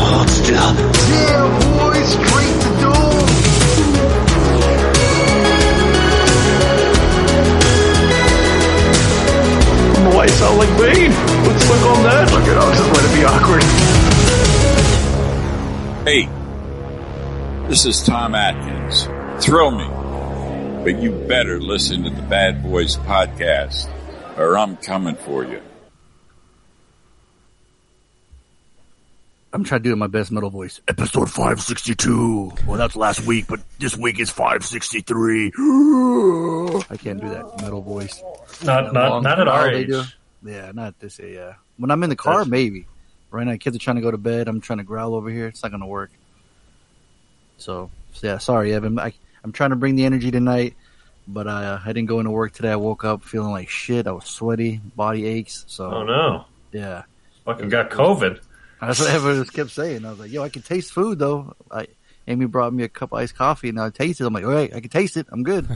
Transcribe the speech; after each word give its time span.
Hold 0.00 0.30
still. 0.30 0.54
Yeah, 1.10 1.46
boy, 1.76 1.98
straight 2.02 2.56
to 2.62 2.70
doom. 2.80 3.26
Why 10.14 10.26
sound 10.26 10.58
like 10.58 10.72
Bane? 10.78 11.12
Let's 11.46 11.68
look 11.68 11.82
on 11.82 12.02
that. 12.04 12.32
Look 12.32 12.46
it 12.48 12.56
up, 12.56 12.74
just 12.74 12.90
let 12.92 13.04
it 13.04 13.12
be 13.14 13.24
awkward. 13.24 13.62
Hey, 16.08 16.28
this 17.68 17.84
is 17.84 18.02
Tom 18.02 18.34
Atkins. 18.34 19.08
Thrill 19.44 19.70
me, 19.70 19.86
but 20.82 21.00
you 21.02 21.12
better 21.12 21.60
listen 21.60 22.04
to 22.04 22.10
the 22.10 22.22
Bad 22.22 22.62
Boys 22.62 22.96
podcast, 22.96 23.88
or 24.38 24.56
I'm 24.56 24.76
coming 24.78 25.16
for 25.16 25.44
you. 25.44 25.60
I'm 29.58 29.64
trying 29.64 29.82
to 29.82 29.88
do 29.90 29.96
my 29.96 30.06
best 30.06 30.30
metal 30.30 30.50
voice. 30.50 30.80
Episode 30.86 31.28
562. 31.28 32.52
Well, 32.64 32.78
that's 32.78 32.94
last 32.94 33.26
week, 33.26 33.48
but 33.48 33.58
this 33.80 33.96
week 33.96 34.20
is 34.20 34.30
563. 34.30 35.46
I 36.88 36.96
can't 36.96 37.20
do 37.20 37.28
that 37.28 37.60
metal 37.60 37.82
voice. 37.82 38.22
Not 38.62 38.92
not 38.92 39.24
not 39.24 39.40
at 39.40 39.48
our 39.48 39.68
age. 39.68 39.90
Yeah, 40.44 40.70
not 40.72 40.96
this 41.00 41.18
age. 41.18 41.34
Yeah. 41.34 41.54
When 41.76 41.90
I'm 41.90 42.04
in 42.04 42.08
the 42.10 42.14
car, 42.14 42.34
That's- 42.34 42.48
maybe. 42.52 42.86
Right 43.32 43.48
now, 43.48 43.56
kids 43.56 43.74
are 43.74 43.80
trying 43.80 43.96
to 43.96 44.02
go 44.02 44.12
to 44.12 44.16
bed. 44.16 44.46
I'm 44.46 44.60
trying 44.60 44.78
to 44.78 44.84
growl 44.84 45.16
over 45.16 45.28
here. 45.28 45.48
It's 45.48 45.60
not 45.64 45.70
going 45.70 45.80
to 45.80 45.86
work. 45.88 46.12
So, 47.56 47.90
so, 48.12 48.26
yeah, 48.28 48.38
sorry, 48.38 48.72
Evan. 48.72 49.00
I, 49.00 49.12
I'm 49.42 49.50
trying 49.50 49.70
to 49.70 49.76
bring 49.76 49.96
the 49.96 50.04
energy 50.04 50.30
tonight, 50.30 50.74
but 51.26 51.48
uh, 51.48 51.80
I 51.84 51.92
didn't 51.92 52.06
go 52.06 52.20
into 52.20 52.30
work 52.30 52.52
today. 52.52 52.70
I 52.70 52.76
woke 52.76 53.04
up 53.04 53.24
feeling 53.24 53.50
like 53.50 53.68
shit. 53.68 54.06
I 54.06 54.12
was 54.12 54.24
sweaty, 54.24 54.80
body 54.94 55.26
aches. 55.26 55.64
So, 55.66 55.90
Oh 55.90 56.04
no, 56.04 56.44
yeah. 56.70 57.02
fucking 57.44 57.68
got 57.70 57.90
COVID. 57.90 58.38
That's 58.80 59.00
what 59.00 59.10
everyone 59.10 59.42
just 59.42 59.52
kept 59.52 59.70
saying. 59.70 60.04
I 60.04 60.10
was 60.10 60.18
like, 60.18 60.30
yo, 60.30 60.42
I 60.42 60.48
can 60.48 60.62
taste 60.62 60.92
food 60.92 61.18
though. 61.18 61.54
I, 61.70 61.88
Amy 62.26 62.46
brought 62.46 62.72
me 62.72 62.84
a 62.84 62.88
cup 62.88 63.12
of 63.12 63.18
iced 63.18 63.34
coffee 63.34 63.70
and 63.70 63.80
I 63.80 63.90
tasted 63.90 64.24
it. 64.24 64.26
I'm 64.26 64.32
like, 64.34 64.44
all 64.44 64.50
right, 64.50 64.72
I 64.74 64.80
can 64.80 64.90
taste 64.90 65.16
it. 65.16 65.26
I'm 65.30 65.42
good. 65.42 65.66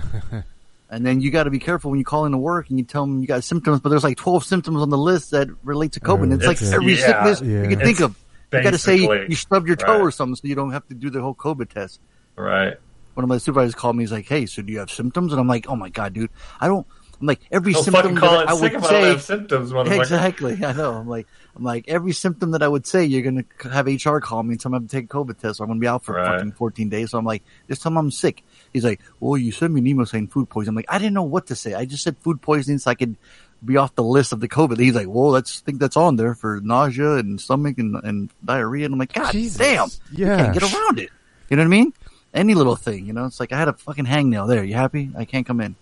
and 0.91 1.05
then 1.05 1.21
you 1.21 1.31
got 1.31 1.45
to 1.45 1.51
be 1.51 1.59
careful 1.59 1.91
when 1.91 1.99
you 1.99 2.05
call 2.05 2.27
into 2.27 2.39
work 2.39 2.69
and 2.69 2.79
you 2.79 2.85
tell 2.85 3.07
them 3.07 3.21
you 3.21 3.27
got 3.27 3.43
symptoms, 3.43 3.81
but 3.81 3.89
there's 3.89 4.05
like 4.05 4.19
12 4.19 4.45
symptoms 4.45 4.81
on 4.81 4.91
the 4.91 4.99
list 4.99 5.31
that 5.33 5.49
relate 5.65 5.93
to 5.93 6.01
COVID. 6.01 6.33
it's, 6.35 6.47
like 6.47 6.63
every 6.63 6.95
yeah. 6.95 7.07
sickness 7.07 7.41
Yeah. 7.41 7.63
you 7.63 7.77
can 7.77 7.81
think 7.81 8.01
of. 8.01 8.17
You 8.53 8.63
got 8.63 8.73
to 8.73 8.79
say 8.79 8.97
you, 8.97 9.27
you 9.29 9.35
stubbed 9.35 9.67
your 9.67 9.77
toe 9.77 9.93
right. 9.93 10.01
or 10.03 10.11
something 10.11 10.37
so 10.37 10.47
you 10.47 10.55
don't 10.55 10.73
have 10.73 10.87
to 10.89 10.95
do 10.95 11.09
the 11.09 11.23
whole 11.23 11.35
COVID 11.35 11.71
test. 11.71 12.01
Right. 12.37 12.77
One 13.15 13.25
of 13.25 13.29
my 13.29 13.39
supervisors 13.39 13.75
called 13.75 13.97
me. 13.97 14.03
He's 14.03 14.13
like, 14.13 14.27
hey, 14.29 14.45
so 14.45 14.61
do 14.61 14.73
you 14.73 14.81
have 14.81 14.91
symptoms? 14.91 15.33
And 15.33 15.41
I'm 15.41 15.49
like, 15.49 15.69
oh 15.69 15.77
my 15.77 15.89
God, 15.89 16.13
dude. 16.13 16.31
I 16.61 16.67
don't, 16.67 16.87
I'm 17.23 17.27
like, 17.29 17.41
every 17.53 17.73
Don't 17.73 17.85
symptom 17.85 18.17
call 18.17 18.33
that 18.33 18.43
it 18.43 18.49
I 18.51 18.57
sick 18.57 18.73
would 18.75 18.85
I 18.85 18.89
say, 18.89 19.03
have 19.03 19.23
symptoms. 19.23 19.73
Exactly. 19.73 20.63
I 20.65 20.73
know. 20.73 20.95
I'm 20.95 21.07
like, 21.09 21.29
I'm 21.55 21.63
like, 21.63 21.85
every 21.87 22.13
symptom 22.13 22.51
that 22.51 22.63
I 22.65 22.69
would 22.69 22.85
say, 22.85 23.05
you're 23.05 23.23
going 23.23 23.45
to 23.61 23.69
have 23.71 23.87
HR 23.87 24.19
call 24.19 24.43
me 24.43 24.55
and 24.55 24.61
tell 24.61 24.73
me 24.73 24.77
I 24.77 24.81
have 24.81 24.89
to 24.91 24.97
take 24.97 25.05
a 25.05 25.09
COVID 25.09 25.39
test 25.39 25.61
or 25.61 25.63
I'm 25.65 25.69
going 25.69 25.79
to 25.79 25.81
be 25.85 25.87
out 25.87 26.05
for 26.05 26.15
Right. 26.17 26.35
fucking 26.39 26.53
14 26.53 26.89
days. 26.89 27.13
So 27.13 27.19
I'm 27.19 27.25
like, 27.25 27.45
just 27.69 27.81
tell 27.81 27.91
them 27.91 27.99
I'm 27.99 28.11
sick. 28.11 28.43
He's 28.73 28.85
like, 28.85 29.01
well, 29.21 29.37
you 29.39 29.53
sent 29.53 29.73
me 29.73 29.81
an 29.81 29.87
email 29.87 30.05
saying 30.05 30.27
food 30.29 30.49
poisoning. 30.51 30.71
I'm 30.73 30.77
like, 30.77 30.87
I 30.89 30.99
didn't 30.99 31.15
know 31.15 31.23
what 31.23 31.47
to 31.47 31.55
say. 31.55 31.75
I 31.75 31.85
just 31.85 32.03
said 32.03 32.17
food 32.19 32.43
poisoning 32.43 32.79
so 32.79 32.91
I 32.91 32.97
could 32.97 33.17
be 33.65 33.77
off 33.77 33.95
the 33.95 34.03
list 34.03 34.33
of 34.33 34.41
the 34.41 34.49
COVID. 34.49 34.81
He's 34.81 34.97
like, 34.97 35.07
well, 35.07 35.29
let's 35.31 35.61
think 35.61 35.79
that's 35.79 35.97
on 35.97 36.17
there 36.17 36.35
for 36.35 36.61
nausea 36.61 37.13
and 37.19 37.41
stomach 37.41 37.79
and, 37.79 37.95
and 38.03 38.31
diarrhea. 38.45 38.87
And 38.87 38.95
I'm 38.95 38.99
like, 38.99 39.13
God 39.13 39.31
Jesus. 39.31 39.59
damn. 39.59 39.89
You 40.11 40.27
Yeah. 40.27 40.37
can't 40.39 40.55
get 40.59 40.75
around 40.75 40.99
it. 40.99 41.11
You 41.49 41.57
know 41.57 41.63
what 41.63 41.67
I 41.67 41.71
mean? 41.71 41.93
Any 42.35 42.55
little 42.55 42.75
thing, 42.77 43.07
you 43.07 43.13
know, 43.13 43.27
it's 43.27 43.39
like 43.39 43.53
I 43.53 43.59
had 43.59 43.69
a 43.69 43.75
fucking 43.75 44.07
hangnail 44.07 44.49
there. 44.49 44.65
You 44.65 44.73
happy? 44.75 45.11
I 45.17 45.27
can't 45.27 45.47
come 45.47 45.61
in, 45.61 45.77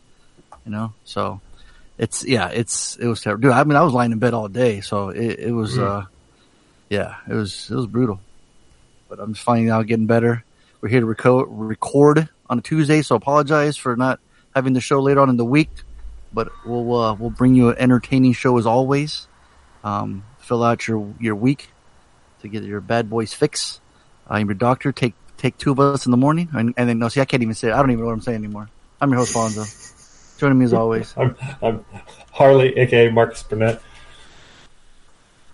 you 0.65 0.73
know? 0.73 0.93
So 1.05 1.41
it's, 1.99 2.25
yeah, 2.25 2.49
it's, 2.49 2.97
it 2.97 3.07
was 3.07 3.21
terrible. 3.21 3.43
Dude, 3.43 3.53
I 3.53 3.65
mean, 3.65 3.77
I 3.77 3.83
was 3.83 3.93
lying 3.93 4.13
in 4.13 4.19
bed 4.19 4.35
all 4.35 4.49
day. 4.49 4.81
So 4.81 5.11
it, 5.11 5.39
it 5.39 5.53
was, 5.53 5.79
uh, 5.79 6.05
yeah, 6.89 7.17
it 7.29 7.35
was, 7.35 7.71
it 7.71 7.75
was 7.75 7.87
brutal, 7.87 8.21
but 9.09 9.21
I'm 9.21 9.35
just 9.35 9.45
finding 9.45 9.71
out 9.71 9.87
getting 9.87 10.07
better. 10.07 10.45
We're 10.81 10.89
here 10.89 11.01
to 11.01 11.07
reco- 11.07 11.47
record 11.49 12.29
on 12.49 12.59
a 12.59 12.63
Tuesday. 12.63 13.03
So 13.03 13.17
apologize 13.17 13.77
for 13.77 13.97
not 13.97 14.21
having 14.55 14.73
the 14.73 14.81
show 14.81 15.01
later 15.01 15.21
on 15.21 15.29
in 15.31 15.37
the 15.37 15.45
week, 15.45 15.71
but 16.33 16.51
we'll, 16.65 16.95
uh, 16.95 17.15
we'll 17.15 17.31
bring 17.31 17.55
you 17.55 17.71
an 17.71 17.77
entertaining 17.79 18.33
show 18.33 18.57
as 18.59 18.67
always. 18.67 19.29
Um, 19.85 20.25
fill 20.39 20.63
out 20.63 20.87
your, 20.89 21.15
your 21.21 21.35
week 21.35 21.71
to 22.43 22.49
get 22.49 22.65
your 22.65 22.81
bad 22.81 23.09
boys 23.09 23.33
fix. 23.33 23.81
I'm 24.29 24.47
your 24.47 24.55
doctor. 24.55 24.93
Take 24.93 25.15
take 25.37 25.59
two 25.59 25.73
of 25.73 25.81
us 25.81 26.07
in 26.07 26.11
the 26.11 26.17
morning, 26.17 26.49
and, 26.53 26.75
and 26.77 26.89
then 26.89 26.99
no, 26.99 27.09
see, 27.09 27.21
I 27.21 27.25
can't 27.25 27.43
even 27.43 27.55
say. 27.55 27.69
It. 27.69 27.73
I 27.73 27.79
don't 27.79 27.91
even 27.91 28.01
know 28.01 28.07
what 28.07 28.13
I'm 28.13 28.21
saying 28.21 28.39
anymore. 28.39 28.69
I'm 29.01 29.11
your 29.11 29.19
host, 29.19 29.35
Fonzo. 29.35 29.90
Joining 30.41 30.59
me 30.59 30.65
as 30.65 30.73
always. 30.73 31.13
I'm, 31.19 31.37
I'm 31.61 31.85
Harley, 32.33 32.75
aka 32.79 33.11
Marcus 33.11 33.43
Burnett. 33.43 33.83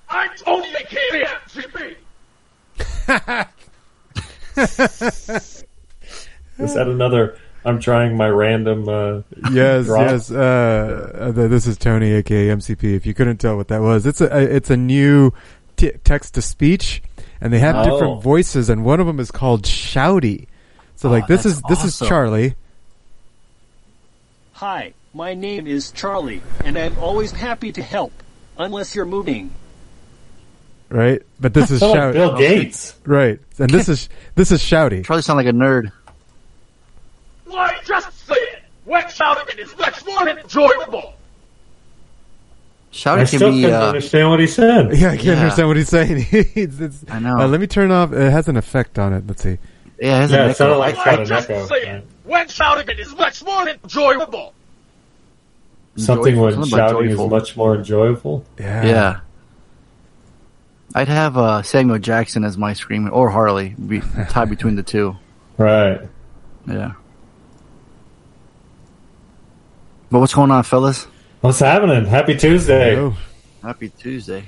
I'm 0.08 0.30
Tony 0.36 0.68
McKinney, 0.72 1.96
MCP. 2.76 3.46
Is 6.58 6.74
that 6.74 6.86
another? 6.86 7.36
I'm 7.64 7.80
trying 7.80 8.16
my 8.16 8.28
random. 8.28 8.88
Uh, 8.88 9.22
Yes, 9.50 9.86
drop? 9.86 10.08
yes. 10.08 10.30
Uh, 10.30 11.32
uh, 11.36 11.48
this 11.48 11.66
is 11.66 11.76
Tony, 11.76 12.12
aka 12.12 12.46
MCP. 12.50 12.94
If 12.94 13.06
you 13.06 13.12
couldn't 13.14 13.38
tell 13.38 13.56
what 13.56 13.66
that 13.68 13.80
was, 13.82 14.06
it's 14.06 14.20
a 14.20 14.54
it's 14.54 14.70
a 14.70 14.76
new 14.76 15.32
t- 15.76 15.90
text 16.04 16.34
to 16.34 16.42
speech, 16.42 17.02
and 17.40 17.52
they 17.52 17.58
have 17.58 17.74
Oh. 17.74 17.84
different 17.90 18.22
voices, 18.22 18.70
and 18.70 18.84
one 18.84 19.00
of 19.00 19.08
them 19.08 19.18
is 19.18 19.32
called 19.32 19.64
Shouty. 19.64 20.46
So, 20.94 21.10
like, 21.10 21.24
Oh, 21.24 21.26
this 21.26 21.42
that's 21.42 21.56
is 21.56 21.62
this 21.68 22.00
is. 22.00 22.08
Charlie. 22.08 22.54
Hi, 24.56 24.94
my 25.12 25.34
name 25.34 25.66
is 25.66 25.90
Charlie, 25.92 26.40
and 26.64 26.78
I'm 26.78 26.98
always 26.98 27.30
happy 27.30 27.72
to 27.72 27.82
help, 27.82 28.12
unless 28.56 28.94
you're 28.94 29.04
moving. 29.04 29.50
right? 30.88 31.20
But 31.38 31.52
this 31.52 31.70
is 31.70 31.80
Sound 31.80 31.92
like 31.92 32.00
shout, 32.00 32.14
Bill 32.14 32.38
Gates. 32.38 32.94
right? 33.04 33.38
And 33.58 33.68
this 33.70 33.88
is 33.88 34.08
this 34.34 34.50
is 34.52 34.62
shouty. 34.62 35.04
Charlie 35.04 35.20
sound 35.22 35.36
like 35.36 35.46
a 35.46 35.52
nerd. 35.52 35.92
Why, 37.44 37.76
just 37.84 38.26
say 38.26 38.34
it. 38.34 38.62
Wet 38.86 39.10
shouting 39.12 39.58
is 39.58 39.76
much 39.78 40.04
more 40.06 40.26
enjoyable. 40.28 41.12
Shout 42.92 43.18
I 43.18 43.22
it 43.22 43.28
can 43.28 43.38
still 43.38 43.50
be. 43.52 43.60
couldn't 43.62 43.82
Uh, 43.82 43.86
understand 43.88 44.30
what 44.30 44.40
he 44.40 44.46
said. 44.46 44.86
Yeah, 44.96 45.08
I 45.08 45.16
can't 45.16 45.24
Yeah. 45.26 45.32
understand 45.40 45.68
what 45.68 45.76
he's 45.76 45.88
saying. 45.90 46.26
it's, 46.32 46.80
it's, 46.80 47.04
I 47.10 47.18
know. 47.18 47.36
Uh, 47.40 47.46
let 47.48 47.60
me 47.60 47.66
turn 47.66 47.90
off. 47.90 48.12
It 48.14 48.30
has 48.30 48.48
an 48.48 48.56
effect 48.56 48.98
on 48.98 49.12
it. 49.12 49.26
Let's 49.26 49.42
see. 49.42 49.58
yeah, 50.00 50.16
it 50.16 50.20
has 50.22 50.30
Yeah, 50.30 50.44
an 50.44 50.50
it 50.50 50.56
sounded 50.56 50.72
echo. 50.74 50.78
like 50.80 50.96
Why, 50.96 51.02
quite 51.02 51.18
an 51.20 51.26
just 51.26 51.50
echo. 51.50 51.66
say 51.66 51.76
it. 51.96 52.06
When 52.26 52.48
shouting 52.48 52.98
is 52.98 53.14
much 53.14 53.42
more 53.44 53.68
enjoyable. 53.68 54.52
Something 55.96 56.34
Joyful. 56.34 56.42
when 56.44 56.52
Something 56.54 56.70
shouting 56.70 57.10
is 57.10 57.18
much 57.18 57.56
more 57.56 57.76
enjoyable. 57.76 58.44
Yeah. 58.58 58.84
Yeah. 58.84 59.20
I'd 60.94 61.08
have 61.08 61.36
uh, 61.38 61.62
Samuel 61.62 61.98
Jackson 61.98 62.44
as 62.44 62.58
my 62.58 62.72
screaming, 62.74 63.10
or 63.12 63.30
Harley, 63.30 63.70
be 63.70 64.00
tied 64.28 64.50
between 64.50 64.76
the 64.76 64.82
two. 64.82 65.16
Right. 65.58 66.02
Yeah. 66.68 66.92
But 70.10 70.20
what's 70.20 70.34
going 70.34 70.50
on, 70.50 70.62
fellas? 70.64 71.06
What's 71.40 71.60
happening? 71.60 72.04
Happy 72.04 72.36
Tuesday. 72.36 73.10
Happy 73.62 73.88
Tuesday. 73.88 74.44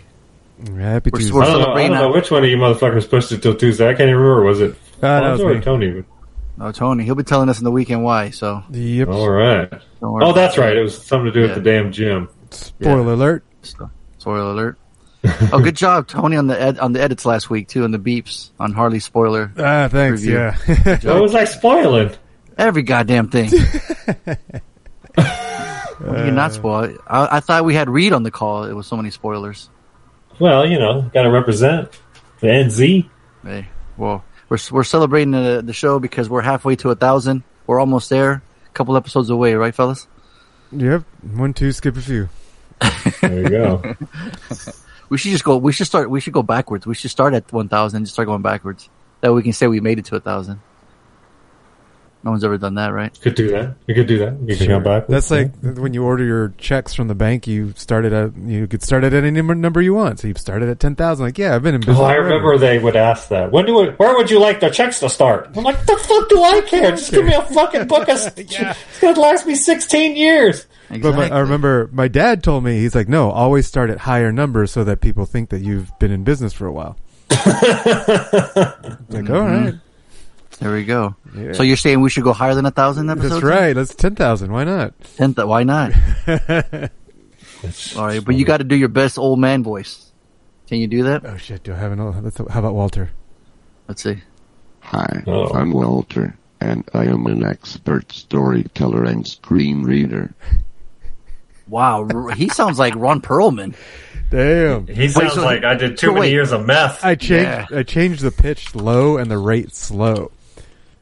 happy 0.76 1.10
We're- 1.10 1.22
Tuesday. 1.22 1.32
we're 1.32 1.42
I 1.42 1.46
don't, 1.46 1.60
know, 1.62 1.72
I 1.72 1.88
don't 1.88 1.92
know 1.96 2.10
which 2.12 2.30
one 2.30 2.44
of 2.44 2.50
you 2.50 2.56
motherfuckers 2.58 3.08
pushed 3.08 3.32
it 3.32 3.42
till 3.42 3.54
Tuesday. 3.54 3.86
I 3.88 3.92
can't 3.94 4.02
even 4.10 4.16
remember. 4.16 4.42
Was 4.44 4.60
it 4.60 4.72
Uh, 5.02 5.20
that 5.20 5.30
was 5.32 5.40
Fonzo 5.40 5.44
or 5.44 5.54
me. 5.54 5.60
Tony? 5.60 6.04
Oh, 6.60 6.72
Tony, 6.72 7.04
he'll 7.04 7.14
be 7.14 7.22
telling 7.22 7.48
us 7.48 7.58
in 7.58 7.64
the 7.64 7.70
weekend 7.70 8.02
why. 8.02 8.30
So 8.30 8.62
Yep. 8.70 9.08
All 9.08 9.30
right. 9.30 9.72
Oh, 10.02 10.32
that's 10.32 10.58
right. 10.58 10.76
It 10.76 10.82
was 10.82 11.00
something 11.00 11.26
to 11.26 11.32
do 11.32 11.42
with 11.42 11.54
the 11.54 11.60
damn 11.60 11.92
gym. 11.92 12.28
Spoiler 12.50 13.12
alert. 13.12 13.44
So, 13.62 13.90
spoiler 14.18 14.50
alert. 14.52 14.78
oh, 15.52 15.60
good 15.60 15.76
job, 15.76 16.06
Tony, 16.06 16.36
on 16.36 16.46
the 16.46 16.60
ed- 16.60 16.78
on 16.78 16.92
the 16.92 17.02
edits 17.02 17.26
last 17.26 17.50
week 17.50 17.66
too, 17.68 17.84
and 17.84 17.92
the 17.92 17.98
beeps 17.98 18.50
on 18.60 18.72
Harley 18.72 19.00
spoiler. 19.00 19.52
Ah, 19.58 19.88
thanks. 19.90 20.22
Review. 20.22 20.36
Yeah. 20.38 20.56
What 21.12 21.22
was 21.22 21.34
I 21.34 21.44
spoiling? 21.44 22.12
Every 22.56 22.82
goddamn 22.82 23.28
thing. 23.28 23.50
You're 26.00 26.30
not 26.30 26.52
spoiled. 26.52 26.98
I, 27.06 27.38
I 27.38 27.40
thought 27.40 27.64
we 27.64 27.74
had 27.74 27.90
Reed 27.90 28.12
on 28.12 28.22
the 28.22 28.30
call. 28.30 28.64
It 28.64 28.72
was 28.72 28.86
so 28.86 28.96
many 28.96 29.10
spoilers. 29.10 29.68
Well, 30.38 30.68
you 30.68 30.78
know, 30.78 31.02
got 31.12 31.22
to 31.22 31.30
represent 31.30 31.90
the 32.40 32.46
NZ. 32.46 33.08
Hey, 33.42 33.68
well, 33.96 34.24
we're 34.48 34.58
we're 34.70 34.84
celebrating 34.84 35.32
the, 35.32 35.62
the 35.64 35.72
show 35.72 35.98
because 35.98 36.28
we're 36.28 36.42
halfway 36.42 36.76
to 36.76 36.90
a 36.90 36.94
thousand. 36.94 37.42
We're 37.66 37.80
almost 37.80 38.10
there. 38.10 38.42
A 38.66 38.72
couple 38.74 38.96
episodes 38.96 39.30
away, 39.30 39.54
right, 39.54 39.74
fellas? 39.74 40.06
yep. 40.72 41.02
One, 41.22 41.54
two, 41.54 41.72
skip 41.72 41.96
a 41.96 42.00
few. 42.00 42.28
There 43.20 43.42
you 43.42 43.48
go. 43.48 43.94
We 45.08 45.16
should 45.16 45.30
just 45.30 45.44
go. 45.44 45.56
We 45.56 45.72
should 45.72 45.86
start. 45.86 46.10
We 46.10 46.20
should 46.20 46.34
go 46.34 46.42
backwards. 46.42 46.86
We 46.86 46.94
should 46.94 47.10
start 47.10 47.32
at 47.32 47.50
one 47.52 47.68
thousand 47.68 47.98
and 47.98 48.06
just 48.06 48.14
start 48.14 48.26
going 48.26 48.42
backwards. 48.42 48.90
That 49.20 49.32
we 49.32 49.42
can 49.42 49.52
say 49.52 49.66
we 49.66 49.80
made 49.80 49.98
it 49.98 50.04
to 50.06 50.16
a 50.16 50.20
thousand. 50.20 50.60
No 52.24 52.32
one's 52.32 52.42
ever 52.42 52.58
done 52.58 52.74
that, 52.74 52.88
right? 52.88 53.16
Could 53.20 53.36
do 53.36 53.52
that. 53.52 53.76
You 53.86 53.94
could 53.94 54.08
do 54.08 54.18
that. 54.18 54.36
You 54.44 54.56
can 54.56 54.66
come 54.66 54.82
back. 54.82 55.06
That's 55.06 55.30
like 55.30 55.52
when 55.62 55.94
you 55.94 56.02
order 56.02 56.24
your 56.24 56.52
checks 56.58 56.92
from 56.92 57.06
the 57.06 57.14
bank. 57.14 57.46
You 57.46 57.72
started 57.76 58.12
at 58.12 58.36
you 58.36 58.66
could 58.66 58.82
start 58.82 59.04
at 59.04 59.14
any 59.14 59.30
number, 59.30 59.54
number 59.54 59.80
you 59.80 59.94
want. 59.94 60.18
So 60.18 60.26
you 60.26 60.34
started 60.34 60.68
at 60.68 60.80
ten 60.80 60.96
thousand. 60.96 61.26
Like, 61.26 61.38
yeah, 61.38 61.54
I've 61.54 61.62
been 61.62 61.76
in 61.76 61.80
business. 61.80 61.98
Oh, 61.98 62.04
I 62.04 62.14
forever. 62.14 62.28
remember 62.28 62.58
they 62.58 62.80
would 62.80 62.96
ask 62.96 63.28
that. 63.28 63.52
When 63.52 63.66
do 63.66 63.82
it, 63.82 63.98
where 64.00 64.16
would 64.16 64.30
you 64.30 64.40
like 64.40 64.58
the 64.58 64.68
checks 64.68 64.98
to 65.00 65.08
start? 65.08 65.50
I'm 65.56 65.62
like, 65.62 65.80
the 65.86 65.96
fuck 65.96 66.28
do 66.28 66.42
I 66.42 66.60
care? 66.62 66.90
Just 66.90 67.12
give 67.12 67.24
me 67.24 67.34
a 67.34 67.42
fucking 67.42 67.86
book. 67.86 68.08
Of, 68.08 68.18
It's 68.38 69.00
gonna 69.00 69.20
last 69.20 69.46
me 69.46 69.54
16 69.54 70.16
years. 70.16 70.66
But 70.90 71.14
my, 71.14 71.28
I 71.28 71.40
remember 71.40 71.88
my 71.92 72.08
dad 72.08 72.42
told 72.42 72.64
me 72.64 72.80
he's 72.80 72.94
like, 72.94 73.08
no, 73.08 73.30
always 73.30 73.66
start 73.66 73.90
at 73.90 73.98
higher 73.98 74.32
numbers 74.32 74.72
so 74.72 74.84
that 74.84 75.00
people 75.00 75.26
think 75.26 75.50
that 75.50 75.60
you've 75.60 75.96
been 75.98 76.10
in 76.10 76.24
business 76.24 76.52
for 76.52 76.66
a 76.66 76.72
while. 76.72 76.96
like, 77.30 79.30
all 79.30 79.42
right, 79.42 79.74
There 80.60 80.72
we 80.72 80.84
go. 80.84 81.14
Yeah. 81.36 81.52
So 81.52 81.62
you're 81.62 81.76
saying 81.76 82.00
we 82.00 82.10
should 82.10 82.24
go 82.24 82.32
higher 82.32 82.54
than 82.54 82.66
a 82.66 82.70
thousand 82.70 83.08
episodes? 83.10 83.34
that's 83.34 83.44
right. 83.44 83.72
That's 83.74 83.94
ten 83.94 84.14
thousand. 84.16 84.50
Why 84.52 84.64
not? 84.64 84.94
Ten 85.16 85.34
th- 85.34 85.46
why 85.46 85.62
not? 85.62 85.92
All 87.96 88.06
right, 88.06 88.24
but 88.24 88.34
you 88.36 88.44
got 88.44 88.58
to 88.58 88.64
do 88.64 88.76
your 88.76 88.88
best 88.88 89.18
old 89.18 89.38
man 89.40 89.62
voice. 89.62 90.12
Can 90.68 90.78
you 90.78 90.86
do 90.86 91.04
that? 91.04 91.24
Oh 91.24 91.36
shit! 91.36 91.62
Do 91.62 91.72
I 91.72 91.76
have 91.76 91.92
an? 91.92 92.00
old- 92.00 92.22
Let's, 92.22 92.36
how 92.38 92.58
about 92.60 92.74
Walter? 92.74 93.10
Let's 93.88 94.02
see. 94.02 94.18
Hi, 94.80 95.22
Oh. 95.26 95.52
I'm 95.54 95.72
Walter, 95.72 96.36
and 96.60 96.88
I 96.94 97.04
am 97.06 97.26
an 97.26 97.44
expert 97.44 98.10
storyteller 98.12 99.04
and 99.04 99.26
screen 99.26 99.82
reader. 99.82 100.34
Wow, 101.68 102.06
he 102.34 102.48
sounds 102.48 102.78
like 102.78 102.94
Ron 102.96 103.20
Perlman. 103.20 103.74
Damn. 104.30 104.86
He 104.86 105.08
sounds 105.08 105.34
so- 105.34 105.44
like 105.44 105.64
I 105.64 105.74
did 105.74 105.98
too 105.98 106.08
so 106.08 106.12
many 106.12 106.20
wait. 106.20 106.32
years 106.32 106.52
of 106.52 106.64
meth. 106.66 107.04
I 107.04 107.14
changed. 107.14 107.42
Yeah. 107.44 107.66
I 107.78 107.82
changed 107.82 108.22
the 108.22 108.30
pitch 108.30 108.74
low 108.74 109.16
and 109.18 109.30
the 109.30 109.38
rate 109.38 109.74
slow. 109.74 110.30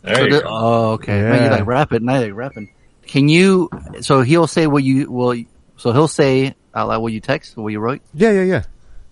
There 0.06 0.14
So 0.17 0.23
you 0.25 0.31
the- 0.31 0.41
go. 0.41 0.49
oh, 0.49 0.91
okay. 0.93 1.20
Man, 1.23 1.35
you 1.35 1.44
Yeah. 1.44 1.50
like 1.50 1.67
rapping, 1.67 2.08
I 2.08 2.19
like 2.20 2.35
rapping. 2.35 2.70
Can 3.06 3.29
you? 3.29 3.69
So 4.00 4.23
he'll 4.23 4.47
say 4.47 4.67
what 4.67 4.82
you 4.82 5.11
will. 5.11 5.37
So 5.76 5.93
he'll 5.93 6.08
say 6.08 6.55
out 6.75 6.88
loud 6.88 7.03
what 7.03 7.12
you 7.12 7.20
text, 7.20 7.56
what 7.56 7.69
you 7.73 7.79
wrote. 7.81 8.00
Yeah, 8.14 8.31
yeah, 8.32 8.43
yeah. 8.43 8.62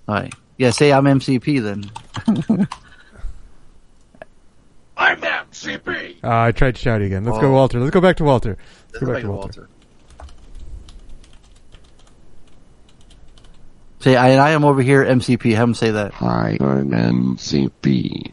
All 0.09 0.15
right. 0.17 0.35
Yeah, 0.57 0.71
say 0.71 0.93
I'm 0.93 1.05
MCP 1.05 1.63
then. 1.63 1.91
I'm 4.97 5.21
MCP. 5.21 6.23
Uh, 6.23 6.29
I 6.31 6.53
tried 6.53 6.79
shouting 6.79 7.07
again. 7.09 7.25
Let's 7.25 7.39
Oh. 7.39 7.41
go, 7.41 7.53
Walter. 7.53 7.81
Let's 7.81 7.91
go 7.93 8.01
back 8.01 8.17
to 8.19 8.25
Walter. 8.25 8.57
Let's 8.93 9.05
go 9.05 9.13
back 9.13 9.23
to 9.23 9.31
Walter. 9.31 9.69
Say 14.01 14.17
I, 14.17 14.35
I 14.37 14.51
am 14.51 14.65
over 14.65 14.83
here 14.83 15.05
MCP. 15.05 15.55
Have 15.55 15.69
him 15.69 15.75
say 15.75 15.91
that. 15.93 16.13
Hi, 16.15 16.57
I'm 16.61 16.91
MCP. 16.91 18.33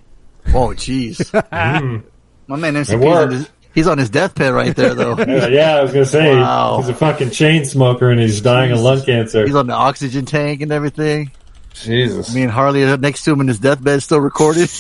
Oh, 0.53 0.69
jeez. 0.75 2.03
My 2.47 2.55
man 2.57 2.73
MCP. 2.75 2.85
's 2.85 2.91
on 2.93 2.99
worked. 3.01 3.33
his, 3.33 3.49
he's 3.73 3.87
on 3.87 3.97
his 3.97 4.09
deathbed 4.09 4.53
right 4.53 4.75
there, 4.75 4.93
though. 4.93 5.15
Yeah, 5.49 5.77
I 5.77 5.81
was 5.83 5.91
gonna 5.93 6.05
say 6.05 6.35
Wow. 6.35 6.77
he's 6.79 6.89
a 6.89 6.93
fucking 6.93 7.29
chain 7.31 7.65
smoker 7.65 8.09
and 8.09 8.19
he's 8.19 8.41
dying 8.41 8.71
of 8.71 8.79
lung 8.79 9.01
cancer. 9.03 9.45
He's 9.45 9.55
on 9.55 9.67
the 9.67 9.73
oxygen 9.73 10.25
tank 10.25 10.61
and 10.61 10.71
everything. 10.71 11.31
Jesus. 11.73 12.33
Me 12.35 12.41
and 12.43 12.51
Harley 12.51 12.83
are 12.83 12.97
next 12.97 13.23
to 13.23 13.31
him 13.31 13.39
in 13.41 13.47
his 13.47 13.59
deathbed, 13.59 14.03
still 14.03 14.19
recorded. 14.19 14.69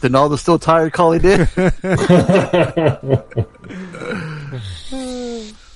Donaldo's 0.00 0.40
still 0.40 0.60
tired 0.60 0.92
calling 0.92 1.20
in. 1.24 1.48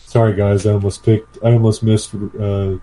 Sorry 0.07 0.35
guys, 0.37 0.67
I 0.67 0.73
almost 0.73 1.03
picked. 1.05 1.39
I 1.43 1.53
almost 1.53 1.83
missed. 1.83 2.15
Uh, 2.15 2.77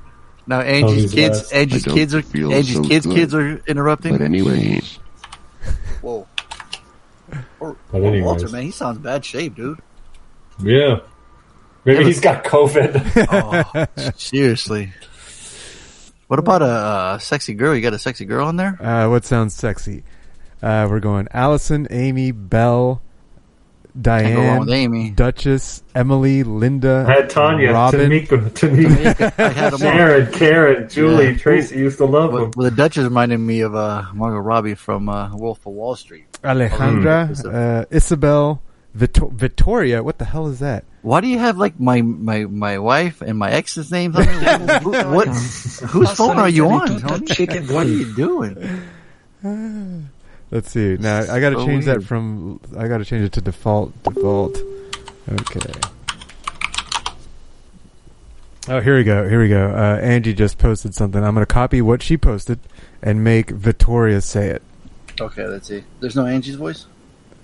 Now 0.48 0.62
Angie's 0.62 1.12
Tony's 1.12 1.14
kids, 1.14 1.38
last. 1.40 1.54
Angie's 1.54 1.86
kids 1.86 2.16
are 2.16 2.22
feel 2.22 2.54
Angie's 2.54 2.76
so 2.76 2.84
kids, 2.84 3.06
good. 3.06 3.16
kids 3.16 3.34
are 3.36 3.56
But 3.58 3.68
interrupting. 3.70 4.22
anyways, 4.22 4.96
Whoa, 4.98 5.04
Or- 7.60 7.76
But 7.92 8.02
or. 8.02 8.22
Walter, 8.24 8.50
man, 8.50 8.64
he 8.64 8.72
sounds 8.72 8.98
bad 9.00 9.24
shape, 9.26 9.56
dude. 9.56 9.80
yeah. 10.64 11.00
Maybe 11.86 12.04
he's 12.04 12.20
got 12.20 12.44
COVID. 12.44 13.28
Oh, 13.98 14.12
seriously. 14.18 14.92
What 16.28 16.38
about 16.40 16.62
a, 16.62 16.66
uh 16.66 17.18
sexy 17.18 17.54
girl? 17.56 17.74
You 17.74 17.82
got 17.82 17.94
a 17.94 18.00
sexy 18.00 18.26
girl 18.26 18.50
in 18.50 18.58
there? 18.58 18.78
Uh, 18.82 19.10
what 19.10 19.26
sounds 19.26 19.56
sexy? 19.56 20.04
Uh, 20.62 20.88
we're 20.90 21.00
going 21.00 21.28
Allison, 21.32 21.88
Amy, 21.90 22.32
Belle, 22.32 23.02
Can't 24.04 24.36
go 24.36 24.42
wrong 24.42 24.60
with 24.60 24.68
Diane, 24.68 24.84
Amy. 24.84 25.10
Duchess, 25.12 25.82
Emily, 25.96 26.44
Linda, 26.44 27.06
I 27.08 27.14
had 27.22 27.30
Tanya, 27.30 27.72
Robin. 27.72 28.12
Tamika, 28.12 28.50
Tamika, 28.52 29.40
I 29.40 29.50
had 29.50 29.72
them. 29.74 29.80
Sharon, 29.80 30.32
Karen, 30.34 30.90
Julie, 30.90 31.30
Yeah. 31.32 31.38
Tracy 31.38 31.78
used 31.80 31.98
to 32.00 32.06
love 32.06 32.34
Well, 32.34 32.44
him. 32.46 32.52
well, 32.58 32.70
the 32.70 32.76
Duchess 32.76 33.06
reminded 33.06 33.38
me 33.40 33.62
of 33.62 33.74
uh, 33.74 34.04
Margot 34.14 34.38
Robbie 34.40 34.76
from 34.76 35.08
uh, 35.10 35.36
Wolf 35.36 35.66
of 35.66 35.74
Wall 35.74 35.96
Street. 35.96 36.29
Alejandra, 36.44 37.30
Mm. 37.30 37.54
uh, 37.54 37.86
Isabel, 37.92 38.62
Vito- 38.94 39.28
Victoria. 39.36 40.02
What 40.04 40.18
the 40.18 40.26
hell 40.26 40.48
is 40.48 40.60
that? 40.60 40.84
Why 41.02 41.22
do 41.22 41.28
you 41.28 41.38
have 41.40 41.58
like 41.58 41.80
my 41.80 42.02
my, 42.02 42.46
my 42.46 42.78
wife 42.80 43.22
and 43.22 43.38
my 43.38 43.52
ex's 43.52 43.92
names 43.92 44.16
on 44.16 44.26
there? 44.26 44.58
Who- 44.80 44.92
what? 45.16 45.28
Whose 45.28 46.12
phone 46.12 46.38
are 46.38 46.50
you 46.50 46.68
on? 46.70 47.00
Tony? 47.00 47.26
What 47.74 47.86
are 47.86 47.90
you 47.90 48.16
doing? 48.16 48.56
Let's 50.52 50.72
see. 50.72 50.98
Now 51.00 51.20
I 51.32 51.40
got 51.40 51.52
to 51.52 51.58
So 51.60 51.66
change 51.66 51.86
that 51.86 52.04
from. 52.04 52.60
I 52.78 52.88
got 52.88 52.98
to 53.00 53.06
change 53.06 53.24
it 53.24 53.32
to 53.34 53.42
default. 53.42 53.94
Default. 54.04 54.58
Okay. 55.32 55.72
Oh, 58.68 58.80
here 58.82 58.98
we 58.98 59.04
go. 59.04 59.28
Here 59.28 59.40
we 59.42 59.48
go. 59.50 59.70
Uh, 59.70 60.00
Angie 60.02 60.34
just 60.34 60.58
posted 60.58 60.94
something. 60.94 61.24
I'm 61.24 61.34
going 61.34 61.46
to 61.46 61.52
copy 61.52 61.82
what 61.82 62.04
she 62.04 62.18
posted 62.18 62.60
and 63.02 63.24
make 63.24 63.50
Victoria 63.52 64.22
say 64.22 64.50
it. 64.50 64.62
Okay, 65.22 65.46
let's 65.48 65.68
see. 65.68 65.84
There's 66.00 66.16
no 66.16 66.26
Angie's 66.26 66.56
voice. 66.56 66.86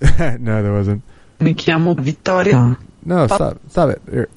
no, 0.38 0.62
there 0.62 0.72
wasn't. 0.72 1.02
Mi 1.40 1.54
chiamo 1.54 1.94
Vittoria. 1.94 2.76
No, 3.04 3.26
stop. 3.26 3.58
Stop 3.68 3.90
it. 3.90 4.02
Here. 4.10 4.28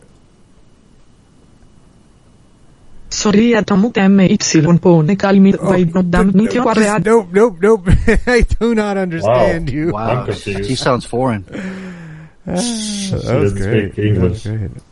Sorry 3.09 3.53
tomu 3.65 3.91
MY 3.95 4.37
pone 4.79 5.15
kalmi 5.15 5.53
Oh, 5.59 5.65
vai 5.69 5.83
no 5.85 6.01
dam 6.03 6.27
no, 6.27 6.43
nitio 6.43 6.63
just- 6.75 7.05
nope, 7.05 7.27
nope, 7.31 7.57
nope. 7.59 7.87
I 8.27 8.41
do 8.59 8.75
not 8.75 8.97
understand 8.97 9.69
you. 9.69 9.91
Wow, 9.91 10.19
I'm 10.21 10.25
confused. 10.25 10.69
she 10.69 10.75
sounds 10.75 11.05
foreign. 11.05 11.43
that 12.45 12.53
was 12.55 13.09
doesn't 13.23 13.57
great. 13.57 13.93
speak 13.93 14.13
That 14.15 14.21
was 14.21 14.45
English. 14.45 14.71
great. 14.71 14.83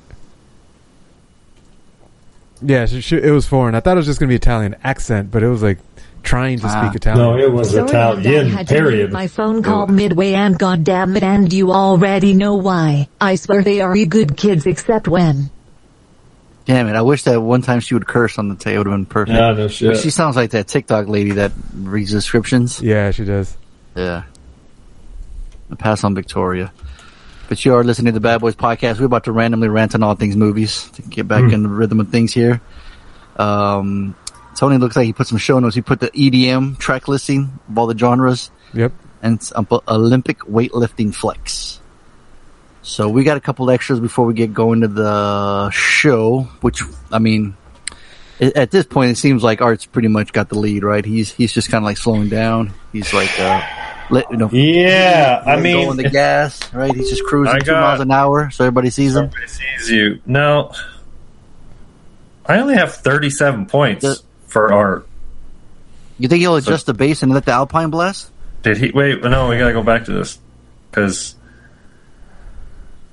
Yeah, 2.63 2.85
she, 2.87 3.01
she, 3.01 3.17
it 3.17 3.29
was 3.31 3.45
foreign. 3.45 3.75
I 3.75 3.81
thought 3.81 3.93
it 3.93 3.97
was 4.01 4.07
just 4.07 4.19
going 4.19 4.29
to 4.29 4.31
be 4.31 4.35
Italian 4.35 4.75
accent, 4.83 5.29
but 5.29 5.43
it 5.43 5.47
was 5.47 5.61
like 5.61 5.77
trying 6.27 6.59
to 6.59 6.67
Ah. 6.67 6.81
speak 6.83 6.95
Italian. 6.95 7.23
No, 7.23 7.37
it 7.37 7.51
was 7.51 7.71
Sorry, 7.71 7.81
I 7.81 7.85
Italian. 7.85 8.49
had 8.49 8.67
to 8.67 8.73
Period. 8.75 8.99
leave 9.05 9.11
my 9.11 9.27
phone 9.27 9.63
call 9.63 9.87
midway 9.87 10.33
and 10.33 10.59
goddamn 10.59 11.15
it 11.15 11.23
and 11.23 11.51
you 11.51 11.71
already 11.71 12.33
know 12.33 12.55
why. 12.55 13.07
I 13.21 13.35
swear 13.35 13.63
they 13.63 13.79
are 13.81 13.95
good 14.05 14.35
kids 14.37 14.65
except 14.65 15.07
when. 15.07 15.49
Damn 16.65 16.87
it! 16.89 16.95
I 16.97 17.01
wish 17.01 17.23
that 17.23 17.39
one 17.41 17.61
time 17.61 17.79
she 17.79 17.93
would 17.93 18.05
curse 18.05 18.37
on 18.37 18.49
the 18.49 18.55
tape. 18.55 18.75
It 18.75 18.77
would 18.79 18.87
have 18.87 18.93
been 18.97 19.05
perfect. 19.05 19.37
Yeah, 19.37 19.53
no 19.53 19.67
shit. 19.69 19.93
But 19.93 20.01
she 20.01 20.09
sounds 20.09 20.35
like 20.35 20.51
that 20.51 20.67
TikTok 20.67 21.07
lady 21.07 21.31
that 21.31 21.53
reads 21.73 22.11
descriptions. 22.11 22.81
Yeah, 22.81 23.11
she 23.11 23.23
does. 23.23 23.55
Yeah. 23.95 24.23
I 25.71 25.75
pass 25.75 26.03
on 26.03 26.13
Victoria. 26.13 26.73
But 27.47 27.63
you 27.63 27.73
are 27.73 27.83
listening 27.85 28.07
to 28.07 28.19
the 28.19 28.19
Bad 28.19 28.41
Boys 28.41 28.55
podcast. 28.57 28.99
We're 28.99 29.05
about 29.05 29.23
to 29.25 29.31
randomly 29.31 29.69
rant 29.69 29.95
on 29.95 30.03
all 30.03 30.15
things 30.15 30.35
movies 30.35 30.89
to 30.95 31.01
get 31.03 31.25
back 31.25 31.53
in 31.53 31.63
the 31.63 31.69
rhythm 31.69 32.01
of 32.01 32.09
things 32.09 32.33
here. 32.33 32.59
Um, 33.37 34.13
Tony 34.57 34.77
looks 34.77 34.95
like 34.95 35.05
he 35.05 35.13
put 35.13 35.27
some 35.27 35.37
show 35.37 35.59
notes. 35.59 35.75
He 35.75 35.81
put 35.81 35.99
the 35.99 36.09
EDM 36.09 36.77
track 36.79 37.07
listing 37.07 37.59
of 37.69 37.77
all 37.77 37.87
the 37.87 37.97
genres 37.97 38.51
Yep. 38.73 38.91
and 39.21 39.35
it's 39.35 39.53
um, 39.55 39.67
Olympic 39.87 40.39
weightlifting 40.39 41.13
flex. 41.13 41.79
So 42.81 43.07
we 43.09 43.23
got 43.23 43.37
a 43.37 43.41
couple 43.41 43.69
extras 43.69 43.99
before 43.99 44.25
we 44.25 44.33
get 44.33 44.53
going 44.53 44.81
to 44.81 44.87
the 44.87 45.69
show, 45.71 46.41
which 46.61 46.81
I 47.11 47.19
mean, 47.19 47.55
at 48.39 48.71
this 48.71 48.85
point 48.85 49.11
it 49.11 49.17
seems 49.17 49.43
like 49.43 49.61
Art's 49.61 49.85
pretty 49.85 50.07
much 50.07 50.31
got 50.33 50.49
the 50.49 50.57
lead, 50.57 50.83
right? 50.83 51.03
He's 51.03 51.33
he's 51.33 51.51
just 51.51 51.69
kind 51.69 51.83
of 51.83 51.85
like 51.85 51.97
slowing 51.97 52.29
down. 52.29 52.73
He's 52.93 53.13
like, 53.13 53.37
uh, 53.39 53.61
let, 54.09 54.31
you 54.31 54.37
know, 54.37 54.49
Yeah, 54.53 55.43
I 55.45 55.59
mean, 55.59 55.83
go 55.85 55.89
on 55.91 55.97
the 55.97 56.09
gas, 56.09 56.73
right? 56.73 56.95
He's 56.95 57.09
just 57.09 57.25
cruising 57.25 57.55
I 57.55 57.59
two 57.59 57.73
miles 57.73 57.99
an 57.99 58.09
hour, 58.11 58.49
so 58.51 58.63
everybody 58.63 58.89
sees 58.89 59.15
him. 59.15 59.25
Everybody 59.25 59.47
sees 59.47 59.91
you. 59.91 60.21
No, 60.25 60.71
I 62.45 62.59
only 62.59 62.75
have 62.75 62.95
37 62.95 63.65
points 63.65 64.23
for 64.47 64.71
art. 64.73 65.07
You 66.19 66.27
think 66.27 66.41
he'll 66.41 66.55
adjust 66.55 66.85
the 66.87 66.93
base 66.93 67.21
and 67.23 67.31
let 67.31 67.45
the 67.45 67.51
Alpine 67.51 67.89
blast? 67.91 68.31
Did 68.63 68.77
he? 68.77 68.91
Wait, 68.91 69.21
no, 69.21 69.49
we 69.49 69.57
gotta 69.57 69.73
go 69.73 69.83
back 69.83 70.05
to 70.05 70.11
this 70.13 70.39
because 70.89 71.35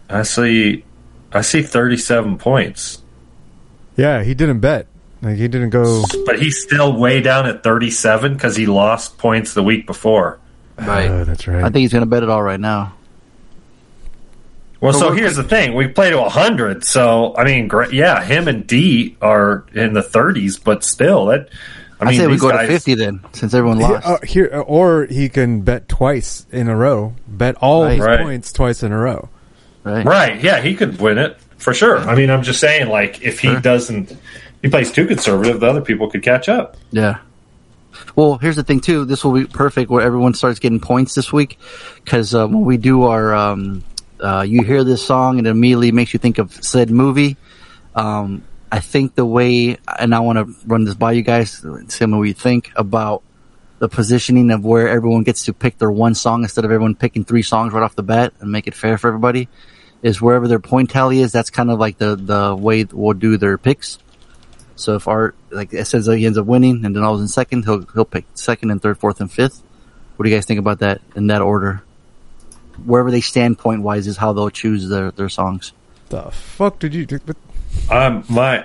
I 0.08 0.22
see, 0.22 0.84
I 1.32 1.42
see 1.42 1.62
37 1.62 2.38
points, 2.38 3.02
Yeah, 3.96 4.22
he 4.22 4.34
didn't 4.34 4.60
bet. 4.60 4.86
Like 5.22 5.36
he 5.36 5.48
didn't 5.48 5.70
go. 5.70 6.04
but 6.26 6.38
he's 6.38 6.62
still 6.62 6.96
way 6.98 7.20
down 7.22 7.46
at 7.46 7.62
37 7.62 8.34
because 8.34 8.56
he 8.56 8.66
lost 8.66 9.16
points 9.18 9.54
the 9.54 9.62
week 9.62 9.86
before. 9.86 10.38
Right. 10.78 11.08
Oh, 11.08 11.24
that's 11.24 11.46
right. 11.46 11.60
I 11.62 11.64
think 11.70 11.76
he's 11.76 11.92
gonna 11.92 12.06
bet 12.06 12.22
it 12.22 12.28
all 12.28 12.42
right 12.42 12.60
now. 12.60 12.94
Well, 14.84 14.92
So 14.92 14.98
so 15.08 15.12
here's 15.12 15.36
the 15.36 15.42
thing: 15.44 15.74
we 15.74 15.88
play 15.88 16.10
to 16.10 16.18
100. 16.20 16.84
So 16.84 17.34
I 17.36 17.44
mean, 17.44 17.70
yeah, 17.90 18.22
him 18.22 18.48
and 18.48 18.66
D 18.66 19.16
are 19.22 19.64
in 19.72 19.94
the 19.94 20.02
30s, 20.02 20.62
but 20.62 20.84
still, 20.84 21.26
that. 21.26 21.48
I 22.00 22.04
I 22.04 22.06
I 22.08 22.10
mean, 22.10 22.20
say 22.20 22.26
we 22.26 22.32
these 22.32 22.40
go 22.42 22.52
to 22.52 22.66
50 22.66 22.94
then, 22.96 23.20
since 23.32 23.54
everyone 23.54 23.78
Here, 23.78 23.88
lost. 23.88 24.06
uh, 24.06 24.18
here, 24.26 24.62
or 24.66 25.06
he 25.06 25.28
can 25.30 25.62
bet 25.62 25.88
twice 25.88 26.44
in 26.52 26.68
a 26.68 26.76
row. 26.76 27.14
Bet 27.26 27.54
all 27.62 27.84
Right. 27.84 27.92
his 27.96 28.04
Right. 28.04 28.20
points 28.20 28.52
twice 28.52 28.82
in 28.82 28.92
a 28.92 28.98
row. 28.98 29.28
right. 29.84 30.04
Right? 30.04 30.42
Yeah, 30.42 30.60
he 30.60 30.74
could 30.74 31.00
win 31.00 31.16
it 31.18 31.38
for 31.56 31.72
sure. 31.72 31.98
I 31.98 32.14
mean, 32.14 32.30
I'm 32.30 32.42
just 32.42 32.60
saying, 32.60 32.88
like, 32.88 33.22
if 33.22 33.38
he 33.40 33.48
Sure. 33.48 33.60
doesn't, 33.60 34.12
he 34.60 34.68
plays 34.68 34.90
too 34.92 35.06
conservative, 35.06 35.60
the 35.60 35.66
other 35.66 35.80
people 35.80 36.10
could 36.10 36.22
catch 36.22 36.48
up. 36.48 36.76
Yeah. 36.90 37.18
Well, 38.16 38.36
here's 38.38 38.56
the 38.56 38.64
thing 38.64 38.80
too. 38.80 39.04
This 39.06 39.24
will 39.24 39.32
be 39.32 39.44
perfect 39.46 39.88
where 39.90 40.02
everyone 40.02 40.34
starts 40.34 40.58
getting 40.58 40.80
points 40.80 41.14
this 41.14 41.32
week 41.32 41.58
because 42.04 42.34
uh, 42.34 42.46
when 42.48 42.64
we 42.66 42.76
do 42.76 43.04
our, 43.04 43.34
um, 43.34 43.82
uh, 44.24 44.42
you 44.42 44.62
hear 44.62 44.84
this 44.84 45.04
song 45.04 45.38
and 45.38 45.46
it 45.46 45.50
immediately 45.50 45.92
makes 45.92 46.12
you 46.14 46.18
think 46.18 46.38
of 46.38 46.52
said 46.64 46.90
movie. 46.90 47.36
Um, 47.94 48.42
I 48.72 48.80
think 48.80 49.14
the 49.14 49.24
way, 49.24 49.76
and 49.98 50.14
I 50.14 50.20
want 50.20 50.38
to 50.38 50.66
run 50.66 50.84
this 50.84 50.94
by 50.94 51.12
you 51.12 51.22
guys, 51.22 51.64
see 51.88 52.06
what 52.06 52.22
you 52.22 52.32
think 52.34 52.72
about 52.74 53.22
the 53.78 53.88
positioning 53.88 54.50
of 54.50 54.64
where 54.64 54.88
everyone 54.88 55.24
gets 55.24 55.44
to 55.44 55.52
pick 55.52 55.78
their 55.78 55.90
one 55.90 56.14
song 56.14 56.42
instead 56.42 56.64
of 56.64 56.72
everyone 56.72 56.94
picking 56.94 57.24
three 57.24 57.42
songs 57.42 57.72
right 57.72 57.82
off 57.82 57.94
the 57.94 58.02
bat 58.02 58.32
and 58.40 58.50
make 58.50 58.66
it 58.66 58.74
fair 58.74 58.98
for 58.98 59.08
everybody. 59.08 59.48
Is 60.02 60.20
wherever 60.20 60.48
their 60.48 60.58
point 60.58 60.90
tally 60.90 61.20
is, 61.20 61.32
that's 61.32 61.50
kind 61.50 61.70
of 61.70 61.78
like 61.78 61.98
the 61.98 62.16
the 62.16 62.54
way 62.54 62.84
we'll 62.84 63.14
do 63.14 63.36
their 63.36 63.56
picks. 63.56 63.98
So 64.76 64.96
if 64.96 65.06
Art, 65.06 65.36
like 65.50 65.72
it 65.72 65.86
says 65.86 66.06
he 66.06 66.26
ends 66.26 66.36
up 66.36 66.46
winning 66.46 66.84
and 66.84 66.96
then 66.96 67.04
I 67.04 67.10
was 67.10 67.20
in 67.20 67.28
second, 67.28 67.64
he'll, 67.64 67.86
he'll 67.94 68.04
pick 68.04 68.26
second 68.34 68.70
and 68.70 68.82
third, 68.82 68.98
fourth 68.98 69.20
and 69.20 69.30
fifth. 69.30 69.62
What 70.16 70.24
do 70.24 70.30
you 70.30 70.36
guys 70.36 70.46
think 70.46 70.58
about 70.58 70.80
that 70.80 71.00
in 71.14 71.28
that 71.28 71.42
order? 71.42 71.83
Wherever 72.84 73.10
they 73.10 73.20
stand 73.20 73.58
point 73.58 73.82
wise 73.82 74.06
is 74.06 74.16
how 74.16 74.32
they'll 74.32 74.50
choose 74.50 74.88
their, 74.88 75.10
their 75.10 75.28
songs. 75.28 75.72
The 76.10 76.30
fuck 76.30 76.78
did 76.78 76.94
you 76.94 77.06
do? 77.06 77.18
But 77.24 77.36
Um, 77.90 78.24
my 78.28 78.64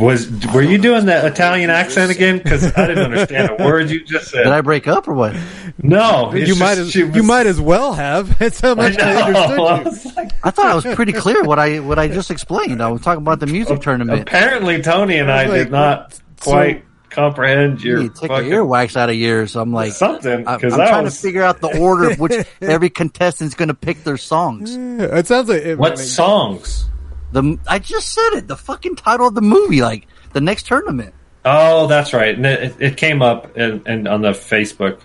was 0.00 0.28
were 0.52 0.62
you 0.62 0.78
doing 0.78 1.06
that 1.06 1.24
Italian 1.24 1.70
accent 1.70 2.10
again? 2.10 2.38
Because 2.38 2.64
I 2.76 2.86
didn't 2.88 3.04
understand 3.04 3.50
a 3.58 3.64
word 3.64 3.88
you 3.90 4.02
just 4.04 4.30
said. 4.30 4.44
Did 4.44 4.52
I 4.52 4.60
break 4.62 4.88
up 4.88 5.06
or 5.06 5.14
what? 5.14 5.36
no, 5.80 6.32
you 6.34 6.46
just- 6.46 6.58
might 6.60 6.72
as 6.78 6.86
was- 6.86 6.94
you 6.96 7.22
might 7.22 7.46
as 7.46 7.60
well 7.60 7.92
have. 7.92 8.36
That's 8.40 8.60
how 8.60 8.72
I 8.72 8.74
much 8.74 9.00
I, 9.00 9.12
know. 9.14 9.22
understood 9.26 9.60
I 9.60 9.78
you. 9.78 9.84
was 9.84 10.16
like, 10.16 10.30
I 10.42 10.50
thought 10.50 10.66
I 10.66 10.74
was 10.74 10.84
pretty 10.94 11.12
clear 11.12 11.44
what 11.44 11.58
I, 11.58 11.78
what 11.78 11.98
I 12.00 12.08
just 12.08 12.30
explained. 12.30 12.82
I 12.82 12.90
was 12.90 13.00
talking 13.02 13.22
about 13.22 13.38
the 13.40 13.46
music 13.46 13.80
tournament. 13.82 14.22
apparently, 14.22 14.82
Tony 14.82 15.18
and 15.18 15.30
I 15.30 15.46
was 15.46 15.54
did 15.64 15.70
not 15.70 16.18
quite 16.40 16.84
comprehend 17.18 17.82
your 17.82 18.02
You 18.02 18.08
take 18.08 18.30
fucking 18.30 18.52
an 18.52 18.58
earwax 18.58 18.96
out 18.96 19.08
of 19.10 19.16
yours. 19.16 19.56
I'm 19.56 19.72
like, 19.72 19.92
something 19.92 20.46
I, 20.46 20.52
I'm 20.52 20.58
because 20.58 20.78
I 20.78 20.88
trying 20.88 21.04
was 21.04 21.16
to 21.16 21.20
figure 21.20 21.42
out 21.42 21.60
the 21.60 21.78
order 21.78 22.10
of 22.10 22.20
which 22.20 22.46
every 22.60 22.90
contestant's 22.90 23.54
going 23.54 23.68
to 23.68 23.74
pick 23.74 24.04
their 24.04 24.16
songs. 24.16 24.74
It 24.76 25.26
sounds 25.26 25.48
like 25.48 25.62
it, 25.62 25.78
what 25.78 25.98
songs. 25.98 26.88
The 27.32 27.58
I 27.66 27.78
just 27.78 28.12
said 28.12 28.30
it. 28.34 28.48
The 28.48 28.56
fucking 28.56 28.96
title 28.96 29.26
of 29.26 29.34
the 29.34 29.42
movie, 29.42 29.82
like 29.82 30.06
the 30.32 30.40
next 30.40 30.66
tournament. 30.66 31.14
Oh, 31.44 31.86
that's 31.86 32.12
right. 32.12 32.34
And 32.34 32.46
it, 32.46 32.76
it 32.78 32.96
came 32.96 33.22
up 33.22 33.56
in, 33.56 33.82
in, 33.86 34.06
on 34.06 34.22
the 34.22 34.30
Facebook 34.30 35.00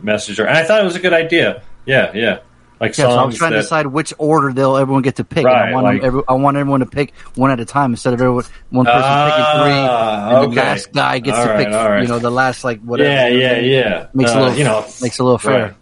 Messenger, 0.00 0.46
and 0.46 0.56
I 0.56 0.64
thought 0.64 0.80
it 0.80 0.84
was 0.84 0.96
a 0.96 1.00
good 1.00 1.12
idea. 1.12 1.62
Yeah, 1.86 2.12
yeah, 2.14 2.40
like 2.80 2.96
Yeah, 2.96 3.08
so 3.10 3.18
I'm 3.18 3.30
trying 3.32 3.52
to 3.52 3.58
decide 3.58 3.86
which 3.86 4.12
order 4.18 4.52
they'll 4.52 4.76
everyone 4.76 5.02
get 5.02 5.16
to 5.16 5.24
pick. 5.24 5.44
And 5.44 5.48
I 5.54 5.72
want 5.72 5.84
like- 5.86 6.02
every, 6.02 6.22
I 6.28 6.32
want 6.34 6.56
everyone 6.56 6.80
to 6.80 6.86
pick 6.86 7.12
one 7.34 7.50
at 7.50 7.58
a 7.60 7.64
time 7.64 7.92
instead 7.92 8.14
of 8.14 8.20
everyone 8.20 8.44
one 8.70 8.86
person 8.86 9.02
picking 9.02 9.44
three, 9.62 9.72
Ah, 9.72 10.42
and 10.42 10.52
the 10.52 10.56
last 10.56 10.92
guy 10.92 11.18
gets 11.18 11.38
All 11.38 11.44
to 11.46 11.50
right, 11.50 11.64
pick. 11.66 11.74
right. 11.74 12.02
You 12.02 12.08
know, 12.08 12.18
the 12.18 12.30
last 12.30 12.64
like 12.64 12.80
whatever. 12.82 13.10
yeah, 13.10 13.28
yeah, 13.28 13.58
yeah. 13.58 14.06
Makes 14.14 14.30
Uh, 14.32 14.38
a 14.38 14.40
little, 14.40 14.58
you 14.58 14.64
know, 14.64 14.84
makes 15.02 15.18
a 15.18 15.24
little 15.24 15.38
fair. 15.38 15.62
right. 15.62 15.74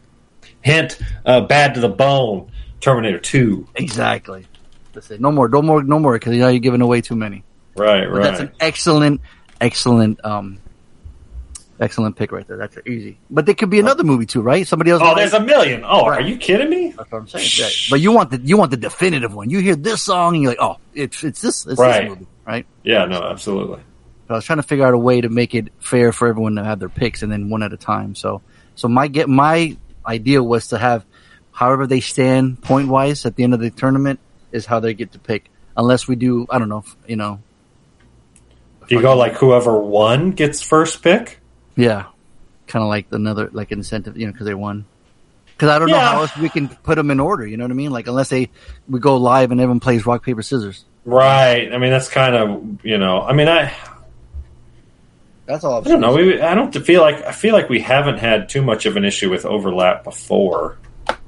Hint: 0.63 0.99
uh, 1.25 1.43
Bad 1.43 1.75
to 1.75 1.81
the 1.81 1.89
Bone, 1.89 2.51
Terminator 2.81 3.19
Two. 3.19 3.69
Exactly. 3.77 4.47
That's 4.93 5.11
it. 5.11 5.21
No 5.21 5.31
more, 5.31 5.49
no 5.49 5.63
more, 5.63 5.83
no 5.83 5.99
more, 5.99 6.15
because 6.15 6.35
you 6.35 6.41
know 6.41 6.49
you're 6.49 6.59
giving 6.61 6.81
away 6.81 7.01
too 7.03 7.15
many. 7.17 7.45
Right, 7.77 8.11
But 8.11 8.23
that's 8.23 8.41
an 8.41 8.53
excellent, 8.59 9.21
excellent, 9.61 10.25
um, 10.25 10.59
excellent 11.81 12.17
pick 12.17 12.33
right 12.33 12.47
there. 12.47 12.57
That's 12.57 12.79
easy. 12.87 13.19
But 13.31 13.47
there 13.47 13.55
could 13.55 13.71
be 13.71 13.81
another 13.81 14.03
oh. 14.03 14.07
movie 14.07 14.27
too, 14.27 14.41
right? 14.43 14.67
Somebody 14.67 14.91
else. 14.91 15.03
Oh, 15.05 15.15
there's 15.15 15.33
a 15.33 15.41
million. 15.41 15.83
Oh, 15.85 16.09
Right. 16.09 16.21
are 16.25 16.27
you 16.27 16.37
kidding 16.37 16.71
me? 16.71 16.93
That's 16.97 17.11
what 17.11 17.19
I'm 17.19 17.29
saying. 17.29 17.49
Yeah. 17.57 17.69
But 17.91 18.01
you 18.01 18.13
want 18.13 18.31
the 18.31 18.39
you 18.39 18.57
want 18.57 18.71
the 18.71 18.77
definitive 18.77 19.35
one. 19.35 19.51
You 19.51 19.61
hear 19.61 19.77
this 19.77 20.03
song 20.03 20.35
and 20.35 20.43
you're 20.43 20.53
like, 20.53 20.61
oh, 20.61 20.77
it's 20.95 21.23
it's 21.25 21.41
this 21.41 21.67
it's 21.67 21.79
Right. 21.81 22.03
this 22.03 22.11
movie, 22.11 22.27
right? 22.47 22.67
Yeah, 22.83 23.05
no, 23.07 23.23
absolutely. 23.23 23.81
But 24.27 24.35
I 24.35 24.37
was 24.39 24.45
trying 24.45 24.59
to 24.59 24.63
figure 24.65 24.87
out 24.87 24.95
a 24.95 24.99
way 24.99 25.21
to 25.21 25.29
make 25.29 25.55
it 25.55 25.69
fair 25.79 26.13
for 26.13 26.29
everyone 26.29 26.57
to 26.57 26.65
have 26.65 26.79
their 26.81 26.89
picks 26.89 27.23
and 27.23 27.31
then 27.31 27.49
one 27.49 27.63
at 27.63 27.73
a 27.73 27.77
time. 27.77 28.15
So, 28.15 28.43
so 28.75 28.89
my 28.89 29.09
get 29.09 29.29
my 29.29 29.77
idea 30.05 30.43
was 30.43 30.69
to 30.69 30.79
have 30.79 31.05
however 31.53 31.87
they 31.87 32.01
stand 32.01 32.61
point 32.63 32.89
wise 32.89 33.25
at 33.25 33.37
the 33.37 33.45
end 33.45 33.55
of 33.55 33.61
the 33.61 33.71
tournament 33.71 34.21
is 34.53 34.67
how 34.67 34.81
they 34.81 34.95
get 34.95 35.13
to 35.13 35.19
pick. 35.19 35.51
Unless 35.77 36.09
we 36.09 36.17
do, 36.17 36.47
I 36.51 36.59
don't 36.59 36.69
know, 36.71 36.85
you 37.07 37.17
know, 37.17 37.41
Do 38.89 38.95
you 38.95 39.03
go 39.03 39.17
like 39.17 39.35
whoever 39.35 39.79
won 39.79 40.31
gets 40.31 40.63
first 40.63 41.03
pick? 41.03 41.39
Yeah, 41.77 42.07
kind 42.67 42.83
of 42.83 42.89
like 42.89 43.07
another 43.13 43.49
like 43.53 43.71
incentive, 43.73 44.17
you 44.17 44.27
know, 44.27 44.33
because 44.33 44.47
they 44.47 44.55
won. 44.55 44.85
Because 45.47 45.71
I 45.71 45.79
don't 45.79 45.89
know 45.89 45.99
how 45.99 46.21
else 46.21 46.37
we 46.37 46.49
can 46.51 46.69
put 46.69 46.97
them 46.97 47.11
in 47.11 47.19
order. 47.21 47.47
You 47.47 47.57
know 47.57 47.65
what 47.65 47.71
I 47.71 47.75
mean? 47.75 47.91
Like 47.91 48.09
unless 48.09 48.29
they 48.29 48.51
we 48.89 49.01
go 49.01 49.17
live 49.17 49.53
and 49.53 49.61
everyone 49.61 49.81
plays 49.81 50.05
rock 50.05 50.23
paper 50.25 50.43
scissors. 50.43 50.85
Right. 51.05 51.73
I 51.73 51.79
mean, 51.79 51.91
that's 51.91 52.09
kind 52.09 52.35
of 52.35 52.85
you 52.85 52.99
know. 52.99 53.23
I 53.23 53.33
mean, 53.33 53.49
I 53.49 53.73
That's 55.47 55.65
all. 55.65 55.79
I'm 55.79 55.87
I 55.87 55.91
don't 55.91 56.01
know. 56.01 56.15
We 56.15 56.41
I 56.43 56.55
don't 56.55 56.73
feel 56.77 57.01
like 57.01 57.25
I 57.25 57.33
feel 57.33 57.55
like 57.55 57.69
we 57.71 57.81
haven't 57.81 58.19
had 58.19 58.49
too 58.49 58.63
much 58.63 58.85
of 58.85 58.97
an 58.97 59.05
issue 59.05 59.31
with 59.31 59.47
overlap 59.47 60.05
before. 60.05 60.77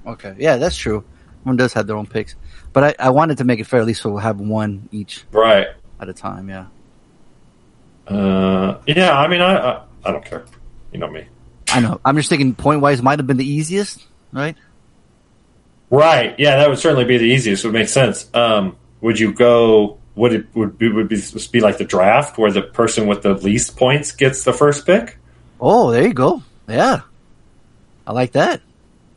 Okay, 0.07 0.35
yeah, 0.39 0.57
that's 0.57 0.77
true. 0.77 1.05
One 1.45 1.57
does 1.57 1.73
have 1.75 1.87
their 1.87 1.97
own 1.97 2.07
picks, 2.07 2.35
but 2.73 2.85
I, 2.85 3.07
I 3.07 3.11
wanted 3.11 3.39
to 3.39 3.45
make 3.45 3.61
it 3.61 3.65
fair. 3.67 3.81
At 3.81 3.87
least 3.87 4.03
so 4.03 4.11
we'll 4.11 4.19
have 4.19 4.41
one 4.41 4.89
each 4.93 5.25
Right. 5.33 5.69
at 6.01 6.09
a 6.09 6.13
time. 6.13 6.49
Yeah, 6.51 6.67
Uh, 8.09 8.79
yeah. 8.87 9.17
I 9.19 9.29
mean, 9.29 9.41
I, 9.41 9.57
I 9.57 9.83
I 10.05 10.13
don't 10.13 10.25
care. 10.25 10.45
You 10.93 10.99
know 10.99 11.11
me. 11.11 11.27
I 11.71 11.81
know. 11.81 12.01
I'm 12.05 12.17
just 12.17 12.29
thinking 12.29 12.55
point 12.55 12.81
wise 12.81 13.03
might 13.03 13.19
have 13.19 13.27
been 13.27 13.37
the 13.37 13.49
easiest, 13.49 14.07
right? 14.33 14.57
Right. 15.91 16.35
Yeah, 16.39 16.57
that 16.57 16.69
would 16.69 16.79
certainly 16.79 17.05
be 17.05 17.19
the 17.19 17.25
easiest. 17.25 17.65
Would 17.65 17.75
make 17.75 17.89
sense. 17.89 18.29
Um, 18.35 18.77
would 19.01 19.19
you 19.19 19.33
go? 19.33 19.99
Would 20.15 20.33
it 20.33 20.47
would 20.55 20.79
be, 20.79 20.91
would 20.91 21.09
be, 21.09 21.21
to 21.21 21.51
be 21.51 21.61
like 21.61 21.79
the 21.79 21.85
draft 21.85 22.39
where 22.39 22.51
the 22.51 22.63
person 22.63 23.07
with 23.07 23.23
the 23.23 23.35
least 23.35 23.77
points 23.77 24.13
gets 24.13 24.45
the 24.45 24.53
first 24.53 24.87
pick? 24.87 25.19
Oh, 25.61 25.91
there 25.93 26.07
you 26.07 26.15
go. 26.15 26.43
Yeah, 26.69 27.03
I 28.07 28.13
like 28.13 28.33
that. 28.33 28.61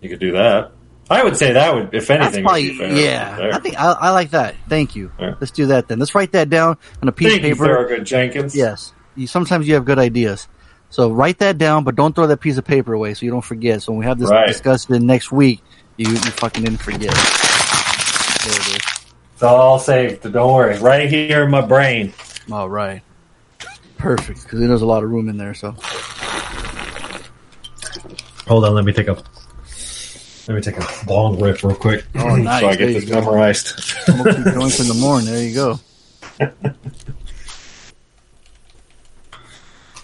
You 0.01 0.09
could 0.09 0.19
do 0.19 0.33
that. 0.33 0.71
I 1.09 1.23
would 1.25 1.35
say 1.35 1.51
that 1.51 1.75
would, 1.75 1.93
if 1.93 2.09
anything, 2.09 2.43
probably 2.43 2.77
would 2.77 2.97
yeah. 2.97 3.49
I 3.53 3.59
think 3.59 3.77
I, 3.77 3.91
I 3.91 4.09
like 4.11 4.31
that. 4.31 4.55
Thank 4.69 4.95
you. 4.95 5.11
Let's 5.19 5.51
do 5.51 5.65
that 5.67 5.89
then. 5.89 5.99
Let's 5.99 6.15
write 6.15 6.31
that 6.31 6.49
down 6.49 6.77
on 7.01 7.09
a 7.09 7.11
piece 7.11 7.27
Thank 7.27 7.43
of 7.43 7.49
you, 7.49 7.55
paper. 7.55 7.67
Thurgood 7.67 8.05
Jenkins. 8.05 8.55
Yes. 8.55 8.93
You, 9.17 9.27
sometimes 9.27 9.67
you 9.67 9.73
have 9.73 9.83
good 9.83 9.99
ideas. 9.99 10.47
So 10.91 11.09
write 11.09 11.39
that 11.39 11.57
down, 11.57 11.83
but 11.83 11.95
don't 11.95 12.13
throw 12.13 12.27
that 12.27 12.37
piece 12.41 12.57
of 12.57 12.65
paper 12.65 12.93
away 12.93 13.13
so 13.13 13.25
you 13.25 13.31
don't 13.31 13.41
forget. 13.43 13.81
So 13.81 13.91
when 13.93 13.99
we 13.99 14.05
have 14.05 14.19
this 14.19 14.29
Right. 14.29 14.45
discussion 14.47 15.05
next 15.07 15.31
week, 15.31 15.61
you, 15.97 16.09
you 16.09 16.17
fucking 16.17 16.63
didn't 16.63 16.81
forget. 16.81 16.99
There 17.13 18.53
it 18.59 18.67
is. 18.67 18.77
It's 19.33 19.43
all 19.43 19.79
saved. 19.79 20.23
Don't 20.31 20.53
worry. 20.53 20.77
Right 20.79 21.09
here 21.09 21.43
in 21.45 21.49
my 21.51 21.61
brain. 21.61 22.13
All 22.51 22.69
right. 22.69 23.01
Perfect. 23.97 24.43
Because 24.43 24.59
there's 24.59 24.81
a 24.81 24.85
lot 24.85 25.03
of 25.03 25.09
room 25.09 25.29
in 25.29 25.37
there. 25.37 25.53
So 25.53 25.75
Hold 28.47 28.65
on. 28.65 28.73
Let 28.73 28.83
me 28.85 28.91
take 28.93 29.07
a. 29.07 29.13
Let 30.47 30.55
me 30.55 30.61
take 30.61 30.77
a 30.77 30.85
long 31.07 31.39
rip 31.39 31.63
real 31.63 31.75
quick. 31.75 32.03
Oh, 32.15 32.35
nice. 32.35 32.61
So 32.61 32.67
I 32.67 32.75
There 32.75 32.87
get 32.87 32.87
you 32.95 32.99
this 33.01 33.09
go. 33.09 33.15
memorized. 33.21 33.67
smoke 33.79 34.31
some 34.31 34.43
joints 34.53 34.79
in 34.81 34.87
the 34.87 34.93
morning. 34.95 35.27
There 35.31 35.43
you 35.43 35.53
go. 35.53 35.79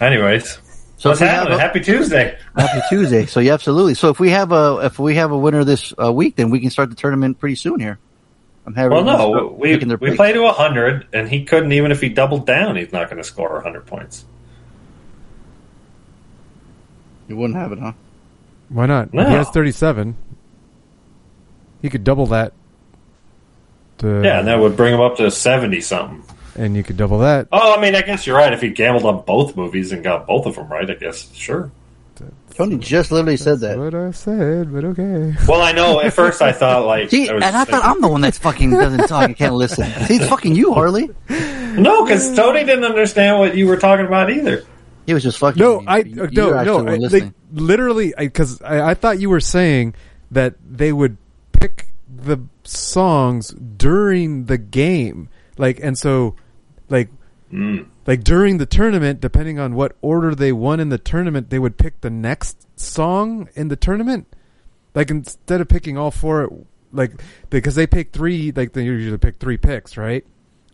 Anyways, 0.00 0.58
So 0.98 1.10
what's 1.10 1.20
if 1.22 1.28
have 1.28 1.38
happening? 1.38 1.58
a- 1.58 1.62
Happy 1.62 1.80
Tuesday. 1.80 2.38
Happy 2.56 2.80
Tuesday. 2.88 3.26
So 3.26 3.40
yeah, 3.40 3.54
absolutely. 3.54 3.94
So 3.94 4.08
if 4.10 4.18
we 4.20 4.30
have 4.30 4.52
a 4.52 4.80
if 4.84 4.98
we 4.98 5.14
have 5.14 5.30
a 5.30 5.38
winner 5.38 5.64
this 5.64 5.94
uh, 6.02 6.12
week, 6.12 6.36
then 6.36 6.50
we 6.50 6.60
can 6.60 6.70
start 6.70 6.90
the 6.90 6.96
tournament 6.96 7.38
pretty 7.38 7.54
soon 7.54 7.78
here. 7.80 7.98
I'm 8.66 8.74
having 8.74 8.90
Well, 9.04 9.04
no, 9.04 9.56
we 9.58 9.76
we 9.78 9.96
picks. 9.96 10.16
play 10.16 10.32
to 10.34 10.46
hundred, 10.52 11.06
and 11.12 11.28
he 11.28 11.44
couldn't 11.44 11.72
even 11.72 11.90
if 11.92 12.00
he 12.00 12.08
doubled 12.10 12.46
down. 12.46 12.76
He's 12.76 12.92
not 12.92 13.08
going 13.08 13.16
to 13.16 13.24
score 13.24 13.60
hundred 13.62 13.86
points. 13.86 14.24
You 17.28 17.36
wouldn't 17.36 17.58
have 17.58 17.72
it, 17.72 17.78
huh? 17.78 17.92
Why 18.70 18.86
not? 18.86 19.12
No. 19.14 19.24
He 19.26 19.32
has 19.34 19.48
37. 19.50 20.16
He 21.82 21.90
could 21.90 22.04
double 22.04 22.26
that. 22.26 22.52
To, 23.98 24.22
Yeah, 24.22 24.38
and 24.40 24.48
that 24.48 24.58
would 24.58 24.76
bring 24.76 24.94
him 24.94 25.00
up 25.00 25.16
to 25.16 25.30
seventy 25.30 25.80
something. 25.80 26.22
And 26.58 26.76
you 26.76 26.82
could 26.82 26.96
double 26.96 27.18
that. 27.20 27.48
Oh, 27.52 27.74
I 27.76 27.80
mean, 27.80 27.94
I 27.94 28.02
guess 28.02 28.26
you're 28.26 28.36
right. 28.36 28.52
If 28.52 28.60
he 28.60 28.70
gambled 28.70 29.04
on 29.04 29.24
both 29.24 29.56
movies 29.56 29.92
and 29.92 30.02
got 30.02 30.26
both 30.26 30.46
of 30.46 30.56
them 30.56 30.68
right, 30.68 30.88
I 30.90 30.94
guess 30.94 31.32
sure. 31.34 31.70
Tony 32.54 32.76
just 32.76 33.12
literally 33.12 33.36
said 33.36 33.60
that. 33.60 33.78
What 33.78 33.94
I 33.94 34.10
said, 34.10 34.72
but 34.72 34.82
okay. 34.84 35.32
Well, 35.46 35.62
I 35.62 35.70
know. 35.70 36.00
At 36.00 36.12
first, 36.12 36.42
I 36.42 36.50
thought 36.50 36.84
like 36.86 37.08
See, 37.10 37.28
I 37.28 37.34
was 37.34 37.44
and 37.44 37.56
I 37.56 37.64
thought 37.64 37.84
I'm 37.84 38.00
the 38.00 38.08
one 38.08 38.20
that's 38.20 38.38
fucking 38.38 38.70
doesn't 38.70 39.06
talk 39.06 39.24
and 39.26 39.36
can't 39.36 39.54
listen. 39.54 39.88
He's 40.08 40.28
fucking 40.28 40.56
you, 40.56 40.74
Harley. 40.74 41.08
no, 41.30 42.04
because 42.04 42.34
Tony 42.34 42.64
didn't 42.64 42.84
understand 42.84 43.38
what 43.38 43.56
you 43.56 43.68
were 43.68 43.76
talking 43.76 44.06
about 44.06 44.30
either. 44.30 44.64
He 45.06 45.14
was 45.14 45.22
just 45.22 45.38
fucking. 45.38 45.62
No, 45.62 45.80
you. 45.82 45.86
I 45.86 45.98
You- 45.98 46.22
uh, 46.24 46.26
you 46.26 46.30
no 46.32 46.54
actually 46.54 46.84
no. 46.84 46.92
I, 46.92 46.96
listening. 46.96 47.34
they 47.52 47.60
literally 47.62 48.14
because 48.18 48.60
I, 48.62 48.90
I 48.90 48.94
thought 48.94 49.20
you 49.20 49.30
were 49.30 49.40
saying 49.40 49.94
that 50.32 50.54
they 50.68 50.92
would 50.92 51.16
pick 51.52 51.86
the 52.12 52.40
songs 52.64 53.50
during 53.50 54.46
the 54.46 54.58
game, 54.58 55.28
like 55.56 55.78
and 55.80 55.96
so 55.96 56.34
like 56.88 57.08
Mm. 57.52 57.86
like 58.06 58.22
during 58.24 58.58
the 58.58 58.66
tournament, 58.66 59.22
depending 59.22 59.58
on 59.58 59.74
what 59.74 59.96
order 60.02 60.34
they 60.34 60.52
won 60.52 60.80
in 60.80 60.90
the 60.90 60.98
tournament, 60.98 61.48
they 61.48 61.58
would 61.58 61.78
pick 61.78 62.02
the 62.02 62.10
next 62.10 62.66
song 62.78 63.48
in 63.54 63.68
the 63.68 63.76
tournament. 63.76 64.26
Like 64.94 65.10
instead 65.10 65.62
of 65.62 65.66
picking 65.68 65.96
all 65.96 66.10
four, 66.10 66.52
like 66.92 67.12
because 67.48 67.74
they 67.74 67.86
pick 67.86 68.12
three, 68.12 68.52
like 68.54 68.74
they 68.74 68.84
usually 68.84 69.16
pick 69.16 69.36
three 69.36 69.56
picks, 69.56 69.96
right? 69.96 70.26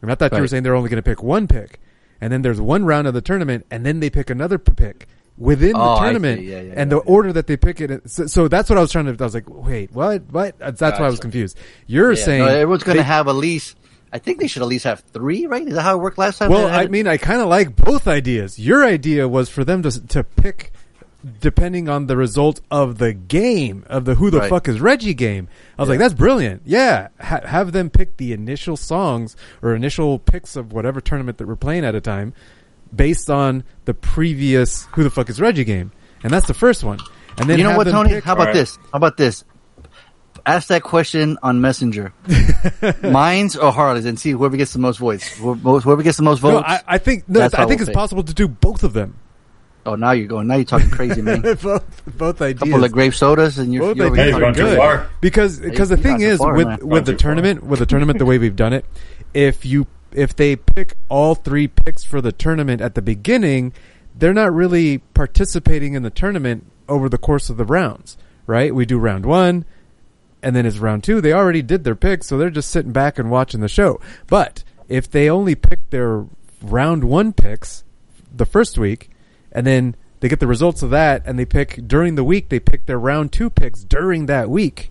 And 0.03 0.11
I 0.11 0.17
thought 0.17 0.33
you 0.33 0.41
were 0.41 0.49
saying 0.49 0.65
they're 0.65 0.75
only 0.75 0.91
going 0.91 1.01
to 1.03 1.09
pick 1.09 1.23
one 1.23 1.47
pick, 1.47 1.79
and 2.21 2.33
then 2.33 2.43
there's 2.43 2.61
one 2.61 2.85
round 2.85 3.07
of 3.07 3.15
the 3.15 3.23
tournament, 3.23 3.67
and 3.71 3.87
then 3.87 4.01
they 4.01 4.11
pick 4.11 4.29
another 4.29 4.59
pick 4.59 5.07
within 5.39 5.75
Oh, 5.77 5.95
the 5.95 6.01
tournament, 6.01 6.43
Yeah, 6.43 6.61
yeah, 6.61 6.75
and 6.77 6.91
the 6.91 6.99
order 6.99 7.33
that 7.33 7.47
they 7.47 7.57
pick 7.57 7.81
it. 7.81 8.11
So, 8.11 8.27
so 8.27 8.49
that's 8.49 8.69
what 8.69 8.79
I 8.79 8.81
was 8.81 8.91
trying 8.91 9.05
to. 9.07 9.13
I 9.13 9.25
was 9.25 9.35
like, 9.35 9.49
wait, 9.49 9.93
what? 9.93 10.23
What? 10.33 10.59
That's 10.59 10.81
why 10.81 10.91
I 10.91 11.09
was 11.09 11.21
confused. 11.21 11.57
You're 11.87 12.13
Yeah, 12.15 12.25
saying 12.25 12.45
no, 12.45 12.51
everyone's 12.51 12.83
going 12.83 12.97
to 12.99 13.05
have 13.05 13.29
at 13.29 13.37
least. 13.37 13.77
I 14.15 14.19
think 14.19 14.39
they 14.39 14.47
should 14.47 14.63
at 14.63 14.69
least 14.69 14.85
have 14.85 15.01
three, 15.01 15.45
right? 15.47 15.67
Is 15.67 15.75
that 15.75 15.83
how 15.83 15.97
it 15.99 16.01
worked 16.01 16.19
last 16.19 16.39
time? 16.39 16.49
Well, 16.51 16.69
I 16.69 16.87
mean, 16.87 17.07
I 17.09 17.17
kind 17.17 17.41
of 17.43 17.49
like 17.49 17.75
both 17.75 18.07
ideas. 18.07 18.59
Your 18.61 18.85
idea 18.85 19.27
was 19.29 19.49
for 19.51 19.65
them 19.65 19.83
to 19.83 20.07
to 20.09 20.23
pick 20.23 20.73
depending 21.41 21.89
on 21.89 22.07
the 22.07 22.17
result 22.17 22.61
of 22.71 22.99
the 22.99 23.13
game 23.15 23.83
of 23.89 24.05
the 24.05 24.15
who 24.15 24.31
the 24.31 24.41
Right. 24.41 24.51
fuck 24.51 24.69
is 24.69 24.79
Reggie 24.81 25.15
game. 25.15 25.49
I 25.79 25.83
was 25.83 25.89
like, 25.89 25.99
that's 25.99 26.13
brilliant. 26.15 26.63
Yeah, 26.67 27.09
ha- 27.21 27.41
have 27.47 27.73
them 27.73 27.89
pick 27.91 28.19
the 28.19 28.33
initial 28.33 28.77
songs 28.77 29.35
or 29.63 29.75
initial 29.75 30.19
picks 30.19 30.55
of 30.55 30.73
whatever 30.73 31.01
tournament 31.01 31.39
that 31.39 31.49
we're 31.49 31.57
playing 31.57 31.85
at 31.85 31.95
a 31.95 32.01
time, 32.01 32.35
based 32.95 33.31
on 33.31 33.65
the 33.87 33.95
previous 33.95 34.85
who 34.93 35.03
the 35.03 35.11
fuck 35.11 35.29
is 35.31 35.41
Reggie 35.41 35.65
game, 35.65 35.93
and 36.23 36.31
that's 36.33 36.47
the 36.47 36.55
first 36.55 36.85
one. 36.85 36.99
And 37.39 37.49
then 37.51 37.59
you 37.59 37.65
know 37.65 37.77
what, 37.77 37.85
Tony? 37.89 38.11
pick- 38.11 38.25
How 38.25 38.35
about 38.35 38.53
this? 38.53 38.77
How 38.93 38.99
about 38.99 39.17
this? 39.17 39.45
Ask 40.47 40.69
that 40.69 40.83
question 40.83 41.39
on 41.43 41.61
Messenger. 41.63 42.13
Mines 43.03 43.57
or 43.57 43.73
Harley's, 43.73 44.05
and 44.05 44.19
see 44.19 44.31
whoever 44.33 44.57
gets 44.57 44.73
the 44.75 44.79
most 44.79 44.99
votes. 44.99 45.27
Whoever 45.39 45.81
whoever 45.81 46.03
gets 46.03 46.19
the 46.19 46.23
most 46.23 46.43
No, 46.43 46.53
votes. 46.53 46.65
I, 46.69 46.81
I 46.87 46.99
think 46.99 47.29
no, 47.29 47.49
I 47.53 47.65
think 47.67 47.81
it's 47.81 47.91
possible 47.91 48.23
to 48.23 48.35
do 48.35 48.47
both 48.49 48.85
of 48.85 48.93
them. 48.93 49.17
Oh, 49.87 49.97
now 49.97 50.13
you're 50.13 50.27
going. 50.29 50.47
Now 50.47 50.57
you're 50.57 50.65
talking 50.65 50.91
crazy, 50.91 51.21
man. 51.23 51.41
both 51.63 52.03
both 52.07 52.41
ideas. 52.43 52.61
couple 52.71 52.85
of 52.85 52.93
grape 52.93 53.15
sodas, 53.15 53.59
and 53.59 53.73
you're, 53.73 53.83
Both 53.83 53.97
you're 53.97 54.13
ideas 54.13 54.35
already 54.35 54.61
are 54.61 54.77
talking 54.77 55.03
good. 55.03 55.21
because 55.21 55.61
because 55.61 55.89
the 55.91 55.97
thing 55.97 56.21
is 56.21 56.39
far, 56.39 56.55
with 56.55 56.67
man. 56.67 56.87
with 56.87 57.07
the 57.07 57.15
tournament 57.15 57.65
with 57.65 57.79
the 57.79 57.87
tournament 57.87 58.19
the 58.19 58.25
way 58.25 58.39
we've 58.39 58.57
done 58.57 58.73
it, 58.73 58.85
if 59.35 59.65
you 59.65 59.87
if 60.13 60.35
they 60.37 60.57
pick 60.57 60.95
all 61.09 61.35
three 61.35 61.69
picks 61.69 62.05
for 62.05 62.21
the 62.21 62.33
tournament 62.33 62.81
at 62.81 62.95
the 62.95 63.03
beginning, 63.03 63.73
they're 64.15 64.35
not 64.35 64.53
really 64.53 64.99
participating 64.99 65.95
in 65.95 66.03
the 66.03 66.11
tournament 66.11 66.67
over 66.89 67.09
the 67.09 67.19
course 67.19 67.51
of 67.51 67.57
the 67.57 67.65
rounds, 67.65 68.17
right? 68.47 68.75
We 68.75 68.87
do 68.87 68.99
round 68.99 69.27
one, 69.27 69.65
and 70.45 70.55
then 70.55 70.67
it's 70.67 70.79
round 70.79 71.03
two. 71.03 71.21
They 71.21 71.33
already 71.33 71.63
did 71.63 71.83
their 71.85 71.95
picks, 71.97 72.27
so 72.29 72.37
they're 72.39 72.51
just 72.51 72.71
sitting 72.71 72.93
back 72.93 73.19
and 73.19 73.31
watching 73.31 73.61
the 73.61 73.69
show. 73.69 74.01
But 74.29 74.63
if 74.89 75.11
they 75.11 75.29
only 75.31 75.55
pick 75.55 75.91
their 75.91 76.27
round 76.63 77.05
one 77.05 77.33
picks 77.33 77.83
the 78.33 78.45
first 78.47 78.79
week, 78.79 79.11
and 79.51 79.67
then 79.67 79.97
they 80.21 80.29
get 80.29 80.41
the 80.41 80.47
results 80.47 80.83
of 80.83 80.91
that, 80.91 81.23
and 81.27 81.39
they 81.39 81.45
pick 81.47 81.81
during 81.87 82.15
the 82.15 82.25
week, 82.25 82.51
they 82.51 82.61
pick 82.61 82.87
their 82.87 82.99
round 82.99 83.33
two 83.33 83.49
picks 83.51 83.83
during 83.85 84.27
that 84.27 84.51
week. 84.51 84.91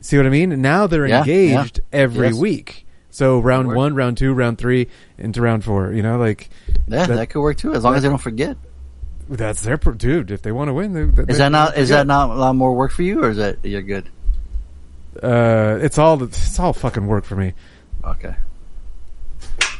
See 0.00 0.16
what 0.16 0.26
I 0.26 0.30
mean? 0.30 0.50
And 0.52 0.60
now 0.62 0.86
they're 0.88 1.06
Yeah, 1.06 1.20
engaged 1.20 1.78
yeah. 1.78 2.00
every 2.00 2.28
Yes. 2.28 2.36
week. 2.36 2.86
So 3.10 3.38
round 3.38 3.68
one, 3.68 3.94
round 3.94 4.16
two, 4.16 4.32
round 4.32 4.58
three, 4.58 4.88
into 5.18 5.40
round 5.42 5.64
four. 5.64 5.92
You 5.92 6.02
know, 6.02 6.18
like 6.18 6.48
Yeah, 6.88 7.06
that, 7.06 7.30
could 7.30 7.40
work 7.42 7.58
too, 7.58 7.74
as 7.74 7.84
long 7.84 7.94
as 7.94 8.02
they 8.02 8.08
don't 8.08 8.18
forget. 8.18 8.56
that's 9.28 9.62
their 9.62 9.76
dude. 9.76 10.30
If 10.30 10.42
they 10.42 10.50
want 10.50 10.68
to 10.68 10.74
win, 10.74 10.94
they, 10.94 11.04
they, 11.04 11.30
Is 11.32 11.38
that 11.38 11.52
not 11.52 11.76
is 11.76 11.90
that 11.90 12.06
not 12.06 12.30
a 12.30 12.34
lot 12.34 12.56
more 12.56 12.74
work 12.74 12.90
for 12.90 13.02
you, 13.02 13.22
or 13.22 13.30
is 13.30 13.36
that 13.36 13.58
you're 13.62 13.82
good? 13.82 14.08
Uh, 15.20 15.78
it's 15.82 15.98
all 15.98 16.22
it's 16.22 16.58
all 16.58 16.72
fucking 16.72 17.06
work 17.06 17.24
for 17.24 17.36
me. 17.36 17.54
Okay. 18.04 18.34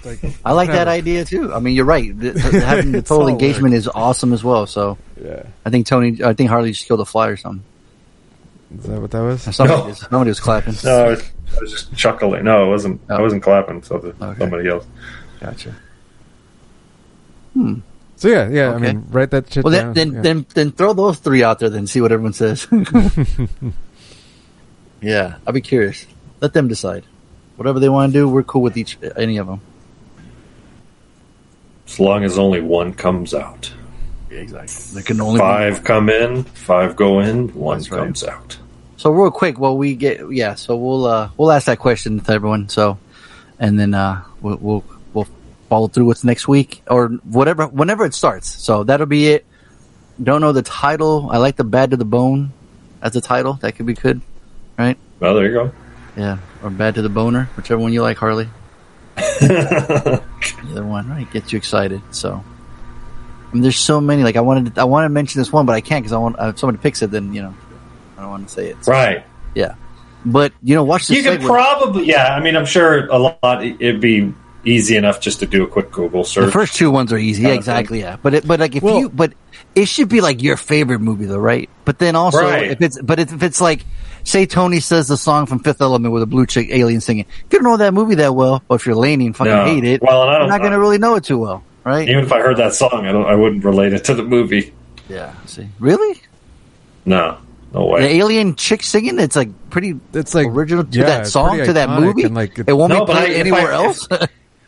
Like, 0.05 0.19
I 0.45 0.51
like 0.53 0.69
that 0.69 0.79
whatever. 0.89 0.91
idea 0.91 1.25
too. 1.25 1.55
I 1.55 1.61
mean, 1.61 1.77
you're 1.77 1.85
right. 1.85 2.19
The, 2.19 2.33
the- 2.33 2.61
having 2.61 2.91
the 2.93 3.03
total 3.03 3.23
all 3.23 3.29
engagement 3.29 3.75
is 3.75 3.87
awesome 3.87 4.33
as 4.33 4.43
well. 4.43 4.67
So, 4.67 4.99
Yeah. 5.23 5.45
I 5.65 5.71
think 5.71 5.87
Tony, 5.87 6.23
I 6.25 6.33
think 6.33 6.51
Harley 6.51 6.73
just 6.73 6.89
killed 6.89 7.01
a 7.01 7.05
fly 7.05 7.29
or 7.29 7.37
something. 7.37 7.63
Is 8.77 8.85
that 8.85 9.01
what 9.01 9.11
that 9.13 9.21
was? 9.21 9.43
Somebody, 9.43 9.81
No. 9.81 9.87
was, 9.89 9.99
somebody 9.99 10.29
was 10.31 10.41
clapping. 10.41 10.75
No, 10.83 11.05
I 11.05 11.09
was, 11.11 11.23
I 11.23 11.61
was 11.61 11.71
just 11.71 11.95
chuckling. 11.95 12.45
No, 12.45 12.65
I 12.65 12.69
wasn't. 12.69 13.01
I 13.09 13.15
Oh. 13.17 13.23
wasn't 13.23 13.43
clapping. 13.45 13.83
So 13.85 13.99
the, 13.99 14.09
Okay. 14.27 14.39
somebody 14.41 14.69
else. 14.69 14.87
Gotcha. 15.41 15.75
Hmm. 17.55 17.75
So 18.17 18.29
yeah, 18.29 18.49
yeah. 18.49 18.73
I 18.75 18.79
mean, 18.79 19.07
write 19.11 19.31
that 19.31 19.53
shit 19.53 19.63
Well, 19.63 19.73
down. 19.73 19.93
then, 19.95 20.11
then, 20.11 20.15
yeah. 20.17 20.23
then, 20.23 20.47
then 20.55 20.73
throw 20.73 20.95
those 20.95 21.19
three 21.19 21.45
out 21.45 21.59
there. 21.61 21.71
Then 21.71 21.87
see 21.87 22.01
what 22.01 22.11
everyone 22.13 22.33
says. 22.33 22.67
yeah, 25.03 25.37
I'll 25.47 25.53
be 25.53 25.61
curious. 25.61 26.07
Let 26.41 26.55
them 26.55 26.69
decide. 26.69 27.05
Whatever 27.57 27.81
they 27.81 27.89
want 27.89 28.13
to 28.13 28.19
do, 28.19 28.29
we're 28.29 28.43
cool 28.43 28.63
with 28.63 28.77
each 28.77 28.97
any 29.17 29.37
of 29.37 29.47
them. 29.47 29.61
As 31.87 32.01
long 32.01 32.25
as 32.25 32.39
only 32.39 32.61
one 32.61 32.95
comes 32.95 33.35
out. 33.35 33.71
exactly. 34.31 34.95
There 34.95 35.03
can 35.03 35.21
only 35.21 35.35
be 35.35 35.41
Five 35.41 35.85
come 35.85 36.09
in, 36.09 36.45
five 36.45 36.97
go 36.97 37.21
in, 37.21 37.49
one 37.55 37.79
That's 37.79 37.91
right. 37.91 37.99
comes 37.99 38.25
out. 38.25 38.59
So 38.97 39.11
real 39.11 39.31
quick, 39.31 39.59
well, 39.59 39.77
we 39.77 39.95
get 39.95 40.21
yeah. 40.33 40.55
So 40.55 40.77
we'll 40.77 41.07
uh, 41.07 41.31
we'll 41.37 41.51
ask 41.53 41.67
that 41.67 41.79
question 41.81 42.21
to 42.21 42.33
everyone. 42.33 42.69
So, 42.69 42.99
and 43.59 43.79
then 43.79 43.95
uh, 43.95 44.23
we'll, 44.41 44.57
we'll 44.57 44.85
we'll 45.13 45.29
follow 45.69 45.89
through 45.89 46.05
with 46.07 46.25
next 46.25 46.47
week 46.49 46.83
or 46.89 47.09
whatever 47.09 47.67
whenever 47.67 48.05
it 48.07 48.15
starts. 48.15 48.49
So 48.49 48.85
that'll 48.85 49.07
be 49.07 49.29
it. 49.33 49.45
Don't 50.23 50.41
know 50.41 50.53
the 50.53 50.63
title. 50.63 51.29
I 51.31 51.39
like 51.39 51.57
the 51.57 51.65
bad 51.65 51.91
to 51.91 51.97
the 51.97 52.05
bone 52.05 52.53
as 53.03 53.13
the 53.13 53.21
title. 53.21 53.55
That 53.55 53.73
could 53.75 53.87
be 53.87 53.95
good, 53.95 54.21
right? 54.83 54.99
Well, 55.21 55.35
there 55.35 55.47
you 55.47 55.53
go. 55.53 55.73
Yeah, 56.17 56.39
or 56.63 56.71
bad 56.71 56.97
to 56.97 57.03
the 57.03 57.09
boner, 57.09 57.49
whichever 57.57 57.81
one 57.81 57.93
you 57.93 58.03
like, 58.03 58.17
Harley. 58.19 58.49
Either 59.43 60.85
one, 60.85 61.09
right? 61.09 61.31
Gets 61.33 61.53
you 61.53 61.57
excited. 61.59 62.03
So. 62.11 62.43
I 63.51 63.55
mean, 63.55 63.63
there's 63.63 63.79
so 63.79 64.01
many. 64.01 64.23
Like 64.23 64.37
I 64.37 64.41
wanted, 64.41 64.75
to, 64.75 64.81
I 64.81 64.85
want 64.85 65.05
to 65.05 65.09
mention 65.11 65.41
this 65.41 65.53
one, 65.53 65.67
but 65.67 65.75
I 65.75 65.81
can't 65.81 66.03
because 66.03 66.13
I 66.13 66.19
want. 66.19 66.39
Uh, 66.41 66.49
if 66.49 66.59
somebody 66.59 66.83
picks 66.83 67.03
it, 67.03 67.11
then 67.11 67.33
you 67.35 67.43
know, 67.43 67.55
I 68.17 68.23
don't 68.23 68.31
want 68.31 68.49
to 68.49 68.55
say 68.55 68.69
it. 68.69 68.87
Right. 68.87 69.25
Yeah, 69.55 69.75
but 70.25 70.53
you 70.63 70.75
know, 70.75 70.85
watch 70.85 71.07
this. 71.07 71.19
You 71.19 71.23
could 71.23 71.41
segue. 71.41 71.47
probably, 71.47 72.07
yeah. 72.07 72.35
I 72.35 72.41
mean, 72.41 72.57
I'm 72.57 72.65
sure 72.65 73.07
a 73.09 73.19
lot. 73.19 73.63
It'd 73.63 74.01
be 74.01 74.33
easy 74.65 74.97
enough 74.97 75.21
just 75.21 75.41
to 75.41 75.47
do 75.47 75.65
a 75.65 75.67
quick 75.67 75.91
Google 75.91 76.25
search. 76.25 76.47
The 76.47 76.53
first 76.53 76.77
two 76.77 76.91
ones 76.91 77.13
are 77.13 77.19
easy, 77.19 77.43
yeah, 77.43 77.51
exactly, 77.51 78.01
yeah. 78.01 78.17
But 78.23 78.35
it, 78.35 78.47
but 78.47 78.61
like 78.61 78.75
if 78.77 78.83
Well- 78.83 79.01
you, 79.01 79.09
but 79.11 79.35
it 79.75 79.87
should 79.87 80.09
be 80.09 80.21
like 80.23 80.43
your 80.43 80.57
favorite 80.57 81.01
movie, 81.01 81.27
though, 81.27 81.39
right? 81.39 81.69
But 81.85 81.99
then 81.99 82.15
also, 82.17 82.41
Right. 82.43 82.71
if 82.71 82.81
it's, 82.81 83.03
but 83.03 83.19
if 83.19 83.43
it's 83.43 83.61
like, 83.61 83.85
say 84.25 84.47
Tony 84.47 84.81
says 84.81 85.09
the 85.09 85.17
song 85.17 85.47
from 85.47 85.59
Fifth 85.61 85.81
Element 85.81 86.13
with 86.13 86.23
a 86.23 86.27
blue 86.27 86.47
chick 86.47 86.69
alien 86.71 87.01
singing, 87.01 87.27
you 87.51 87.59
don't 87.59 87.65
know 87.65 87.77
that 87.77 87.95
movie 87.95 88.17
that 88.17 88.35
well, 88.35 88.63
or 88.69 88.77
if 88.77 88.87
you're 88.87 88.95
Laney 88.95 89.27
and 89.27 89.37
fucking 89.37 89.53
No. 89.53 89.65
hate 89.65 89.85
it, 89.85 90.03
Well, 90.03 90.23
and 90.23 90.31
I 90.31 90.39
you're 90.41 90.49
don't- 90.49 90.63
gonna 90.63 90.79
really 90.79 90.99
know 90.99 91.15
it 91.17 91.25
too 91.25 91.39
well, 91.39 91.63
right? 91.85 92.09
Even 92.09 92.25
if 92.25 92.33
I 92.33 92.41
heard 92.41 92.57
that 92.59 92.75
song, 92.75 93.07
I 93.07 93.13
don't. 93.13 93.27
I 93.27 93.35
wouldn't 93.35 93.65
relate 93.65 93.93
it 93.93 94.05
to 94.05 94.15
the 94.15 94.23
movie. 94.25 94.73
yeah. 95.09 95.33
See, 95.47 95.69
really, 95.81 96.21
No, 97.05 97.37
no 97.75 97.87
way. 97.87 98.01
the 98.03 98.07
way. 98.07 98.19
alien 98.19 98.55
chick 98.55 98.83
singing, 98.83 99.19
it's 99.19 99.37
like 99.37 99.49
pretty 99.71 99.99
it's 100.15 100.35
like 100.35 100.47
original 100.47 100.85
to 100.85 100.99
yeah, 100.99 101.05
that 101.07 101.27
song, 101.27 101.59
to 101.65 101.73
that 101.73 101.91
movie. 101.91 102.27
like, 102.29 102.59
it 102.59 102.73
won't 102.73 102.93
No, 102.93 103.01
be 103.01 103.07
but 103.07 103.17
I- 103.17 103.21
played 103.27 103.33
if 103.33 103.39
anywhere 103.41 103.73
I- 103.73 103.85
else. 103.85 104.09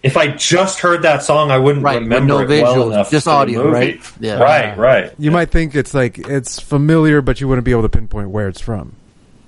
If 0.02 0.18
I 0.18 0.26
just 0.26 0.80
heard 0.80 1.00
that 1.04 1.22
song, 1.22 1.50
I 1.50 1.56
wouldn't 1.56 1.82
Right, 1.82 1.98
remember 1.98 2.26
no 2.26 2.38
it 2.40 2.62
well 2.62 2.90
enough. 2.92 3.10
just 3.10 3.24
the 3.24 3.30
audio, 3.30 3.60
movie. 3.64 3.70
right? 3.72 4.00
Yeah. 4.20 4.34
Right. 4.34 4.76
Right. 4.76 5.12
You 5.18 5.30
might 5.30 5.50
think 5.50 5.74
it's 5.74 5.94
like 5.94 6.18
it's 6.18 6.60
familiar, 6.60 7.22
but 7.22 7.40
you 7.40 7.48
wouldn't 7.48 7.64
be 7.64 7.70
able 7.70 7.84
to 7.84 7.88
pinpoint 7.88 8.28
where 8.28 8.46
it's 8.46 8.60
from. 8.60 8.96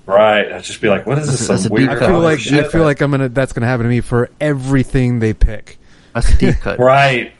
Right. 0.06 0.52
I'd 0.52 0.62
just 0.64 0.80
be 0.80 0.88
like, 0.88 1.04
"What 1.06 1.18
is 1.18 1.26
this? 1.30 1.48
That's 1.48 1.64
Some 1.64 1.72
a 1.72 1.74
weird." 1.74 1.90
I 1.90 1.98
feel 2.06 2.20
like 2.20 2.38
shit? 2.38 2.64
I 2.64 2.68
feel 2.68 2.84
like 2.84 3.00
I'm 3.00 3.10
gonna. 3.10 3.28
That's 3.28 3.52
gonna 3.52 3.66
happen 3.66 3.84
to 3.84 3.90
me 3.90 4.00
for 4.00 4.30
everything 4.40 5.18
they 5.18 5.34
pick. 5.34 5.78
That's 6.14 6.32
a 6.32 6.36
deep 6.38 6.54
cut. 6.60 6.78
Right. 6.78 7.32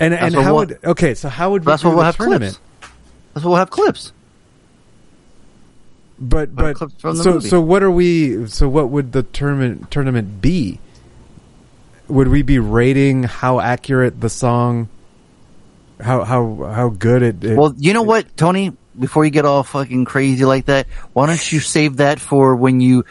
And 0.00 0.14
That's 0.14 0.22
and 0.22 0.34
how 0.36 0.54
we'll- 0.54 0.66
would 0.66 0.78
okay? 0.84 1.14
So 1.14 1.28
how 1.28 1.50
would 1.50 1.62
we 1.64 1.70
That's 1.72 1.82
do 1.82 1.88
what 1.88 1.96
we'll 1.96 2.04
have 2.04 2.16
tournament? 2.16 2.58
clips. 2.80 2.92
That's 3.34 3.44
what 3.44 3.50
we'll 3.50 3.58
have 3.58 3.70
clips. 3.70 4.12
But 6.20 6.54
but 6.54 6.76
clips 6.76 6.94
from 6.98 7.16
the 7.16 7.22
so 7.22 7.32
movie. 7.34 7.48
so 7.48 7.60
what 7.60 7.82
are 7.82 7.90
we? 7.90 8.46
So 8.48 8.68
what 8.68 8.90
would 8.90 9.12
the 9.12 9.22
tournament 9.24 9.90
tournament 9.90 10.40
be? 10.40 10.80
Would 12.08 12.28
we 12.28 12.42
be 12.42 12.58
rating 12.58 13.24
how 13.24 13.60
accurate 13.60 14.20
the 14.20 14.28
song? 14.30 14.88
How 16.00 16.24
how 16.24 16.70
how 16.72 16.88
good 16.90 17.22
it? 17.22 17.44
it 17.44 17.56
Well, 17.56 17.74
you 17.76 17.92
know 17.92 18.02
what, 18.02 18.36
Tony? 18.36 18.72
Before 18.98 19.24
you 19.24 19.30
get 19.30 19.44
all 19.44 19.62
fucking 19.62 20.04
crazy 20.04 20.44
like 20.44 20.66
that, 20.66 20.86
why 21.12 21.26
don't 21.26 21.52
you 21.52 21.60
save 21.60 21.98
that 21.98 22.18
for 22.20 22.56
when 22.56 22.80
you 22.80 23.04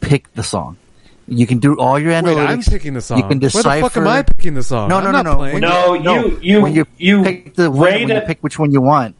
pick 0.00 0.32
the 0.34 0.42
song? 0.42 0.76
You 1.26 1.46
can 1.46 1.58
do 1.58 1.76
all 1.78 1.98
your 1.98 2.12
analytics. 2.12 2.36
Wait, 2.36 2.48
I'm 2.48 2.62
picking 2.62 2.94
the 2.94 3.00
song. 3.00 3.18
You 3.18 3.24
can 3.24 3.38
Where 3.40 3.48
decipher. 3.50 3.80
the 3.84 3.88
fuck 3.90 3.96
am 3.98 4.08
I 4.08 4.22
picking 4.22 4.54
the 4.54 4.62
song? 4.62 4.88
No, 4.88 4.98
I'm 4.98 5.04
no, 5.04 5.10
no, 5.12 5.22
no. 5.22 5.38
When 5.38 5.60
No, 5.60 5.94
you- 5.94 6.38
you- 6.42 6.60
when 6.62 6.74
you 6.74 6.86
you 6.98 7.22
pick 7.22 7.54
the 7.54 7.70
when, 7.70 7.80
rate 7.82 8.00
when 8.00 8.08
you 8.10 8.16
it- 8.16 8.26
pick 8.26 8.38
which 8.42 8.58
one 8.58 8.72
you 8.72 8.80
want. 8.82 9.14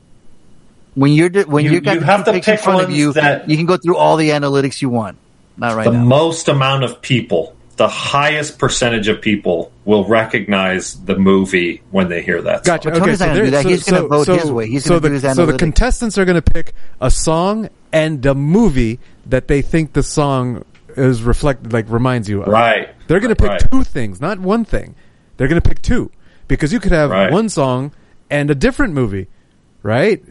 When 0.94 1.12
you're 1.12 1.28
di- 1.30 1.42
when 1.44 1.64
You- 1.64 1.72
you 1.72 1.80
got 1.80 1.94
you 1.94 2.00
have 2.02 2.24
to 2.26 2.32
picks 2.32 2.46
in 2.46 2.54
pick 2.54 2.64
front 2.64 2.82
of 2.82 2.90
you, 2.90 3.12
that- 3.14 3.48
you 3.48 3.56
can 3.56 3.66
go 3.66 3.76
through 3.76 3.96
all 3.96 4.16
the 4.16 4.30
analytics 4.30 4.80
you 4.82 4.88
want. 4.90 5.16
Not 5.56 5.76
right 5.76 5.84
the 5.84 5.92
now. 5.92 6.04
most 6.04 6.48
amount 6.48 6.84
of 6.84 7.00
people, 7.00 7.54
the 7.74 7.88
highest 7.88 8.58
percentage 8.58 9.08
of 9.08 9.20
people, 9.20 9.70
will 9.84 10.04
recognize 10.06 10.94
the 11.04 11.16
movie 11.16 11.82
when 11.90 12.08
they 12.08 12.22
hear 12.22 12.40
that. 12.42 12.64
Gotcha. 12.64 12.90
But 12.90 13.02
okay, 13.02 13.14
so 13.16 13.24
gonna 13.26 13.34
there- 13.36 13.44
do 13.44 13.50
that. 13.52 13.62
so- 13.64 13.68
He's 13.68 13.84
gonna 13.84 13.98
so- 13.98 14.08
vote 14.08 14.26
so- 14.26 14.36
his 14.38 14.50
way. 14.50 14.66
He's 14.68 14.84
so 14.84 14.88
gonna 14.90 15.00
the, 15.00 15.08
do 15.20 15.26
his 15.26 15.36
So 15.36 15.46
the 15.46 15.56
contestants 15.58 16.16
are 16.18 16.24
going 16.24 16.40
to 16.40 16.50
pick 16.52 16.72
a 17.00 17.10
song 17.10 17.68
and 17.92 18.24
a 18.26 18.34
movie 18.34 18.98
that 19.26 19.48
they 19.48 19.62
think 19.62 19.92
the 19.92 20.02
song 20.02 20.64
is 20.96 21.22
reflected, 21.22 21.72
like 21.72 21.86
reminds 21.90 22.28
you 22.28 22.42
of. 22.42 22.48
Right. 22.48 22.88
They're 23.08 23.20
going 23.20 23.34
to 23.34 23.40
pick 23.40 23.50
Right. 23.50 23.70
two 23.70 23.82
things, 23.84 24.20
not 24.20 24.38
one 24.38 24.64
thing. 24.64 24.94
They're 25.36 25.48
going 25.48 25.60
to 25.60 25.68
pick 25.68 25.82
two. 25.82 26.10
because 26.46 26.72
you 26.74 26.78
could 26.78 26.92
have 26.92 27.08
Right. 27.10 27.32
one 27.32 27.48
song 27.48 27.90
and 28.30 28.50
a 28.50 28.54
different 28.54 28.92
movie, 28.92 29.28
right? 29.82 30.22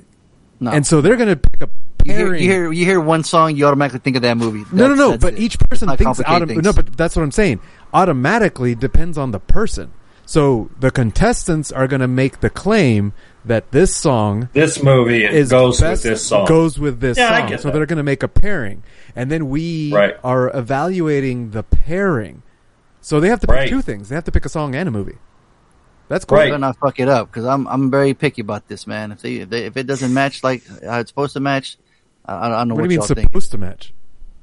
No. 0.59 0.69
And 0.69 0.85
so 0.85 1.01
they're 1.01 1.15
going 1.15 1.29
to 1.29 1.35
pick 1.35 1.61
a 1.63 1.69
You 2.05 2.13
hear, 2.13 2.35
you 2.35 2.49
hear 2.51 2.71
you 2.71 2.85
hear 2.85 2.99
one 2.99 3.23
song, 3.23 3.55
you 3.55 3.65
automatically 3.65 3.99
think 3.99 4.15
of 4.17 4.21
that 4.23 4.37
movie. 4.37 4.65
no, 4.71 4.87
no, 4.87 4.95
no. 4.95 5.17
But 5.17 5.33
it. 5.35 5.39
each 5.39 5.57
person 5.59 5.87
Not 5.87 5.97
thinks 5.97 6.17
complicate 6.19 6.41
autom- 6.43 6.47
things. 6.47 6.63
no, 6.63 6.73
but 6.73 6.97
that's 6.97 7.15
what 7.15 7.23
I'm 7.23 7.31
saying. 7.31 7.59
Automatically 7.93 8.75
depends 8.75 9.17
on 9.17 9.31
the 9.31 9.39
person. 9.39 9.91
So 10.25 10.69
the 10.79 10.89
contestants 10.89 11.71
are 11.71 11.87
going 11.87 11.99
to 12.01 12.07
make 12.07 12.39
the 12.39 12.49
claim 12.49 13.13
that 13.45 13.71
this 13.71 13.93
song 13.93 14.49
This 14.53 14.81
movie 14.81 15.23
is 15.25 15.49
goes 15.49 15.79
best- 15.81 16.03
with 16.03 16.13
this 16.13 16.25
song. 16.25 16.47
Goes 16.47 16.79
with 16.79 16.99
this 17.01 17.17
Yeah, 17.17 17.33
I 17.33 17.39
song. 17.41 17.49
get 17.49 17.61
so 17.61 17.67
that. 17.69 17.73
they're 17.77 17.85
going 17.85 17.97
to 17.97 18.03
make 18.03 18.23
a 18.23 18.27
pairing, 18.27 18.83
and 19.15 19.29
then 19.31 19.49
we 19.49 19.91
Right. 19.93 20.15
are 20.23 20.49
evaluating 20.57 21.51
the 21.51 21.63
pairing. 21.63 22.41
So 23.01 23.19
they 23.19 23.27
have 23.29 23.41
to 23.41 23.47
pick 23.47 23.55
Right. 23.55 23.69
two 23.69 23.81
things. 23.81 24.09
They 24.09 24.15
have 24.15 24.23
to 24.25 24.31
pick 24.31 24.45
a 24.45 24.49
song 24.49 24.75
and 24.75 24.87
a 24.87 24.91
movie. 24.91 25.17
That's 26.09 26.25
cool. 26.25 26.37
Right. 26.37 26.45
better 26.47 26.57
not 26.59 26.77
fuck 26.77 26.99
it 26.99 27.07
up 27.09 27.29
because 27.31 27.45
I'm 27.45 27.67
I'm 27.67 27.89
very 27.91 28.13
picky 28.13 28.41
about 28.41 28.67
this, 28.67 28.85
man. 28.87 29.11
If 29.11 29.21
they 29.21 29.35
if, 29.37 29.49
they, 29.49 29.65
if 29.65 29.77
it 29.77 29.87
doesn't 29.87 30.13
match 30.13 30.43
like 30.43 30.63
how 30.85 30.99
it's 30.99 31.09
supposed 31.09 31.33
to 31.33 31.39
match, 31.39 31.77
I, 32.25 32.47
I 32.47 32.49
don't 32.49 32.67
know 32.69 32.75
What 32.75 32.81
what, 32.81 32.87
do 32.89 32.93
you 32.93 32.99
mean 32.99 32.99
y'all 32.99 33.07
supposed 33.07 33.31
think. 33.31 33.51
to 33.51 33.57
match? 33.57 33.93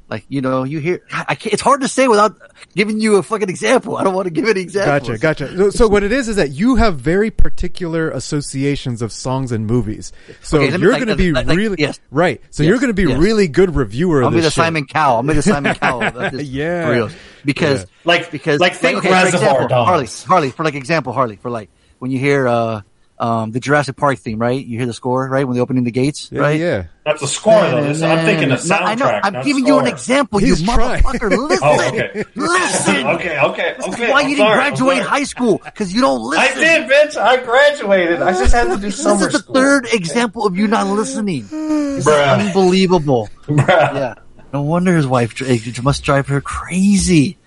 Like 0.09 0.25
you 0.29 0.41
know, 0.41 0.65
you 0.65 0.81
hear 0.81 1.03
I 1.13 1.37
can't, 1.37 1.53
it's 1.53 1.63
hard 1.63 1.83
to 1.83 1.89
say 1.89 2.09
without 2.09 2.37
giving 2.75 3.01
you 3.01 3.15
a 3.19 3.23
fucking 3.23 3.49
example. 3.49 3.97
I 3.97 4.03
don't 4.03 4.13
want 4.13 4.27
to 4.27 4.33
give 4.33 4.45
any 4.49 4.61
examples. 4.61 5.21
Gotcha, 5.21 5.45
gotcha. 5.47 5.57
So, 5.57 5.71
so 5.71 5.89
what 5.89 6.03
it 6.03 6.11
is 6.11 6.29
is 6.29 6.35
that 6.35 6.51
you 6.51 6.75
have 6.75 6.99
very 6.99 7.31
particular 7.31 8.11
associations 8.11 9.03
of 9.03 9.13
songs 9.13 9.53
and 9.53 9.69
movies. 9.69 10.13
So 10.43 10.59
Okay, 10.63 10.77
me- 10.77 10.83
you're 10.83 10.91
like- 10.91 10.99
going 10.99 11.17
to 11.17 11.23
be 11.23 11.31
like- 11.31 11.47
like- 11.47 11.57
really 11.57 11.77
yes. 11.79 12.01
right. 12.11 12.41
So 12.51 12.65
Yes, 12.65 12.71
you're 12.71 12.79
going 12.81 12.91
to 12.91 12.95
be 12.95 13.05
yes. 13.09 13.21
really 13.21 13.47
good 13.47 13.77
reviewer. 13.77 14.23
I'll 14.23 14.29
of 14.29 14.35
be 14.35 14.41
this 14.41 14.47
the 14.47 14.51
shit. 14.51 14.65
Simon 14.65 14.87
Cowell. 14.87 15.17
I'll 15.19 15.23
be 15.23 15.35
the 15.35 15.43
Simon 15.43 15.75
Cowell. 15.81 16.03
Yeah. 16.43 16.87
for 16.87 16.93
real. 16.93 17.11
Because 17.45 17.83
Yeah. 17.83 17.87
Like- 18.05 18.31
because 18.33 18.59
like 18.59 18.75
think 18.75 18.99
okay, 18.99 19.09
for 19.11 19.15
Reservoir 19.15 19.43
example, 19.63 19.69
Dogs. 19.69 19.89
Harley 19.89 20.07
Harley 20.27 20.51
for 20.51 20.65
like 20.65 20.75
example 20.75 21.13
Harley 21.13 21.37
for 21.37 21.51
like 21.53 21.71
when 22.01 22.11
you 22.11 22.19
hear 22.19 22.49
uh 22.49 22.81
um 23.21 23.51
the 23.53 23.61
Jurassic 23.61 23.97
Park 23.97 24.19
theme 24.19 24.39
right 24.39 24.65
you 24.65 24.79
hear 24.79 24.87
the 24.87 24.95
score 24.95 25.29
right 25.29 25.47
when 25.47 25.55
they're 25.55 25.63
opening 25.63 25.85
the 25.85 25.91
gates 25.93 26.31
Yeah, 26.33 26.41
right 26.41 26.59
yeah. 26.59 26.85
That's 27.05 27.23
a 27.23 27.27
score, 27.27 27.55
though. 27.63 27.83
This- 27.85 28.03
I'm 28.03 28.25
thinking 28.25 28.49
the 28.51 28.67
No, 28.69 28.77
I 28.77 28.95
know. 28.95 29.05
soundtrack, 29.07 29.21
I'm 29.25 29.33
not 29.33 29.45
giving 29.45 29.67
you 29.67 29.79
an 29.79 29.87
example, 29.87 30.39
He's 30.39 30.61
you 30.61 30.67
trying. 30.67 31.03
motherfucker. 31.03 31.49
Listen, 31.49 31.59
Oh, 31.63 31.89
okay. 31.89 32.25
listen. 32.37 33.07
Okay, 33.07 33.39
okay, 33.41 33.75
This 33.79 33.89
okay. 33.89 34.11
why 34.11 34.21
I'm 34.23 34.29
you 34.29 34.37
didn't 34.37 34.47
sorry, 34.49 34.57
graduate 34.71 35.03
high 35.03 35.25
school 35.25 35.61
because 35.65 35.93
you 35.93 36.01
don't 36.03 36.21
listen. 36.23 36.59
I 36.59 36.61
did, 36.61 36.91
bitch. 36.91 37.17
I 37.17 37.43
graduated. 37.43 38.23
I 38.23 38.33
just 38.33 38.53
had 38.55 38.69
to 38.71 38.77
do 38.79 38.91
something. 38.91 38.91
This 38.91 39.03
summer 39.03 39.27
is 39.27 39.33
the 39.33 39.39
school. 39.41 39.55
third 39.55 39.87
example 39.93 40.47
of 40.47 40.57
you 40.57 40.67
not 40.69 40.87
listening. 40.87 41.43
This 41.51 42.07
is 42.07 42.07
Bruh. 42.07 42.39
unbelievable. 42.47 43.29
Bruh. 43.47 43.67
Yeah. 43.69 44.15
No 44.53 44.63
wonder 44.63 44.95
his 44.97 45.07
wife 45.07 45.41
it 45.43 45.83
must 45.83 46.05
drive 46.05 46.29
her 46.29 46.41
crazy. 46.41 47.39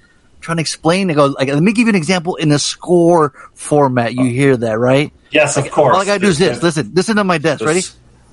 Trying 0.43 0.57
to 0.57 0.61
explain, 0.61 1.09
I 1.09 1.13
go, 1.13 1.27
like, 1.27 1.47
let 1.47 1.63
me 1.63 1.71
give 1.71 1.87
you 1.87 1.91
an 1.91 1.95
example 1.95 2.35
in 2.35 2.51
a 2.51 2.59
score 2.59 3.33
format. 3.53 4.13
You 4.13 4.23
oh. 4.23 4.25
hear 4.25 4.57
that, 4.57 4.77
right? 4.77 5.13
Yes, 5.31 5.55
of 5.55 5.71
course. 5.71 5.95
All 5.95 6.01
I 6.01 6.05
gotta 6.05 6.19
do 6.19 6.27
is 6.27 6.37
this. 6.37 6.57
This- 6.59 6.63
Listen, 6.63 6.91
listen 6.93 7.15
to 7.15 7.23
my 7.23 7.37
desk. 7.37 7.63
Ready? 7.63 7.81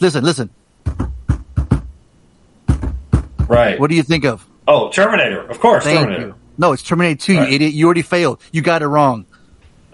Listen, 0.00 0.24
listen. 0.24 0.50
Right. 3.46 3.78
What 3.78 3.90
do 3.90 3.94
you 3.94 4.02
think 4.02 4.24
of? 4.24 4.44
Oh, 4.66 4.90
Terminator. 4.90 5.42
Of 5.48 5.60
course, 5.60 5.84
Thank 5.84 6.00
Terminator. 6.00 6.26
you. 6.26 6.34
No, 6.58 6.72
it's 6.72 6.82
Terminator 6.82 7.20
2, 7.20 7.36
Right. 7.36 7.48
you 7.48 7.54
idiot. 7.54 7.74
You 7.74 7.84
already 7.84 8.02
failed. 8.02 8.40
You 8.50 8.62
got 8.62 8.82
it 8.82 8.88
wrong. 8.88 9.24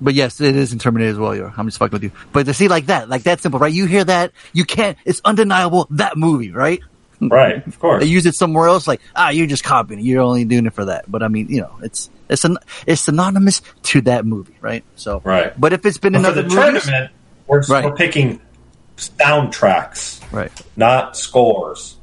but 0.00 0.14
yes, 0.14 0.40
it 0.40 0.56
is 0.56 0.72
in 0.72 0.78
Terminator 0.78 1.10
as 1.10 1.18
well. 1.18 1.36
Yo. 1.36 1.52
I'm 1.54 1.66
just 1.66 1.76
fucking 1.76 1.92
with 1.92 2.04
you. 2.04 2.12
But 2.32 2.46
to 2.46 2.54
see 2.54 2.68
like 2.68 2.86
that, 2.86 3.10
like 3.10 3.24
that 3.24 3.42
simple, 3.42 3.60
right? 3.60 3.72
You 3.72 3.84
hear 3.84 4.04
that, 4.04 4.32
you 4.54 4.64
can't, 4.64 4.96
it's 5.04 5.20
undeniable, 5.26 5.88
that 5.90 6.16
movie, 6.16 6.52
right? 6.52 6.80
Right, 7.28 7.66
of 7.66 7.78
course. 7.78 8.02
They 8.02 8.08
use 8.08 8.26
it 8.26 8.34
somewhere 8.34 8.66
else, 8.68 8.86
like, 8.86 9.00
ah, 9.14 9.30
you're 9.30 9.46
just 9.46 9.64
copying 9.64 10.00
it. 10.00 10.04
You're 10.04 10.22
only 10.22 10.44
doing 10.44 10.66
it 10.66 10.72
for 10.74 10.86
that. 10.86 11.10
But 11.10 11.22
I 11.22 11.28
mean, 11.28 11.48
you 11.48 11.60
know, 11.60 11.76
it's, 11.82 12.10
it's 12.28 12.44
an, 12.44 12.58
it's 12.86 13.02
synonymous 13.02 13.62
to 13.84 14.00
that 14.02 14.24
movie, 14.26 14.56
right? 14.60 14.84
So, 14.96 15.20
Right. 15.24 15.52
But 15.60 15.72
if 15.72 15.84
it's 15.86 15.98
been 15.98 16.14
But 16.14 16.18
in 16.20 16.24
for 16.24 16.32
the 16.32 16.42
movies, 16.42 16.54
tournament, 16.84 17.10
we're, 17.46 17.62
Right. 17.68 17.84
we're 17.84 17.94
picking 17.94 18.40
soundtracks, 18.96 20.20
right, 20.32 20.52
not 20.76 21.16
scores. 21.16 21.96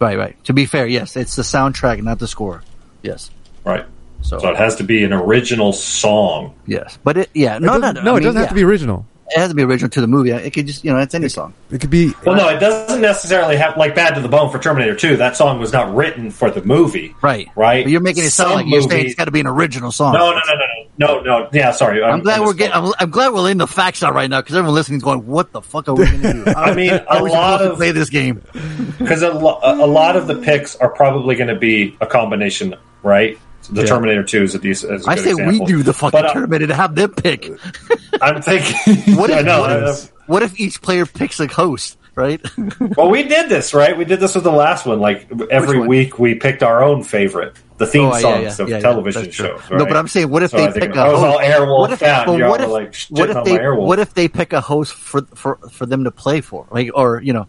right, 0.00 0.18
right. 0.18 0.44
To 0.44 0.52
be 0.52 0.66
fair, 0.66 0.86
yes, 0.86 1.16
it's 1.16 1.36
the 1.36 1.42
soundtrack, 1.42 2.02
not 2.02 2.18
the 2.18 2.28
score. 2.28 2.62
Yes. 3.02 3.30
Right. 3.64 3.84
So, 4.22 4.38
So 4.38 4.48
it 4.50 4.56
has 4.56 4.76
to 4.76 4.84
be 4.84 5.02
an 5.04 5.12
original 5.12 5.72
song. 5.72 6.54
yes. 6.66 6.98
But 7.02 7.16
it, 7.18 7.30
yeah, 7.34 7.58
no, 7.58 7.74
It 7.74 7.78
no, 7.78 7.80
doesn't- 7.80 8.04
no, 8.04 8.10
I 8.12 8.14
it 8.14 8.16
mean, 8.18 8.22
doesn't 8.24 8.40
have 8.40 8.48
to 8.50 8.54
be 8.54 8.64
original. 8.64 9.06
It 9.34 9.38
has 9.40 9.48
to 9.50 9.54
be 9.54 9.62
original 9.62 9.88
to 9.90 10.00
the 10.00 10.06
movie. 10.06 10.30
It 10.30 10.52
could 10.52 10.66
just, 10.66 10.84
you 10.84 10.92
know, 10.92 10.98
it's 10.98 11.14
any 11.14 11.28
song. 11.28 11.54
It 11.70 11.80
could 11.80 11.90
be 11.90 12.12
Well, 12.24 12.36
no, 12.36 12.48
it 12.48 12.58
doesn't 12.60 13.00
necessarily 13.00 13.56
have 13.56 13.76
like 13.76 13.94
"Bad 13.94 14.14
to 14.14 14.20
the 14.20 14.28
Bone" 14.28 14.50
for 14.50 14.58
Terminator 14.58 14.94
Two. 14.94 15.16
That 15.16 15.36
song 15.36 15.58
was 15.58 15.72
not 15.72 15.94
written 15.94 16.30
for 16.30 16.50
the 16.50 16.62
movie, 16.62 17.14
Right. 17.22 17.48
Right. 17.56 17.84
But 17.84 17.90
you're 17.92 18.00
making 18.00 18.24
it 18.24 18.30
sound 18.30 18.50
Some 18.50 18.56
like 18.60 18.66
you're 18.68 18.82
saying 18.82 19.06
it's 19.06 19.14
got 19.14 19.24
to 19.26 19.30
be 19.30 19.40
an 19.40 19.46
original 19.46 19.90
song. 19.92 20.14
No, 20.14 20.30
no, 20.32 20.36
no, 20.36 20.54
no, 20.54 20.64
no, 20.98 21.22
no, 21.22 21.40
no. 21.40 21.48
Yeah, 21.52 21.70
sorry. 21.72 22.02
I'm 22.02 22.20
glad 22.20 22.40
we're 22.40 22.54
getting. 22.54 22.74
I'm, 22.74 22.92
I'm 22.98 23.10
glad 23.10 23.32
we're 23.32 23.40
laying 23.40 23.58
the 23.58 23.66
facts 23.66 24.02
out 24.02 24.14
right 24.14 24.28
now 24.28 24.40
because 24.40 24.56
everyone 24.56 24.74
listening 24.74 24.98
is 24.98 25.02
going, 25.04 25.26
"What 25.26 25.52
the 25.52 25.62
fuck 25.62 25.88
are 25.88 25.94
we 25.94 26.04
going 26.06 26.20
to 26.22 26.32
do?" 26.44 26.44
I 26.56 26.74
mean, 26.74 26.90
How 27.08 27.24
a 27.24 27.26
lot 27.26 27.58
to 27.58 27.70
of 27.72 27.76
play 27.76 27.92
this 27.92 28.10
game. 28.10 28.42
because 28.98 29.22
a, 29.22 29.30
lo- 29.32 29.58
a 29.62 29.84
a 29.84 29.86
lot 29.86 30.16
of 30.16 30.26
the 30.26 30.36
picks 30.36 30.76
are 30.76 30.90
probably 30.90 31.34
going 31.36 31.48
to 31.48 31.56
be 31.58 31.96
a 32.00 32.06
combination, 32.06 32.74
right? 33.02 33.38
So 33.62 33.72
the 33.74 33.82
Yeah. 33.82 33.86
Terminator 33.86 34.24
Two 34.24 34.42
is 34.42 34.54
a 34.56 34.58
decent. 34.58 34.92
Is 34.92 35.06
a 35.06 35.10
I 35.10 35.14
good 35.14 35.24
say 35.24 35.30
example. 35.30 35.60
we 35.60 35.72
do 35.72 35.82
the 35.84 35.92
fucking 35.92 36.10
But, 36.20 36.26
uh, 36.26 36.32
tournament 36.32 36.62
and 36.64 36.72
have 36.72 36.94
them 36.96 37.10
pick. 37.14 37.48
I'm 38.22 38.40
thinking. 38.42 39.16
What 39.16 39.30
if, 39.30 39.36
I 39.40 39.42
know. 39.42 39.60
what, 39.60 39.82
if, 39.88 40.12
what 40.28 40.42
if 40.42 40.60
each 40.60 40.80
player 40.82 41.06
picks 41.06 41.40
a 41.40 41.46
host? 41.46 41.98
Right? 42.14 42.40
Well, 42.96 43.08
we 43.10 43.22
did 43.22 43.48
this, 43.48 43.72
right? 43.72 43.96
We 43.96 44.04
did 44.04 44.20
this 44.20 44.34
with 44.34 44.44
the 44.44 44.50
last 44.52 44.84
one. 44.84 45.00
Like 45.00 45.28
every 45.50 45.78
one? 45.78 45.88
week, 45.88 46.18
we 46.18 46.34
picked 46.34 46.62
our 46.62 46.82
own 46.84 47.02
favorite, 47.04 47.56
the 47.78 47.86
theme 47.86 48.04
Oh, 48.08 48.18
songs 48.18 48.58
yeah, 48.58 48.62
of 48.64 48.68
yeah, 48.68 48.76
yeah, 48.76 48.80
television 48.80 49.22
that's 49.24 49.34
true. 49.36 49.58
shows. 49.58 49.70
No, 49.78 49.86
but 49.86 49.96
I'm 49.96 50.08
saying, 50.08 50.28
what 50.28 50.42
if 50.42 50.50
So 50.50 50.58
they 50.58 50.66
I 50.66 50.72
pick 50.72 50.94
I 50.94 51.06
a 51.06 51.10
was 51.12 51.20
host? 51.20 51.24
all 51.24 51.38
Airwolf 51.40 51.78
what 51.80 51.92
if, 51.92 51.98
fan. 52.00 52.26
but 52.26 52.48
what 52.50 52.60
if, 52.60 52.68
like 52.68 52.96
what 53.08 53.30
if 53.30 53.44
they, 53.44 53.66
what 53.70 53.98
if 53.98 54.12
they 54.14 54.28
pick 54.28 54.52
a 54.52 54.60
host 54.60 54.92
for 54.92 55.22
for 55.34 55.56
for 55.70 55.86
them 55.86 56.04
to 56.04 56.10
play 56.10 56.42
for, 56.42 56.66
like, 56.70 56.90
or 56.94 57.22
you 57.22 57.32
know, 57.32 57.46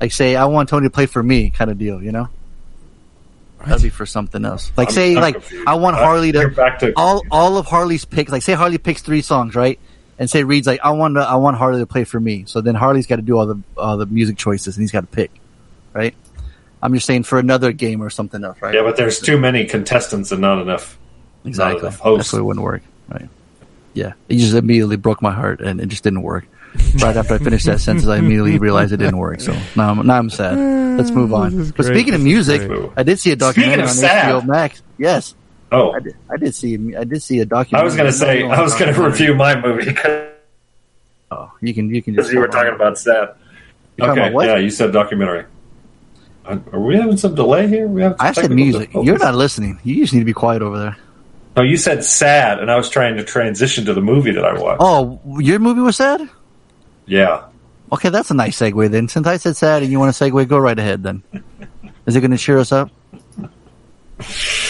like 0.00 0.12
say, 0.12 0.34
I 0.34 0.46
want 0.46 0.70
Tony 0.70 0.86
to 0.86 0.90
play 0.90 1.04
for 1.06 1.22
me, 1.22 1.50
kind 1.50 1.70
of 1.70 1.76
deal, 1.76 2.02
you 2.02 2.12
know? 2.12 2.28
That'd 3.66 3.82
be 3.82 3.88
for 3.90 4.06
something 4.06 4.44
else. 4.46 4.70
Like 4.76 4.88
I'm- 4.88 4.94
say, 4.94 5.14
I'm 5.16 5.20
like 5.22 5.34
confused. 5.34 5.66
I 5.66 5.74
want 5.74 5.96
Harley 5.96 6.32
to 6.32 6.48
back 6.48 6.78
to- 6.78 6.92
all 6.96 7.22
all 7.30 7.58
of 7.58 7.66
Harley's 7.66 8.04
picks. 8.06 8.30
Like 8.32 8.42
say 8.42 8.54
Harley 8.54 8.78
picks 8.78 9.02
three 9.02 9.22
songs, 9.22 9.54
right? 9.54 9.78
And 10.18 10.30
say 10.30 10.44
Reed's 10.44 10.66
like, 10.66 10.80
I 10.82 10.90
want 10.90 11.16
to, 11.16 11.20
I 11.20 11.36
want 11.36 11.56
Harley 11.58 11.80
to 11.80 11.86
play 11.86 12.04
for 12.04 12.18
me. 12.18 12.44
So 12.46 12.60
then 12.60 12.74
Harley's 12.74 13.06
got 13.06 13.16
to 13.16 13.22
do 13.22 13.36
all 13.36 13.46
the 13.46 13.60
all 13.76 13.96
the 13.98 14.06
music 14.06 14.36
choices, 14.38 14.76
and 14.76 14.82
he's 14.82 14.92
got 14.92 15.02
to 15.02 15.06
pick, 15.06 15.30
right? 15.92 16.14
I'm 16.82 16.94
just 16.94 17.06
saying 17.06 17.24
for 17.24 17.38
another 17.38 17.72
game 17.72 18.02
or 18.02 18.10
something 18.10 18.42
else, 18.44 18.60
right? 18.62 18.74
Yeah, 18.74 18.82
but 18.82 18.96
there's 18.96 19.20
too 19.20 19.38
many 19.38 19.64
contestants 19.66 20.32
and 20.32 20.40
not 20.40 20.60
enough. 20.60 20.98
Exactly. 21.44 21.74
Not 21.74 21.80
enough 21.80 21.92
That's 21.92 22.02
hosts. 22.02 22.32
why 22.32 22.38
it 22.38 22.42
wouldn't 22.42 22.64
work. 22.64 22.82
Right. 23.08 23.28
Yeah. 23.94 24.12
It 24.28 24.36
just 24.36 24.54
immediately 24.54 24.96
broke 24.96 25.22
my 25.22 25.32
heart 25.32 25.60
and 25.60 25.80
it 25.80 25.86
just 25.86 26.04
didn't 26.04 26.22
work. 26.22 26.46
Right 27.00 27.16
after 27.16 27.34
I 27.34 27.38
finished 27.38 27.64
that 27.66 27.80
sentence, 27.80 28.06
I 28.06 28.18
immediately 28.18 28.58
realized 28.58 28.92
it 28.92 28.98
didn't 28.98 29.16
work. 29.16 29.40
So 29.40 29.52
now 29.76 29.90
I'm, 29.92 30.06
now 30.06 30.18
I'm 30.18 30.28
sad. 30.28 30.58
Let's 30.98 31.10
move 31.10 31.32
on. 31.32 31.70
But 31.70 31.86
speaking 31.86 32.12
of 32.12 32.20
music. 32.20 32.70
I 32.96 33.02
did 33.02 33.18
see 33.18 33.32
a 33.32 33.36
documentary 33.36 33.82
on 33.82 33.88
Speaking 33.88 34.10
of 34.10 34.16
HBO 34.16 34.40
sad. 34.40 34.46
Max. 34.46 34.82
Yes. 34.98 35.34
Oh, 35.72 35.92
I 35.92 36.00
did, 36.00 36.16
I 36.30 36.36
did 36.36 36.54
see, 36.54 36.94
I 36.96 37.04
did 37.04 37.22
see 37.22 37.40
a 37.40 37.44
documentary. 37.44 37.80
I 37.80 37.84
was 37.84 37.96
going 37.96 38.06
to 38.06 38.12
say, 38.12 38.42
I 38.44 38.60
was 38.60 38.74
going 38.74 38.94
to 38.94 39.02
review 39.02 39.34
my 39.34 39.60
movie 39.60 39.94
Oh, 41.30 41.50
you 41.60 41.74
can, 41.74 41.92
you 41.92 42.02
can 42.02 42.14
just. 42.14 42.32
you 42.32 42.38
were 42.38 42.46
talking 42.46 42.72
about 42.72 42.98
sad. 42.98 43.34
Okay, 44.00 44.28
about 44.28 44.44
yeah, 44.44 44.56
you 44.58 44.70
said 44.70 44.92
documentary. 44.92 45.44
Uh, 46.44 46.58
Are 46.72 46.78
we 46.80 46.96
having 46.96 47.16
some 47.16 47.34
delay 47.34 47.66
here? 47.66 47.88
We 47.88 48.02
have 48.02 48.14
I 48.20 48.30
said 48.30 48.52
music. 48.52 48.82
difficulties. 48.82 49.08
You're 49.08 49.18
not 49.18 49.34
listening. 49.34 49.80
You 49.82 49.96
just 49.96 50.12
need 50.12 50.20
to 50.20 50.24
be 50.24 50.32
quiet 50.32 50.62
over 50.62 50.78
there. 50.78 50.96
No, 51.56 51.62
you 51.62 51.76
said 51.76 52.04
sad, 52.04 52.60
and 52.60 52.70
I 52.70 52.76
was 52.76 52.88
trying 52.88 53.16
to 53.16 53.24
transition 53.24 53.86
to 53.86 53.94
the 53.94 54.02
movie 54.02 54.30
that 54.32 54.44
I 54.44 54.52
watched. 54.60 54.80
Oh, 54.80 55.20
your 55.40 55.58
movie 55.58 55.80
was 55.80 55.96
sad? 55.96 56.28
Yeah. 57.06 57.46
Okay, 57.90 58.10
that's 58.10 58.30
a 58.30 58.34
nice 58.34 58.58
segue 58.58 58.90
then. 58.90 59.08
Since 59.08 59.26
I 59.26 59.38
said 59.38 59.56
sad 59.56 59.82
and 59.82 59.90
you 59.90 59.98
want 59.98 60.14
to 60.14 60.24
segue, 60.24 60.46
go 60.46 60.58
right 60.58 60.78
ahead 60.78 61.02
then. 61.02 61.22
Is 62.04 62.14
it 62.14 62.20
going 62.20 62.30
to 62.32 62.38
cheer 62.38 62.58
us 62.58 62.70
up? 62.72 62.90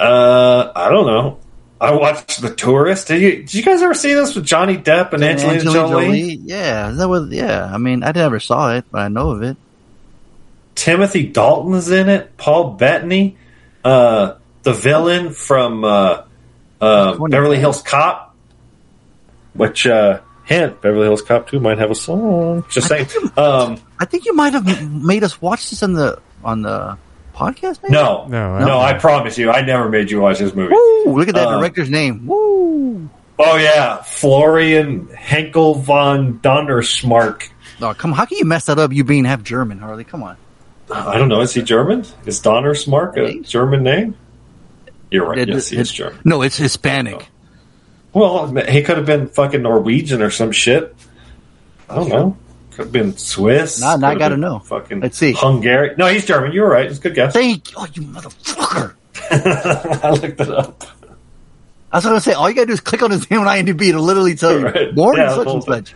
Uh, 0.00 0.72
I 0.74 0.88
don't 0.90 1.06
know. 1.06 1.38
I 1.80 1.92
watched 1.92 2.40
The 2.40 2.54
Tourist. 2.54 3.06
Did 3.08 3.22
you, 3.22 3.30
did 3.36 3.54
you 3.54 3.62
guys 3.62 3.82
ever 3.82 3.94
see 3.94 4.12
this 4.14 4.34
with 4.34 4.44
Johnny 4.44 4.76
Depp 4.76 5.12
and 5.12 5.22
Angelina, 5.22 5.62
Jolie? 5.62 6.34
Yeah, 6.34 6.90
that 6.90 7.08
was 7.08 7.30
yeah. 7.30 7.70
I 7.72 7.78
mean, 7.78 8.02
I 8.02 8.10
never 8.12 8.40
saw 8.40 8.74
it, 8.74 8.84
but 8.90 9.00
I 9.00 9.08
know 9.08 9.30
of 9.30 9.42
it. 9.42 9.56
Timothy 10.74 11.26
Dalton's 11.26 11.90
in 11.90 12.08
it. 12.08 12.36
Paul 12.36 12.72
Bettany, 12.72 13.36
uh, 13.84 14.34
the 14.62 14.72
villain 14.72 15.30
from 15.30 15.84
uh, 15.84 16.22
uh, 16.80 17.12
Which 17.12 17.20
one 17.20 17.30
is 17.30 17.32
Beverly? 17.32 17.58
Hills 17.58 17.82
Cop. 17.82 18.34
Which 19.54 19.86
uh, 19.86 20.20
hint? 20.44 20.80
Beverly 20.80 21.04
Hills 21.04 21.22
Cop 21.22 21.48
Two 21.48 21.60
might 21.60 21.78
have 21.78 21.90
a 21.90 21.96
song. 21.96 22.64
Just 22.70 22.88
saying. 22.88 23.06
Um, 23.36 23.80
I 24.00 24.04
think 24.04 24.24
you 24.24 24.34
might 24.34 24.52
have 24.52 24.90
made 24.90 25.22
us 25.22 25.40
watch 25.40 25.70
this 25.70 25.82
on 25.82 25.92
the 25.92 26.20
on 26.42 26.62
the 26.62 26.98
podcast. 27.38 27.82
Maybe? 27.82 27.92
no, 27.94 28.26
No, 28.28 28.54
I 28.54 28.64
no, 28.64 28.78
I 28.80 28.94
promise 28.94 29.38
you, 29.38 29.50
I 29.50 29.62
never 29.62 29.88
made 29.88 30.10
you 30.10 30.20
watch 30.20 30.38
this 30.38 30.54
movie. 30.54 30.74
Woo! 30.74 31.16
Look 31.18 31.28
at 31.28 31.34
that 31.34 31.48
Uh, 31.48 31.58
director's 31.58 31.88
name. 31.90 32.26
Woo! 32.26 33.08
Oh 33.38 33.56
yeah, 33.56 34.02
Florian 34.02 35.08
Henkel 35.14 35.76
von 35.76 36.40
Donnersmarck. 36.40 37.48
Oh, 37.80 37.94
come! 37.94 38.12
How 38.12 38.24
can 38.24 38.38
you 38.38 38.44
mess 38.44 38.66
that 38.66 38.78
up? 38.78 38.92
You 38.92 39.04
being 39.04 39.24
half 39.24 39.42
German, 39.44 39.78
Harley? 39.78 40.02
Come 40.04 40.22
on. 40.24 40.36
I 40.90 41.18
don't 41.18 41.28
know. 41.28 41.40
Is 41.42 41.52
he 41.54 41.62
German? 41.62 42.04
Is 42.26 42.40
Donnersmarck 42.40 43.16
a 43.16 43.20
Maybe. 43.20 43.40
German 43.40 43.82
name? 43.84 44.14
You're 45.10 45.26
right. 45.26 45.38
It- 45.38 45.48
yes, 45.48 45.68
he 45.68 45.76
it- 45.76 45.80
is 45.80 45.92
German. 45.92 46.18
No, 46.24 46.42
it's 46.42 46.56
Hispanic. 46.56 47.28
Well, 48.12 48.46
he 48.68 48.82
could 48.82 48.96
have 48.96 49.06
been 49.06 49.28
fucking 49.28 49.62
Norwegian 49.62 50.22
or 50.22 50.30
some 50.30 50.50
shit. 50.50 50.96
I 51.90 51.94
don't 51.96 52.08
know. 52.08 52.36
Could 52.78 52.84
have 52.84 52.92
been 52.92 53.16
Swiss. 53.16 53.80
Nah, 53.80 53.96
now 53.96 54.10
I 54.10 54.14
gotta 54.14 54.36
know. 54.36 54.60
Fucking 54.60 55.00
Let's 55.00 55.18
see. 55.18 55.32
Hungary. 55.32 55.96
No, 55.98 56.06
he's 56.06 56.24
German. 56.24 56.52
You 56.52 56.60
were 56.62 56.68
right. 56.70 56.86
It's 56.86 57.00
a 57.00 57.02
good 57.02 57.16
guess. 57.16 57.32
Thank 57.32 57.72
oh 57.76 57.88
you 57.92 58.02
motherfucker. 58.02 58.94
I 60.04 60.10
looked 60.10 60.40
it 60.40 60.48
up. 60.48 60.84
I 61.90 61.96
was 61.96 62.04
gonna 62.04 62.20
say 62.20 62.34
all 62.34 62.48
you 62.48 62.54
gotta 62.54 62.68
do 62.68 62.74
is 62.74 62.78
click 62.80 63.02
on 63.02 63.10
his 63.10 63.28
name 63.28 63.40
on 63.40 63.48
IMDb 63.48 63.90
to 63.90 64.00
literally 64.00 64.36
tell 64.36 64.56
you 64.56 64.66
Right. 64.66 64.94
more 64.94 65.16
Yeah, 65.16 65.34
such 65.34 65.48
and 65.48 65.64
such. 65.64 65.92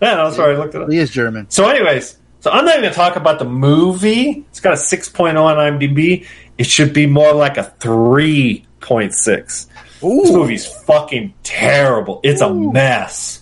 Yeah, 0.00 0.14
that's 0.22 0.38
right. 0.38 0.50
I 0.50 0.56
looked 0.56 0.76
it 0.76 0.82
up. 0.82 0.88
He 0.88 0.98
is 0.98 1.10
German. 1.10 1.50
So, 1.50 1.68
anyways, 1.68 2.16
so 2.38 2.52
I'm 2.52 2.64
not 2.64 2.76
even 2.76 2.90
to 2.90 2.94
talk 2.94 3.16
about 3.16 3.40
the 3.40 3.44
movie. 3.44 4.44
It's 4.50 4.60
got 4.60 4.74
a 4.74 4.76
6.0 4.76 5.34
on 5.42 5.56
IMDb. 5.56 6.26
It 6.58 6.66
should 6.66 6.92
be 6.92 7.06
more 7.06 7.32
like 7.32 7.56
a 7.56 7.74
3.6. 7.80 9.66
This 10.00 10.30
movie's 10.32 10.64
fucking 10.84 11.34
terrible. 11.42 12.20
It's 12.22 12.40
a 12.40 12.54
mess. 12.54 13.39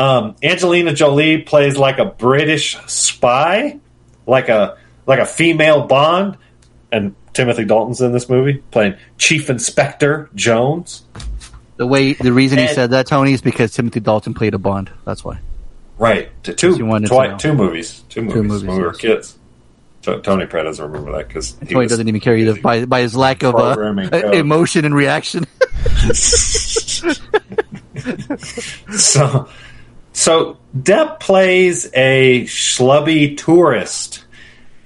Um, 0.00 0.34
Angelina 0.42 0.94
Jolie 0.94 1.42
plays 1.42 1.76
like 1.76 1.98
a 1.98 2.06
British 2.06 2.78
spy, 2.86 3.78
like 4.26 4.48
a 4.48 4.78
like 5.04 5.18
a 5.18 5.26
female 5.26 5.86
Bond, 5.86 6.38
and 6.90 7.14
Timothy 7.34 7.66
Dalton's 7.66 8.00
in 8.00 8.10
this 8.12 8.26
movie 8.26 8.62
playing 8.70 8.94
Chief 9.18 9.50
Inspector 9.50 10.30
Jones. 10.34 11.04
The 11.76 11.86
way 11.86 12.14
the 12.14 12.32
reason 12.32 12.58
he 12.58 12.68
said 12.68 12.92
that, 12.92 13.08
Tony, 13.08 13.34
is 13.34 13.42
because 13.42 13.74
Timothy 13.74 14.00
Dalton 14.00 14.32
played 14.32 14.54
a 14.54 14.58
Bond. 14.58 14.90
That's 15.04 15.22
why. 15.22 15.38
Right, 15.98 16.30
two, 16.44 16.54
twi- 16.54 17.36
two 17.36 17.52
movies, 17.52 18.02
two 18.08 18.22
movies, 18.22 18.42
movies, 18.42 18.64
when 18.64 18.76
we 18.78 18.82
were 18.82 18.92
yes. 18.92 18.96
kids. 18.96 19.36
Tony 20.00 20.46
Pratt 20.46 20.64
doesn't 20.64 20.82
remember 20.82 21.12
that 21.12 21.28
because 21.28 21.58
he 21.60 21.74
Tony 21.74 21.88
doesn't 21.88 22.08
even 22.08 22.22
care 22.22 22.34
either 22.34 22.58
by 22.58 22.86
by 22.86 23.02
his 23.02 23.14
lack 23.14 23.42
of 23.42 23.54
uh, 23.54 23.78
emotion 24.32 24.86
and 24.86 24.94
reaction. 24.94 25.46
so 28.96 29.46
so 30.12 30.58
Depp 30.76 31.20
plays 31.20 31.90
a 31.94 32.44
schlubby 32.44 33.36
tourist 33.36 34.24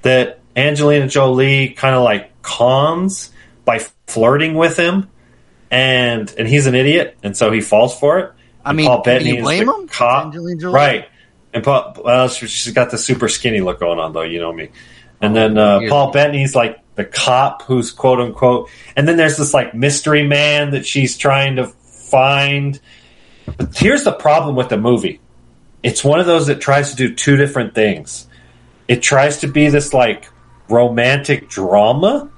that 0.03 0.41
Angelina 0.57 1.09
Jolie 1.09 1.71
kind 1.71 1.95
of 1.95 2.03
like 2.03 2.43
cons 2.43 3.31
by 3.65 3.81
flirting 4.07 4.55
with 4.55 4.77
him, 4.77 5.09
and 5.71 6.33
and 6.39 6.47
he's 6.47 6.67
an 6.67 6.75
idiot, 6.75 7.17
and 7.23 7.37
so 7.37 7.51
he 7.51 7.61
falls 7.61 7.99
for 7.99 8.19
it. 8.21 8.33
I 8.65 8.73
mean, 8.73 8.87
Paul 8.87 9.03
Bettany 9.03 9.37
you 9.37 9.49
is 9.49 9.67
the 9.67 9.73
him? 9.73 9.89
Cop, 9.89 10.27
Angelina 10.27 10.61
Jolie? 10.61 10.75
right? 10.75 11.09
And 11.53 11.63
Paul, 11.63 11.97
well, 12.05 12.29
she- 12.29 12.47
she's 12.47 12.73
got 12.73 12.91
the 12.91 12.99
super 12.99 13.29
skinny 13.29 13.61
look 13.61 13.79
going 13.79 13.99
on, 13.99 14.13
though. 14.13 14.23
You 14.23 14.41
know 14.41 14.53
me. 14.53 14.71
And 15.21 15.35
then 15.35 15.57
uh. 15.57 15.81
Paul 15.89 16.11
Bettany's 16.11 16.55
like 16.55 16.81
the 16.97 17.05
cop 17.05 17.63
who's 17.63 17.93
quote 17.93 18.21
unquote. 18.21 18.69
And 18.97 19.07
then 19.09 19.17
there's 19.17 19.37
this 19.37 19.55
like 19.55 19.75
mystery 19.75 20.27
man 20.27 20.73
that 20.73 20.87
she's 20.87 21.17
trying 21.17 21.57
to 21.57 21.67
find. 21.67 22.79
But 23.57 23.77
here's 23.77 24.05
the 24.05 24.13
problem 24.13 24.57
with 24.57 24.69
the 24.69 24.79
movie. 24.79 25.21
It's 25.83 26.03
one 26.03 26.21
of 26.21 26.27
those 26.27 26.47
that 26.47 26.61
tries 26.61 26.91
to 26.91 26.97
do 26.97 27.15
two 27.15 27.37
different 27.37 27.75
things. 27.75 28.27
It 28.89 29.03
tries 29.03 29.39
to 29.41 29.49
be 29.49 29.69
this 29.69 29.93
like 29.93 30.29
romantic 30.69 31.49
drama 31.49 32.31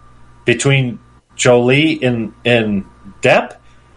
between 0.45 0.99
Jolie 1.37 2.03
and 2.03 2.33
and 2.45 2.85
Depp, 3.23 3.57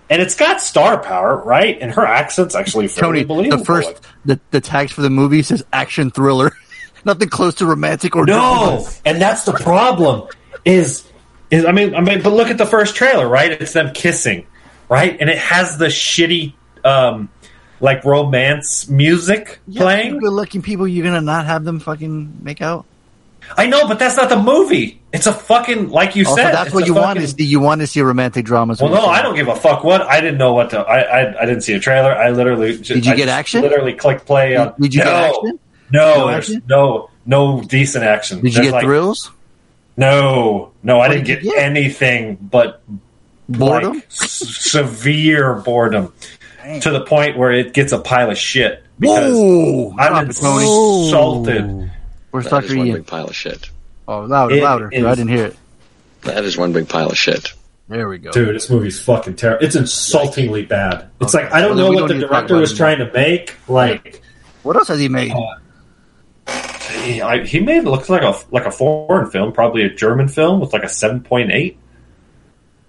and 0.10 0.22
it's 0.22 0.36
got 0.36 0.62
star 0.62 1.02
power, 1.02 1.38
right? 1.38 1.78
And 1.80 1.92
her 1.94 2.06
accent's 2.06 2.54
actually 2.56 2.88
Tony, 2.90 3.24
believable. 3.24 3.58
the 3.60 3.66
first 3.66 4.02
the, 4.26 4.40
the 4.52 4.62
tags 4.62 4.92
for 4.92 5.02
the 5.02 5.10
movie 5.10 5.42
says 5.42 5.64
action 5.74 6.12
thriller. 6.12 6.52
Nothing 7.06 7.30
close 7.30 7.56
to 7.56 7.66
romantic 7.66 8.16
or 8.16 8.26
No, 8.26 8.34
drama. 8.82 8.90
and 9.06 9.22
that's 9.22 9.46
the 9.46 9.54
problem. 9.54 10.28
Is 10.66 11.08
is 11.50 11.66
I 11.66 11.72
mean 11.72 11.96
I 11.96 12.02
mean, 12.02 12.22
but 12.22 12.34
look 12.34 12.50
at 12.50 12.58
the 12.58 12.66
first 12.66 12.96
trailer, 12.96 13.28
right? 13.28 13.52
It's 13.52 13.74
them 13.74 13.94
kissing, 13.94 14.46
right? 14.90 15.16
And 15.20 15.30
it 15.30 15.38
has 15.38 15.78
the 15.78 15.86
shitty 15.86 16.54
um 16.90 17.30
like 17.80 18.04
romance 18.04 18.90
music 18.90 19.60
playing. 19.74 20.18
Good 20.20 20.32
looking 20.34 20.62
people, 20.62 20.88
you're 20.88 21.06
gonna 21.06 21.22
not 21.22 21.46
have 21.46 21.64
them 21.64 21.80
fucking 21.80 22.40
make 22.44 22.62
out. 22.62 22.86
I 23.58 23.66
know, 23.68 23.88
but 23.88 23.98
that's 23.98 24.16
not 24.18 24.30
the 24.30 24.38
movie. 24.38 25.00
It's 25.14 25.26
a 25.26 25.34
fucking 25.34 25.90
like 25.90 26.16
you 26.16 26.26
Also, 26.26 26.42
said. 26.44 26.54
that's 26.54 26.74
what 26.74 26.86
you 26.86 26.94
want 26.94 27.18
fucking- 27.20 27.24
is 27.24 27.50
you 27.50 27.60
want 27.60 27.82
to 27.82 27.88
see 27.88 28.02
romantic 28.02 28.46
dramas. 28.46 28.80
Well, 28.82 28.92
no, 28.92 29.06
I 29.06 29.22
don't 29.22 29.36
give 29.36 29.48
a 29.48 29.56
fuck. 29.56 29.84
What 29.84 30.02
I 30.02 30.20
didn't 30.22 30.38
know 30.38 30.54
what 30.54 30.70
to. 30.72 30.80
I 30.80 31.00
I, 31.00 31.42
I 31.42 31.46
didn't 31.46 31.62
see 31.62 31.74
a 31.74 31.80
trailer. 31.80 32.14
I 32.14 32.30
literally 32.32 32.74
just, 32.78 32.90
Did 32.90 33.06
you 33.06 33.14
I 33.14 33.16
get 33.16 33.30
action? 33.30 33.62
Literally 33.62 33.94
click 33.94 34.26
play 34.26 34.56
on. 34.56 34.74
Did 34.80 34.94
you 34.94 35.00
no, 35.00 35.06
get 35.06 35.16
action? 35.16 35.60
No, 35.92 36.16
No 36.18 36.28
there's 36.28 36.50
action? 36.50 36.64
no 36.68 37.10
no 37.26 37.62
decent 37.64 38.04
action. 38.04 38.42
Did 38.42 38.48
you 38.48 38.52
There's 38.56 38.68
get 38.68 38.74
like- 38.74 38.84
thrills? 38.86 39.32
No, 39.98 40.72
no, 40.84 41.00
I 41.02 41.10
didn't 41.10 41.26
did 41.26 41.42
get, 41.42 41.56
get? 41.56 41.64
anything 41.64 42.38
but 42.42 42.82
Boredom? 43.50 43.96
like, 43.96 44.06
severe 44.12 45.56
boredom 45.56 46.14
to 46.82 46.90
the 46.92 47.02
point 47.02 47.38
where 47.38 47.52
it 47.52 47.74
gets 47.74 47.92
a 47.92 48.00
pile 48.00 48.30
of 48.32 48.38
shit 48.38 48.84
because 49.00 49.34
Whoa! 49.34 49.92
I'm 49.98 50.12
Drop 50.12 50.30
it, 50.30 50.36
Tony. 50.36 50.64
insulted. 50.66 51.92
Where's 52.32 52.46
That 52.48 52.64
is 52.64 52.70
Dr. 52.70 52.78
one 52.78 52.88
Ian? 52.88 52.96
big 52.98 53.08
pile 53.08 53.26
of 53.28 53.36
shit. 53.36 53.70
Oh, 54.08 54.22
louder, 54.22 54.56
It 54.56 54.64
louder. 54.64 54.90
is- 54.92 55.06
I 55.06 55.16
didn't 55.16 55.30
hear 55.30 55.46
it. 55.48 55.56
That 56.24 56.44
is 56.44 56.58
one 56.58 56.74
big 56.74 56.90
pile 56.90 57.08
of 57.10 57.18
shit. 57.18 57.54
There 57.88 58.08
we 58.08 58.18
go. 58.20 58.32
Dude, 58.32 58.54
this 58.56 58.70
movie's 58.70 59.00
fucking 59.00 59.36
terrible. 59.38 59.66
It's 59.66 59.76
insultingly 59.76 60.64
bad. 60.66 61.08
It's 61.22 61.34
like 61.34 61.52
I 61.52 61.62
don't 61.62 61.76
Well, 61.76 61.86
know 61.86 61.90
what 61.92 61.98
don't 62.00 62.08
the 62.10 62.14
need 62.16 62.20
to 62.22 62.28
talk 62.28 62.36
director 62.48 62.58
was 62.58 62.72
it 62.74 62.76
trying 62.76 63.00
to 63.00 63.12
make. 63.12 63.56
Like 63.68 64.22
What 64.64 64.76
else 64.76 64.90
has 64.90 65.00
he 65.00 65.10
made? 65.10 65.32
Uh, 65.32 65.56
he, 67.04 67.22
I, 67.22 67.44
he 67.46 67.60
made 67.60 67.78
it 67.80 67.84
look 67.86 68.10
like 68.10 68.22
a 68.22 68.36
like 68.52 68.66
a 68.66 68.72
foreign 68.72 69.30
film, 69.32 69.54
probably 69.54 69.84
a 69.84 69.90
German 69.90 70.28
film 70.28 70.60
with 70.60 70.74
like 70.74 70.84
a 70.84 70.90
seven 70.90 71.22
point 71.22 71.52
eight. 71.52 71.78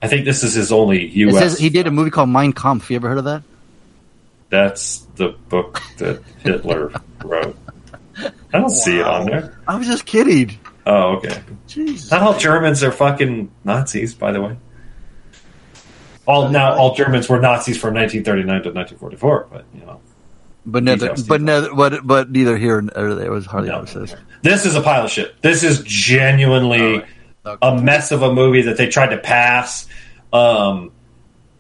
I 0.02 0.08
think 0.08 0.24
this 0.24 0.42
is 0.42 0.54
his 0.54 0.72
only 0.72 1.04
It 1.06 1.12
U.S. 1.12 1.38
says 1.38 1.58
he 1.58 1.68
did 1.70 1.86
a 1.86 1.90
movie 1.90 2.10
called 2.10 2.28
Mein 2.30 2.52
Kampf. 2.52 2.90
You 2.90 2.96
ever 2.96 3.08
heard 3.08 3.18
of 3.18 3.24
that? 3.24 3.42
That's 4.50 4.98
the 5.16 5.28
book 5.48 5.80
that 5.98 6.22
Hitler 6.42 6.92
wrote. 7.24 7.56
I 8.18 8.58
don't 8.58 8.70
see 8.70 8.98
it 8.98 9.06
on 9.06 9.26
there. 9.26 9.58
I 9.66 9.76
was 9.78 9.86
just 9.86 10.04
kidding. 10.04 10.58
Oh, 10.86 11.16
okay. 11.16 11.40
Jesus. 11.68 12.10
Not 12.10 12.22
all 12.22 12.36
Germans 12.38 12.82
are 12.82 12.90
fucking 12.92 13.50
Nazis, 13.64 14.14
by 14.14 14.32
the 14.32 14.42
way. 14.42 14.56
All 16.26 16.48
now, 16.48 16.74
all 16.76 16.94
Germans 16.94 17.28
were 17.28 17.40
Nazis 17.40 17.78
from 17.78 17.94
1939 17.94 18.62
to 18.62 18.70
1944, 18.72 19.48
but 19.50 19.64
you 19.74 19.80
know, 19.86 20.00
But 20.66 20.82
neither, 20.84 21.14
but 21.28 21.40
neither, 21.40 21.74
but 21.74 22.06
but 22.06 22.30
neither 22.30 22.56
here 22.56 22.80
nor 22.82 23.14
there 23.14 23.30
was 23.32 23.46
hardly 23.46 23.70
No, 23.70 23.78
ever 23.78 23.86
says. 23.86 24.14
this 24.42 24.66
is 24.66 24.76
a 24.76 24.82
pile 24.82 25.04
of 25.04 25.10
shit. 25.10 25.40
This 25.42 25.62
is 25.62 25.82
genuinely 25.84 27.02
a 27.44 27.80
mess 27.80 28.12
of 28.12 28.22
a 28.22 28.32
movie 28.32 28.62
that 28.62 28.76
they 28.76 28.88
tried 28.88 29.08
to 29.08 29.18
pass. 29.18 29.88
Um, 30.32 30.92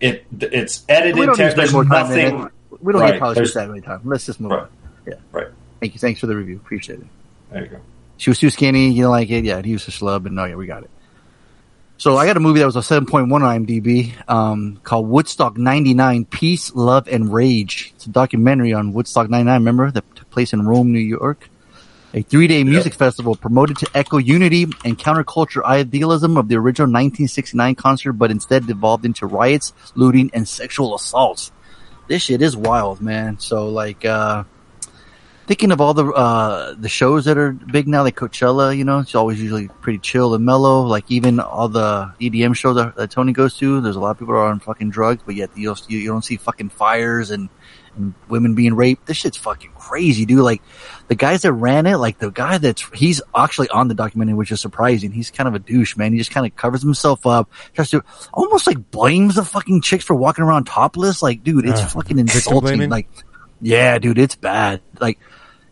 it 0.00 0.24
it's 0.40 0.84
edited. 0.88 1.18
We 1.18 1.26
don't 1.26 1.38
need 1.38 1.44
to 1.44 1.50
spend 1.50 1.58
there's 1.60 1.72
more 1.72 1.84
time 1.84 2.12
in 2.12 2.34
nothing. 2.34 2.50
We 2.80 2.92
don't 2.92 3.02
Right, 3.02 3.08
need 3.12 3.18
to 3.18 3.20
polish 3.20 3.52
that 3.54 3.68
many 3.68 3.80
times. 3.80 4.02
Let's 4.04 4.26
just 4.26 4.40
move 4.40 4.52
Right. 4.52 4.60
on. 4.62 4.68
Yeah. 5.06 5.14
Right. 5.32 5.48
Thank 5.80 5.94
you. 5.94 5.98
Thanks 6.00 6.20
for 6.20 6.26
the 6.26 6.36
review. 6.36 6.56
Appreciate 6.56 7.00
it. 7.00 7.06
There 7.50 7.62
you 7.64 7.68
go. 7.68 7.76
She 8.16 8.30
was 8.30 8.38
too 8.38 8.50
skinny. 8.50 8.90
You 8.90 9.02
don't 9.04 9.10
like 9.12 9.30
it. 9.30 9.44
Yeah. 9.44 9.62
He 9.62 9.72
was 9.72 9.86
a 9.88 9.90
schlub. 9.90 10.26
And 10.26 10.34
no, 10.34 10.44
yeah, 10.44 10.54
we 10.54 10.66
got 10.66 10.82
it. 10.82 10.90
So 11.96 12.16
I 12.16 12.24
got 12.24 12.38
a 12.38 12.40
movie 12.40 12.60
that 12.60 12.66
was 12.66 12.76
a 12.76 12.80
7.1 12.82 13.30
on 13.30 13.42
IMDb, 13.42 14.14
um, 14.26 14.80
called 14.82 15.06
Woodstock 15.08 15.58
99, 15.58 16.24
Peace, 16.24 16.74
Love, 16.74 17.06
and 17.08 17.30
Rage. 17.30 17.92
It's 17.96 18.06
a 18.06 18.10
documentary 18.10 18.72
on 18.72 18.94
Woodstock 18.94 19.28
99, 19.28 19.60
remember? 19.60 19.90
That 19.90 20.04
took 20.16 20.30
place 20.30 20.54
in 20.54 20.66
Rome, 20.66 20.92
New 20.92 20.98
York. 20.98 21.50
A 22.14 22.22
three-day 22.22 22.64
music 22.64 22.94
festival 22.94 23.36
promoted 23.36 23.76
to 23.78 23.86
echo 23.94 24.16
unity 24.16 24.64
and 24.84 24.98
counterculture 24.98 25.62
idealism 25.62 26.38
of 26.38 26.48
the 26.48 26.56
original 26.56 26.86
1969 26.88 27.74
concert, 27.74 28.14
but 28.14 28.30
instead 28.30 28.66
devolved 28.66 29.04
into 29.04 29.26
riots, 29.26 29.74
looting, 29.94 30.30
and 30.32 30.48
sexual 30.48 30.94
assaults. 30.94 31.52
This 32.10 32.22
shit 32.22 32.42
is 32.42 32.56
wild, 32.56 33.00
man. 33.00 33.38
So 33.38 33.68
like, 33.68 34.04
uh, 34.04 34.42
thinking 35.46 35.70
of 35.70 35.80
all 35.80 35.94
the 35.94 36.06
uh 36.06 36.74
the 36.74 36.88
shows 36.88 37.24
that 37.26 37.38
are 37.38 37.52
big 37.52 37.86
now, 37.86 38.02
like 38.02 38.16
Coachella, 38.16 38.76
you 38.76 38.82
know, 38.82 38.98
it's 38.98 39.14
always 39.14 39.40
usually 39.40 39.68
pretty 39.80 40.00
chill 40.00 40.34
and 40.34 40.44
mellow. 40.44 40.82
Like 40.82 41.08
even 41.08 41.38
all 41.38 41.68
the 41.68 42.12
EDM 42.20 42.56
shows 42.56 42.74
that, 42.74 42.96
that 42.96 43.12
Tony 43.12 43.32
goes 43.32 43.56
to, 43.58 43.80
there's 43.80 43.94
a 43.94 44.00
lot 44.00 44.10
of 44.10 44.18
people 44.18 44.34
that 44.34 44.40
are 44.40 44.48
on 44.48 44.58
fucking 44.58 44.90
drugs, 44.90 45.22
but 45.24 45.36
yet 45.36 45.56
you 45.56 45.72
you, 45.86 45.98
you 45.98 46.08
don't 46.08 46.24
see 46.24 46.36
fucking 46.36 46.70
fires 46.70 47.30
and 47.30 47.48
and 47.96 48.14
women 48.28 48.54
being 48.54 48.74
raped. 48.74 49.06
This 49.06 49.16
shit's 49.18 49.36
fucking 49.36 49.72
crazy, 49.72 50.24
dude. 50.26 50.40
Like 50.40 50.62
the 51.08 51.14
guys 51.14 51.42
that 51.42 51.52
ran 51.52 51.86
it, 51.86 51.96
like 51.96 52.18
the 52.18 52.30
guy 52.30 52.58
that's 52.58 52.82
he's 52.94 53.20
actually 53.36 53.68
on 53.68 53.88
the 53.88 53.94
documentary, 53.94 54.34
which 54.34 54.52
is 54.52 54.60
surprising. 54.60 55.12
He's 55.12 55.30
kind 55.30 55.48
of 55.48 55.54
a 55.54 55.58
douche, 55.58 55.96
man. 55.96 56.12
He 56.12 56.18
just 56.18 56.30
kind 56.30 56.46
of 56.46 56.54
covers 56.56 56.82
himself 56.82 57.26
up, 57.26 57.50
tries 57.74 57.90
to 57.90 58.02
almost 58.32 58.66
like 58.66 58.90
blames 58.90 59.34
the 59.34 59.44
fucking 59.44 59.82
chicks 59.82 60.04
for 60.04 60.14
walking 60.14 60.44
around 60.44 60.64
topless. 60.64 61.22
Like, 61.22 61.42
dude, 61.44 61.66
it's 61.66 61.80
Uh, 61.80 61.86
fucking 61.86 62.18
insulting. 62.18 62.88
Like, 62.88 63.08
yeah, 63.60 63.98
dude, 63.98 64.18
it's 64.18 64.36
bad. 64.36 64.80
Like, 65.00 65.18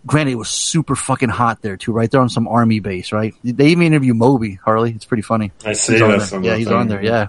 granted, 0.07 0.33
it 0.33 0.37
was 0.37 0.49
super 0.49 0.97
fucking 0.97 1.29
hot 1.29 1.63
there 1.63 1.77
too, 1.77 1.93
right 1.93 2.11
there 2.11 2.21
on 2.21 2.29
some 2.29 2.49
army 2.49 2.81
base, 2.81 3.13
right? 3.13 3.35
They 3.45 3.69
even 3.69 3.87
interview 3.87 4.15
Moby 4.15 4.55
Harley. 4.65 4.91
It's 4.93 5.05
pretty 5.05 5.23
funny. 5.23 5.53
I 5.65 5.73
see 5.75 5.95
He's 5.95 6.03
on 6.03 6.11
there. 6.19 6.43
Yeah, 6.43 6.57
he's 6.57 6.67
thing. 6.69 6.77
on 6.77 6.89
there. 6.89 7.03
Yeah. 7.03 7.29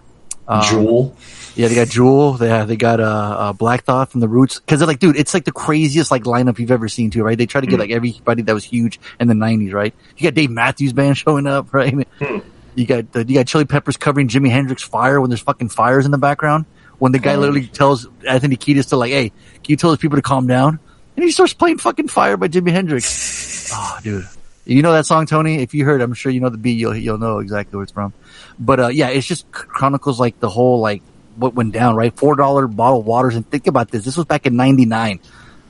Um, 0.49 0.63
Jewel. 0.63 1.15
Yeah, 1.55 1.67
they 1.67 1.75
got 1.75 1.87
Jewel. 1.89 2.33
They 2.33 2.65
they 2.65 2.75
got 2.75 2.99
uh, 2.99 3.03
uh 3.03 3.53
Black 3.53 3.83
Thought 3.83 4.11
from 4.11 4.19
the 4.21 4.27
Roots 4.27 4.59
because 4.59 4.79
they're 4.79 4.87
like, 4.87 4.99
dude, 4.99 5.15
it's 5.17 5.33
like 5.33 5.45
the 5.45 5.51
craziest 5.51 6.09
like 6.11 6.23
lineup 6.23 6.57
you've 6.59 6.71
ever 6.71 6.87
seen 6.89 7.11
too, 7.11 7.21
right? 7.23 7.37
They 7.37 7.45
try 7.45 7.61
to 7.61 7.67
get 7.67 7.75
Hmm. 7.75 7.81
like 7.81 7.91
everybody 7.91 8.41
that 8.43 8.53
was 8.53 8.63
huge 8.63 8.99
in 9.19 9.27
the 9.27 9.33
'90s, 9.33 9.73
right? 9.73 9.93
You 10.17 10.23
got 10.23 10.33
Dave 10.33 10.49
Matthews 10.51 10.93
Band 10.93 11.17
showing 11.23 11.47
up, 11.47 11.73
right? 11.73 12.07
Hmm. 12.19 12.39
You 12.75 12.85
got 12.85 13.05
uh, 13.15 13.23
you 13.27 13.35
got 13.35 13.47
Chili 13.47 13.65
Peppers 13.65 13.97
covering 13.97 14.27
Jimi 14.27 14.49
Hendrix 14.49 14.81
Fire 14.83 15.19
when 15.21 15.29
there's 15.29 15.41
fucking 15.41 15.69
fires 15.69 16.05
in 16.05 16.11
the 16.11 16.17
background. 16.17 16.65
when 16.97 17.11
the 17.11 17.19
guy 17.19 17.35
literally 17.35 17.67
tells 17.67 18.07
Anthony 18.27 18.55
Kiedis 18.57 18.89
to 18.89 18.97
like, 18.97 19.11
"Hey, 19.11 19.29
can 19.29 19.63
you 19.67 19.75
tell 19.75 19.89
those 19.89 19.99
people 19.99 20.17
to 20.17 20.21
calm 20.21 20.47
down?" 20.47 20.79
And 21.15 21.23
he 21.25 21.31
starts 21.31 21.53
playing 21.53 21.79
fucking 21.79 22.07
"Fire" 22.07 22.37
by 22.37 22.47
Jimi 22.47 22.71
Hendrix. 22.71 23.69
Oh, 23.73 23.99
dude, 24.03 24.27
you 24.75 24.81
know 24.81 24.93
that 24.93 25.05
song, 25.05 25.25
Tony? 25.25 25.61
If 25.61 25.73
you 25.73 25.85
heard, 25.85 26.01
I'm 26.01 26.13
sure 26.13 26.31
you 26.31 26.39
know 26.39 26.49
the 26.49 26.57
beat. 26.57 26.77
You'll 26.77 26.95
you'll 26.95 27.17
know 27.17 27.39
exactly 27.39 27.75
where 27.75 27.83
it's 27.83 27.91
from. 27.91 28.13
But 28.59 28.79
uh, 28.79 28.87
yeah, 28.89 29.09
it's 29.09 29.27
just 29.27 29.51
chronicles 29.51 30.19
like 30.19 30.39
the 30.39 30.49
whole 30.49 30.79
like 30.79 31.01
what 31.35 31.55
went 31.55 31.73
down. 31.73 31.95
Right, 31.95 32.15
four 32.15 32.35
dollar 32.35 32.67
bottle 32.67 32.99
of 32.99 33.05
waters, 33.05 33.35
and 33.35 33.49
think 33.49 33.67
about 33.67 33.89
this. 33.91 34.05
This 34.05 34.15
was 34.15 34.25
back 34.25 34.45
in 34.45 34.55
'99. 34.55 35.19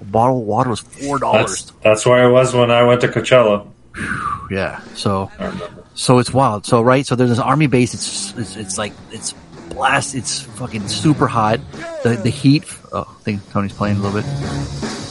A 0.02 0.04
bottle 0.06 0.42
of 0.42 0.46
water 0.46 0.70
was 0.70 0.80
four 0.80 1.18
dollars. 1.20 1.66
That's, 1.66 1.84
that's 1.84 2.06
where 2.06 2.24
I 2.24 2.28
was 2.28 2.54
when 2.54 2.72
I 2.72 2.84
went 2.84 3.02
to 3.02 3.08
Coachella. 3.08 3.68
Yeah. 4.50 4.82
So, 4.96 5.32
so 5.94 6.20
it's 6.20 6.34
wild. 6.34 6.66
So 6.66 6.82
right. 6.82 7.06
So 7.06 7.16
there's 7.16 7.30
this 7.30 7.40
army 7.40 7.68
base. 7.68 7.94
It's 7.94 8.38
it's, 8.38 8.56
it's 8.56 8.78
like 8.78 8.94
it's 9.12 9.34
blast. 9.70 10.16
It's 10.16 10.42
fucking 10.42 10.88
super 10.88 11.28
hot. 11.28 11.60
The 12.04 12.20
the 12.22 12.30
heat. 12.30 12.66
Oh, 12.92 13.08
I 13.08 13.24
think 13.24 13.50
Tony's 13.52 13.74
playing 13.74 13.98
a 13.98 14.00
little 14.02 14.22
bit. 14.22 15.09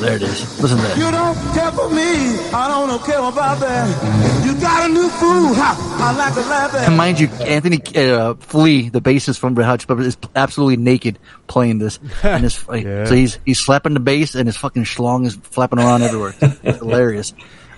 There 0.00 0.16
it 0.16 0.22
is. 0.22 0.60
Listen 0.60 0.76
to 0.78 0.82
that. 0.82 0.98
You 0.98 1.10
don't 1.10 1.34
care 1.54 1.70
for 1.72 1.88
me. 1.90 2.38
I 2.52 2.68
don't 2.68 3.02
care 3.04 3.18
about 3.20 3.58
that. 3.60 4.44
You 4.44 4.60
got 4.60 4.90
a 4.90 4.92
new 4.92 5.08
fool. 5.08 5.54
Ha, 5.54 5.98
I 6.00 6.16
like 6.16 6.34
to 6.34 6.40
laugh 6.40 6.74
at. 6.74 6.88
And 6.88 6.96
mind 6.96 7.20
you, 7.20 7.28
Anthony 7.28 7.80
uh, 7.96 8.34
Flea, 8.34 8.88
the 8.88 9.00
bassist 9.00 9.38
from 9.38 9.54
Red 9.54 9.64
Hot 9.66 9.80
Chili 9.80 9.86
Peppers, 9.88 10.06
is 10.08 10.16
absolutely 10.34 10.76
naked 10.76 11.18
playing 11.46 11.78
this. 11.78 11.98
And 12.22 12.42
his, 12.42 12.62
Yeah. 12.72 13.04
So 13.06 13.14
he's 13.14 13.38
he's 13.46 13.60
slapping 13.60 13.94
the 13.94 14.00
bass, 14.00 14.34
and 14.34 14.46
his 14.46 14.56
fucking 14.56 14.84
schlong 14.84 15.26
is 15.26 15.36
flapping 15.36 15.78
around 15.78 16.02
everywhere. 16.02 16.34
It's 16.40 16.78
hilarious. 16.78 17.32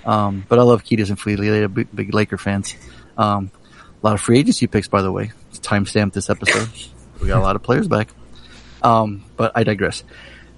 Um, 0.04 0.44
but 0.48 0.58
I 0.58 0.62
love 0.62 0.84
Kiedis 0.84 1.08
and 1.10 1.18
Flea. 1.20 1.34
They're 1.34 1.68
big, 1.68 1.94
big 1.94 2.14
Laker 2.14 2.38
fans. 2.38 2.74
Um, 3.18 3.50
a 4.02 4.06
lot 4.06 4.14
of 4.14 4.20
free 4.20 4.38
agency 4.38 4.66
picks, 4.66 4.88
by 4.88 5.02
the 5.02 5.12
way. 5.12 5.32
Timestamp 5.54 6.12
this 6.12 6.30
episode. 6.30 6.68
we 7.20 7.28
got 7.28 7.38
a 7.38 7.42
lot 7.42 7.56
of 7.56 7.62
players 7.62 7.88
back. 7.88 8.08
Um, 8.82 9.24
but 9.36 9.52
I 9.54 9.64
digress. 9.64 10.04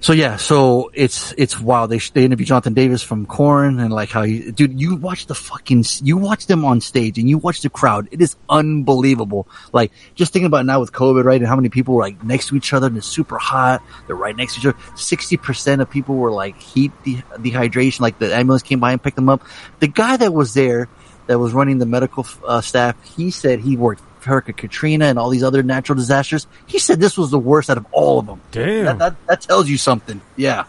So 0.00 0.12
yeah, 0.12 0.36
so 0.36 0.90
it's 0.94 1.34
it's 1.36 1.60
wild. 1.60 1.90
They 1.90 1.98
they 1.98 2.24
interview 2.24 2.46
Jonathan 2.46 2.72
Davis 2.72 3.02
from 3.02 3.26
Korn 3.26 3.80
and 3.80 3.92
like 3.92 4.10
how 4.10 4.22
you, 4.22 4.52
dude, 4.52 4.80
you 4.80 4.94
watch 4.94 5.26
the 5.26 5.34
fucking 5.34 5.84
you 6.02 6.16
watch 6.16 6.46
them 6.46 6.64
on 6.64 6.80
stage 6.80 7.18
and 7.18 7.28
you 7.28 7.36
watch 7.36 7.62
the 7.62 7.68
crowd. 7.68 8.06
It 8.12 8.22
is 8.22 8.36
unbelievable. 8.48 9.48
Like 9.72 9.90
just 10.14 10.32
thinking 10.32 10.46
about 10.46 10.66
now 10.66 10.78
with 10.78 10.92
COVID, 10.92 11.24
right, 11.24 11.40
and 11.40 11.48
how 11.48 11.56
many 11.56 11.68
people 11.68 11.94
were 11.94 12.02
like 12.02 12.22
next 12.22 12.48
to 12.48 12.56
each 12.56 12.72
other 12.72 12.86
and 12.86 12.96
it's 12.96 13.08
super 13.08 13.38
hot. 13.38 13.82
They're 14.06 14.14
right 14.14 14.36
next 14.36 14.54
to 14.54 14.60
each 14.60 14.66
other. 14.66 14.78
Sixty 14.96 15.36
percent 15.36 15.82
of 15.82 15.90
people 15.90 16.14
were 16.14 16.30
like 16.30 16.56
heat 16.60 16.92
de- 17.02 17.22
dehydration. 17.36 18.00
Like 18.00 18.20
the 18.20 18.32
ambulance 18.32 18.62
came 18.62 18.78
by 18.78 18.92
and 18.92 19.02
picked 19.02 19.16
them 19.16 19.28
up. 19.28 19.42
The 19.80 19.88
guy 19.88 20.16
that 20.16 20.32
was 20.32 20.54
there 20.54 20.88
that 21.26 21.40
was 21.40 21.52
running 21.52 21.78
the 21.78 21.86
medical 21.86 22.24
uh, 22.46 22.60
staff, 22.60 22.96
he 23.16 23.32
said 23.32 23.60
he 23.60 23.76
worked 23.76 24.02
Hurricane 24.28 24.54
Katrina 24.54 25.06
and 25.06 25.18
all 25.18 25.30
these 25.30 25.42
other 25.42 25.62
natural 25.62 25.96
disasters. 25.96 26.46
He 26.66 26.78
said 26.78 27.00
this 27.00 27.16
was 27.18 27.30
the 27.30 27.38
worst 27.38 27.68
out 27.70 27.76
of 27.78 27.86
all 27.92 28.18
of 28.18 28.26
them. 28.26 28.40
Damn. 28.52 28.84
That, 28.84 28.98
that, 28.98 29.26
that 29.26 29.40
tells 29.40 29.68
you 29.68 29.76
something. 29.78 30.20
Yeah. 30.36 30.64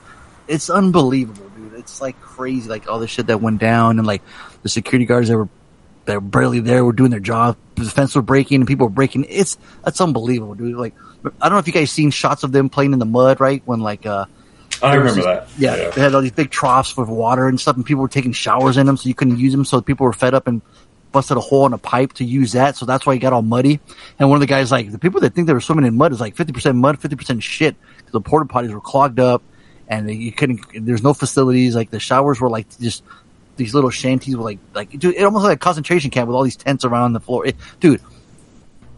It's 0.48 0.70
unbelievable, 0.70 1.48
dude. 1.56 1.74
It's 1.74 2.02
like 2.02 2.20
crazy, 2.22 2.68
like 2.70 2.90
all 2.90 3.00
the 3.00 3.08
shit 3.08 3.28
that 3.28 3.40
went 3.42 3.60
down 3.60 4.00
and 4.00 4.08
like 4.08 4.22
the 4.64 4.70
security 4.70 5.06
guards 5.06 5.28
that 5.30 5.38
were, 5.38 5.50
that 6.06 6.16
were 6.16 6.22
barely 6.22 6.60
there 6.60 6.84
were 6.84 6.94
doing 6.94 7.12
their 7.12 7.20
job. 7.20 7.56
The 7.76 7.86
fence 7.86 8.16
were 8.16 8.22
breaking 8.24 8.62
and 8.62 8.68
people 8.68 8.88
were 8.88 8.94
breaking. 8.94 9.26
It's, 9.30 9.58
that's 9.86 10.02
unbelievable, 10.02 10.56
dude. 10.56 10.76
Like, 10.76 10.96
I 11.42 11.50
don't 11.50 11.54
know 11.56 11.60
if 11.60 11.68
you 11.68 11.74
guys 11.74 11.92
seen 11.92 12.10
shots 12.12 12.44
of 12.44 12.52
them 12.52 12.70
playing 12.70 12.94
in 12.94 13.00
the 13.00 13.06
mud, 13.06 13.40
right? 13.40 13.62
When 13.66 13.80
like, 13.82 14.06
uh, 14.06 14.26
I 14.82 14.96
remember 14.96 15.16
this- 15.16 15.26
that. 15.26 15.48
Yeah, 15.58 15.76
Yeah. 15.76 15.90
they 15.92 16.02
had 16.02 16.16
all 16.16 16.22
these 16.22 16.32
big 16.32 16.50
troughs 16.50 16.96
with 16.98 17.10
water 17.10 17.48
and 17.48 17.60
stuff, 17.60 17.76
and 17.76 17.86
people 17.86 18.02
were 18.02 18.08
taking 18.08 18.32
showers 18.32 18.78
in 18.78 18.86
them, 18.86 18.96
so 18.98 19.08
you 19.10 19.14
couldn't 19.16 19.38
use 19.38 19.52
them. 19.52 19.66
So 19.66 19.82
people 19.82 20.06
were 20.06 20.14
fed 20.14 20.34
up 20.34 20.48
and 20.48 20.62
busted 21.12 21.38
a 21.38 21.42
hole 21.42 21.66
in 21.66 21.74
a 21.74 21.78
pipe 21.78 22.14
to 22.14 22.24
use 22.26 22.52
that. 22.54 22.76
So 22.78 22.86
that's 22.86 23.06
why 23.06 23.14
it 23.16 23.20
got 23.20 23.34
all 23.34 23.42
muddy. 23.42 23.80
And 24.18 24.30
one 24.30 24.38
of 24.38 24.42
the 24.42 24.48
guys, 24.48 24.72
like 24.72 24.92
the 24.92 25.00
people 25.00 25.22
that 25.22 25.34
think 25.34 25.48
they 25.48 25.54
were 25.54 25.62
swimming 25.62 25.86
in 25.86 25.98
mud, 25.98 26.12
is 26.12 26.20
like 26.22 26.36
fifty 26.36 26.54
percent 26.54 26.78
mud, 26.78 27.00
fifty 27.00 27.16
percent 27.16 27.44
shit. 27.44 27.76
'Cause 28.04 28.12
the 28.12 28.22
porta 28.22 28.46
potties 28.46 28.74
were 28.74 28.82
clogged 28.82 29.20
up, 29.20 29.42
and 29.88 30.10
you 30.10 30.32
couldn't. 30.32 30.62
There's 30.74 31.04
no 31.04 31.14
facilities. 31.14 31.76
Like 31.76 31.90
the 31.92 32.00
showers 32.00 32.40
were 32.40 32.50
like 32.50 32.68
just 32.80 33.04
these 33.58 33.74
little 33.74 33.90
shanties 33.90 34.36
with 34.38 34.46
like 34.46 34.60
like 34.74 34.92
dude, 34.98 35.16
it 35.16 35.24
almost 35.24 35.44
like 35.44 35.56
a 35.56 35.60
concentration 35.60 36.12
camp 36.12 36.28
with 36.28 36.36
all 36.36 36.44
these 36.44 36.56
tents 36.56 36.86
around 36.86 37.14
the 37.14 37.20
floor. 37.20 37.46
It, 37.46 37.56
dude, 37.80 38.02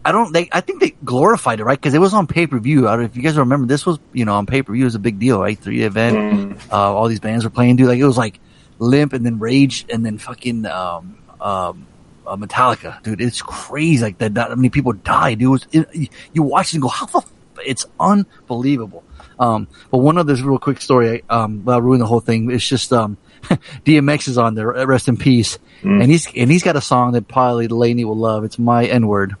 I 0.04 0.12
don't. 0.12 0.32
They, 0.32 0.48
I 0.52 0.60
think 0.60 0.80
they 0.80 0.94
glorified 1.04 1.60
it, 1.60 1.64
right? 1.64 1.78
Because 1.78 1.94
it 1.94 1.98
was 2.00 2.14
on 2.14 2.26
pay 2.26 2.46
per 2.46 2.58
view. 2.58 2.88
I 2.88 2.92
don't 2.92 3.00
know 3.00 3.06
if 3.06 3.16
you 3.16 3.22
guys 3.22 3.36
remember. 3.36 3.66
This 3.66 3.84
was, 3.86 3.98
you 4.12 4.24
know, 4.24 4.34
on 4.34 4.46
pay 4.46 4.62
per 4.62 4.72
view. 4.72 4.82
It 4.82 4.86
was 4.86 4.94
a 4.94 5.00
big 5.00 5.18
deal, 5.18 5.40
right? 5.40 5.58
Three 5.58 5.82
event. 5.82 6.58
Uh, 6.70 6.94
all 6.94 7.08
these 7.08 7.20
bands 7.20 7.44
were 7.44 7.50
playing, 7.50 7.76
dude. 7.76 7.88
Like 7.88 7.98
it 7.98 8.06
was 8.06 8.18
like 8.18 8.40
Limp 8.78 9.12
and 9.12 9.24
then 9.24 9.38
Rage 9.38 9.84
and 9.90 10.04
then 10.04 10.18
fucking 10.18 10.66
um 10.66 11.18
um 11.40 11.86
uh, 12.26 12.36
Metallica, 12.36 13.02
dude. 13.02 13.20
It's 13.20 13.42
crazy. 13.42 14.02
Like 14.02 14.18
that. 14.18 14.34
That 14.34 14.50
many 14.56 14.70
people 14.70 14.92
died. 14.92 15.38
Dude. 15.38 15.46
It 15.46 15.48
was. 15.48 15.66
It, 15.72 16.10
you 16.32 16.42
watch 16.42 16.68
it 16.68 16.74
and 16.74 16.82
go, 16.82 16.88
how 16.88 17.06
the? 17.06 17.18
F-? 17.18 17.32
It's 17.64 17.86
unbelievable. 18.00 19.04
Um, 19.38 19.68
but 19.90 19.98
one 19.98 20.18
other 20.18 20.34
real 20.36 20.58
quick 20.58 20.80
story. 20.80 21.22
Um, 21.28 21.64
I'll 21.68 21.82
ruin 21.82 22.00
the 22.00 22.06
whole 22.06 22.20
thing. 22.20 22.50
It's 22.50 22.66
just 22.66 22.92
um, 22.92 23.16
DMX 23.84 24.28
is 24.28 24.38
on 24.38 24.54
there. 24.54 24.68
Rest 24.86 25.08
in 25.08 25.16
peace. 25.16 25.58
And 25.82 26.10
he's 26.10 26.28
and 26.36 26.50
he's 26.50 26.62
got 26.62 26.76
a 26.76 26.80
song 26.80 27.12
that 27.12 27.26
probably 27.26 27.66
Laney 27.66 28.04
will 28.04 28.16
love. 28.16 28.44
It's 28.44 28.58
my 28.58 28.84
N 28.84 29.08
word. 29.08 29.34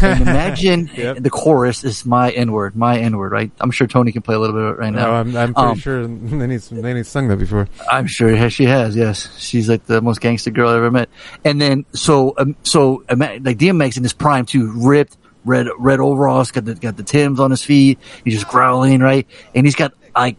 And 0.00 0.20
imagine 0.22 0.86
the 1.18 1.30
chorus 1.30 1.82
is 1.84 2.06
my 2.06 2.30
N 2.30 2.52
word, 2.52 2.76
my 2.76 2.98
N 2.98 3.16
word, 3.16 3.32
right? 3.32 3.50
I'm 3.60 3.70
sure 3.70 3.86
Tony 3.86 4.12
can 4.12 4.22
play 4.22 4.34
a 4.34 4.38
little 4.38 4.54
bit 4.54 4.78
right 4.78 4.92
now. 4.92 5.06
No, 5.06 5.12
I'm, 5.14 5.36
I'm 5.36 5.54
pretty 5.54 5.68
Um, 5.70 5.78
sure 5.78 6.02
Lenny's, 6.06 6.70
Lenny's 6.70 7.08
sung 7.08 7.28
that 7.28 7.38
before. 7.38 7.68
I'm 7.90 8.06
sure 8.06 8.48
she 8.50 8.64
has. 8.64 8.94
Yes, 8.94 9.28
she's 9.38 9.68
like 9.68 9.84
the 9.86 10.00
most 10.00 10.20
gangster 10.20 10.50
girl 10.50 10.68
I 10.70 10.76
ever 10.76 10.90
met. 10.90 11.08
And 11.44 11.60
then 11.60 11.84
so 11.92 12.34
um, 12.38 12.56
so 12.62 13.02
like 13.08 13.58
DMX 13.58 13.96
in 13.96 14.02
his 14.04 14.12
prime 14.12 14.46
too, 14.46 14.72
ripped 14.76 15.16
red 15.44 15.66
red 15.78 16.00
overalls, 16.00 16.50
got 16.50 16.64
the 16.64 16.74
got 16.74 16.96
the 16.96 17.02
Tims 17.02 17.40
on 17.40 17.50
his 17.50 17.64
feet. 17.64 17.98
He's 18.24 18.34
just 18.34 18.48
growling, 18.48 19.00
right? 19.00 19.26
And 19.54 19.66
he's 19.66 19.74
got 19.74 19.94
like 20.14 20.36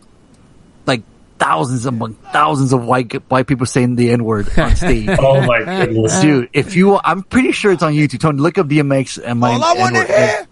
thousands 1.40 1.86
among 1.86 2.14
thousands 2.34 2.74
of 2.74 2.84
white 2.86 3.12
white 3.32 3.48
people 3.48 3.66
saying 3.66 3.96
the 3.96 4.12
N 4.12 4.24
word 4.24 4.48
on 4.60 4.76
stage. 4.76 5.10
Oh 5.20 5.42
my 5.46 5.60
goodness. 5.64 6.20
dude! 6.22 6.50
If 6.54 6.76
you, 6.76 7.00
I'm 7.04 7.24
pretty 7.24 7.52
sure 7.54 7.72
it's 7.72 7.82
on 7.84 7.94
YouTube. 7.94 8.20
Tony, 8.20 8.40
look 8.40 8.58
up 8.58 8.68
DMX 8.68 9.20
and 9.24 9.40
my. 9.40 9.54
All 9.54 9.64
I 9.64 9.74
wanna 9.74 10.00
N-word. 10.00 10.08
hear- 10.08 10.46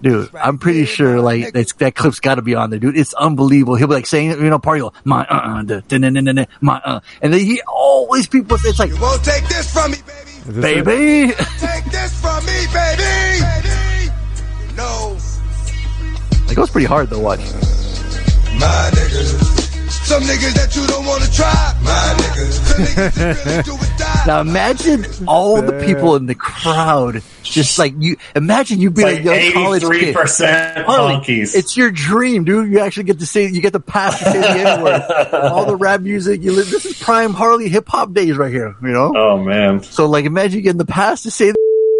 Dude, 0.00 0.30
I'm 0.36 0.58
pretty 0.58 0.84
sure 0.84 1.20
like 1.20 1.52
that's, 1.52 1.72
that 1.74 1.96
clip's 1.96 2.20
got 2.20 2.36
to 2.36 2.42
be 2.42 2.54
on 2.54 2.70
there, 2.70 2.78
dude. 2.78 2.96
It's 2.96 3.14
unbelievable. 3.14 3.74
He'll 3.74 3.88
be 3.88 3.94
like 3.94 4.06
saying, 4.06 4.30
you 4.30 4.48
know, 4.48 4.60
party, 4.60 4.80
go, 4.80 4.92
my 5.02 5.26
uh 5.26 5.60
uh, 5.68 6.44
my 6.60 6.76
uh, 6.84 7.00
and 7.20 7.32
then 7.34 7.40
he 7.40 7.60
always 7.66 8.28
people. 8.28 8.56
It's 8.62 8.78
like, 8.78 8.92
Won't 9.00 9.24
take 9.24 9.48
this 9.48 9.72
from 9.72 9.90
me, 9.90 9.96
baby. 10.60 10.82
baby, 10.82 11.32
Take 11.58 11.84
this 11.86 12.20
from 12.20 12.46
me, 12.46 12.66
baby. 12.72 13.02
baby. 13.42 14.76
No, 14.76 15.16
it 16.48 16.54
goes 16.54 16.70
pretty 16.70 16.86
hard 16.86 17.10
though. 17.10 17.18
Watch. 17.18 17.40
my 17.40 18.90
niggas. 18.94 19.57
Some 20.08 20.22
niggas 20.22 20.54
that 20.54 20.74
you 20.74 20.86
don't 20.86 21.04
wanna 21.04 21.26
try, 21.26 21.74
my 21.82 22.14
niggas. 22.16 22.52
Some 22.52 22.84
niggas 22.84 23.14
that 23.14 23.44
really 23.44 23.62
do 23.62 23.74
it 23.74 23.98
die. 23.98 24.14
Now 24.26 24.40
imagine 24.40 25.06
all 25.26 25.60
the 25.62 25.84
people 25.84 26.16
in 26.16 26.26
the 26.26 26.34
crowd, 26.34 27.22
just 27.42 27.78
like 27.78 27.94
you. 27.98 28.16
Imagine 28.34 28.80
you 28.80 28.90
being 28.90 29.06
Like 29.06 29.20
a 29.20 29.22
young 29.22 29.52
college 29.52 29.82
kid. 29.82 30.14
83% 30.14 30.86
monkeys. 30.86 31.54
It's 31.54 31.76
your 31.76 31.90
dream, 31.90 32.44
dude. 32.44 32.70
You 32.70 32.80
actually 32.80 33.04
get 33.04 33.20
to 33.20 33.26
say, 33.26 33.48
you 33.48 33.60
get 33.62 33.72
to 33.74 33.80
pass 33.80 34.18
to 34.18 34.24
say 34.24 34.40
the 34.40 34.48
N 34.48 34.82
word. 34.82 35.02
All 35.52 35.64
the 35.66 35.76
rap 35.76 36.00
music, 36.00 36.42
you 36.42 36.52
live. 36.52 36.68
This 36.70 36.84
is 36.84 36.98
prime 36.98 37.32
Harley 37.32 37.68
hip 37.68 37.88
hop 37.88 38.12
days 38.12 38.36
right 38.36 38.52
here. 38.52 38.76
You 38.82 38.88
know. 38.88 39.12
Oh 39.14 39.38
man. 39.42 39.82
So 39.82 40.06
like, 40.06 40.24
imagine 40.24 40.58
you 40.58 40.62
getting 40.62 40.78
the 40.78 40.84
pass 40.86 41.22
to 41.22 41.30
say 41.30 41.50
the 41.50 41.57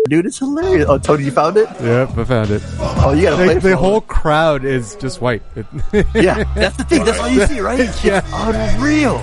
dude. 0.08 0.26
It's 0.26 0.38
hilarious. 0.38 0.86
Oh, 0.88 0.98
Tony, 0.98 1.24
you 1.24 1.30
found 1.30 1.56
it? 1.56 1.68
Yep, 1.80 2.18
I 2.18 2.24
found 2.24 2.50
it. 2.50 2.62
Oh, 2.78 3.12
you 3.14 3.22
gotta 3.22 3.36
play 3.36 3.46
Like, 3.48 3.56
it 3.58 3.62
the 3.62 3.76
whole 3.76 4.00
crowd 4.00 4.64
is 4.64 4.94
just 4.96 5.20
white. 5.20 5.42
It- 5.56 5.66
Yeah, 6.14 6.44
that's 6.54 6.76
the 6.76 6.84
thing. 6.84 7.04
That's 7.04 7.18
all 7.18 7.28
you 7.28 7.46
see, 7.46 7.60
right? 7.60 7.80
It's 7.80 8.04
Yeah. 8.08 8.22
unreal. 8.32 9.22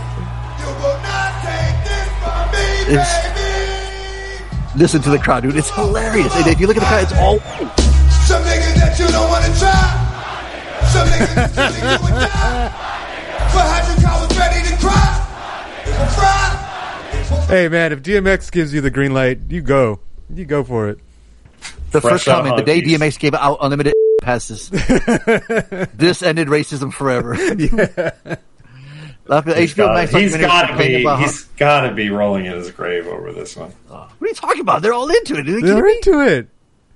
It's- 2.87 4.75
listen 4.77 5.01
to 5.01 5.09
the 5.09 5.17
crowd, 5.19 5.43
dude. 5.43 5.55
It's 5.57 5.69
hilarious. 5.71 6.33
And 6.35 6.47
if 6.47 6.59
you 6.59 6.67
look 6.67 6.77
at 6.77 6.81
the 6.81 6.85
crowd, 6.85 7.03
it's 7.03 7.13
all 7.13 7.39
Some 8.27 8.43
niggas 8.43 8.75
that 8.75 8.97
you 8.99 9.07
don't 9.07 9.29
wanna 9.29 9.47
try. 9.57 10.01
Some 10.93 11.07
niggas 11.07 11.33
that 11.55 11.73
you 11.75 11.81
really 11.81 11.97
do 11.97 12.05
it 12.07 12.29
die. 12.31 12.71
But 13.53 13.65
hundred 13.71 14.03
cowards 14.03 14.37
ready 14.37 14.61
to 14.69 14.75
cry. 14.77 15.21
Cry. 16.15 17.45
hey 17.47 17.67
man, 17.69 17.91
if 17.93 18.01
DMX 18.03 18.51
gives 18.51 18.73
you 18.73 18.81
the 18.81 18.91
green 18.91 19.13
light, 19.13 19.39
you 19.49 19.61
go. 19.61 19.99
You 20.33 20.45
go 20.45 20.63
for 20.63 20.89
it. 20.89 20.99
the 21.91 22.01
Fresh 22.01 22.11
first 22.13 22.27
out 22.27 22.43
comment. 22.43 22.57
The 22.57 22.63
day 22.63 22.81
hunkies. 22.81 22.97
DMX 22.97 23.19
gave 23.19 23.33
out 23.33 23.57
unlimited 23.61 23.93
passes. 24.21 24.69
this 24.69 26.21
ended 26.23 26.47
racism 26.47 26.91
forever. 26.93 27.35
Like 29.27 29.45
the 29.45 29.55
He's 29.55 29.73
HBO 29.73 29.77
got 29.77 29.95
Max 29.95 30.11
he's 30.11 30.37
gotta 30.37 30.77
be 30.77 31.01
about 31.01 31.17
how- 31.19 31.25
he's 31.25 31.43
gotta 31.57 31.95
be 31.95 32.09
rolling 32.11 32.45
in 32.45 32.51
his 32.53 32.69
grave 32.69 33.07
over 33.07 33.31
this 33.33 33.55
one. 33.55 33.71
Oh, 33.89 33.93
what 34.19 34.21
are 34.21 34.27
you 34.27 34.35
talking 34.35 34.61
about? 34.61 34.83
They're 34.83 34.93
all 34.93 35.09
into 35.09 35.37
it. 35.39 35.43
Dude. 35.43 35.63
They're 35.63 35.87
into 35.87 36.19
it. 36.21 36.47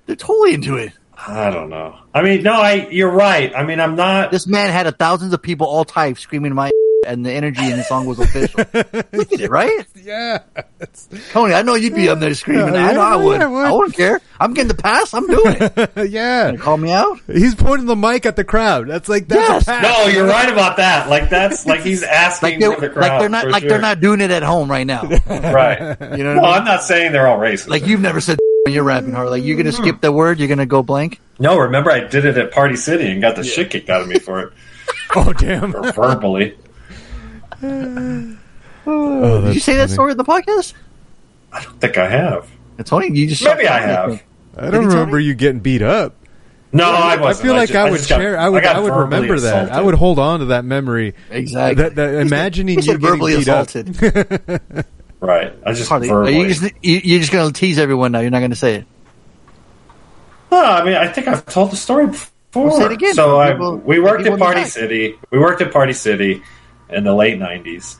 They're 0.06 0.14
totally 0.14 0.54
into 0.54 0.76
it. 0.76 0.92
I 1.16 1.50
don't 1.50 1.70
know. 1.70 1.98
I 2.14 2.22
mean, 2.22 2.44
no, 2.44 2.52
I 2.52 2.88
you're 2.90 3.10
right. 3.10 3.52
I 3.54 3.64
mean, 3.64 3.80
I'm 3.80 3.96
not. 3.96 4.30
This 4.30 4.46
man 4.46 4.70
had 4.70 4.86
a 4.86 4.92
thousands 4.92 5.32
of 5.32 5.42
people 5.42 5.66
all 5.66 5.84
types 5.84 6.20
screaming 6.20 6.54
my 6.54 6.70
and 7.12 7.24
the 7.26 7.32
energy 7.32 7.64
in 7.70 7.76
the 7.76 7.84
song 7.84 8.06
was 8.06 8.18
official. 8.18 8.58
Look 9.12 9.32
at 9.32 9.40
it, 9.40 9.50
right? 9.50 9.86
Yeah. 10.02 10.42
Tony, 11.32 11.54
I 11.54 11.62
know 11.62 11.74
you'd 11.74 11.94
be 11.94 12.08
up 12.08 12.20
there 12.20 12.34
screaming. 12.34 12.74
Yeah, 12.74 12.88
I 12.88 12.92
know 12.92 13.00
I 13.00 13.16
yeah, 13.16 13.24
would. 13.24 13.40
I 13.42 13.46
would. 13.46 13.66
I 13.66 13.72
wouldn't 13.72 13.96
care. 13.96 14.20
I'm 14.38 14.54
getting 14.54 14.68
the 14.68 14.74
pass. 14.82 15.12
I'm 15.12 15.26
doing 15.26 15.56
it. 15.60 16.10
yeah. 16.10 16.56
Call 16.56 16.76
me 16.76 16.90
out. 16.90 17.18
He's 17.26 17.54
pointing 17.54 17.86
the 17.86 17.96
mic 17.96 18.24
at 18.26 18.36
the 18.36 18.44
crowd. 18.44 18.88
That's 18.88 19.08
like 19.08 19.28
that's 19.28 19.66
Yes. 19.66 19.82
No, 19.82 20.06
you're 20.06 20.26
right 20.26 20.50
about 20.50 20.76
that. 20.78 21.08
Like 21.08 21.28
that's 21.30 21.66
like 21.66 21.80
he's 21.80 22.02
asking 22.02 22.50
Like 22.52 22.60
they're, 22.60 22.72
for 22.74 22.80
the 22.80 22.88
crowd. 22.90 23.08
like 23.10 23.20
they're 23.20 23.28
not 23.28 23.48
like 23.48 23.60
sure. 23.62 23.68
they're 23.70 23.80
not 23.80 24.00
doing 24.00 24.20
it 24.20 24.30
at 24.30 24.42
home 24.42 24.70
right 24.70 24.86
now. 24.86 25.02
right. 25.28 25.96
You 26.16 26.24
know 26.24 26.36
Well, 26.36 26.44
I 26.46 26.48
mean? 26.50 26.58
I'm 26.60 26.64
not 26.64 26.82
saying 26.82 27.12
they're 27.12 27.26
all 27.26 27.38
racist. 27.38 27.68
Like 27.68 27.86
you've 27.86 28.00
never 28.00 28.20
said 28.20 28.38
when 28.64 28.74
you're 28.74 28.84
rapping 28.84 29.12
hard. 29.12 29.28
Like 29.30 29.44
you're 29.44 29.56
gonna 29.56 29.72
skip 29.72 30.00
the 30.00 30.12
word. 30.12 30.38
You're 30.38 30.48
gonna 30.48 30.66
go 30.66 30.82
blank. 30.82 31.20
no, 31.38 31.58
remember 31.58 31.90
I 31.90 32.00
did 32.00 32.24
it 32.24 32.36
at 32.38 32.52
Party 32.52 32.76
City 32.76 33.10
and 33.10 33.20
got 33.20 33.36
the 33.36 33.44
shit 33.44 33.70
kicked 33.70 33.90
out 33.90 34.00
of 34.02 34.08
me 34.08 34.18
for 34.18 34.40
it. 34.40 34.52
Oh 35.14 35.32
damn. 35.32 35.72
Verbally. 35.72 36.56
Oh, 37.62 39.40
Did 39.42 39.48
you 39.48 39.52
that's 39.54 39.64
say 39.64 39.76
that 39.76 39.90
story 39.90 40.12
in 40.12 40.16
the 40.18 40.24
podcast? 40.24 40.74
I 41.52 41.62
don't 41.62 41.80
think 41.80 41.98
I 41.98 42.08
have. 42.08 42.48
Uh, 42.78 42.82
Tony, 42.82 43.10
you 43.16 43.26
just 43.28 43.44
Maybe 43.44 43.68
I 43.68 43.80
have. 43.80 44.10
think. 44.10 44.24
I 44.56 44.62
don't 44.70 44.72
he 44.84 44.88
tell 44.88 44.98
remember 44.98 45.20
you 45.20 45.34
getting 45.34 45.60
beat 45.60 45.82
up. 45.82 46.14
No, 46.72 46.84
I 46.84 47.14
I 47.14 47.16
wasn't. 47.20 47.44
feel 47.46 47.54
like 47.54 47.68
just- 47.70 47.76
I 47.78 47.90
would 47.90 47.96
just 47.96 48.08
got- 48.08 48.20
I 48.20 48.48
would. 48.48 48.62
got 48.62 48.76
I, 48.76 48.80
would 48.80 48.92
verbally 48.92 49.16
remember 49.22 49.40
that. 49.40 49.72
I 49.72 49.80
would 49.80 49.94
hold 49.94 50.18
on 50.20 50.38
to 50.40 50.44
that 50.46 50.64
memory. 50.64 51.14
Exactly. 51.30 51.82
That, 51.82 51.96
that 51.96 52.14
imagining 52.14 52.68
he 52.68 52.74
you 52.76 52.82
said 52.82 53.00
getting 53.00 53.10
verbally 53.16 53.36
beat 53.36 53.48
assaulted. 53.48 54.02
up. 54.78 54.86
Right. 55.20 55.52
I 55.66 55.74
just 55.74 55.86
Harley, 55.90 56.08
are 56.08 56.24
verbally. 56.24 56.38
you 56.38 56.48
just 56.48 56.62
you, 56.80 57.00
you're 57.04 57.20
just 57.20 57.30
gonna 57.30 57.52
tease 57.52 57.78
everyone 57.78 58.10
now. 58.12 58.20
You're 58.20 58.30
not 58.30 58.40
gonna 58.40 58.54
say 58.54 58.76
it. 58.76 58.84
No, 60.50 60.58
I 60.64 60.82
mean, 60.82 60.94
I 60.94 61.08
think 61.08 61.28
I've 61.28 61.44
told 61.44 61.72
the 61.72 61.76
story 61.76 62.06
before. 62.06 62.30
Well, 62.68 62.78
say 62.78 62.86
it 62.86 62.92
again 62.92 63.12
So 63.14 63.38
I, 63.38 63.52
people- 63.52 63.76
we 63.76 64.00
worked 64.00 64.26
at 64.26 64.38
Party 64.38 64.62
back. 64.62 64.70
City. 64.70 65.14
We 65.30 65.38
worked 65.38 65.60
at 65.60 65.72
Party 65.74 65.92
City 65.92 66.42
in 66.92 67.04
the 67.04 67.14
late 67.14 67.38
'90s, 67.38 67.96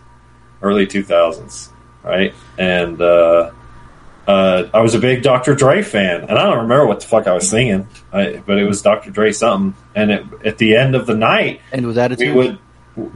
early 0.63 0.87
2000s, 0.87 1.71
right? 2.03 2.35
And 2.59 3.01
uh, 3.01 3.51
uh, 4.27 4.69
I 4.73 4.81
was 4.81 4.95
a 4.95 4.99
big 4.99 5.23
Dr. 5.23 5.55
Dre 5.55 5.83
fan, 5.83 6.23
and 6.23 6.33
I 6.33 6.45
don't 6.45 6.59
remember 6.59 6.87
what 6.87 7.01
the 7.01 7.07
fuck 7.07 7.27
I 7.27 7.35
was 7.35 7.49
singing, 7.49 7.89
I, 8.13 8.43
but 8.47 8.59
it 8.59 8.65
was 8.65 8.83
Dr. 8.83 9.11
Dre 9.11 9.33
something. 9.33 9.81
And 9.95 10.11
it, 10.11 10.25
at 10.45 10.59
the 10.59 10.77
end 10.77 10.95
of 10.95 11.07
the 11.07 11.15
night, 11.15 11.61
And 11.73 11.87
with 11.87 11.97
we 11.97 12.03
attitudes, 12.03 12.59
would. 12.97 13.13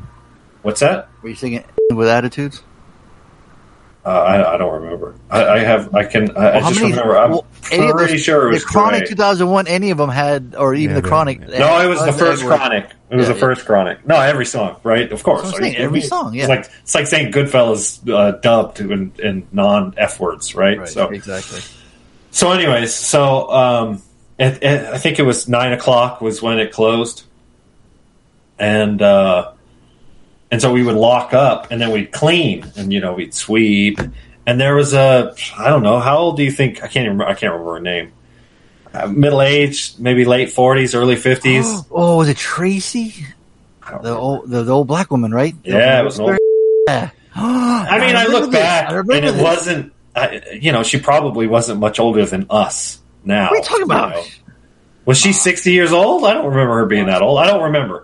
What's 0.62 0.80
that? 0.80 1.08
were 1.22 1.28
you 1.28 1.34
singing 1.34 1.62
with 1.90 2.08
attitudes? 2.08 2.62
Uh, 4.06 4.10
I, 4.10 4.54
I 4.54 4.56
don't 4.58 4.82
remember. 4.82 5.14
I, 5.30 5.44
I 5.46 5.58
have. 5.60 5.94
I 5.94 6.04
can. 6.04 6.36
I, 6.36 6.40
I 6.40 6.52
Well, 6.56 6.62
how 6.64 6.68
just 6.68 6.80
many- 6.82 6.92
remember. 6.92 7.16
I'm 7.16 7.30
well, 7.30 7.46
any 7.72 7.90
pretty 7.90 8.12
those- 8.14 8.22
sure 8.22 8.48
it 8.48 8.52
was 8.52 8.62
the 8.62 8.68
Chronic 8.68 8.98
Dre. 9.00 9.08
2001. 9.08 9.66
Any 9.66 9.90
of 9.92 9.96
them 9.98 10.10
had, 10.10 10.54
or 10.58 10.74
even 10.74 10.94
Yeah, 10.96 11.00
the 11.00 11.08
Chronic. 11.08 11.40
No, 11.40 11.80
it 11.80 11.88
was 11.88 12.00
the 12.04 12.12
first 12.12 12.42
Edwards. 12.42 12.58
Chronic. 12.60 12.90
It 13.08 13.16
was 13.16 13.28
Yeah, 13.28 13.32
the 13.32 13.40
first 13.40 13.64
Chronic. 13.64 14.06
No, 14.06 14.16
every 14.20 14.44
song, 14.44 14.76
right? 14.82 15.10
Of 15.10 15.22
course. 15.22 15.42
That's 15.44 15.54
I'm 15.56 15.62
saying, 15.62 15.76
every 15.76 16.02
song, 16.02 16.34
yeah. 16.34 16.42
It's 16.42 16.48
like 16.50 16.70
it's 16.82 16.94
like 16.94 17.06
saying 17.06 17.32
Goodfellas 17.32 18.06
uh, 18.12 18.32
dubbed 18.32 18.80
in, 18.80 19.12
in 19.18 19.46
non 19.52 19.94
F 19.96 20.20
words, 20.20 20.54
right? 20.54 20.80
Right, 20.80 20.88
So 20.88 21.08
exactly. 21.08 21.60
so, 22.30 22.52
anyways, 22.52 22.92
so 22.94 23.50
um, 23.50 24.02
it, 24.38 24.62
it, 24.62 24.84
I 24.84 24.98
think 24.98 25.18
it 25.18 25.22
was 25.22 25.48
nine 25.48 25.72
o'clock 25.72 26.20
was 26.20 26.42
when 26.42 26.58
it 26.58 26.72
closed, 26.72 27.22
and 28.58 29.00
uh, 29.00 29.52
and 30.54 30.62
so 30.62 30.72
we 30.72 30.84
would 30.84 30.94
lock 30.94 31.34
up, 31.34 31.72
and 31.72 31.80
then 31.82 31.90
we'd 31.90 32.12
clean, 32.12 32.64
and 32.76 32.92
you 32.92 33.00
know 33.00 33.14
we'd 33.14 33.34
sweep, 33.34 33.98
and 34.46 34.60
there 34.60 34.76
was 34.76 34.94
a 34.94 35.34
I 35.58 35.68
don't 35.68 35.82
know 35.82 35.98
how 35.98 36.18
old 36.18 36.36
do 36.36 36.44
you 36.44 36.52
think 36.52 36.76
I 36.84 36.86
can't 36.86 37.08
remember 37.08 37.24
I 37.24 37.34
can't 37.34 37.52
remember 37.52 37.74
her 37.74 37.80
name, 37.80 38.12
uh, 38.92 39.08
middle 39.08 39.42
aged, 39.42 39.98
maybe 39.98 40.24
late 40.24 40.50
forties, 40.50 40.94
early 40.94 41.16
fifties. 41.16 41.66
Oh, 41.90 42.18
was 42.18 42.28
it 42.28 42.36
Tracy? 42.36 43.26
The 44.00 44.16
old, 44.16 44.48
the, 44.48 44.62
the 44.62 44.72
old 44.72 44.86
black 44.86 45.10
woman, 45.10 45.34
right? 45.34 45.54
Yeah, 45.64 46.00
it 46.00 46.04
was 46.04 46.20
an 46.20 46.24
old 46.26 46.38
Yeah. 46.86 47.10
I 47.34 47.98
mean, 47.98 48.14
I, 48.14 48.24
remember 48.26 48.30
look 48.30 48.50
this. 48.52 48.60
back, 48.60 48.90
I 48.90 48.98
and 48.98 49.10
it 49.10 49.32
this. 49.32 49.42
wasn't. 49.42 49.92
I, 50.14 50.40
you 50.52 50.70
know, 50.70 50.84
she 50.84 51.00
probably 51.00 51.48
wasn't 51.48 51.80
much 51.80 51.98
older 51.98 52.24
than 52.24 52.46
us 52.48 53.00
now. 53.24 53.46
What 53.50 53.54
are 53.54 53.56
you 53.56 53.62
talking 53.64 53.82
about? 53.82 54.10
know. 54.14 54.24
Was 55.04 55.18
she 55.18 55.32
sixty 55.32 55.72
years 55.72 55.92
old? 55.92 56.24
I 56.24 56.32
don't 56.32 56.46
remember 56.46 56.76
her 56.76 56.86
being 56.86 57.06
that 57.06 57.22
old. 57.22 57.40
I 57.40 57.46
don't 57.48 57.64
remember. 57.64 58.03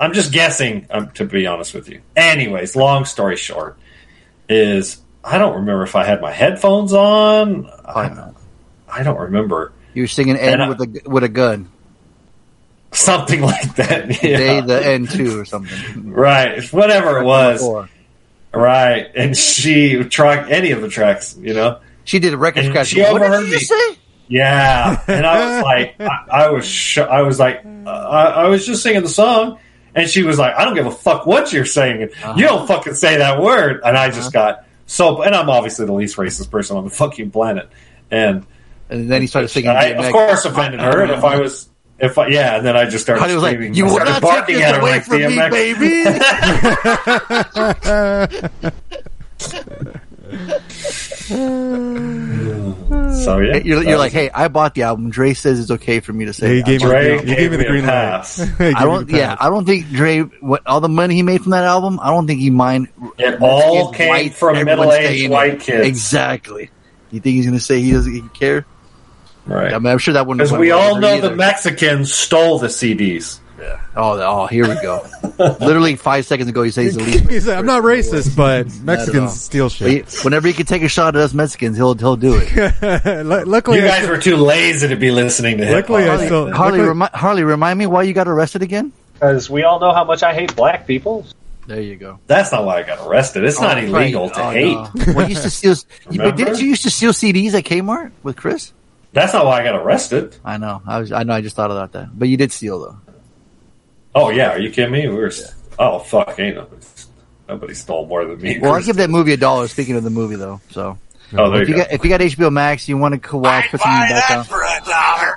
I'm 0.00 0.12
just 0.12 0.32
guessing. 0.32 0.86
Um, 0.90 1.10
to 1.12 1.24
be 1.24 1.46
honest 1.46 1.74
with 1.74 1.88
you. 1.88 2.00
Anyways, 2.16 2.74
long 2.76 3.04
story 3.04 3.36
short, 3.36 3.76
is 4.48 5.00
I 5.22 5.38
don't 5.38 5.54
remember 5.56 5.82
if 5.84 5.94
I 5.96 6.04
had 6.04 6.20
my 6.20 6.32
headphones 6.32 6.92
on. 6.92 7.66
I, 7.86 8.30
I 8.88 9.02
don't 9.02 9.18
remember 9.20 9.72
You 9.94 10.02
were 10.02 10.06
singing 10.08 10.36
I- 10.38 10.68
with 10.68 10.80
a 10.80 11.00
with 11.08 11.24
a 11.24 11.28
gun. 11.28 11.70
something 12.92 13.40
like 13.52 13.76
that. 13.76 14.08
Day 14.20 14.60
the 14.60 14.84
N 14.84 15.06
two 15.06 15.40
or 15.40 15.44
something. 15.44 16.12
right, 16.12 16.62
whatever 16.72 17.18
it 17.18 17.24
was. 17.24 17.88
Right, 18.52 19.10
and 19.16 19.36
she 19.36 20.04
track 20.04 20.48
any 20.50 20.70
of 20.70 20.80
the 20.80 20.88
tracks. 20.88 21.36
You 21.36 21.54
know. 21.54 21.80
She 22.04 22.18
did 22.20 22.34
a 22.34 22.36
record 22.36 22.66
scratch. 22.66 22.88
she 22.88 23.00
What 23.00 23.12
overheard 23.22 23.48
me. 23.48 23.58
say? 23.58 23.96
Yeah, 24.28 25.02
and 25.08 25.26
I 25.26 25.44
was 25.56 25.62
like, 25.64 25.96
I, 26.00 26.18
I 26.30 26.48
was, 26.50 26.66
sh- 26.66 26.98
I 26.98 27.22
was 27.22 27.38
like, 27.38 27.62
uh, 27.64 27.88
I, 27.90 28.22
I 28.44 28.48
was 28.48 28.64
just 28.66 28.82
singing 28.82 29.02
the 29.02 29.08
song, 29.08 29.58
and 29.94 30.08
she 30.08 30.22
was 30.22 30.38
like, 30.38 30.54
I 30.54 30.64
don't 30.64 30.74
give 30.74 30.86
a 30.86 30.90
fuck 30.90 31.26
what 31.26 31.52
you're 31.52 31.64
saying. 31.64 32.02
Uh-huh. 32.02 32.34
You 32.36 32.46
don't 32.46 32.66
fucking 32.66 32.94
say 32.94 33.18
that 33.18 33.40
word, 33.40 33.80
and 33.84 33.96
I 33.96 34.10
just 34.10 34.32
got 34.32 34.66
so. 34.86 35.22
And 35.22 35.34
I'm 35.34 35.48
obviously 35.48 35.86
the 35.86 35.92
least 35.92 36.16
racist 36.16 36.50
person 36.50 36.76
on 36.76 36.84
the 36.84 36.90
fucking 36.90 37.30
planet, 37.30 37.68
and 38.10 38.46
And 38.88 39.10
then 39.10 39.20
he 39.20 39.26
started 39.26 39.48
singing. 39.48 39.70
I, 39.70 39.86
of 39.90 40.12
course, 40.12 40.44
offended 40.44 40.80
her. 40.80 41.02
And 41.02 41.12
if 41.12 41.24
I 41.24 41.38
was, 41.38 41.68
if 41.98 42.18
I, 42.18 42.28
yeah, 42.28 42.56
and 42.56 42.66
then 42.66 42.76
I 42.76 42.88
just 42.88 43.04
started 43.04 43.20
Honey 43.20 43.34
was 43.34 43.42
like, 43.42 43.58
"You 43.60 43.86
I 43.86 43.92
will 43.92 44.04
not 44.04 44.22
barking 44.22 44.56
take 44.56 44.64
at 44.64 44.72
this 44.72 44.76
her 44.76 44.82
away 44.82 44.90
like 44.90 45.04
from 45.04 45.20
me, 45.20 45.36
baby. 45.50 46.04
so 53.14 53.38
yeah, 53.38 53.56
You're, 53.56 53.82
you're 53.82 53.98
like, 53.98 54.12
hey, 54.12 54.30
I 54.30 54.48
bought 54.48 54.74
the 54.74 54.82
album. 54.82 55.10
Dre 55.10 55.34
says 55.34 55.58
it's 55.60 55.70
okay 55.70 56.00
for 56.00 56.12
me 56.12 56.26
to 56.26 56.32
say. 56.32 56.48
Yeah, 56.48 56.54
he 56.54 56.62
gave 56.62 56.80
me, 56.82 56.86
Dre 56.86 57.16
the, 57.16 57.24
gave 57.24 57.36
gave 57.36 57.50
me 57.50 57.56
the 57.56 57.64
green 57.64 57.86
light. 57.86 57.92
pass. 57.92 58.40
I 58.60 58.84
don't. 58.84 59.08
Yeah. 59.08 59.36
I 59.38 59.48
don't 59.48 59.64
think 59.64 59.88
Dre. 59.88 60.20
What 60.20 60.66
all 60.66 60.80
the 60.80 60.88
money 60.88 61.14
he 61.14 61.22
made 61.22 61.42
from 61.42 61.50
that 61.52 61.64
album? 61.64 61.98
I 62.00 62.10
don't 62.10 62.26
think 62.26 62.40
he 62.40 62.50
mind. 62.50 62.88
It 63.18 63.40
all 63.40 63.92
came 63.92 64.08
white, 64.08 64.34
from 64.34 64.62
middle-aged 64.64 65.30
white 65.30 65.60
kids. 65.60 65.86
Exactly. 65.86 66.70
You 67.10 67.20
think 67.20 67.36
he's 67.36 67.46
going 67.46 67.58
to 67.58 67.64
say 67.64 67.80
he 67.80 67.92
doesn't 67.92 68.12
he 68.12 68.22
care? 68.34 68.66
right. 69.46 69.72
I 69.72 69.78
mean, 69.78 69.92
I'm 69.92 69.98
sure 69.98 70.14
that 70.14 70.26
wouldn't. 70.26 70.46
Because 70.46 70.58
we 70.58 70.70
all 70.70 70.98
know 70.98 71.16
either. 71.16 71.28
the 71.30 71.36
Mexicans 71.36 72.12
stole 72.12 72.58
the 72.58 72.68
CDs. 72.68 73.38
Oh, 73.96 74.20
oh, 74.20 74.46
here 74.46 74.68
we 74.68 74.74
go. 74.82 75.06
Literally 75.38 75.96
five 75.96 76.26
seconds 76.26 76.48
ago, 76.48 76.62
he 76.62 76.70
says 76.70 76.94
he's 76.94 76.96
the 76.96 77.02
least. 77.04 77.30
He's 77.30 77.46
like, 77.46 77.58
I'm 77.58 77.66
not 77.66 77.82
racist, 77.82 78.36
but. 78.36 78.66
Mexicans 78.82 79.40
steal 79.40 79.68
shit. 79.68 80.06
But 80.06 80.24
Whenever 80.24 80.48
he 80.48 80.54
can 80.54 80.66
take 80.66 80.82
a 80.82 80.88
shot 80.88 81.14
at 81.16 81.22
us 81.22 81.32
Mexicans, 81.34 81.76
he'll 81.76 81.94
he'll 81.94 82.16
do 82.16 82.38
it. 82.40 83.24
Lu- 83.24 83.44
Luckily, 83.44 83.78
You 83.78 83.84
guys 83.84 83.98
still- 84.02 84.10
were 84.10 84.20
too 84.20 84.36
lazy 84.36 84.88
to 84.88 84.96
be 84.96 85.10
listening 85.10 85.58
to 85.58 85.64
hip 85.64 85.88
Luckily, 85.88 86.08
I 86.08 86.24
still 86.26 86.50
Harley, 86.52 86.78
luckily- 86.78 86.88
remi- 86.88 87.08
Harley, 87.14 87.44
remind 87.44 87.78
me 87.78 87.86
why 87.86 88.02
you 88.02 88.12
got 88.12 88.28
arrested 88.28 88.62
again? 88.62 88.92
Because 89.14 89.48
we 89.48 89.62
all 89.62 89.78
know 89.80 89.92
how 89.92 90.04
much 90.04 90.22
I 90.22 90.34
hate 90.34 90.54
black 90.56 90.86
people. 90.86 91.24
There 91.66 91.80
you 91.80 91.96
go. 91.96 92.18
That's 92.26 92.52
not 92.52 92.64
why 92.66 92.80
I 92.80 92.82
got 92.82 93.06
arrested. 93.06 93.44
It's 93.44 93.60
not 93.60 93.78
Oh, 93.78 93.80
illegal 93.80 94.26
right. 94.28 94.34
to 94.34 94.42
Oh, 94.42 94.50
hate. 94.50 94.74
no. 94.74 94.90
Well, 95.14 95.22
you 95.28 95.30
used 95.34 95.42
to 95.44 95.50
steal. 95.50 95.74
you- 96.10 96.18
but 96.18 96.36
didn't 96.36 96.60
you 96.60 96.66
used 96.68 96.82
to 96.82 96.90
steal 96.90 97.12
CDs 97.12 97.54
at 97.54 97.64
Kmart 97.64 98.10
with 98.22 98.36
Chris? 98.36 98.72
That's 99.12 99.32
not 99.32 99.46
why 99.46 99.60
I 99.60 99.64
got 99.64 99.76
arrested. 99.76 100.36
I 100.44 100.58
know. 100.58 100.82
I 100.84 100.98
was. 100.98 101.12
I 101.12 101.22
know. 101.22 101.34
I 101.34 101.40
just 101.40 101.54
thought 101.54 101.70
about 101.70 101.92
that. 101.92 102.18
But 102.18 102.26
you 102.28 102.36
did 102.36 102.50
steal 102.50 102.80
though. 102.80 102.96
Oh 104.14 104.30
yeah, 104.30 104.50
are 104.50 104.58
you 104.58 104.70
kidding 104.70 104.92
me? 104.92 105.08
We 105.08 105.14
were. 105.14 105.32
Oh 105.78 105.98
fuck, 105.98 106.38
ain't 106.38 106.56
nobody, 106.56 106.82
nobody 107.48 107.74
stole 107.74 108.06
more 108.06 108.24
than 108.24 108.40
me. 108.40 108.58
Well, 108.60 108.72
I 108.72 108.80
give 108.86 108.96
that 108.96 109.10
movie 109.10 109.32
a 109.32 109.36
dollar. 109.36 109.66
Speaking 109.68 109.96
of 109.96 110.04
the 110.04 110.10
movie, 110.10 110.36
though, 110.36 110.60
so 110.70 110.98
Oh, 111.36 111.50
there 111.50 111.62
if 111.62 111.68
you 111.68 111.74
you 111.74 111.80
go. 111.80 111.84
got 111.84 111.92
if 111.92 112.04
you 112.04 112.10
got 112.10 112.20
HBO 112.20 112.52
Max, 112.52 112.88
you 112.88 112.96
want 112.96 113.20
to 113.20 113.36
watch, 113.36 113.64
put 113.70 113.80
some 113.80 113.92
in 113.92 114.00
the 114.08 114.14
background. 114.14 114.48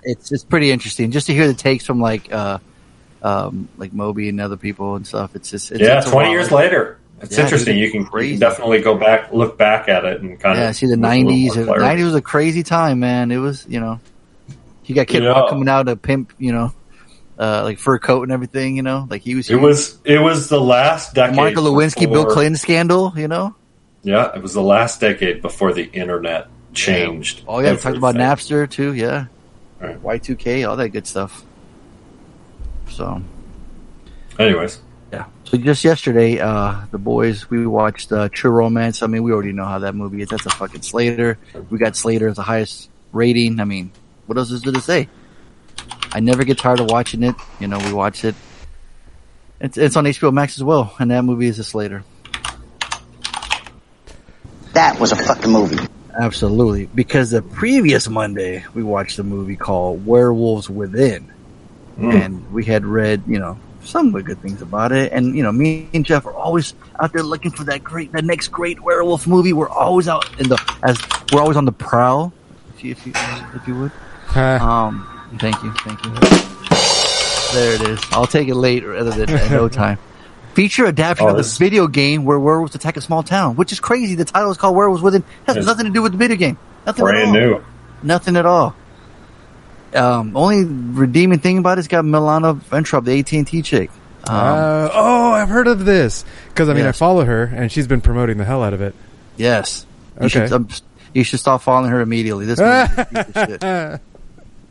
It's 0.03 0.32
it's 0.32 0.43
pretty 0.43 0.71
interesting 0.71 1.11
just 1.11 1.28
to 1.28 1.34
hear 1.34 1.47
the 1.47 1.53
takes 1.53 1.86
from 1.86 1.99
like 1.99 2.32
uh 2.32 2.59
um 3.21 3.69
like 3.78 3.93
Moby 3.93 4.30
and 4.30 4.39
other 4.39 4.57
people 4.57 4.95
and 4.95 5.07
stuff. 5.07 5.36
It's 5.36 5.49
just 5.49 5.71
it's, 5.71 5.82
yeah, 5.82 5.97
it's 5.99 6.11
twenty 6.11 6.32
years 6.32 6.51
later, 6.51 6.99
it's 7.21 7.32
Yeah, 7.36 7.43
interesting. 7.45 7.75
dude, 7.78 7.86
You 7.86 7.91
can, 7.91 8.01
you 8.03 8.07
crazy. 8.09 8.32
can 8.34 8.39
definitely 8.41 8.82
go 8.82 8.95
back, 8.95 9.34
look 9.34 9.57
back 9.57 9.89
at 9.89 10.05
it, 10.05 10.21
and 10.21 10.39
kind 10.39 10.57
Yeah, 10.59 10.69
of 10.69 10.75
see 10.75 10.86
the 10.86 10.91
with 10.97 10.99
a 10.99 11.07
little 11.07 11.25
nineties. 11.25 11.55
Nineties 11.57 12.05
was 12.05 12.15
a 12.15 12.21
crazy 12.21 12.61
time, 12.63 12.99
man. 12.99 13.32
It 13.32 13.38
was 13.38 13.65
you 13.67 13.80
know, 13.80 13.99
you 14.86 14.93
got 14.93 15.07
Kid 15.07 15.23
Yeah. 15.23 15.30
Rock 15.30 15.49
coming 15.49 15.67
out 15.67 15.89
a 15.89 15.95
pimp, 15.95 16.34
you 16.38 16.51
know, 16.51 16.71
uh 17.38 17.63
like 17.63 17.79
fur 17.79 17.99
coat 17.99 18.23
and 18.23 18.31
everything. 18.31 18.75
You 18.75 18.83
know, 18.83 19.07
like 19.09 19.21
he 19.21 19.35
was. 19.35 19.49
It 19.49 19.55
was 19.55 19.97
it 20.03 20.19
was 20.19 20.49
the 20.49 20.61
last 20.61 21.13
decade. 21.13 21.35
Marco 21.35 21.61
Lewinsky, 21.61 22.11
Bill 22.11 22.25
Clinton 22.25 22.55
scandal. 22.55 23.13
You 23.15 23.27
know. 23.27 23.55
Yeah, 24.03 24.33
it 24.35 24.41
was 24.41 24.53
the 24.53 24.61
last 24.61 25.01
decade 25.01 25.41
before 25.41 25.73
the 25.73 25.83
internet 25.83 26.47
changed. 26.73 27.43
Oh 27.47 27.59
yeah, 27.59 27.71
we 27.71 27.77
talked 27.77 27.97
about. 27.97 28.15
Napster 28.15 28.69
too. 28.69 28.93
Yeah, 28.93 29.25
Right. 29.79 29.99
Y 30.01 30.17
two 30.17 30.35
K, 30.35 30.63
all 30.63 30.75
that 30.77 30.89
good 30.89 31.05
stuff. 31.07 31.43
So 32.89 33.21
Anyways, 34.39 34.79
yeah. 35.11 35.25
So 35.45 35.57
just 35.57 35.83
yesterday, 35.83 36.39
uh, 36.39 36.85
the 36.91 36.97
boys 36.97 37.49
we 37.49 37.65
watched 37.65 38.11
uh, 38.11 38.29
True 38.29 38.51
Romance. 38.51 39.01
I 39.01 39.07
mean, 39.07 39.23
we 39.23 39.31
already 39.31 39.51
know 39.51 39.65
how 39.65 39.79
that 39.79 39.95
movie 39.95 40.21
is. 40.21 40.29
That's 40.29 40.45
a 40.45 40.49
fucking 40.51 40.83
Slater. 40.83 41.38
We 41.69 41.77
got 41.77 41.95
Slater 41.95 42.27
as 42.27 42.35
the 42.35 42.43
highest 42.43 42.89
rating. 43.11 43.59
I 43.59 43.63
mean, 43.63 43.91
what 44.27 44.38
else 44.38 44.51
is 44.51 44.61
there 44.61 44.73
to 44.73 44.81
say? 44.81 45.09
I 46.11 46.19
never 46.19 46.43
get 46.43 46.57
tired 46.57 46.79
of 46.79 46.89
watching 46.89 47.23
it. 47.23 47.35
You 47.59 47.67
know, 47.67 47.77
we 47.79 47.93
watch 47.93 48.23
it 48.25 48.35
It's 49.59 49.77
it's 49.77 49.95
on 49.95 50.05
HBO 50.05 50.31
Max 50.33 50.57
as 50.57 50.63
well, 50.63 50.95
and 50.99 51.11
that 51.11 51.23
movie 51.23 51.47
is 51.47 51.59
a 51.59 51.63
Slater. 51.63 52.03
That 54.73 54.99
was 54.99 55.11
a 55.11 55.15
fucking 55.15 55.51
movie. 55.51 55.77
Absolutely, 56.19 56.85
because 56.87 57.31
the 57.31 57.41
previous 57.41 58.07
Monday 58.09 58.63
we 58.73 58.83
watched 58.83 59.19
a 59.19 59.23
movie 59.23 59.55
called 59.55 60.05
Werewolves 60.05 60.69
Within, 60.69 61.31
and 61.97 62.51
we 62.51 62.65
had 62.65 62.85
read, 62.85 63.23
you 63.27 63.39
know, 63.39 63.57
some 63.83 64.07
of 64.07 64.13
the 64.13 64.23
good 64.23 64.39
things 64.41 64.61
about 64.61 64.91
it. 64.91 65.11
And 65.11 65.35
you 65.35 65.43
know, 65.43 65.51
me 65.51 65.89
and 65.93 66.05
Jeff 66.05 66.25
are 66.25 66.33
always 66.33 66.73
out 66.99 67.13
there 67.13 67.23
looking 67.23 67.51
for 67.51 67.63
that 67.65 67.83
great, 67.83 68.11
the 68.11 68.21
next 68.21 68.49
great 68.49 68.79
werewolf 68.81 69.25
movie. 69.27 69.53
We're 69.53 69.69
always 69.69 70.07
out 70.07 70.39
in 70.39 70.49
the 70.49 70.57
as 70.83 70.97
we're 71.31 71.41
always 71.41 71.57
on 71.57 71.65
the 71.65 71.71
prowl, 71.71 72.33
if 72.75 72.83
you 72.83 72.91
if 72.91 73.05
you, 73.05 73.13
if 73.55 73.67
you 73.67 73.79
would. 73.79 73.91
um, 74.35 75.07
thank 75.39 75.61
you, 75.63 75.71
thank 75.84 76.03
you. 76.05 76.11
There 77.53 77.73
it 77.75 77.82
is. 77.89 77.99
I'll 78.11 78.28
take 78.28 78.47
it 78.49 78.55
late 78.55 78.86
rather 78.86 79.11
than 79.11 79.30
in 79.30 79.51
no 79.51 79.69
time. 79.69 79.97
Feature 80.53 80.88
adaptation 80.88 81.28
Oh, 81.28 81.30
of 81.32 81.38
the 81.38 81.43
this- 81.43 81.57
video 81.57 81.88
game 81.88 82.25
where 82.25 82.39
werewolves 82.39 82.75
attack 82.75 82.97
a 82.97 83.01
small 83.01 83.23
town, 83.23 83.55
which 83.55 83.71
is 83.71 83.80
crazy. 83.80 84.15
The 84.15 84.25
title 84.25 84.51
is 84.51 84.57
called 84.57 84.75
Werewolves 84.75 85.01
Within. 85.03 85.23
Has 85.45 85.55
It's 85.55 85.65
nothing 85.67 85.86
to 85.86 85.91
do 85.91 86.01
with 86.01 86.11
the 86.13 86.17
video 86.17 86.36
game. 86.36 86.57
Nothing 86.86 87.05
at 87.05 87.09
Brand 87.11 87.28
all. 87.28 87.34
new. 87.34 87.63
Nothing 88.03 88.36
at 88.38 88.45
all. 88.45 88.75
Um, 89.95 90.36
only 90.36 90.65
redeeming 90.65 91.39
thing 91.39 91.57
about 91.59 91.78
it's 91.80 91.88
got 91.88 92.03
Milana 92.03 92.59
Vayntrub, 92.59 93.05
the 93.05 93.17
AT 93.19 93.32
and 93.38 93.47
T 93.47 93.61
chick. 93.61 93.89
Um, 94.28 94.36
Uh, 94.36 94.89
oh, 94.93 95.32
I've 95.32 95.47
heard 95.49 95.67
of 95.67 95.86
this 95.86 96.25
because 96.49 96.67
I 96.69 96.73
mean 96.73 96.84
Yes. 96.84 96.95
I 96.95 96.99
follow 96.99 97.23
her 97.23 97.43
and 97.43 97.71
she's 97.71 97.88
been 97.88 98.01
promoting 98.01 98.38
the 98.38 98.43
hell 98.43 98.61
out 98.63 98.73
of 98.73 98.82
it. 98.82 98.93
yes, 99.38 99.86
you 100.19 100.25
Okay. 100.25 100.39
should 100.47 100.51
um, 100.53 100.67
you 101.13 101.23
should 101.23 101.39
stop 101.39 101.61
following 101.61 101.89
her 101.91 102.01
immediately. 102.01 102.45
This 102.45 102.59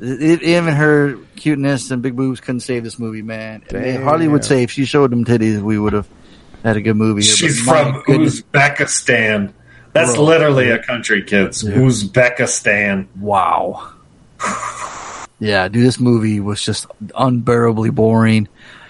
even 0.00 0.74
her 0.74 1.16
cuteness 1.36 1.90
and 1.90 2.02
big 2.02 2.16
boobs 2.16 2.40
couldn't 2.40 2.60
save 2.60 2.84
this 2.84 2.98
movie, 2.98 3.22
man. 3.22 3.62
Damn. 3.68 4.02
Harley 4.02 4.28
would 4.28 4.44
say 4.44 4.62
if 4.62 4.70
she 4.70 4.84
showed 4.84 5.10
them 5.10 5.24
titties, 5.24 5.60
we 5.62 5.78
would 5.78 5.92
have 5.92 6.08
had 6.62 6.76
a 6.76 6.80
good 6.80 6.96
movie. 6.96 7.22
here, 7.22 7.34
She's 7.34 7.60
from 7.60 8.02
goodness. 8.06 8.42
Uzbekistan. 8.42 9.52
That's 9.92 10.14
Bro. 10.14 10.24
literally 10.24 10.70
a 10.70 10.82
country, 10.82 11.22
kids. 11.22 11.64
Uzbekistan. 11.64 13.06
Wow. 13.18 13.92
Yeah, 15.38 15.68
dude, 15.68 15.86
this 15.86 16.00
movie 16.00 16.40
was 16.40 16.62
just 16.62 16.86
unbearably 17.14 17.90
boring. 17.90 18.48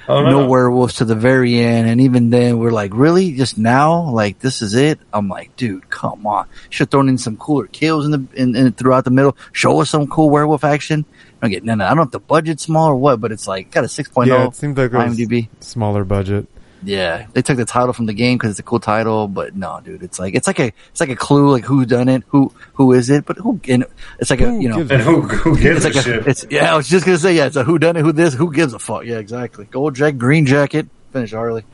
Oh, 0.09 0.23
no. 0.23 0.31
no 0.31 0.49
werewolves 0.49 0.95
to 0.97 1.05
the 1.05 1.15
very 1.17 1.59
end, 1.59 1.89
and 1.89 2.01
even 2.01 2.31
then, 2.31 2.59
we're 2.59 2.71
like, 2.71 2.93
really, 2.95 3.33
just 3.37 3.59
now, 3.59 4.09
like 4.11 4.39
this 4.39 4.63
is 4.63 4.75
it. 4.75 5.01
I'm 5.13 5.29
like, 5.29 5.55
dude, 5.57 5.91
come 5.91 6.27
on. 6.27 6.47
Should 6.71 6.85
have 6.87 6.91
thrown 6.91 7.09
in 7.09 7.19
some 7.19 7.37
cooler 7.37 7.67
kills 7.67 8.05
in 8.05 8.13
the 8.13 8.27
in, 8.41 8.55
in 8.55 8.73
throughout 8.73 9.05
the 9.05 9.11
middle. 9.11 9.37
Show 9.53 9.81
us 9.81 9.91
some 9.91 10.07
cool 10.07 10.31
werewolf 10.31 10.63
action. 10.65 11.05
I 11.43 11.47
don't 11.47 11.51
get 11.51 11.65
none. 11.65 11.81
of- 11.81 11.87
I 11.87 11.89
don't 11.91 11.97
know 11.99 12.03
if 12.05 12.11
the 12.13 12.21
budget's 12.21 12.63
small 12.63 12.89
or 12.89 12.97
what, 12.97 13.21
but 13.21 13.33
it's 13.33 13.47
like 13.49 13.71
got 13.71 13.85
a 13.85 13.89
6.0 13.89 14.27
yeah, 14.27 14.47
it 14.47 14.55
seemed 14.57 14.79
like 14.79 14.91
IMDb. 14.93 15.49
smaller 15.61 16.05
budget. 16.05 16.47
Yeah, 16.83 17.27
they 17.33 17.43
took 17.43 17.57
the 17.57 17.65
title 17.65 17.93
from 17.93 18.07
the 18.07 18.13
game 18.13 18.37
because 18.37 18.51
it's 18.51 18.59
a 18.61 18.63
cool 18.63 18.81
title, 18.81 19.29
but 19.29 19.57
no, 19.57 19.81
dude, 19.83 20.03
it's 20.03 20.19
like 20.19 20.35
it's 20.35 20.47
like 20.47 20.61
a 20.61 20.73
it's 20.91 21.01
like 21.01 21.09
a 21.09 21.17
clue, 21.17 21.51
like 21.51 21.65
who 21.65 21.85
done 21.87 22.09
it, 22.09 22.23
who 22.29 22.53
who 22.75 22.93
is 22.93 23.09
it, 23.11 23.25
but 23.25 23.39
who 23.39 23.59
and 23.67 23.87
it's 24.19 24.31
like 24.31 24.41
a 24.43 24.53
you 24.53 24.69
know 24.69 24.81
And 24.81 24.91
who, 24.91 25.23
who 25.23 25.59
gives 25.59 25.85
it's 25.85 25.95
a 25.97 25.99
like 25.99 26.05
shit? 26.07 26.27
it's 26.27 26.45
yeah, 26.51 26.73
I 26.73 26.77
was 26.77 26.87
just 26.89 27.05
gonna 27.07 27.19
say 27.19 27.35
yeah, 27.35 27.47
it's 27.47 27.57
a 27.57 27.65
who 27.65 27.79
done 27.79 27.97
it, 27.97 28.03
who 28.03 28.13
this, 28.13 28.35
who 28.35 28.53
gives 28.53 28.73
a 28.75 28.79
fuck, 28.79 29.05
yeah, 29.05 29.17
exactly. 29.19 29.65
Gold 29.65 29.95
jacket, 29.97 30.19
green 30.19 30.45
jacket, 30.47 30.87
finish 31.13 31.33
Harley. 31.33 31.65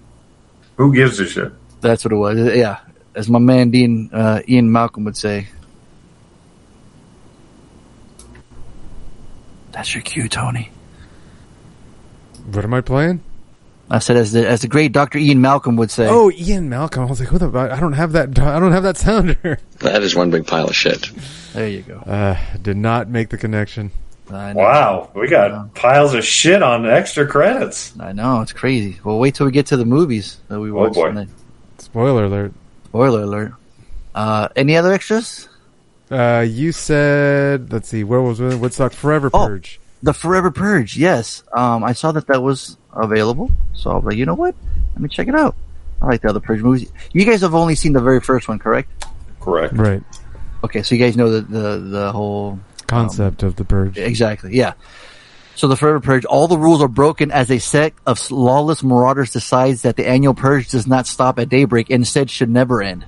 Who 0.76 0.94
gives 0.94 1.18
a 1.20 1.26
shit? 1.26 1.52
That's 1.80 2.04
what 2.04 2.12
it 2.12 2.16
was, 2.16 2.38
yeah. 2.56 2.78
As 3.14 3.28
my 3.28 3.40
man 3.40 3.70
Dean 3.70 4.08
uh, 4.12 4.40
Ian 4.48 4.70
Malcolm 4.72 5.04
would 5.04 5.16
say. 5.16 5.48
That's 9.72 9.94
your 9.94 10.02
cue, 10.02 10.28
Tony. 10.28 10.70
What 12.50 12.64
am 12.64 12.74
I 12.74 12.80
playing? 12.82 13.22
I 13.92 13.98
said 13.98 14.16
as 14.16 14.32
the 14.32 14.48
as 14.48 14.62
the 14.62 14.68
great 14.68 14.92
Doctor 14.92 15.18
Ian 15.18 15.40
Malcolm 15.40 15.76
would 15.76 15.90
say. 15.90 16.08
Oh, 16.08 16.30
Ian 16.30 16.68
Malcolm. 16.68 17.02
I 17.04 17.06
was 17.06 17.20
like, 17.20 17.28
who 17.28 17.38
the? 17.38 17.50
I 17.56 17.78
don't 17.78 17.92
have 17.92 18.12
that. 18.12 18.38
I 18.38 18.58
don't 18.58 18.72
have 18.72 18.82
that 18.84 18.96
sounder. 18.96 19.58
That 19.80 20.02
is 20.02 20.14
one 20.14 20.30
big 20.30 20.46
pile 20.46 20.68
of 20.68 20.74
shit. 20.74 21.10
There 21.52 21.68
you 21.68 21.82
go. 21.82 21.98
Uh, 21.98 22.38
did 22.62 22.76
not 22.78 23.08
make 23.08 23.28
the 23.28 23.36
connection. 23.36 23.90
Wow, 24.30 25.10
we 25.14 25.28
got 25.28 25.74
piles 25.74 26.14
of 26.14 26.24
shit 26.24 26.62
on 26.62 26.86
extra 26.86 27.26
credits. 27.26 27.92
I 28.00 28.12
know 28.12 28.40
it's 28.40 28.52
crazy. 28.54 28.98
Well, 29.04 29.18
wait 29.18 29.34
till 29.34 29.44
we 29.44 29.52
get 29.52 29.66
to 29.66 29.76
the 29.76 29.84
movies 29.84 30.38
that 30.48 30.58
we 30.58 30.72
watched. 30.72 30.94
boy. 30.94 31.26
Spoiler 31.78 32.24
alert. 32.24 32.52
Spoiler 32.86 33.22
alert. 33.22 33.52
Uh, 34.14 34.48
any 34.56 34.76
other 34.76 34.92
extras? 34.92 35.48
Uh, 36.10 36.46
you 36.48 36.72
said, 36.72 37.70
let's 37.72 37.88
see, 37.88 38.04
where 38.04 38.22
was? 38.22 38.40
Woodstock 38.40 38.92
Forever 38.92 39.30
Oh. 39.34 39.46
Purge. 39.46 39.80
The 40.02 40.14
Forever 40.14 40.50
Purge. 40.50 40.96
Yes. 40.96 41.42
Um, 41.52 41.84
I 41.84 41.92
saw 41.92 42.12
that 42.12 42.26
that 42.28 42.42
was 42.42 42.76
available, 42.92 43.50
so 43.74 43.90
I 43.90 43.94
was 43.94 44.04
like, 44.04 44.16
you 44.16 44.26
know 44.26 44.34
what? 44.34 44.54
Let 44.94 45.00
me 45.02 45.08
check 45.08 45.28
it 45.28 45.34
out. 45.34 45.56
I 46.00 46.06
like 46.06 46.22
the 46.22 46.28
other 46.30 46.40
Purge 46.40 46.62
movies. 46.62 46.92
You 47.12 47.24
guys 47.24 47.40
have 47.42 47.54
only 47.54 47.74
seen 47.74 47.92
the 47.92 48.00
very 48.00 48.20
first 48.20 48.48
one, 48.48 48.58
correct? 48.58 48.90
Correct. 49.40 49.74
Right. 49.74 50.02
Okay, 50.64 50.82
so 50.82 50.94
you 50.94 51.00
guys 51.04 51.16
know 51.16 51.30
the 51.30 51.40
the, 51.42 51.78
the 51.78 52.12
whole 52.12 52.58
Concept 52.86 53.42
of 53.42 53.56
the 53.56 53.64
Purge. 53.64 53.98
exactly. 53.98 54.54
Yeah. 54.56 54.74
So 55.54 55.68
the 55.68 55.76
Forever 55.76 56.00
Purge, 56.00 56.24
all 56.24 56.48
the 56.48 56.56
rules 56.58 56.82
are 56.82 56.88
broken 56.88 57.30
as 57.30 57.50
a 57.50 57.58
set 57.58 57.92
of 58.06 58.30
lawless 58.30 58.82
marauders 58.82 59.30
decides 59.30 59.82
that 59.82 59.96
the 59.96 60.08
annual 60.08 60.32
purge 60.34 60.70
does 60.70 60.86
not 60.86 61.06
stop 61.06 61.38
at 61.38 61.48
daybreak 61.50 61.90
and 61.90 62.00
instead 62.02 62.30
should 62.30 62.48
never 62.50 62.82
end. 62.82 63.04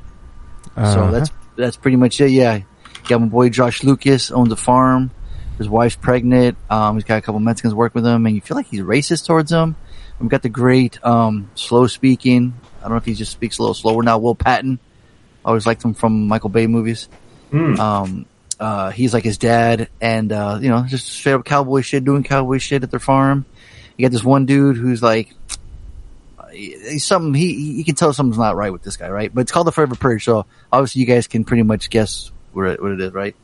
So 0.76 0.82
Uh-huh. 0.82 1.10
that's 1.10 1.30
that's 1.56 1.76
pretty 1.76 1.96
much 1.96 2.20
it. 2.20 2.30
Yeah, 2.30 2.60
got 3.08 3.20
my 3.20 3.26
boy 3.28 3.48
Josh 3.48 3.82
Lucas 3.82 4.30
owns 4.30 4.52
a 4.52 4.56
farm. 4.56 5.10
His 5.58 5.68
wife's 5.68 5.96
pregnant. 5.96 6.56
Um, 6.68 6.96
he's 6.96 7.04
got 7.04 7.18
a 7.18 7.20
couple 7.20 7.38
Mexicans 7.40 7.74
work 7.74 7.94
with 7.94 8.04
him, 8.06 8.26
and 8.26 8.34
you 8.34 8.40
feel 8.40 8.56
like 8.56 8.66
he's 8.66 8.80
racist 8.80 9.26
towards 9.26 9.50
them. 9.50 9.76
We've 10.18 10.28
got 10.28 10.42
the 10.42 10.48
great 10.48 11.04
um, 11.04 11.50
slow 11.54 11.86
speaking. 11.86 12.54
I 12.78 12.82
don't 12.82 12.90
know 12.92 12.96
if 12.96 13.04
he 13.04 13.14
just 13.14 13.32
speaks 13.32 13.58
a 13.58 13.62
little 13.62 13.74
slower 13.74 14.02
now. 14.02 14.18
Will 14.18 14.34
Patton. 14.34 14.78
I 15.44 15.48
always 15.48 15.66
liked 15.66 15.84
him 15.84 15.94
from 15.94 16.26
Michael 16.28 16.48
Bay 16.50 16.66
movies. 16.66 17.08
Um, 17.78 18.26
uh, 18.58 18.90
he's 18.90 19.12
like 19.14 19.24
his 19.24 19.38
dad, 19.38 19.88
and 20.00 20.32
uh, 20.32 20.58
you 20.60 20.68
know, 20.70 20.84
just 20.88 21.06
straight 21.08 21.32
up 21.34 21.44
cowboy 21.44 21.82
shit, 21.82 22.04
doing 22.04 22.22
cowboy 22.24 22.58
shit 22.58 22.82
at 22.82 22.90
their 22.90 23.00
farm. 23.00 23.44
You 23.96 24.04
got 24.06 24.12
this 24.12 24.24
one 24.24 24.46
dude 24.46 24.76
who's 24.76 25.02
like, 25.02 25.34
he's 26.52 27.04
something 27.04 27.34
he 27.34 27.54
he- 27.54 27.72
you 27.78 27.84
can 27.84 27.94
tell 27.94 28.12
something's 28.12 28.38
not 28.38 28.56
right 28.56 28.72
with 28.72 28.82
this 28.82 28.96
guy, 28.96 29.08
right? 29.08 29.32
But 29.32 29.42
it's 29.42 29.52
called 29.52 29.66
the 29.66 29.72
Forever 29.72 29.94
Purge, 29.96 30.24
so 30.24 30.46
obviously 30.72 31.00
you 31.00 31.06
guys 31.06 31.26
can 31.26 31.44
pretty 31.44 31.62
much 31.62 31.90
guess 31.90 32.30
where 32.52 32.66
it, 32.66 32.82
what 32.82 32.92
it 32.92 33.00
is, 33.00 33.12
right? 33.12 33.34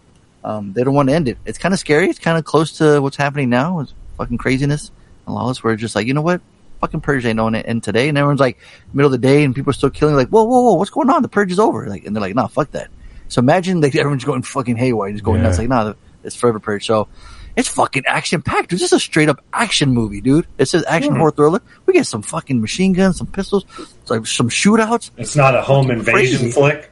Um, 0.42 0.72
they 0.72 0.82
don't 0.84 0.94
want 0.94 1.08
to 1.10 1.14
end 1.14 1.28
it. 1.28 1.38
It's 1.44 1.58
kind 1.58 1.74
of 1.74 1.80
scary. 1.80 2.08
It's 2.08 2.18
kind 2.18 2.38
of 2.38 2.44
close 2.44 2.72
to 2.78 3.00
what's 3.00 3.16
happening 3.16 3.50
now. 3.50 3.80
It's 3.80 3.92
fucking 4.16 4.38
craziness 4.38 4.90
and 5.26 5.34
lawless. 5.34 5.62
Where 5.62 5.72
it's 5.74 5.80
just 5.82 5.94
like, 5.94 6.06
you 6.06 6.14
know 6.14 6.22
what? 6.22 6.40
Fucking 6.80 7.02
purge 7.02 7.26
ain't 7.26 7.38
on 7.38 7.54
it 7.54 7.66
end 7.68 7.82
today, 7.82 8.08
and 8.08 8.16
everyone's 8.16 8.40
like 8.40 8.56
middle 8.94 9.12
of 9.12 9.20
the 9.20 9.26
day, 9.26 9.44
and 9.44 9.54
people 9.54 9.70
are 9.70 9.74
still 9.74 9.90
killing. 9.90 10.14
Like, 10.16 10.28
whoa, 10.28 10.44
whoa, 10.44 10.62
whoa, 10.62 10.74
what's 10.74 10.90
going 10.90 11.10
on? 11.10 11.20
The 11.22 11.28
purge 11.28 11.52
is 11.52 11.58
over. 11.58 11.86
Like, 11.86 12.06
and 12.06 12.16
they're 12.16 12.22
like, 12.22 12.34
nah, 12.34 12.46
fuck 12.46 12.70
that. 12.70 12.88
So 13.28 13.40
imagine 13.40 13.80
like 13.82 13.94
everyone's 13.96 14.24
going 14.24 14.42
fucking 14.42 14.76
haywire, 14.76 15.12
just 15.12 15.22
going 15.24 15.40
Yeah. 15.40 15.48
nuts. 15.48 15.58
Like, 15.58 15.68
nah, 15.68 15.92
it's 16.24 16.34
forever 16.36 16.58
purge. 16.58 16.86
So 16.86 17.08
it's 17.54 17.68
fucking 17.68 18.04
action 18.06 18.40
packed. 18.40 18.72
It's 18.72 18.80
just 18.80 18.94
a 18.94 18.98
straight 18.98 19.28
up 19.28 19.44
action 19.52 19.90
movie, 19.90 20.22
dude. 20.22 20.46
It 20.56 20.66
says 20.66 20.84
action 20.88 21.16
horror 21.16 21.32
thriller. 21.32 21.60
We 21.84 21.92
get 21.92 22.06
some 22.06 22.22
fucking 22.22 22.60
machine 22.62 22.94
guns, 22.94 23.18
some 23.18 23.26
pistols, 23.26 23.66
like 24.08 24.26
some 24.26 24.48
shootouts. 24.48 25.10
It's 25.18 25.36
not 25.36 25.54
a 25.54 25.60
home 25.60 25.90
invasion 25.90 26.38
crazy. 26.38 26.50
flick. 26.52 26.89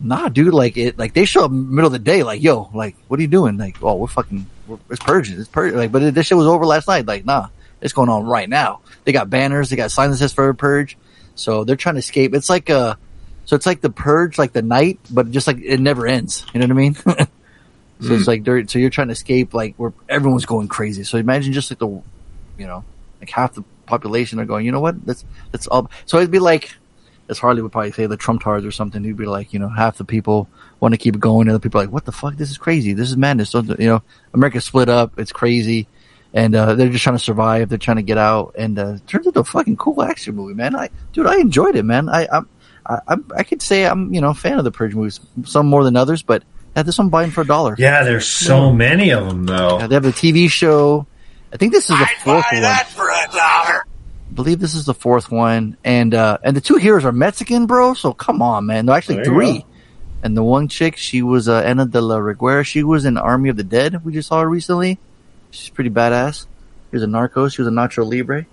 Nah, 0.00 0.28
dude, 0.28 0.54
like 0.54 0.76
it, 0.76 0.98
like 0.98 1.12
they 1.12 1.24
show 1.24 1.44
up 1.44 1.50
in 1.50 1.56
the 1.56 1.72
middle 1.72 1.86
of 1.86 1.92
the 1.92 1.98
day, 1.98 2.22
like, 2.22 2.42
yo, 2.42 2.70
like, 2.72 2.96
what 3.08 3.18
are 3.18 3.22
you 3.22 3.28
doing? 3.28 3.56
Like, 3.56 3.82
oh, 3.82 3.96
we're 3.96 4.06
fucking, 4.06 4.46
we're, 4.66 4.78
it's 4.90 5.02
purging, 5.02 5.38
it's 5.40 5.48
purging. 5.48 5.76
Like, 5.76 5.90
but 5.90 6.02
it, 6.02 6.14
this 6.14 6.26
shit 6.26 6.38
was 6.38 6.46
over 6.46 6.64
last 6.64 6.86
night. 6.86 7.06
Like, 7.06 7.24
nah, 7.24 7.48
it's 7.80 7.92
going 7.92 8.08
on 8.08 8.24
right 8.24 8.48
now. 8.48 8.80
They 9.04 9.12
got 9.12 9.28
banners, 9.28 9.70
they 9.70 9.76
got 9.76 9.90
signs 9.90 10.12
that 10.12 10.18
says 10.18 10.32
for 10.32 10.52
purge. 10.54 10.96
So 11.34 11.64
they're 11.64 11.76
trying 11.76 11.96
to 11.96 12.00
escape. 12.00 12.34
It's 12.34 12.48
like, 12.48 12.70
uh, 12.70 12.94
so 13.44 13.56
it's 13.56 13.66
like 13.66 13.80
the 13.80 13.90
purge, 13.90 14.38
like 14.38 14.52
the 14.52 14.62
night, 14.62 15.00
but 15.10 15.30
just 15.30 15.46
like 15.46 15.58
it 15.62 15.80
never 15.80 16.06
ends. 16.06 16.46
You 16.52 16.60
know 16.60 16.66
what 16.66 16.72
I 16.72 16.74
mean? 16.74 16.94
so 18.00 18.14
it's 18.14 18.28
like, 18.28 18.44
so 18.68 18.78
you're 18.78 18.90
trying 18.90 19.08
to 19.08 19.12
escape, 19.12 19.54
like, 19.54 19.74
where 19.76 19.92
everyone's 20.08 20.46
going 20.46 20.68
crazy. 20.68 21.02
So 21.02 21.18
imagine 21.18 21.52
just 21.52 21.70
like 21.70 21.78
the, 21.78 21.88
you 21.88 22.66
know, 22.66 22.84
like 23.20 23.30
half 23.30 23.54
the 23.54 23.64
population 23.86 24.38
are 24.38 24.44
going, 24.44 24.64
you 24.66 24.72
know 24.72 24.80
what? 24.80 25.04
That's, 25.04 25.24
that's 25.50 25.66
all. 25.66 25.90
So 26.06 26.18
it'd 26.18 26.30
be 26.30 26.38
like, 26.38 26.74
as 27.28 27.38
Harley 27.38 27.62
would 27.62 27.72
probably 27.72 27.92
say, 27.92 28.06
the 28.06 28.16
Trump 28.16 28.42
cards 28.42 28.64
or 28.64 28.70
something. 28.70 29.02
He'd 29.04 29.16
be 29.16 29.26
like, 29.26 29.52
you 29.52 29.58
know, 29.58 29.68
half 29.68 29.98
the 29.98 30.04
people 30.04 30.48
want 30.80 30.94
to 30.94 30.98
keep 30.98 31.14
it 31.14 31.20
going. 31.20 31.48
Other 31.48 31.58
people 31.58 31.80
are 31.80 31.84
like, 31.84 31.92
what 31.92 32.04
the 32.04 32.12
fuck? 32.12 32.36
This 32.36 32.50
is 32.50 32.58
crazy. 32.58 32.92
This 32.92 33.10
is 33.10 33.16
madness. 33.16 33.50
Don't, 33.50 33.68
you 33.78 33.86
know, 33.86 34.02
America's 34.34 34.64
split 34.64 34.88
up. 34.88 35.18
It's 35.18 35.32
crazy. 35.32 35.88
And, 36.32 36.54
uh, 36.54 36.74
they're 36.74 36.90
just 36.90 37.04
trying 37.04 37.16
to 37.16 37.22
survive. 37.22 37.68
They're 37.68 37.78
trying 37.78 37.96
to 37.96 38.02
get 38.02 38.18
out 38.18 38.54
and, 38.58 38.78
uh, 38.78 38.94
it 38.96 39.06
turns 39.06 39.26
into 39.26 39.40
a 39.40 39.44
fucking 39.44 39.76
cool 39.76 40.02
action 40.02 40.34
movie, 40.36 40.54
man. 40.54 40.76
I, 40.76 40.90
dude, 41.12 41.26
I 41.26 41.38
enjoyed 41.38 41.74
it, 41.76 41.84
man. 41.84 42.08
I, 42.08 42.28
I'm, 42.30 42.48
I, 42.86 43.00
I'm, 43.08 43.30
I 43.36 43.42
could 43.44 43.62
say 43.62 43.86
I'm, 43.86 44.12
you 44.12 44.20
know, 44.20 44.30
a 44.30 44.34
fan 44.34 44.58
of 44.58 44.64
the 44.64 44.70
Purge 44.70 44.94
movies. 44.94 45.20
Some 45.44 45.66
more 45.66 45.84
than 45.84 45.96
others, 45.96 46.22
but 46.22 46.42
yeah, 46.76 46.82
this 46.82 46.98
one 46.98 47.08
buying 47.08 47.30
for 47.30 47.40
a 47.40 47.46
dollar. 47.46 47.74
Yeah, 47.78 48.04
there's 48.04 48.26
so 48.26 48.72
many 48.72 49.10
of 49.10 49.26
them 49.26 49.44
though. 49.44 49.78
Yeah, 49.78 49.86
they 49.86 49.94
have 49.94 50.04
the 50.04 50.10
TV 50.10 50.50
show. 50.50 51.06
I 51.52 51.56
think 51.56 51.72
this 51.72 51.84
is 51.90 51.98
the 51.98 52.06
fourth 52.22 52.44
one. 52.52 52.84
for 52.86 53.08
a 53.08 53.26
dollar. 53.32 53.84
I 54.38 54.40
believe 54.40 54.60
this 54.60 54.76
is 54.76 54.84
the 54.84 54.94
fourth 54.94 55.32
one, 55.32 55.76
and 55.82 56.14
uh, 56.14 56.38
and 56.44 56.56
the 56.56 56.60
two 56.60 56.76
heroes 56.76 57.04
are 57.04 57.10
Mexican, 57.10 57.66
bro. 57.66 57.94
So 57.94 58.12
come 58.12 58.40
on, 58.40 58.66
man. 58.66 58.86
They're 58.86 58.94
actually 58.94 59.16
There 59.16 59.24
three. 59.24 59.66
And 60.22 60.36
the 60.36 60.44
one 60.44 60.68
chick, 60.68 60.96
she 60.96 61.22
was 61.22 61.48
uh, 61.48 61.56
Ana 61.58 61.86
de 61.86 62.00
la 62.00 62.18
Reguera. 62.18 62.64
She 62.64 62.84
was 62.84 63.04
in 63.04 63.18
Army 63.18 63.48
of 63.48 63.56
the 63.56 63.64
Dead. 63.64 64.04
We 64.04 64.12
just 64.12 64.28
saw 64.28 64.40
her 64.40 64.48
recently. 64.48 65.00
She's 65.50 65.70
pretty 65.70 65.90
badass. 65.90 66.46
She 66.90 66.96
was 66.96 67.02
a 67.02 67.06
Narcos. 67.06 67.54
She 67.56 67.62
was 67.62 67.68
a 67.68 67.72
Nacho 67.72 68.08
Libre. 68.08 68.46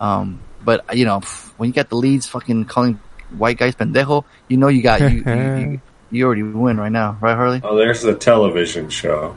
Um, 0.00 0.40
But 0.64 0.96
you 0.96 1.04
know, 1.04 1.20
when 1.58 1.68
you 1.68 1.74
got 1.74 1.90
the 1.90 1.96
leads 1.96 2.26
fucking 2.26 2.64
calling 2.64 2.98
white 3.36 3.56
guys 3.56 3.76
pendejo, 3.76 4.24
you 4.48 4.56
know 4.56 4.66
you 4.66 4.82
got 4.82 5.00
you 5.00 5.22
you, 5.24 5.34
you, 5.34 5.80
you 6.10 6.26
already 6.26 6.42
win 6.42 6.76
right 6.76 6.90
now, 6.90 7.18
right, 7.20 7.36
Harley? 7.36 7.60
Oh, 7.62 7.76
there's 7.76 8.02
the 8.02 8.16
television 8.16 8.88
show. 8.88 9.36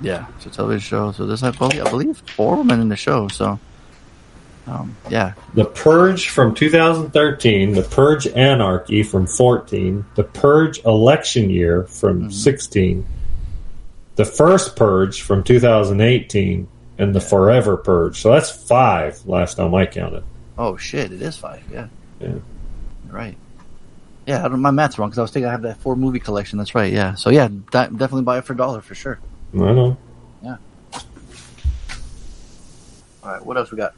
Yeah, 0.00 0.26
it's 0.36 0.46
a 0.46 0.50
television 0.50 0.80
show. 0.80 1.12
So 1.12 1.26
there's 1.26 1.44
I 1.44 1.52
believe, 1.52 1.86
I 1.86 1.88
believe 1.88 2.16
four 2.34 2.56
women 2.56 2.80
in 2.80 2.88
the 2.88 2.96
show. 2.96 3.28
So, 3.28 3.60
um, 4.66 4.96
yeah, 5.10 5.34
The 5.54 5.64
Purge 5.64 6.28
from 6.28 6.54
2013, 6.54 7.72
The 7.72 7.82
Purge 7.82 8.26
Anarchy 8.28 9.02
from 9.02 9.26
14, 9.26 10.04
The 10.14 10.24
Purge 10.24 10.84
Election 10.84 11.50
Year 11.50 11.84
from 11.84 12.30
16, 12.30 13.04
The 14.16 14.24
First 14.24 14.76
Purge 14.76 15.22
from 15.22 15.42
2018, 15.42 16.68
and 16.98 17.14
The 17.14 17.20
Forever 17.20 17.76
Purge. 17.76 18.20
So 18.20 18.30
that's 18.30 18.50
five 18.50 19.26
last 19.26 19.56
time 19.56 19.74
I 19.74 19.86
counted. 19.86 20.22
Oh 20.56 20.76
shit! 20.76 21.12
It 21.12 21.22
is 21.22 21.36
five. 21.36 21.62
Yeah. 21.72 21.88
Yeah. 22.20 22.34
Right. 23.08 23.36
Yeah, 24.26 24.44
I 24.44 24.48
don't, 24.48 24.60
my 24.60 24.70
math's 24.70 24.98
wrong 24.98 25.08
because 25.08 25.18
I 25.18 25.22
was 25.22 25.32
thinking 25.32 25.48
I 25.48 25.52
have 25.52 25.62
that 25.62 25.78
four 25.78 25.96
movie 25.96 26.20
collection. 26.20 26.58
That's 26.58 26.74
right. 26.74 26.92
Yeah. 26.92 27.14
So 27.14 27.30
yeah, 27.30 27.48
definitely 27.72 28.22
buy 28.22 28.38
it 28.38 28.44
for 28.44 28.52
a 28.52 28.56
dollar 28.56 28.80
for 28.80 28.94
sure. 28.94 29.18
I 29.54 29.56
know. 29.56 29.96
Yeah. 30.42 30.56
All 33.24 33.32
right. 33.32 33.44
What 33.44 33.56
else 33.56 33.72
we 33.72 33.78
got? 33.78 33.94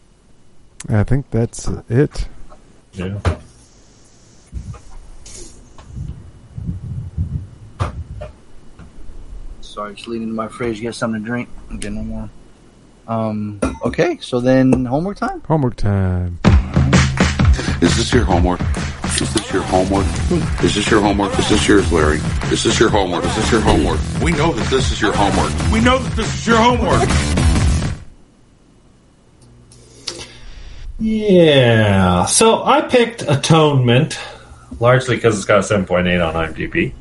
I 0.89 1.03
think 1.05 1.30
that's 1.30 1.68
it. 1.89 2.28
Yeah. 2.93 3.18
Sorry, 9.61 9.95
just 9.95 10.07
leaning 10.07 10.28
to 10.28 10.35
my 10.35 10.49
fridge, 10.49 10.80
get 10.80 10.95
something 10.95 11.20
to 11.20 11.26
drink. 11.26 11.49
I'm 11.70 11.78
getting 11.78 11.97
no 11.97 12.05
more. 12.05 12.30
Um. 13.07 13.61
Okay. 13.85 14.18
So 14.20 14.41
then, 14.41 14.85
homework 14.85 15.16
time. 15.16 15.43
Homework 15.43 15.76
time. 15.76 16.39
Is 17.82 17.97
this 17.97 18.12
your 18.12 18.24
homework? 18.24 18.61
Is 19.20 19.32
this 19.32 19.53
your 19.53 19.62
homework? 19.62 20.07
Is 20.62 20.74
this 20.74 20.91
your 20.91 21.01
homework? 21.01 21.39
Is 21.39 21.49
this 21.49 21.68
yours, 21.68 21.93
Larry? 21.93 22.18
Is 22.51 22.64
this 22.64 22.80
your 22.80 22.89
homework? 22.89 23.24
Is 23.24 23.37
this 23.37 23.53
your 23.53 23.61
homework? 23.61 24.01
We 24.22 24.32
know 24.32 24.53
that 24.53 24.70
this 24.70 24.91
is 24.91 25.01
your 25.01 25.12
homework. 25.12 25.53
We 25.72 25.80
know 25.80 25.99
that 25.99 26.16
this 26.16 26.32
is 26.35 26.47
your 26.47 26.57
homework. 26.57 27.43
Yeah. 30.99 32.26
So 32.26 32.62
I 32.62 32.82
picked 32.82 33.22
Atonement, 33.22 34.18
largely 34.80 35.16
because 35.16 35.36
it's 35.36 35.45
got 35.45 35.59
a 35.59 35.74
7.8 35.74 36.26
on 36.26 36.34
IMDb. 36.34 36.92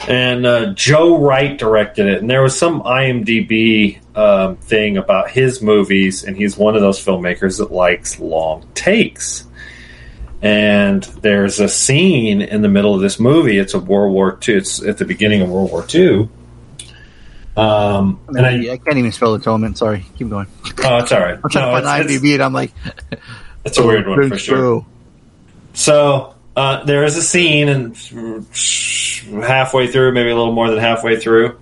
and 0.08 0.46
uh, 0.46 0.72
Joe 0.74 1.18
Wright 1.18 1.56
directed 1.58 2.06
it. 2.06 2.20
And 2.20 2.30
there 2.30 2.42
was 2.42 2.58
some 2.58 2.82
IMDb 2.82 3.98
um, 4.16 4.56
thing 4.56 4.96
about 4.96 5.30
his 5.30 5.62
movies, 5.62 6.24
and 6.24 6.36
he's 6.36 6.56
one 6.56 6.74
of 6.74 6.82
those 6.82 7.02
filmmakers 7.02 7.58
that 7.58 7.72
likes 7.72 8.18
long 8.18 8.66
takes. 8.74 9.44
And 10.42 11.02
there's 11.02 11.60
a 11.60 11.68
scene 11.68 12.42
in 12.42 12.62
the 12.62 12.68
middle 12.68 12.94
of 12.94 13.00
this 13.00 13.18
movie. 13.18 13.58
It's 13.58 13.74
a 13.74 13.80
World 13.80 14.12
War 14.12 14.38
II. 14.46 14.54
It's 14.56 14.82
at 14.82 14.98
the 14.98 15.04
beginning 15.04 15.40
of 15.40 15.50
World 15.50 15.72
War 15.72 15.84
II. 15.92 16.28
Um, 17.56 18.20
and 18.28 18.44
I, 18.46 18.72
I 18.72 18.76
can't 18.76 18.98
even 18.98 19.12
spell 19.12 19.34
atonement. 19.34 19.78
Sorry. 19.78 20.04
Keep 20.18 20.28
going. 20.28 20.46
oh, 20.84 20.98
it's 20.98 21.12
all 21.12 21.20
right. 21.20 21.38
I'm 21.42 21.50
trying 21.50 21.72
No, 21.72 21.76
to 21.80 21.82
find 21.86 22.04
it's- 22.04 22.20
IMDb, 22.22 22.34
and 22.34 22.42
I'm 22.42 22.52
like, 22.52 22.72
It's 23.64 23.78
a 23.78 23.86
weird 23.86 24.06
one 24.06 24.28
for 24.28 24.38
sure. 24.38 24.56
bro. 24.56 24.86
So 25.74 26.34
uh, 26.54 26.84
there 26.84 27.04
is 27.04 27.16
a 27.16 27.22
scene, 27.22 27.68
and 27.68 27.96
halfway 29.44 29.88
through, 29.88 30.12
maybe 30.12 30.30
a 30.30 30.36
little 30.36 30.52
more 30.52 30.70
than 30.70 30.78
halfway 30.78 31.18
through, 31.18 31.58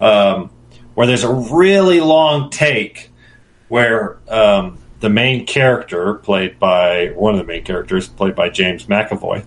um, 0.00 0.50
where 0.94 1.06
there's 1.06 1.22
a 1.24 1.32
really 1.32 2.00
long 2.00 2.50
take 2.50 3.10
where 3.68 4.18
um, 4.28 4.78
the 5.00 5.08
main 5.08 5.46
character, 5.46 6.14
played 6.14 6.58
by 6.58 7.08
one 7.14 7.34
of 7.34 7.38
the 7.38 7.44
main 7.46 7.62
characters, 7.64 8.08
played 8.08 8.34
by 8.34 8.48
James 8.48 8.86
McAvoy, 8.86 9.44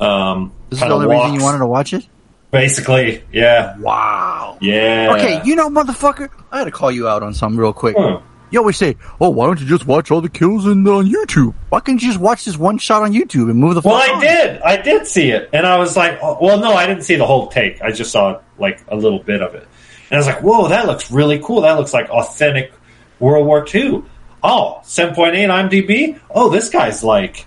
um, 0.00 0.52
This 0.70 0.80
is 0.82 0.88
the 0.88 0.92
only 0.92 1.06
reason 1.06 1.34
you 1.34 1.42
wanted 1.42 1.58
to 1.58 1.66
watch 1.66 1.92
it. 1.94 2.06
Basically, 2.52 3.24
yeah. 3.32 3.78
Wow. 3.78 4.58
Yeah. 4.60 5.14
Okay, 5.16 5.40
you 5.42 5.56
know, 5.56 5.70
motherfucker, 5.70 6.28
I 6.52 6.58
had 6.58 6.64
to 6.64 6.70
call 6.70 6.92
you 6.92 7.08
out 7.08 7.22
on 7.22 7.32
something 7.32 7.58
real 7.58 7.72
quick. 7.72 7.96
Huh. 7.98 8.20
You 8.50 8.58
always 8.58 8.76
say, 8.76 8.98
"Oh, 9.18 9.30
why 9.30 9.46
don't 9.46 9.58
you 9.58 9.66
just 9.66 9.86
watch 9.86 10.10
all 10.10 10.20
the 10.20 10.28
kills 10.28 10.66
in, 10.66 10.86
on 10.86 11.08
YouTube? 11.08 11.54
Why 11.70 11.80
can't 11.80 12.00
you 12.02 12.08
just 12.08 12.20
watch 12.20 12.44
this 12.44 12.58
one 12.58 12.76
shot 12.76 13.00
on 13.02 13.14
YouTube 13.14 13.48
and 13.50 13.58
move 13.58 13.76
the?" 13.76 13.80
Well, 13.80 13.94
I 13.96 14.14
on?" 14.14 14.20
did. 14.20 14.60
I 14.60 14.76
did 14.76 15.06
see 15.06 15.30
it, 15.30 15.48
and 15.54 15.66
I 15.66 15.78
was 15.78 15.96
like, 15.96 16.18
oh, 16.22 16.36
"Well, 16.42 16.58
no, 16.60 16.74
I 16.74 16.86
didn't 16.86 17.04
see 17.04 17.16
the 17.16 17.24
whole 17.24 17.48
take. 17.48 17.80
I 17.80 17.90
just 17.90 18.12
saw 18.12 18.40
like 18.58 18.80
a 18.88 18.96
little 18.96 19.20
bit 19.20 19.40
of 19.40 19.54
it." 19.54 19.66
And 20.10 20.16
I 20.16 20.16
was 20.18 20.26
like, 20.26 20.42
"Whoa, 20.42 20.68
that 20.68 20.86
looks 20.86 21.10
really 21.10 21.40
cool. 21.42 21.62
That 21.62 21.78
looks 21.78 21.94
like 21.94 22.10
authentic 22.10 22.74
World 23.18 23.46
War 23.46 23.66
II." 23.74 24.02
Oh, 24.42 24.80
7.8 24.84 25.48
IMDb. 25.48 26.20
Oh, 26.34 26.50
this 26.50 26.68
guy's 26.68 27.02
like, 27.02 27.46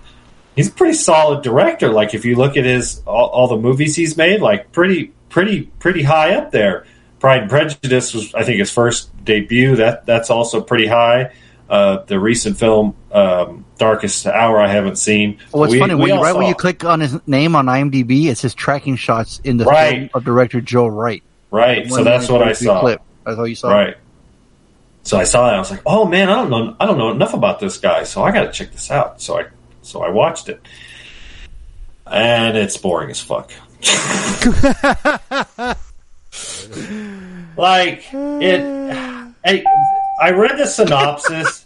he's 0.56 0.68
a 0.68 0.72
pretty 0.72 0.94
solid 0.94 1.42
director. 1.44 1.88
Like, 1.90 2.14
if 2.14 2.24
you 2.24 2.34
look 2.34 2.56
at 2.56 2.64
his 2.64 3.00
all, 3.06 3.26
all 3.28 3.48
the 3.48 3.56
movies 3.56 3.94
he's 3.94 4.16
made, 4.16 4.40
like 4.40 4.72
pretty, 4.72 5.12
pretty, 5.28 5.62
pretty 5.78 6.02
high 6.02 6.34
up 6.34 6.50
there. 6.50 6.86
Pride 7.20 7.42
and 7.42 7.50
Prejudice 7.50 8.12
was, 8.14 8.34
I 8.34 8.42
think, 8.44 8.58
his 8.58 8.70
first 8.70 9.10
debut. 9.24 9.76
That 9.76 10.04
that's 10.06 10.30
also 10.30 10.60
pretty 10.60 10.86
high. 10.86 11.32
Uh, 11.68 12.04
the 12.06 12.20
recent 12.20 12.56
film 12.58 12.94
um, 13.10 13.64
Darkest 13.78 14.26
Hour 14.26 14.60
I 14.60 14.68
haven't 14.68 14.96
seen. 14.96 15.38
Well, 15.52 15.60
what's 15.62 15.72
We- 15.72 15.78
funny 15.80 15.94
when 15.94 16.08
you, 16.10 16.22
right 16.22 16.34
when 16.36 16.46
you 16.46 16.54
click 16.54 16.84
on 16.84 17.00
his 17.00 17.18
name 17.26 17.56
on 17.56 17.66
IMDb, 17.66 18.26
it 18.26 18.38
says 18.38 18.54
tracking 18.54 18.94
shots 18.96 19.40
in 19.42 19.56
the 19.56 19.64
Right. 19.64 19.96
film 19.98 20.10
of 20.14 20.24
director 20.24 20.60
Joe 20.60 20.86
Wright. 20.86 21.22
Right, 21.50 21.90
so 21.90 22.04
that's 22.04 22.28
what 22.28 22.42
I 22.42 22.52
23 22.52 22.66
saw. 22.66 22.80
Clip. 22.80 23.02
That's 23.24 23.38
all 23.38 23.48
you 23.48 23.54
saw. 23.54 23.70
Right. 23.72 23.96
So 25.02 25.16
I 25.18 25.24
saw 25.24 25.46
that. 25.46 25.54
I 25.54 25.58
was 25.58 25.70
like, 25.70 25.82
"Oh 25.86 26.04
man, 26.04 26.28
I 26.28 26.34
don't 26.34 26.50
know. 26.50 26.76
I 26.78 26.86
don't 26.86 26.98
know 26.98 27.10
enough 27.12 27.32
about 27.34 27.60
this 27.60 27.78
guy, 27.78 28.02
so 28.04 28.22
I 28.22 28.30
got 28.32 28.42
to 28.44 28.52
check 28.52 28.72
this 28.72 28.90
out." 28.90 29.20
So 29.22 29.38
I, 29.40 29.46
so 29.86 30.02
I 30.02 30.10
watched 30.10 30.48
it, 30.48 30.60
and 32.06 32.56
it's 32.56 32.76
boring 32.76 33.10
as 33.10 33.20
fuck. 33.20 33.52
like 37.56 38.04
it, 38.12 38.60
I, 39.44 39.64
I 40.20 40.30
read 40.30 40.58
the 40.58 40.66
synopsis. 40.66 41.64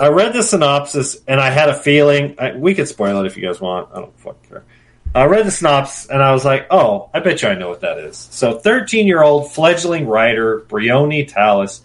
I 0.00 0.08
read 0.08 0.32
the 0.32 0.42
synopsis, 0.42 1.18
and 1.28 1.40
I 1.40 1.50
had 1.50 1.68
a 1.68 1.74
feeling. 1.74 2.36
I, 2.38 2.52
we 2.52 2.74
could 2.74 2.88
spoil 2.88 3.20
it 3.20 3.26
if 3.26 3.36
you 3.36 3.46
guys 3.46 3.60
want. 3.60 3.90
I 3.92 4.00
don't 4.00 4.18
fucking 4.18 4.48
care. 4.48 4.64
I 5.14 5.26
read 5.26 5.46
the 5.46 5.52
synopsis 5.52 6.10
and 6.10 6.20
I 6.20 6.32
was 6.32 6.44
like, 6.44 6.66
oh, 6.72 7.08
I 7.14 7.20
bet 7.20 7.40
you 7.40 7.48
I 7.48 7.54
know 7.54 7.68
what 7.68 7.82
that 7.82 7.98
is. 7.98 8.16
So, 8.16 8.58
13 8.58 9.06
year 9.06 9.22
old 9.22 9.52
fledgling 9.52 10.08
writer 10.08 10.64
Briony 10.66 11.24
Tallis 11.24 11.82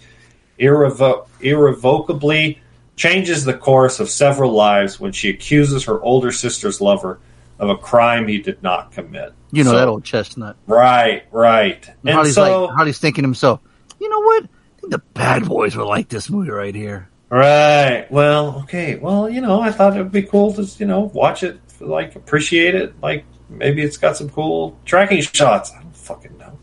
irrevo- 0.58 1.28
irrevocably 1.40 2.60
changes 3.00 3.46
the 3.46 3.54
course 3.54 4.02
of 4.02 4.10
several 4.10 4.52
lives 4.52 5.00
when 5.00 5.14
she 5.14 5.30
accuses 5.30 5.86
her 5.86 6.02
older 6.02 6.34
sister's 6.34 6.82
lover 6.82 7.18
of 7.58 7.70
a 7.70 7.78
crime 7.78 8.28
he 8.28 8.40
did 8.40 8.62
not 8.62 8.92
commit. 8.92 9.32
You 9.54 9.64
know 9.64 9.72
So- 9.72 9.78
that 9.78 9.88
old 9.88 10.04
chestnut. 10.04 10.58
Right, 10.68 11.24
right. 11.32 11.88
And 11.88 11.96
And 12.04 12.14
Harley's 12.16 12.36
so, 12.36 12.66
like, 12.66 12.76
Harley's 12.76 13.00
thinking 13.00 13.24
to 13.24 13.28
himself, 13.28 13.62
you 14.02 14.10
know 14.10 14.20
what? 14.20 14.44
I 14.44 14.80
think 14.82 14.92
the 14.92 15.02
bad 15.14 15.48
boys 15.48 15.78
would 15.78 15.88
like 15.88 16.10
this 16.10 16.30
movie 16.30 16.52
right 16.52 16.76
here. 16.76 17.08
Right. 17.30 18.06
Well, 18.12 18.60
okay. 18.64 18.98
Well, 18.98 19.30
you 19.30 19.40
know, 19.40 19.62
I 19.62 19.72
thought 19.72 19.96
it 19.96 20.00
would 20.04 20.12
be 20.12 20.24
cool 20.24 20.52
to, 20.56 20.64
you 20.78 20.86
know, 20.86 21.10
watch 21.14 21.42
it, 21.44 21.58
like, 21.80 22.16
appreciate 22.18 22.76
it. 22.76 22.94
Like, 23.02 23.24
maybe 23.50 23.82
it's 23.82 23.98
got 23.98 24.18
some 24.18 24.30
cool 24.30 24.78
tracking 24.84 25.22
shots. 25.22 25.72
I 25.72 25.82
don't 25.82 25.96
fucking 25.96 26.38
know. 26.38 26.58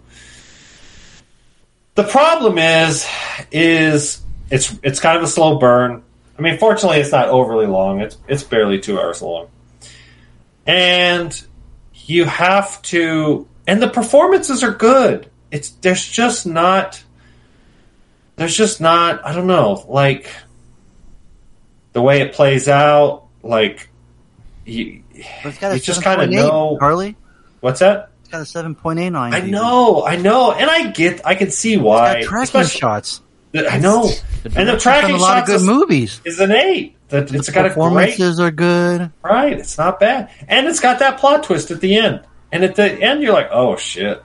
The 1.94 2.04
problem 2.04 2.58
is, 2.58 3.06
is 3.50 4.20
it's 4.50 4.78
it's 4.82 5.00
kind 5.00 5.16
of 5.16 5.22
a 5.22 5.26
slow 5.26 5.58
burn. 5.58 6.02
I 6.38 6.42
mean, 6.42 6.58
fortunately, 6.58 6.98
it's 7.00 7.12
not 7.12 7.28
overly 7.28 7.66
long. 7.66 8.00
It's 8.00 8.18
it's 8.28 8.42
barely 8.42 8.78
two 8.80 9.00
hours 9.00 9.22
long, 9.22 9.48
and 10.66 11.42
you 11.94 12.24
have 12.24 12.80
to. 12.82 13.48
And 13.66 13.82
the 13.82 13.88
performances 13.88 14.62
are 14.62 14.72
good. 14.72 15.30
It's 15.50 15.70
there's 15.70 16.06
just 16.06 16.46
not. 16.46 17.02
There's 18.36 18.56
just 18.56 18.80
not. 18.80 19.24
I 19.24 19.32
don't 19.34 19.46
know. 19.46 19.84
Like 19.88 20.30
the 21.92 22.02
way 22.02 22.20
it 22.20 22.34
plays 22.34 22.68
out. 22.68 23.24
Like 23.42 23.88
you, 24.64 25.02
it's 25.14 25.58
got 25.58 25.72
a 25.72 25.76
you 25.76 25.80
just 25.80 26.02
kind 26.02 26.20
of 26.20 26.28
7.8, 26.28 26.32
know. 26.34 26.76
Harley. 26.78 27.16
What's 27.60 27.80
that? 27.80 28.10
It's 28.20 28.28
got 28.28 28.42
a 28.42 28.46
seven 28.46 28.74
point 28.74 28.98
eight 28.98 29.14
on. 29.14 29.32
I 29.32 29.40
know, 29.40 30.04
I 30.04 30.16
know, 30.16 30.52
and 30.52 30.68
I 30.68 30.90
get, 30.90 31.24
I 31.24 31.36
can 31.36 31.50
see 31.50 31.76
why. 31.76 32.22
tracking 32.22 32.60
especially- 32.60 32.80
shots. 32.80 33.20
I 33.54 33.78
know, 33.78 34.10
The 34.42 34.52
and 34.56 34.68
the 34.68 34.76
tracking 34.78 35.14
a 35.14 35.18
lot 35.18 35.38
of 35.38 35.46
good 35.46 35.56
is, 35.56 35.64
movies. 35.64 36.20
is 36.24 36.40
an 36.40 36.52
eight. 36.52 36.96
That 37.08 37.32
it's 37.32 37.48
got 37.48 37.60
a 37.60 37.68
great 37.68 37.74
Performances 37.74 38.40
are 38.40 38.50
good. 38.50 39.10
right. 39.22 39.52
It's 39.52 39.78
not 39.78 40.00
bad, 40.00 40.30
and 40.48 40.66
it's 40.66 40.80
got 40.80 40.98
that 40.98 41.18
plot 41.18 41.44
twist 41.44 41.70
at 41.70 41.80
the 41.80 41.96
end. 41.96 42.20
And 42.52 42.64
at 42.64 42.74
the 42.74 42.84
end, 42.92 43.22
you're 43.22 43.32
like, 43.32 43.48
oh 43.52 43.76
shit. 43.76 44.22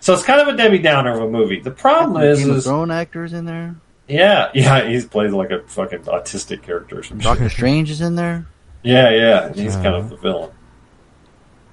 So 0.00 0.12
it's 0.14 0.22
kind 0.24 0.40
of 0.40 0.48
a 0.48 0.56
Debbie 0.56 0.78
Downer 0.78 1.12
of 1.12 1.22
a 1.22 1.30
movie. 1.30 1.60
The 1.60 1.70
problem 1.70 2.22
is, 2.22 2.40
Game 2.44 2.54
is 2.54 2.66
actors 2.68 3.32
in 3.32 3.44
there. 3.46 3.76
yeah, 4.06 4.50
yeah, 4.54 4.86
he's 4.88 5.04
played 5.06 5.30
like 5.30 5.50
a 5.50 5.62
fucking 5.66 6.00
autistic 6.00 6.62
character. 6.62 7.00
Doctor. 7.16 7.48
Strange 7.48 7.90
is 7.90 8.00
in 8.00 8.14
there. 8.16 8.46
Yeah, 8.82 9.10
yeah, 9.10 9.52
he's 9.52 9.74
kind 9.74 9.94
of 9.94 10.06
uh. 10.06 10.08
the 10.08 10.16
villain. 10.16 10.50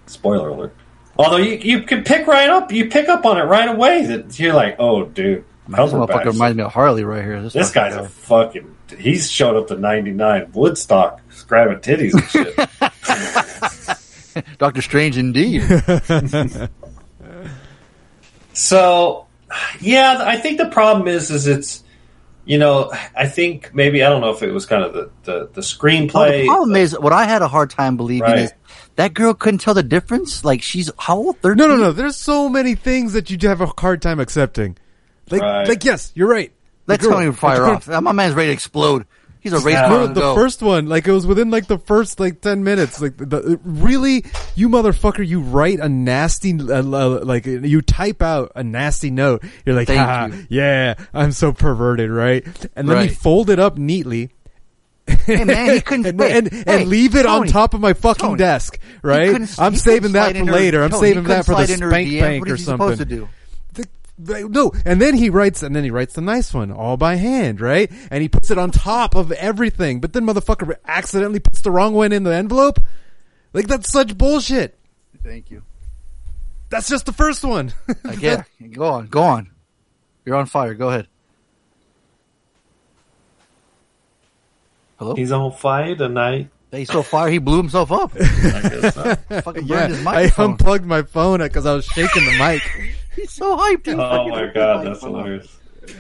Spoiler 0.08 0.50
alert. 0.50 0.76
Although 1.18 1.38
you 1.38 1.58
you 1.58 1.82
can 1.84 2.04
pick 2.04 2.28
right 2.28 2.50
up, 2.50 2.72
you 2.72 2.90
pick 2.90 3.10
up 3.10 3.26
on 3.26 3.38
it 3.38 3.44
right 3.44 3.70
away 3.70 4.06
that 4.06 4.38
you're 4.40 4.54
like, 4.54 4.76
oh, 4.80 5.06
dude, 5.06 5.46
this 5.68 5.76
motherfucker 5.92 6.26
reminds 6.26 6.58
me 6.58 6.64
of 6.64 6.72
Harley 6.74 7.04
right 7.04 7.24
here. 7.24 7.42
This, 7.42 7.54
This 7.54 7.74
fucking 7.74 7.92
guy's 7.98 8.06
a 8.06 8.10
fucking. 8.10 8.76
He's 9.00 9.32
showed 9.32 9.56
up 9.58 9.68
to 9.70 9.76
'99 9.78 10.52
Woodstock, 10.54 11.22
grabbing 11.48 11.80
titties 11.80 12.14
and 12.14 12.30
shit. 14.36 14.58
Doctor 14.60 14.82
Strange 14.82 15.18
indeed. 15.18 15.64
So, 18.54 19.28
yeah, 19.82 20.24
I 20.26 20.38
think 20.38 20.58
the 20.58 20.68
problem 20.70 21.08
is, 21.10 21.30
is 21.30 21.46
it's, 21.48 21.84
you 22.46 22.58
know, 22.58 22.94
I 23.16 23.28
think 23.28 23.72
maybe 23.74 24.02
I 24.04 24.10
don't 24.10 24.22
know 24.22 24.30
if 24.30 24.44
it 24.44 24.52
was 24.52 24.66
kind 24.66 24.84
of 24.84 24.94
the 24.94 25.10
the, 25.24 25.34
the 25.34 25.50
Well, 25.56 25.64
screenplay. 25.64 26.42
the 26.44 26.48
problem 26.48 26.76
is, 26.78 26.98
what 26.98 27.12
I 27.12 27.26
had 27.26 27.42
a 27.42 27.48
hard 27.48 27.70
time 27.70 27.98
believing 27.98 28.22
Right. 28.30 28.40
is 28.40 28.54
that 28.96 29.14
girl 29.14 29.34
couldn't 29.34 29.60
tell 29.60 29.74
the 29.74 29.84
difference. 29.84 30.46
Like 30.46 30.62
she's 30.62 30.90
how 30.98 31.18
old? 31.18 31.38
Thirteen. 31.40 31.58
No, 31.58 31.76
no, 31.76 31.84
no. 31.84 31.92
There's 31.92 32.16
so 32.16 32.48
many 32.48 32.76
things 32.76 33.14
that 33.14 33.30
you 33.30 33.38
have 33.50 33.60
a 33.62 33.66
hard 33.78 34.02
time 34.02 34.20
accepting. 34.22 34.78
Like, 35.30 35.42
Right. 35.42 35.68
like 35.68 35.84
yes, 35.84 36.12
you're 36.16 36.30
right. 36.30 36.52
The 36.86 36.94
Let's 36.94 37.04
girl- 37.04 37.18
tell 37.20 37.26
me 37.26 37.32
fire 37.32 37.66
off. 37.68 37.88
My 37.88 38.12
man's 38.12 38.36
ready 38.36 38.50
to 38.50 38.54
explode. 38.54 39.06
He's 39.40 39.54
a 39.54 39.60
race 39.60 39.76
car. 39.76 40.08
the 40.08 40.14
go. 40.22 40.34
first 40.36 40.64
one, 40.64 40.88
like 40.88 41.08
it 41.08 41.12
was 41.12 41.28
within 41.28 41.52
like 41.52 41.68
the 41.68 41.78
first 41.78 42.20
like 42.20 42.42
ten 42.42 42.64
minutes. 42.64 43.00
Like 43.00 43.16
the, 43.18 43.26
the 43.26 43.60
really, 43.64 44.26
you 44.56 44.70
motherfucker, 44.70 45.26
you 45.28 45.40
write 45.40 45.80
a 45.80 45.88
nasty 45.88 46.60
uh, 46.60 46.82
uh, 46.82 47.20
like 47.24 47.46
you 47.46 47.84
type 47.84 48.24
out 48.24 48.54
a 48.56 48.64
nasty 48.64 49.12
note. 49.12 49.44
You're 49.64 49.76
like, 49.76 49.88
Thank 49.88 50.34
you. 50.34 50.48
yeah, 50.50 50.96
I'm 51.14 51.32
so 51.32 51.54
perverted, 51.54 52.10
right? 52.10 52.44
And 52.76 52.90
then 52.90 52.96
Right. 52.98 53.10
you 53.12 53.16
fold 53.16 53.52
it 53.52 53.60
up 53.60 53.78
neatly. 53.78 54.32
Hey 55.08 55.44
man, 55.44 55.70
he 55.76 55.82
couldn't 55.82 56.06
and, 56.08 56.20
hey, 56.20 56.38
and, 56.40 56.52
hey, 56.52 56.64
and 56.82 56.90
leave 56.90 57.16
it 57.16 57.28
on 57.28 57.46
top 57.46 57.76
of 57.76 57.82
my 57.82 57.94
fucking 57.94 58.26
Tony, 58.30 58.38
desk, 58.40 58.80
right? 59.04 59.30
I'm 59.60 59.76
saving 59.76 60.14
that 60.14 60.36
for 60.36 60.40
her- 60.46 60.52
later. 60.52 60.84
I'm 60.84 60.90
Tony, 60.90 61.10
saving 61.10 61.24
that 61.26 61.46
for 61.46 61.52
the 61.54 61.58
couldn't 61.62 61.68
slide 61.68 61.74
in 61.76 61.82
her 61.84 61.92
spank 61.92 62.20
bank 62.20 62.42
What 62.42 62.50
or 62.50 62.54
is 62.56 62.60
he 62.62 62.66
supposed 62.66 62.98
something. 62.98 63.30
To? 64.24 64.50
No, 64.50 64.72
and 64.86 65.02
then 65.02 65.16
he 65.16 65.30
writes, 65.30 65.64
and 65.64 65.76
then 65.76 65.84
he 65.84 65.92
writes 65.92 66.14
the 66.14 66.22
nice 66.22 66.54
one 66.54 66.72
all 66.72 66.98
by 66.98 67.16
hand, 67.16 67.62
right? 67.62 67.92
And 68.12 68.22
he 68.22 68.30
puts 68.30 68.52
it 68.52 68.58
on 68.58 68.72
top 68.72 69.16
of 69.16 69.32
everything. 69.34 70.02
But 70.02 70.14
then 70.14 70.26
motherfucker 70.26 70.76
accidentally 70.86 71.40
puts 71.40 71.62
the 71.62 71.72
wrong 71.72 71.94
one 71.94 72.12
in 72.12 72.24
the 72.24 72.34
envelope. 72.34 72.80
Like 73.54 73.68
that's 73.68 73.92
such 73.92 74.18
bullshit. 74.18 74.78
Thank 75.24 75.50
you. 75.50 75.64
That's 76.70 76.90
just 76.90 77.06
the 77.06 77.14
first 77.14 77.44
one. 77.44 77.74
I 78.04 78.16
get. 78.16 78.46
Go 78.72 78.86
on. 78.86 79.08
Go 79.08 79.24
on. 79.24 79.52
You're 80.26 80.36
on 80.36 80.46
fire. 80.46 80.74
Go 80.74 80.90
ahead. 80.90 81.08
Hello. 84.98 85.16
He's 85.16 85.32
on 85.32 85.52
fire 85.52 85.96
tonight. 85.96 86.50
He's 86.72 86.92
so 86.92 87.04
fire 87.04 87.30
he 87.30 87.38
blew 87.38 87.58
himself 87.58 87.92
up. 87.92 88.12
Fucking 88.12 89.68
yeah, 89.68 89.88
his 89.88 90.06
I 90.06 90.32
unplugged 90.38 90.86
my 90.86 91.04
phone 91.04 91.40
because 91.40 91.66
I 91.66 91.74
was 91.74 91.86
shaking 91.86 92.26
the 92.26 92.38
mic. 92.38 92.96
He's 93.16 93.32
so 93.32 93.58
hyped. 93.58 93.86
He 93.86 93.94
Oh 93.94 94.30
my 94.30 94.48
god, 94.48 94.86
that's 94.86 95.02
microphone. 95.04 95.10
hilarious. 95.16 95.58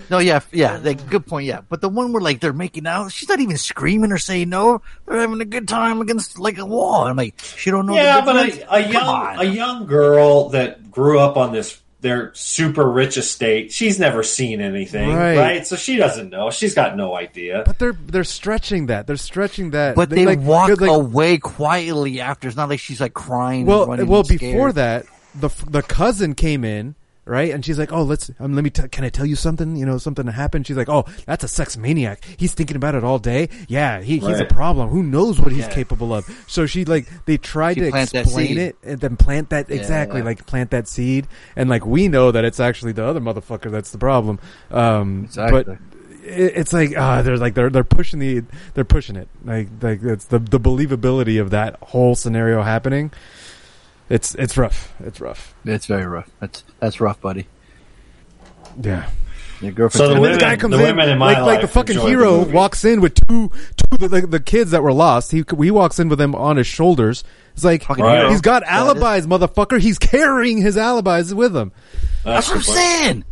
No, 0.09 0.17
yeah, 0.17 0.39
yeah, 0.51 0.77
like, 0.81 1.07
good 1.11 1.27
point, 1.27 1.45
yeah. 1.45 1.61
But 1.69 1.79
the 1.79 1.89
one 1.89 2.11
where 2.11 2.21
like 2.21 2.39
they're 2.39 2.53
making 2.53 2.87
out, 2.87 3.11
she's 3.11 3.29
not 3.29 3.39
even 3.39 3.55
screaming 3.57 4.11
or 4.11 4.17
saying 4.17 4.49
no. 4.49 4.81
They're 5.07 5.19
having 5.19 5.39
a 5.41 5.45
good 5.45 5.67
time 5.67 6.01
against 6.01 6.39
like 6.39 6.57
a 6.57 6.65
wall. 6.65 7.03
I'm 7.05 7.15
like, 7.15 7.39
she 7.39 7.69
don't 7.69 7.85
know. 7.85 7.93
Yeah, 7.95 8.21
the 8.21 8.25
but 8.25 8.35
a, 8.49 8.73
a 8.75 8.91
young 8.91 9.05
on. 9.05 9.39
a 9.39 9.43
young 9.43 9.85
girl 9.85 10.49
that 10.49 10.89
grew 10.89 11.19
up 11.19 11.37
on 11.37 11.53
this 11.53 11.79
their 12.01 12.31
super 12.35 12.87
rich 12.91 13.17
estate, 13.17 13.71
she's 13.71 13.99
never 13.99 14.21
seen 14.21 14.61
anything, 14.61 15.09
Right. 15.11 15.37
right? 15.37 15.67
So 15.67 15.75
she 15.75 15.97
doesn't 15.97 16.29
know. 16.29 16.51
She's 16.51 16.75
got 16.75 16.95
no 16.95 17.15
idea. 17.15 17.63
But 17.65 17.77
they're 17.79 17.93
they're 17.93 18.23
stretching 18.23 18.87
that. 18.87 19.05
They're 19.07 19.17
stretching 19.17 19.69
that. 19.71 19.95
But 19.95 20.09
they 20.09 20.25
like, 20.25 20.39
walk 20.39 20.81
like- 20.81 20.89
away 20.89 21.37
quietly 21.37 22.21
after. 22.21 22.47
It's 22.47 22.57
not 22.57 22.69
like 22.69 22.79
she's 22.79 23.01
like 23.01 23.13
crying. 23.13 23.61
and 23.61 23.67
Well, 23.67 23.85
running 23.87 24.07
well, 24.07 24.21
and 24.27 24.39
before 24.39 24.71
that, 24.73 25.05
the 25.35 25.49
the 25.67 25.81
cousin 25.83 26.33
came 26.35 26.63
in, 26.63 26.95
right? 27.25 27.51
And 27.53 27.65
she's 27.65 27.77
like, 27.79 27.91
"Oh, 27.91 28.03
let's 28.03 28.31
um, 28.39 28.53
let 28.55 28.63
me. 28.63 28.69
T- 28.69 28.87
can 28.87 29.03
I 29.03 29.09
tell 29.09 29.25
you 29.25 29.35
something? 29.35 29.75
You 29.75 29.85
know, 29.85 29.97
something 29.97 30.25
happened." 30.27 30.67
She's 30.67 30.77
like, 30.77 30.89
"Oh, 30.89 31.05
that's 31.25 31.43
a 31.43 31.47
sex 31.47 31.75
maniac. 31.77 32.23
He's 32.37 32.53
thinking 32.53 32.75
about 32.75 32.95
it 32.95 33.03
all 33.03 33.19
day. 33.19 33.49
Yeah, 33.67 34.01
he, 34.01 34.19
he's 34.19 34.39
a 34.39 34.45
problem. 34.45 34.89
Who 34.89 35.03
knows 35.03 35.39
what 35.39 35.51
he's 35.51 35.65
Yeah. 35.67 35.73
capable 35.73 36.13
of?" 36.13 36.25
So 36.47 36.65
she 36.65 36.85
like 36.85 37.07
they 37.25 37.37
tried 37.37 37.75
She 37.75 37.81
to 37.81 37.87
explain 37.87 38.57
it 38.57 38.75
and 38.83 38.99
then 38.99 39.17
plant 39.17 39.49
that 39.49 39.69
Yeah, 39.69 39.75
exactly 39.77 40.19
yeah. 40.19 40.25
like 40.25 40.45
plant 40.45 40.71
that 40.71 40.87
seed, 40.87 41.27
and 41.55 41.69
like 41.69 41.85
we 41.85 42.07
know 42.07 42.31
that 42.31 42.45
it's 42.45 42.59
actually 42.59 42.91
the 42.93 43.05
other 43.05 43.19
motherfucker 43.19 43.71
that's 43.71 43.91
the 43.91 43.97
problem. 43.97 44.39
Um, 44.71 45.23
Exactly. 45.25 45.63
but 45.63 45.77
it's 46.27 46.73
like 46.73 46.97
ah, 46.97 47.21
they're 47.21 47.37
like 47.37 47.53
they're 47.53 47.69
they're 47.69 47.83
pushing 47.83 48.19
the 48.19 48.41
they're 48.73 48.83
pushing 48.83 49.15
it 49.15 49.27
like 49.43 49.67
like 49.81 50.01
it's 50.01 50.25
the 50.25 50.39
the 50.39 50.59
believability 50.59 51.39
of 51.39 51.51
that 51.51 51.77
whole 51.81 52.15
scenario 52.15 52.63
happening. 52.63 53.11
It's 54.09 54.35
it's 54.35 54.55
rough. 54.57 54.93
It's 55.03 55.19
rough. 55.19 55.55
It's 55.65 55.85
very 55.87 56.05
rough. 56.05 56.29
That's 56.39 56.63
that's 56.79 56.99
rough, 57.01 57.19
buddy. 57.21 57.47
Yeah. 58.81 59.09
Your 59.61 59.71
girlfriend. 59.71 59.99
So 59.99 60.07
the 60.09 60.13
And 60.13 60.21
women, 60.21 60.37
the 60.37 60.43
guy 60.45 60.55
comes 60.57 60.71
the 60.73 60.77
in, 60.79 60.83
women 60.95 61.09
in 61.09 61.17
my 61.17 61.27
like, 61.27 61.37
life 61.37 61.45
like 61.45 61.61
the 61.61 61.67
fucking 61.69 61.97
hero 61.99 62.39
movie. 62.39 62.51
walks 62.51 62.83
in 62.83 62.99
with 62.99 63.15
two, 63.15 63.49
two 63.49 64.05
of 64.05 64.11
the, 64.11 64.27
the 64.27 64.39
kids 64.41 64.71
that 64.71 64.83
were 64.83 64.91
lost. 64.91 65.31
He 65.31 65.43
he 65.61 65.71
walks 65.71 65.97
in 65.97 66.09
with 66.09 66.19
them 66.19 66.35
on 66.35 66.57
his 66.57 66.67
shoulders. 66.67 67.23
It's 67.53 67.63
like 67.63 67.87
Right. 67.87 68.29
he's 68.29 68.41
got 68.41 68.63
Yeah, 68.63 68.81
alibis, 68.81 69.25
motherfucker. 69.27 69.79
He's 69.79 69.97
carrying 69.97 70.57
his 70.57 70.75
alibis 70.77 71.33
with 71.33 71.55
him. 71.55 71.71
That's 72.25 72.49
what 72.49 72.57
I'm 72.57 72.63
point. 72.63 72.77
saying. 72.77 73.23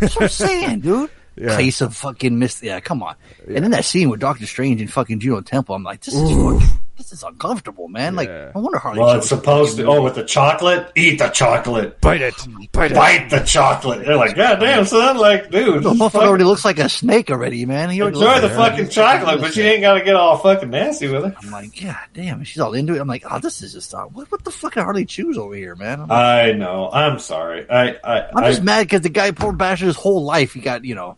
That's 0.00 0.14
what 0.16 0.22
I'm 0.24 0.28
saying, 0.28 0.80
dude. 0.82 1.10
Yeah. 1.36 1.56
Case 1.56 1.80
of 1.80 1.96
fucking 1.96 2.38
miss. 2.38 2.62
Yeah, 2.62 2.80
come 2.80 3.02
on. 3.02 3.14
And 3.46 3.64
then 3.64 3.70
that 3.70 3.86
scene 3.86 4.10
with 4.10 4.20
Doctor 4.20 4.44
Strange 4.46 4.82
and 4.82 4.92
fucking 4.92 5.20
Juno 5.20 5.40
Temple, 5.40 5.74
I'm 5.74 5.82
like, 5.84 6.02
this 6.02 6.12
is 6.14 6.20
fucking, 6.30 6.79
this 7.00 7.12
is 7.12 7.22
uncomfortable, 7.22 7.88
man. 7.88 8.14
Like, 8.14 8.28
Yeah. 8.28 8.52
I 8.54 8.58
wonder 8.58 8.78
how. 8.78 8.94
Well, 8.94 9.16
it's 9.16 9.28
supposed 9.28 9.78
to. 9.78 9.86
Oh, 9.86 10.02
with 10.02 10.14
the 10.16 10.22
chocolate, 10.24 10.92
eat 10.94 11.18
the 11.18 11.28
chocolate, 11.30 11.98
Bite 12.02 12.20
it. 12.20 12.34
Bite 12.72 12.92
bite 12.94 13.30
the 13.30 13.40
chocolate. 13.40 14.04
They're 14.04 14.16
like, 14.16 14.36
God 14.36 14.56
damn, 14.60 14.84
son, 14.84 15.16
like, 15.16 15.50
dude, 15.50 15.82
The 15.82 15.90
just 15.90 15.98
motherfucker 16.00 16.12
fucking 16.12 16.28
already 16.28 16.44
looks 16.44 16.64
like 16.64 16.78
a 16.78 16.88
snake 16.90 17.30
already, 17.30 17.64
man. 17.64 17.88
He 17.88 18.02
already 18.02 18.18
enjoy 18.18 18.40
the 18.40 18.48
like- 18.54 18.72
fucking 18.72 18.88
chocolate, 18.90 19.40
but 19.40 19.56
you 19.56 19.62
ain't 19.64 19.80
got 19.80 19.94
to 19.94 20.04
get 20.04 20.14
all 20.14 20.36
fucking 20.36 20.68
nasty 20.70 21.08
with 21.08 21.24
it. 21.24 21.34
I'm 21.42 21.50
like, 21.50 21.80
God 21.82 21.96
damn. 22.12 22.44
She's 22.44 22.60
all 22.60 22.74
into 22.74 22.94
it. 22.94 23.00
I'm 23.00 23.08
like, 23.08 23.24
oh, 23.30 23.38
this 23.38 23.62
is 23.62 23.72
just 23.72 23.94
uh, 23.94 24.04
what, 24.04 24.30
what 24.30 24.44
the 24.44 24.50
fuck 24.50 24.76
I 24.76 24.82
hardly 24.82 25.06
choose 25.06 25.38
over 25.38 25.54
here, 25.54 25.74
man. 25.76 26.02
I'm, 26.02 26.08
like, 26.08 26.18
I 26.18 26.52
know. 26.52 26.90
I'm 26.92 27.18
sorry. 27.18 27.68
I, 27.70 27.96
I, 28.04 28.28
I'm 28.34 28.44
just 28.44 28.60
I 28.60 28.64
mad 28.64 28.82
because 28.86 29.00
the 29.00 29.08
guy 29.08 29.30
poor 29.30 29.52
bastard 29.52 29.86
his 29.86 29.96
whole 29.96 30.22
life 30.24 30.52
he 30.52 30.60
got, 30.60 30.84
you 30.84 30.94
know, 30.94 31.16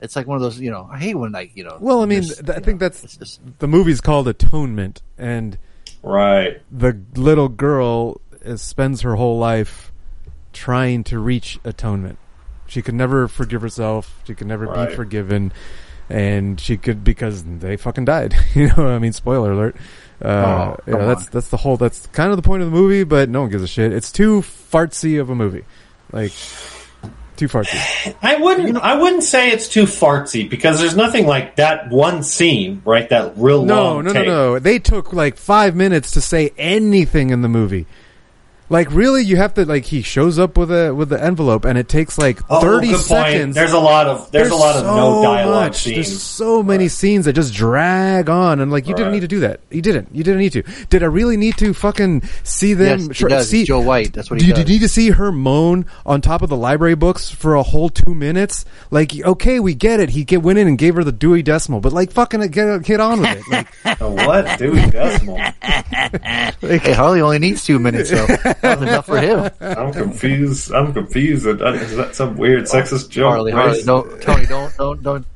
it's 0.00 0.16
like 0.16 0.26
one 0.26 0.36
of 0.36 0.42
those, 0.42 0.60
you 0.60 0.70
know, 0.70 0.88
I 0.90 0.98
hate 0.98 1.14
when 1.14 1.32
like, 1.32 1.56
you 1.56 1.64
know. 1.64 1.78
Well, 1.80 2.02
I 2.02 2.06
mean, 2.06 2.20
this- 2.20 2.36
th- 2.38 2.50
I 2.50 2.60
think 2.60 2.80
know, 2.80 2.86
that's 2.86 3.04
it's 3.04 3.16
just 3.16 3.40
the 3.58 3.68
movie's 3.68 4.00
called 4.00 4.28
Atonement, 4.28 5.02
and 5.18 5.58
right. 6.02 6.60
the 6.70 6.98
little 7.16 7.48
girl 7.48 8.20
is, 8.42 8.60
spends 8.62 9.00
her 9.02 9.14
whole 9.16 9.38
life 9.38 9.92
trying 10.52 11.04
to 11.04 11.18
reach 11.18 11.58
atonement. 11.64 12.18
She 12.66 12.80
could 12.82 12.94
never 12.94 13.28
forgive 13.28 13.62
herself. 13.62 14.20
She 14.26 14.34
could 14.34 14.46
never 14.46 14.66
Right. 14.66 14.88
be 14.88 14.94
forgiven, 14.94 15.52
and 16.08 16.60
she 16.60 16.76
could 16.76 17.02
because 17.04 17.42
they 17.44 17.76
fucking 17.76 18.04
died. 18.04 18.34
you 18.54 18.68
know, 18.76 18.88
I 18.88 18.98
mean, 18.98 19.12
spoiler 19.12 19.52
alert. 19.52 19.76
Uh, 20.22 20.28
Oh, 20.28 20.76
you 20.86 20.92
know, 20.94 21.06
that's 21.08 21.28
that's 21.28 21.48
the 21.48 21.56
whole. 21.56 21.76
That's 21.76 22.06
kind 22.08 22.30
of 22.30 22.36
the 22.36 22.42
point 22.42 22.62
of 22.62 22.70
the 22.70 22.76
movie, 22.76 23.04
but 23.04 23.28
no 23.28 23.42
one 23.42 23.50
gives 23.50 23.62
a 23.62 23.66
shit. 23.66 23.92
It's 23.92 24.12
too 24.12 24.40
fartsy 24.42 25.20
of 25.20 25.28
a 25.30 25.34
movie, 25.34 25.64
like 26.12 26.32
too 27.36 27.48
fartsy. 27.48 28.14
I 28.22 28.36
wouldn't. 28.36 28.76
I 28.78 28.96
wouldn't 29.00 29.22
say 29.24 29.50
it's 29.50 29.68
too 29.68 29.84
fartsy 29.84 30.48
because 30.48 30.80
there's 30.80 30.96
nothing 30.96 31.26
like 31.26 31.56
that 31.56 31.90
one 31.90 32.22
scene, 32.22 32.82
right? 32.84 33.08
That 33.08 33.34
real 33.36 33.64
No, 33.64 33.84
long 33.94 34.04
no, 34.04 34.12
no, 34.12 34.20
take. 34.20 34.26
no. 34.26 34.58
They 34.58 34.78
took 34.78 35.12
like 35.12 35.36
five 35.36 35.74
minutes 35.76 36.12
to 36.12 36.20
say 36.20 36.52
anything 36.58 37.30
in 37.30 37.42
the 37.42 37.48
movie. 37.48 37.86
Like 38.70 38.90
really, 38.92 39.22
you 39.22 39.36
have 39.36 39.52
to 39.54 39.66
like 39.66 39.84
he 39.84 40.00
shows 40.00 40.38
up 40.38 40.56
with 40.56 40.70
a 40.72 40.94
with 40.94 41.10
the 41.10 41.22
envelope, 41.22 41.64
and 41.66 41.76
it 41.76 41.86
takes 41.88 42.16
like 42.16 42.40
Oh, 42.48 42.60
thirty 42.60 42.88
good 42.88 42.94
point. 42.96 43.06
seconds. 43.06 43.54
There's 43.54 43.72
a 43.72 43.78
lot 43.78 44.06
of 44.06 44.30
there's, 44.32 44.50
a 44.50 44.54
lot 44.56 44.76
of 44.76 44.84
no 44.86 45.22
dialogue 45.22 45.64
much. 45.72 45.82
scenes. 45.82 46.08
There's 46.08 46.22
so 46.22 46.62
many 46.62 46.88
scenes 46.88 47.26
that 47.26 47.34
just 47.34 47.52
drag 47.52 48.30
on, 48.30 48.60
and 48.60 48.72
like 48.72 48.88
you 48.88 48.94
didn't 48.94 49.12
need 49.12 49.20
to 49.20 49.28
do 49.28 49.40
that. 49.40 49.60
You 49.70 49.82
didn't. 49.82 50.08
You 50.14 50.24
didn't 50.24 50.40
need 50.40 50.52
to. 50.54 50.62
Did 50.88 51.02
I 51.02 51.06
really 51.06 51.36
need 51.36 51.58
to 51.58 51.74
fucking 51.74 52.22
see 52.42 52.72
them? 52.74 53.00
Yes, 53.00 53.08
he 53.08 53.14
try- 53.14 53.28
does. 53.28 53.50
see 53.50 53.60
It's 53.60 53.68
Joe 53.68 53.82
Wright. 53.82 54.10
That's 54.12 54.30
what 54.30 54.38
do 54.38 54.44
he 54.44 54.48
you, 54.48 54.54
does. 54.54 54.64
did 54.64 54.70
you 54.70 54.76
need 54.76 54.82
to 54.82 54.88
see 54.88 55.10
her 55.10 55.30
moan 55.30 55.84
on 56.06 56.22
top 56.22 56.40
of 56.40 56.48
the 56.48 56.56
library 56.56 56.94
books 56.94 57.28
for 57.30 57.54
a 57.56 57.62
whole 57.62 57.90
two 57.90 58.14
minutes? 58.14 58.64
Like, 58.90 59.12
okay, 59.14 59.60
we 59.60 59.74
get 59.74 60.00
it. 60.00 60.08
He 60.08 60.24
get, 60.24 60.42
went 60.42 60.58
in 60.58 60.68
and 60.68 60.78
gave 60.78 60.94
her 60.94 61.04
the 61.04 61.12
Dewey 61.12 61.42
Decimal, 61.42 61.80
but 61.80 61.92
like, 61.92 62.12
fucking 62.12 62.40
get 62.48 62.82
get 62.82 62.98
on 63.00 63.20
with 63.20 63.42
it. 63.46 63.66
Like, 63.84 64.00
what? 64.00 64.58
Dewey 64.58 64.90
Decimal. 64.90 65.36
hey, 66.60 66.92
Harley 66.94 67.20
only 67.20 67.38
needs 67.38 67.62
two 67.64 67.78
minutes, 67.78 68.10
so 68.54 68.68
that's 68.68 68.82
enough 68.82 69.06
for 69.06 69.18
him. 69.18 69.50
I'm 69.60 69.92
confused. 69.92 70.72
I'm 70.72 70.92
confused. 70.92 71.46
Is 71.46 71.96
that 71.96 72.10
some 72.14 72.36
weird 72.36 72.64
sexist 72.64 73.10
joke? 73.10 73.30
Harley, 73.30 73.52
Harley, 73.52 73.72
Race? 73.72 73.84
don't, 73.84 74.22
Tony, 74.22 74.46
don't, 74.46 74.76
don't, 74.76 75.02
don't. 75.02 75.26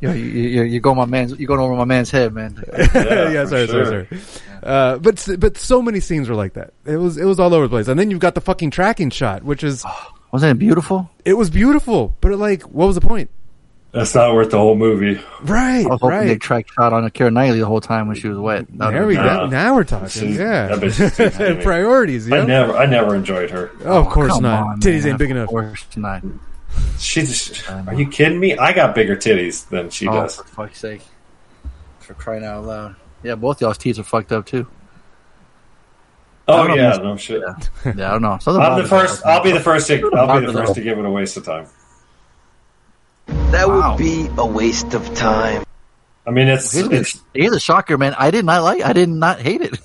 You, 0.00 0.08
know, 0.08 0.14
you, 0.14 0.24
you, 0.24 0.62
you 0.64 0.80
go 0.80 0.94
my 0.94 1.04
man's, 1.04 1.38
you 1.38 1.46
going 1.46 1.60
over 1.60 1.74
my 1.74 1.84
man's 1.84 2.10
head, 2.10 2.34
man. 2.34 2.56
yeah, 2.76 2.86
for 3.44 3.46
sorry, 3.46 3.66
sure. 3.66 3.84
sorry, 3.84 4.06
sorry. 4.06 4.20
Uh, 4.62 4.98
but 4.98 5.28
but 5.38 5.56
so 5.56 5.80
many 5.80 6.00
scenes 6.00 6.28
were 6.28 6.34
like 6.34 6.54
that. 6.54 6.72
It 6.84 6.96
was 6.96 7.18
it 7.18 7.24
was 7.24 7.38
all 7.38 7.54
over 7.54 7.66
the 7.66 7.70
place, 7.70 7.88
and 7.88 7.98
then 7.98 8.10
you've 8.10 8.20
got 8.20 8.34
the 8.34 8.40
fucking 8.40 8.70
tracking 8.70 9.10
shot, 9.10 9.44
which 9.44 9.62
is 9.62 9.84
Wasn't 10.32 10.50
it 10.50 10.58
beautiful? 10.58 11.10
it 11.24 11.34
was 11.34 11.50
beautiful, 11.50 12.16
but 12.20 12.32
like, 12.38 12.62
what 12.62 12.86
was 12.86 12.94
the 12.96 13.00
point? 13.00 13.30
That's 13.92 14.14
not 14.14 14.34
worth 14.34 14.50
the 14.50 14.58
whole 14.58 14.74
movie. 14.74 15.20
Right, 15.42 15.84
I 15.84 15.88
was 15.88 16.00
hoping 16.00 16.20
they 16.20 16.28
right. 16.28 16.40
track 16.40 16.66
shot 16.72 16.94
on 16.94 17.08
Keira 17.10 17.30
Knightley 17.30 17.60
the 17.60 17.66
whole 17.66 17.82
time 17.82 18.08
when 18.08 18.16
she 18.16 18.26
was 18.26 18.38
wet. 18.38 18.66
That 18.78 18.92
There 18.92 19.06
we 19.06 19.16
go. 19.16 19.22
No. 19.22 19.46
Now 19.48 19.74
we're 19.74 19.84
talking. 19.84 20.08
She's- 20.08 20.38
yeah, 20.38 20.68
that 20.68 20.78
bitch 20.78 21.16
too 21.16 21.28
tiny. 21.28 21.62
priorities. 21.62 22.32
I 22.32 22.44
never, 22.46 22.74
I 22.74 22.86
never 22.86 23.14
enjoyed 23.14 23.50
her. 23.50 23.70
Oh, 23.84 24.00
of 24.00 24.08
course 24.08 24.32
Come 24.32 24.44
not. 24.44 24.66
on, 24.66 24.80
Titties 24.80 25.02
man. 25.02 25.08
ain't 25.10 25.18
big 25.18 25.30
enough. 25.30 25.44
Of 25.44 25.50
course 25.50 25.86
not. 25.96 26.22
She 26.98 27.20
just, 27.20 27.70
are 27.70 27.92
you 27.92 28.08
kidding 28.08 28.40
me? 28.40 28.56
I 28.56 28.72
got 28.72 28.94
bigger 28.94 29.14
titties 29.14 29.68
than 29.68 29.90
she 29.90 30.08
oh, 30.08 30.12
does. 30.12 30.36
for 30.36 30.44
fuck's 30.44 30.80
sake! 30.80 31.02
For 31.98 32.14
crying 32.14 32.44
out 32.44 32.64
loud! 32.64 32.96
Yeah, 33.22 33.34
both 33.34 33.60
y'all's 33.60 33.76
teeth 33.76 33.98
are 33.98 34.04
fucked 34.04 34.32
up 34.32 34.46
too. 34.46 34.66
Oh 36.48 36.66
don't 36.66 36.76
know 36.76 36.82
yeah, 36.82 36.96
if 36.96 37.02
no 37.02 37.16
shit. 37.16 37.42
Yeah, 37.84 38.08
I 38.08 38.12
don't 38.12 38.22
know. 38.22 38.38
Something 38.40 38.62
I'm 38.62 38.82
the 38.82 38.88
first. 38.88 39.24
I'll 39.26 39.42
be 39.42 39.52
the 39.52 39.60
first 39.60 39.86
to. 39.88 40.10
I'll 40.14 40.40
be 40.40 40.46
the 40.46 40.52
first 40.52 40.74
to 40.76 40.80
give 40.80 40.98
it 40.98 41.04
a 41.04 41.10
waste 41.10 41.36
of 41.36 41.44
time. 41.44 41.66
That 43.52 43.68
Wow. 43.68 43.90
would 43.92 43.98
be 43.98 44.28
a 44.38 44.46
waste 44.46 44.94
of 44.94 45.14
time. 45.14 45.64
I 46.26 46.30
mean, 46.30 46.48
it's 46.48 46.72
Here's 46.72 46.88
the, 46.88 46.96
it's 46.96 47.20
here's 47.34 47.50
the 47.52 47.60
shocker, 47.60 47.98
man. 47.98 48.14
I 48.16 48.30
did 48.30 48.44
not 48.44 48.62
like. 48.62 48.82
I 48.82 48.92
did 48.92 49.08
not 49.08 49.40
hate 49.40 49.60
it. 49.60 49.78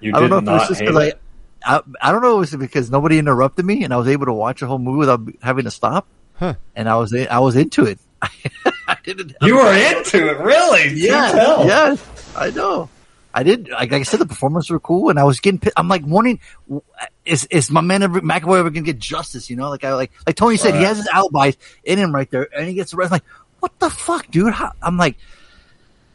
you 0.00 0.12
I 0.14 0.20
don't 0.20 0.30
know 0.30 0.38
if 0.38 0.42
it 0.44 0.50
was 0.50 0.60
not 0.62 0.68
just 0.68 0.80
hate 0.80 0.86
because 0.86 1.02
I, 1.02 1.06
it. 1.08 1.20
I, 1.64 1.80
I 2.00 2.12
don't 2.12 2.22
know 2.22 2.40
if 2.40 2.52
it 2.52 2.56
was 2.58 2.68
because 2.68 2.90
nobody 2.90 3.18
interrupted 3.18 3.64
me 3.64 3.84
and 3.84 3.92
I 3.92 3.96
was 3.96 4.08
able 4.08 4.26
to 4.26 4.32
watch 4.32 4.62
a 4.62 4.66
whole 4.66 4.78
movie 4.78 4.98
without 4.98 5.20
having 5.42 5.64
to 5.64 5.70
stop. 5.70 6.06
Huh. 6.34 6.54
And 6.76 6.88
I 6.88 6.96
was 6.96 7.12
in, 7.12 7.28
I 7.28 7.38
was 7.40 7.56
into 7.56 7.84
it. 7.84 7.98
I 8.22 8.96
didn't. 9.04 9.34
You 9.42 9.56
were 9.56 9.72
into 9.74 10.28
it, 10.28 10.38
really? 10.38 10.88
Do 10.90 10.94
Yeah, 10.96 11.64
yes, 11.64 12.32
I 12.36 12.50
know. 12.50 12.88
I 13.32 13.42
did. 13.42 13.68
Like 13.68 13.92
I 13.92 14.02
said, 14.02 14.20
the 14.20 14.26
performances 14.26 14.70
were 14.70 14.80
cool, 14.80 15.10
and 15.10 15.18
I 15.18 15.24
was 15.24 15.40
getting. 15.40 15.60
I'm 15.76 15.88
like 15.88 16.06
wondering, 16.06 16.40
w- 16.68 16.82
is 17.24 17.46
is 17.46 17.70
my 17.70 17.80
man 17.80 18.02
ever, 18.02 18.20
McAvoy 18.20 18.58
ever 18.58 18.70
gonna 18.70 18.82
get 18.84 18.98
justice? 18.98 19.48
You 19.48 19.56
know, 19.56 19.70
like 19.70 19.84
I 19.84 19.94
like 19.94 20.12
like 20.26 20.36
Tony 20.36 20.56
said, 20.56 20.74
he 20.74 20.82
has 20.82 20.98
his 20.98 21.08
alibis 21.08 21.56
in 21.82 21.98
him 21.98 22.14
right 22.14 22.30
there, 22.30 22.48
and 22.54 22.68
he 22.68 22.74
gets 22.74 22.92
arrested. 22.92 23.14
I'm 23.14 23.16
like, 23.16 23.24
what 23.60 23.78
the 23.78 23.90
fuck, 23.90 24.30
dude? 24.30 24.52
How, 24.52 24.72
I'm 24.82 24.98
like, 24.98 25.16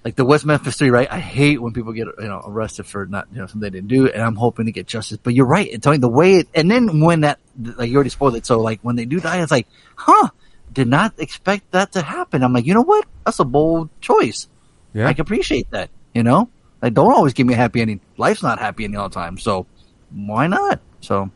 like 0.04 0.16
the 0.16 0.26
West 0.26 0.46
Memphis 0.46 0.78
Three, 0.78 0.92
right? 0.92 1.12
I 1.12 1.20
hate 1.20 1.62
when 1.62 1.74
people 1.74 1.94
get 1.94 2.08
you 2.20 2.28
know 2.28 2.42
arrested 2.46 2.86
for 2.86 3.06
not 3.06 3.28
you 3.32 3.40
know 3.40 3.48
something 3.48 3.62
they 3.62 3.70
didn't 3.70 3.90
do, 3.90 4.08
and 4.08 4.22
I'm 4.22 4.36
hoping 4.36 4.68
to 4.68 4.72
get 4.72 4.88
justice. 4.88 5.18
But 5.22 5.34
you're 5.34 5.46
right, 5.46 5.72
and 5.72 5.82
Tony, 5.82 5.98
the 5.98 6.08
way 6.08 6.36
it, 6.36 6.48
and 6.54 6.70
then 6.70 7.00
when 7.00 7.22
that 7.22 7.40
like 7.58 7.90
you 7.90 7.96
already 7.96 8.12
spoiled 8.12 8.36
it, 8.36 8.46
so 8.46 8.62
like 8.62 8.80
when 8.82 8.96
they 8.96 9.06
do 9.06 9.20
die, 9.20 9.42
it's 9.42 9.52
like, 9.52 9.68
huh? 9.96 10.30
Did 10.72 10.88
not 10.88 11.16
expect 11.18 11.72
that 11.72 11.94
to 11.94 12.04
happen. 12.04 12.44
I'm 12.44 12.54
like, 12.54 12.68
you 12.68 12.76
know 12.76 12.84
what? 12.84 13.08
That's 13.26 13.40
a 13.40 13.44
bold 13.44 13.90
choice. 14.02 14.48
Yeah. 14.94 15.08
I 15.08 15.14
can 15.14 15.24
appreciate 15.24 15.72
that. 15.72 15.90
You 16.14 16.22
know, 16.22 16.50
like 16.82 16.94
don't 16.94 17.12
always 17.12 17.34
give 17.34 17.48
me 17.48 17.56
a 17.56 17.58
happy 17.58 17.82
ending. 17.82 18.02
Life's 18.18 18.44
not 18.44 18.60
happy 18.60 18.84
ending 18.84 19.00
all 19.00 19.10
the 19.10 19.16
time, 19.16 19.40
so 19.40 19.66
why 20.12 20.46
not? 20.46 20.80
So, 21.02 21.30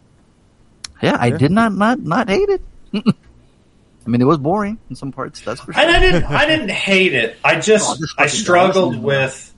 yeah, 1.02 1.18
I 1.20 1.28
Yeah. 1.28 1.38
did 1.38 1.52
not 1.52 1.74
not 1.74 2.00
not 2.00 2.30
hate 2.30 2.50
it. 2.50 2.62
I 4.06 4.10
mean, 4.10 4.22
it 4.22 4.26
was 4.26 4.38
boring 4.38 4.78
in 4.90 4.96
some 4.96 5.12
parts. 5.12 5.40
That's 5.42 5.62
for 5.62 5.72
sure. 5.74 5.82
And 5.82 5.92
I 5.96 6.00
didn't. 6.00 6.24
I 6.26 6.46
didn't 6.46 6.72
hate 6.72 7.14
it. 7.14 7.38
I 7.44 7.60
just. 7.60 7.90
Oh, 7.90 7.96
this 8.00 8.14
I 8.18 8.28
struggled 8.28 9.02
with. 9.02 9.54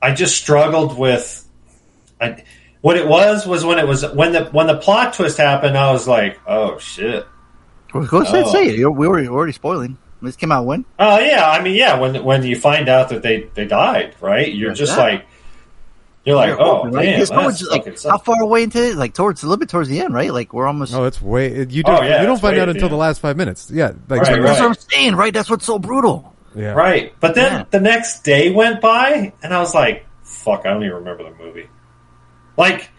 I 0.00 0.14
just 0.14 0.36
struggled 0.36 0.98
with. 0.98 1.46
I. 2.20 2.44
What 2.80 2.96
it 2.96 3.06
was 3.08 3.44
was 3.46 3.64
when 3.64 3.78
it 3.78 3.86
was 3.86 4.06
when 4.12 4.32
the 4.32 4.44
when 4.46 4.68
the 4.68 4.76
plot 4.78 5.12
twist 5.14 5.36
happened. 5.36 5.76
I 5.76 5.92
was 5.92 6.06
like, 6.08 6.40
oh 6.46 6.78
shit. 6.78 7.26
Well, 7.92 8.06
Go 8.06 8.22
ahead, 8.22 8.44
Oh. 8.46 8.52
say 8.52 8.68
it. 8.68 8.78
You're, 8.78 8.90
we 8.90 9.08
were 9.08 9.24
already 9.26 9.52
spoiling. 9.52 9.98
This 10.22 10.36
came 10.36 10.50
out 10.52 10.64
when? 10.64 10.84
Oh 10.98 11.18
yeah, 11.18 11.48
I 11.50 11.60
mean 11.62 11.74
yeah. 11.74 11.98
When 11.98 12.22
when 12.24 12.42
you 12.44 12.56
find 12.56 12.88
out 12.88 13.08
that 13.10 13.22
they 13.22 13.48
they 13.54 13.66
died, 13.66 14.14
right? 14.20 14.52
You're 14.52 14.72
just 14.74 14.96
Yeah. 14.96 15.02
like. 15.02 15.26
You're 16.24 16.36
like, 16.36 16.48
You're 16.48 16.60
oh 16.60 16.76
hoping, 16.78 16.92
right? 16.92 17.04
damn, 17.04 17.20
It's 17.22 17.30
like 17.62 18.02
how 18.02 18.18
far 18.18 18.42
away 18.42 18.64
into 18.64 18.82
it? 18.84 18.96
Like 18.96 19.14
towards 19.14 19.42
a 19.42 19.46
little 19.46 19.58
bit 19.58 19.68
towards 19.70 19.88
the 19.88 20.00
end, 20.00 20.12
right? 20.12 20.32
Like 20.32 20.52
we're 20.52 20.66
almost. 20.66 20.92
Oh, 20.94 21.04
it's 21.04 21.22
way. 21.22 21.64
You 21.68 21.82
Oh, 21.86 21.96
don't. 21.96 22.04
yeah, 22.06 22.20
you 22.20 22.26
don't 22.26 22.40
find 22.40 22.56
out 22.58 22.68
at 22.68 22.72
the 22.72 22.78
until 22.78 22.88
the 22.90 22.96
last 22.96 23.20
five 23.20 23.36
minutes. 23.36 23.70
Yeah, 23.72 23.92
like 24.08 24.20
Right, 24.22 24.26
so- 24.26 24.32
right. 24.34 24.42
That's 24.42 24.60
what 24.60 24.68
I'm 24.68 24.74
saying, 24.74 25.16
right? 25.16 25.32
That's 25.32 25.48
what's 25.48 25.64
so 25.64 25.78
brutal. 25.78 26.34
yeah. 26.54 26.72
Right, 26.72 27.14
but 27.20 27.34
then 27.34 27.52
Yeah. 27.52 27.64
the 27.70 27.80
next 27.80 28.24
day 28.24 28.50
went 28.50 28.80
by, 28.80 29.32
and 29.42 29.54
I 29.54 29.58
was 29.60 29.74
like, 29.74 30.04
"Fuck, 30.22 30.66
I 30.66 30.70
don't 30.70 30.82
even 30.82 30.96
remember 30.96 31.22
the 31.24 31.42
movie." 31.42 31.68
Like, 32.56 32.90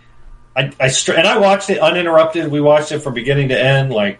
I, 0.56 0.72
I 0.80 0.88
str- 0.88 1.14
and 1.14 1.28
I 1.28 1.38
watched 1.38 1.70
it 1.70 1.80
uninterrupted. 1.80 2.50
We 2.50 2.62
watched 2.62 2.92
it 2.92 3.00
from 3.00 3.14
beginning 3.14 3.50
to 3.50 3.62
end, 3.62 3.92
like, 3.92 4.20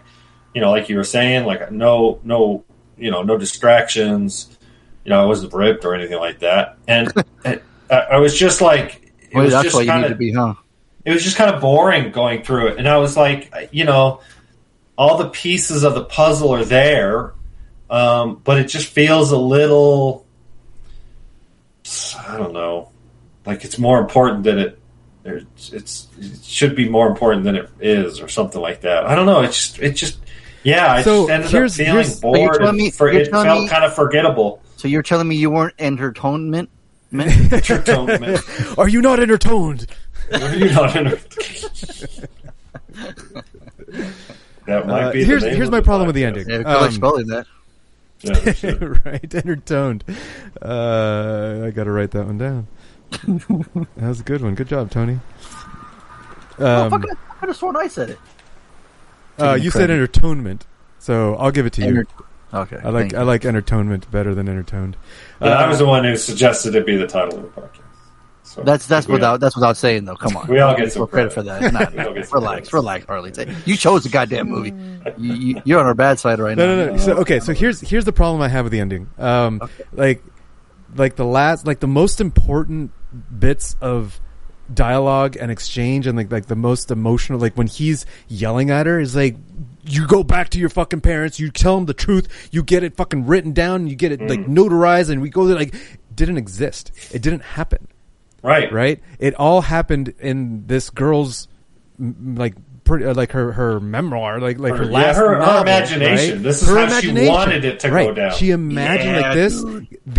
you 0.54 0.60
know, 0.60 0.70
like 0.70 0.88
you 0.88 0.96
were 0.96 1.04
saying, 1.04 1.46
like 1.46 1.72
no, 1.72 2.20
no, 2.22 2.64
you 2.98 3.10
know, 3.10 3.22
no 3.22 3.36
distractions. 3.38 4.56
You 5.04 5.10
know, 5.10 5.22
I 5.22 5.24
wasn't 5.24 5.52
ripped 5.54 5.84
or 5.84 5.94
anything 5.94 6.18
like 6.18 6.40
that, 6.40 6.76
and 6.86 7.10
I, 7.90 7.96
I 8.12 8.16
was 8.18 8.38
just 8.38 8.60
like, 8.60 9.12
it 9.22 9.34
Well, 9.34 9.44
was 9.44 9.52
that's 9.52 9.64
just 9.64 9.74
what 9.76 9.84
you 9.84 9.90
kind 9.90 10.02
need 10.02 10.08
to 10.08 10.14
of, 10.14 10.18
be, 10.18 10.32
huh? 10.32 10.54
it 11.04 11.12
was 11.12 11.22
just 11.24 11.36
kind 11.36 11.54
of 11.54 11.60
boring 11.60 12.10
going 12.12 12.42
through 12.42 12.68
it, 12.68 12.78
and 12.78 12.88
I 12.88 12.98
was 12.98 13.16
like, 13.16 13.52
you 13.72 13.84
know, 13.84 14.20
all 14.96 15.16
the 15.18 15.28
pieces 15.30 15.82
of 15.82 15.94
the 15.94 16.04
puzzle 16.04 16.50
are 16.54 16.64
there, 16.64 17.32
um, 17.88 18.40
but 18.44 18.58
it 18.58 18.64
just 18.68 18.86
feels 18.88 19.32
a 19.32 19.38
little. 19.38 20.26
I 22.28 22.36
don't 22.36 22.52
know, 22.52 22.90
like 23.46 23.64
it's 23.64 23.78
more 23.78 23.98
important 24.00 24.44
than 24.44 24.58
it. 24.58 24.78
It's, 25.24 25.72
it's 25.72 26.08
it 26.18 26.44
should 26.44 26.74
be 26.76 26.88
more 26.88 27.08
important 27.08 27.44
than 27.44 27.56
it 27.56 27.70
is, 27.80 28.20
or 28.20 28.28
something 28.28 28.60
like 28.60 28.82
that. 28.82 29.06
I 29.06 29.14
don't 29.14 29.26
know. 29.26 29.40
It's 29.42 29.56
just 29.56 29.78
it 29.80 29.92
just 29.92 30.18
yeah. 30.62 30.92
I 30.92 31.02
So 31.02 31.22
just 31.26 31.30
ended 31.30 31.50
here's- 31.50 31.72
up 31.72 31.76
feeling 31.76 31.92
here's- 31.94 32.20
But 32.20 32.38
you're 32.40 32.58
bored. 32.60 32.74
me- 32.74 32.90
for, 32.90 33.08
it 33.10 33.30
felt 33.30 33.46
me- 33.62 33.68
kind 33.68 33.84
of 33.84 33.94
forgettable. 33.94 34.62
So 34.76 34.88
you're 34.88 35.02
telling 35.02 35.26
me 35.28 35.36
you 35.36 35.50
weren't 35.50 35.74
entertainment? 35.78 36.70
Man? 37.12 37.28
Are 38.78 38.88
you 38.88 39.00
not 39.02 39.20
entertained? 39.20 39.86
You're 40.32 40.72
not 40.72 40.94
enter- 40.96 41.18
that 44.66 44.86
might 44.86 45.02
Uh, 45.04 45.12
be. 45.12 45.24
here's 45.24 45.42
name 45.42 45.56
here's 45.56 45.70
my 45.70 45.78
the 45.80 45.84
problem 45.84 46.06
with 46.06 46.14
the 46.14 46.24
ending. 46.24 46.48
Yeah, 46.48 46.58
good 46.58 46.66
luck 46.66 46.82
Um, 46.82 46.92
spelling 46.92 47.26
that. 47.28 47.46
Yeah, 48.20 48.32
no 48.44 48.52
shit. 48.52 48.80
right, 49.04 49.34
entertained. 49.34 50.04
Uh, 50.62 51.62
I 51.66 51.70
got 51.70 51.84
to 51.84 51.90
write 51.90 52.10
that 52.12 52.26
one 52.26 52.38
down. 52.38 52.66
that 53.10 53.86
was 53.96 54.20
a 54.20 54.24
good 54.24 54.42
one. 54.42 54.54
Good 54.54 54.68
job, 54.68 54.90
Tony. 54.90 55.18
oh, 56.58 56.66
Um, 56.84 56.90
fuck 56.90 57.04
it. 57.04 57.10
I 57.30 57.34
could 57.40 57.48
have 57.48 57.56
sworn 57.56 57.76
I 57.76 57.88
said 57.88 58.10
it. 58.10 58.18
uh, 59.40 59.54
you 59.54 59.64
the 59.64 59.70
said 59.72 59.78
credit. 59.88 59.94
entertainment, 59.94 60.66
so 60.98 61.34
I'll 61.36 61.50
give 61.50 61.66
it 61.66 61.72
to 61.74 61.82
you. 61.86 62.04
Enter- 62.52 62.74
Okay. 62.76 62.86
I 62.86 62.90
like 62.90 63.14
I 63.14 63.22
like 63.22 63.44
entertainment 63.44 64.10
better 64.10 64.34
than 64.34 64.48
entertained. 64.48 64.96
Yeah, 65.40 65.48
I 65.48 65.64
Uh, 65.64 65.68
was 65.68 65.78
the 65.78 65.86
one 65.86 66.04
who 66.04 66.16
suggested 66.16 66.74
it 66.74 66.84
be 66.86 66.96
the 66.96 67.06
title 67.06 67.38
of 67.38 67.42
the 67.42 67.60
podcast. 67.60 67.80
So 68.42 68.62
That's 68.64 68.84
that's 68.86 69.06
we 69.06 69.12
all- 69.12 69.16
without 69.18 69.40
that's 69.40 69.54
without 69.54 69.76
saying 69.76 70.06
though. 70.06 70.16
Come 70.16 70.36
on, 70.36 70.48
We 70.48 70.58
all 70.58 70.76
get 70.76 70.92
some 70.92 71.06
credit 71.06 71.32
credit. 71.32 71.32
for 71.32 71.42
that. 71.44 71.72
Nah, 71.72 71.90
We 71.94 72.04
all 72.04 72.14
relax, 72.40 72.68
credit. 72.68 72.72
relax, 72.72 73.04
Harley. 73.06 73.32
You 73.64 73.76
chose 73.76 74.02
the 74.02 74.08
goddamn 74.08 74.48
movie. 74.48 74.72
You, 75.16 75.32
you, 75.34 75.62
you're 75.64 75.80
on 75.80 75.86
our 75.86 75.94
bad 75.94 76.18
side 76.18 76.40
right 76.40 76.56
no, 76.56 76.66
now. 76.66 76.74
no, 76.74 76.86
no. 76.86 76.92
No. 76.92 76.98
So 76.98 77.12
okay, 77.18 77.38
so 77.40 77.52
here's 77.54 77.80
here's 77.80 78.04
the 78.04 78.12
problem 78.12 78.42
I 78.42 78.48
have 78.48 78.64
with 78.64 78.72
the 78.72 78.80
ending. 78.80 79.08
Um, 79.18 79.60
like, 79.92 80.22
like 80.96 81.16
the 81.16 81.24
last, 81.24 81.66
like 81.66 81.80
the 81.80 81.86
most 81.86 82.20
important 82.20 82.90
bits 83.38 83.76
of 83.80 84.20
dialogue 84.72 85.36
and 85.40 85.50
exchange, 85.50 86.06
and 86.06 86.16
like 86.18 86.30
like 86.32 86.46
the 86.46 86.56
most 86.56 86.90
emotional, 86.90 87.38
like 87.38 87.56
when 87.56 87.66
he's 87.68 88.04
yelling 88.28 88.70
at 88.70 88.86
her, 88.86 88.98
is 88.98 89.14
like. 89.14 89.36
You 89.84 90.06
go 90.06 90.22
back 90.22 90.50
to 90.50 90.58
your 90.58 90.68
fucking 90.68 91.00
parents. 91.00 91.40
You 91.40 91.50
tell 91.50 91.76
them 91.76 91.86
the 91.86 91.94
truth. 91.94 92.48
You 92.52 92.62
get 92.62 92.82
it 92.84 92.96
fucking 92.96 93.26
written 93.26 93.52
down. 93.52 93.86
You 93.86 93.96
get 93.96 94.12
it 94.12 94.20
like 94.20 94.40
notarized, 94.46 95.10
and 95.10 95.22
we 95.22 95.30
go 95.30 95.46
there 95.46 95.56
like 95.56 95.74
didn't 96.14 96.36
exist. 96.38 96.92
It 97.12 97.22
didn't 97.22 97.42
happen. 97.42 97.88
Right. 98.42 98.72
right? 98.72 99.00
It 99.18 99.34
all 99.34 99.60
happened 99.60 100.14
in 100.20 100.66
this 100.66 100.88
girl's 100.90 101.46
like 101.98 102.54
pretty, 102.84 103.04
uh, 103.04 103.14
like 103.14 103.32
her 103.32 103.52
her 103.52 103.80
memoir, 103.80 104.40
like 104.40 104.58
like 104.58 104.72
her 104.72 104.78
Her- 104.78 104.84
last 104.86 105.16
her- 105.16 105.34
her 105.34 105.38
novel, 105.38 105.62
imagination. 105.62 106.34
right? 106.36 106.42
This 106.42 106.62
is 106.62 106.68
her 106.68 106.86
how 106.86 107.00
she 107.00 107.28
wanted 107.28 107.64
it 107.64 107.80
to 107.80 107.90
go 107.90 108.12
down. 108.14 108.32
She 108.34 108.50
imagined 108.50 109.16
Yeah, 109.16 109.20
like 109.20 109.34
this, 109.34 109.64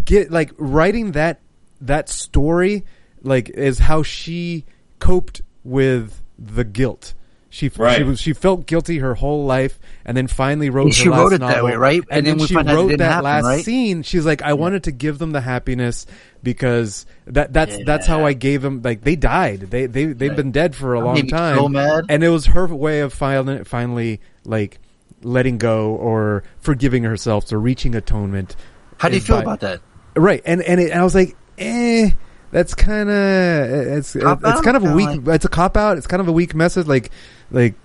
get 0.05 0.32
like 0.32 0.51
writing 0.57 1.14
that 1.14 1.39
that 1.82 2.09
story, 2.09 2.84
like 3.24 3.49
is 3.49 3.80
how 3.80 4.03
she 4.03 4.66
coped 4.99 5.41
with 5.64 6.22
the 6.38 6.64
guilt. 6.64 7.14
She 7.53 7.69
Right. 7.75 7.97
she 7.97 8.03
was 8.03 8.19
she 8.21 8.31
felt 8.31 8.65
guilty 8.65 8.99
her 8.99 9.13
whole 9.13 9.45
life, 9.45 9.77
and 10.05 10.15
then 10.15 10.27
finally 10.27 10.69
wrote. 10.69 10.85
And 10.85 10.95
her 10.95 11.03
she 11.03 11.09
last 11.09 11.19
wrote 11.19 11.33
it 11.33 11.39
that 11.41 11.63
way, 11.65 11.75
right? 11.75 12.01
And, 12.09 12.19
And 12.19 12.25
then, 12.27 12.37
then 12.37 12.47
she 12.47 12.53
find 12.53 12.69
out 12.69 12.71
it 12.71 12.75
wrote 12.77 12.87
didn't 12.87 12.99
that 12.99 13.11
happen, 13.11 13.23
last 13.25 13.43
right? 13.43 13.65
scene. 13.65 14.03
She's 14.03 14.25
like, 14.25 14.41
I 14.41 14.53
wanted 14.53 14.83
to 14.85 14.91
give 14.91 15.19
them 15.19 15.33
the 15.33 15.41
happiness 15.41 16.05
because 16.43 17.05
that 17.27 17.51
that's 17.53 17.77
that's 17.85 18.07
how 18.07 18.25
I 18.25 18.31
gave 18.33 18.61
them. 18.61 18.81
Like 18.83 19.01
they 19.01 19.17
died. 19.17 19.61
They 19.69 19.85
they 19.85 20.05
they've 20.05 20.35
been 20.35 20.51
dead 20.51 20.75
for 20.75 20.95
a 20.95 20.99
That 20.99 21.05
long 21.05 21.27
time. 21.27 21.57
so 21.57 21.67
mad. 21.67 22.05
And 22.07 22.23
it 22.23 22.29
was 22.29 22.45
her 22.47 22.67
way 22.67 23.01
of 23.01 23.11
finally 23.13 23.65
finally 23.65 24.21
like 24.45 24.79
letting 25.21 25.57
go 25.57 25.91
or 25.91 26.43
forgiving 26.61 27.03
herself 27.03 27.51
or 27.51 27.59
reaching 27.59 27.95
atonement. 27.95 28.55
How 28.97 29.09
do 29.09 29.15
you 29.15 29.21
feel 29.21 29.35
by- 29.37 29.41
about 29.43 29.59
that? 29.59 29.81
Right, 30.15 30.41
and 30.45 30.61
and, 30.61 30.79
it, 30.79 30.91
and 30.91 30.99
I 31.01 31.03
was 31.03 31.15
like, 31.15 31.35
eh. 31.57 32.11
That's 32.51 32.73
kind 32.75 33.09
of 33.09 33.15
it's 33.97 34.11
Cop 34.13 34.39
it's 34.39 34.45
out? 34.45 34.63
kind 34.65 34.75
of 34.75 34.83
a 34.83 34.93
weak. 34.93 35.07
like- 35.25 35.35
it's 35.35 35.45
a 35.45 35.47
cop 35.47 35.77
out. 35.77 35.97
It's 35.97 36.05
kind 36.05 36.19
of 36.19 36.27
a 36.27 36.33
weak 36.33 36.53
message. 36.53 36.85
Like 36.85 37.09
like 37.51 37.75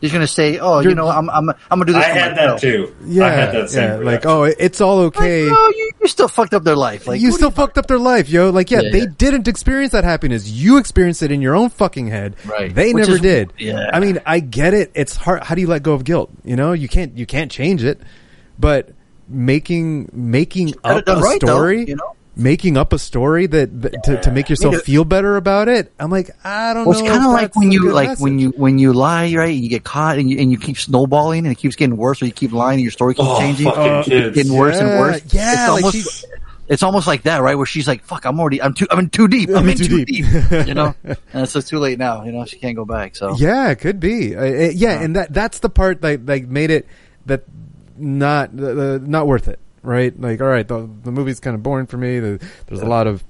He's 0.00 0.10
gonna 0.10 0.26
say, 0.26 0.58
"Oh, 0.58 0.80
you 0.80 0.96
know, 0.96 1.06
I'm 1.08 1.30
I'm 1.30 1.48
I'm 1.50 1.54
gonna 1.70 1.84
do 1.84 1.92
this." 1.92 2.04
I 2.04 2.08
had 2.08 2.32
myself. 2.32 2.60
that 2.60 2.66
too. 2.66 2.96
yeah, 3.06 3.24
I 3.24 3.28
had 3.30 3.54
that 3.54 3.70
same 3.70 3.84
yeah. 3.84 3.94
Like 4.04 4.26
oh, 4.26 4.42
it's 4.42 4.80
all 4.80 4.98
okay. 5.02 5.44
Like, 5.48 5.56
oh, 5.56 5.72
you, 5.76 5.92
you 6.00 6.08
still 6.08 6.26
fucked 6.26 6.54
up 6.54 6.64
their 6.64 6.74
life. 6.74 7.06
Like 7.06 7.20
you 7.20 7.28
what 7.30 7.36
still 7.36 7.52
fucked 7.52 7.78
up 7.78 7.86
their 7.86 8.00
life, 8.00 8.28
yo. 8.28 8.50
Like, 8.50 8.72
yeah, 8.72 8.80
Yeah, 8.80 8.90
they 8.90 8.98
yeah. 9.02 9.06
didn't 9.16 9.46
experience 9.46 9.92
that 9.92 10.02
happiness. 10.02 10.48
You 10.48 10.78
experienced 10.78 11.22
it 11.22 11.30
in 11.30 11.40
your 11.40 11.54
own 11.54 11.68
fucking 11.70 12.08
head. 12.08 12.34
Right. 12.44 12.74
They 12.74 12.92
Which 12.92 13.02
never 13.02 13.14
is- 13.14 13.20
did. 13.20 13.52
yeah. 13.58 13.90
I 13.92 14.00
mean, 14.00 14.20
I 14.26 14.40
get 14.40 14.74
it. 14.74 14.90
It's 14.94 15.14
hard. 15.14 15.44
How 15.44 15.54
do 15.54 15.60
you 15.60 15.68
let 15.68 15.84
go 15.84 15.92
of 15.92 16.02
guilt? 16.02 16.30
You 16.42 16.56
know, 16.56 16.72
you 16.72 16.88
can't. 16.88 17.16
You 17.16 17.24
can't 17.24 17.52
change 17.52 17.84
it. 17.84 18.00
But 18.58 18.90
making 19.28 20.08
making 20.12 20.74
up 20.82 21.06
a 21.06 21.14
right, 21.20 21.40
though, 21.40 21.46
story, 21.46 21.84
you 21.86 21.94
know? 21.94 22.16
Making 22.34 22.76
up 22.78 22.92
a 22.92 22.98
story 22.98 23.46
that, 23.46 23.82
that 23.82 24.02
to, 24.04 24.20
to 24.22 24.30
make 24.30 24.48
yourself 24.48 24.72
Made 24.72 24.78
it- 24.80 24.84
feel 24.84 25.04
better 25.04 25.36
about 25.36 25.68
it. 25.68 25.92
I'm 25.98 26.10
like, 26.10 26.30
I 26.44 26.72
don't 26.74 26.86
Well, 26.86 26.98
it's 26.98 27.06
kind 27.08 27.24
of 27.24 27.30
like 27.32 27.54
when 27.54 27.70
you 27.72 27.80
good 27.82 27.92
like 27.92 28.08
message. 28.08 28.22
when 28.22 28.38
you 28.38 28.50
when 28.50 28.78
you 28.78 28.92
lie, 28.92 29.34
right? 29.34 29.54
You 29.54 29.68
get 29.68 29.84
caught 29.84 30.18
and 30.18 30.30
you 30.30 30.38
and 30.38 30.50
you 30.50 30.58
keep 30.58 30.78
snowballing 30.78 31.44
and 31.46 31.52
it 31.52 31.56
keeps 31.58 31.76
getting 31.76 31.96
worse, 31.96 32.22
or 32.22 32.26
you 32.26 32.32
keep 32.32 32.52
lying 32.52 32.76
and 32.76 32.82
your 32.82 32.90
story 32.92 33.14
keeps 33.14 33.28
Oh, 33.28 33.38
changing, 33.38 33.66
fucking 33.66 33.82
It 33.84 33.96
keeps 34.04 34.08
kids. 34.08 34.34
getting 34.34 34.54
worse 34.54 34.78
and 34.78 34.88
worse. 34.88 35.22
yeah, 35.34 35.52
it's 35.52 35.60
like 35.72 35.84
almost 35.84 35.92
she's- 35.94 36.24
it's 36.68 36.82
almost 36.82 37.06
like 37.06 37.24
that, 37.24 37.42
right? 37.42 37.56
Where 37.56 37.66
she's 37.66 37.86
like, 37.86 38.02
"Fuck, 38.04 38.24
I'm 38.24 38.40
already, 38.40 38.62
I'm 38.62 38.72
too, 38.72 38.86
I'm 38.90 39.00
in 39.00 39.10
too 39.10 39.28
deep, 39.28 39.50
I'm, 39.50 39.56
I'm 39.56 39.68
in 39.68 39.76
too 39.76 39.88
too 39.88 40.04
deep." 40.06 40.24
deep," 40.24 40.66
you 40.68 40.72
know. 40.74 40.94
And 41.34 41.46
so 41.46 41.58
it's 41.58 41.68
too 41.68 41.78
late 41.80 41.98
now, 41.98 42.24
you 42.24 42.32
know. 42.32 42.46
She 42.46 42.56
can't 42.56 42.76
go 42.76 42.86
back. 42.86 43.14
So 43.16 43.34
Yeah, 43.36 43.68
it 43.70 43.76
could 43.80 44.00
be. 44.00 44.34
Uh, 44.34 44.40
uh, 44.40 44.70
yeah, 44.72 44.98
and 45.02 45.16
that 45.16 45.34
that's 45.34 45.58
the 45.58 45.68
part 45.68 46.00
that 46.00 46.24
like 46.24 46.46
made 46.46 46.70
it 46.70 46.86
that 47.26 47.42
not 47.98 48.58
uh, 48.58 48.98
not 49.02 49.26
worth 49.26 49.48
it, 49.48 49.58
right? 49.82 50.18
Like, 50.20 50.40
all 50.40 50.48
right, 50.48 50.66
the 50.66 50.88
the 51.04 51.12
movie's 51.12 51.40
kind 51.40 51.54
of 51.54 51.62
boring 51.62 51.86
for 51.86 51.96
me. 51.96 52.18
The, 52.20 52.44
there's 52.66 52.80
a 52.82 52.86
lot 52.86 53.06
of 53.06 53.22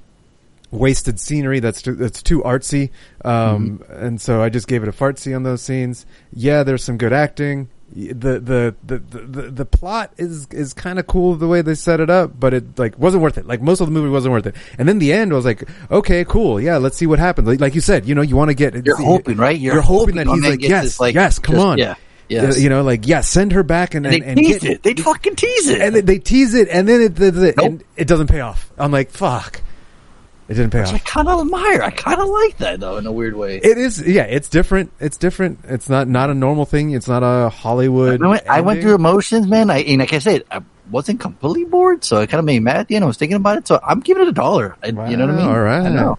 wasted 0.70 1.20
scenery 1.20 1.60
that's 1.60 1.82
too, 1.82 1.94
that's 1.94 2.22
too 2.22 2.40
artsy, 2.42 2.90
um, 3.24 3.78
Mm-hmm. 3.80 4.04
and 4.06 4.20
so 4.20 4.42
I 4.42 4.48
just 4.48 4.66
gave 4.68 4.82
it 4.82 4.88
a 4.88 4.92
fartsy 4.92 5.36
on 5.36 5.42
those 5.42 5.60
scenes. 5.62 6.06
Yeah, 6.32 6.62
there's 6.62 6.82
some 6.82 6.96
good 6.96 7.12
acting. 7.12 7.68
The 7.94 8.40
the 8.40 8.74
the 8.86 8.98
the, 8.98 9.50
the, 9.50 9.66
plot 9.66 10.14
is 10.16 10.46
is 10.50 10.72
kind 10.72 10.98
of 10.98 11.06
cool 11.06 11.34
the 11.34 11.46
way 11.46 11.60
they 11.60 11.74
set 11.74 12.00
it 12.00 12.08
up, 12.08 12.40
but 12.40 12.54
it 12.54 12.78
like 12.78 12.98
wasn't 12.98 13.22
worth 13.22 13.36
it. 13.36 13.46
Like 13.46 13.60
most 13.60 13.82
of 13.82 13.86
the 13.86 13.92
movie 13.92 14.08
wasn't 14.08 14.32
worth 14.32 14.46
it. 14.46 14.54
And 14.78 14.88
then 14.88 14.98
the 14.98 15.12
end 15.12 15.30
I 15.30 15.36
was 15.36 15.44
like, 15.44 15.68
okay, 15.90 16.24
cool, 16.24 16.58
yeah, 16.58 16.78
let's 16.78 16.96
see 16.96 17.06
what 17.06 17.18
happens. 17.18 17.46
Like, 17.48 17.60
like 17.60 17.74
you 17.74 17.82
said, 17.82 18.06
you 18.06 18.14
know, 18.14 18.22
you 18.22 18.34
want 18.34 18.48
to 18.48 18.54
get 18.54 18.86
You're 18.86 18.96
hoping, 18.96 19.36
right? 19.36 19.58
You're, 19.60 19.74
You're 19.74 19.82
hoping, 19.82 20.16
hoping 20.16 20.26
that 20.32 20.34
he's 20.34 20.42
like, 20.42 20.60
gets 20.60 20.70
yes, 20.70 20.84
this, 20.84 21.00
like, 21.00 21.14
yes, 21.14 21.38
come 21.38 21.56
just- 21.56 21.66
on, 21.66 21.76
yeah, 21.76 21.96
yes. 22.32 22.60
You 22.60 22.68
know, 22.68 22.82
like, 22.82 23.06
yeah, 23.06 23.20
send 23.20 23.52
her 23.52 23.62
back 23.62 23.94
and 23.94 24.06
And 24.06 24.14
and, 24.16 24.22
they 24.24 24.28
and 24.28 24.38
tease 24.38 24.58
get 24.58 24.70
it. 24.72 24.82
They 24.82 24.94
fucking 24.94 25.36
tease 25.36 25.68
it. 25.68 25.80
and 25.80 25.94
they, 25.94 26.00
they 26.00 26.18
tease 26.18 26.54
it, 26.54 26.68
and 26.68 26.88
then 26.88 27.00
it 27.02 27.14
the, 27.16 27.30
the, 27.30 27.62
and 27.62 27.84
it 27.96 28.06
doesn't 28.08 28.28
pay 28.28 28.40
off. 28.40 28.70
I'm 28.78 28.90
like, 28.90 29.10
fuck, 29.10 29.60
it 30.48 30.54
didn't 30.54 30.70
pay 30.70 30.80
off. 30.82 30.92
I 30.92 30.98
kind 30.98 31.28
of 31.28 31.40
admire. 31.40 31.82
I 31.82 31.90
kind 31.90 32.20
of 32.20 32.28
like 32.28 32.58
that 32.58 32.80
though, 32.80 32.96
in 32.96 33.06
a 33.06 33.12
weird 33.12 33.34
way. 33.36 33.56
It 33.58 33.78
is, 33.78 34.00
yeah, 34.06 34.24
it's 34.24 34.48
different. 34.48 34.92
It's 35.00 35.16
different. 35.16 35.60
It's 35.64 35.88
not 35.88 36.08
not 36.08 36.30
a 36.30 36.34
normal 36.34 36.64
thing. 36.66 36.90
It's 36.92 37.08
not 37.08 37.22
a 37.22 37.48
Hollywood. 37.48 38.20
You 38.20 38.26
know? 38.26 38.38
I 38.48 38.60
went 38.62 38.82
through 38.82 38.94
emotions, 38.94 39.46
man. 39.46 39.70
I 39.70 39.78
and 39.80 40.00
like 40.00 40.12
I 40.12 40.18
said, 40.18 40.44
I 40.50 40.60
wasn't 40.90 41.20
completely 41.20 41.64
bored, 41.64 42.04
so 42.04 42.20
it 42.20 42.28
kind 42.28 42.38
of 42.40 42.44
made 42.44 42.54
me 42.58 42.64
mad 42.64 42.76
at 42.76 42.88
the 42.88 42.96
end. 42.96 43.04
I 43.04 43.06
was 43.06 43.16
thinking 43.16 43.36
about 43.36 43.56
it, 43.58 43.66
so 43.68 43.80
I'm 43.82 44.00
giving 44.00 44.24
it 44.24 44.28
a 44.28 44.32
dollar. 44.32 44.76
I- 44.82 44.88
You 44.88 44.92
know 45.16 45.26
what 45.26 45.34
I 45.34 45.38
mean? 45.38 45.46
all 45.46 45.60
right. 45.60 45.80
I 45.86 45.88
know. 45.88 46.18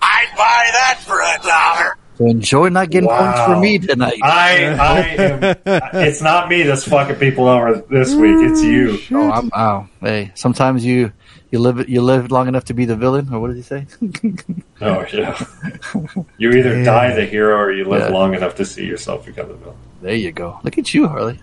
I'd 0.00 0.28
buy 0.36 0.68
that 0.72 1.00
for 1.00 1.18
a 1.18 1.38
dollar. 1.42 1.96
So 2.16 2.26
enjoy 2.26 2.68
not 2.68 2.90
getting 2.90 3.08
points 3.08 3.40
for 3.44 3.56
me 3.56 3.78
tonight. 3.78 4.20
I, 4.22 4.66
I 4.80 4.98
am. 5.00 5.56
It's 5.94 6.22
not 6.22 6.48
me 6.48 6.62
that's 6.62 6.86
fucking 6.86 7.16
people 7.16 7.48
over 7.48 7.82
this 7.90 8.14
week. 8.14 8.36
It's 8.38 8.62
you. 8.62 8.98
Oh, 9.10 9.22
oh 9.22 9.30
I'm 9.32 9.50
wow. 9.52 9.88
Hey, 10.00 10.30
sometimes 10.36 10.84
you 10.84 11.12
you 11.50 11.58
live 11.58 11.88
you 11.88 12.02
live 12.02 12.30
long 12.30 12.46
enough 12.46 12.66
to 12.66 12.74
be 12.74 12.84
the 12.84 12.94
villain, 12.96 13.32
or 13.34 13.40
what 13.40 13.48
did 13.48 13.56
he 13.56 13.62
say? 13.62 13.86
Oh 14.80 15.04
yeah. 15.12 15.44
You 16.38 16.50
either 16.52 16.76
Yeah. 16.78 16.84
die 16.84 17.14
the 17.14 17.24
hero 17.26 17.56
or 17.56 17.72
you 17.72 17.84
live 17.84 18.02
Yeah. 18.02 18.08
long 18.16 18.34
enough 18.34 18.54
to 18.56 18.64
see 18.64 18.84
yourself 18.86 19.26
become 19.26 19.48
the 19.48 19.54
villain. 19.54 19.76
there 20.02 20.14
you 20.14 20.30
go. 20.30 20.60
Look 20.62 20.78
at 20.78 20.94
you, 20.94 21.08
Harley. 21.08 21.40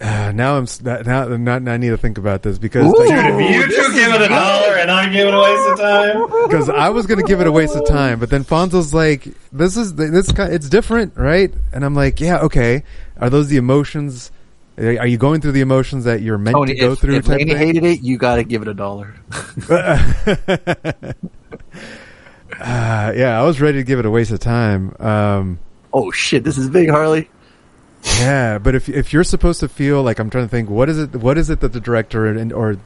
Uh, 0.00 0.32
now 0.34 0.56
I'm 0.56 0.66
now, 0.82 1.28
now 1.28 1.58
now 1.58 1.72
I 1.72 1.76
need 1.76 1.90
to 1.90 1.96
think 1.96 2.18
about 2.18 2.42
this 2.42 2.58
because 2.58 2.84
Ooh. 2.84 2.96
like, 2.98 3.08
Dude, 3.08 3.40
if 3.40 3.54
you 3.54 3.62
two 3.62 3.94
give 3.94 4.12
it 4.12 4.22
a 4.22 4.28
dollar 4.28 4.76
and 4.76 4.90
I'm 4.90 5.12
giving 5.12 5.32
a 5.32 5.40
waste 5.40 5.70
of 5.70 5.78
time. 5.78 6.26
because 6.48 6.68
I 6.68 6.88
was 6.90 7.06
gonna 7.06 7.22
give 7.22 7.40
it 7.40 7.46
a 7.46 7.52
waste 7.52 7.76
of 7.76 7.86
time, 7.86 8.18
but 8.18 8.28
then 8.28 8.44
Fonzo's 8.44 8.92
like, 8.92 9.28
"This 9.52 9.76
is 9.76 9.94
this 9.94 10.30
it's 10.36 10.68
different, 10.68 11.16
right?" 11.16 11.52
And 11.72 11.84
I'm 11.84 11.94
like, 11.94 12.20
"Yeah, 12.20 12.38
okay. 12.40 12.82
Are 13.20 13.30
those 13.30 13.48
the 13.48 13.56
emotions? 13.56 14.32
Are 14.76 15.06
you 15.06 15.16
going 15.18 15.40
through 15.40 15.52
the 15.52 15.60
emotions 15.60 16.04
that 16.04 16.20
you're 16.20 16.38
meant 16.38 16.56
Tony, 16.56 16.74
to 16.74 16.80
go 16.80 16.92
if, 16.92 16.98
through?" 16.98 17.14
if 17.16 17.26
type 17.26 17.38
Laney 17.38 17.52
thing? 17.52 17.58
hated 17.58 17.84
it, 17.84 18.02
you 18.02 18.18
got 18.18 18.36
to 18.36 18.44
give 18.44 18.62
it 18.62 18.68
a 18.68 18.74
dollar. 18.74 19.14
Uh, 22.60 23.12
yeah, 23.16 23.38
I 23.38 23.42
was 23.42 23.60
ready 23.60 23.78
to 23.78 23.84
give 23.84 23.98
it 23.98 24.06
a 24.06 24.10
waste 24.10 24.30
of 24.30 24.40
time. 24.40 24.94
Um, 25.00 25.58
oh 25.92 26.10
shit, 26.10 26.44
this 26.44 26.56
is 26.56 26.70
big, 26.70 26.88
Harley. 26.88 27.28
Yeah, 28.04 28.58
but 28.58 28.74
if 28.74 28.88
if 28.88 29.12
you're 29.12 29.24
supposed 29.24 29.60
to 29.60 29.68
feel 29.68 30.02
like 30.02 30.18
I'm 30.18 30.30
trying 30.30 30.44
to 30.44 30.48
think, 30.48 30.68
what 30.68 30.88
is 30.88 30.98
it? 30.98 31.14
What 31.16 31.38
is 31.38 31.50
it 31.50 31.60
that 31.60 31.72
the 31.72 31.80
director 31.80 32.26
and 32.26 32.52
or 32.52 32.76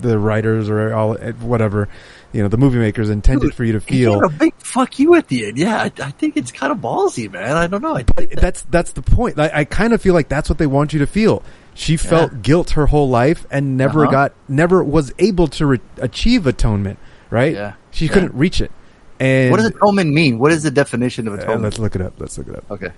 the 0.00 0.18
writers 0.18 0.68
or 0.68 0.92
all 0.92 1.14
whatever, 1.14 1.88
you 2.32 2.42
know, 2.42 2.48
the 2.48 2.56
movie 2.56 2.78
makers 2.78 3.08
intended 3.08 3.54
for 3.54 3.64
you 3.64 3.72
to 3.74 3.80
feel? 3.80 4.22
a 4.24 4.28
big 4.28 4.52
fuck 4.58 4.98
you 4.98 5.14
at 5.14 5.28
the 5.28 5.46
end. 5.46 5.58
Yeah, 5.58 5.76
I, 5.82 5.92
I 6.02 6.10
think 6.10 6.36
it's 6.36 6.50
kind 6.50 6.72
of 6.72 6.78
ballsy, 6.78 7.30
man. 7.30 7.56
I 7.56 7.66
don't 7.66 7.82
know. 7.82 7.96
I 7.96 8.02
But 8.02 8.30
that's 8.32 8.62
that's 8.62 8.92
the 8.92 9.02
point. 9.02 9.36
Like, 9.36 9.54
I 9.54 9.64
kind 9.64 9.92
of 9.92 10.02
feel 10.02 10.14
like 10.14 10.28
that's 10.28 10.48
what 10.48 10.58
they 10.58 10.66
want 10.66 10.92
you 10.92 10.98
to 10.98 11.06
feel. 11.06 11.42
She 11.74 11.96
felt 11.96 12.42
guilt 12.42 12.70
her 12.70 12.86
whole 12.86 13.08
life 13.08 13.46
and 13.50 13.76
never 13.76 14.02
Uh-huh. 14.04 14.10
got, 14.12 14.32
never 14.48 14.82
was 14.84 15.12
able 15.18 15.48
to 15.48 15.66
re- 15.66 15.80
achieve 15.98 16.46
atonement. 16.46 16.98
Right? 17.30 17.52
Yeah. 17.54 17.72
She 17.90 18.06
Yeah. 18.06 18.12
couldn't 18.12 18.34
reach 18.34 18.60
it. 18.60 18.70
And 19.18 19.50
what 19.50 19.56
does 19.56 19.66
atonement 19.66 20.12
mean? 20.12 20.38
What 20.38 20.52
is 20.52 20.62
the 20.62 20.70
definition 20.70 21.26
of 21.26 21.34
Uh, 21.34 21.36
atonement? 21.38 21.62
let's 21.62 21.78
look 21.80 21.94
it 21.96 22.00
up. 22.00 22.14
Let's 22.18 22.36
look 22.38 22.46
it 22.48 22.54
up. 22.56 22.64
Okay. 22.70 22.90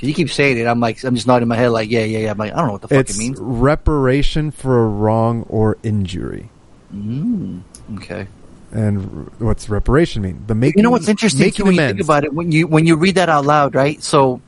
You 0.00 0.14
keep 0.14 0.30
saying 0.30 0.58
it. 0.58 0.66
I'm 0.66 0.80
like, 0.80 1.02
I'm 1.04 1.14
just 1.14 1.26
nodding 1.26 1.48
my 1.48 1.56
head, 1.56 1.68
like, 1.68 1.90
yeah, 1.90 2.04
yeah, 2.04 2.18
yeah. 2.18 2.30
I'm 2.30 2.38
like, 2.38 2.52
I 2.52 2.56
don't 2.56 2.66
know 2.66 2.72
what 2.72 2.82
the 2.82 2.88
fuck 2.88 2.98
It's 2.98 3.16
it 3.16 3.18
means. 3.18 3.38
reparation 3.40 4.50
for 4.50 4.84
a 4.84 4.86
wrong 4.86 5.44
or 5.48 5.78
injury. 5.82 6.48
Mm, 6.94 7.62
okay. 7.96 8.26
And 8.72 8.98
r- 8.98 9.46
what's 9.46 9.68
reparation 9.68 10.22
mean? 10.22 10.42
The 10.46 10.54
making. 10.54 10.78
you 10.78 10.82
know 10.82 10.90
what's 10.90 11.08
interesting 11.08 11.50
too, 11.50 11.64
when 11.64 11.74
you 11.74 11.80
think 11.80 12.00
about 12.00 12.24
it 12.24 12.34
when 12.34 12.52
you 12.52 12.66
when 12.66 12.86
you 12.86 12.96
read 12.96 13.14
that 13.14 13.28
out 13.28 13.46
loud, 13.46 13.74
right? 13.74 14.02
So 14.02 14.40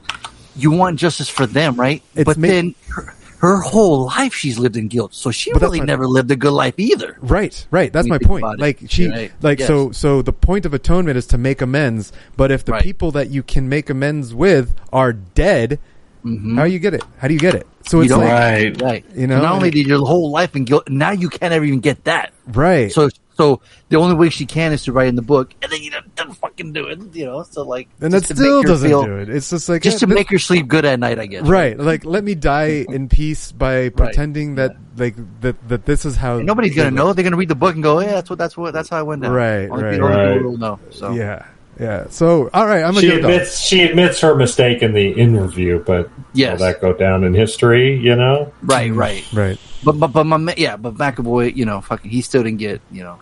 you 0.56 0.70
want 0.70 0.98
justice 0.98 1.28
for 1.28 1.46
them, 1.46 1.76
right? 1.76 2.02
It's 2.14 2.24
but 2.24 2.36
ma- 2.36 2.46
then 2.48 2.74
her, 2.90 3.14
her 3.40 3.60
whole 3.60 4.06
life 4.06 4.34
she's 4.34 4.58
lived 4.58 4.76
in 4.76 4.88
guilt, 4.88 5.14
so 5.14 5.30
she 5.30 5.52
But 5.52 5.62
really 5.62 5.78
my- 5.80 5.86
never 5.86 6.06
lived 6.06 6.30
a 6.30 6.36
good 6.36 6.52
life 6.52 6.74
either. 6.76 7.16
Right, 7.20 7.66
right. 7.70 7.92
That's 7.92 8.08
my 8.08 8.18
point. 8.18 8.44
Like 8.58 8.80
she, 8.88 9.08
Right. 9.08 9.32
like 9.42 9.60
Yes. 9.60 9.68
so, 9.68 9.90
so 9.92 10.22
the 10.22 10.32
point 10.32 10.66
of 10.66 10.74
atonement 10.74 11.16
is 11.16 11.26
to 11.26 11.38
make 11.38 11.60
amends. 11.62 12.12
But 12.36 12.50
if 12.50 12.64
the 12.64 12.72
Right. 12.72 12.82
people 12.82 13.10
that 13.12 13.30
you 13.30 13.42
can 13.42 13.68
make 13.68 13.88
amends 13.90 14.34
with 14.34 14.74
are 14.92 15.12
dead, 15.12 15.78
Mhm. 16.24 16.56
how 16.56 16.64
do 16.64 16.70
you 16.70 16.78
get 16.80 16.94
it? 16.94 17.04
How 17.18 17.28
do 17.28 17.34
you 17.34 17.40
get 17.40 17.54
it? 17.54 17.66
So 17.86 18.00
it's 18.00 18.10
don't- 18.10 18.20
like, 18.20 18.30
Right. 18.32 18.82
Right. 18.82 19.04
You 19.16 19.26
know, 19.28 19.40
not 19.40 19.52
only 19.54 19.70
did 19.70 19.86
your 19.86 20.00
whole 20.04 20.30
life 20.30 20.54
in 20.56 20.64
guilt, 20.64 20.88
now 20.90 21.12
you 21.12 21.28
can't 21.28 21.52
ever 21.52 21.64
even 21.64 21.80
get 21.80 22.04
that. 22.04 22.32
right. 22.52 22.90
So, 22.92 23.08
so 23.38 23.62
the 23.88 23.96
only 23.96 24.16
way 24.16 24.28
she 24.28 24.44
can 24.44 24.72
is 24.72 24.82
to 24.84 24.92
write 24.92 25.08
in 25.08 25.14
the 25.14 25.22
book, 25.22 25.54
and 25.62 25.72
then 25.72 25.80
you 25.80 25.90
don't, 25.90 26.14
don't 26.16 26.34
fucking 26.34 26.72
do 26.74 26.88
it. 26.88 26.98
You 27.14 27.24
know, 27.24 27.42
so 27.44 27.62
like, 27.62 27.88
and 28.00 28.12
that 28.12 28.24
still 28.26 28.62
doesn't 28.62 28.88
feel- 28.88 29.04
do 29.04 29.16
it. 29.18 29.28
It's 29.30 29.48
just 29.48 29.68
like 29.68 29.82
just 29.82 29.96
eh, 29.96 30.00
to 30.00 30.06
this- 30.06 30.14
make 30.14 30.28
her 30.30 30.38
sleep 30.38 30.68
good 30.68 30.84
at 30.84 30.98
night. 31.00 31.18
I 31.18 31.26
guess. 31.26 31.44
right. 31.46 31.78
Like 31.78 32.04
let 32.04 32.24
me 32.24 32.34
die 32.34 32.84
in 32.88 33.08
peace 33.08 33.52
by 33.52 33.88
pretending 33.90 34.56
that 34.56 34.76
like 34.96 35.14
that 35.40 35.56
that 35.68 35.86
this 35.86 36.04
is 36.04 36.16
how 36.16 36.36
And 36.38 36.46
nobody's 36.46 36.74
gonna 36.74 36.90
know. 36.90 37.12
They're 37.12 37.22
gonna 37.24 37.36
read 37.36 37.48
the 37.48 37.54
book 37.54 37.74
and 37.74 37.82
go, 37.82 38.00
"Yeah, 38.00 38.12
that's 38.12 38.28
what 38.28 38.38
that's 38.38 38.56
what 38.56 38.74
that's 38.74 38.88
how 38.88 38.98
I 38.98 39.02
went 39.02 39.22
down." 39.22 39.32
Right, 39.32 39.68
Only 39.70 39.84
right, 39.84 40.00
right. 40.00 40.42
will 40.42 40.58
know. 40.58 40.80
So 40.90 41.12
Yeah, 41.12 41.46
yeah. 41.78 42.06
So 42.10 42.50
all 42.52 42.66
right, 42.66 42.82
I'm 42.82 42.90
gonna 42.94 43.00
She 43.02 43.06
give 43.06 43.18
it 43.18 43.24
admits 43.24 43.60
she 43.60 43.82
admits 43.82 44.20
her 44.20 44.34
mistake 44.34 44.82
in 44.82 44.92
the 44.92 45.10
interview, 45.12 45.78
but 45.84 46.10
Yes. 46.34 46.58
will 46.58 46.66
that 46.66 46.80
go 46.80 46.92
down 46.92 47.22
in 47.24 47.34
history? 47.34 47.96
You 47.96 48.16
know. 48.16 48.52
right, 48.62 48.92
right. 48.92 49.24
Right. 49.32 49.58
But 49.84 49.92
but 49.92 50.08
but 50.08 50.24
my 50.24 50.54
yeah, 50.56 50.76
but 50.76 50.94
McAvoy, 50.94 51.54
you 51.54 51.64
know, 51.64 51.80
fucking, 51.80 52.10
he 52.10 52.20
still 52.20 52.42
didn't 52.42 52.58
get, 52.58 52.80
you 52.90 53.04
know. 53.04 53.20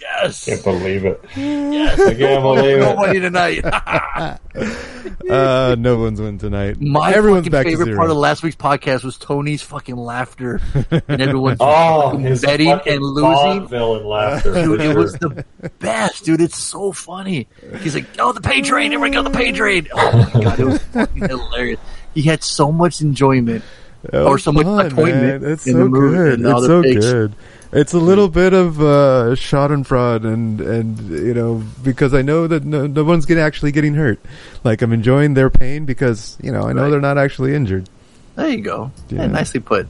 yes. 0.00 0.44
Can't 0.46 0.62
believe 0.64 1.04
it. 1.04 1.20
Yes. 1.36 1.98
I 2.00 2.14
can't 2.14 2.42
believe 2.42 2.76
it. 2.78 2.80
Nobody 2.80 3.20
tonight. 3.20 3.64
Uh, 5.30 5.76
no 5.78 5.96
one's 5.98 6.20
win 6.20 6.38
tonight. 6.38 6.80
My 6.80 7.12
Everyone's 7.12 7.46
fucking 7.46 7.52
back 7.52 7.64
to 7.66 7.70
favorite 7.70 7.84
zero. 7.86 7.96
part 7.98 8.10
of 8.10 8.16
last 8.16 8.42
week's 8.42 8.56
podcast 8.56 9.04
was 9.04 9.16
Tony's 9.16 9.62
fucking 9.62 9.94
laughter 9.96 10.60
and 10.90 11.22
everyone's 11.22 11.58
Oh, 11.60 12.10
fucking 12.10 12.36
betting 12.38 12.68
and 12.70 13.00
losing. 13.00 13.68
villain 13.68 14.04
laughter. 14.04 14.52
Dude, 14.54 14.80
for 14.80 14.84
it 14.90 14.96
was 14.96 15.12
the 15.14 15.44
best, 15.78 16.24
dude. 16.24 16.40
It's 16.40 16.58
so 16.58 16.90
funny. 16.92 17.46
He's 17.80 17.94
like, 17.94 18.06
"Oh, 18.18 18.32
the 18.32 18.40
pay 18.40 18.60
train! 18.60 18.92
Everybody 18.92 19.12
go 19.12 19.22
the 19.22 19.36
pay 19.36 19.52
train!" 19.52 19.86
Oh 19.92 20.30
my 20.34 20.40
god, 20.42 20.58
it 20.60 20.64
was 20.64 20.82
fucking 20.84 21.28
hilarious. 21.28 21.80
He 22.14 22.22
had 22.22 22.42
so 22.42 22.72
much 22.72 23.00
enjoyment, 23.00 23.62
That 24.04 24.24
or 24.24 24.32
was 24.32 24.42
so 24.44 24.52
much 24.52 24.64
fun, 24.64 24.86
atonement 24.86 25.42
man. 25.42 25.52
It's 25.52 25.66
in 25.66 25.74
so 25.74 25.78
the 25.80 25.84
movie. 25.90 26.16
good. 26.16 26.38
and 26.38 26.46
all 26.48 26.58
It's 26.58 26.66
so 26.66 26.82
pigs. 26.82 27.10
good. 27.12 27.34
It's 27.72 27.92
a 27.92 27.98
little 27.98 28.28
bit 28.28 28.52
of 28.52 28.80
uh, 28.80 29.34
shot 29.36 29.70
and 29.70 29.86
fraud, 29.86 30.24
and 30.24 30.60
and 30.60 30.98
you 31.10 31.34
know 31.34 31.62
because 31.84 32.14
I 32.14 32.22
know 32.22 32.46
that 32.48 32.64
no, 32.64 32.86
no 32.86 33.04
one's 33.04 33.26
getting 33.26 33.42
actually 33.44 33.70
getting 33.72 33.94
hurt. 33.94 34.18
Like 34.64 34.82
I'm 34.82 34.92
enjoying 34.92 35.34
their 35.34 35.50
pain 35.50 35.84
because 35.84 36.36
you 36.42 36.50
know 36.50 36.62
I 36.62 36.72
know 36.72 36.84
Right. 36.84 36.90
they're 36.90 37.00
not 37.00 37.18
actually 37.18 37.54
injured. 37.54 37.88
There 38.36 38.48
you 38.48 38.60
go. 38.62 38.90
Yeah. 39.10 39.20
Yeah, 39.22 39.26
nicely 39.28 39.60
put. 39.60 39.86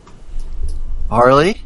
Harley, 1.09 1.61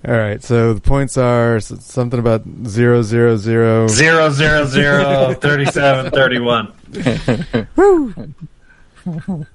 All 0.08 0.14
right, 0.14 0.43
so 0.43 0.76
the 0.76 0.82
points 0.82 1.18
are 1.18 1.60
something 1.60 2.20
about 2.20 2.43
zero 2.68 3.01
zero 3.01 3.36
zero 3.38 3.88
Zero, 3.88 4.30
zero, 4.30 4.66
zero, 4.68 5.34
37, 5.41 6.12
31. 6.12 6.72
Woo! 7.76 8.14
All 9.08 9.45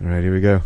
right, 0.00 0.22
here 0.22 0.34
we 0.34 0.42
go. 0.42 0.60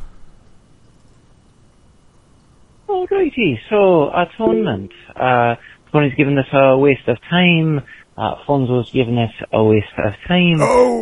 Alrighty, 3.29 3.59
so 3.69 4.11
atonement. 4.11 4.93
Uh, 5.15 5.57
Tony's 5.93 6.15
given 6.15 6.35
this 6.35 6.47
a 6.53 6.79
waste 6.79 7.09
of 7.09 7.19
time. 7.29 7.83
Uh, 8.17 8.35
Fonzo's 8.47 8.91
given 8.91 9.17
this 9.17 9.31
a 9.53 9.63
waste 9.63 9.87
of 9.99 10.15
time. 10.27 10.61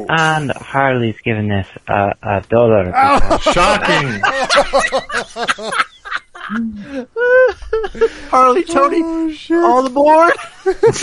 And 0.09 0.51
Harley's 0.51 1.20
given 1.20 1.49
this 1.49 1.68
a, 1.89 2.11
a 2.22 2.41
dollar. 2.49 2.93
Shocking. 3.41 4.20
Harley, 8.30 8.64
Tony, 8.64 9.36
all 9.53 9.86
aboard. 9.86 10.32
Close 10.62 11.03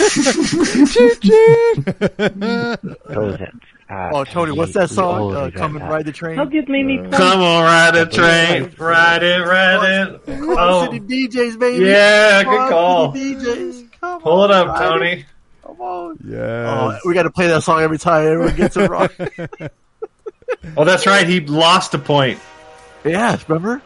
it. 3.40 3.52
Uh, 3.90 4.10
oh, 4.14 4.24
Tony, 4.24 4.52
what's 4.52 4.72
that 4.72 4.88
song? 4.88 5.34
Uh, 5.34 5.50
come 5.54 5.76
and 5.76 5.86
ride 5.88 6.06
the 6.06 6.12
train. 6.12 6.36
Don't 6.38 6.50
give 6.50 6.66
me 6.68 6.80
any 6.80 6.98
points. 6.98 7.16
Come 7.18 7.40
on, 7.42 7.64
ride 7.64 7.94
the 7.94 8.06
train. 8.06 8.72
Ride 8.78 9.22
it, 9.22 9.40
ride 9.46 10.08
it. 10.08 10.22
Quad 10.24 10.56
Oh, 10.58 10.90
City 10.90 11.00
DJs, 11.28 11.58
baby. 11.58 11.84
Yeah, 11.84 12.42
good 12.44 12.48
Quad 12.50 12.70
call. 12.70 13.12
DJs. 13.12 13.90
Come 14.00 14.20
pull 14.22 14.44
it 14.44 14.50
up, 14.50 14.78
Tony. 14.78 15.12
it. 15.20 15.26
Come 15.62 15.80
on. 15.80 16.16
Yeah. 16.24 16.94
Oh, 16.94 16.98
we 17.06 17.12
got 17.14 17.24
to 17.24 17.30
play 17.30 17.48
that 17.48 17.62
song 17.62 17.82
every 17.82 17.98
time 17.98 18.26
everyone 18.26 18.56
gets 18.56 18.76
it 18.76 18.88
wrong. 18.88 19.08
Oh, 20.76 20.84
that's 20.84 21.06
right. 21.06 21.26
He 21.26 21.40
lost 21.40 21.94
a 21.94 21.98
point. 21.98 22.38
yeah, 23.04 23.36
remember? 23.48 23.82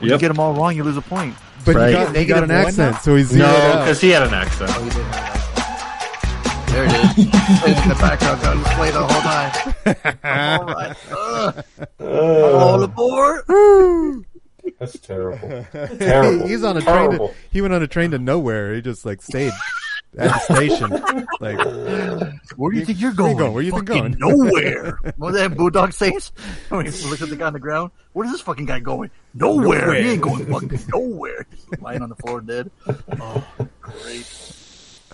When 0.00 0.08
you 0.08 0.14
Yep. 0.14 0.20
get 0.20 0.28
them 0.28 0.40
all 0.40 0.54
wrong, 0.54 0.74
you 0.74 0.82
lose 0.84 0.96
a 0.96 1.02
point. 1.02 1.34
But 1.64 1.76
Right. 1.76 1.88
he 1.88 1.92
got, 1.94 2.16
he 2.16 2.24
got 2.24 2.42
an 2.42 2.48
Negative 2.48 2.68
accent, 2.80 2.92
now? 2.94 2.98
so 3.00 3.14
he's 3.16 3.32
No, 3.34 3.46
because 3.80 4.00
he 4.00 4.10
had 4.10 4.22
an 4.22 4.32
accent. 4.34 4.70
There 6.70 6.84
it 6.84 6.92
is. 6.92 7.00
it's 7.18 7.82
in 7.82 7.88
the 7.88 7.96
background. 8.00 8.40
I'll 8.44 8.76
play 8.76 8.90
the 8.92 9.04
whole 9.06 9.22
time. 9.22 9.52
all 10.58 10.74
right. 10.74 10.96
Uh, 12.00 12.62
all 12.62 12.82
aboard. 12.82 14.24
That's 14.78 14.98
terrible. 15.00 15.66
He- 15.72 15.96
Terrible. 15.98 16.46
He's 16.46 16.62
on 16.64 16.76
a 16.76 16.80
train. 16.80 16.94
To, 16.96 17.06
Terrible. 17.08 17.34
he 17.50 17.60
went 17.60 17.74
on 17.74 17.82
a 17.82 17.86
train 17.88 18.12
to 18.12 18.18
nowhere. 18.18 18.74
He 18.74 18.80
just 18.80 19.04
like 19.04 19.20
stayed 19.20 19.52
at 20.18 20.32
the 20.48 20.54
station. 20.54 21.26
Like, 21.40 21.56
Where 22.56 22.70
do 22.70 22.78
you 22.78 22.84
think 22.84 23.00
you're 23.00 23.12
Where 23.12 23.16
going? 23.16 23.32
you 23.32 23.38
going? 23.38 23.54
Where 23.54 23.62
you 23.62 23.72
think 23.72 23.84
going? 23.86 24.16
Nowhere. 24.18 24.98
what 25.16 25.32
that 25.32 25.56
Bulldog 25.56 25.92
says? 25.94 26.32
When 26.68 26.84
he 26.84 26.90
looks 27.08 27.22
at 27.22 27.30
the 27.30 27.36
guy 27.36 27.46
on 27.46 27.54
the 27.54 27.58
ground. 27.58 27.92
Where's 28.12 28.30
this 28.30 28.42
fucking 28.42 28.66
guy 28.66 28.80
going? 28.80 29.10
Nowhere. 29.32 29.80
Nowhere. 29.80 30.02
He 30.02 30.10
ain't 30.10 30.20
going 30.20 30.44
fucking 30.46 30.78
nowhere. 30.92 31.46
Lying 31.80 32.02
on 32.02 32.10
the 32.10 32.16
floor 32.16 32.42
dead. 32.42 32.70
Oh, 33.20 33.46
great. 33.80 34.54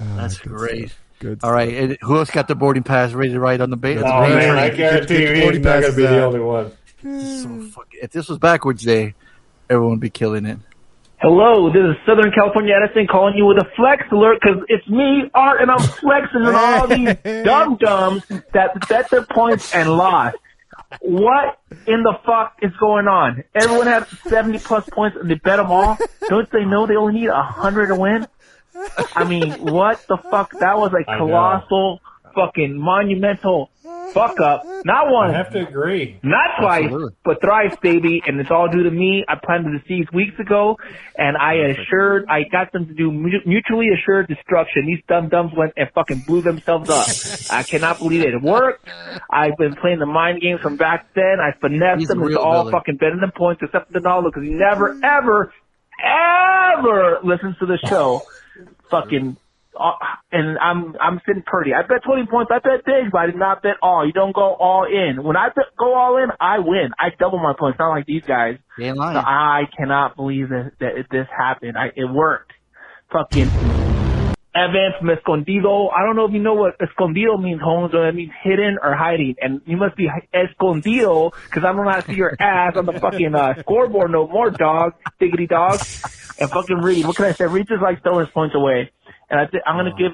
Ah, 0.00 0.16
That's 0.16 0.38
good 0.38 0.52
great. 0.52 0.88
stuff. 0.88 1.00
Good. 1.20 1.40
All 1.44 1.52
right. 1.52 1.72
and 1.72 1.98
who 2.02 2.16
else 2.18 2.30
got 2.30 2.48
the 2.48 2.54
boarding 2.54 2.82
pass 2.82 3.12
ready 3.12 3.32
to 3.32 3.40
ride 3.40 3.60
on 3.60 3.70
the 3.70 3.76
bait? 3.76 3.94
That's 3.94 4.08
Oh 4.12 4.20
Rain 4.22 4.34
man, 4.36 4.58
I 4.58 4.68
guarantee 4.70 5.22
you, 5.22 5.28
your 5.28 5.52
he's 5.52 5.60
not 5.60 5.62
gonna 5.62 5.80
passes 5.80 5.96
be 5.96 6.02
the 6.02 6.24
only 6.24 6.40
one. 6.40 6.72
So 7.02 7.70
fucking, 7.70 8.00
if 8.02 8.10
this 8.10 8.28
was 8.28 8.38
backwards 8.38 8.82
day, 8.82 9.14
everyone 9.70 9.92
would 9.92 10.00
be 10.00 10.10
killing 10.10 10.44
it. 10.44 10.58
Hello, 11.18 11.72
this 11.72 11.80
is 11.80 11.96
Southern 12.04 12.30
California 12.30 12.74
Edison 12.74 13.06
calling 13.06 13.34
you 13.36 13.46
with 13.46 13.56
a 13.56 13.64
flex 13.74 14.04
alert 14.12 14.38
because 14.38 14.62
it's 14.68 14.86
me, 14.86 15.30
Art, 15.32 15.62
and 15.62 15.70
I'm 15.70 15.78
flexing 15.78 16.42
on 16.42 16.54
all 16.54 16.86
these 16.86 17.16
dum 17.44 17.76
dums 17.76 18.22
that 18.52 18.86
bet 18.86 19.08
their 19.10 19.24
points 19.24 19.74
and 19.74 19.96
lost. 19.96 20.36
What 21.00 21.58
in 21.86 22.02
the 22.02 22.18
fuck 22.26 22.58
is 22.60 22.70
going 22.78 23.08
on? 23.08 23.44
Everyone 23.54 23.86
has 23.86 24.06
70 24.28 24.58
plus 24.58 24.86
points 24.90 25.16
and 25.18 25.30
they 25.30 25.36
bet 25.36 25.56
them 25.56 25.70
all. 25.70 25.96
Don't 26.28 26.50
they 26.50 26.66
know 26.66 26.86
they 26.86 26.96
only 26.96 27.20
need 27.20 27.28
100 27.30 27.86
to 27.86 27.94
win? 27.94 28.26
I 29.14 29.24
mean, 29.24 29.52
what 29.72 30.06
the 30.08 30.18
fuck? 30.18 30.52
That 30.60 30.76
was 30.76 30.92
a 30.92 31.02
colossal, 31.16 32.00
fucking 32.34 32.76
monumental 32.78 33.70
fuck 34.16 34.40
up. 34.40 34.64
Not 34.84 35.10
one. 35.10 35.30
I 35.30 35.36
have 35.36 35.52
to 35.52 35.66
agree. 35.68 36.18
not 36.22 36.58
twice, 36.60 36.84
Absolutely. 36.84 37.12
but 37.24 37.40
thrice, 37.40 37.76
baby, 37.82 38.22
and 38.26 38.40
it's 38.40 38.50
all 38.50 38.68
due 38.68 38.82
to 38.84 38.90
me. 38.90 39.24
I 39.28 39.34
planted 39.36 39.72
the 39.80 39.84
seeds 39.86 40.10
weeks 40.12 40.38
ago, 40.40 40.76
and 41.16 41.36
I 41.36 41.54
assured, 41.70 42.24
I 42.28 42.44
got 42.50 42.72
them 42.72 42.86
to 42.86 42.94
do 42.94 43.12
mutually 43.12 43.88
assured 43.90 44.28
destruction. 44.28 44.86
These 44.86 45.02
dumb 45.08 45.28
dumbs 45.28 45.52
went 45.56 45.74
and 45.76 45.88
fucking 45.94 46.24
blew 46.26 46.42
themselves 46.42 46.90
up. 46.90 47.06
I 47.56 47.62
cannot 47.62 47.98
believe 47.98 48.22
it. 48.22 48.34
It 48.34 48.42
worked. 48.42 48.88
I've 49.30 49.56
been 49.56 49.74
playing 49.76 49.98
the 49.98 50.06
mind 50.06 50.40
games 50.40 50.60
from 50.60 50.76
back 50.76 51.12
then. 51.14 51.36
I 51.40 51.52
finessed 51.60 52.00
He's 52.00 52.08
them 52.08 52.22
a 52.22 52.26
into 52.26 52.40
all 52.40 52.64
villain. 52.64 52.72
fucking 52.72 52.96
betting 52.96 53.20
them 53.20 53.32
points 53.36 53.62
except 53.62 53.92
for 53.92 54.00
Donaldo 54.00 54.30
because 54.30 54.42
he 54.44 54.50
never, 54.54 54.98
ever, 55.04 55.52
ever 56.02 57.18
listens 57.22 57.56
to 57.58 57.66
the 57.66 57.78
show. 57.86 58.22
Fucking 58.90 59.36
uh, 59.78 59.92
and 60.32 60.58
I'm 60.58 60.94
I'm 61.00 61.20
sitting 61.26 61.42
pretty. 61.42 61.72
I 61.74 61.82
bet 61.82 62.02
20 62.04 62.26
points. 62.26 62.50
I 62.52 62.58
bet 62.58 62.84
big, 62.84 63.10
but 63.12 63.18
I 63.18 63.26
did 63.26 63.36
not 63.36 63.62
bet 63.62 63.76
all. 63.82 64.06
You 64.06 64.12
don't 64.12 64.34
go 64.34 64.54
all 64.54 64.84
in. 64.84 65.22
When 65.22 65.36
I 65.36 65.48
bet, 65.48 65.66
go 65.78 65.94
all 65.94 66.16
in, 66.16 66.30
I 66.40 66.58
win. 66.58 66.90
I 66.98 67.10
double 67.18 67.38
my 67.38 67.54
points. 67.58 67.78
Not 67.78 67.90
like 67.90 68.06
these 68.06 68.24
guys. 68.26 68.58
So. 69.14 69.20
I 69.20 69.62
cannot 69.76 70.16
believe 70.16 70.48
that, 70.50 70.72
that 70.80 71.06
this 71.10 71.26
happened. 71.36 71.76
I, 71.76 71.86
it 71.94 72.04
worked. 72.04 72.52
Fucking 73.12 73.48
Evan 74.56 74.92
from 74.98 75.10
Escondido. 75.10 75.88
I 75.88 76.02
don't 76.02 76.16
know 76.16 76.24
if 76.24 76.32
you 76.32 76.40
know 76.40 76.54
what 76.54 76.80
Escondido 76.80 77.36
means, 77.36 77.60
Holmes, 77.60 77.94
or 77.94 78.06
that 78.06 78.14
means 78.14 78.32
hidden 78.42 78.78
or 78.82 78.94
hiding. 78.94 79.36
And 79.40 79.60
you 79.66 79.76
must 79.76 79.96
be 79.96 80.08
Escondido 80.32 81.30
because 81.44 81.62
I 81.62 81.72
don't 81.72 81.84
know 81.84 81.90
how 81.90 82.00
to 82.00 82.06
see 82.06 82.16
your 82.16 82.34
ass 82.40 82.76
on 82.76 82.86
the 82.86 82.94
fucking 82.94 83.34
uh, 83.34 83.60
scoreboard 83.60 84.10
no 84.10 84.26
more, 84.26 84.50
dog. 84.50 84.94
Diggity 85.20 85.46
dog. 85.46 85.80
And 86.38 86.50
fucking 86.50 86.78
Reed. 86.78 87.06
What 87.06 87.16
can 87.16 87.26
I 87.26 87.32
say? 87.32 87.44
Reed 87.44 87.68
just 87.68 87.82
like 87.82 88.02
throwing 88.02 88.26
his 88.26 88.32
points 88.32 88.54
away. 88.54 88.90
And 89.30 89.40
I 89.40 89.46
th- 89.46 89.62
I'm 89.66 89.76
gonna 89.76 89.96
give 89.98 90.12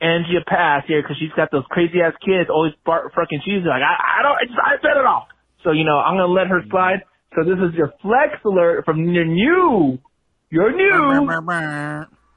Angie 0.00 0.36
a 0.40 0.44
pass 0.48 0.84
here 0.86 1.02
because 1.02 1.16
she's 1.18 1.32
got 1.36 1.50
those 1.50 1.64
crazy 1.70 2.00
ass 2.00 2.14
kids 2.24 2.48
always 2.50 2.72
bar- 2.84 3.10
fucking 3.14 3.40
she's 3.44 3.64
like 3.64 3.82
I, 3.82 4.20
I 4.20 4.22
don't 4.22 4.36
I, 4.36 4.44
just, 4.46 4.58
I 4.58 4.76
bet 4.82 4.96
it 4.96 5.04
all. 5.06 5.26
So 5.64 5.72
you 5.72 5.84
know 5.84 5.98
I'm 5.98 6.14
gonna 6.16 6.32
let 6.32 6.46
her 6.48 6.62
slide. 6.70 7.02
So 7.34 7.44
this 7.48 7.58
is 7.68 7.74
your 7.74 7.92
flex 8.02 8.34
alert 8.44 8.84
from 8.84 9.04
your 9.12 9.24
new 9.24 9.98
your 10.50 10.70
new 10.72 11.26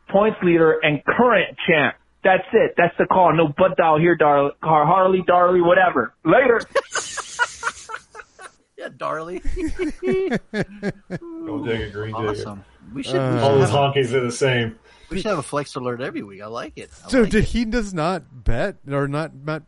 points 0.10 0.38
leader 0.44 0.80
and 0.82 1.04
current 1.06 1.58
champ. 1.68 1.96
That's 2.24 2.44
it. 2.54 2.74
That's 2.78 2.96
the 2.98 3.06
call. 3.06 3.34
No 3.36 3.50
butt 3.50 3.78
dial 3.78 4.00
here, 4.00 4.16
Dar 4.16 4.52
Har- 4.64 4.86
Harley, 4.86 5.22
Darley, 5.28 5.62
whatever. 5.62 6.14
Later. 6.24 6.62
Yeah, 8.78 8.90
Darley. 8.98 9.40
Go 9.40 9.50
dig 11.66 11.82
a 11.82 11.90
green 11.92 12.14
digger. 12.14 12.30
awesome. 12.30 12.64
We 12.94 13.04
should, 13.04 13.16
Uh, 13.16 13.40
All 13.42 13.52
should 13.54 13.62
those 13.62 13.70
have, 13.70 13.94
honkies 13.96 14.14
are 14.14 14.22
the 14.22 14.32
same. 14.32 14.76
We 15.16 15.22
should 15.22 15.30
have 15.30 15.40
a 15.40 15.44
flex 15.44 15.76
alert 15.76 16.02
every 16.02 16.22
week. 16.24 16.42
I 16.42 16.48
like 16.48 16.74
it. 16.76 16.90
I 17.06 17.10
So 17.10 17.22
like 17.22 17.32
did 17.32 17.44
it. 17.44 17.48
he 17.50 17.66
does 17.66 17.94
not 17.94 18.24
bet 18.44 18.78
or 18.90 19.08
not 19.08 19.34
not 19.36 19.64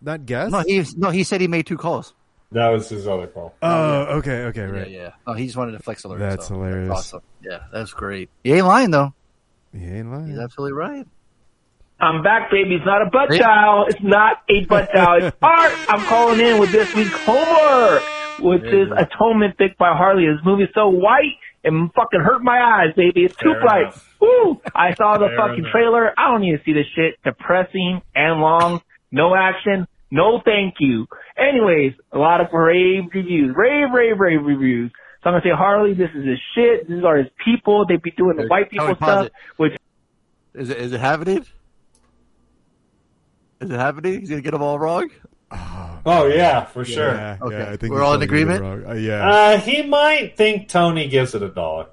not 0.00 0.24
guess? 0.26 0.50
No, 0.50 0.60
he 0.66 0.84
no. 0.96 1.10
He 1.10 1.24
said 1.24 1.40
he 1.40 1.48
made 1.48 1.66
two 1.66 1.76
calls. 1.76 2.14
That 2.52 2.68
was 2.68 2.88
his 2.88 3.06
other 3.08 3.26
call. 3.28 3.54
Oh, 3.62 3.68
oh 3.68 4.18
okay, 4.18 4.44
okay, 4.44 4.60
Yeah, 4.60 4.66
right. 4.66 4.90
yeah. 4.90 5.10
Oh, 5.26 5.32
he 5.32 5.46
just 5.46 5.56
wanted 5.56 5.74
a 5.74 5.78
flex 5.78 6.04
alert. 6.04 6.18
That's 6.18 6.48
so 6.48 6.54
hilarious. 6.54 6.90
awesome. 6.90 7.22
Yeah, 7.42 7.60
that's 7.72 7.92
great. 7.92 8.28
He 8.44 8.52
ain't 8.52 8.66
lying 8.66 8.90
though. 8.90 9.14
He 9.72 9.84
ain't 9.84 10.10
lying. 10.12 10.26
He's 10.28 10.38
absolutely 10.38 10.74
right. 10.74 11.06
I'm 12.00 12.22
back, 12.22 12.50
baby. 12.50 12.74
It's 12.74 12.84
not 12.84 13.00
a 13.00 13.10
butt 13.10 13.30
Hey. 13.32 13.38
dial. 13.38 13.86
It's 13.88 14.02
not 14.02 14.38
a 14.50 14.64
butt 14.66 14.90
dial. 14.92 15.22
It's 15.24 15.36
art. 15.42 15.72
I'm 15.88 16.00
calling 16.04 16.40
in 16.40 16.58
with 16.58 16.72
this 16.72 16.92
week's 16.96 17.12
homework, 17.20 18.02
which 18.40 18.62
There 18.62 18.82
is 18.82 18.88
go. 18.88 18.96
Atonement 18.96 19.56
picked 19.56 19.78
by 19.78 19.96
Harley. 19.96 20.26
This 20.26 20.44
movie 20.44 20.64
is 20.64 20.70
so 20.74 20.88
white, 20.88 21.38
It 21.64 21.72
fucking 21.94 22.20
hurt 22.20 22.42
my 22.42 22.60
eyes, 22.60 22.94
baby. 22.96 23.24
It's 23.24 23.36
too 23.36 23.52
Fair 23.52 23.60
bright. 23.60 23.82
enough. 23.82 24.16
Woo! 24.20 24.60
I 24.74 24.94
saw 24.94 25.16
the 25.18 25.28
Fair 25.28 25.36
fucking 25.36 25.58
enough. 25.60 25.70
trailer. 25.72 26.12
I 26.18 26.28
don't 26.30 26.40
need 26.40 26.56
to 26.56 26.64
see 26.64 26.72
this 26.72 26.86
shit. 26.96 27.14
Depressing 27.24 28.02
and 28.14 28.40
long. 28.40 28.80
No 29.12 29.34
action. 29.36 29.86
No 30.10 30.40
thank 30.44 30.74
you. 30.80 31.06
Anyways, 31.38 31.92
a 32.12 32.18
lot 32.18 32.40
of 32.40 32.48
rave 32.52 33.04
reviews. 33.14 33.54
Rave, 33.56 33.88
rave, 33.94 34.18
rave 34.18 34.42
reviews. 34.44 34.90
So 35.22 35.30
I'm 35.30 35.34
gonna 35.34 35.42
say 35.44 35.56
Harley, 35.56 35.94
this 35.94 36.10
is 36.16 36.26
his 36.26 36.38
shit. 36.54 36.88
These 36.88 37.04
are 37.04 37.16
his 37.18 37.28
people. 37.44 37.86
They 37.86 37.96
be 37.96 38.10
doing 38.10 38.36
the 38.36 38.46
white 38.48 38.70
people 38.70 38.94
stuff, 38.96 39.26
it. 39.26 39.32
which 39.56 39.72
Is 40.54 40.68
it 40.68 40.78
is 40.78 40.92
it 40.92 41.00
happening? 41.00 41.46
Is 43.60 43.70
it 43.70 43.78
happening? 43.78 44.18
He's 44.20 44.28
gonna 44.30 44.42
get 44.42 44.50
them 44.50 44.62
all 44.62 44.78
wrong. 44.78 45.08
Oh 46.04 46.26
yeah, 46.26 46.64
for 46.64 46.84
sure. 46.84 47.14
Yeah, 47.14 47.36
Okay. 47.40 47.58
yeah, 47.58 47.70
I 47.70 47.76
think 47.76 47.92
We're 47.92 48.02
all 48.02 48.14
in 48.14 48.20
totally 48.20 48.44
getting 48.44 48.54
it 48.54 48.56
agreement? 48.56 48.88
Uh, 48.88 48.94
yeah. 48.94 49.28
Uh, 49.30 49.58
he 49.58 49.82
might 49.82 50.36
think 50.36 50.68
Tony 50.68 51.08
gives 51.08 51.34
it 51.34 51.42
a 51.42 51.48
dollar. 51.48 51.86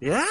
Yeah. 0.00 0.24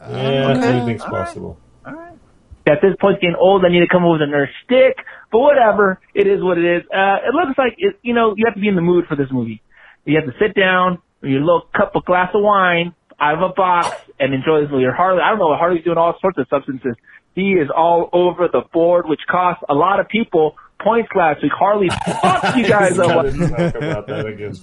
Yeah, 0.00 0.54
okay. 0.56 0.68
anything's 0.68 1.02
All 1.02 1.10
right. 1.10 1.24
possible. 1.26 1.58
at 1.86 2.80
this 2.82 2.94
point 3.00 3.20
getting 3.20 3.34
old, 3.36 3.64
I 3.64 3.68
need 3.70 3.80
to 3.80 3.88
come 3.90 4.04
up 4.04 4.12
with 4.12 4.22
a 4.22 4.26
nurse 4.26 4.50
stick. 4.64 4.96
But 5.32 5.38
whatever, 5.40 6.00
it 6.14 6.26
is 6.26 6.42
what 6.42 6.58
it 6.58 6.64
is. 6.64 6.82
Uh, 6.94 7.16
it 7.26 7.34
looks 7.34 7.56
like 7.58 7.74
it, 7.78 7.98
you 8.02 8.14
know 8.14 8.34
you 8.36 8.44
have 8.46 8.54
to 8.54 8.60
be 8.60 8.68
in 8.68 8.76
the 8.76 8.82
mood 8.82 9.06
for 9.08 9.16
this 9.16 9.28
movie. 9.30 9.62
You 10.04 10.16
have 10.16 10.26
to 10.26 10.38
sit 10.38 10.54
down 10.54 10.98
with 11.20 11.30
your 11.30 11.40
little 11.40 11.62
cup 11.76 11.96
of 11.96 12.04
glass 12.04 12.30
of 12.34 12.42
wine 12.42 12.94
out 13.20 13.34
of 13.34 13.50
a 13.50 13.52
box 13.54 13.96
and 14.20 14.32
enjoy 14.34 14.60
this 14.62 14.70
movie. 14.70 14.84
Or 14.84 14.92
Harley, 14.92 15.20
I 15.22 15.30
don't 15.30 15.38
know, 15.38 15.54
Harley's 15.56 15.84
doing 15.84 15.98
all 15.98 16.14
sorts 16.20 16.38
of 16.38 16.46
substances. 16.50 16.94
He 17.34 17.52
is 17.52 17.68
all 17.74 18.08
over 18.12 18.48
the 18.48 18.62
board, 18.72 19.08
which 19.08 19.20
costs 19.30 19.62
a 19.68 19.74
lot 19.74 20.00
of 20.00 20.08
people 20.08 20.56
points 20.80 21.08
last 21.14 21.42
week. 21.42 21.52
Harley, 21.52 21.88
fuck 22.22 22.56
you 22.56 22.66
guys 22.68 22.98
up 22.98 23.06
talk 23.08 23.74
about 23.74 24.06
that 24.06 24.26
again. 24.26 24.54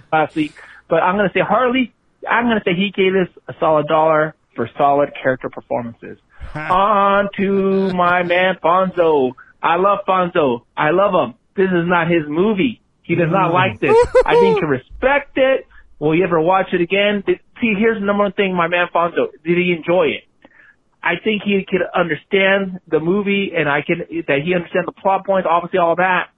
last 0.12 0.34
week. 0.36 0.54
But 0.88 1.02
I'm 1.02 1.16
gonna 1.16 1.30
say 1.32 1.40
Harley. 1.40 1.92
I'm 2.28 2.44
gonna 2.44 2.62
say 2.64 2.74
he 2.74 2.90
gave 2.94 3.14
us 3.14 3.28
a 3.48 3.54
solid 3.60 3.86
dollar 3.86 4.34
for 4.56 4.68
solid 4.76 5.10
character 5.20 5.48
performances. 5.48 6.18
On 6.54 7.28
to 7.36 7.92
my 7.92 8.22
man 8.22 8.56
Fonzo. 8.62 9.32
I 9.62 9.76
love 9.76 10.00
Fonzo. 10.06 10.62
I 10.76 10.90
love 10.90 11.12
him. 11.14 11.34
This 11.54 11.66
is 11.70 11.86
not 11.86 12.08
his 12.10 12.22
movie. 12.26 12.80
He 13.02 13.14
does 13.14 13.30
not 13.30 13.52
like 13.52 13.80
this. 13.80 13.94
I 14.24 14.34
think 14.34 14.54
he 14.56 14.60
can 14.60 14.68
respect 14.68 15.36
it. 15.36 15.66
Will 15.98 16.14
you 16.14 16.24
ever 16.24 16.40
watch 16.40 16.68
it 16.72 16.80
again? 16.80 17.22
Did- 17.26 17.40
See, 17.60 17.74
here's 17.78 18.00
the 18.00 18.06
number 18.06 18.22
one 18.22 18.32
thing, 18.32 18.54
my 18.54 18.68
man 18.68 18.86
Fonzo. 18.94 19.26
Did 19.44 19.58
he 19.58 19.74
enjoy 19.76 20.06
it? 20.16 20.24
I 21.02 21.14
think 21.22 21.42
he 21.42 21.64
could 21.68 21.80
understand 21.94 22.80
the 22.86 23.00
movie 23.00 23.52
and 23.56 23.68
I 23.68 23.82
can, 23.82 24.00
that 24.28 24.40
he 24.44 24.54
understands 24.54 24.86
the 24.86 24.92
plot 24.92 25.24
points, 25.24 25.48
obviously 25.50 25.78
all 25.78 25.96
that. 25.96 26.30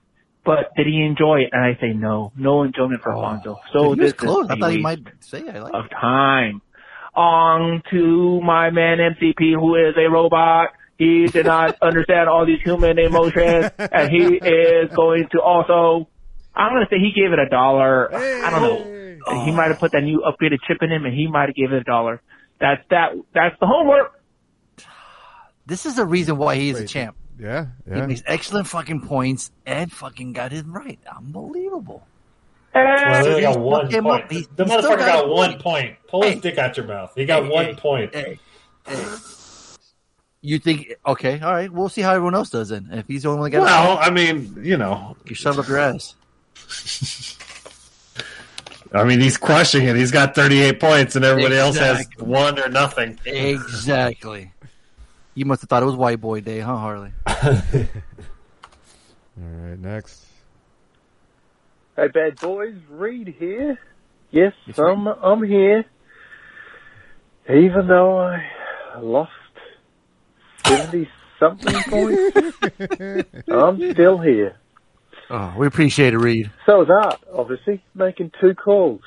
But 0.45 0.75
did 0.75 0.87
he 0.87 1.01
enjoy 1.03 1.41
it? 1.41 1.49
And 1.53 1.63
I 1.63 1.79
say 1.79 1.93
no. 1.93 2.31
No 2.35 2.63
enjoyment 2.63 3.01
for 3.01 3.13
oh. 3.13 3.21
Fonzo. 3.21 3.57
So 3.71 3.83
he 3.83 3.87
was 3.89 3.97
this 3.99 4.13
close. 4.13 4.45
is 4.45 4.51
I 4.51 4.55
thought 4.57 4.71
he 4.71 4.81
might 4.81 4.99
say 5.21 5.47
I 5.47 5.59
like 5.59 5.73
of 5.73 5.89
time. 5.89 6.61
On 7.15 7.81
to 7.91 8.41
my 8.41 8.69
man 8.69 8.97
MCP, 8.97 9.53
who 9.53 9.75
is 9.75 9.95
a 9.97 10.09
robot. 10.09 10.69
He 10.97 11.27
did 11.27 11.45
not 11.45 11.77
understand 11.81 12.27
all 12.27 12.45
these 12.45 12.61
human 12.61 12.99
emotions, 12.99 13.71
and 13.77 14.11
he 14.11 14.35
is 14.35 14.91
going 14.93 15.27
to 15.31 15.41
also. 15.41 16.09
I'm 16.55 16.73
going 16.73 16.85
to 16.85 16.89
say 16.89 16.99
he 16.99 17.11
gave 17.15 17.31
it 17.31 17.39
a 17.39 17.49
dollar. 17.49 18.13
I 18.13 18.49
don't 18.49 18.61
know. 18.61 19.45
He 19.45 19.51
might 19.51 19.69
have 19.69 19.79
put 19.79 19.93
that 19.93 20.03
new 20.03 20.21
upgraded 20.21 20.59
chip 20.67 20.79
in 20.81 20.91
him, 20.91 21.05
and 21.05 21.13
he 21.13 21.27
might 21.27 21.49
have 21.49 21.55
gave 21.55 21.71
it 21.71 21.81
a 21.81 21.83
dollar. 21.83 22.21
That's 22.59 22.81
that. 22.89 23.13
That's 23.33 23.55
the 23.59 23.67
homework. 23.67 24.19
This 25.65 25.85
is 25.85 25.95
the 25.95 26.05
reason 26.05 26.37
why 26.37 26.55
he 26.55 26.69
is 26.69 26.79
a 26.79 26.87
champ. 26.87 27.15
Yeah, 27.39 27.67
He 27.91 27.99
makes 28.01 28.21
excellent 28.27 28.67
fucking 28.67 29.01
points 29.01 29.51
and 29.65 29.91
fucking 29.91 30.33
got 30.33 30.53
it 30.53 30.65
right. 30.67 30.99
Unbelievable. 31.15 32.05
Well, 32.75 33.23
they 33.25 33.41
got 33.41 33.59
one 33.59 33.87
point. 33.91 34.23
up. 34.25 34.31
He's- 34.31 34.47
the 34.55 34.65
he's 34.65 34.73
motherfucker 34.73 34.97
got 34.99 35.07
got 35.25 35.29
one 35.29 35.49
point. 35.51 35.61
point. 35.61 35.95
Pull 36.07 36.23
his 36.23 36.41
dick 36.41 36.57
out 36.57 36.75
your 36.77 36.85
mouth. 36.87 37.11
He 37.15 37.25
got 37.25 37.43
Hey, 37.43 37.49
one 37.49 37.65
hey, 37.65 37.73
point. 37.75 38.15
Hey, 38.15 38.39
hey. 38.87 39.05
You 40.41 40.59
think 40.59 40.93
okay? 41.05 41.39
All 41.39 41.51
right, 41.53 41.71
we'll 41.71 41.89
see 41.89 42.01
how 42.01 42.11
everyone 42.11 42.35
else 42.35 42.49
does 42.49 42.69
then. 42.69 42.89
If 42.91 43.07
he's 43.07 43.23
the 43.23 43.29
only 43.29 43.39
one 43.41 43.51
that 43.51 43.57
got 43.57 43.63
Well, 43.63 43.97
it, 43.97 44.01
I 44.01 44.09
mean, 44.09 44.59
you 44.63 44.77
know, 44.77 45.15
you 45.25 45.35
shove 45.35 45.57
up 45.59 45.67
your 45.67 45.77
ass. 45.79 46.15
I 48.93 49.03
mean, 49.05 49.19
he's 49.21 49.37
crushing 49.37 49.87
it. 49.87 49.95
He's 49.95 50.11
got 50.11 50.35
38 50.35 50.79
points, 50.79 51.15
and 51.15 51.25
everybody 51.25 51.55
else 51.55 51.77
has 51.77 52.07
one 52.19 52.59
or 52.59 52.69
nothing. 52.69 53.19
Exactly. 53.25 54.51
You 55.35 55.45
must 55.45 55.61
have 55.61 55.69
thought 55.69 55.81
it 55.81 55.87
was 55.87 55.95
White 55.95 56.21
Boy 56.21 56.41
Day, 56.41 56.59
huh, 56.59 56.77
Harley? 56.77 57.11
All 57.27 57.43
right, 59.37 59.79
next. 59.79 60.25
Hey, 61.95 62.07
bad 62.07 62.39
boys, 62.39 62.75
Reed 62.89 63.35
here. 63.39 63.79
Yes, 64.31 64.53
I'm 64.77 65.07
I'm 65.07 65.43
here. 65.43 65.85
Even 67.49 67.87
though 67.87 68.17
I 68.19 68.99
lost 68.99 69.31
seventy 70.65 71.07
something 71.39 71.73
points, 71.89 72.57
I'm 73.47 73.91
still 73.93 74.17
here. 74.19 74.55
Oh, 75.29 75.53
we 75.57 75.67
appreciate 75.67 76.13
it, 76.13 76.17
Reed. 76.17 76.49
So 76.65 76.81
is 76.81 76.89
Art, 76.89 77.21
obviously, 77.31 77.83
making 77.93 78.31
two 78.41 78.55
calls. 78.55 79.01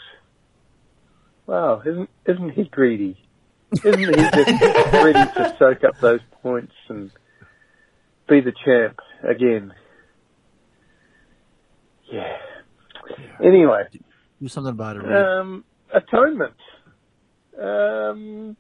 Wow, 1.47 1.83
isn't 1.85 2.11
isn't 2.25 2.51
he 2.51 2.65
greedy? 2.65 3.17
Isn't 3.85 3.99
he 3.99 4.07
just 4.07 4.35
ready 4.93 5.13
to 5.13 5.57
soak 5.59 5.85
up 5.85 5.99
those 6.01 6.21
points 6.43 6.73
and 6.89 7.11
be 8.29 8.41
the 8.41 8.53
champ 8.65 8.99
again? 9.29 9.73
Yeah. 12.11 12.37
Anyway, 13.45 13.83
Do 14.41 14.49
something 14.49 14.71
about 14.73 14.97
it, 14.97 15.01
Reed. 15.03 15.13
um, 15.17 15.65
atonement. 15.93 16.55
Um, 17.61 18.57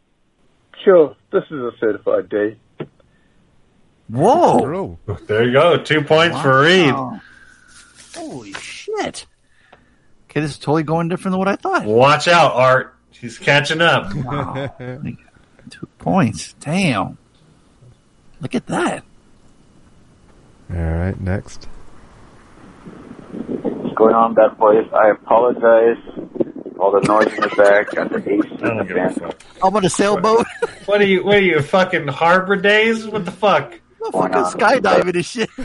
sure, 0.85 1.17
this 1.33 1.45
is 1.51 1.59
a 1.59 1.71
certified 1.81 2.29
D. 2.29 2.59
Whoa! 4.09 4.99
There 5.27 5.45
you 5.45 5.53
go. 5.53 5.79
Two 5.83 6.03
points 6.03 6.39
for 6.41 6.63
Reed. 6.63 6.95
Holy 8.15 8.53
shit! 8.55 9.27
Okay, 10.31 10.41
this 10.41 10.53
is 10.53 10.59
totally 10.59 10.85
going 10.85 11.09
different 11.09 11.33
than 11.33 11.39
what 11.41 11.49
I 11.49 11.57
thought. 11.57 11.85
Watch 11.85 12.29
out, 12.29 12.53
Art. 12.55 12.95
He's 13.21 13.39
catching 13.39 13.81
up. 13.81 14.13
Wow. 14.25 14.75
Two 15.69 15.89
points. 15.99 16.55
Damn. 16.61 17.19
Look 18.41 18.55
at 18.55 18.67
that. 18.67 19.03
All 20.71 20.77
right, 20.77 21.21
next. 21.21 21.65
What's 23.33 23.97
going 23.97 24.15
on, 24.15 24.35
bad 24.35 24.57
boys? 24.59 24.87
I 24.93 25.11
apologize. 25.11 25.97
All 26.79 26.93
the 26.93 27.01
noise 27.01 27.33
in 27.35 27.41
the 27.41 27.53
back, 27.57 27.91
got 27.93 28.11
the 28.11 28.19
AC 28.19 28.49
in 28.49 28.77
the 28.77 28.85
fan. 28.85 29.33
I'm 29.61 29.75
on 29.75 29.85
a 29.85 29.91
sailboat. 29.91 30.47
What 30.85 31.01
are 31.01 31.05
you? 31.05 31.25
What 31.25 31.37
are 31.37 31.43
you? 31.43 31.61
Fucking 31.63 32.07
Harbor 32.07 32.55
Days? 32.55 33.07
What 33.07 33.25
the 33.25 33.33
fuck? 33.33 33.81
fucking 34.13 34.45
skydiving 34.45 35.15
and 35.15 35.25
shit. 35.25 35.51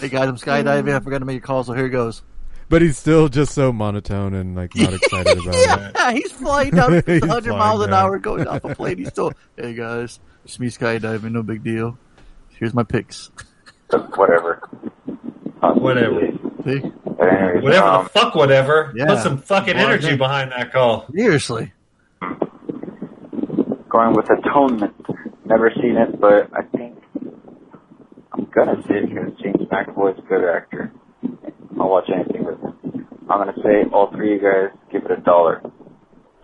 hey 0.00 0.08
guys, 0.08 0.28
I'm 0.28 0.36
skydiving. 0.36 0.94
I 0.94 1.00
forgot 1.00 1.18
to 1.20 1.24
make 1.24 1.38
a 1.38 1.46
call, 1.46 1.64
so 1.64 1.72
here 1.72 1.86
it 1.86 1.90
goes. 1.90 2.22
But 2.70 2.82
he's 2.82 2.98
still 2.98 3.28
just 3.28 3.54
so 3.54 3.72
monotone 3.72 4.34
and 4.34 4.54
like 4.54 4.74
not 4.76 4.92
excited 5.02 5.38
about 5.38 5.54
it. 5.54 5.92
Yeah, 5.94 6.12
he's 6.12 6.32
flying 6.32 6.70
down 6.72 6.92
He's 7.06 7.20
100 7.22 7.44
flying 7.44 7.58
miles 7.58 7.82
an 7.82 7.94
hour 7.94 8.18
going 8.18 8.46
off 8.46 8.64
a 8.64 8.74
plane. 8.74 8.98
He's 8.98 9.08
still, 9.08 9.32
hey 9.56 9.74
guys, 9.74 10.20
it's 10.44 10.60
me 10.60 10.68
skydiving, 10.68 11.32
no 11.32 11.42
big 11.42 11.64
deal. 11.64 11.98
Here's 12.50 12.74
my 12.74 12.82
picks. 12.82 13.30
Whatever. 14.16 14.68
Whatever. 15.60 16.20
See? 16.64 16.82
Anyways, 17.20 17.62
Whatever 17.62 17.86
um, 17.86 18.04
the 18.04 18.10
fuck, 18.10 18.34
whatever. 18.34 18.92
Yeah. 18.94 19.06
Put 19.06 19.18
some 19.20 19.38
fucking 19.38 19.76
Well, 19.76 19.86
energy 19.86 20.08
then- 20.08 20.18
behind 20.18 20.52
that 20.52 20.72
call. 20.72 21.06
Seriously. 21.14 21.72
going 23.88 24.12
with 24.14 24.28
Atonement. 24.30 24.94
Never 25.46 25.72
seen 25.80 25.96
it, 25.96 26.20
but 26.20 26.50
I 26.54 26.62
think 26.76 26.98
I'm 28.32 28.44
gonna 28.54 28.82
see 28.86 28.94
it 28.94 29.08
because 29.08 29.32
James 29.42 29.66
McAvoy's 29.70 30.18
a 30.18 30.22
good 30.22 30.44
actor. 30.44 30.92
I'll 31.80 31.88
watch 31.88 32.08
anything 32.14 32.44
with 32.44 32.58
him. 32.60 33.06
I'm 33.30 33.38
gonna 33.38 33.52
say 33.62 33.84
all 33.92 34.10
three 34.10 34.36
of 34.36 34.42
you 34.42 34.48
guys 34.48 34.78
give 34.90 35.04
it 35.04 35.10
a 35.10 35.20
dollar. 35.22 35.60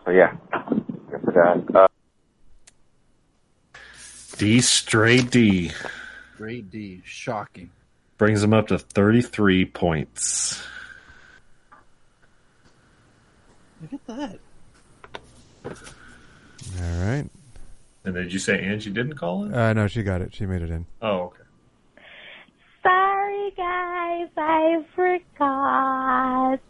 So 0.05 0.11
yeah, 0.11 0.37
good 1.11 1.21
for 1.23 1.33
that. 1.33 1.77
Uh, 1.77 1.89
D 4.37 4.61
straight 4.61 5.31
D 5.31 5.71
Straight 6.35 6.71
D. 6.71 7.01
Shocking. 7.05 7.71
brings 8.19 8.43
him 8.43 8.53
up 8.53 8.67
to 8.69 8.79
33 8.79 9.67
points. 9.67 10.63
Look 13.81 13.93
at 13.93 14.07
that. 14.07 14.39
All 15.65 17.07
right. 17.07 17.29
And 18.05 18.15
did 18.15 18.33
you 18.33 18.39
say 18.39 18.61
Angie 18.63 18.91
didn't 18.91 19.15
call 19.15 19.45
it? 19.45 19.55
Uh, 19.55 19.73
no, 19.73 19.87
she 19.87 20.03
got 20.03 20.21
it. 20.21 20.35
She 20.35 20.45
made 20.45 20.63
it 20.63 20.71
in. 20.71 20.87
Oh, 21.01 21.33
okay. 21.33 21.43
Sorry, 23.25 23.53
guys, 23.57 24.29
I 24.37 24.85
forgot. 24.95 26.61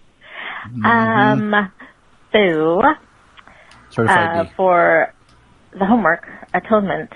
Mm-hmm. 0.70 0.86
Um, 0.86 1.72
so 2.32 2.82
Certified 3.90 4.47
uh, 4.47 4.51
for 4.56 5.12
the 5.72 5.85
homework 5.85 6.24
atonement, 6.52 7.10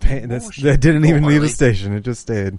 Pain, 0.00 0.28
that's, 0.28 0.56
that 0.62 0.80
didn't 0.80 1.04
even 1.04 1.24
leave 1.24 1.42
the 1.42 1.48
station. 1.48 1.92
It 1.92 2.00
just 2.00 2.22
stayed. 2.22 2.58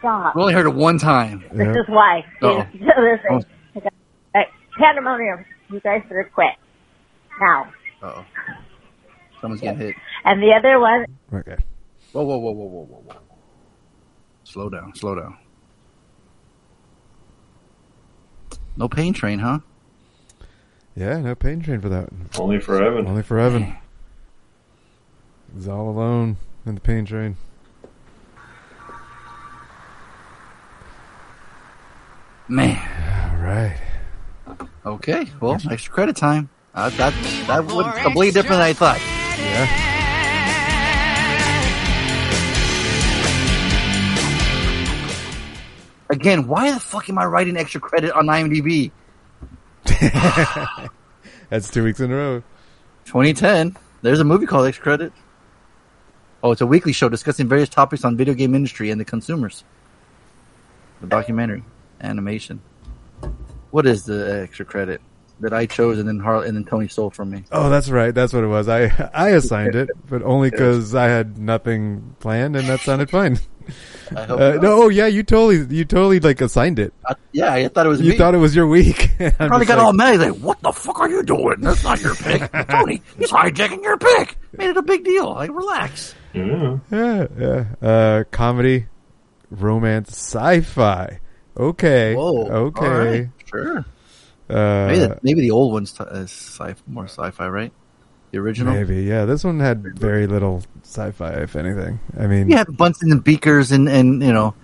Stop. 0.00 0.34
We 0.34 0.42
only 0.42 0.54
heard 0.54 0.66
it 0.66 0.74
one 0.74 0.98
time. 0.98 1.44
This 1.52 1.66
Yeah. 1.66 1.80
is 1.82 1.88
why. 1.88 2.24
Uh-oh. 2.42 2.66
Listen. 2.74 3.20
Oh. 3.30 3.80
Right. 4.34 4.48
Pandemonium. 4.78 5.44
You 5.70 5.80
guys 5.80 6.02
better 6.08 6.28
quit. 6.34 6.54
Now. 7.40 7.72
Uh-oh. 8.02 8.24
Someone's 9.40 9.60
getting 9.60 9.78
hit. 9.80 9.94
And 10.24 10.42
the 10.42 10.52
other 10.52 10.78
one, 10.80 11.06
Okay. 11.32 11.56
Whoa, 12.12 12.22
whoa, 12.24 12.38
whoa, 12.38 12.50
whoa, 12.50 12.64
whoa, 12.66 12.84
whoa, 12.84 13.02
whoa. 13.06 13.16
Slow 14.44 14.68
down, 14.68 14.94
slow 14.96 15.14
down. 15.14 15.36
No 18.76 18.88
pain 18.88 19.12
train, 19.12 19.38
huh? 19.38 19.60
Yeah, 20.96 21.18
no 21.18 21.34
pain 21.34 21.60
train 21.62 21.80
for 21.80 21.88
that. 21.88 22.08
Only 22.38 22.58
for 22.58 22.82
Evan. 22.82 23.06
Only 23.06 23.22
for 23.22 23.38
Evan. 23.38 23.76
He's 25.54 25.68
all 25.68 25.88
alone 25.88 26.36
in 26.66 26.74
the 26.74 26.80
pain 26.80 27.04
train. 27.04 27.36
Man. 32.50 32.76
All 33.30 33.46
right. 33.46 33.76
Okay, 34.84 35.26
well, 35.40 35.56
extra 35.70 35.92
credit 35.92 36.16
time. 36.16 36.48
Uh, 36.74 36.88
that 36.90 37.14
that 37.46 37.64
was 37.64 37.86
completely 38.02 38.32
different 38.32 38.58
than 38.58 38.62
I 38.62 38.72
thought. 38.72 38.98
Yeah. 39.38 39.90
Again, 46.10 46.48
why 46.48 46.72
the 46.72 46.80
fuck 46.80 47.08
am 47.08 47.18
I 47.18 47.24
writing 47.26 47.56
extra 47.56 47.80
credit 47.80 48.10
on 48.12 48.26
IMDb? 48.26 48.90
That's 51.50 51.70
two 51.70 51.84
weeks 51.84 52.00
in 52.00 52.10
a 52.10 52.16
row. 52.16 52.42
2010. 53.04 53.76
There's 54.02 54.18
a 54.18 54.24
movie 54.24 54.46
called 54.46 54.66
Extra 54.66 54.82
Credit. 54.82 55.12
Oh, 56.42 56.50
it's 56.50 56.60
a 56.62 56.66
weekly 56.66 56.92
show 56.92 57.08
discussing 57.08 57.48
various 57.48 57.68
topics 57.68 58.04
on 58.04 58.16
video 58.16 58.34
game 58.34 58.56
industry 58.56 58.90
and 58.90 59.00
the 59.00 59.04
consumers. 59.04 59.62
The 61.00 61.06
documentary, 61.06 61.62
animation. 62.00 62.60
What 63.70 63.86
is 63.86 64.04
the 64.04 64.42
extra 64.42 64.64
credit 64.64 65.00
that 65.40 65.52
I 65.52 65.64
chose 65.66 65.98
and 65.98 66.06
then 66.08 66.18
Har- 66.18 66.44
and 66.44 66.56
then 66.56 66.64
Tony 66.64 66.88
stole 66.88 67.10
from 67.10 67.30
me? 67.30 67.44
Oh, 67.52 67.70
that's 67.70 67.88
right. 67.88 68.12
That's 68.14 68.32
what 68.32 68.42
it 68.44 68.48
was. 68.48 68.68
I 68.68 68.86
I 69.14 69.30
assigned 69.30 69.74
it, 69.74 69.88
but 70.08 70.22
only 70.22 70.50
because 70.50 70.94
I 70.94 71.04
had 71.06 71.38
nothing 71.38 72.16
planned, 72.20 72.56
and 72.56 72.68
that 72.68 72.80
sounded 72.80 73.10
fine. 73.10 73.38
I 74.16 74.24
hope 74.24 74.40
Uh, 74.40 74.50
no, 74.60 74.82
oh 74.82 74.88
yeah, 74.88 75.06
you 75.06 75.22
totally, 75.22 75.64
you 75.76 75.84
totally 75.84 76.18
like 76.18 76.40
assigned 76.40 76.80
it. 76.80 76.92
I, 77.06 77.14
yeah, 77.30 77.52
I 77.52 77.68
thought 77.68 77.86
it 77.86 77.90
was 77.90 78.00
You 78.00 78.10
me. 78.12 78.18
thought 78.18 78.34
it 78.34 78.38
was 78.38 78.56
your 78.56 78.66
week. 78.66 79.10
I'm 79.20 79.30
Probably 79.32 79.58
just 79.66 79.68
got 79.68 79.78
like, 79.78 79.86
all 79.86 79.92
mad. 79.92 80.10
He's 80.12 80.20
like, 80.32 80.40
"What 80.40 80.60
the 80.62 80.72
fuck 80.72 80.98
are 80.98 81.08
you 81.08 81.22
doing? 81.22 81.60
That's 81.60 81.84
not 81.84 82.00
your 82.00 82.16
pick, 82.16 82.50
Tony. 82.68 83.00
He's 83.16 83.30
hijacking 83.30 83.82
your 83.84 83.98
pick. 83.98 84.36
Made 84.56 84.70
it 84.70 84.76
a 84.76 84.82
big 84.82 85.04
deal. 85.04 85.32
Like, 85.34 85.50
relax." 85.52 86.14
Yeah. 86.32 86.78
Yeah, 86.90 87.26
yeah. 87.38 87.64
Uh, 87.80 88.24
comedy, 88.32 88.86
romance, 89.50 90.08
sci-fi. 90.10 91.20
Okay, 91.60 92.14
Whoa. 92.14 92.46
okay, 92.68 92.88
right. 92.88 93.28
Sure. 93.46 93.84
Uh, 94.48 94.86
maybe, 94.88 94.98
the, 94.98 95.18
maybe 95.22 95.40
the 95.42 95.50
old 95.52 95.72
one's 95.72 95.92
t- 95.92 96.04
sci- 96.04 96.74
more 96.88 97.04
sci-fi, 97.04 97.48
right? 97.48 97.72
The 98.32 98.38
original. 98.38 98.74
maybe. 98.74 99.02
Yeah, 99.02 99.24
this 99.26 99.44
one 99.44 99.60
had 99.60 99.98
very 99.98 100.26
little 100.26 100.62
sci-fi, 100.82 101.30
if 101.42 101.56
anything. 101.56 102.00
I 102.18 102.26
mean, 102.26 102.48
You 102.50 102.56
had 102.56 102.76
Bunsen 102.76 103.12
and 103.12 103.22
beakers 103.22 103.72
and 103.72 103.88
and 103.88 104.22
you 104.22 104.32
know 104.32 104.54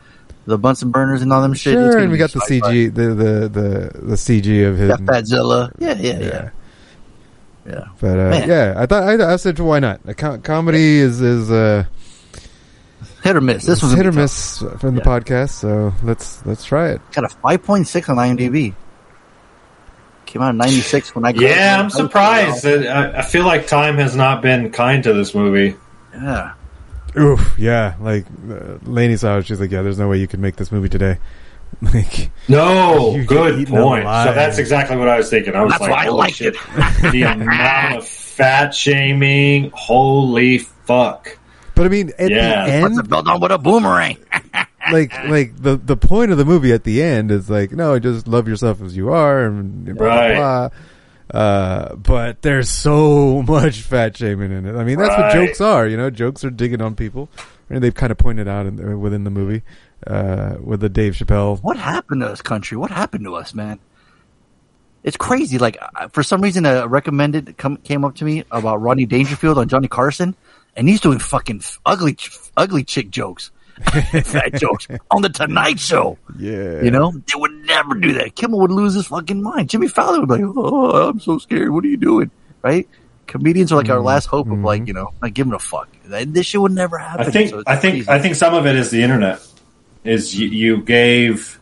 the 0.46 0.56
Bunsen 0.56 0.90
burners 0.90 1.22
and 1.22 1.32
all 1.32 1.42
them 1.42 1.54
shit. 1.54 1.74
Sure, 1.74 1.98
and 1.98 2.10
we 2.10 2.18
got 2.18 2.32
the 2.32 2.40
sci-fi. 2.40 2.72
CG, 2.72 2.94
the 2.94 3.02
the 3.14 3.48
the 3.48 4.00
the 4.00 4.14
CG 4.16 4.68
of 4.68 4.78
his. 4.78 4.88
Got 4.88 5.00
Fadzilla. 5.00 5.72
Yeah, 5.78 5.94
yeah, 5.98 6.18
yeah. 6.20 6.50
Yeah. 7.66 7.84
But 8.00 8.18
uh, 8.18 8.44
yeah, 8.46 8.74
I 8.76 8.86
thought 8.86 9.02
I, 9.02 9.32
I 9.32 9.36
said 9.36 9.58
why 9.58 9.80
not? 9.80 10.00
A 10.06 10.14
co- 10.14 10.38
comedy 10.38 10.98
is 10.98 11.20
is 11.20 11.50
uh, 11.50 11.84
hit 13.26 13.36
or 13.36 13.40
miss. 13.40 13.64
This 13.64 13.74
it's 13.78 13.82
was 13.82 13.92
hit 13.92 14.06
or 14.06 14.12
miss 14.12 14.58
from 14.78 14.94
the 14.94 15.02
podcast, 15.02 15.50
so 15.50 15.92
let's 16.02 16.44
let's 16.46 16.64
try 16.64 16.90
it. 16.90 17.00
Got 17.12 17.24
a 17.24 17.28
five 17.28 17.62
point 17.62 17.86
six 17.88 18.08
on 18.08 18.16
IMDb. 18.16 18.74
Came 20.26 20.42
out 20.42 20.50
in 20.50 20.56
ninety 20.56 20.80
six 20.80 21.14
when 21.14 21.24
I 21.24 21.30
Yeah, 21.30 21.80
I'm 21.80 21.90
surprised. 21.90 22.64
that- 22.64 22.86
I, 22.86 23.18
I 23.18 23.22
feel 23.22 23.44
like 23.44 23.66
time 23.66 23.96
has 23.98 24.16
not 24.16 24.42
been 24.42 24.70
kind 24.72 25.02
to 25.04 25.12
this 25.12 25.34
movie. 25.34 25.76
Yeah. 26.14 26.54
Oof, 27.18 27.54
yeah. 27.58 27.94
Like 28.00 28.26
uh, 28.50 28.78
Lainey 28.82 29.16
saw 29.16 29.38
it, 29.38 29.46
she's 29.46 29.60
like, 29.60 29.70
"Yeah, 29.70 29.82
there's 29.82 29.98
no 29.98 30.08
way 30.08 30.18
you 30.18 30.26
could 30.26 30.40
make 30.40 30.56
this 30.56 30.70
movie 30.72 30.88
today." 30.88 31.18
Like, 31.82 32.30
No, 32.48 33.22
good 33.26 33.66
point. 33.68 34.04
So 34.04 34.32
that's 34.32 34.56
exactly 34.56 34.96
what 34.96 35.08
I 35.08 35.18
was 35.18 35.28
thinking. 35.28 35.54
I 35.54 35.62
was 35.62 35.72
That's 35.72 35.82
like, 35.82 35.90
why 35.90 35.96
I 35.98 36.04
holy 36.06 36.16
liked 36.18 36.36
shit. 36.36 36.54
the 37.12 37.22
amount 37.28 37.96
of 37.98 38.06
fat 38.08 38.72
shaming, 38.72 39.72
holy 39.74 40.58
fuck. 40.58 41.36
But 41.76 41.86
I 41.86 41.88
mean, 41.88 42.10
at 42.18 42.30
Yeah. 42.30 42.66
the 42.66 42.72
end, 42.72 42.96
What's 42.96 43.06
built 43.08 43.28
on 43.28 43.40
with 43.40 43.52
a 43.52 43.58
boomerang? 43.58 44.16
like 44.92 45.12
like 45.28 45.56
the 45.62 45.76
the 45.76 45.96
point 45.96 46.32
of 46.32 46.38
the 46.38 46.44
movie 46.44 46.72
at 46.72 46.82
the 46.84 47.02
end 47.02 47.30
is 47.30 47.48
like 47.50 47.72
no 47.72 47.98
just 47.98 48.26
love 48.28 48.46
yourself 48.48 48.80
as 48.82 48.96
you 48.96 49.10
are 49.12 49.44
and 49.44 49.84
blah 49.84 49.94
blah, 49.94 50.06
Right. 50.06 50.34
blah. 50.34 50.68
Uh, 51.40 51.94
but 51.96 52.40
there's 52.42 52.68
so 52.70 53.42
much 53.42 53.80
fat 53.82 54.16
shaming 54.16 54.52
in 54.52 54.64
it. 54.66 54.76
I 54.76 54.84
mean, 54.84 54.96
that's 54.98 55.16
what 55.16 55.32
jokes 55.32 55.60
are. 55.60 55.86
You 55.86 55.96
know, 55.96 56.08
jokes 56.08 56.44
are 56.44 56.50
digging 56.50 56.80
on 56.80 56.94
people, 56.94 57.28
and 57.68 57.82
they've 57.82 57.92
kind 57.94 58.12
of 58.12 58.16
pointed 58.18 58.46
out 58.46 58.64
in, 58.66 58.76
the- 58.76 58.96
within 58.96 59.24
the 59.24 59.30
movie 59.30 59.62
uh, 60.06 60.54
with 60.60 60.78
the 60.80 60.88
Dave 60.88 61.14
Chappelle. 61.14 61.58
What 61.62 61.76
happened 61.76 62.20
to 62.22 62.28
this 62.28 62.42
country? 62.42 62.76
What 62.78 62.92
happened 62.92 63.24
to 63.24 63.34
us, 63.34 63.54
man? 63.54 63.80
It's 65.02 65.16
crazy. 65.16 65.58
Like 65.58 65.76
for 66.12 66.22
some 66.22 66.40
reason, 66.40 66.64
a 66.64 66.86
recommended 66.86 67.56
come, 67.58 67.76
came 67.78 68.04
up 68.04 68.14
to 68.16 68.24
me 68.24 68.44
about 68.52 68.80
Rodney 68.80 69.06
Dangerfield 69.06 69.58
on 69.58 69.68
Johnny 69.68 69.88
Carson, 69.88 70.36
and 70.76 70.88
he's 70.88 71.00
doing 71.00 71.18
fucking 71.18 71.62
ugly, 71.84 72.16
ugly 72.56 72.84
chick 72.84 73.10
jokes, 73.10 73.50
fat 73.82 74.54
jokes 74.54 74.86
on 75.10 75.22
the 75.22 75.28
Tonight 75.28 75.78
Show. 75.80 76.18
Yeah, 76.38 76.82
You 76.82 76.90
know, 76.90 77.12
they 77.12 77.34
would 77.38 77.52
never 77.66 77.94
do 77.94 78.12
that. 78.14 78.34
Kimmel 78.34 78.60
would 78.60 78.70
lose 78.70 78.94
his 78.94 79.06
fucking 79.06 79.42
mind. 79.42 79.68
Jimmy 79.70 79.88
Fallon 79.88 80.20
would 80.20 80.28
be 80.38 80.44
like, 80.44 80.54
"Oh, 80.56 81.08
I'm 81.08 81.20
so 81.20 81.38
scared. 81.38 81.70
What 81.70 81.84
are 81.84 81.88
you 81.88 81.96
doing?" 81.96 82.30
Right? 82.62 82.88
Comedians 83.26 83.72
are 83.72 83.76
like 83.76 83.88
our 83.90 84.00
last 84.00 84.26
hope 84.26 84.48
of 84.50 84.58
like 84.60 84.86
you 84.86 84.92
know, 84.94 85.12
not 85.20 85.34
giving 85.34 85.52
a 85.52 85.58
fuck. 85.58 85.88
That- 86.06 86.32
This 86.32 86.46
shit 86.46 86.60
would 86.60 86.72
never 86.72 86.96
happen. 86.98 87.26
I 87.26 87.30
think 87.30 87.50
So 87.50 87.62
I 87.66 87.76
think 87.76 87.94
crazy. 88.06 88.08
I 88.10 88.18
think 88.20 88.34
some 88.36 88.54
of 88.54 88.66
it 88.66 88.76
is 88.76 88.90
the 88.90 89.02
internet. 89.02 89.40
Is 90.04 90.38
you, 90.38 90.46
you 90.48 90.76
gave 90.82 91.58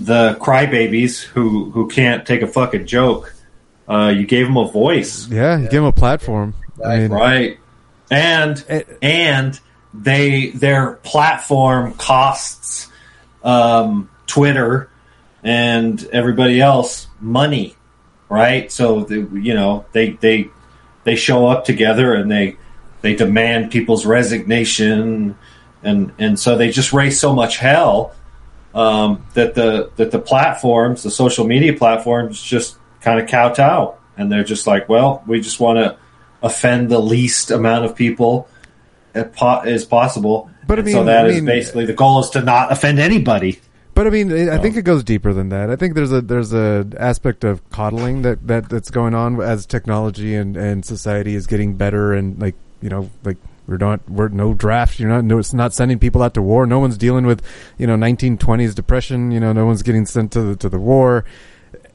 the 0.00 0.36
crybabies 0.40 1.22
who 1.22 1.70
who 1.70 1.88
can't 1.88 2.26
take 2.26 2.40
a 2.40 2.46
fucking 2.46 2.86
joke, 2.86 3.34
uh, 3.88 4.12
you 4.16 4.26
gave 4.26 4.46
them 4.46 4.56
a 4.56 4.66
voice, 4.70 5.28
Yeah, 5.28 5.56
you 5.58 5.64
give 5.64 5.82
them 5.82 5.84
a 5.84 5.92
platform. 5.92 6.54
I 6.84 6.98
mean, 7.00 7.10
right? 7.10 7.58
And 8.10 8.64
and 9.02 9.58
they 9.92 10.50
their 10.50 10.94
platform 10.94 11.94
costs 11.94 12.88
um, 13.42 14.10
Twitter 14.26 14.90
and 15.42 16.02
everybody 16.12 16.60
else 16.60 17.06
money, 17.20 17.76
right? 18.28 18.70
So 18.72 19.00
they, 19.00 19.16
you 19.16 19.54
know 19.54 19.84
they 19.92 20.10
they 20.10 20.50
they 21.04 21.16
show 21.16 21.46
up 21.46 21.64
together 21.64 22.14
and 22.14 22.30
they 22.30 22.56
they 23.02 23.14
demand 23.14 23.70
people's 23.70 24.06
resignation 24.06 25.36
and 25.82 26.12
and 26.18 26.38
so 26.38 26.56
they 26.56 26.70
just 26.70 26.92
raise 26.92 27.20
so 27.20 27.34
much 27.34 27.58
hell 27.58 28.14
um, 28.74 29.24
that 29.34 29.54
the 29.54 29.90
that 29.96 30.10
the 30.10 30.18
platforms, 30.18 31.02
the 31.02 31.10
social 31.10 31.46
media 31.46 31.74
platforms, 31.74 32.42
just 32.42 32.76
kind 33.00 33.20
of 33.20 33.28
kowtow 33.28 33.98
and 34.18 34.30
they're 34.30 34.44
just 34.44 34.66
like, 34.66 34.88
well, 34.88 35.22
we 35.26 35.40
just 35.40 35.60
want 35.60 35.78
to 35.78 35.96
offend 36.42 36.88
the 36.90 37.00
least 37.00 37.50
amount 37.50 37.84
of 37.84 37.94
people 37.96 38.48
as 39.14 39.84
possible. 39.84 40.50
But 40.66 40.78
I 40.78 40.82
And 40.82 40.90
so 40.90 40.96
mean- 40.98 41.06
that 41.06 41.24
I 41.26 41.28
is 41.28 41.40
basically 41.42 41.86
the 41.86 41.92
goal 41.94 42.20
is 42.20 42.30
to 42.30 42.42
not 42.42 42.70
offend 42.72 42.98
anybody. 42.98 43.60
But 43.94 44.06
I 44.06 44.10
mean, 44.10 44.48
I 44.48 44.58
think 44.58 44.76
it 44.76 44.82
goes 44.82 45.02
deeper 45.02 45.32
than 45.32 45.48
that. 45.48 45.70
I 45.70 45.76
think 45.76 45.96
there's 45.96 46.12
a 46.12 46.20
there's 46.20 46.52
a 46.52 46.86
aspect 47.00 47.42
of 47.42 47.68
coddling 47.70 48.22
that, 48.22 48.46
that 48.46 48.68
that's 48.68 48.90
going 48.92 49.12
on 49.12 49.40
as 49.40 49.66
technology 49.66 50.36
and, 50.36 50.56
and 50.56 50.84
society 50.84 51.34
is 51.34 51.48
getting 51.48 51.74
better 51.74 52.12
and 52.14 52.40
like 52.40 52.54
you 52.80 52.90
know 52.90 53.10
like 53.24 53.38
we're 53.66 53.76
not 53.76 54.08
we're 54.08 54.28
no 54.28 54.54
draft. 54.54 55.00
You're 55.00 55.08
not 55.08 55.24
no 55.24 55.38
it's 55.38 55.52
not 55.52 55.74
sending 55.74 55.98
people 55.98 56.22
out 56.22 56.34
to 56.34 56.42
war. 56.42 56.64
No 56.64 56.78
one's 56.78 56.96
dealing 56.96 57.26
with 57.26 57.42
you 57.76 57.88
know 57.88 57.96
1920s 57.96 58.72
depression. 58.72 59.32
You 59.32 59.40
know 59.40 59.52
no 59.52 59.66
one's 59.66 59.82
getting 59.82 60.06
sent 60.06 60.30
to 60.32 60.42
the 60.42 60.56
to 60.56 60.68
the 60.68 60.78
war. 60.78 61.24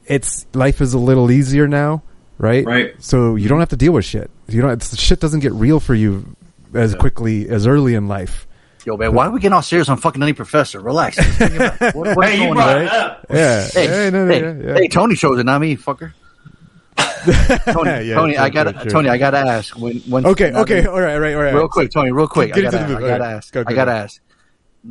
It's 0.04 0.46
life 0.52 0.82
is 0.82 0.92
a 0.92 0.98
little 0.98 1.30
easier 1.30 1.66
now, 1.66 2.02
right? 2.36 2.66
Right. 2.66 3.02
So 3.02 3.34
you 3.36 3.48
don't 3.48 3.60
have 3.60 3.70
to 3.70 3.76
deal 3.76 3.92
with 3.92 4.04
shit. 4.04 4.30
You 4.48 4.62
know, 4.62 4.68
it's, 4.68 4.96
shit 4.98 5.20
doesn't 5.20 5.40
get 5.40 5.52
real 5.52 5.80
for 5.80 5.94
you 5.94 6.36
as 6.74 6.94
quickly 6.94 7.48
as 7.48 7.66
early 7.66 7.94
in 7.94 8.08
life. 8.08 8.46
Yo, 8.84 8.96
man, 8.98 9.14
why 9.14 9.26
are 9.26 9.30
we 9.30 9.40
getting 9.40 9.54
all 9.54 9.62
serious 9.62 9.88
on 9.88 9.96
fucking 9.96 10.20
Nutty 10.20 10.34
Professor? 10.34 10.78
Relax. 10.80 11.16
About 11.40 11.94
what- 11.94 12.16
what's 12.16 12.30
Hey, 12.30 12.46
you 12.46 12.52
brought 12.54 12.76
on? 12.76 12.82
it 12.82 12.88
up. 12.92 13.26
Yeah. 13.30 13.66
Hey, 13.72 13.86
Hey, 13.86 14.10
no, 14.10 14.26
no, 14.26 14.32
hey, 14.32 14.40
yeah, 14.40 14.66
yeah. 14.68 14.74
hey, 14.74 14.88
Tony 14.88 15.14
shows 15.14 15.38
it, 15.38 15.44
not 15.44 15.60
me, 15.62 15.76
fucker. 15.76 16.12
Tony, 17.72 18.06
Yeah, 18.06 18.14
Tony, 18.16 18.34
true, 18.34 18.42
I 18.42 18.50
gotta, 18.50 18.72
true, 18.72 18.82
true. 18.82 18.90
Tony, 18.90 19.08
I 19.08 19.16
gotta 19.16 19.38
ask. 19.38 19.76
When, 19.78 19.96
when 20.00 20.26
Okay, 20.26 20.52
okay, 20.52 20.84
all 20.86 21.00
right, 21.00 21.14
all 21.14 21.20
right, 21.20 21.34
all 21.34 21.42
right. 21.42 21.54
Real 21.54 21.68
quick, 21.68 21.90
Tony, 21.90 22.12
real 22.12 22.28
quick. 22.28 22.52
Get 22.52 22.66
I 22.66 22.70
gotta, 22.70 22.76
the 22.76 22.82
movie. 22.92 23.04
I 23.04 23.08
gotta 23.08 23.12
All 23.24 23.30
right. 23.30 23.36
ask. 23.36 23.52
Go, 23.54 23.64
go, 23.64 23.70
I 23.72 23.74
gotta 23.74 23.90
go. 23.90 23.96
ask. 23.96 24.20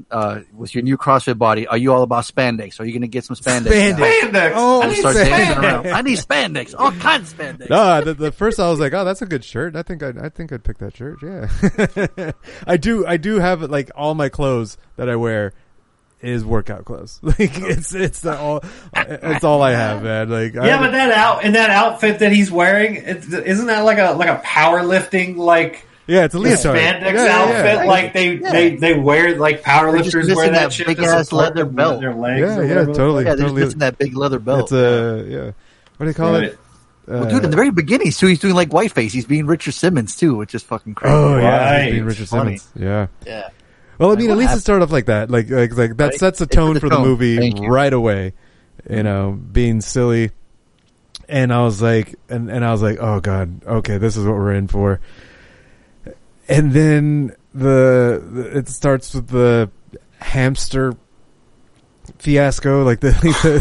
Uh, 0.10 0.40
with 0.56 0.74
your 0.74 0.84
new 0.84 0.98
CrossFit 0.98 1.38
body, 1.38 1.68
are 1.68 1.78
you 1.78 1.94
all 1.94 2.02
about 2.02 2.24
spandex? 2.24 2.80
Are 2.80 2.86
you 2.86 2.94
gonna 2.94 3.06
get 3.06 3.26
some 3.26 3.36
spandex? 3.36 3.68
Spandex. 3.68 4.22
Spandex. 4.22 4.52
Oh, 4.56 4.82
I'm 4.82 4.96
start 4.96 5.16
need 5.16 5.22
dancing 5.22 5.56
spandex. 5.56 5.64
around. 5.64 5.88
I 5.88 6.02
need 6.02 6.18
spandex. 6.18 6.76
All 6.78 6.92
kinds 6.94 7.32
of 7.32 7.38
spandex. 7.38 7.70
No, 7.70 8.02
the, 8.02 8.14
the 8.16 8.32
first 8.32 8.60
I 8.60 8.70
was 8.70 8.80
like, 8.80 8.94
oh, 8.94 9.06
that's 9.06 9.22
a 9.22 9.28
good 9.28 9.44
shirt. 9.44 9.76
I 9.76 9.84
think 9.84 10.02
I, 10.02 10.14
I 10.20 10.30
think 10.30 10.52
I'd 10.52 10.64
pick 10.64 10.80
that 10.80 10.98
shirt. 10.98 11.20
Yeah, 11.22 12.32
I 12.68 12.78
do. 12.78 13.06
I 13.06 13.18
do 13.18 13.38
have 13.40 13.62
like 13.62 13.92
all 13.96 14.16
my 14.16 14.30
clothes 14.30 14.78
that 14.96 15.10
I 15.10 15.16
wear 15.16 15.54
is 16.24 16.46
workout 16.46 16.86
clothes. 16.86 17.20
Like 17.24 17.60
it's 17.60 17.94
it's 17.94 18.22
the 18.22 18.38
all 18.38 18.64
it's 18.96 19.44
all 19.44 19.62
I 19.62 19.72
have, 19.72 20.02
man. 20.02 20.30
Like 20.30 20.54
Yeah, 20.54 20.78
I, 20.78 20.80
but 20.80 20.92
that 20.92 21.12
out 21.12 21.44
and 21.44 21.56
that 21.56 21.70
outfit 21.70 22.20
that 22.20 22.32
he's 22.32 22.52
wearing, 22.52 22.96
it's, 22.96 23.32
isn't 23.32 23.68
that 23.68 23.82
like 23.82 23.98
a 23.98 24.14
like 24.14 24.30
a 24.30 24.42
powerlifting 24.44 25.36
like 25.36 25.86
yeah, 26.08 26.26
it's 26.26 26.36
a 26.36 26.40
leotard. 26.40 26.76
spandex 26.78 27.14
Yeah, 27.14 27.26
yeah, 27.26 27.38
outfit? 27.38 27.66
yeah. 27.66 27.84
Like 27.86 28.14
they, 28.14 28.34
Yeah. 28.38 28.52
they 28.52 28.76
they 28.76 28.94
wear 29.00 29.38
like 29.38 29.64
powerlifters 29.64 30.26
They're 30.28 30.36
wear 30.36 30.50
that, 30.50 30.60
that 30.60 30.74
shit 30.74 30.88
big 30.88 30.98
to 30.98 31.06
ass 31.06 31.32
leather 31.32 31.64
them- 31.64 31.76
belt. 31.76 32.02
their 32.02 32.14
legs. 32.14 32.42
Yeah, 32.42 32.48
yeah, 32.48 32.68
whatever. 32.70 32.86
totally, 32.94 33.24
Yeah, 33.26 33.30
they're 33.30 33.38
just 33.38 33.48
totally. 33.48 33.62
missing 33.66 33.80
that 33.80 33.98
big 33.98 34.16
leather 34.18 34.40
belt. 34.40 34.62
It's 34.64 34.72
a 34.74 35.26
yeah. 35.28 35.52
What 35.98 36.06
do 36.06 36.10
you 36.10 36.14
call 36.14 36.34
Right. 36.34 36.44
it? 36.44 36.60
well, 37.08 37.24
Uh, 37.24 37.30
dude, 37.30 37.44
in 37.44 37.50
the 37.52 37.56
very 37.56 37.70
beginning, 37.72 38.12
too, 38.12 38.28
he's 38.28 38.40
doing 38.40 38.56
like 38.56 38.70
whiteface. 38.72 39.12
He's 39.14 39.26
being 39.26 39.46
Richard 39.46 39.74
Simmons 39.74 40.16
too, 40.16 40.36
which 40.36 40.56
is 40.56 40.64
fucking 40.64 40.96
crazy. 40.96 41.14
Oh 41.14 41.38
yeah, 41.38 41.72
Right. 41.82 41.92
being 41.92 42.06
Richard 42.06 42.28
Funny. 42.30 42.58
Simmons. 42.58 42.68
Yeah. 42.76 43.08
yeah. 43.26 43.50
Well, 44.00 44.12
I 44.12 44.16
mean, 44.16 44.28
what 44.30 44.34
at 44.34 44.38
least 44.40 44.56
it 44.56 44.60
started 44.62 44.84
off 44.84 44.92
like 44.92 45.06
that. 45.06 45.30
Like, 45.30 45.50
like, 45.50 45.78
like 45.78 45.98
that 45.98 46.04
Right? 46.06 46.14
sets 46.20 46.42
a 46.42 46.48
tone 46.48 46.74
the 46.74 46.80
for 46.80 46.90
the 46.90 46.96
tone. 46.96 47.06
movie 47.08 47.38
Thank 47.38 47.62
you. 47.62 47.68
right 47.68 47.94
away. 47.94 48.34
You 48.90 49.04
know, 49.04 49.32
being 49.52 49.80
silly, 49.82 50.32
and 51.30 51.54
I 51.54 51.64
was 51.64 51.82
like, 51.82 52.16
and 52.28 52.50
and 52.50 52.66
I 52.66 52.72
was 52.72 52.82
like, 52.82 52.98
oh 53.00 53.20
god, 53.22 53.62
okay, 53.66 53.98
this 53.98 54.18
is 54.18 54.26
what 54.26 54.36
we're 54.36 54.54
in 54.54 54.68
for. 54.68 55.00
And 56.54 56.72
then 56.72 57.36
the, 57.54 58.52
it 58.54 58.68
starts 58.70 59.16
with 59.16 59.28
the 59.30 59.72
hamster 60.20 60.96
fiasco, 62.24 62.84
like 62.86 63.02
the 63.02 63.12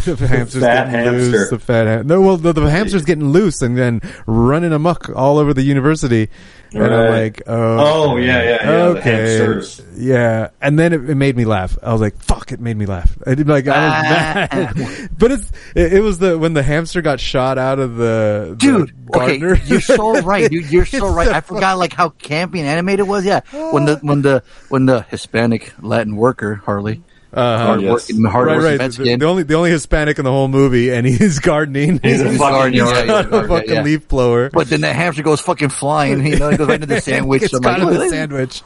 the, 0.05 0.15
the 0.15 0.27
hamsters 0.27 0.63
fat 0.63 0.91
getting 0.91 1.13
loose, 1.13 1.35
hamster. 1.35 1.57
the 1.57 1.59
fat 1.59 1.87
ham- 1.87 2.07
no, 2.07 2.21
well, 2.21 2.37
the, 2.37 2.53
the 2.53 2.71
hamster's 2.71 3.05
getting 3.05 3.29
loose 3.29 3.61
and 3.61 3.77
then 3.77 4.01
running 4.27 4.73
amok 4.73 5.11
all 5.15 5.39
over 5.39 5.53
the 5.53 5.63
university, 5.63 6.31
and 6.73 6.85
I'm 6.85 7.11
like, 7.11 7.43
oh, 7.47 8.13
Oh, 8.13 8.17
yeah, 8.17 8.43
yeah, 8.43 8.71
yeah, 8.71 8.85
okay, 8.99 9.63
yeah, 9.97 10.51
and 10.61 10.79
then 10.79 10.93
it, 10.93 11.11
it 11.11 11.15
made 11.17 11.37
me 11.37 11.45
laugh. 11.45 11.77
I 11.83 11.93
was 11.93 12.01
like, 12.01 12.17
"Fuck!" 12.23 12.53
It 12.53 12.61
made 12.61 12.77
me 12.77 12.87
laugh. 12.87 13.19
I 13.27 13.35
did 13.35 13.49
like 13.49 13.67
I 13.67 13.87
was 13.87 13.95
ah. 13.95 14.49
mad, 14.53 15.11
but 15.19 15.33
it's 15.33 15.53
it, 15.75 15.95
it 15.95 16.01
was 16.01 16.19
the 16.19 16.39
when 16.39 16.55
the 16.55 16.63
hamster 16.63 17.03
got 17.03 17.21
shot 17.21 17.59
out 17.59 17.79
of 17.79 17.97
the, 17.97 18.55
Dude, 18.59 18.93
okay, 19.15 19.39
you're 19.39 19.81
so 19.81 20.21
right, 20.23 20.51
dude. 20.51 20.71
You're 20.71 20.87
so 20.87 21.13
right. 21.13 21.29
so 21.29 21.35
I 21.35 21.41
forgot 21.41 21.79
like 21.79 21.93
how 21.93 22.11
campy 22.11 22.59
and 22.59 22.69
animated 22.69 23.01
it 23.01 23.09
was. 23.09 23.25
Yeah, 23.25 23.41
when 23.51 23.85
the 23.85 23.97
when 24.03 24.23
the 24.23 24.43
when 24.69 24.87
the 24.87 25.03
Hispanic 25.03 25.73
Latin 25.83 26.17
worker 26.17 26.55
Harley, 26.55 27.03
Uh-huh. 27.33 27.79
yes. 27.81 27.91
working, 27.91 28.25
hard 28.25 28.47
right, 28.47 28.57
working 28.59 28.79
right. 28.79 28.93
The, 28.93 29.17
the 29.17 29.25
only 29.27 29.43
the 29.45 29.55
only 29.55 29.71
Hispanic 29.71 30.19
in 30.19 30.25
the 30.25 30.31
whole 30.31 30.49
movie, 30.49 30.91
and 30.93 31.07
he's 31.07 31.39
gardening. 31.39 31.99
He's 32.03 32.21
a 32.21 32.29
He's 32.29 32.39
fucking 32.39 32.79
gardening, 32.79 32.79
yard. 32.79 33.07
yeah, 33.09 33.27
yeah, 33.31 33.45
a 33.45 33.49
fucking 33.49 33.71
yeah. 33.71 33.83
leaf 33.83 34.07
blower. 34.07 34.51
but 34.51 34.69
then 34.69 34.83
the 34.83 34.93
hamster 34.93 35.23
goes 35.23 35.41
fucking 35.41 35.71
flying. 35.71 36.27
You 36.27 36.39
know, 36.39 36.51
he 36.51 36.57
goes 36.59 36.69
right 36.69 36.75
into 36.75 36.87
the 36.87 37.01
sandwich. 37.01 37.45
It's 37.45 37.55
I'm 37.55 37.61
got 37.63 37.81
like, 37.81 37.95
in 37.95 37.99
the 38.01 38.09
sandwich. 38.11 38.63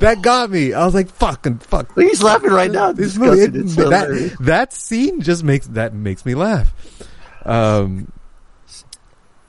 That 0.00 0.20
got 0.20 0.50
me. 0.50 0.74
I 0.74 0.84
was 0.84 0.94
like, 0.94 1.08
"Fucking 1.08 1.60
fuck." 1.60 1.94
He's 1.98 2.22
laughing 2.22 2.50
right 2.50 2.70
now. 2.70 2.92
This 2.92 3.16
movie, 3.16 3.40
it- 3.44 3.54
hilarious. 3.74 4.32
that 4.32 4.44
that 4.44 4.72
scene 4.74 5.22
just 5.22 5.42
makes 5.42 5.66
that 5.68 5.94
makes 5.94 6.26
me 6.26 6.34
laugh. 6.34 6.70
Um, 7.46 8.12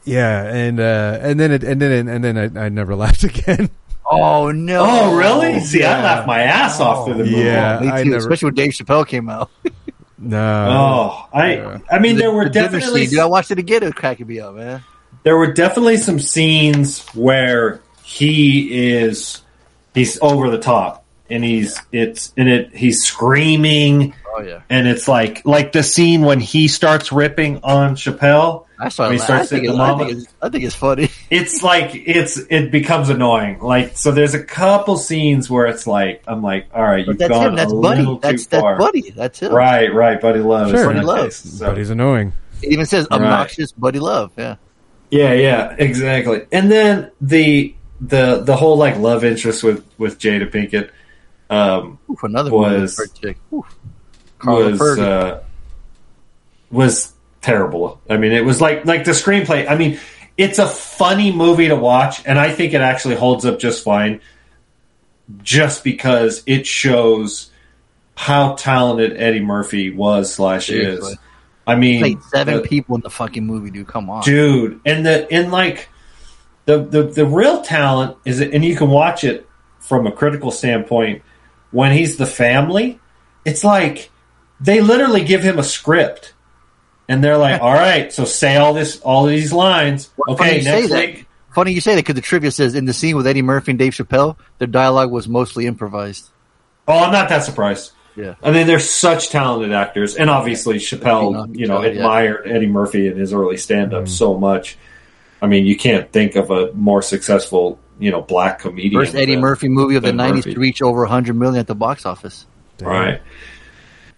yeah, 0.06 0.44
and 0.46 0.80
uh, 0.80 1.18
and 1.22 1.38
then 1.40 1.52
it, 1.52 1.64
and 1.66 1.82
then 1.82 2.08
and 2.08 2.24
then 2.24 2.38
I, 2.58 2.66
I 2.66 2.70
never 2.70 2.96
laughed 3.04 3.24
again. 3.26 3.70
Oh 4.10 4.52
no! 4.52 4.86
Oh, 4.88 5.16
really? 5.16 5.60
See, 5.62 5.84
I 5.84 6.02
laughed 6.04 6.28
my 6.28 6.42
ass 6.42 6.80
off 6.80 7.06
through 7.06 7.16
the 7.16 7.24
movie. 7.26 7.38
Yeah, 7.44 7.80
Me 7.82 7.88
too, 8.04 8.10
never- 8.10 8.18
especially 8.18 8.48
when 8.48 8.56
Dave 8.56 8.72
Chappelle 8.72 9.08
came 9.08 9.30
out. 9.30 9.50
No. 10.26 10.38
Oh, 10.40 11.28
I 11.38 11.56
Yeah. 11.56 11.78
I 11.92 12.00
mean, 12.00 12.16
there 12.16 12.32
were 12.32 12.46
The 12.46 12.52
dinner 12.52 12.70
definitely 12.70 13.02
scene, 13.08 13.10
dude. 13.10 13.20
I 13.20 13.26
watched 13.26 13.52
it 13.52 13.60
again. 13.60 13.84
It 13.84 13.88
was 13.88 13.94
cracking 13.96 14.26
me 14.26 14.40
up, 14.40 14.56
man. 14.56 14.82
there 15.24 15.36
were 15.36 15.52
definitely 15.52 15.98
some 15.98 16.18
scenes 16.18 17.06
where 17.10 17.82
he 18.04 18.94
is 18.94 19.42
he's 19.94 20.18
over 20.22 20.50
the 20.50 20.60
top 20.60 21.04
and 21.30 21.44
he's 21.44 21.78
it's 21.92 22.32
and 22.38 22.48
it 22.48 22.74
he's 22.74 23.04
screaming 23.04 24.14
Oh 24.36 24.42
yeah, 24.42 24.62
and 24.70 24.88
it's 24.88 25.10
like 25.10 25.46
like 25.46 25.74
the 25.74 25.84
scene 25.84 26.22
when 26.22 26.40
he 26.40 26.70
starts 26.70 27.12
ripping 27.12 27.60
on 27.62 27.96
Chappelle. 27.96 28.66
I 28.86 28.90
saw. 28.90 29.08
When 29.08 29.16
It. 29.16 29.30
I 29.30 29.46
think, 29.46 29.64
it, 29.66 29.72
I, 29.72 29.98
think 29.98 30.12
it's, 30.12 30.34
I 30.42 30.50
think 30.50 30.64
it's 30.64 30.76
funny. 30.76 31.10
It's 31.30 31.64
like 31.64 31.92
it's 31.94 32.38
it 32.38 32.72
becomes 32.72 33.10
annoying. 33.10 33.60
Like 33.60 33.98
so, 33.98 34.12
there's 34.12 34.34
a 34.34 34.44
couple 34.44 34.98
scenes 34.98 35.50
where 35.50 35.66
it's 35.68 35.88
like 35.88 36.24
I'm 36.28 36.42
like, 36.44 36.68
all 36.74 36.84
right, 36.84 37.06
But 37.06 37.14
you've 37.14 37.18
that's 37.20 37.30
gone 37.32 37.48
him. 37.50 37.56
That's 37.56 37.72
a 37.72 37.76
Buddy. 37.76 38.00
little 38.02 38.20
That's 38.20 38.44
too 38.44 38.50
that's 38.50 38.62
far. 38.62 38.78
Buddy. 38.78 39.10
That's 39.12 39.40
him. 39.40 39.54
Right, 39.54 39.94
right, 39.94 40.20
Buddy 40.22 40.40
Love. 40.40 40.70
Sure. 40.72 40.88
Buddy 40.94 41.06
Love. 41.06 41.26
case, 41.26 41.38
so- 41.38 41.68
But 41.68 41.78
he's 41.78 41.90
annoying. 41.90 42.34
It 42.62 42.72
even 42.72 42.86
says 42.86 43.08
Right. 43.10 43.22
obnoxious 43.22 43.72
Buddy 43.72 44.00
Love. 44.00 44.32
Yeah. 44.38 44.56
Yeah, 45.12 45.34
yeah, 45.34 45.76
exactly. 45.78 46.46
And 46.52 46.72
then 46.72 47.12
the 47.22 47.76
the 48.02 48.42
the 48.44 48.56
whole 48.56 48.78
like 48.78 48.98
love 48.98 49.24
interest 49.24 49.64
with 49.64 49.84
with 49.98 50.20
Jada 50.20 50.50
Pinkett 50.52 50.90
um, 51.50 52.00
Oof, 52.10 52.24
another 52.24 52.52
Was- 52.52 52.98
was 52.98 53.12
chick. 53.20 53.38
Oof. 53.54 53.66
Carla 54.40 54.72
was 54.72 55.00
uh, 55.00 55.44
was 56.72 57.13
terrible. 57.44 58.02
I 58.10 58.18
mean, 58.18 58.32
it 58.32 58.44
was 58.44 58.60
like 58.60 58.86
like 58.86 59.04
the 59.06 59.12
screenplay. 59.12 59.70
I 59.70 59.76
mean, 59.76 60.00
it's 60.38 60.58
a 60.58 60.68
funny 60.68 61.32
movie 61.32 61.68
to 61.68 61.76
watch, 61.76 62.26
and 62.26 62.40
I 62.40 62.52
think 62.52 62.74
it 62.74 62.82
actually 62.82 63.16
holds 63.16 63.46
up 63.46 63.60
just 63.60 63.84
fine, 63.84 64.22
just 65.44 65.84
because 65.84 66.42
it 66.48 66.66
shows 66.66 67.52
how 68.16 68.56
talented 68.56 69.16
Eddie 69.18 69.42
Murphy 69.42 69.92
was 69.92 70.34
slash 70.34 70.70
is. 70.70 71.18
I 71.66 71.76
mean, 71.76 72.02
played 72.02 72.24
seven 72.24 72.56
the- 72.58 72.62
people 72.64 72.96
in 72.96 73.02
the 73.02 73.10
fucking 73.10 73.46
movie, 73.46 73.70
dude. 73.70 73.88
Come 73.88 74.10
on, 74.10 74.24
dude 74.24 74.82
and 74.86 75.06
the 75.06 75.32
and 75.32 75.52
like 75.52 75.90
the 76.66 76.80
the 76.80 77.04
the 77.04 77.26
real 77.26 77.62
talent 77.62 78.18
is 78.26 78.42
and 78.42 78.64
you 78.64 78.76
can 78.76 78.90
watch 78.90 79.24
it 79.24 79.48
from 79.80 80.08
a 80.08 80.12
critical 80.12 80.52
standpoint 80.52 81.22
when 81.72 81.92
he's 81.92 82.18
the 82.18 82.26
family 82.26 83.00
it's 83.46 83.64
like 83.64 84.10
they 84.60 84.80
literally 84.80 85.24
give 85.24 85.44
him 85.44 85.60
a 85.60 85.64
script 85.64 86.33
and 87.08 87.24
they're 87.24 87.38
like 87.38 87.62
all 87.64 87.74
right 87.74 88.12
so 88.14 88.26
say 88.26 88.56
all 88.58 88.74
this 88.74 89.00
all 89.02 89.26
these 89.26 89.52
lines 89.54 90.06
Funny 90.28 90.34
okay 90.34 90.56
you 90.58 90.62
say 90.64 90.72
next 90.80 90.90
that. 90.90 91.06
week 91.16 91.28
Funny 91.54 91.72
you 91.72 91.82
say 91.82 91.94
that 91.96 92.02
because 92.02 92.16
the 92.16 92.22
trivia 92.22 92.50
says 92.52 92.74
in 92.74 92.86
the 92.86 92.94
scene 92.94 93.16
with 93.16 93.28
Eddie 93.28 93.44
Murphy 93.44 93.74
and 93.74 93.80
Dave 93.80 93.94
Chappelle, 93.94 94.38
their 94.58 94.68
dialogue 94.68 95.12
was 95.12 95.28
mostly 95.28 95.68
improvised. 95.68 96.30
oh 96.88 96.98
i'm 97.04 97.12
not 97.12 97.30
that 97.30 97.44
surprised 97.44 97.92
Yeah. 98.16 98.36
I 98.44 98.52
mean, 98.52 98.68
they're 98.68 98.80
such 98.80 99.30
talented 99.30 99.72
actors, 99.74 100.16
and 100.16 100.30
obviously 100.30 100.78
Chappelle, 100.78 101.56
you 101.58 101.66
know, 101.68 101.80
Chappelle, 101.80 101.84
yeah. 101.84 101.90
admired 102.02 102.48
Eddie 102.48 102.68
Murphy 102.68 103.08
in 103.08 103.18
his 103.18 103.34
early 103.34 103.58
stand-up 103.58 104.04
mm-hmm. 104.04 104.08
so 104.08 104.38
much. 104.38 104.78
I 105.42 105.48
mean, 105.48 105.66
you 105.66 105.76
can't 105.76 106.12
think 106.12 106.36
of 106.36 106.52
a 106.52 106.72
more 106.74 107.02
successful, 107.02 107.80
you 108.00 108.12
know, 108.12 108.22
black 108.22 108.60
comedian. 108.60 109.02
First 109.02 109.16
Eddie 109.16 109.34
than- 109.34 109.42
Murphy 109.42 109.68
movie 109.68 109.96
of 109.96 110.04
the 110.04 110.12
'90s 110.12 110.36
Murphy. 110.36 110.54
to 110.54 110.60
reach 110.60 110.82
over 110.84 111.02
100 111.02 111.34
million 111.36 111.60
at 111.60 111.66
the 111.68 111.74
box 111.76 112.06
office. 112.06 112.46
right? 112.82 113.20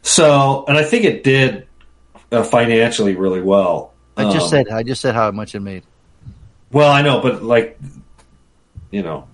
So, 0.02 0.66
and 0.68 0.78
I 0.78 0.84
think 0.84 1.06
it 1.06 1.24
did 1.24 1.66
uh, 2.31 2.43
financially 2.43 3.15
really 3.15 3.41
well. 3.41 3.93
I 4.18 4.23
just 4.31 4.45
Um, 4.45 4.49
said 4.49 4.69
I 4.69 4.84
just 4.84 5.02
said 5.02 5.14
how 5.15 5.30
much 5.31 5.56
it 5.56 5.60
made. 5.60 5.84
well, 6.72 6.91
I 6.91 7.02
know, 7.02 7.19
but 7.22 7.43
like, 7.43 7.77
you 8.91 9.03
know, 9.03 9.27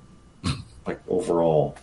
like 0.87 0.99
overall, 1.07 1.75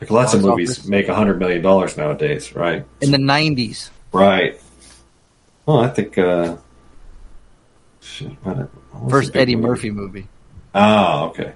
like 0.00 0.10
lots 0.10 0.34
of 0.34 0.42
movies 0.42 0.72
office. 0.78 0.88
make 0.88 1.08
a 1.08 1.14
hundred 1.14 1.38
million 1.38 1.62
dollars 1.62 1.96
nowadays, 1.96 2.54
right? 2.54 2.84
In 3.00 3.10
the 3.12 3.18
'90s, 3.18 3.90
Right. 4.12 4.60
Well, 5.66 5.80
I 5.80 5.88
think. 5.88 6.16
uh 6.18 6.56
shit, 8.00 8.32
what- 8.42 8.56
what 8.92 9.10
first 9.10 9.34
Eddie 9.36 9.56
movie? 9.56 9.68
Murphy 9.68 9.90
movie. 9.90 10.26
Oh, 10.74 11.26
okay. 11.30 11.52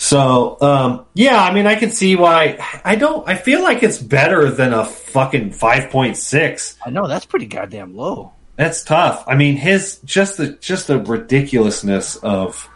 So, 0.00 0.56
um, 0.60 1.06
yeah, 1.14 1.42
I 1.42 1.52
mean, 1.52 1.66
I 1.66 1.74
can 1.74 1.90
see 1.90 2.14
why. 2.14 2.56
I 2.84 2.94
don't. 2.94 3.28
I 3.28 3.34
feel 3.34 3.64
like 3.64 3.82
it's 3.82 3.98
better 3.98 4.48
than 4.48 4.72
a 4.72 4.84
fucking 4.84 5.50
five 5.50 5.90
point 5.90 6.16
six. 6.16 6.78
I 6.86 6.90
know 6.90 7.08
that's 7.08 7.26
pretty 7.26 7.46
goddamn 7.46 7.96
low. 7.96 8.32
That's 8.54 8.84
tough. 8.84 9.24
I 9.26 9.34
mean, 9.34 9.56
his 9.56 9.98
just 10.04 10.36
the 10.36 10.50
just 10.52 10.86
the 10.86 11.00
ridiculousness 11.00 12.14
of 12.16 12.68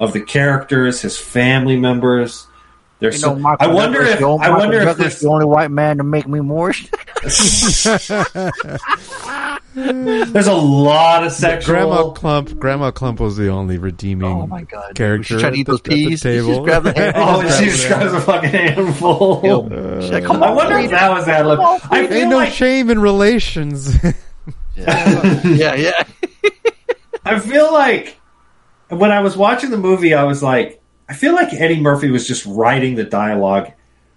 of 0.00 0.12
the 0.12 0.20
characters, 0.20 1.00
his 1.00 1.16
family 1.16 1.76
members, 1.76 2.48
There's 2.98 3.20
You 3.20 3.28
know, 3.28 3.34
some, 3.42 3.56
I 3.60 3.66
wonder 3.66 4.00
if 4.02 4.18
the 4.18 4.26
I 4.26 4.48
wonder 4.50 4.78
if 4.78 4.84
Douglas, 4.84 4.96
there's 4.96 5.20
the 5.20 5.28
only 5.28 5.44
white 5.44 5.70
man 5.70 5.98
to 5.98 6.04
make 6.04 6.26
me 6.26 6.40
more. 6.40 6.72
there's 9.74 10.46
a 10.46 10.54
lot 10.54 11.24
of 11.26 11.32
sexual. 11.32 11.74
Grandma 11.74 12.02
Klump. 12.14 12.58
Grandma 12.58 12.90
Klump 12.90 13.20
was 13.20 13.36
the 13.36 13.48
only 13.48 13.76
redeeming 13.78 14.30
Oh 14.32 14.46
my 14.46 14.62
God. 14.62 14.94
character. 14.94 15.24
She's 15.34 15.40
trying 15.40 15.52
to 15.54 15.58
eat 15.58 15.66
those 15.66 15.78
at 15.80 15.84
the 15.84 15.90
peas. 15.90 16.22
Just 16.22 16.22
table. 16.22 16.64
grabbed 16.64 16.86
the 16.86 16.92
hand- 16.94 17.14
Oh, 17.16 17.42
she 17.58 17.66
just 17.66 17.86
grabs 17.88 18.12
a 18.14 18.20
fucking 18.20 18.50
handful. 18.50 19.42
She's 20.00 20.10
like, 20.10 20.24
"Come 20.24 20.42
I 20.42 20.48
on, 20.48 20.56
wonder 20.56 20.78
if 20.78 20.90
that 20.90 21.10
was 21.10 21.28
ad 21.28 21.46
lib. 21.46 21.58
I 21.60 22.00
Ain't 22.00 22.08
feel 22.10 22.28
no 22.30 22.44
shame 22.46 22.90
in 22.90 23.00
relations. 23.00 23.94
yeah, 24.76 25.74
yeah. 25.74 26.04
I 27.24 27.38
feel 27.40 27.72
like 27.72 28.16
when 28.88 29.10
I 29.10 29.20
was 29.20 29.36
watching 29.36 29.70
the 29.70 29.78
movie, 29.78 30.14
I 30.14 30.24
was 30.24 30.42
like, 30.42 30.80
I 31.08 31.14
feel 31.14 31.34
like 31.34 31.52
Eddie 31.52 31.80
Murphy 31.80 32.10
was 32.10 32.26
just 32.26 32.44
writing 32.46 32.94
the 32.96 33.04
dialogue 33.04 33.72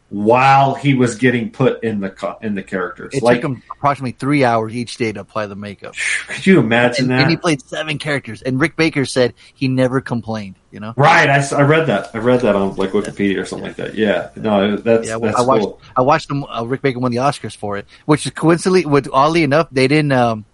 while 0.09 0.73
he 0.73 0.95
was 0.95 1.17
getting 1.17 1.51
put 1.51 1.83
in 1.83 1.99
the 1.99 2.37
in 2.41 2.55
the 2.55 2.63
characters. 2.63 3.13
It 3.13 3.21
like, 3.21 3.41
took 3.41 3.51
him 3.51 3.63
approximately 3.77 4.13
three 4.13 4.43
hours 4.43 4.75
each 4.75 4.97
day 4.97 5.11
to 5.11 5.19
apply 5.19 5.45
the 5.45 5.55
makeup. 5.55 5.93
could 6.27 6.47
you 6.47 6.59
imagine 6.59 7.05
And, 7.05 7.11
that? 7.11 7.21
and 7.21 7.29
he 7.29 7.37
played 7.37 7.61
seven 7.61 7.99
characters. 7.99 8.41
And 8.41 8.59
Rick 8.59 8.75
Baker 8.75 9.05
said 9.05 9.35
he 9.53 9.67
never 9.67 10.01
complained. 10.01 10.55
You 10.71 10.79
know. 10.79 10.93
right, 10.97 11.29
I, 11.29 11.47
I 11.55 11.61
read 11.61 11.87
that. 11.87 12.09
I 12.15 12.19
read 12.19 12.41
that 12.41 12.55
on 12.55 12.75
like 12.75 12.91
Wikipedia 12.91 13.39
or 13.39 13.45
something 13.45 13.67
like 13.67 13.77
that. 13.77 13.93
Yeah, 13.95 14.29
no, 14.35 14.77
that's 14.77 15.07
Yeah, 15.07 15.17
well, 15.17 15.31
that's 15.31 15.39
I 15.39 15.45
watched. 15.45 15.63
cool. 15.63 15.81
I 15.95 16.01
watched 16.01 16.29
him. 16.29 16.43
Uh, 16.43 16.63
Rick 16.63 16.81
Baker 16.81 16.99
won 16.99 17.11
the 17.11 17.17
Oscars 17.17 17.55
for 17.55 17.77
it, 17.77 17.85
which 18.05 18.25
is 18.25 18.31
coincidentally, 18.31 18.85
with 18.87 19.07
oddly 19.13 19.43
enough, 19.43 19.67
they 19.71 19.87
didn't 19.87 20.11
um, 20.11 20.45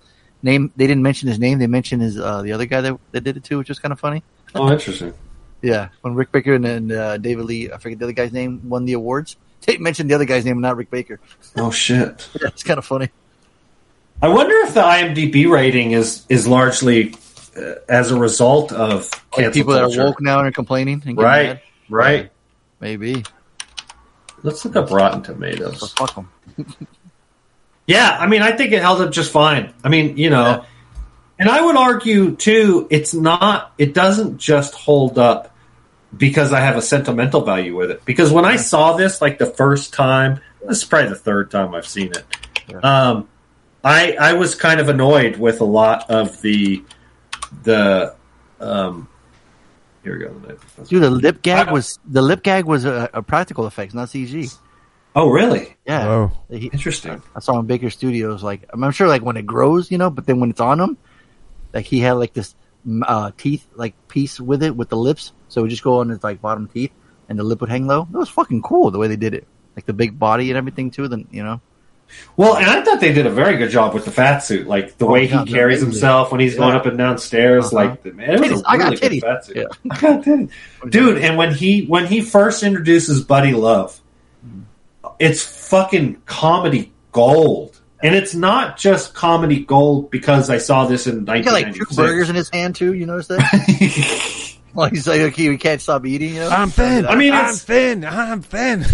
name. 0.44 0.72
They 0.76 0.88
didn't 0.88 1.04
mention 1.04 1.30
his 1.30 1.40
name. 1.40 1.60
They 1.60 1.68
mentioned 1.68 2.02
his 2.02 2.20
uh, 2.20 2.42
the 2.42 2.52
other 2.52 2.66
guy 2.66 2.82
that, 2.82 2.98
that 3.12 3.22
did 3.22 3.38
it 3.38 3.44
too, 3.46 3.58
which 3.58 3.70
was 3.70 3.80
kind 3.80 3.94
of 3.94 4.00
funny. 4.02 4.22
Oh, 4.54 4.70
interesting. 4.72 5.14
Yeah, 5.66 5.90
when 6.02 6.14
Rick 6.14 6.32
Baker 6.32 6.54
and, 6.54 6.64
and 6.66 6.92
uh, 6.92 7.18
David 7.18 7.46
Lee, 7.46 7.72
I 7.72 7.78
forget 7.80 7.98
the 7.98 8.06
other 8.06 8.14
guy's 8.14 8.32
name, 8.32 8.70
won 8.70 8.86
the 8.86 8.94
awards. 8.94 9.36
Tate 9.62 9.82
mentioned 9.82 10.12
the 10.12 10.14
other 10.14 10.26
guy's 10.26 10.46
name, 10.46 10.62
not 10.62 10.78
Rick 10.78 10.92
Baker. 10.92 11.20
Oh 11.58 11.72
shit. 11.72 12.30
Yeah, 12.40 12.50
it's 12.50 12.62
kind 12.62 12.78
of 12.78 12.86
funny. 12.86 13.10
I 14.22 14.28
wonder 14.28 14.56
if 14.68 14.76
the 14.76 14.82
IMDb 14.82 15.50
rating 15.50 15.92
is 15.92 16.24
is 16.30 16.48
largely 16.48 17.16
uh, 17.58 17.76
as 17.90 18.12
a 18.12 18.18
result 18.20 18.72
of 18.72 19.10
Like 19.12 19.32
cancel 19.32 19.52
people 19.54 19.74
that 19.74 19.84
are 19.84 20.06
woke 20.06 20.22
now 20.22 20.38
and 20.40 20.48
are 20.48 20.52
complaining. 20.52 21.02
And 21.06 21.18
Right, 21.18 21.48
mad. 21.48 21.62
right. 21.90 22.32
Maybe. 22.80 23.24
Let's 24.44 24.64
look 24.66 24.76
up 24.76 24.92
Rotten 24.92 25.24
So 25.24 25.34
Tomatoes. 25.34 25.94
fuck 25.94 26.14
them. 26.14 26.30
Yeah, 27.88 28.18
I 28.20 28.26
mean, 28.28 28.42
I 28.42 28.52
think 28.52 28.72
it 28.72 28.82
held 28.82 29.02
up 29.02 29.12
just 29.12 29.32
fine. 29.32 29.72
I 29.84 29.90
mean, 29.90 30.18
you 30.18 30.32
know, 30.32 30.66
and 31.38 31.48
I 31.50 31.62
would 31.64 31.76
argue 31.76 32.36
too, 32.36 32.88
it's 32.90 33.14
not, 33.14 33.74
it 33.78 33.94
doesn't 33.94 34.40
just 34.40 34.74
hold 34.74 35.20
up 35.20 35.55
because 36.18 36.54
I 36.54 36.60
have 36.62 36.78
a 36.78 36.82
sentimental 36.82 37.42
value 37.42 37.76
with 37.76 37.92
it. 37.92 38.06
Because 38.06 38.32
when 38.32 38.46
I 38.46 38.56
saw 38.56 38.94
this, 38.96 39.22
like 39.22 39.38
the 39.38 39.46
first 39.46 39.94
time, 39.94 40.40
this 40.68 40.80
is 40.80 40.84
probably 40.84 41.10
the 41.10 41.16
third 41.16 41.52
time 41.52 41.74
I've 41.76 41.88
seen 41.88 42.12
it. 42.12 42.84
Um, 42.84 43.28
I 43.84 44.14
I 44.20 44.34
was 44.34 44.56
kind 44.56 44.80
of 44.80 44.90
annoyed 44.90 45.38
with 45.38 45.62
a 45.62 45.66
lot 45.66 46.10
of 46.10 46.42
the 46.42 46.84
the 47.64 48.16
um. 48.60 49.08
Here 50.04 50.18
we 50.20 50.26
go. 50.26 50.34
The. 50.78 50.86
Dude, 50.86 51.02
the 51.04 51.10
lip 51.10 51.42
gag 51.42 51.72
was 51.72 52.00
the 52.06 52.22
lip 52.22 52.44
gag 52.44 52.66
was 52.66 52.86
a, 52.86 53.10
a 53.14 53.22
practical 53.24 53.66
effects, 53.68 53.94
not 53.94 54.08
CG. 54.10 54.56
Oh, 55.16 55.30
really? 55.30 55.76
Yeah. 55.86 56.08
Oh. 56.08 56.32
He- 56.50 56.68
Interesting. 56.68 57.22
I 57.36 57.40
saw 57.40 57.58
in 57.60 57.66
Baker 57.68 57.90
Studios, 57.90 58.44
like 58.44 58.66
I'm 58.72 58.84
I'm 58.84 58.92
sure, 58.92 59.08
like 59.08 59.22
when 59.22 59.38
it 59.38 59.46
grows, 59.46 59.90
you 59.90 59.98
know, 59.98 60.10
but 60.10 60.26
then 60.26 60.40
when 60.40 60.50
it's 60.50 60.60
on 60.60 60.80
him, 60.80 60.98
like 61.74 61.86
he 61.86 62.00
had 62.02 62.14
like 62.14 62.34
this 62.34 62.54
uh, 63.04 63.32
teeth 63.38 63.66
like 63.76 63.96
piece 64.08 64.40
with 64.40 64.62
it 64.62 64.76
with 64.76 64.90
the 64.90 64.98
lips, 64.98 65.32
so 65.48 65.62
it 65.62 65.64
would 65.64 65.72
just 65.72 65.84
go 65.84 66.00
on 66.00 66.10
his 66.10 66.24
like 66.24 66.42
bottom 66.42 66.68
teeth, 66.68 66.92
and 67.30 67.38
the 67.40 67.44
lip 67.44 67.62
would 67.62 67.70
hang 67.70 67.88
low. 67.88 68.08
It 68.12 68.18
was 68.18 68.30
fucking 68.30 68.62
cool 68.62 68.92
the 68.92 69.00
way 69.00 69.08
they 69.08 69.16
did 69.16 69.34
it, 69.34 69.48
like 69.76 69.86
the 69.86 69.94
big 69.94 70.18
body 70.20 70.50
and 70.52 70.58
everything 70.58 70.92
too. 70.92 71.08
Then 71.08 71.28
you 71.32 71.44
know, 71.44 71.62
Well, 72.38 72.56
and 72.58 72.66
I 72.66 72.84
thought 72.84 73.00
they 73.00 73.14
did 73.14 73.26
a 73.26 73.30
very 73.32 73.58
good 73.58 73.70
job 73.72 73.94
with 73.94 74.06
the 74.06 74.12
fat 74.12 74.40
suit, 74.40 74.68
like 74.68 74.98
the 74.98 75.06
Oh, 75.08 75.12
way 75.12 75.26
yeah, 75.28 75.44
he 75.46 75.52
carries 75.52 75.82
himself 75.82 76.32
when 76.32 76.40
he's 76.42 76.56
going 76.56 76.76
up 76.76 76.86
and 76.86 76.98
down 76.98 77.18
stairs. 77.18 77.66
Uh-huh. 77.68 77.76
Like, 77.76 78.06
man, 78.14 78.32
it 78.36 78.40
was 78.40 78.50
Titties. 78.52 78.64
a 78.64 78.70
I 78.70 78.78
got 78.78 79.02
really 79.02 79.20
good 79.20 79.22
fat 79.28 79.46
suit. 79.46 79.58
Yeah. 79.58 79.64
I 79.92 80.00
got 80.00 80.24
titties. 80.24 80.52
dude. 80.90 81.18
And 81.20 81.38
when 81.38 81.54
he 81.54 81.86
when 81.86 82.06
he 82.06 82.22
first 82.22 82.64
introduces 82.64 83.24
Buddy 83.24 83.54
Love, 83.54 84.00
it's 85.20 85.42
fucking 85.70 86.22
comedy 86.26 86.92
gold, 87.12 87.80
and 88.04 88.14
it's 88.16 88.36
not 88.36 88.78
just 88.78 89.14
comedy 89.14 89.62
gold 89.64 90.12
because 90.12 90.50
I 90.50 90.58
saw 90.58 90.86
this 90.86 91.08
in 91.08 91.20
he 91.22 91.26
got 91.42 91.54
like 91.54 91.74
two 91.74 91.86
1996. 91.86 91.96
burgers 91.96 92.30
in 92.30 92.36
his 92.36 92.50
hand 92.50 92.76
too. 92.76 92.94
You 92.94 93.06
notice 93.06 93.28
that? 93.28 93.40
like 94.78 94.92
he's 94.94 95.08
like, 95.08 95.22
okay, 95.22 95.50
we 95.50 95.58
can't 95.58 95.82
stop 95.82 96.06
eating. 96.06 96.36
You 96.36 96.42
know, 96.42 96.50
I'm 96.50 96.70
thin. 96.70 97.06
I 97.06 97.16
mean, 97.16 97.34
I'm 97.34 97.40
it's- 97.46 97.64
thin. 97.64 98.06
I'm 98.06 98.42
thin. 98.42 98.80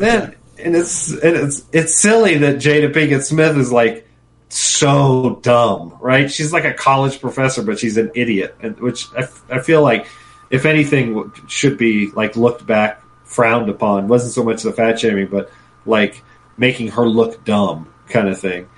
then 0.00 0.34
and 0.58 0.76
it's 0.76 1.10
and 1.10 1.36
it's 1.36 1.64
it's 1.72 2.00
silly 2.00 2.38
that 2.38 2.56
Jada 2.56 2.92
Pinkett 2.92 3.22
Smith 3.24 3.56
is 3.56 3.72
like 3.72 4.06
so 4.48 5.40
dumb, 5.42 5.96
right? 6.00 6.30
She's 6.30 6.52
like 6.52 6.64
a 6.64 6.72
college 6.72 7.20
professor, 7.20 7.62
but 7.62 7.78
she's 7.78 7.96
an 7.96 8.10
idiot, 8.14 8.54
and 8.60 8.78
which 8.78 9.06
I, 9.14 9.20
f- 9.22 9.42
I 9.50 9.58
feel 9.60 9.82
like, 9.82 10.06
if 10.50 10.64
anything, 10.64 11.32
should 11.48 11.76
be 11.76 12.10
like 12.12 12.36
looked 12.36 12.64
back, 12.66 13.02
frowned 13.24 13.68
upon. 13.68 14.06
wasn't 14.08 14.32
so 14.32 14.44
much 14.44 14.62
the 14.62 14.72
fat 14.72 15.00
shaming, 15.00 15.26
but 15.26 15.50
like 15.86 16.22
making 16.56 16.88
her 16.88 17.08
look 17.08 17.44
dumb, 17.44 17.92
kind 18.08 18.28
of 18.28 18.38
thing. 18.38 18.68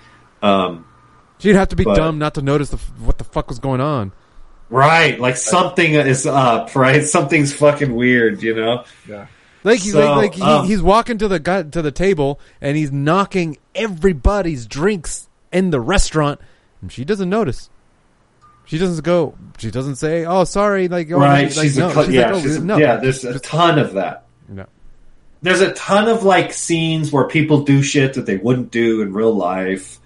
Um, 0.41 0.87
She'd 1.39 1.57
have 1.57 1.69
to 1.69 1.77
be 1.77 1.85
But- 1.85 1.97
dumb 1.97 2.19
not 2.19 2.35
to 2.35 2.43
notice 2.43 2.71
the, 2.71 2.79
f- 2.79 2.93
what 3.01 3.19
the 3.19 3.25
fuck 3.25 3.49
was 3.49 3.59
going 3.59 3.83
on. 3.83 4.13
Right, 4.71 5.19
like 5.19 5.37
something 5.37 5.95
is 5.95 6.27
up, 6.27 6.75
right? 6.75 7.03
Something's 7.05 7.53
fucking 7.53 7.95
weird, 7.95 8.43
you 8.43 8.55
know? 8.55 8.85
Yeah. 9.09 9.27
Like, 9.65 9.81
he, 9.81 9.91
So, 9.91 9.99
like, 9.99 10.17
like 10.17 10.35
he, 10.35 10.43
um, 10.43 10.67
he's 10.67 10.83
walking 10.83 11.19
to 11.19 11.29
the 11.29 11.41
guy, 11.41 11.63
to 11.65 11.83
the 11.83 11.91
table 11.91 12.39
and 12.61 12.77
he's 12.77 12.93
knocking 12.93 13.59
everybody's 13.75 14.67
drinks 14.67 15.29
in 15.53 15.71
the 15.71 15.81
restaurant, 15.81 16.41
and 16.81 16.93
she 16.93 17.05
doesn't 17.05 17.29
notice. 17.29 17.69
She 18.67 18.79
doesn't 18.79 19.05
go. 19.05 19.37
She 19.59 19.71
doesn't 19.71 19.97
say, 19.97 20.25
"Oh, 20.25 20.43
sorry." 20.45 20.89
Like, 20.89 21.11
oh, 21.13 21.19
right? 21.19 21.45
like, 21.45 21.53
she's 21.53 21.79
no. 21.79 21.89
a, 21.89 21.93
cl- 21.93 22.05
She's 22.07 22.15
yeah, 22.15 22.27
like, 22.27 22.35
oh, 22.35 22.41
she's 22.43 22.57
a- 22.57 22.65
no. 22.65 22.77
yeah. 22.79 22.97
There's 22.97 23.25
a 23.25 23.39
ton 23.39 23.79
of 23.79 23.93
that. 23.95 24.27
No. 24.49 24.67
there's 25.43 25.61
a 25.61 25.73
ton 25.73 26.09
of 26.09 26.25
like 26.25 26.53
scenes 26.53 27.13
where 27.13 27.29
people 27.29 27.63
do 27.63 27.83
shit 27.83 28.15
that 28.15 28.27
they 28.27 28.37
wouldn't 28.37 28.73
do 28.73 29.03
in 29.03 29.13
real 29.13 29.33
life. 29.35 30.01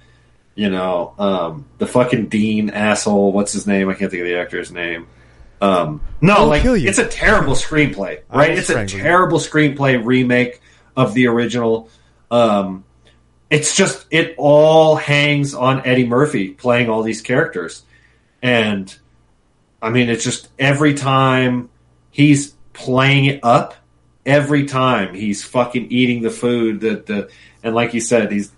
You 0.61 0.69
know, 0.69 1.15
um, 1.19 1.65
the 1.79 1.87
fucking 1.87 2.27
Dean 2.27 2.69
asshole. 2.69 3.33
What's 3.33 3.55
his 3.55 3.67
name? 3.67 3.89
I 3.89 3.95
can't 3.95 4.11
think 4.11 4.21
of 4.21 4.27
the 4.27 4.37
actor's 4.37 4.71
name. 4.71 5.07
Um, 5.59 6.03
no, 6.21 6.49
like 6.49 6.67
it's 6.67 6.99
a 6.99 7.07
terrible 7.07 7.55
screenplay, 7.55 8.21
right? 8.29 8.51
It's 8.51 8.69
a 8.69 8.73
strangle 8.73 8.99
you. 8.99 9.03
terrible 9.03 9.39
screenplay 9.39 10.05
remake 10.05 10.61
of 10.95 11.15
the 11.15 11.29
original. 11.29 11.89
Um, 12.31 12.85
it's 13.49 13.75
just 13.75 14.07
it 14.11 14.35
all 14.37 14.97
hangs 14.97 15.55
on 15.55 15.87
Eddie 15.87 16.07
Murphy 16.07 16.51
playing 16.51 16.91
all 16.91 17.03
these 17.03 17.23
characters, 17.23 17.83
and 18.43 18.95
I 19.81 19.89
mean, 19.89 20.11
it's 20.11 20.25
just 20.25 20.51
every 20.59 20.93
time 20.93 21.71
he's 22.11 22.51
playing 22.75 23.25
it 23.25 23.41
up, 23.43 23.77
every 24.25 24.67
time 24.67 25.15
he's 25.15 25.45
fucking 25.45 25.91
eating 25.91 26.23
the 26.23 26.31
food 26.31 26.81
that 26.81 27.07
the 27.07 27.31
and 27.63 27.75
like 27.75 27.95
you 27.95 28.01
said, 28.01 28.33
he's 28.33 28.53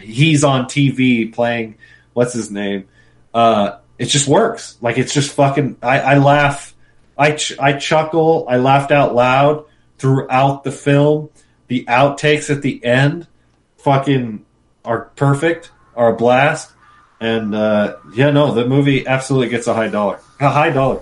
he's 0.00 0.44
on 0.44 0.66
TV 0.66 1.32
playing 1.32 1.76
what's 2.12 2.32
his 2.32 2.50
name. 2.50 2.88
Uh, 3.32 3.78
it 3.98 4.06
just 4.06 4.28
works. 4.28 4.76
Like 4.80 4.98
it's 4.98 5.12
just 5.12 5.34
fucking. 5.34 5.76
I, 5.82 6.00
I 6.00 6.18
laugh. 6.18 6.74
I 7.16 7.32
ch- 7.32 7.58
I 7.58 7.74
chuckle. 7.74 8.46
I 8.48 8.56
laughed 8.56 8.90
out 8.90 9.14
loud 9.14 9.66
throughout 9.98 10.64
the 10.64 10.72
film. 10.72 11.30
The 11.68 11.84
outtakes 11.86 12.54
at 12.54 12.62
the 12.62 12.84
end, 12.84 13.26
fucking, 13.78 14.44
are 14.84 15.06
perfect. 15.16 15.70
Are 15.96 16.12
a 16.12 16.16
blast. 16.16 16.72
And 17.20 17.54
uh, 17.54 17.96
yeah, 18.14 18.30
no, 18.30 18.52
the 18.52 18.66
movie 18.66 19.06
absolutely 19.06 19.48
gets 19.48 19.66
a 19.66 19.74
high 19.74 19.88
dollar. 19.88 20.20
A 20.40 20.50
high 20.50 20.70
dollar. 20.70 21.00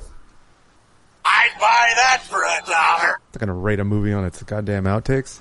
I'd 1.43 1.60
buy 1.60 1.93
that 1.97 2.23
for 2.28 2.43
a 2.43 2.70
dollar. 2.70 3.20
They're 3.32 3.40
gonna 3.40 3.55
rate 3.55 3.81
a 3.81 3.85
movie 3.85 4.12
on 4.12 4.24
its 4.24 4.43
goddamn 4.43 4.85
outtakes. 4.85 5.40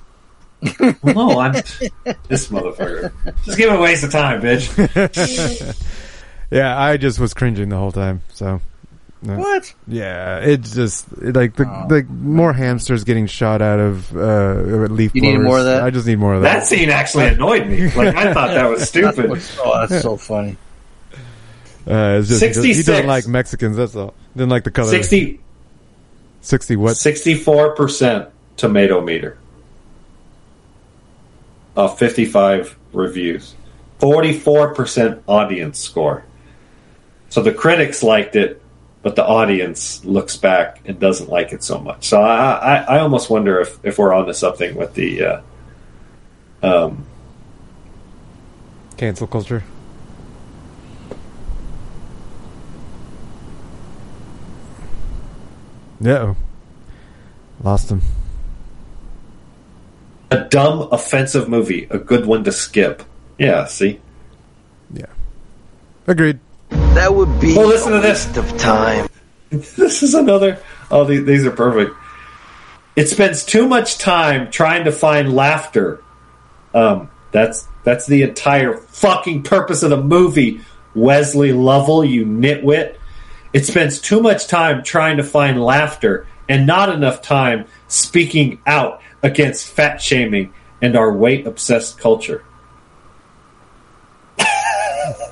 No, 1.03 1.39
I'm 1.39 1.53
this 2.27 2.47
motherfucker. 2.49 3.11
Just 3.45 3.57
give 3.57 3.71
it 3.71 3.75
a 3.75 3.81
waste 3.81 4.03
of 4.03 4.11
time, 4.11 4.41
bitch. 4.41 5.87
Yeah, 6.51 6.77
I 6.77 6.97
just 6.97 7.17
was 7.17 7.33
cringing 7.33 7.69
the 7.69 7.77
whole 7.77 7.93
time. 7.93 8.21
So 8.33 8.59
no. 9.21 9.37
What? 9.37 9.73
Yeah, 9.87 10.39
it's 10.39 10.75
just 10.75 11.07
it, 11.21 11.33
like 11.35 11.55
the 11.55 11.65
Oh. 11.65 11.87
like 11.89 12.09
more 12.09 12.51
hamsters 12.51 13.05
getting 13.05 13.25
shot 13.25 13.61
out 13.61 13.79
of 13.79 14.13
uh, 14.15 14.55
leaf 14.91 15.15
You 15.15 15.21
needed 15.21 15.37
blowers. 15.37 15.45
more 15.47 15.59
of 15.59 15.65
that? 15.65 15.83
I 15.83 15.89
just 15.91 16.05
need 16.07 16.19
more 16.19 16.33
of 16.33 16.41
that. 16.41 16.55
That 16.59 16.65
scene 16.67 16.89
actually 16.89 17.27
annoyed 17.27 17.67
me. 17.67 17.83
Like 17.93 18.15
I 18.15 18.33
thought 18.33 18.49
that 18.49 18.69
was 18.69 18.87
stupid. 18.87 19.31
oh, 19.59 19.87
that's 19.87 20.01
so 20.03 20.17
funny. 20.17 20.57
Uh, 21.87 22.19
it's 22.19 22.27
just, 22.27 22.41
he, 22.41 22.47
doesn't, 22.49 22.63
he 22.65 22.83
doesn't 22.83 23.07
like 23.07 23.27
Mexicans. 23.27 23.77
That's 23.77 23.95
all. 23.95 24.13
Didn't 24.35 24.49
like 24.49 24.63
the 24.65 24.71
color. 24.71 24.91
60, 26.41 26.75
what? 26.75 26.93
64% 26.93 28.29
tomato 28.57 29.01
meter 29.01 29.37
of 31.75 31.97
55 31.97 32.77
reviews. 32.93 33.55
44% 33.99 35.21
audience 35.27 35.79
score. 35.79 36.25
So 37.29 37.41
the 37.41 37.53
critics 37.53 38.03
liked 38.03 38.35
it 38.35 38.61
but 39.01 39.15
the 39.15 39.25
audience 39.25 40.05
looks 40.05 40.37
back 40.37 40.81
and 40.85 40.99
doesn't 40.99 41.29
like 41.29 41.53
it 41.53 41.63
so 41.63 41.79
much. 41.79 42.07
So 42.07 42.21
I, 42.21 42.51
I, 42.51 42.75
I 42.97 42.99
almost 42.99 43.29
wonder 43.29 43.59
if, 43.59 43.83
if 43.83 43.97
we're 43.97 44.13
onto 44.13 44.33
something 44.33 44.75
with 44.75 44.93
the 44.93 45.23
uh, 45.25 45.41
um, 46.61 47.05
Cancel 48.97 49.25
culture. 49.25 49.63
Yeah. 56.01 56.33
Lost 57.63 57.91
him. 57.91 58.01
a 60.31 60.45
dumb, 60.49 60.87
offensive 60.91 61.47
movie, 61.49 61.87
a 61.89 61.97
good 61.99 62.25
one 62.25 62.43
to 62.45 62.51
skip. 62.51 63.03
Yeah, 63.37 63.65
see. 63.65 63.99
Yeah. 64.93 65.05
Agreed. 66.07 66.39
That 66.69 67.13
would 67.13 67.39
be 67.39 67.55
Well, 67.55 67.67
listen 67.67 67.93
a 67.93 67.97
to 67.97 68.01
this. 68.01 68.37
of 68.37 68.57
time. 68.57 69.07
this 69.49 70.01
is 70.03 70.13
another. 70.13 70.59
Oh, 70.89 71.03
these, 71.03 71.25
these 71.25 71.45
are 71.45 71.51
perfect. 71.51 71.95
It 72.95 73.07
spends 73.07 73.45
too 73.45 73.67
much 73.67 73.97
time 73.97 74.49
trying 74.51 74.85
to 74.85 74.91
find 74.91 75.33
laughter. 75.33 76.01
Um, 76.73 77.09
that's 77.31 77.67
that's 77.83 78.05
the 78.05 78.23
entire 78.23 78.77
fucking 78.77 79.43
purpose 79.43 79.83
of 79.83 79.89
the 79.89 80.01
movie. 80.01 80.61
Wesley 80.95 81.51
Lovell, 81.53 82.03
you 82.03 82.25
nitwit. 82.25 82.97
It 83.53 83.65
spends 83.65 83.99
too 83.99 84.21
much 84.21 84.47
time 84.47 84.83
trying 84.83 85.17
to 85.17 85.23
find 85.23 85.61
laughter 85.61 86.27
and 86.47 86.65
not 86.65 86.89
enough 86.89 87.21
time 87.21 87.65
speaking 87.87 88.59
out 88.65 89.01
against 89.23 89.67
fat 89.67 90.01
shaming 90.01 90.53
and 90.81 90.95
our 90.95 91.13
weight 91.13 91.45
obsessed 91.45 91.99
culture. 91.99 92.43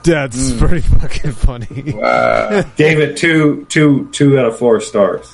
That's 0.04 0.52
hmm. 0.52 0.60
pretty 0.60 0.82
fucking 0.82 1.32
funny. 1.32 1.94
Wow. 1.96 2.62
Gave 2.76 3.00
it 3.00 3.18
two, 3.18 3.66
two, 3.70 4.10
two 4.12 4.38
out 4.38 4.46
of 4.46 4.58
four 4.58 4.82
stars. 4.82 5.34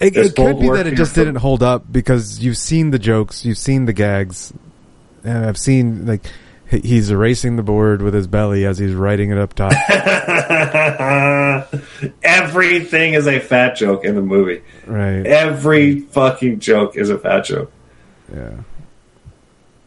It, 0.00 0.16
it 0.16 0.36
could 0.36 0.60
be 0.60 0.68
that 0.68 0.86
it 0.86 0.94
just 0.94 1.16
didn't 1.16 1.36
hold 1.36 1.60
up 1.62 1.90
because 1.90 2.38
you've 2.38 2.56
seen 2.56 2.92
the 2.92 3.00
jokes, 3.00 3.44
you've 3.44 3.58
seen 3.58 3.86
the 3.86 3.92
gags, 3.92 4.52
and 5.24 5.46
I've 5.46 5.58
seen 5.58 6.06
like 6.06 6.26
he's 6.70 7.10
erasing 7.10 7.56
the 7.56 7.62
board 7.62 8.02
with 8.02 8.12
his 8.14 8.26
belly 8.26 8.64
as 8.66 8.78
he's 8.78 8.92
writing 8.94 9.30
it 9.30 9.38
up 9.38 9.54
top. 9.54 9.72
Everything 12.22 13.14
is 13.14 13.26
a 13.26 13.38
fat 13.40 13.76
joke 13.76 14.04
in 14.04 14.14
the 14.14 14.22
movie. 14.22 14.62
right. 14.86 15.24
Every 15.26 16.00
fucking 16.00 16.60
joke 16.60 16.96
is 16.96 17.10
a 17.10 17.18
fat 17.18 17.44
joke. 17.44 17.72
Yeah. 18.32 18.52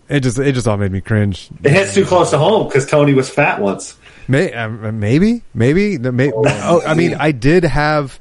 It 0.10 0.22
just 0.22 0.38
it 0.40 0.52
just 0.54 0.68
all 0.68 0.78
made 0.78 0.92
me 0.92 1.00
cringe. 1.02 1.50
It 1.64 1.72
hits 1.72 1.94
too 1.94 2.06
close 2.06 2.32
to 2.32 2.38
home 2.38 2.68
because 2.68 2.86
Tony 2.86 3.14
was 3.14 3.30
fat 3.30 3.62
once. 3.62 3.96
May, 4.28 4.52
um, 4.54 5.00
maybe, 5.00 5.42
maybe, 5.54 5.98
the- 5.98 6.12
may, 6.12 6.32
oh, 6.34 6.82
I 6.86 6.94
mean, 6.94 7.16
I 7.16 7.32
did 7.32 7.64
have, 7.64 8.20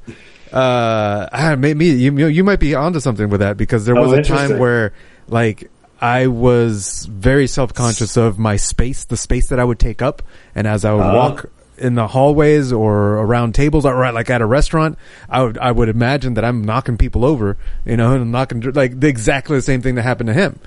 uh, 0.51 1.27
ah, 1.31 1.55
maybe 1.57 1.85
you, 1.87 2.27
you 2.27 2.43
might 2.43 2.59
be 2.59 2.75
onto 2.75 2.99
something 2.99 3.29
with 3.29 3.39
that 3.41 3.55
because 3.55 3.85
there 3.85 3.97
Oh, 3.97 4.01
was 4.09 4.13
a 4.13 4.21
time 4.23 4.57
where, 4.57 4.93
like, 5.27 5.69
I 6.01 6.27
was 6.27 7.05
very 7.11 7.45
self 7.47 7.73
conscious 7.73 8.17
of 8.17 8.39
my 8.39 8.55
space, 8.55 9.05
the 9.05 9.17
space 9.17 9.49
that 9.49 9.59
I 9.59 9.63
would 9.63 9.79
take 9.79 10.01
up, 10.01 10.21
and 10.55 10.65
as 10.67 10.83
I 10.83 10.93
would 10.93 11.01
Uh-huh. 11.03 11.15
walk 11.17 11.45
in 11.77 11.95
the 11.95 12.07
hallways 12.07 12.71
or 12.71 13.13
around 13.17 13.53
tables 13.55 13.85
or 13.85 14.03
at- 14.05 14.13
like 14.13 14.29
at 14.29 14.41
a 14.41 14.45
restaurant, 14.45 14.97
I 15.29 15.43
would 15.43 15.57
I 15.57 15.71
would 15.71 15.89
imagine 15.89 16.33
that 16.35 16.45
I'm 16.45 16.63
knocking 16.63 16.97
people 16.97 17.23
over, 17.25 17.57
you 17.85 17.97
know, 17.97 18.13
and 18.13 18.21
I'm 18.23 18.31
knocking 18.31 18.61
like 18.73 18.99
the, 18.99 19.07
exactly 19.07 19.57
the 19.57 19.61
same 19.61 19.81
thing 19.81 19.95
that 19.95 20.01
happened 20.03 20.27
to 20.27 20.33
him. 20.33 20.59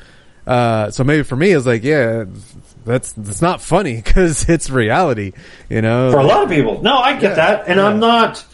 Uh, 0.47 0.91
so 0.91 1.03
maybe 1.05 1.23
for 1.23 1.37
me, 1.37 1.51
it's 1.53 1.67
like, 1.67 1.83
yeah, 1.85 2.25
that's 2.85 3.13
that's 3.13 3.41
not 3.43 3.61
funny 3.63 3.97
because 4.05 4.49
it's 4.49 4.71
reality, 4.71 5.33
you 5.69 5.81
know. 5.83 6.11
For 6.13 6.19
a 6.21 6.25
lot 6.25 6.43
of 6.45 6.49
people. 6.49 6.83
No, 6.83 6.99
I 6.99 7.13
get 7.15 7.23
Yeah. 7.31 7.35
that. 7.35 7.65
And 7.67 7.81
I'm 7.81 7.99
not, 7.99 8.45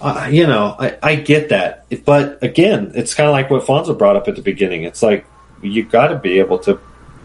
uh, 0.00 0.28
you 0.30 0.46
know, 0.46 0.74
I, 0.78 0.96
I 1.02 1.14
get 1.16 1.50
that. 1.50 1.84
But 2.04 2.42
again, 2.42 2.92
it's 2.94 3.14
kind 3.14 3.28
of 3.28 3.32
like 3.32 3.48
what 3.50 3.62
Fonzo 3.64 3.96
brought 3.96 4.16
up 4.16 4.26
at 4.28 4.36
the 4.36 4.42
beginning. 4.42 4.82
It's 4.84 5.02
like 5.02 5.24
you 5.64 5.84
got 5.84 6.08
to 6.08 6.18
be 6.18 6.38
able 6.38 6.58
to 6.60 6.80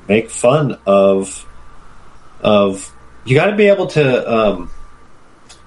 make 0.07 0.30
fun 0.30 0.78
of, 0.86 1.45
of, 2.41 2.94
you 3.26 3.36
got 3.36 3.48
to 3.48 3.56
be 3.56 3.68
able 3.68 3.88
to, 3.88 4.32
um, 4.32 4.72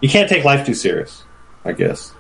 you 0.01 0.09
can't 0.09 0.29
take 0.29 0.45
life 0.45 0.67
too 0.67 0.75
serious, 0.75 1.25
I 1.65 1.73
guess. 1.73 2.13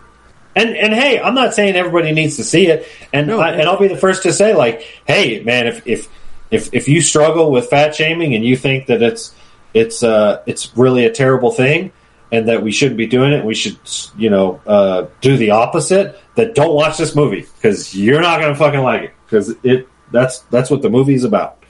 And 0.54 0.76
and 0.76 0.92
hey, 0.92 1.18
I'm 1.18 1.34
not 1.34 1.54
saying 1.54 1.76
everybody 1.76 2.12
needs 2.12 2.36
to 2.36 2.44
see 2.44 2.66
it, 2.66 2.86
and 3.12 3.30
I, 3.32 3.52
and 3.52 3.62
I'll 3.62 3.78
be 3.78 3.88
the 3.88 3.96
first 3.96 4.24
to 4.24 4.32
say 4.32 4.54
like, 4.54 4.82
hey, 5.06 5.42
man, 5.42 5.66
if 5.66 5.86
if 5.86 6.08
if 6.50 6.74
if 6.74 6.88
you 6.88 7.00
struggle 7.00 7.50
with 7.50 7.70
fat 7.70 7.94
shaming 7.94 8.34
and 8.34 8.44
you 8.44 8.56
think 8.56 8.86
that 8.86 9.02
it's 9.02 9.34
it's 9.72 10.02
uh 10.02 10.42
it's 10.46 10.76
really 10.76 11.06
a 11.06 11.10
terrible 11.10 11.50
thing 11.50 11.90
and 12.30 12.48
that 12.48 12.62
we 12.62 12.70
shouldn't 12.70 12.98
be 12.98 13.06
doing 13.06 13.32
it, 13.32 13.44
we 13.44 13.54
should 13.54 13.78
you 14.16 14.28
know 14.28 14.60
uh, 14.66 15.06
do 15.22 15.36
the 15.36 15.50
opposite. 15.50 16.18
That 16.34 16.54
don't 16.54 16.74
watch 16.74 16.96
this 16.96 17.14
movie 17.14 17.46
because 17.56 17.94
you're 17.94 18.20
not 18.20 18.40
gonna 18.40 18.54
fucking 18.54 18.80
like 18.80 19.02
it 19.02 19.14
because 19.24 19.54
it 19.62 19.88
that's 20.12 20.40
that's 20.50 20.70
what 20.70 20.82
the 20.82 20.90
movie's 20.90 21.24
about, 21.24 21.62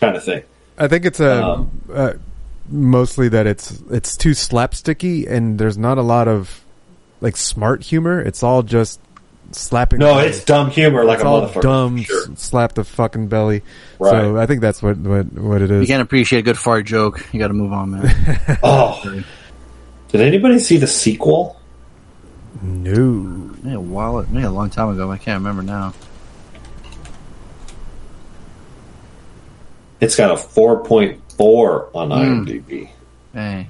kind 0.00 0.16
of 0.16 0.24
thing. 0.24 0.42
I 0.78 0.88
think 0.88 1.04
it's 1.06 1.20
a 1.20 1.44
Um, 1.44 1.80
uh, 1.92 2.12
mostly 2.68 3.28
that 3.30 3.46
it's 3.46 3.80
it's 3.90 4.16
too 4.16 4.30
slapsticky 4.32 5.30
and 5.30 5.58
there's 5.58 5.78
not 5.78 5.98
a 5.98 6.02
lot 6.02 6.28
of 6.28 6.64
like 7.20 7.36
smart 7.36 7.82
humor. 7.82 8.20
It's 8.20 8.42
all 8.42 8.62
just 8.62 9.00
slapping. 9.52 10.00
No, 10.00 10.16
belly. 10.16 10.26
it's 10.28 10.44
dumb 10.44 10.70
humor 10.70 11.04
like 11.04 11.16
it's 11.16 11.24
a 11.24 11.28
all 11.28 11.48
motherfucker, 11.48 11.62
dumb. 11.62 12.02
sure. 12.02 12.26
Slap 12.36 12.74
the 12.74 12.84
fucking 12.84 13.28
belly. 13.28 13.62
Right. 13.98 14.10
So 14.10 14.36
I 14.36 14.46
think 14.46 14.60
that's 14.60 14.82
what 14.82 14.98
what 14.98 15.32
what 15.32 15.62
it 15.62 15.70
You 15.70 15.86
can't 15.86 16.02
appreciate 16.02 16.40
a 16.40 16.42
good 16.42 16.58
fart 16.58 16.84
joke. 16.86 17.24
You 17.32 17.38
got 17.38 17.48
to 17.48 17.54
move 17.54 17.72
on, 17.72 17.92
man. 17.92 18.58
Oh, 18.62 19.00
did 20.08 20.20
anybody 20.20 20.58
see 20.58 20.76
the 20.76 20.86
sequel? 20.86 21.58
No. 22.62 22.92
Maybe 23.62 23.74
a 23.74 23.80
while, 23.80 24.24
maybe 24.30 24.44
a 24.44 24.50
long 24.50 24.70
time 24.70 24.90
ago. 24.90 25.10
I 25.10 25.18
can't 25.18 25.38
remember 25.38 25.62
now. 25.62 25.94
It's 30.00 30.16
got 30.16 30.30
a 30.30 30.34
4.4 30.34 31.88
on 31.94 32.08
Mm. 32.10 32.46
IMDb. 32.46 32.88
Hey, 33.32 33.68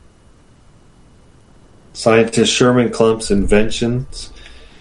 Scientist 1.93 2.53
Sherman 2.53 2.91
Klump's 2.91 3.31
inventions, 3.31 4.33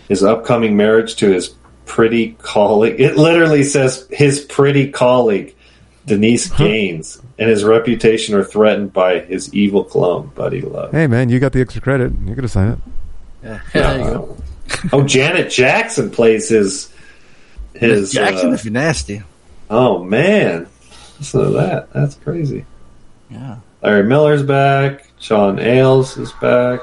his 0.10 0.24
upcoming 0.24 0.76
marriage 0.76 1.16
to 1.18 1.32
his 1.32 1.54
pretty 1.86 2.36
colleague. 2.40 3.00
It 3.00 3.16
literally 3.18 3.64
says 3.64 4.06
his 4.10 4.42
pretty 4.42 4.92
colleague, 4.92 5.56
Denise 6.06 6.50
Gaines, 6.50 7.22
and 7.40 7.50
his 7.50 7.64
reputation 7.64 8.36
are 8.36 8.44
threatened 8.44 8.92
by 8.92 9.20
his 9.20 9.54
evil 9.54 9.84
clone, 9.84 10.28
Buddy 10.36 10.62
Love. 10.62 10.92
Hey 10.92 11.08
man, 11.08 11.30
you 11.30 11.40
got 11.40 11.54
the 11.54 11.62
extra 11.62 11.82
credit. 11.82 12.12
You 12.26 12.36
could 12.36 12.44
have 12.44 12.52
signed 12.52 12.82
it. 13.44 13.48
yeah, 13.48 13.62
there 13.74 13.98
you 14.00 14.04
go. 14.06 14.38
oh, 14.94 15.04
Janet 15.04 15.50
Jackson 15.52 16.10
plays 16.12 16.50
his 16.50 16.92
his 17.76 18.12
Jackson, 18.12 18.50
uh, 18.52 18.54
if 18.54 18.66
you're 18.66 18.74
nasty. 18.74 19.22
oh 19.70 20.04
man, 20.04 20.68
listen 21.18 21.44
to 21.44 21.50
that. 21.52 21.92
That's 21.94 22.16
crazy. 22.16 22.66
Yeah. 23.30 23.58
Larry 23.82 24.04
Miller's 24.04 24.44
back. 24.44 25.10
Sean 25.20 25.60
Ales 25.60 26.18
is 26.18 26.32
back. 26.34 26.80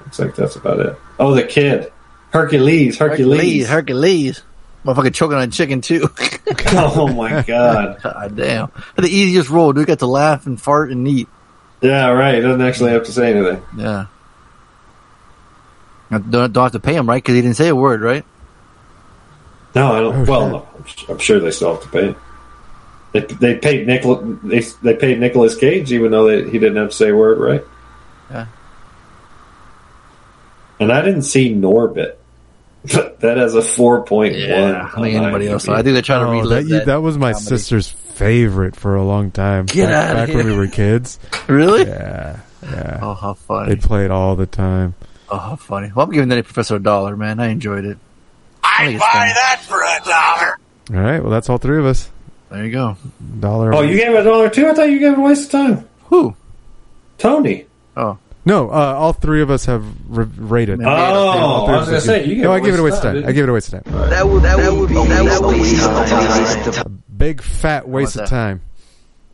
Looks 0.00 0.18
like 0.18 0.34
that's 0.34 0.56
about 0.56 0.80
it. 0.80 0.96
Oh, 1.18 1.34
the 1.34 1.44
kid. 1.44 1.92
Hercules. 2.30 2.98
Hercules. 2.98 3.38
Hercules, 3.38 3.68
Hercules. 3.68 4.42
Motherfucker 4.84 5.12
choking 5.14 5.36
on 5.36 5.50
chicken 5.50 5.80
too. 5.80 6.08
oh 6.72 7.12
my 7.12 7.42
god. 7.42 8.00
God 8.02 8.36
damn. 8.36 8.72
The 8.96 9.08
easiest 9.08 9.50
role, 9.50 9.72
dude. 9.72 9.86
Got 9.86 9.98
to 10.00 10.06
laugh 10.06 10.46
and 10.46 10.60
fart 10.60 10.90
and 10.90 11.06
eat. 11.06 11.28
Yeah, 11.80 12.08
right. 12.10 12.36
He 12.36 12.40
doesn't 12.40 12.62
actually 12.62 12.92
have 12.92 13.04
to 13.04 13.12
say 13.12 13.32
anything. 13.34 13.62
Yeah. 13.76 14.06
Don't, 16.10 16.52
don't 16.52 16.54
have 16.56 16.72
to 16.72 16.80
pay 16.80 16.94
him, 16.94 17.08
right? 17.08 17.22
Because 17.22 17.34
he 17.34 17.42
didn't 17.42 17.56
say 17.56 17.68
a 17.68 17.76
word, 17.76 18.00
right? 18.00 18.24
No, 19.74 19.92
I 19.92 20.00
don't. 20.00 20.16
Oh, 20.16 20.24
well, 20.30 20.48
no, 20.48 20.68
I'm, 20.76 20.84
I'm 21.10 21.18
sure 21.18 21.38
they 21.38 21.50
still 21.50 21.74
have 21.74 21.82
to 21.82 21.88
pay. 21.90 22.14
They 23.26 23.34
they 23.34 23.54
paid 23.56 23.86
Nicholas 23.86 24.38
they 24.42 24.92
they 24.92 24.98
paid 24.98 25.18
Nicolas 25.20 25.56
Cage 25.56 25.92
even 25.92 26.10
though 26.10 26.26
they, 26.26 26.44
he 26.50 26.58
didn't 26.58 26.76
have 26.76 26.90
to 26.90 26.96
say 26.96 27.10
a 27.10 27.16
word, 27.16 27.38
right? 27.38 27.64
Yeah. 28.30 28.46
And 30.80 30.92
I 30.92 31.02
didn't 31.02 31.22
see 31.22 31.52
Norbit. 31.54 32.14
that 32.84 33.36
has 33.36 33.54
a 33.54 33.62
four 33.62 34.02
point 34.04 34.34
one. 34.34 34.40
Yeah, 34.40 34.90
I 34.94 35.00
think 35.00 35.16
anybody 35.16 35.48
else. 35.48 35.68
I 35.68 35.82
think 35.82 35.94
they're 35.94 36.02
trying 36.02 36.24
to 36.24 36.28
Oh, 36.28 36.40
relive 36.40 36.68
that, 36.68 36.74
that. 36.78 36.86
that 36.86 37.02
was 37.02 37.18
my 37.18 37.32
comedy. 37.32 37.46
sister's 37.46 37.88
favorite 37.88 38.76
for 38.76 38.94
a 38.94 39.04
long 39.04 39.30
time. 39.32 39.66
Get 39.66 39.88
back, 39.88 40.10
outta 40.16 40.26
back 40.26 40.36
when 40.36 40.46
we 40.46 40.56
were 40.56 40.68
kids. 40.68 41.18
Really? 41.48 41.86
Yeah, 41.86 42.40
yeah. 42.62 42.98
Oh, 43.02 43.14
how 43.14 43.32
funny. 43.34 43.74
They 43.74 43.80
played 43.80 44.10
all 44.10 44.36
the 44.36 44.44
time. 44.46 44.94
Oh, 45.30 45.38
how 45.38 45.56
funny. 45.56 45.90
Well, 45.94 46.04
I'm 46.06 46.12
giving 46.12 46.28
that 46.28 46.44
professor 46.44 46.76
a 46.76 46.78
dollar, 46.78 47.16
man. 47.16 47.40
I 47.40 47.48
enjoyed 47.48 47.84
it. 47.86 47.96
I 48.62 48.88
I'd 48.88 48.98
buy 48.98 49.32
that 49.34 49.62
for 49.66 49.80
a 49.80 50.08
dollar. 50.08 50.58
All 51.00 51.10
right, 51.10 51.22
well 51.22 51.30
that's 51.32 51.48
all 51.48 51.58
three 51.58 51.78
of 51.78 51.86
us. 51.86 52.10
There 52.50 52.64
you 52.64 52.72
go. 52.72 52.96
Dollar. 53.40 53.74
Oh, 53.74 53.82
you 53.82 53.96
gave 53.96 54.08
it 54.14 54.20
a 54.20 54.24
dollar 54.24 54.48
too? 54.48 54.66
I 54.68 54.74
thought 54.74 54.88
you 54.90 54.98
gave 54.98 55.12
it 55.12 55.18
a 55.18 55.22
waste 55.22 55.46
of 55.46 55.50
time. 55.50 55.88
Who? 56.06 56.34
Tony. 57.18 57.66
Oh. 57.96 58.18
No, 58.44 58.70
uh, 58.70 58.72
all 58.72 59.12
three 59.12 59.42
of 59.42 59.50
us 59.50 59.66
have 59.66 59.84
r- 60.16 60.24
rated. 60.36 60.80
Oh, 60.82 60.88
All 60.88 61.66
three 61.66 61.74
I 61.74 61.78
of 61.78 61.80
was 61.80 61.88
us 61.88 62.06
gonna 62.06 62.18
say, 62.22 62.24
you 62.26 62.36
gave 62.36 62.44
no, 62.44 62.52
it 62.52 62.54
I 62.54 62.58
a 62.58 62.60
gave 62.62 62.74
it 62.74 62.80
a 62.80 62.82
waste 62.82 62.94
waste 62.94 63.04
of 63.04 63.08
of 63.08 63.12
time, 63.14 63.22
time. 63.22 63.28
I 63.28 63.32
didn't 63.32 63.34
gave 63.34 63.44
it 63.44 63.48
a 63.48 63.52
waste 63.52 63.72
of 63.74 63.84
time. 63.84 64.10
That 64.10 64.28
would 64.28 64.42
that 64.42 64.72
would 64.72 64.88
be 64.88 64.94
that 64.94 65.42
would 65.42 65.52
be 65.52 65.58
a 65.58 65.58
waste 65.60 66.66
of 66.68 66.74
time. 66.76 67.02
Big 67.14 67.42
fat 67.42 67.86
waste 67.88 68.16
of 68.16 68.28
time. 68.28 68.62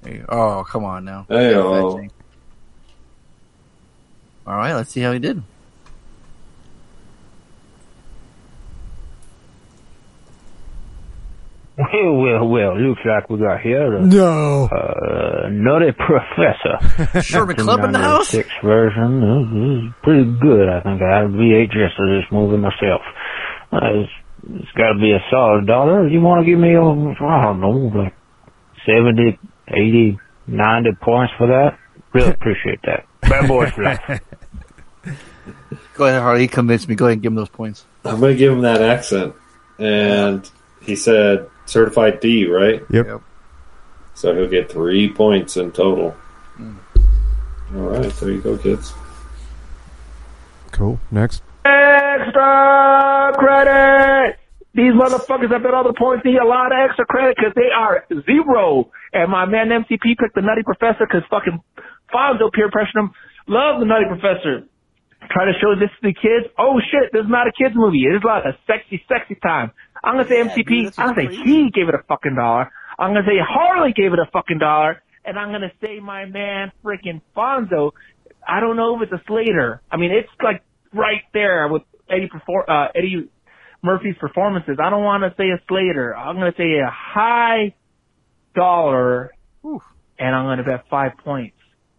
There 0.03 0.25
Oh, 0.29 0.65
come 0.69 0.85
on 0.85 1.05
now. 1.05 1.27
Hey-o. 1.29 2.09
All 4.47 4.57
right, 4.57 4.75
let's 4.75 4.91
see 4.91 5.01
how 5.01 5.13
he 5.13 5.19
did. 5.21 5.43
Well, 11.77 12.15
well, 12.17 12.47
well, 12.49 12.79
looks 12.81 13.01
like 13.05 13.29
we 13.29 13.39
got 13.39 13.61
here 13.61 13.91
the 13.91 14.07
No. 14.07 14.67
uh, 14.71 15.49
Nutty 15.51 15.91
Professor. 15.93 17.21
Sherman 17.23 17.57
Klump 17.57 17.85
in 17.85 17.91
the 17.93 17.99
house? 17.99 18.33
1996 18.33 18.49
version. 18.63 19.21
This 19.21 19.83
is 19.83 20.03
pretty 20.05 20.25
good. 20.41 20.69
I 20.69 20.81
think 20.83 21.03
I 21.03 21.19
had 21.23 21.31
VHS 21.31 21.99
of 21.99 22.09
this 22.23 22.31
movie 22.31 22.59
myself. 22.59 23.03
Uh, 23.73 24.03
it's, 24.07 24.13
it's 24.63 24.71
got 24.77 24.93
to 24.93 24.99
be 25.01 25.11
a 25.13 25.19
solid 25.33 25.67
dollar. 25.67 26.07
You 26.07 26.21
want 26.21 26.45
to 26.45 26.51
give 26.51 26.61
me, 26.61 26.75
a, 26.75 26.81
I 26.81 27.43
don't 27.43 27.61
know, 27.61 27.91
like 27.93 28.15
70, 28.87 29.37
80, 29.67 30.19
90 30.47 30.91
points 31.03 31.33
for 31.37 31.49
that? 31.49 31.77
Really 32.13 32.31
appreciate 32.41 32.83
that. 32.85 33.05
Bad 33.23 33.49
boys 33.49 33.73
for 33.73 33.83
life. 33.83 34.01
Go 35.95 36.07
ahead, 36.07 36.23
Harley. 36.23 36.43
He 36.43 36.49
convinced 36.49 36.89
me. 36.89 36.95
Go 36.95 37.07
ahead 37.07 37.15
and 37.15 37.23
give 37.23 37.33
him 37.33 37.37
those 37.37 37.49
points. 37.49 37.85
I'm 38.05 38.21
going 38.21 38.35
to 38.35 38.39
give 38.39 38.53
him 38.53 38.61
that 38.63 38.81
accent. 38.81 39.35
And 39.79 40.49
he 40.83 40.95
said 40.95 41.49
certified 41.67 42.21
D, 42.21 42.47
right? 42.47 42.83
Yep. 42.91 43.23
So 44.15 44.35
he'll 44.35 44.49
get 44.49 44.71
three 44.71 45.13
points 45.13 45.57
in 45.57 45.73
total. 45.73 46.15
Mm. 46.59 46.77
All 47.75 47.81
right, 47.81 48.13
there 48.13 48.31
you 48.31 48.41
go, 48.41 48.57
kids. 48.57 48.93
Cool. 50.71 51.01
Next. 51.11 51.43
Extra 51.65 53.33
credit! 53.37 54.39
These 54.75 54.93
motherfuckers 54.93 55.51
that 55.51 55.63
bet 55.63 55.73
all 55.73 55.87
the 55.87 55.95
points 55.95 56.25
need 56.25 56.37
a 56.37 56.45
lot 56.45 56.75
of 56.75 56.79
extra 56.83 57.07
credit 57.07 57.37
because 57.39 57.55
they 57.55 57.71
are 57.71 58.05
zero. 58.27 58.91
And 59.13 59.31
my 59.31 59.47
man 59.47 59.71
MCP 59.71 60.19
picked 60.19 60.35
the 60.35 60.43
Nutty 60.43 60.63
Professor 60.65 61.07
because 61.07 61.23
fucking 61.31 61.63
Fonzo 62.13 62.51
peer 62.53 62.71
pressured 62.71 62.97
him. 62.97 63.11
Love 63.47 63.79
the 63.79 63.87
Nutty 63.87 64.07
Professor. 64.11 64.67
Try 65.31 65.47
to 65.47 65.55
show 65.63 65.79
this 65.79 65.91
to 66.03 66.11
the 66.11 66.15
kids. 66.15 66.51
Oh 66.59 66.83
shit, 66.83 67.13
this 67.13 67.23
is 67.23 67.31
not 67.31 67.47
a 67.47 67.53
kids 67.55 67.75
movie. 67.75 68.03
It 68.03 68.19
is 68.19 68.25
like 68.27 68.45
a 68.45 68.59
sexy, 68.67 69.03
sexy 69.09 69.39
time. 69.41 69.71
I'm 70.05 70.17
gonna 70.17 70.29
say 70.29 70.43
MCP. 70.43 70.99
I'm 70.99 71.15
gonna 71.15 71.31
say 71.31 71.37
he 71.37 71.71
gave 71.71 71.89
it 71.89 71.95
a 71.95 72.03
fucking 72.09 72.35
dollar. 72.35 72.71
I'm 72.99 73.15
gonna 73.15 73.27
say 73.27 73.39
Harley 73.41 73.93
gave 73.93 74.13
it 74.13 74.19
a 74.19 74.29
fucking 74.33 74.59
dollar. 74.59 75.03
And 75.25 75.39
I'm 75.39 75.51
gonna 75.51 75.73
say 75.81 76.01
my 76.01 76.27
man 76.27 76.71
freaking 76.85 77.23
Fonzo. 77.37 77.93
I 78.47 78.61
don't 78.61 78.77
know 78.77 78.97
if 78.97 79.11
it's 79.11 79.13
a 79.13 79.25
Slater. 79.27 79.81
I 79.91 79.97
mean, 79.97 80.11
it's 80.13 80.29
like 80.43 80.63
right 80.93 81.23
there 81.33 81.69
with 81.69 81.83
Eddie 82.09 82.29
perfor- 82.29 82.69
uh, 82.69 82.89
Eddie 82.95 83.29
Murphy's 83.83 84.17
performances. 84.19 84.79
I 84.83 84.91
don't 84.91 85.03
want 85.03 85.23
to 85.25 85.35
say 85.37 85.51
a 85.51 85.61
Slater. 85.69 86.17
I'm 86.17 86.37
going 86.37 86.51
to 86.53 86.57
say 86.57 86.79
a 86.79 86.91
high 86.91 87.75
dollar, 88.55 89.33
Oof. 89.65 89.83
and 90.19 90.35
I'm 90.35 90.47
going 90.47 90.59
to 90.59 90.65
bet 90.65 90.85
five 90.89 91.13
points. 91.23 91.57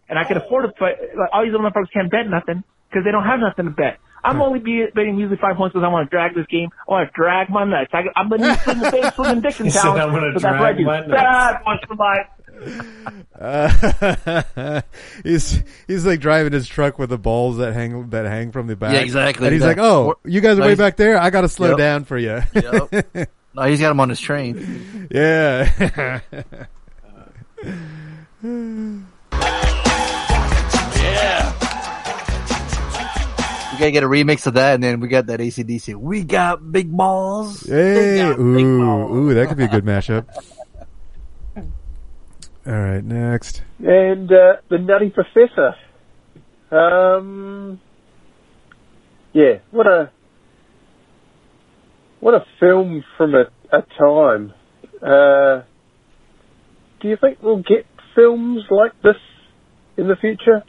And 0.08 0.18
I 0.18 0.24
can 0.24 0.36
afford 0.36 0.64
to 0.64 0.68
put. 0.68 0.98
Like, 1.16 1.30
all 1.32 1.44
these 1.44 1.52
other 1.54 1.62
motherfuckers 1.62 1.92
can't 1.92 2.10
bet 2.10 2.28
nothing 2.28 2.62
because 2.88 3.04
they 3.04 3.10
don't 3.10 3.24
have 3.24 3.40
nothing 3.40 3.66
to 3.66 3.70
bet. 3.70 3.98
I'm 4.24 4.40
only 4.42 4.58
be, 4.58 4.86
betting 4.94 5.16
usually 5.18 5.38
five 5.38 5.56
points 5.56 5.72
because 5.74 5.84
I 5.84 5.88
want 5.88 6.10
to 6.10 6.14
drag 6.14 6.34
this 6.34 6.46
game. 6.46 6.70
I 6.88 6.90
want 6.92 7.08
to 7.08 7.12
drag 7.14 7.48
my 7.50 7.64
nuts. 7.64 7.90
I, 7.92 8.02
I'm 8.16 8.28
going 8.28 8.40
to 8.42 8.56
swing 8.60 8.78
the 8.80 8.90
same 8.90 9.10
swinging 9.12 9.40
dick 9.40 9.60
in 9.60 9.66
He 9.66 9.70
said, 9.72 9.82
town. 9.82 10.00
"I'm 10.00 10.10
gonna 10.12 10.32
so 10.38 10.40
that's 10.40 10.44
what 10.44 10.52
I 10.54 10.58
drag 10.58 10.76
do. 10.78 10.84
my 10.84 10.98
nuts." 11.00 11.10
Bad 11.12 11.64
boys 11.64 11.78
for 11.86 11.94
life. 11.96 12.26
Uh, 13.38 14.80
he's 15.22 15.62
he's 15.86 16.06
like 16.06 16.20
driving 16.20 16.54
his 16.54 16.66
truck 16.66 16.98
with 16.98 17.10
the 17.10 17.18
balls 17.18 17.58
that 17.58 17.74
hang 17.74 18.08
that 18.10 18.24
hang 18.24 18.50
from 18.50 18.66
the 18.66 18.74
back. 18.74 18.94
Yeah, 18.94 19.00
exactly. 19.00 19.46
And 19.46 19.52
he's 19.52 19.62
like, 19.62 19.76
"Oh, 19.76 20.14
you 20.24 20.40
guys 20.40 20.56
are 20.56 20.62
No, 20.62 20.66
way 20.68 20.74
back 20.74 20.96
there. 20.96 21.18
I 21.20 21.28
got 21.28 21.42
to 21.42 21.50
slow 21.50 21.68
Yep. 21.70 21.78
down 21.78 22.04
for 22.04 22.16
you." 22.16 22.40
Yep. 22.54 23.28
No, 23.54 23.62
he's 23.62 23.80
got 23.80 23.90
him 23.90 24.00
on 24.00 24.08
his 24.10 24.20
train. 24.20 25.08
yeah. 25.10 26.20
Yeah. 28.42 29.05
We 33.76 33.80
gotta 33.80 33.90
get 33.90 34.04
a 34.04 34.08
remix 34.08 34.46
of 34.46 34.54
that, 34.54 34.76
and 34.76 34.82
then 34.82 35.00
we 35.00 35.08
got 35.08 35.26
that 35.26 35.38
ACDC. 35.38 35.96
We 35.96 36.24
got 36.24 36.72
big 36.72 36.90
balls. 36.90 37.66
Hey, 37.66 38.16
got 38.16 38.38
big 38.38 38.40
ooh, 38.40 38.78
balls. 38.78 39.10
ooh, 39.12 39.34
that 39.34 39.48
could 39.48 39.58
be 39.58 39.64
a 39.64 39.68
good 39.68 39.84
mashup. 39.84 40.26
All 42.66 42.72
right, 42.72 43.04
next. 43.04 43.62
And 43.78 44.32
uh, 44.32 44.56
the 44.70 44.78
Nutty 44.78 45.10
Professor. 45.10 45.74
Um, 46.70 47.78
yeah, 49.34 49.58
what 49.70 49.86
a 49.86 50.10
what 52.20 52.32
a 52.32 52.46
film 52.58 53.04
from 53.18 53.34
a, 53.34 53.44
a 53.76 53.82
time. 53.98 54.54
Uh, 55.02 55.64
do 57.02 57.08
you 57.08 57.18
think 57.20 57.42
we'll 57.42 57.58
get 57.58 57.84
films 58.14 58.62
like 58.70 58.92
this 59.02 59.16
in 59.98 60.08
the 60.08 60.16
future? 60.16 60.64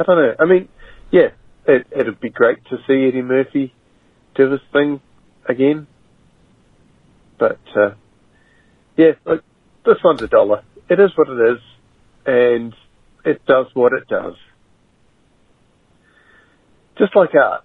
I 0.00 0.02
don't 0.02 0.16
know. 0.16 0.34
I 0.40 0.44
mean, 0.46 0.68
yeah, 1.12 1.28
it, 1.66 1.86
it'd 1.96 2.20
be 2.20 2.30
great 2.30 2.64
to 2.66 2.76
see 2.86 3.08
Eddie 3.08 3.22
Murphy 3.22 3.74
do 4.34 4.50
his 4.50 4.60
thing 4.72 5.00
again. 5.48 5.86
But 7.38 7.60
uh, 7.76 7.94
yeah, 8.96 9.12
look, 9.24 9.44
this 9.84 9.96
one's 10.04 10.22
a 10.22 10.28
dollar. 10.28 10.62
It 10.88 11.00
is 11.00 11.10
what 11.16 11.28
it 11.28 11.52
is, 11.54 11.62
and 12.24 12.74
it 13.24 13.44
does 13.46 13.66
what 13.74 13.92
it 13.92 14.08
does. 14.08 14.34
Just 16.98 17.14
like 17.14 17.34
art, 17.34 17.64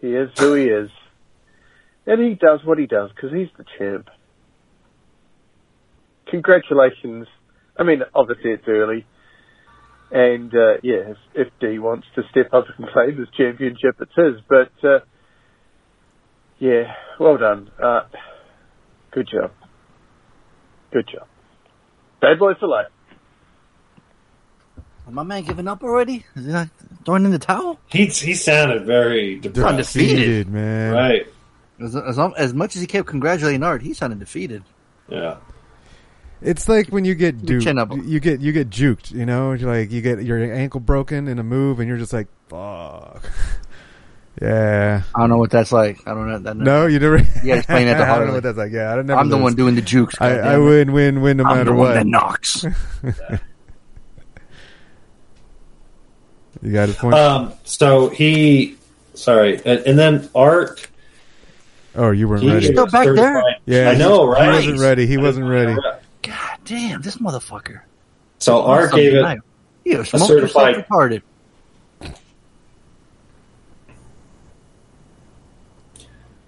he 0.00 0.08
is 0.08 0.28
who 0.38 0.54
he 0.54 0.64
is, 0.64 0.90
and 2.06 2.20
he 2.20 2.34
does 2.34 2.60
what 2.64 2.78
he 2.78 2.86
does 2.86 3.10
because 3.14 3.32
he's 3.32 3.48
the 3.56 3.64
champ. 3.78 4.08
Congratulations! 6.30 7.28
I 7.78 7.84
mean, 7.84 8.02
obviously 8.14 8.50
it's 8.50 8.64
early, 8.66 9.06
and 10.10 10.54
uh, 10.54 10.74
yeah, 10.82 11.10
if, 11.10 11.16
if 11.34 11.48
D 11.60 11.78
wants 11.78 12.06
to 12.14 12.22
step 12.30 12.52
up 12.52 12.66
and 12.76 12.86
claim 12.88 13.16
this 13.18 13.28
championship, 13.36 13.96
it's 14.00 14.12
his. 14.14 14.40
But 14.48 14.88
uh, 14.88 15.00
yeah, 16.58 16.94
well 17.18 17.36
done. 17.36 17.70
Uh, 17.82 18.02
good 19.10 19.28
job. 19.30 19.50
Good 20.92 21.08
job. 21.12 21.26
Bad 22.20 22.38
boy 22.38 22.52
for 22.58 22.68
life. 22.68 22.86
My 25.08 25.22
man 25.22 25.44
giving 25.44 25.68
up 25.68 25.84
already? 25.84 26.24
Is 26.34 26.46
he 26.46 26.52
not 26.52 26.68
throwing 27.04 27.24
in 27.24 27.30
the 27.30 27.38
towel? 27.38 27.78
He 27.86 28.06
he 28.06 28.34
sounded 28.34 28.86
very 28.86 29.38
depressed. 29.38 29.68
Undefeated. 29.68 30.48
man. 30.48 30.92
Right. 30.92 31.26
As, 31.80 31.94
as, 31.94 32.18
as 32.36 32.54
much 32.54 32.74
as 32.74 32.80
he 32.80 32.86
kept 32.86 33.06
congratulating 33.06 33.62
Art, 33.62 33.82
he 33.82 33.92
sounded 33.92 34.18
defeated. 34.18 34.64
Yeah. 35.08 35.36
It's 36.42 36.68
like 36.68 36.88
when 36.88 37.04
you 37.04 37.14
get 37.14 37.48
Your 37.48 37.60
chin 37.60 37.76
duped. 37.76 38.04
You 38.04 38.20
get 38.20 38.40
you 38.40 38.52
get 38.52 38.68
juked. 38.70 39.10
You 39.10 39.24
know, 39.26 39.52
You're 39.52 39.70
like 39.70 39.90
you 39.90 40.02
get 40.02 40.22
your 40.22 40.38
ankle 40.52 40.80
broken 40.80 41.28
in 41.28 41.38
a 41.38 41.42
move, 41.42 41.80
and 41.80 41.88
you're 41.88 41.98
just 41.98 42.12
like, 42.12 42.28
"Fuck." 42.48 43.22
Yeah. 44.42 45.00
I 45.14 45.20
don't 45.20 45.30
know 45.30 45.38
what 45.38 45.50
that's 45.50 45.72
like. 45.72 46.06
I 46.06 46.12
don't 46.12 46.28
know. 46.28 46.38
That, 46.38 46.58
No, 46.58 46.84
you 46.84 46.98
never. 46.98 47.16
You 47.16 47.24
gotta 47.24 47.56
explain 47.56 47.86
that 47.86 47.94
to 47.96 48.04
I 48.10 48.18
don't 48.18 48.26
know 48.26 48.34
what 48.34 48.42
that's 48.42 48.58
like. 48.58 48.70
Yeah, 48.70 48.92
I 48.92 48.96
don't 48.96 49.06
never 49.06 49.18
I'm 49.18 49.30
the 49.30 49.38
one 49.38 49.54
doing 49.54 49.76
the 49.76 49.80
jukes. 49.80 50.14
I, 50.20 50.32
I 50.38 50.58
win, 50.58 50.92
win, 50.92 51.22
win, 51.22 51.38
no 51.38 51.44
I'm 51.44 51.56
matter 51.56 51.70
the 51.70 51.74
one 51.76 51.88
what. 51.88 51.94
that 51.94 52.06
knocks. 52.06 52.62
you 56.62 56.72
got 56.72 56.88
his 56.88 56.96
point. 56.96 57.14
Um, 57.14 57.54
so 57.64 58.08
he, 58.10 58.76
sorry, 59.14 59.56
and, 59.64 59.80
and 59.86 59.98
then 59.98 60.28
Art. 60.34 60.86
oh, 61.94 62.10
you 62.10 62.28
weren't 62.28 62.42
he 62.42 62.50
ready. 62.52 62.66
is 62.68 62.76
certified- 62.76 63.56
Yeah, 63.64 63.88
I 63.90 63.94
know, 63.96 64.26
right? 64.28 64.50
He 64.50 64.68
wasn't 64.68 64.80
ready. 64.80 65.06
He 65.06 65.16
wasn't 65.16 65.48
ready. 65.48 65.76
God 66.66 66.74
damn, 66.74 67.00
this 67.02 67.16
motherfucker. 67.18 67.80
So 68.38 68.62
Art 68.62 68.92
gave 68.92 69.14
it 69.14 69.38
You 69.84 70.00
a 70.00 70.04
certified. 70.04 70.84
retarded. 70.90 71.22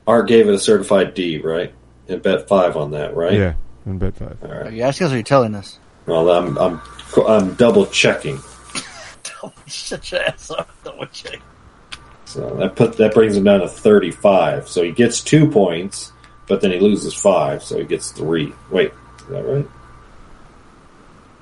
Art 0.07 0.27
gave 0.27 0.49
it 0.49 0.55
a 0.55 0.59
certified 0.59 1.15
D, 1.15 1.39
right? 1.39 1.73
And 2.09 2.23
bet 2.23 2.49
five 2.49 2.77
on 2.77 2.93
that, 2.93 3.15
right? 3.15 3.35
Yeah, 3.35 3.55
and 3.85 4.01
bet 4.01 4.17
five. 4.17 4.39
All 4.43 4.51
Are 4.51 4.65
right. 4.65 4.73
you 4.73 4.83
asking 4.83 5.07
us 5.07 5.13
or 5.13 5.15
are 5.15 5.19
you 5.19 5.23
telling 5.23 5.55
us? 5.55 5.79
Well, 6.07 6.31
I'm 6.31 6.57
I'm 6.59 6.81
I'm 7.27 7.55
double 7.55 7.87
checking. 7.87 8.39
Shut 9.67 10.11
your 10.11 10.23
ass 10.23 10.51
up. 10.51 10.69
Don't 10.83 11.13
check. 11.13 11.41
So 12.25 12.57
that 12.57 12.75
put 12.75 12.97
that 12.97 13.15
brings 13.15 13.37
him 13.37 13.45
down 13.45 13.61
to 13.61 13.69
thirty 13.69 14.11
five. 14.11 14.69
So 14.69 14.83
he 14.83 14.91
gets 14.91 15.21
two 15.23 15.49
points, 15.49 16.13
but 16.49 16.61
then 16.61 16.73
he 16.73 16.81
loses 16.81 17.15
five, 17.15 17.63
so 17.63 17.79
he 17.79 17.85
gets 17.85 18.11
three. 18.11 18.53
Wait, 18.71 18.93
is 19.21 19.27
that 19.29 19.45
right? 19.45 19.69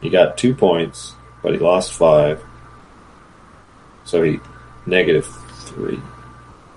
He 0.07 0.11
got 0.11 0.39
two 0.39 0.55
points, 0.55 1.17
but 1.43 1.53
he 1.53 1.59
lost 1.59 1.93
five. 1.93 2.41
So 4.05 4.23
he 4.23 4.39
negative 4.87 5.27
three. 5.65 6.01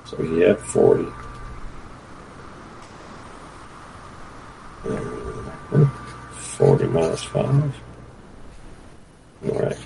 So 0.06 0.18
he 0.18 0.40
had 0.40 0.58
forty. 0.58 1.06
Uh, 4.84 5.86
Forty 6.32 6.86
minus 6.86 7.24
five. 7.24 7.76
All 9.46 9.60
right. 9.60 9.78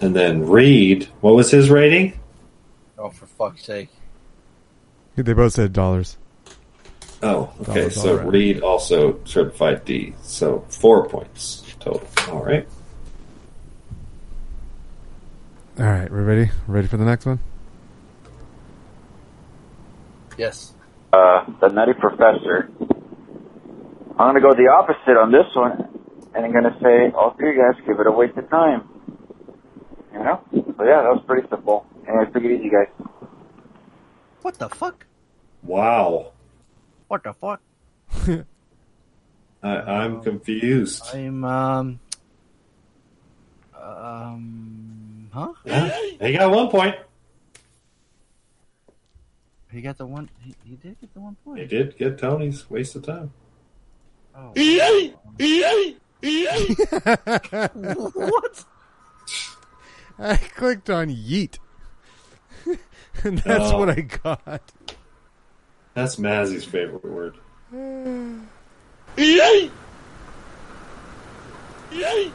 And 0.00 0.14
then 0.14 0.46
Reed, 0.46 1.08
what 1.20 1.34
was 1.34 1.50
his 1.50 1.68
rating? 1.68 2.12
Oh, 2.96 3.10
for 3.10 3.26
fuck's 3.26 3.64
sake. 3.64 3.88
They 5.16 5.32
both 5.32 5.54
said 5.54 5.72
dollars. 5.72 6.16
Oh, 7.24 7.50
okay. 7.62 7.88
So 7.88 8.10
all 8.10 8.16
right. 8.18 8.26
Reed 8.28 8.60
also 8.60 9.18
certified 9.24 9.86
D. 9.86 10.14
So 10.22 10.66
four 10.68 11.08
points 11.08 11.64
total. 11.80 12.06
All 12.28 12.44
right. 12.44 12.68
All 15.78 15.86
right, 15.86 16.10
we're 16.10 16.22
ready. 16.22 16.50
Ready 16.66 16.86
for 16.86 16.98
the 16.98 17.04
next 17.04 17.24
one? 17.24 17.40
Yes. 20.36 20.74
Uh, 21.14 21.46
the 21.60 21.68
Nutty 21.68 21.94
Professor. 21.94 22.68
I'm 24.18 24.28
gonna 24.28 24.40
go 24.42 24.52
the 24.52 24.68
opposite 24.68 25.16
on 25.16 25.32
this 25.32 25.46
one, 25.54 25.88
and 26.34 26.44
I'm 26.44 26.52
gonna 26.52 26.76
say 26.82 27.10
all 27.16 27.30
three 27.38 27.50
of 27.50 27.56
you 27.56 27.62
guys 27.62 27.80
give 27.86 27.98
it 28.00 28.06
a 28.06 28.12
waste 28.12 28.36
of 28.36 28.50
time. 28.50 28.86
You 30.12 30.18
know? 30.18 30.44
So 30.52 30.84
yeah, 30.84 31.02
that 31.02 31.10
was 31.10 31.24
pretty 31.26 31.48
simple. 31.48 31.86
Anyway, 32.06 32.26
take 32.34 32.44
it 32.44 32.60
easy, 32.60 32.68
guys. 32.68 32.88
What 34.42 34.58
the 34.58 34.68
fuck? 34.68 35.06
Wow. 35.62 36.33
What 37.08 37.22
the 37.22 37.32
fuck? 37.34 37.60
I, 39.62 39.68
I'm 39.80 40.22
confused. 40.22 41.02
I'm 41.14 41.44
um 41.44 42.00
um 43.80 45.28
huh? 45.32 45.52
Yeah, 45.64 45.98
he 46.20 46.32
got 46.32 46.50
one 46.50 46.68
point. 46.68 46.96
He 49.70 49.80
got 49.80 49.98
the 49.98 50.06
one. 50.06 50.30
He, 50.40 50.54
he 50.64 50.76
did 50.76 51.00
get 51.00 51.12
the 51.14 51.20
one 51.20 51.36
point. 51.44 51.60
He 51.60 51.66
did 51.66 51.96
get 51.98 52.18
Tony's 52.18 52.68
waste 52.70 52.94
of 52.96 53.02
time. 53.04 53.32
Oh. 54.36 54.52
what? 58.14 58.64
I 60.18 60.36
clicked 60.36 60.88
on 60.90 61.08
yeet. 61.10 61.58
and 63.24 63.38
that's 63.38 63.72
Oh. 63.72 63.78
what 63.78 63.90
I 63.90 64.00
got. 64.02 64.62
That's 65.94 66.16
Mazzy's 66.16 66.64
favorite 66.64 67.04
word. 67.04 67.36
Yay! 69.16 69.70
Yay! 71.92 72.32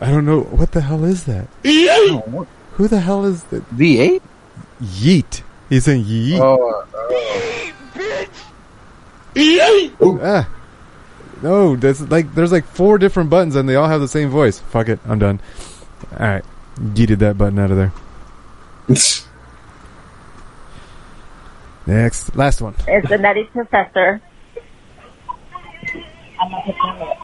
I 0.00 0.10
don't 0.10 0.24
know 0.24 0.40
what 0.40 0.72
the 0.72 0.80
hell 0.80 1.04
is 1.04 1.24
that. 1.24 1.46
Who 1.62 2.88
the 2.88 3.00
hell 3.00 3.24
is 3.26 3.44
that? 3.44 3.68
V8? 3.70 4.22
Yeet. 4.80 5.42
He's 5.68 5.84
saying 5.84 6.04
yeet. 6.04 6.40
Oh, 6.40 6.86
bitch! 9.34 9.92
Ah. 10.22 10.48
No, 11.42 11.76
there's 11.76 12.00
like 12.10 12.34
there's 12.34 12.52
like 12.52 12.64
four 12.64 12.98
different 12.98 13.28
buttons 13.28 13.56
and 13.56 13.68
they 13.68 13.76
all 13.76 13.88
have 13.88 14.00
the 14.00 14.08
same 14.08 14.30
voice. 14.30 14.58
Fuck 14.60 14.88
it, 14.88 15.00
I'm 15.06 15.18
done. 15.18 15.40
All 16.12 16.26
right, 16.26 16.44
yeeted 16.78 17.18
that 17.18 17.36
button 17.36 17.58
out 17.58 17.70
of 17.70 17.76
there. 17.76 17.92
Next, 21.86 22.36
last 22.36 22.60
one. 22.60 22.74
It's 22.86 23.08
the 23.08 23.18
Nutty 23.18 23.44
Professor. 23.44 24.20
I'm 26.40 26.50
not 26.50 26.64
picking 26.64 26.78
it. 27.00 27.18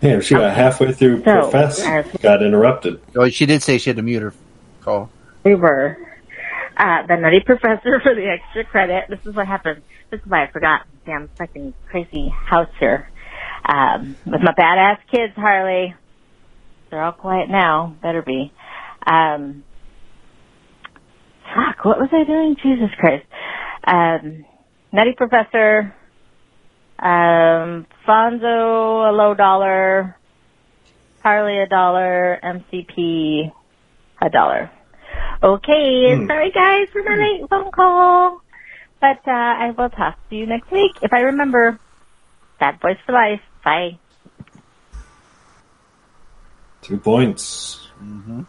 Damn, 0.00 0.20
she 0.22 0.34
got 0.34 0.54
halfway 0.54 0.92
through 0.92 1.18
So, 1.24 1.42
Profess, 1.42 1.80
as- 1.84 2.06
got 2.22 2.42
interrupted. 2.42 3.00
Oh, 3.16 3.28
she 3.28 3.44
did 3.44 3.62
say 3.62 3.76
she 3.78 3.90
had 3.90 3.96
to 3.96 4.02
mute 4.02 4.22
her 4.22 4.32
call. 4.80 5.10
We 5.44 5.54
were 5.54 5.96
uh, 6.76 7.06
the 7.06 7.16
Nutty 7.16 7.40
Professor 7.40 8.00
for 8.00 8.14
the 8.14 8.26
extra 8.26 8.64
credit. 8.64 9.04
This 9.10 9.20
is 9.26 9.34
what 9.34 9.46
happened. 9.46 9.82
This 10.10 10.20
is 10.20 10.26
why 10.26 10.44
I 10.44 10.50
forgot. 10.50 10.86
Damn 11.04 11.28
fucking 11.36 11.74
crazy 11.90 12.28
house 12.28 12.70
here. 12.78 13.10
Um, 13.66 14.16
with 14.24 14.40
my 14.40 14.52
badass 14.54 14.98
kids, 15.10 15.34
Harley. 15.36 15.94
They're 16.90 17.02
all 17.02 17.12
quiet 17.12 17.48
now. 17.50 17.96
Better 18.02 18.22
be. 18.22 18.52
Um, 19.06 19.64
fuck, 21.54 21.84
what 21.84 21.98
was 21.98 22.10
I 22.12 22.24
doing? 22.24 22.56
Jesus 22.62 22.90
Christ. 22.98 23.26
Um, 23.86 24.44
Nutty 24.92 25.14
Professor, 25.16 25.94
um, 26.98 27.86
Fonzo, 28.06 29.10
a 29.10 29.12
low 29.12 29.34
dollar, 29.34 30.16
Harley, 31.22 31.58
a 31.58 31.68
dollar, 31.68 32.38
MCP, 32.42 33.52
a 34.22 34.30
dollar. 34.30 34.70
Okay, 35.42 36.16
Hmm. 36.16 36.26
sorry 36.26 36.50
guys 36.52 36.88
for 36.92 37.02
my 37.04 37.16
late 37.16 37.48
phone 37.50 37.70
call. 37.72 38.40
But, 39.00 39.20
uh, 39.26 39.30
I 39.32 39.70
will 39.76 39.90
talk 39.90 40.16
to 40.30 40.36
you 40.36 40.46
next 40.46 40.70
week 40.72 40.92
if 41.02 41.12
I 41.12 41.20
remember. 41.20 41.78
Bad 42.60 42.80
boys 42.80 42.96
for 43.06 43.12
life. 43.12 43.40
Bye. 43.64 44.00
Two 46.90 46.98
points. 46.98 47.86
Mm-hmm. 48.02 48.40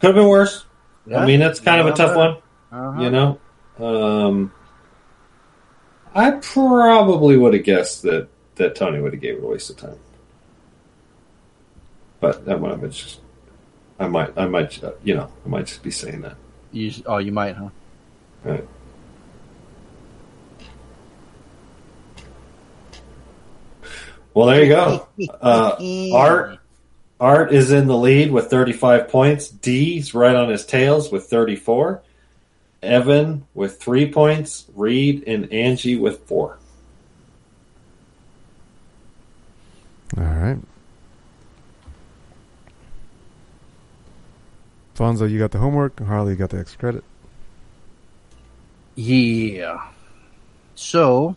Could 0.00 0.06
have 0.08 0.14
been 0.16 0.26
worse. 0.26 0.64
Yeah. 1.06 1.20
I 1.20 1.26
mean, 1.26 1.38
that's 1.38 1.60
kind 1.60 1.80
of 1.80 1.86
a 1.86 1.92
tough 1.92 2.16
one. 2.16 2.38
Uh-huh. 2.72 3.00
You 3.00 3.10
know, 3.10 3.38
um, 3.78 4.52
I 6.12 6.32
probably 6.32 7.36
would 7.36 7.54
have 7.54 7.62
guessed 7.62 8.02
that 8.02 8.26
that 8.56 8.74
Tony 8.74 9.00
would 9.00 9.12
have 9.12 9.22
gave 9.22 9.36
it 9.38 9.44
a 9.44 9.46
waste 9.46 9.70
of 9.70 9.76
time, 9.76 10.00
but 12.18 12.44
that 12.46 12.60
might 12.60 12.72
have 12.72 12.80
been 12.80 12.90
just. 12.90 13.20
I 14.00 14.08
might, 14.08 14.36
I 14.36 14.46
might, 14.46 14.82
uh, 14.82 14.90
you 15.04 15.14
know, 15.14 15.30
I 15.46 15.48
might 15.48 15.66
just 15.66 15.84
be 15.84 15.92
saying 15.92 16.22
that. 16.22 16.36
You, 16.72 16.90
oh, 17.06 17.18
you 17.18 17.30
might, 17.30 17.54
huh? 17.54 17.68
Right. 18.42 18.66
Well, 24.34 24.46
there 24.46 24.62
you 24.62 24.68
go. 24.68 25.08
Uh, 25.40 25.76
Art, 26.14 26.58
Art 27.20 27.52
is 27.52 27.72
in 27.72 27.86
the 27.88 27.96
lead 27.96 28.30
with 28.30 28.48
35 28.50 29.08
points. 29.08 29.48
D's 29.48 30.14
right 30.14 30.34
on 30.36 30.48
his 30.48 30.64
tails 30.64 31.10
with 31.10 31.24
34. 31.24 32.02
Evan 32.82 33.44
with 33.54 33.80
three 33.80 34.10
points. 34.12 34.66
Reed 34.76 35.24
and 35.26 35.52
Angie 35.52 35.96
with 35.96 36.20
four. 36.26 36.58
All 40.16 40.22
right. 40.24 40.58
Fonzo, 44.96 45.28
you 45.30 45.38
got 45.38 45.50
the 45.52 45.58
homework. 45.58 45.98
Harley, 46.00 46.32
you 46.32 46.36
got 46.36 46.50
the 46.50 46.58
extra 46.58 46.78
credit. 46.78 47.04
Yeah. 48.96 49.88
So, 50.74 51.30
s- 51.30 51.36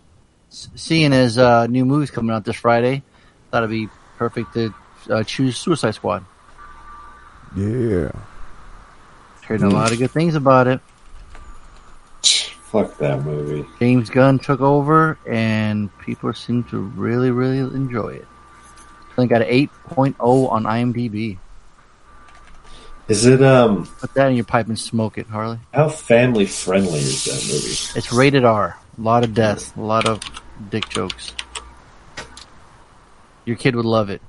seeing 0.51 1.13
as 1.13 1.37
uh, 1.37 1.67
new 1.67 1.85
movies 1.85 2.11
coming 2.11 2.35
out 2.35 2.45
this 2.45 2.57
Friday, 2.57 3.03
thought 3.49 3.63
it'd 3.63 3.69
be 3.69 3.89
perfect 4.17 4.53
to 4.53 4.73
uh, 5.09 5.23
choose 5.23 5.57
Suicide 5.57 5.95
Squad. 5.95 6.25
Yeah. 7.55 8.11
Heard 9.43 9.61
a 9.63 9.69
lot 9.69 9.91
of 9.91 9.97
good 9.97 10.11
things 10.11 10.35
about 10.35 10.67
it. 10.67 10.79
Fuck 12.23 12.97
that 12.99 13.25
movie. 13.25 13.67
James 13.79 14.09
Gunn 14.09 14.39
took 14.39 14.61
over, 14.61 15.17
and 15.27 15.89
people 15.99 16.31
seem 16.33 16.63
to 16.65 16.77
really, 16.77 17.31
really 17.31 17.59
enjoy 17.75 18.09
it. 18.09 18.27
I 19.11 19.15
think 19.15 19.29
got 19.29 19.41
an 19.41 19.49
8.0 19.49 20.15
on 20.19 20.63
IMDb. 20.63 21.37
Is 23.09 23.25
it 23.25 23.43
um? 23.43 23.89
Put 23.99 24.13
that 24.13 24.29
in 24.29 24.37
your 24.37 24.45
pipe 24.45 24.67
and 24.67 24.79
smoke 24.79 25.17
it, 25.17 25.27
Harley. 25.27 25.59
How 25.73 25.89
family 25.89 26.45
friendly 26.45 26.99
is 26.99 27.25
that 27.25 27.33
movie? 27.51 27.99
It's 27.99 28.13
rated 28.13 28.45
R. 28.45 28.77
A 28.97 29.01
lot 29.01 29.25
of 29.25 29.33
death, 29.33 29.75
a 29.75 29.81
lot 29.81 30.07
of 30.07 30.21
dick 30.69 30.89
jokes. 30.89 31.33
Your 33.45 33.55
kid 33.55 33.75
would 33.75 33.85
love 33.85 34.09
it. 34.09 34.21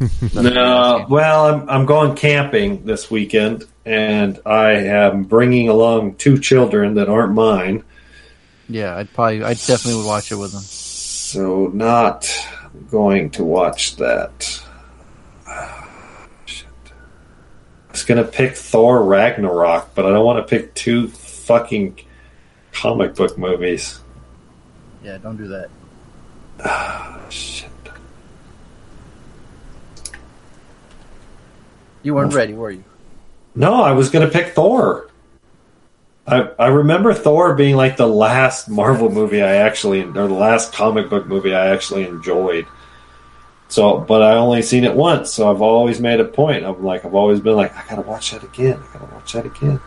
No, 0.34 1.06
well, 1.08 1.46
I'm 1.46 1.68
I'm 1.68 1.86
going 1.86 2.16
camping 2.16 2.84
this 2.86 3.10
weekend, 3.10 3.66
and 3.84 4.40
I 4.44 4.72
am 4.72 5.24
bringing 5.24 5.68
along 5.68 6.16
two 6.16 6.38
children 6.38 6.94
that 6.94 7.08
aren't 7.08 7.34
mine. 7.34 7.84
Yeah, 8.68 8.96
I'd 8.96 9.12
probably, 9.12 9.44
I 9.44 9.54
definitely 9.54 9.96
would 9.96 10.06
watch 10.06 10.32
it 10.32 10.36
with 10.36 10.52
them. 10.52 10.62
So 10.62 11.68
not 11.68 12.28
going 12.90 13.30
to 13.32 13.44
watch 13.44 13.96
that. 13.96 14.62
Shit. 16.46 16.66
I 17.88 17.92
was 17.92 18.04
gonna 18.04 18.24
pick 18.24 18.56
Thor 18.56 19.04
Ragnarok, 19.04 19.94
but 19.94 20.06
I 20.06 20.10
don't 20.10 20.24
want 20.24 20.46
to 20.46 20.50
pick 20.50 20.74
two 20.74 21.08
fucking 21.08 22.00
comic 22.72 23.14
book 23.14 23.36
movies. 23.38 24.00
Yeah, 25.02 25.18
don't 25.18 25.36
do 25.36 25.48
that. 25.48 25.68
Ah, 26.64 27.20
shit. 27.28 27.68
You 32.02 32.14
weren't 32.14 32.34
ready, 32.34 32.52
were 32.54 32.70
you? 32.70 32.84
No, 33.54 33.82
I 33.82 33.92
was 33.92 34.10
gonna 34.10 34.28
pick 34.28 34.54
Thor. 34.54 35.08
I 36.26 36.48
I 36.58 36.66
remember 36.68 37.12
Thor 37.14 37.54
being 37.54 37.76
like 37.76 37.96
the 37.96 38.06
last 38.06 38.68
Marvel 38.68 39.10
movie 39.10 39.42
I 39.42 39.56
actually, 39.56 40.02
or 40.02 40.12
the 40.12 40.28
last 40.28 40.72
comic 40.72 41.08
book 41.10 41.26
movie 41.26 41.54
I 41.54 41.68
actually 41.68 42.06
enjoyed. 42.06 42.66
So, 43.68 43.98
but 43.98 44.22
I 44.22 44.36
only 44.36 44.62
seen 44.62 44.84
it 44.84 44.94
once, 44.94 45.32
so 45.32 45.50
I've 45.50 45.62
always 45.62 45.98
made 45.98 46.20
a 46.20 46.24
point. 46.24 46.64
I'm 46.64 46.84
like, 46.84 47.04
I've 47.04 47.14
always 47.14 47.40
been 47.40 47.56
like, 47.56 47.74
I 47.74 47.84
gotta 47.88 48.02
watch 48.02 48.32
that 48.32 48.44
again. 48.44 48.78
I 48.78 48.98
gotta 48.98 49.14
watch 49.14 49.32
that 49.32 49.46
again. 49.46 49.80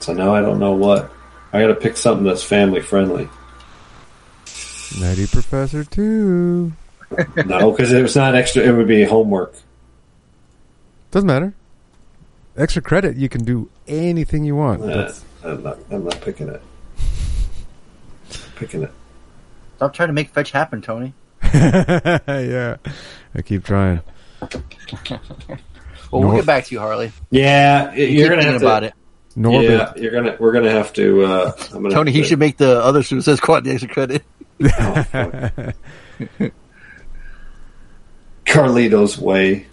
So 0.00 0.12
now 0.12 0.34
I 0.34 0.40
don't 0.40 0.58
know 0.58 0.72
what 0.72 1.10
I 1.52 1.60
got 1.60 1.68
to 1.68 1.74
pick 1.74 1.96
something 1.96 2.24
that's 2.24 2.42
family 2.42 2.80
friendly. 2.80 3.28
Nutty 4.98 5.26
Professor 5.26 5.84
Two. 5.84 6.72
No, 7.46 7.70
because 7.70 7.92
it 7.92 8.02
was 8.02 8.16
not 8.16 8.34
extra. 8.34 8.62
It 8.62 8.72
would 8.72 8.88
be 8.88 9.04
homework. 9.04 9.54
Doesn't 11.10 11.26
matter. 11.26 11.54
Extra 12.56 12.82
credit, 12.82 13.16
you 13.16 13.28
can 13.28 13.44
do 13.44 13.68
anything 13.86 14.44
you 14.44 14.56
want. 14.56 14.82
That's- 14.82 15.24
I'm 15.42 15.62
not. 15.62 15.78
I'm 15.90 16.04
not 16.04 16.20
picking 16.20 16.48
it. 16.48 16.60
Picking 18.56 18.82
it. 18.82 18.92
Stop 19.76 19.94
trying 19.94 20.08
to 20.08 20.12
make 20.12 20.28
fetch 20.28 20.50
happen, 20.50 20.82
Tony. 20.82 21.14
yeah, 21.54 22.76
I 23.34 23.42
keep 23.42 23.64
trying. 23.64 24.00
Well, 26.12 26.22
we'll 26.22 26.34
get 26.38 26.46
back 26.46 26.64
to 26.64 26.74
you, 26.74 26.80
Harley. 26.80 27.12
Yeah, 27.30 27.94
You 27.94 28.04
you're 28.06 28.28
gonna 28.28 28.42
have 28.42 28.60
to, 28.60 28.66
about 28.66 28.82
it. 28.82 28.94
Norbit. 29.36 29.62
Yeah, 29.68 29.92
you're 30.02 30.12
gonna. 30.12 30.36
We're 30.40 30.52
gonna 30.52 30.70
have 30.70 30.92
to. 30.94 31.24
Uh, 31.24 31.52
I'm 31.72 31.82
gonna 31.82 31.94
Tony, 31.94 32.10
have 32.10 32.16
he 32.16 32.22
to- 32.22 32.28
should 32.28 32.38
make 32.38 32.56
the 32.56 32.82
other 32.82 33.02
Suicide 33.02 33.36
Squad 33.36 33.64
the 33.64 33.70
extra 33.72 33.88
credit. 33.88 34.22
Carlito's 38.44 39.18
Way. 39.18 39.66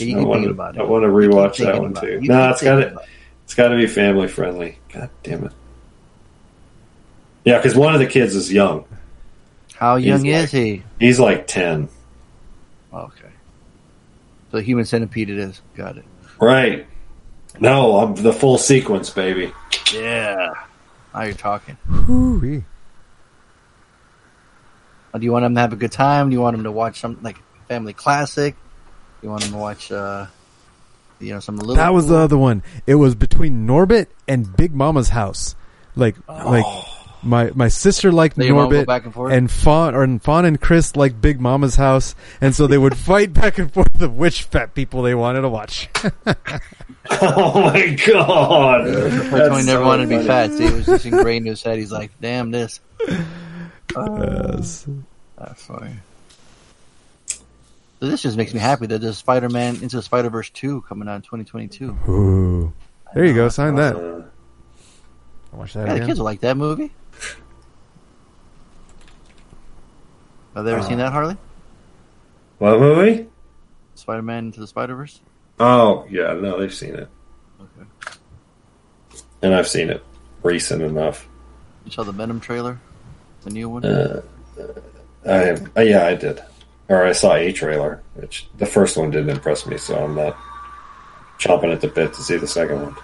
I 0.00 0.14
want 0.24 0.44
to. 0.44 0.50
about 0.50 0.76
it. 0.76 0.80
I 0.80 0.84
want 0.84 1.04
to 1.04 1.08
rewatch 1.08 1.58
that 1.58 1.78
one 1.80 1.90
about 1.92 2.04
it. 2.04 2.18
too. 2.18 2.22
You 2.22 2.28
No, 2.28 2.46
keep 2.46 2.52
it's 2.52 2.62
got 2.62 2.78
thinking 2.80 2.98
to. 2.98 3.04
It's 3.44 3.54
got 3.54 3.68
to 3.68 3.76
be 3.76 3.86
family 3.86 4.28
friendly. 4.28 4.78
God 4.92 5.10
damn 5.22 5.44
it. 5.44 5.52
Yeah, 7.44 7.56
because 7.58 7.74
one 7.74 7.94
of 7.94 8.00
the 8.00 8.06
kids 8.06 8.34
is 8.36 8.52
young. 8.52 8.84
How 9.74 9.96
He's 9.96 10.06
young 10.06 10.20
like- 10.22 10.30
is 10.44 10.50
he? 10.50 10.82
He's 10.98 11.18
like 11.20 11.46
ten. 11.46 11.88
Okay. 12.92 13.28
So 14.52 14.58
human 14.58 14.84
centipede 14.84 15.30
it 15.30 15.38
is. 15.38 15.60
Got 15.76 15.96
it. 15.98 16.04
Right. 16.40 16.86
No, 17.60 17.98
I'm 17.98 18.14
the 18.14 18.32
full 18.32 18.56
sequence, 18.58 19.10
baby. 19.10 19.52
Yeah. 19.92 20.54
Now 21.14 21.22
you're 21.22 21.34
talking. 21.34 21.76
Hoo-wee. 21.86 22.64
Uh, 25.12 25.18
Do 25.18 25.24
you 25.24 25.32
want 25.32 25.44
them 25.44 25.54
to 25.54 25.60
have 25.60 25.72
a 25.72 25.76
good 25.76 25.92
time? 25.92 26.30
Do 26.30 26.34
you 26.34 26.40
want 26.40 26.56
them 26.56 26.64
to 26.64 26.72
watch 26.72 27.00
some 27.00 27.18
like 27.22 27.36
family 27.68 27.92
classic? 27.92 28.54
Do 29.20 29.26
you 29.26 29.30
want 29.30 29.42
them 29.42 29.52
to 29.52 29.58
watch, 29.58 29.92
uh, 29.92 30.26
you 31.18 31.32
know, 31.34 31.40
some 31.40 31.56
little? 31.56 31.74
That 31.74 31.92
was 31.92 32.06
the 32.08 32.16
other 32.16 32.38
one. 32.38 32.62
It 32.86 32.94
was 32.94 33.14
between 33.14 33.66
Norbit 33.66 34.06
and 34.26 34.56
Big 34.56 34.74
Mama's 34.74 35.10
house. 35.10 35.54
Like, 35.96 36.16
like 36.28 36.64
my 37.22 37.50
my 37.54 37.68
sister 37.68 38.10
liked 38.12 38.38
Let 38.38 38.46
your 38.46 38.56
mom 38.56 38.70
go 38.70 38.82
Norbit, 38.82 38.86
back 38.86 39.04
and 39.04 39.12
forth? 39.14 39.32
and 39.32 39.50
Fawn 39.50 39.94
or 39.94 40.02
and 40.02 40.22
Fawn 40.22 40.44
and 40.44 40.60
Chris 40.60 40.96
liked 40.96 41.20
Big 41.20 41.40
Mama's 41.40 41.76
house, 41.76 42.14
and 42.40 42.54
so 42.54 42.66
they 42.66 42.78
would 42.78 42.96
fight 43.10 43.32
back 43.32 43.58
and 43.58 43.72
forth 43.72 44.00
of 44.00 44.16
which 44.16 44.44
fat 44.44 44.74
people 44.74 45.02
they 45.02 45.14
wanted 45.14 45.42
to 45.42 45.48
watch. 45.48 45.88
Oh 47.12 47.60
my 47.62 47.96
god! 48.06 48.86
That's 48.86 49.30
Tony 49.48 49.64
never 49.64 49.82
wanted 49.84 50.08
to 50.10 50.18
be 50.18 50.24
fat. 50.24 50.52
See, 50.52 50.64
it 50.66 50.72
was 50.72 50.86
just 50.86 51.06
ingrained 51.06 51.46
in 51.46 51.50
his 51.50 51.62
head. 51.62 51.78
He's 51.78 51.90
like, 51.90 52.12
"Damn 52.20 52.50
this." 52.52 52.78
Yes. 53.96 54.86
That's 55.36 55.64
funny. 55.64 55.94
So 57.28 58.06
this 58.06 58.22
just 58.22 58.36
makes 58.36 58.54
me 58.54 58.60
happy 58.60 58.86
that 58.86 59.00
there's 59.00 59.18
Spider-Man 59.18 59.76
Into 59.82 59.96
the 59.96 60.02
Spider-Verse 60.02 60.50
2 60.50 60.82
coming 60.82 61.08
out 61.08 61.16
in 61.16 61.22
2022. 61.22 61.98
Ooh. 62.08 62.72
There 63.14 63.24
you 63.24 63.34
go. 63.34 63.48
Sign 63.48 63.74
that. 63.76 63.96
Watch 65.52 65.72
that 65.72 65.88
Yeah, 65.88 65.94
the 65.98 66.06
kids 66.06 66.18
will 66.20 66.26
like 66.26 66.40
that 66.40 66.56
movie. 66.56 66.92
Have 70.54 70.64
they 70.64 70.72
ever 70.72 70.80
Uh, 70.80 70.84
seen 70.88 70.98
that, 70.98 71.12
Harley? 71.12 71.36
What 72.58 72.78
movie? 72.80 73.28
Spider-Man 73.94 74.46
Into 74.46 74.60
the 74.60 74.66
Spider-Verse? 74.66 75.20
Oh 75.58 76.06
yeah, 76.10 76.32
no, 76.32 76.58
they've 76.58 76.72
seen 76.72 76.94
it, 76.94 77.08
Okay. 77.60 77.86
and 79.42 79.54
I've 79.54 79.68
seen 79.68 79.90
it 79.90 80.02
recent 80.42 80.80
enough. 80.82 81.28
You 81.84 81.90
saw 81.90 82.02
the 82.02 82.12
Venom 82.12 82.40
trailer? 82.40 82.78
The 83.42 83.50
new 83.50 83.68
one? 83.68 83.84
Uh, 83.84 84.22
I 85.26 85.50
uh, 85.76 85.80
yeah, 85.82 86.06
I 86.06 86.14
did, 86.14 86.42
or 86.88 87.04
I 87.04 87.12
saw 87.12 87.34
a 87.34 87.52
trailer, 87.52 88.00
which 88.14 88.48
the 88.56 88.64
first 88.66 88.96
one 88.96 89.10
didn't 89.10 89.28
impress 89.30 89.66
me, 89.66 89.76
so 89.76 90.02
I'm 90.02 90.14
not 90.14 90.34
chomping 91.38 91.72
at 91.72 91.82
the 91.82 91.88
bit 91.88 92.14
to 92.14 92.22
see 92.22 92.36
the 92.38 92.46
second 92.46 92.82
one. 92.82 92.96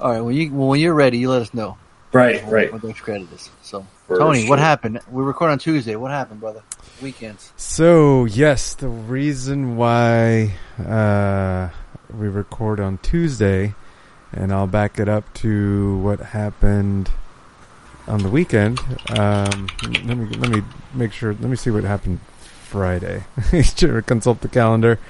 All 0.00 0.10
right, 0.10 0.20
when 0.20 0.34
you 0.34 0.50
when 0.52 0.80
you're 0.80 0.92
ready, 0.94 1.18
you 1.18 1.30
let 1.30 1.42
us 1.42 1.54
know. 1.54 1.78
Right, 2.12 2.44
right. 2.46 2.72
What 2.72 2.82
the 2.82 2.88
extra 2.88 3.04
credit 3.04 3.32
is. 3.32 3.48
So, 3.62 3.86
Tony, 4.08 4.48
what 4.48 4.58
happened? 4.58 5.00
We 5.10 5.24
record 5.24 5.50
on 5.50 5.58
Tuesday. 5.58 5.96
What 5.96 6.10
happened, 6.10 6.40
brother? 6.40 6.62
Weekends. 7.02 7.52
So 7.56 8.24
yes, 8.24 8.74
the 8.74 8.88
reason 8.88 9.76
why 9.76 10.54
uh, 10.78 11.70
we 12.16 12.28
record 12.28 12.80
on 12.80 12.98
Tuesday, 12.98 13.74
and 14.32 14.52
I'll 14.52 14.68
back 14.68 14.98
it 14.98 15.08
up 15.08 15.32
to 15.34 15.98
what 15.98 16.20
happened 16.20 17.10
on 18.06 18.22
the 18.22 18.28
weekend. 18.28 18.78
Um, 19.10 19.68
let 20.04 20.16
me 20.16 20.36
let 20.36 20.50
me 20.50 20.62
make 20.94 21.12
sure. 21.12 21.32
Let 21.32 21.50
me 21.50 21.56
see 21.56 21.70
what 21.70 21.84
happened 21.84 22.20
Friday. 22.64 23.24
Should 23.62 24.06
consult 24.06 24.40
the 24.40 24.48
calendar, 24.48 25.00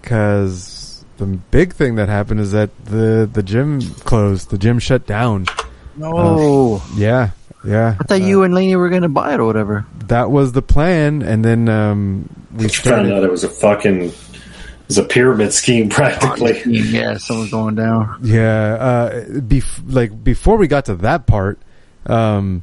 because 0.00 1.04
the 1.16 1.26
big 1.26 1.74
thing 1.74 1.96
that 1.96 2.08
happened 2.08 2.40
is 2.40 2.52
that 2.52 2.70
the 2.84 3.28
the 3.30 3.42
gym 3.42 3.80
closed. 3.80 4.50
The 4.50 4.58
gym 4.58 4.78
shut 4.78 5.06
down. 5.06 5.46
No. 5.96 6.76
Uh, 6.76 6.80
yeah, 6.96 7.30
yeah. 7.64 7.96
I 8.00 8.04
thought 8.04 8.22
you 8.22 8.42
and 8.42 8.54
Laney 8.54 8.76
were 8.76 8.88
going 8.88 9.02
to 9.02 9.08
buy 9.08 9.34
it 9.34 9.40
or 9.40 9.44
whatever. 9.46 9.86
that 10.06 10.30
was 10.30 10.52
the 10.52 10.62
plan, 10.62 11.22
and 11.22 11.44
then 11.44 11.68
um, 11.68 12.28
we 12.52 12.60
Found 12.64 12.72
started. 12.72 13.12
out 13.12 13.22
it 13.24 13.30
was 13.30 13.44
a 13.44 13.48
fucking, 13.48 14.02
it 14.04 14.14
was 14.88 14.98
a 14.98 15.04
pyramid 15.04 15.52
scheme 15.52 15.88
practically. 15.90 16.60
Yeah, 16.64 17.16
someone's 17.18 17.50
going 17.50 17.74
down. 17.76 18.18
Yeah, 18.22 18.74
uh, 18.74 19.24
bef- 19.26 19.82
like 19.92 20.22
before 20.24 20.56
we 20.56 20.66
got 20.68 20.86
to 20.86 20.94
that 20.96 21.26
part, 21.26 21.58
um, 22.06 22.62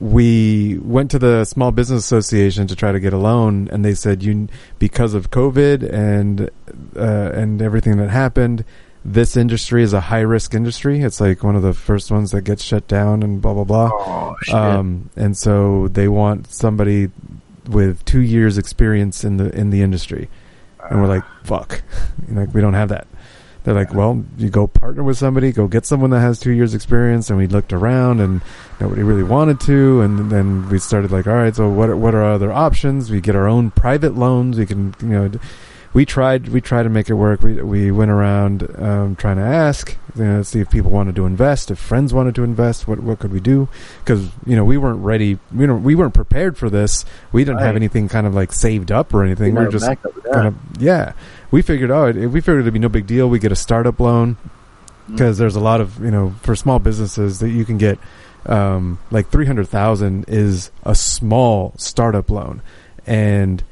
we 0.00 0.78
went 0.80 1.10
to 1.10 1.18
the 1.18 1.44
Small 1.44 1.72
Business 1.72 2.04
Association 2.04 2.68
to 2.68 2.76
try 2.76 2.92
to 2.92 3.00
get 3.00 3.12
a 3.12 3.18
loan, 3.18 3.68
and 3.72 3.84
they 3.84 3.94
said 3.94 4.22
you 4.22 4.48
because 4.78 5.12
of 5.14 5.30
COVID 5.30 5.92
and 5.92 6.48
uh, 6.96 7.30
and 7.34 7.60
everything 7.60 7.96
that 7.96 8.08
happened, 8.10 8.64
this 9.04 9.36
industry 9.36 9.82
is 9.82 9.92
a 9.92 10.00
high 10.00 10.20
risk 10.20 10.54
industry. 10.54 11.00
It's 11.02 11.20
like 11.20 11.42
one 11.42 11.56
of 11.56 11.62
the 11.62 11.72
first 11.74 12.10
ones 12.10 12.30
that 12.32 12.42
gets 12.42 12.62
shut 12.62 12.86
down 12.88 13.22
and 13.22 13.40
blah 13.40 13.54
blah 13.54 13.64
blah. 13.64 13.90
Oh. 13.92 14.36
Um, 14.52 15.10
and 15.16 15.36
so 15.36 15.88
they 15.88 16.08
want 16.08 16.50
somebody 16.52 17.10
with 17.68 18.04
two 18.04 18.20
years 18.20 18.58
experience 18.58 19.24
in 19.24 19.36
the 19.36 19.54
in 19.56 19.70
the 19.70 19.82
industry, 19.82 20.28
and 20.90 21.00
we're 21.00 21.08
like, 21.08 21.24
fuck, 21.44 21.82
like 22.28 22.52
we 22.54 22.60
don't 22.60 22.74
have 22.74 22.88
that. 22.90 23.06
They're 23.64 23.74
like, 23.74 23.92
well, 23.92 24.24
you 24.38 24.48
go 24.48 24.66
partner 24.66 25.02
with 25.02 25.18
somebody, 25.18 25.52
go 25.52 25.66
get 25.68 25.84
someone 25.84 26.08
that 26.10 26.20
has 26.20 26.38
two 26.40 26.52
years 26.52 26.72
experience. 26.72 27.28
And 27.28 27.38
we 27.38 27.46
looked 27.46 27.74
around 27.74 28.20
and 28.20 28.40
nobody 28.80 29.02
really 29.02 29.24
wanted 29.24 29.60
to. 29.62 30.00
And 30.00 30.30
then 30.30 30.66
we 30.70 30.78
started 30.78 31.10
like, 31.12 31.26
all 31.26 31.34
right, 31.34 31.54
so 31.54 31.68
what, 31.68 31.90
are- 31.90 31.96
what 31.96 32.14
are 32.14 32.24
other 32.24 32.50
options? 32.50 33.10
We 33.10 33.20
get 33.20 33.36
our 33.36 33.46
own 33.46 33.70
private 33.72 34.14
loans. 34.14 34.58
We 34.58 34.64
can, 34.64 34.94
you 35.02 35.08
know, 35.08 35.30
we 35.98 36.06
tried, 36.06 36.46
we 36.50 36.60
tried 36.60 36.84
to 36.84 36.88
make 36.88 37.10
it 37.10 37.14
work. 37.14 37.42
We, 37.42 37.60
we 37.60 37.90
went 37.90 38.12
around, 38.12 38.62
um, 38.80 39.16
trying 39.16 39.36
to 39.38 39.42
ask, 39.42 39.96
you 40.14 40.22
know, 40.22 40.42
see 40.44 40.60
if 40.60 40.70
people 40.70 40.92
wanted 40.92 41.16
to 41.16 41.26
invest, 41.26 41.72
if 41.72 41.78
friends 41.80 42.14
wanted 42.14 42.36
to 42.36 42.44
invest, 42.44 42.86
what, 42.86 43.00
what 43.00 43.18
could 43.18 43.32
we 43.32 43.40
do? 43.40 43.68
Cause, 44.04 44.28
you 44.46 44.54
know, 44.54 44.64
we 44.64 44.78
weren't 44.78 45.00
ready. 45.00 45.40
We 45.52 45.66
don't, 45.66 45.82
we 45.82 45.96
weren't 45.96 46.14
prepared 46.14 46.56
for 46.56 46.70
this. 46.70 47.04
We 47.32 47.42
didn't 47.42 47.58
have 47.62 47.74
anything 47.74 48.08
kind 48.08 48.28
of 48.28 48.32
like 48.32 48.52
saved 48.52 48.92
up 48.92 49.12
or 49.12 49.24
anything. 49.24 49.56
We 49.56 49.60
are 49.62 49.68
just 49.72 49.88
backup 49.88 50.14
with 50.14 50.22
that. 50.22 50.34
kind 50.34 50.46
of, 50.46 50.54
yeah, 50.78 51.14
we 51.50 51.62
figured 51.62 51.90
out. 51.90 52.14
We 52.14 52.40
figured 52.42 52.60
it'd 52.60 52.72
be 52.72 52.78
no 52.78 52.88
big 52.88 53.08
deal. 53.08 53.28
We 53.28 53.40
get 53.40 53.50
a 53.50 53.56
startup 53.56 53.98
loan 53.98 54.36
because 55.10 55.36
there's 55.36 55.56
a 55.56 55.60
lot 55.60 55.80
of 55.80 55.98
you 55.98 56.12
know 56.12 56.32
for 56.42 56.54
small 56.54 56.78
businesses 56.78 57.40
that 57.40 57.50
you 57.50 57.64
can 57.64 57.76
get 57.76 57.98
um, 58.46 59.00
like 59.10 59.30
three 59.30 59.46
hundred 59.46 59.66
thousand 59.68 60.26
is 60.28 60.70
a 60.84 60.94
small 60.94 61.74
startup 61.76 62.30
loan, 62.30 62.62
and 63.04 63.64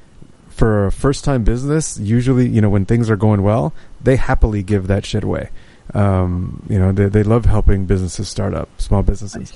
for 0.57 0.87
a 0.87 0.93
first 0.93 1.25
time 1.25 1.45
business, 1.45 1.99
usually 1.99 2.49
you 2.49 2.61
know 2.61 2.71
when 2.71 2.87
things 2.87 3.11
are 3.11 3.17
going 3.17 3.43
well, 3.43 3.73
they 4.03 4.17
happily 4.17 4.63
give 4.63 4.87
that 4.89 5.05
shit 5.05 5.23
away. 5.23 5.51
Um, 5.95 6.63
you 6.69 6.79
know 6.79 6.93
they 6.93 7.07
they 7.07 7.23
love 7.23 7.45
helping 7.45 7.87
businesses 7.87 8.29
start 8.29 8.55
up, 8.55 8.69
small 8.79 9.03
businesses. 9.03 9.53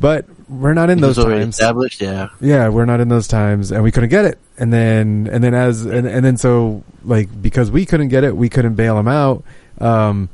But 0.00 0.26
we're 0.48 0.74
not 0.74 0.90
in 0.90 1.00
those 1.00 1.16
times. 1.16 1.56
established, 1.56 2.00
yeah. 2.00 2.28
Yeah, 2.40 2.68
we're 2.68 2.84
not 2.84 3.00
in 3.00 3.08
those 3.08 3.26
times, 3.26 3.72
and 3.72 3.82
we 3.82 3.90
couldn't 3.90 4.10
get 4.10 4.24
it. 4.24 4.38
And 4.56 4.72
then, 4.72 5.28
and 5.30 5.42
then 5.42 5.54
as, 5.54 5.84
and, 5.84 6.06
and 6.06 6.24
then 6.24 6.36
so, 6.36 6.84
like, 7.04 7.42
because 7.42 7.70
we 7.70 7.84
couldn't 7.84 8.08
get 8.08 8.22
it, 8.22 8.36
we 8.36 8.48
couldn't 8.48 8.74
bail 8.74 8.94
them 8.94 9.08
out. 9.08 9.42
Um, 9.80 10.28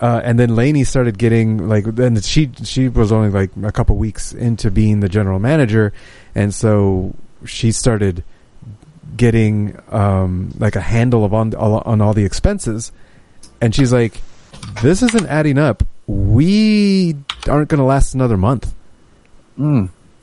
uh, 0.00 0.20
and 0.24 0.40
then 0.40 0.56
Lainey 0.56 0.82
started 0.82 1.18
getting 1.18 1.68
like, 1.68 1.84
then 1.84 2.20
she 2.20 2.50
she 2.64 2.88
was 2.88 3.12
only 3.12 3.28
like 3.28 3.50
a 3.62 3.70
couple 3.70 3.96
weeks 3.96 4.32
into 4.32 4.70
being 4.70 5.00
the 5.00 5.08
general 5.08 5.38
manager, 5.38 5.92
and 6.34 6.52
so 6.54 7.14
she 7.44 7.70
started 7.70 8.24
getting 9.20 9.76
um 9.90 10.50
like 10.58 10.76
a 10.76 10.80
handle 10.80 11.24
of 11.26 11.34
on 11.34 11.54
on 11.54 12.00
all 12.00 12.14
the 12.14 12.24
expenses, 12.24 12.90
and 13.60 13.74
she's 13.74 13.92
like, 13.92 14.14
"This 14.82 15.02
isn't 15.02 15.26
adding 15.26 15.58
up. 15.58 15.84
We 16.06 17.16
aren't 17.46 17.68
going 17.68 17.78
to 17.78 17.84
last 17.84 18.14
another 18.14 18.38
month." 18.38 18.74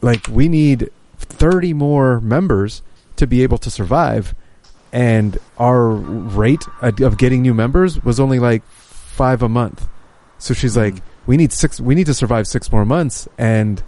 like 0.01 0.27
we 0.27 0.49
need 0.49 0.89
30 1.19 1.73
more 1.73 2.19
members 2.21 2.81
to 3.17 3.27
be 3.27 3.43
able 3.43 3.59
to 3.59 3.69
survive 3.69 4.33
and 4.91 5.37
our 5.59 5.89
rate 5.89 6.63
of 6.81 7.17
getting 7.17 7.43
new 7.43 7.53
members 7.53 8.03
was 8.03 8.19
only 8.19 8.39
like 8.39 8.63
five 8.65 9.43
a 9.43 9.49
month. 9.49 9.87
So 10.39 10.53
she's 10.55 10.75
like, 10.75 10.95
we 11.27 11.37
need 11.37 11.53
six, 11.53 11.79
we 11.79 11.93
need 11.93 12.07
to 12.07 12.13
survive 12.13 12.47
six 12.47 12.71
more 12.71 12.85
months, 12.85 13.27
and 13.37 13.83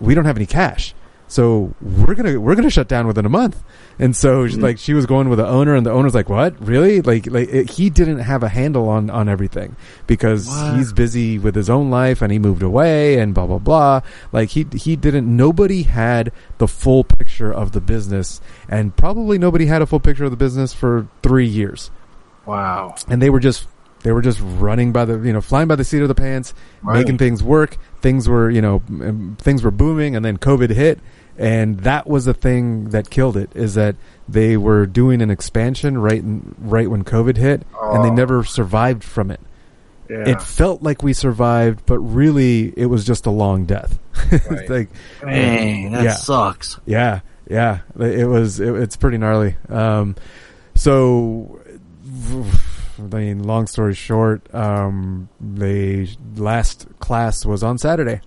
we 0.00 0.14
don't 0.14 0.24
have 0.24 0.36
any 0.36 0.46
cash. 0.46 0.94
So 1.28 1.74
we're 1.80 2.14
gonna 2.14 2.38
we're 2.40 2.54
gonna 2.54 2.70
shut 2.70 2.88
down 2.88 3.06
within 3.06 3.26
a 3.26 3.28
month. 3.28 3.62
And 3.98 4.14
so 4.14 4.46
she's 4.46 4.56
mm-hmm. 4.56 4.64
like 4.64 4.78
she 4.78 4.94
was 4.94 5.06
going 5.06 5.28
with 5.28 5.38
the 5.38 5.46
owner, 5.46 5.74
and 5.74 5.84
the 5.84 5.90
owner's 5.90 6.14
like, 6.14 6.28
"What? 6.28 6.54
Really? 6.64 7.00
Like 7.02 7.26
like 7.30 7.48
it, 7.48 7.70
he 7.70 7.90
didn't 7.90 8.18
have 8.18 8.42
a 8.42 8.48
handle 8.48 8.88
on 8.88 9.10
on 9.10 9.28
everything 9.28 9.74
because 10.06 10.46
What? 10.46 10.76
he's 10.76 10.92
busy 10.92 11.38
with 11.38 11.54
his 11.54 11.68
own 11.68 11.90
life, 11.90 12.22
and 12.22 12.30
he 12.30 12.38
moved 12.38 12.62
away, 12.62 13.18
and 13.18 13.34
blah 13.34 13.46
blah 13.46 13.58
blah. 13.58 14.02
Like 14.32 14.50
he 14.50 14.66
he 14.74 14.94
didn't. 14.96 15.34
Nobody 15.34 15.82
had 15.82 16.30
the 16.58 16.68
full 16.68 17.04
picture 17.04 17.52
of 17.52 17.72
the 17.72 17.80
business, 17.80 18.40
and 18.68 18.94
probably 18.96 19.38
nobody 19.38 19.66
had 19.66 19.82
a 19.82 19.86
full 19.86 20.00
picture 20.00 20.24
of 20.26 20.30
the 20.30 20.36
business 20.36 20.72
for 20.72 21.08
three 21.22 21.46
years 21.46 21.90
Wow. 22.46 22.94
and 23.08 23.20
they 23.20 23.28
were 23.30 23.40
just 23.40 23.66
they 24.06 24.12
were 24.12 24.22
just 24.22 24.38
running 24.40 24.92
by 24.92 25.04
the 25.04 25.18
you 25.18 25.32
know 25.32 25.40
flying 25.40 25.66
by 25.66 25.74
the 25.74 25.82
seat 25.82 26.00
of 26.00 26.06
the 26.06 26.14
pants 26.14 26.54
Right. 26.80 26.98
making 27.00 27.18
things 27.18 27.42
work 27.42 27.76
things 28.00 28.28
were 28.28 28.48
you 28.48 28.62
know 28.62 28.80
things 29.38 29.64
were 29.64 29.72
booming 29.72 30.14
and 30.14 30.24
then 30.24 30.36
covid 30.38 30.70
hit 30.70 31.00
and 31.36 31.80
that 31.80 32.06
was 32.06 32.24
the 32.24 32.32
thing 32.34 32.90
that 32.90 33.10
killed 33.10 33.36
it 33.36 33.50
is 33.54 33.74
that 33.74 33.96
they 34.28 34.56
were 34.56 34.86
doing 34.86 35.20
an 35.20 35.30
expansion 35.30 35.98
right 35.98 36.22
in, 36.22 36.54
right 36.58 36.88
when 36.88 37.02
covid 37.02 37.36
hit 37.36 37.66
and 37.82 38.04
they 38.04 38.10
Oh. 38.10 38.14
never 38.14 38.44
survived 38.44 39.02
from 39.02 39.32
it 39.32 39.40
Yeah. 40.08 40.28
it 40.28 40.40
felt 40.40 40.82
like 40.84 41.02
we 41.02 41.12
survived 41.12 41.82
but 41.84 41.98
really 41.98 42.72
it 42.76 42.86
was 42.86 43.04
just 43.04 43.26
a 43.26 43.30
long 43.30 43.64
death 43.66 43.98
It's 44.30 44.48
Right. 44.48 44.70
like 44.70 44.88
Dang, 45.20 45.90
that 45.92 46.04
yeah. 46.04 46.14
sucks. 46.14 46.78
Yeah, 46.86 47.20
yeah, 47.50 47.80
it 48.00 48.26
was. 48.28 48.58
It, 48.60 48.74
it's 48.74 48.96
pretty 48.96 49.18
gnarly. 49.18 49.56
Um, 49.68 50.16
so, 50.74 51.60
I 52.98 53.02
mean, 53.02 53.42
long 53.44 53.66
story 53.66 53.94
short, 53.94 54.54
um, 54.54 55.28
the 55.40 56.08
last 56.36 56.86
class 56.98 57.44
was 57.44 57.62
on 57.62 57.78
Saturday, 57.78 58.20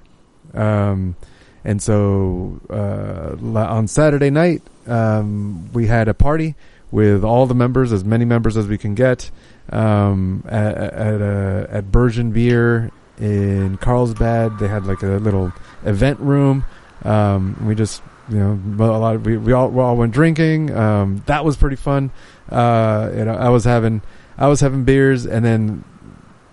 um, 0.53 1.15
and 1.63 1.81
so 1.81 2.59
uh, 2.69 3.35
on 3.41 3.87
Saturday 3.87 4.29
night 4.29 4.61
um, 4.87 5.71
we 5.73 5.87
had 5.87 6.07
a 6.07 6.13
party 6.13 6.55
with 6.91 7.23
all 7.23 7.45
the 7.45 7.55
members, 7.55 7.91
as 7.91 8.03
many 8.03 8.25
members 8.25 8.57
as 8.57 8.67
we 8.67 8.77
can 8.77 8.95
get, 8.95 9.31
um, 9.71 10.43
at 10.47 10.77
at, 10.77 11.21
uh, 11.21 11.67
at 11.69 11.91
Burgeon 11.91 12.31
Beer 12.31 12.91
in 13.19 13.77
Carlsbad. 13.77 14.59
They 14.59 14.67
had 14.67 14.85
like 14.85 15.03
a 15.03 15.17
little 15.17 15.53
event 15.85 16.19
room. 16.19 16.65
Um, 17.03 17.65
we 17.65 17.75
just 17.75 18.01
you 18.29 18.37
know 18.37 18.59
a 18.79 18.97
lot 18.97 19.15
of, 19.15 19.25
we, 19.25 19.37
we 19.37 19.53
all 19.53 19.69
we 19.69 19.81
all 19.81 19.95
went 19.97 20.13
drinking. 20.13 20.75
Um, 20.75 21.23
that 21.25 21.45
was 21.45 21.57
pretty 21.57 21.75
fun. 21.75 22.11
Uh, 22.49 23.11
you 23.15 23.25
know, 23.25 23.33
I 23.33 23.49
was 23.49 23.63
having 23.63 24.01
I 24.39 24.47
was 24.47 24.61
having 24.61 24.85
beers, 24.85 25.25
and 25.27 25.45
then 25.45 25.83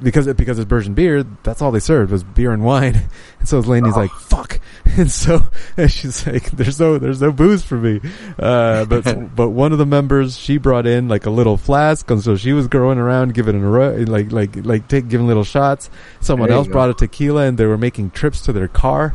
because 0.02 0.26
it, 0.26 0.36
because 0.36 0.58
it's 0.58 0.68
Burgeon 0.68 0.92
beer, 0.92 1.22
that's 1.42 1.62
all 1.62 1.70
they 1.72 1.78
served 1.80 2.12
was 2.12 2.22
beer 2.22 2.52
and 2.52 2.62
wine. 2.64 3.00
And 3.38 3.48
so 3.48 3.60
Lainey's 3.60 3.96
like, 3.96 4.10
"Fuck," 4.10 4.60
and 4.96 5.10
so 5.10 5.40
and 5.76 5.90
she's 5.90 6.26
like, 6.26 6.50
"There's 6.50 6.80
no 6.80 6.98
there's 6.98 7.20
no 7.20 7.30
booze 7.30 7.62
for 7.62 7.76
me." 7.76 8.00
Uh, 8.38 8.84
but 8.86 9.34
but 9.36 9.50
one 9.50 9.72
of 9.72 9.78
the 9.78 9.86
members 9.86 10.36
she 10.36 10.58
brought 10.58 10.86
in 10.86 11.06
like 11.08 11.26
a 11.26 11.30
little 11.30 11.56
flask, 11.56 12.10
and 12.10 12.20
so 12.22 12.34
she 12.34 12.52
was 12.52 12.66
going 12.66 12.98
around 12.98 13.34
giving 13.34 13.54
it 13.54 13.62
a 13.64 14.10
like 14.10 14.32
like 14.32 14.56
like 14.66 14.88
take 14.88 15.08
giving 15.08 15.26
little 15.28 15.44
shots. 15.44 15.90
Someone 16.20 16.50
else 16.50 16.66
go. 16.66 16.72
brought 16.72 16.90
a 16.90 16.94
tequila, 16.94 17.44
and 17.44 17.56
they 17.56 17.66
were 17.66 17.78
making 17.78 18.10
trips 18.10 18.40
to 18.42 18.52
their 18.52 18.68
car 18.68 19.14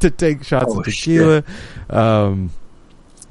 to 0.00 0.10
take 0.10 0.42
shots 0.44 0.66
Oh, 0.68 0.78
of 0.78 0.84
tequila. 0.86 1.44
Um, 1.90 2.50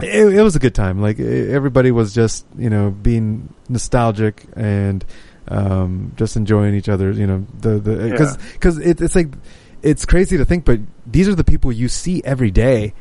it, 0.01 0.33
it 0.35 0.41
was 0.41 0.55
a 0.55 0.59
good 0.59 0.75
time. 0.75 1.01
Like 1.01 1.19
everybody 1.19 1.91
was 1.91 2.13
just 2.13 2.45
you 2.57 2.69
know 2.69 2.91
being 2.91 3.53
nostalgic 3.69 4.45
and 4.55 5.03
um, 5.47 6.11
just 6.15 6.35
enjoying 6.35 6.75
each 6.75 6.89
other. 6.89 7.11
You 7.11 7.27
know 7.27 7.45
the 7.59 7.79
the 7.79 8.09
because 8.09 8.35
Yeah. 8.37 8.43
because 8.53 8.77
it, 8.79 9.01
it's 9.01 9.15
like 9.15 9.29
it's 9.81 10.05
crazy 10.05 10.37
to 10.37 10.45
think, 10.45 10.65
but 10.65 10.79
these 11.05 11.27
are 11.29 11.35
the 11.35 11.43
people 11.43 11.71
you 11.71 11.87
see 11.87 12.21
every 12.23 12.51
day. 12.51 12.93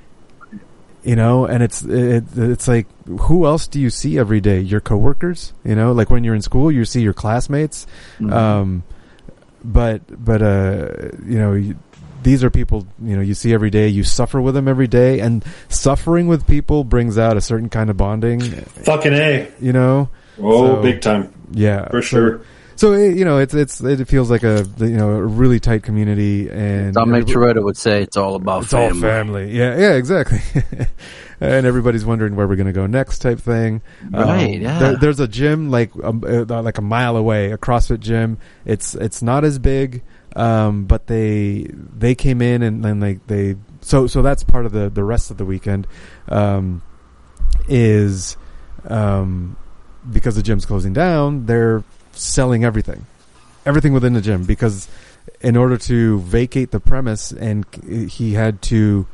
You 1.02 1.16
know, 1.16 1.44
and 1.44 1.62
it's 1.62 1.82
it, 1.82 2.24
it's 2.34 2.66
like 2.66 2.86
who 3.06 3.44
else 3.44 3.66
do 3.66 3.78
you 3.78 3.90
see 3.90 4.18
every 4.18 4.40
day? 4.40 4.60
Your 4.60 4.80
coworkers. 4.80 5.52
You 5.62 5.74
know, 5.74 5.92
like 5.92 6.08
when 6.08 6.24
you're 6.24 6.34
in 6.34 6.40
school, 6.42 6.72
you 6.72 6.84
see 6.86 7.02
your 7.02 7.12
classmates. 7.12 7.86
Mhm. 8.18 8.32
Um, 8.32 8.82
but 9.62 10.00
but 10.24 10.40
uh, 10.42 10.88
you 11.26 11.38
know. 11.38 11.74
You, 12.24 12.30
these 12.30 12.44
are 12.44 12.50
people 12.50 12.86
you 13.02 13.14
know 13.16 13.22
you 13.22 13.34
see 13.34 13.52
every 13.52 13.70
day. 13.70 13.88
You 13.88 14.04
suffer 14.04 14.40
with 14.40 14.54
them 14.54 14.68
every 14.68 14.88
day, 14.88 15.20
and 15.20 15.44
suffering 15.68 16.26
with 16.28 16.46
people 16.46 16.84
brings 16.84 17.18
out 17.18 17.36
a 17.36 17.40
certain 17.40 17.68
kind 17.68 17.90
of 17.90 17.96
bonding. 17.96 18.40
Fucking 18.40 19.12
a. 19.12 19.48
You 19.60 19.72
know. 19.72 20.08
Oh, 20.42 20.82
big 20.82 21.00
time. 21.00 21.32
Yeah, 21.52 21.88
For 21.90 22.02
sure. 22.02 22.40
So 22.76 22.92
it, 22.92 23.16
you 23.16 23.24
know, 23.24 23.38
it's 23.38 23.54
it's 23.54 23.80
it 23.80 24.08
feels 24.08 24.28
like 24.32 24.42
a 24.42 24.66
you 24.78 24.96
know 24.96 25.10
a 25.10 25.22
really 25.22 25.60
tight 25.60 25.84
community, 25.84 26.50
and 26.50 26.92
Dominic 26.92 27.28
everybody- 27.28 27.60
Toretto 27.60 27.64
would 27.64 27.76
say 27.76 28.02
it's 28.02 28.16
all 28.16 28.34
about 28.34 28.62
it's 28.64 28.72
family. 28.72 28.96
all 28.96 29.00
family. 29.00 29.50
Yeah, 29.56 29.78
yeah, 29.78 29.92
exactly. 29.92 30.40
and 31.40 31.66
everybody's 31.66 32.04
wondering 32.04 32.34
where 32.34 32.48
we're 32.48 32.56
going 32.56 32.66
to 32.66 32.72
go 32.72 32.86
next, 32.86 33.20
type 33.20 33.38
thing. 33.38 33.80
Um, 34.12 34.28
Right, 34.28 34.60
yeah. 34.60 34.78
there- 34.80 34.96
there's 34.96 35.20
a 35.20 35.28
gym 35.28 35.70
like 35.70 35.92
um, 36.02 36.24
uh, 36.26 36.62
like 36.62 36.78
a 36.78 36.82
mile 36.82 37.16
away, 37.16 37.52
a 37.52 37.58
CrossFit 37.58 38.00
gym. 38.00 38.38
It's 38.64 38.96
it's 38.96 39.22
not 39.22 39.44
as 39.44 39.60
big, 39.60 40.02
um, 40.34 40.84
but 40.84 41.06
they 41.06 41.68
they 41.70 42.14
came 42.14 42.42
in 42.42 42.62
and 42.62 42.84
then 42.84 43.00
like 43.00 43.26
they 43.26 43.56
so 43.80 44.06
so 44.06 44.22
that's 44.22 44.44
part 44.44 44.66
of 44.66 44.72
the 44.72 44.90
the 44.90 45.04
rest 45.04 45.30
of 45.30 45.36
the 45.36 45.44
weekend. 45.44 45.86
Um, 46.28 46.82
is 47.68 48.36
um, 48.88 49.56
because 50.10 50.36
the 50.36 50.42
gym's 50.42 50.66
closing 50.66 50.92
down, 50.92 51.46
they're 51.46 51.82
selling 52.12 52.64
everything, 52.64 53.06
everything 53.64 53.92
within 53.92 54.12
the 54.12 54.20
gym 54.20 54.44
because 54.44 54.88
in 55.40 55.56
order 55.56 55.76
to 55.76 56.20
vacate 56.20 56.70
the 56.70 56.80
premise 56.80 57.32
and 57.32 57.64
he 58.10 58.34
had 58.34 58.60
to 58.62 59.06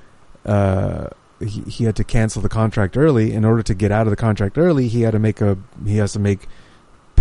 uh, 0.45 1.09
he, 1.41 1.61
he 1.63 1.85
had 1.85 1.97
to 1.97 2.05
cancel 2.05 2.43
the 2.43 2.49
contract 2.49 2.97
early 2.97 3.33
in 3.33 3.45
order 3.45 3.63
to 3.63 3.75
get 3.75 3.91
out 3.91 4.07
of 4.07 4.11
the 4.11 4.17
contract 4.17 4.59
early 4.59 4.89
he 4.89 5.03
had 5.03 5.13
to 5.13 5.19
make 5.19 5.41
a 5.41 5.57
he 5.87 5.97
has 5.97 6.13
to 6.13 6.19
make 6.19 6.49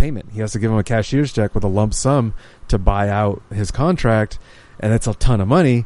payment. 0.00 0.30
He 0.32 0.40
has 0.40 0.52
to 0.52 0.58
give 0.58 0.70
him 0.70 0.78
a 0.78 0.82
cashier's 0.82 1.32
check 1.32 1.54
with 1.54 1.62
a 1.62 1.68
lump 1.68 1.92
sum 1.94 2.32
to 2.68 2.78
buy 2.78 3.08
out 3.08 3.42
his 3.52 3.70
contract 3.70 4.38
and 4.80 4.92
that's 4.92 5.06
a 5.06 5.14
ton 5.14 5.40
of 5.40 5.48
money 5.48 5.84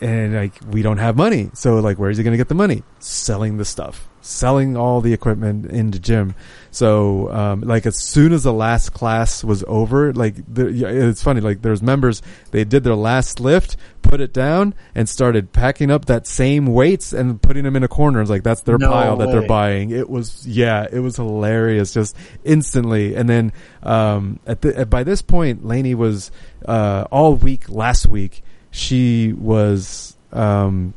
and 0.00 0.34
like 0.34 0.52
we 0.68 0.82
don't 0.82 0.98
have 0.98 1.16
money. 1.16 1.50
So 1.54 1.80
like 1.80 1.98
where 1.98 2.10
is 2.10 2.18
he 2.18 2.24
going 2.24 2.32
to 2.32 2.38
get 2.38 2.48
the 2.48 2.54
money? 2.54 2.82
Selling 2.98 3.56
the 3.56 3.64
stuff 3.64 4.08
selling 4.24 4.74
all 4.74 5.02
the 5.02 5.12
equipment 5.12 5.66
in 5.66 5.90
the 5.90 5.98
gym. 5.98 6.34
So 6.70 7.30
um, 7.30 7.60
like 7.60 7.84
as 7.86 7.98
soon 7.98 8.32
as 8.32 8.42
the 8.42 8.52
last 8.52 8.94
class 8.94 9.44
was 9.44 9.62
over 9.68 10.12
like 10.12 10.34
the, 10.52 10.66
it's 11.08 11.22
funny 11.22 11.40
like 11.40 11.62
there's 11.62 11.82
members 11.82 12.22
they 12.50 12.64
did 12.64 12.84
their 12.84 12.96
last 12.96 13.38
lift 13.38 13.76
put 14.02 14.20
it 14.20 14.32
down 14.32 14.74
and 14.94 15.08
started 15.08 15.52
packing 15.52 15.90
up 15.90 16.06
that 16.06 16.26
same 16.26 16.66
weights 16.66 17.12
and 17.12 17.40
putting 17.40 17.64
them 17.64 17.76
in 17.76 17.82
a 17.82 17.88
corner. 17.88 18.20
It's 18.20 18.30
like 18.30 18.42
that's 18.42 18.62
their 18.62 18.78
No 18.78 18.90
pile 18.90 19.16
that 19.18 19.30
they're 19.30 19.46
buying. 19.46 19.90
It 19.90 20.08
was 20.08 20.46
yeah 20.46 20.86
it 20.90 21.00
was 21.00 21.16
hilarious 21.16 21.92
just 21.92 22.16
instantly. 22.44 23.14
And 23.14 23.28
then 23.28 23.52
um, 23.82 24.40
at 24.46 24.62
the, 24.62 24.76
at, 24.78 24.90
by 24.90 25.04
this 25.04 25.20
point 25.22 25.66
Lainey 25.66 25.94
was 25.94 26.30
uh, 26.64 27.06
all 27.10 27.34
week 27.34 27.68
last 27.68 28.06
week 28.06 28.42
she 28.70 29.32
was 29.34 30.16
um, 30.32 30.94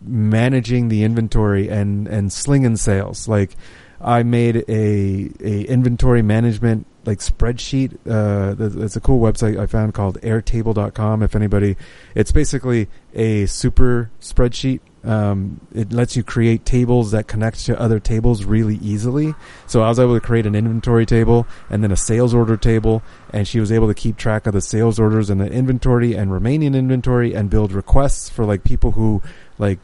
managing 0.00 0.88
the 0.88 1.04
inventory 1.04 1.68
and 1.68 2.06
and 2.08 2.32
slinging 2.32 2.76
sales. 2.76 3.28
Like 3.28 3.56
I 4.00 4.22
made 4.22 4.64
a 4.68 5.30
a 5.40 5.64
inventory 5.64 6.22
management 6.22 6.86
like 7.04 7.18
spreadsheet 7.18 7.96
uh 8.06 8.54
it's 8.84 8.96
a 8.96 9.00
cool 9.00 9.20
website 9.20 9.58
I 9.58 9.66
found 9.66 9.94
called 9.94 10.20
airtable.com 10.20 11.22
if 11.22 11.34
anybody 11.34 11.76
it's 12.14 12.32
basically 12.32 12.88
a 13.14 13.46
super 13.46 14.10
spreadsheet. 14.20 14.80
Um 15.04 15.60
it 15.74 15.92
lets 15.92 16.16
you 16.16 16.22
create 16.22 16.64
tables 16.64 17.10
that 17.10 17.26
connect 17.26 17.64
to 17.66 17.80
other 17.80 17.98
tables 17.98 18.44
really 18.44 18.76
easily. 18.76 19.34
So 19.66 19.82
I 19.82 19.88
was 19.88 19.98
able 19.98 20.14
to 20.14 20.20
create 20.20 20.46
an 20.46 20.54
inventory 20.54 21.06
table 21.06 21.46
and 21.70 21.82
then 21.82 21.90
a 21.90 21.96
sales 21.96 22.34
order 22.34 22.56
table 22.56 23.02
and 23.32 23.48
she 23.48 23.58
was 23.58 23.72
able 23.72 23.88
to 23.88 23.94
keep 23.94 24.16
track 24.16 24.46
of 24.46 24.52
the 24.52 24.60
sales 24.60 25.00
orders 25.00 25.28
and 25.28 25.40
the 25.40 25.50
inventory 25.50 26.14
and 26.14 26.30
remaining 26.32 26.74
inventory 26.74 27.34
and 27.34 27.50
build 27.50 27.72
requests 27.72 28.28
for 28.28 28.44
like 28.44 28.62
people 28.62 28.92
who 28.92 29.22
like 29.58 29.78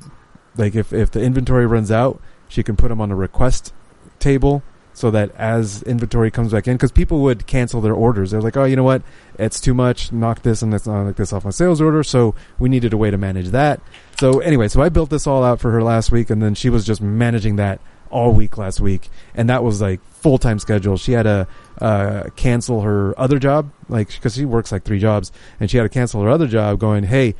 like 0.57 0.75
if 0.75 0.93
if 0.93 1.11
the 1.11 1.21
inventory 1.21 1.67
runs 1.67 1.91
out 1.91 2.21
she 2.49 2.63
can 2.63 2.77
put 2.77 2.89
them 2.89 3.01
on 3.01 3.11
a 3.11 3.17
request 3.17 3.73
table 4.19 4.63
so 4.95 5.11
that 5.11 5.35
as 5.35 5.83
inventory 5.83 6.31
comes 6.31 6.53
back 6.53 6.69
in 6.69 6.77
because 6.77 6.93
people 6.93 7.21
would 7.21 7.47
cancel 7.49 7.81
their 7.81 7.95
orders. 7.95 8.31
They're 8.31 8.41
like 8.41 8.57
oh 8.57 8.65
you 8.65 8.77
know 8.77 8.85
what? 8.85 9.03
It's 9.39 9.61
too 9.61 9.75
much. 9.75 10.13
Knock 10.13 10.43
this 10.43 10.63
and 10.63 10.73
this 10.73 10.87
knock 10.87 11.17
this 11.17 11.33
off 11.33 11.45
my 11.45 11.51
sales 11.51 11.81
order. 11.81 12.03
So 12.05 12.35
we 12.59 12.69
needed 12.69 12.93
a 12.93 12.97
way 12.97 13.11
to 13.11 13.19
manage 13.19 13.49
that. 13.49 13.81
So 14.19 14.39
anyway 14.39 14.69
so 14.69 14.81
i 14.81 14.89
built 14.89 15.11
this 15.11 15.27
all 15.27 15.43
out 15.43 15.61
for 15.61 15.73
her 15.73 15.83
last 15.83 16.13
week 16.13 16.31
and 16.31 16.41
then 16.41 16.55
she 16.55 16.71
was 16.71 16.87
just 16.87 17.03
managing 17.03 17.57
that 17.57 17.81
all 18.11 18.33
week 18.33 18.57
last 18.57 18.81
week. 18.81 19.11
And 19.35 19.51
that 19.51 19.65
was 19.65 19.81
like 19.81 20.01
full-time 20.05 20.61
schedule. 20.61 20.97
She 20.97 21.13
had 21.13 21.25
to 21.25 21.49
uh, 21.81 22.31
cancel 22.37 22.83
her 22.83 23.19
other 23.19 23.41
job 23.41 23.73
like 23.89 24.09
because 24.09 24.37
she 24.37 24.45
works 24.45 24.71
like 24.71 24.85
three 24.85 25.01
jobs. 25.01 25.33
And 25.59 25.69
she 25.69 25.77
had 25.77 25.83
to 25.83 25.89
cancel 25.89 26.23
her 26.23 26.31
other 26.31 26.47
job 26.47 26.79
going 26.79 27.05
hey 27.05 27.35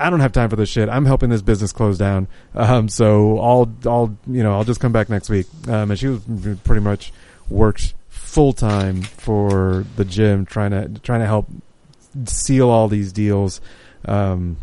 I 0.00 0.10
don't 0.10 0.20
have 0.20 0.32
time 0.32 0.48
for 0.48 0.56
this 0.56 0.68
shit. 0.68 0.88
I'm 0.88 1.04
helping 1.04 1.30
this 1.30 1.42
business 1.42 1.72
close 1.72 1.98
down. 1.98 2.28
Um, 2.54 2.88
so 2.88 3.38
I'll, 3.38 3.72
I'll, 3.84 4.16
you 4.26 4.42
know, 4.42 4.54
I'll 4.54 4.64
just 4.64 4.80
come 4.80 4.92
back 4.92 5.08
next 5.08 5.28
week. 5.28 5.46
Um, 5.66 5.90
and 5.90 5.98
she 5.98 6.06
was 6.06 6.22
pretty 6.64 6.80
much 6.80 7.12
worked 7.48 7.94
full 8.08 8.52
time 8.52 9.02
for 9.02 9.84
the 9.96 10.04
gym, 10.04 10.44
trying 10.44 10.70
to 10.70 11.00
trying 11.00 11.20
to 11.20 11.26
help 11.26 11.48
seal 12.26 12.68
all 12.68 12.88
these 12.88 13.12
deals. 13.12 13.60
Um, 14.04 14.58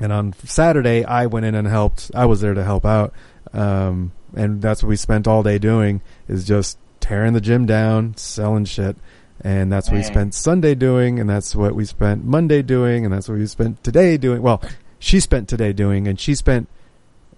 and 0.00 0.12
on 0.12 0.32
Saturday, 0.44 1.04
I 1.04 1.26
went 1.26 1.46
in 1.46 1.54
and 1.54 1.66
helped. 1.66 2.10
I 2.14 2.26
was 2.26 2.40
there 2.40 2.54
to 2.54 2.64
help 2.64 2.84
out, 2.84 3.12
um, 3.52 4.12
and 4.34 4.62
that's 4.62 4.82
what 4.82 4.88
we 4.88 4.96
spent 4.96 5.28
all 5.28 5.42
day 5.42 5.58
doing 5.58 6.00
is 6.28 6.46
just 6.46 6.78
tearing 7.00 7.32
the 7.32 7.40
gym 7.40 7.66
down, 7.66 8.16
selling 8.16 8.64
shit. 8.64 8.96
And 9.40 9.70
that's 9.70 9.90
what 9.90 9.96
we 9.96 10.02
spent 10.04 10.32
Sunday 10.32 10.74
doing, 10.74 11.18
and 11.18 11.28
that's 11.28 11.54
what 11.54 11.74
we 11.74 11.84
spent 11.84 12.24
Monday 12.24 12.62
doing, 12.62 13.04
and 13.04 13.12
that's 13.12 13.28
what 13.28 13.38
we 13.38 13.46
spent 13.46 13.82
today 13.82 14.16
doing. 14.16 14.40
Well, 14.40 14.62
she 14.98 15.20
spent 15.20 15.48
today 15.48 15.72
doing, 15.72 16.08
and 16.08 16.18
she 16.18 16.34
spent 16.34 16.68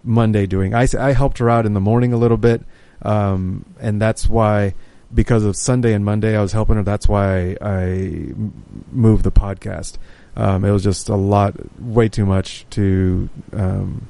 Monday 0.05 0.47
doing. 0.47 0.74
I, 0.74 0.86
I 0.98 1.12
helped 1.12 1.39
her 1.39 1.51
out 1.51 1.66
in 1.66 1.74
the 1.74 1.81
morning 1.81 2.12
a 2.12 2.16
little 2.16 2.36
bit, 2.36 2.62
um, 3.02 3.64
and 3.81 4.01
that's 4.01 4.28
why 4.28 4.74
because 5.12 5.44
of 5.44 5.56
Sunday 5.56 5.94
and 5.94 6.05
Monday 6.05 6.36
I 6.36 6.43
was 6.43 6.52
helping 6.52 6.77
her. 6.77 6.82
That's 6.82 7.09
why 7.09 7.56
I 7.60 8.32
moved 8.93 9.24
the 9.24 9.32
podcast. 9.32 9.98
Um, 10.36 10.64
it 10.64 10.70
was 10.70 10.85
just 10.85 11.09
a 11.09 11.16
lot, 11.16 11.55
way 11.81 12.09
too 12.09 12.27
much 12.27 12.66
to 12.70 13.28
um, 13.52 14.06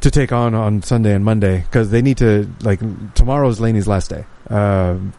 to 0.00 0.10
take 0.10 0.32
on 0.32 0.54
on 0.54 0.82
Sunday 0.82 1.14
and 1.14 1.24
Monday 1.24 1.60
because 1.60 1.90
they 1.90 2.02
need 2.02 2.18
to 2.18 2.48
like 2.62 2.80
tomorrow's 3.14 3.60
Lainey's 3.60 3.88
last 3.88 4.10
day. 4.10 4.24
Um, 4.48 5.12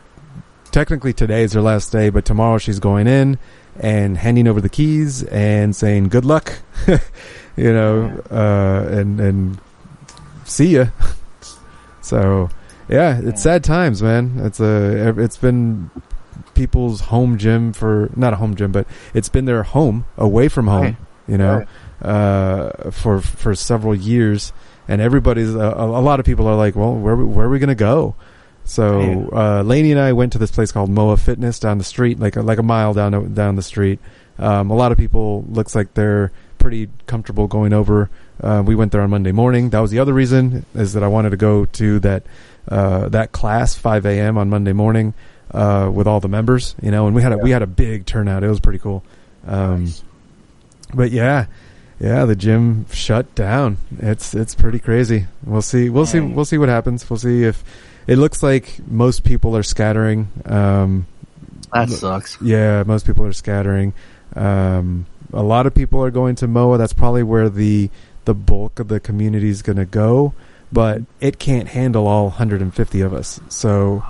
technically 0.74 1.14
today 1.14 1.44
is 1.44 1.54
her 1.54 1.62
last 1.62 1.92
day, 1.94 2.10
but 2.10 2.26
tomorrow 2.26 2.58
she's 2.58 2.80
going 2.80 3.08
in 3.08 3.38
and 3.80 4.18
handing 4.18 4.48
over 4.48 4.60
the 4.60 4.68
keys 4.70 5.24
and 5.24 5.74
saying 5.74 6.10
good 6.10 6.26
luck, 6.26 6.60
you 7.56 7.72
know, 7.72 8.22
uh, 8.30 8.86
and 8.92 9.20
and 9.22 9.60
see 10.44 10.76
ya. 10.76 10.88
so 12.02 12.50
yeah, 12.90 13.22
it's 13.24 13.42
sad 13.42 13.64
times, 13.64 14.02
man. 14.02 14.34
It's 14.44 14.60
a 14.60 15.14
it's 15.18 15.38
been 15.38 15.90
people's 16.54 17.02
home 17.02 17.38
gym 17.38 17.72
for 17.72 18.10
not 18.16 18.34
a 18.34 18.36
home 18.36 18.56
gym, 18.56 18.72
but 18.72 18.86
it's 19.14 19.30
been 19.30 19.46
their 19.46 19.64
home 19.64 20.06
away 20.18 20.50
from 20.50 20.68
home, 20.68 20.84
Right. 20.84 20.96
you 21.28 21.38
know, 21.38 21.66
uh, 22.02 22.92
for 22.92 23.22
for 23.22 23.56
several 23.56 23.96
years, 23.96 24.52
and 24.88 25.02
everybody's 25.02 25.54
a, 25.56 25.60
a 25.78 26.02
lot 26.02 26.20
of 26.20 26.26
people 26.26 26.48
are 26.48 26.56
like, 26.56 26.76
well, 26.76 26.94
where 26.94 27.16
where 27.16 27.46
are 27.46 27.50
we 27.50 27.60
gonna 27.60 27.76
go? 27.76 28.16
So 28.66 29.30
uh, 29.34 29.62
Lainey 29.64 29.92
and 29.92 30.00
I 30.00 30.14
went 30.14 30.32
to 30.34 30.38
this 30.40 30.52
place 30.52 30.72
called 30.72 30.90
Moa 30.90 31.18
Fitness 31.18 31.60
down 31.60 31.78
the 31.78 31.84
street, 31.84 32.20
like 32.20 32.36
a, 32.38 32.42
like 32.42 32.60
a 32.60 32.64
mile 32.64 32.94
down 32.94 33.34
down 33.34 33.56
the 33.56 33.62
street. 33.62 34.00
Um, 34.40 34.72
a 34.72 34.76
lot 34.76 34.92
of 34.92 34.98
people 34.98 35.44
looks 35.50 35.76
like 35.76 35.94
they're 35.94 36.32
pretty 36.60 36.90
comfortable 37.08 37.48
going 37.48 37.74
over. 37.74 38.10
Uh, 38.42 38.64
we 38.66 38.74
went 38.76 38.92
there 38.92 39.02
on 39.02 39.10
Monday 39.10 39.32
morning. 39.32 39.70
That 39.72 39.80
was 39.80 39.92
the 39.92 40.00
other 40.00 40.14
reason 40.14 40.66
is 40.74 40.94
that 40.94 41.04
I 41.04 41.08
wanted 41.08 41.32
to 41.32 41.38
go 41.38 41.66
to 41.66 42.00
that 42.00 42.24
uh, 42.70 43.10
that 43.10 43.32
class 43.34 43.76
5 43.76 44.06
a.m. 44.06 44.38
on 44.38 44.50
Monday 44.50 44.74
morning 44.74 45.14
uh, 45.52 45.92
with 45.94 46.08
all 46.08 46.20
the 46.22 46.30
members. 46.30 46.74
You 46.82 46.90
know, 46.92 47.06
and 47.06 47.16
we 47.16 47.22
had 47.22 47.34
a, 47.34 47.38
we 47.38 47.52
had 47.52 47.62
a 47.62 47.68
big 47.68 48.06
turnout. 48.06 48.44
It 48.44 48.48
was 48.50 48.60
pretty 48.62 48.80
cool. 48.80 49.04
Um, 49.46 49.92
But 50.94 51.12
yeah, 51.12 51.48
yeah, 52.00 52.26
the 52.26 52.36
gym 52.36 52.86
shut 52.92 53.36
down. 53.36 53.78
It's 54.00 54.34
it's 54.34 54.56
pretty 54.56 54.80
crazy. 54.80 55.26
We'll 55.46 55.62
see. 55.62 55.90
We'll 55.90 56.06
see. 56.06 56.20
We'll 56.22 56.46
see 56.46 56.58
what 56.58 56.70
happens. 56.70 57.10
We'll 57.10 57.20
see 57.20 57.44
if 57.44 57.64
it 58.08 58.18
looks 58.18 58.44
like 58.44 58.80
most 58.88 59.24
people 59.24 59.56
are 59.56 59.64
scattering. 59.64 60.28
Um, 60.46 61.08
That 61.74 61.90
sucks. 61.90 62.38
Yeah, 62.42 62.84
most 62.86 63.06
people 63.06 63.26
are 63.26 63.34
scattering. 63.34 63.94
Um, 64.36 65.06
a 65.32 65.44
lot 65.44 65.66
of 65.66 65.74
people 65.74 66.04
are 66.04 66.12
going 66.12 66.36
to 66.36 66.48
MOA. 66.48 66.78
That's 66.78 66.94
probably 66.94 67.24
where 67.24 67.50
the 67.50 67.90
the 68.26 68.34
bulk 68.34 68.80
of 68.80 68.88
the 68.88 69.00
community 69.00 69.50
is 69.50 69.62
going 69.62 69.76
to 69.78 69.86
go, 69.86 70.34
but 70.72 71.02
it 71.20 71.40
can't 71.40 71.68
handle 71.68 72.08
all 72.08 72.26
150 72.26 73.02
of 73.02 73.14
us. 73.14 73.40
So, 73.50 74.04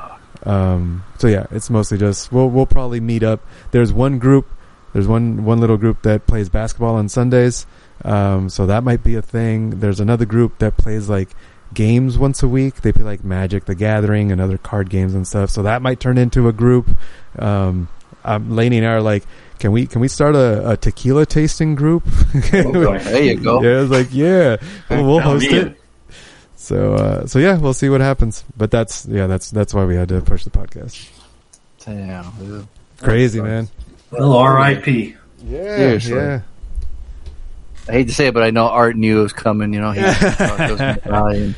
um, 0.43 1.03
so 1.17 1.27
yeah, 1.27 1.47
it's 1.51 1.69
mostly 1.69 1.97
just 1.97 2.31
we'll 2.31 2.49
we'll 2.49 2.65
probably 2.65 2.99
meet 2.99 3.23
up. 3.23 3.41
There's 3.71 3.91
one 3.93 4.19
group. 4.19 4.47
There's 4.93 5.07
one 5.07 5.43
one 5.45 5.59
little 5.59 5.77
group 5.77 6.03
that 6.03 6.27
plays 6.27 6.49
basketball 6.49 6.95
on 6.95 7.09
Sundays. 7.09 7.65
Um, 8.05 8.49
so 8.49 8.65
that 8.65 8.83
might 8.83 9.03
be 9.03 9.15
a 9.15 9.21
thing. 9.21 9.79
There's 9.79 9.99
another 9.99 10.25
group 10.25 10.59
that 10.59 10.75
plays 10.77 11.09
like 11.09 11.29
games 11.73 12.17
once 12.17 12.43
a 12.43 12.47
week. 12.47 12.81
They 12.81 12.91
play 12.91 13.03
like 13.03 13.23
Magic 13.23 13.65
the 13.65 13.75
Gathering 13.75 14.31
and 14.31 14.39
other 14.41 14.57
card 14.57 14.89
games 14.89 15.13
and 15.13 15.27
stuff. 15.27 15.49
So 15.49 15.63
that 15.63 15.81
might 15.81 15.99
turn 15.99 16.17
into 16.17 16.47
a 16.47 16.53
group. 16.53 16.89
Um, 17.37 17.87
um, 18.23 18.55
Lainey 18.55 18.77
and 18.77 18.87
I 18.87 18.91
are 18.93 19.01
like, 19.01 19.23
can 19.59 19.71
we 19.71 19.85
can 19.87 20.01
we 20.01 20.07
start 20.07 20.35
a, 20.35 20.71
a 20.71 20.77
tequila 20.77 21.25
tasting 21.25 21.75
group? 21.75 22.03
There 22.51 23.23
you 23.23 23.35
go. 23.39 23.61
Yeah, 23.61 23.77
I 23.77 23.81
was 23.81 23.91
like, 23.91 24.07
yeah, 24.11 24.57
we'll, 24.89 25.05
we'll 25.05 25.19
host 25.19 25.49
Yeah. 25.49 25.57
it. 25.61 25.79
So 26.55 26.93
uh, 26.95 27.25
so 27.27 27.39
yeah, 27.39 27.57
we'll 27.57 27.73
see 27.73 27.89
what 27.89 27.99
happens. 28.01 28.43
But 28.55 28.71
that's 28.71 29.05
yeah, 29.05 29.27
that's 29.27 29.51
that's 29.51 29.73
why 29.73 29.83
we 29.85 29.95
had 29.95 30.07
to 30.09 30.21
push 30.21 30.43
the 30.45 30.49
podcast. 30.49 31.09
Damn, 31.85 32.31
dude. 32.39 32.67
Crazy 33.01 33.41
man. 33.41 33.67
Well, 34.11 34.33
R.I.P. 34.33 35.15
Yeah, 35.45 35.75
Seriously. 35.75 36.15
yeah. 36.15 36.41
I 37.87 37.91
hate 37.91 38.07
to 38.07 38.13
say 38.13 38.27
it, 38.27 38.33
but 38.33 38.43
I 38.43 38.51
know 38.51 38.67
Art 38.67 38.95
knew 38.95 39.19
it 39.19 39.23
was 39.23 39.33
coming. 39.33 39.73
You 39.73 39.81
know, 39.81 39.91
he, 39.91 39.99
he 40.01 40.05
Yeah, 40.05 41.53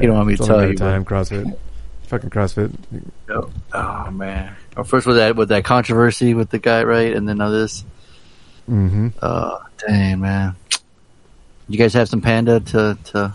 he 0.00 0.06
don't 0.06 0.14
want 0.14 0.28
me 0.28 0.36
to 0.36 0.44
tell 0.44 0.66
you. 0.68 0.74
time 0.74 1.04
CrossFit, 1.04 1.56
fucking 2.04 2.30
CrossFit. 2.30 2.72
but- 3.26 3.50
Oh 3.72 4.10
man. 4.10 4.54
Or 4.76 4.84
first 4.84 5.06
with 5.06 5.16
that 5.16 5.36
with 5.36 5.48
that 5.48 5.64
controversy 5.64 6.34
with 6.34 6.50
the 6.50 6.58
guy, 6.58 6.84
right? 6.84 7.14
And 7.14 7.28
then 7.28 7.38
now 7.38 7.50
this. 7.50 7.84
Mm-hmm. 8.68 9.08
Oh, 9.22 9.58
dang 9.86 10.20
man. 10.20 10.54
You 11.68 11.78
guys 11.78 11.94
have 11.94 12.08
some 12.08 12.20
panda 12.20 12.60
to 12.60 12.98
to. 13.04 13.34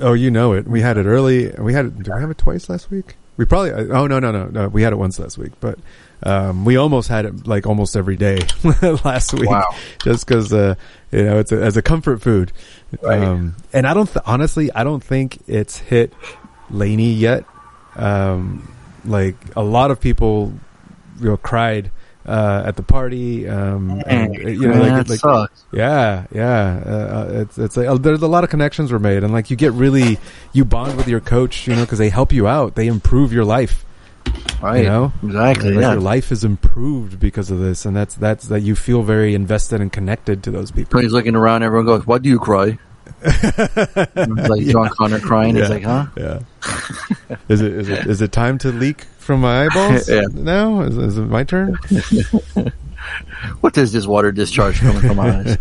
Oh, 0.00 0.12
you 0.12 0.30
know 0.30 0.52
it. 0.52 0.66
We 0.68 0.80
had 0.82 0.96
it 0.98 1.06
early. 1.06 1.50
We 1.58 1.72
had 1.72 1.86
it. 1.86 1.96
Did 2.02 2.12
we 2.14 2.20
have 2.20 2.30
it 2.30 2.38
twice 2.38 2.68
last 2.68 2.90
week? 2.90 3.16
We 3.36 3.44
probably. 3.46 3.70
Oh 3.72 4.06
no, 4.06 4.18
no, 4.18 4.30
no, 4.30 4.46
no. 4.46 4.68
We 4.68 4.82
had 4.82 4.92
it 4.92 4.96
once 4.96 5.18
last 5.18 5.38
week, 5.38 5.52
but 5.60 5.78
um, 6.22 6.64
we 6.64 6.76
almost 6.76 7.08
had 7.08 7.24
it 7.26 7.46
like 7.46 7.66
almost 7.66 7.96
every 7.96 8.16
day 8.16 8.38
last 9.04 9.34
week. 9.34 9.50
Wow. 9.50 9.74
Just 10.02 10.26
because 10.26 10.52
uh, 10.52 10.74
you 11.12 11.22
know 11.24 11.38
it's 11.38 11.52
a, 11.52 11.62
as 11.62 11.76
a 11.76 11.82
comfort 11.82 12.22
food. 12.22 12.52
Um, 13.04 13.56
and 13.72 13.86
I 13.86 13.94
don't 13.94 14.06
th- 14.06 14.22
honestly, 14.26 14.72
I 14.72 14.84
don't 14.84 15.02
think 15.02 15.38
it's 15.46 15.78
hit 15.78 16.12
Laney 16.70 17.12
yet. 17.12 17.44
Um, 17.96 18.72
like 19.04 19.36
a 19.56 19.62
lot 19.62 19.90
of 19.90 20.00
people, 20.00 20.52
you 21.20 21.26
know, 21.30 21.36
cried. 21.36 21.90
Uh, 22.28 22.64
at 22.66 22.74
the 22.74 22.82
party, 22.82 23.48
um, 23.48 24.02
and, 24.04 24.36
uh, 24.36 24.48
you 24.48 24.66
know, 24.66 24.74
Man, 24.74 24.80
like, 24.80 25.06
that 25.06 25.08
like 25.10 25.20
sucks. 25.20 25.64
yeah, 25.70 26.26
yeah. 26.32 26.82
Uh, 26.84 26.90
uh, 26.90 27.28
it's 27.42 27.56
it's 27.56 27.76
like, 27.76 27.86
uh, 27.86 27.96
there's 27.98 28.22
a 28.22 28.26
lot 28.26 28.42
of 28.42 28.50
connections 28.50 28.90
were 28.90 28.98
made, 28.98 29.22
and 29.22 29.32
like 29.32 29.48
you 29.48 29.54
get 29.54 29.70
really 29.74 30.18
you 30.52 30.64
bond 30.64 30.96
with 30.96 31.06
your 31.06 31.20
coach, 31.20 31.68
you 31.68 31.76
know, 31.76 31.82
because 31.82 32.00
they 32.00 32.08
help 32.08 32.32
you 32.32 32.48
out, 32.48 32.74
they 32.74 32.88
improve 32.88 33.32
your 33.32 33.44
life. 33.44 33.84
Right. 34.62 34.78
You 34.84 34.88
know 34.88 35.12
Exactly, 35.22 35.72
Like, 35.74 35.82
yeah. 35.82 35.92
Your 35.92 36.00
life 36.00 36.32
is 36.32 36.42
improved 36.42 37.20
because 37.20 37.50
of 37.50 37.58
this, 37.58 37.84
and 37.84 37.94
that's 37.94 38.14
that's 38.14 38.48
that 38.48 38.60
you 38.60 38.74
feel 38.74 39.02
very 39.02 39.34
invested 39.34 39.80
and 39.80 39.92
connected 39.92 40.42
to 40.44 40.50
those 40.50 40.70
people. 40.70 41.00
He's 41.00 41.12
looking 41.12 41.36
around, 41.36 41.62
everyone 41.62 41.86
goes, 41.86 42.06
"Why 42.06 42.18
do 42.18 42.28
you 42.28 42.38
cry?" 42.38 42.78
It's 43.22 44.48
like 44.48 44.66
John 44.66 44.88
Connor 44.90 45.20
crying. 45.20 45.56
He's 45.56 45.68
like, 45.70 45.82
"Huh?" 45.84 46.06
Yeah. 46.16 46.40
is 47.48 47.60
it 47.60 47.72
is 47.72 47.88
it 47.88 48.06
is 48.06 48.20
it 48.22 48.32
time 48.32 48.58
to 48.58 48.72
leak 48.72 49.02
from 49.18 49.40
my 49.42 49.66
eyeballs 49.66 50.08
Yeah. 50.16 50.22
now? 50.32 50.80
Is, 50.82 50.96
is 50.96 51.18
it 51.18 51.22
my 51.26 51.44
turn? 51.44 51.76
What 53.60 53.76
is 53.78 53.92
this 53.92 54.06
water 54.06 54.32
discharge 54.32 54.80
coming 54.80 55.00
from 55.02 55.16
my 55.16 55.38
eyes? 55.38 55.56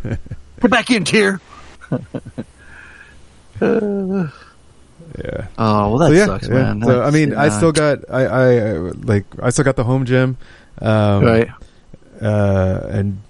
Get 0.62 0.72
back 0.72 0.90
in 0.90 1.06
here. 1.06 1.40
Uh, 3.62 4.28
Yeah. 5.24 5.48
Oh 5.58 5.92
well, 5.92 5.98
that 6.00 6.08
So, 6.08 6.12
yeah, 6.14 6.26
sucks, 6.26 6.48
yeah. 6.48 6.54
man. 6.54 6.82
So, 6.84 7.02
I 7.02 7.12
mean, 7.12 7.34
I 7.36 7.50
still 7.50 7.72
got, 7.72 8.00
I, 8.10 8.26
I, 8.26 8.72
like, 8.80 9.26
I 9.42 9.50
still 9.50 9.66
got 9.66 9.76
the 9.76 9.84
home 9.84 10.06
gym. 10.06 10.38
Um, 10.82 11.24
Right. 11.24 11.50
Uh, 12.22 12.88
and, 12.90 13.22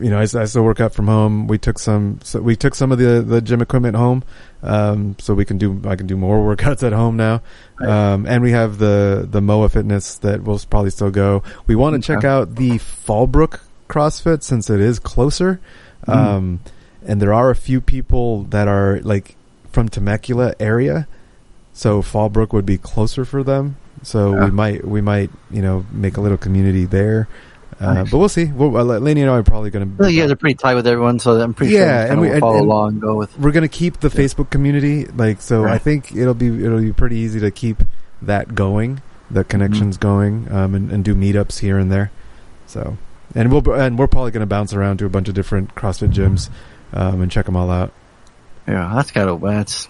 you 0.00 0.10
know, 0.10 0.18
I 0.20 0.24
still 0.26 0.62
work 0.62 0.80
out 0.80 0.92
from 0.94 1.06
home. 1.08 1.46
We 1.48 1.58
took 1.58 1.78
some, 1.78 2.20
so 2.22 2.40
we 2.40 2.56
took 2.56 2.74
some 2.74 2.92
of 2.92 2.98
the, 2.98 3.22
the 3.22 3.40
gym 3.40 3.60
equipment 3.60 3.96
home. 3.96 4.22
Um, 4.62 5.16
so 5.18 5.34
we 5.34 5.44
can 5.44 5.58
do, 5.58 5.80
I 5.86 5.96
can 5.96 6.06
do 6.06 6.16
more 6.16 6.38
workouts 6.56 6.82
at 6.86 6.92
home 6.92 7.16
now. 7.16 7.42
Um, 7.80 8.26
and 8.26 8.42
we 8.42 8.52
have 8.52 8.78
the, 8.78 9.26
the 9.28 9.40
MOA 9.40 9.68
fitness 9.68 10.18
that 10.18 10.44
will 10.44 10.58
probably 10.70 10.90
still 10.90 11.10
go. 11.10 11.42
We 11.66 11.74
want 11.74 11.96
to 11.96 12.06
check 12.06 12.24
out 12.24 12.54
the 12.56 12.72
Fallbrook 12.72 13.60
CrossFit 13.88 14.42
since 14.42 14.68
it 14.70 14.80
is 14.80 14.98
closer. 14.98 15.60
Mm. 16.06 16.14
Um, 16.14 16.60
and 17.06 17.22
there 17.22 17.32
are 17.32 17.50
a 17.50 17.56
few 17.56 17.80
people 17.80 18.44
that 18.44 18.68
are 18.68 19.00
like 19.00 19.36
from 19.72 19.88
Temecula 19.88 20.54
area. 20.60 21.06
So 21.78 22.02
Fallbrook 22.02 22.52
would 22.52 22.66
be 22.66 22.76
closer 22.76 23.24
for 23.24 23.44
them. 23.44 23.76
So 24.02 24.34
Yeah. 24.34 24.46
we 24.46 24.50
might 24.50 24.84
we 24.84 25.00
might 25.00 25.30
you 25.48 25.62
know 25.62 25.86
make 25.92 26.16
a 26.16 26.20
little 26.20 26.36
community 26.36 26.84
there. 26.86 27.28
Uh, 27.80 27.94
Nice. 27.94 28.10
But 28.10 28.18
we'll 28.18 28.28
see. 28.28 28.46
We'll, 28.46 28.76
uh, 28.76 28.98
Laney 28.98 29.20
and 29.20 29.30
I 29.30 29.36
are 29.36 29.42
probably 29.44 29.70
going 29.70 29.96
Well, 29.96 30.08
to. 30.08 30.12
you 30.12 30.20
guys 30.22 30.32
are 30.32 30.36
pretty 30.36 30.56
tight 30.56 30.74
with 30.74 30.88
everyone, 30.88 31.20
so 31.20 31.40
I'm 31.40 31.54
pretty 31.54 31.74
yeah, 31.74 32.02
sure 32.06 32.12
and 32.12 32.20
we 32.20 32.26
will 32.26 32.32
and, 32.34 32.40
follow 32.40 32.56
and 32.58 32.66
along 32.66 32.88
and 32.94 33.00
go 33.00 33.14
with. 33.14 33.38
We're 33.38 33.52
going 33.52 33.62
to 33.62 33.68
keep 33.68 34.00
the 34.00 34.08
Facebook 34.08 34.50
community, 34.50 35.06
like 35.06 35.40
so. 35.40 35.64
I 35.66 35.78
think 35.78 36.10
it'll 36.16 36.34
be 36.34 36.48
it'll 36.64 36.80
be 36.80 36.92
pretty 36.92 37.18
easy 37.18 37.38
to 37.38 37.52
keep 37.52 37.84
that 38.22 38.56
going, 38.56 39.00
the 39.30 39.44
connections 39.44 39.96
Mm-hmm. 39.96 40.08
going, 40.08 40.52
um, 40.52 40.74
and, 40.74 40.90
and 40.90 41.04
do 41.04 41.14
meetups 41.14 41.60
here 41.60 41.78
and 41.78 41.92
there. 41.92 42.10
So, 42.66 42.98
and 43.36 43.52
we'll 43.52 43.62
and 43.80 43.96
we're 43.96 44.08
probably 44.08 44.32
going 44.32 44.40
to 44.40 44.46
bounce 44.46 44.74
around 44.74 44.96
to 44.98 45.04
a 45.06 45.08
bunch 45.10 45.28
of 45.28 45.34
different 45.34 45.76
CrossFit 45.76 46.12
gyms, 46.12 46.48
um, 46.92 47.20
and 47.22 47.30
check 47.30 47.46
them 47.46 47.54
all 47.54 47.70
out. 47.70 47.92
Yeah, 48.66 48.90
that's 48.96 49.12
kind 49.12 49.28
of 49.30 49.40
that's 49.40 49.86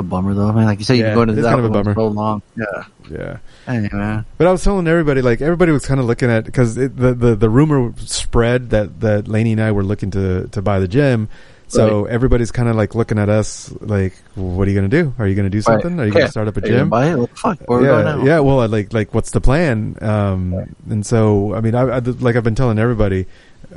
a 0.00 0.02
bummer 0.02 0.34
though, 0.34 0.52
man. 0.52 0.64
Like 0.66 0.78
you 0.80 0.84
said, 0.84 0.94
you've 0.96 1.06
Yeah, 1.06 1.14
been 1.14 1.26
going 1.26 1.28
to 1.28 1.34
it's 1.34 1.42
that 1.42 1.54
kind 1.54 1.64
of 1.64 1.70
a 1.70 1.74
bummer. 1.82 1.94
so 1.94 2.08
long. 2.08 2.42
Yeah, 2.56 2.84
Yeah. 3.10 3.36
Hey, 3.66 3.88
man. 3.92 4.24
But 4.38 4.46
I 4.48 4.52
was 4.52 4.64
telling 4.64 4.86
everybody, 4.88 5.22
like 5.22 5.40
everybody 5.40 5.70
was 5.72 5.86
kind 5.86 6.00
of 6.00 6.06
looking 6.06 6.30
at 6.30 6.44
because 6.44 6.74
the, 6.74 6.88
the 6.88 7.36
the 7.36 7.48
rumor 7.48 7.92
spread 7.98 8.70
that 8.70 9.00
that 9.00 9.28
Laney 9.28 9.52
and 9.52 9.60
I 9.62 9.72
were 9.72 9.84
looking 9.84 10.10
to 10.12 10.48
to 10.48 10.60
buy 10.62 10.80
the 10.80 10.88
gym. 10.88 11.28
So 11.68 12.04
everybody's 12.06 12.50
kind 12.50 12.68
of 12.68 12.74
like 12.74 12.96
looking 12.96 13.16
at 13.16 13.28
us, 13.28 13.72
like, 13.80 14.14
"What 14.34 14.66
are 14.66 14.70
you 14.72 14.76
going 14.76 14.90
to 14.90 15.02
do? 15.02 15.14
Are 15.20 15.28
you 15.28 15.36
going 15.36 15.44
to 15.46 15.50
do 15.50 15.58
Right. 15.58 15.80
something? 15.80 16.00
Are 16.00 16.04
you 16.04 16.10
going 16.10 16.24
to 16.26 16.30
start 16.32 16.48
up 16.48 16.56
a 16.56 16.60
Are 16.60 16.66
you 16.66 16.72
gonna 16.72 16.82
gym?" 16.82 16.88
buy 16.90 17.06
it? 17.12 17.16
What 17.16 17.30
the 17.30 17.36
fuck? 17.36 17.58
Where 17.66 17.82
yeah, 17.82 18.02
going 18.02 18.26
yeah. 18.26 18.40
Well, 18.40 18.58
I 18.58 18.66
like 18.66 18.92
like 18.92 19.14
what's 19.14 19.30
the 19.30 19.40
plan? 19.40 19.96
Um, 20.00 20.74
and 20.90 21.06
so 21.06 21.54
I 21.54 21.60
mean, 21.60 21.76
I, 21.76 21.82
I 21.82 21.98
like 22.00 22.34
I've 22.34 22.42
been 22.42 22.56
telling 22.56 22.80
everybody, 22.80 23.26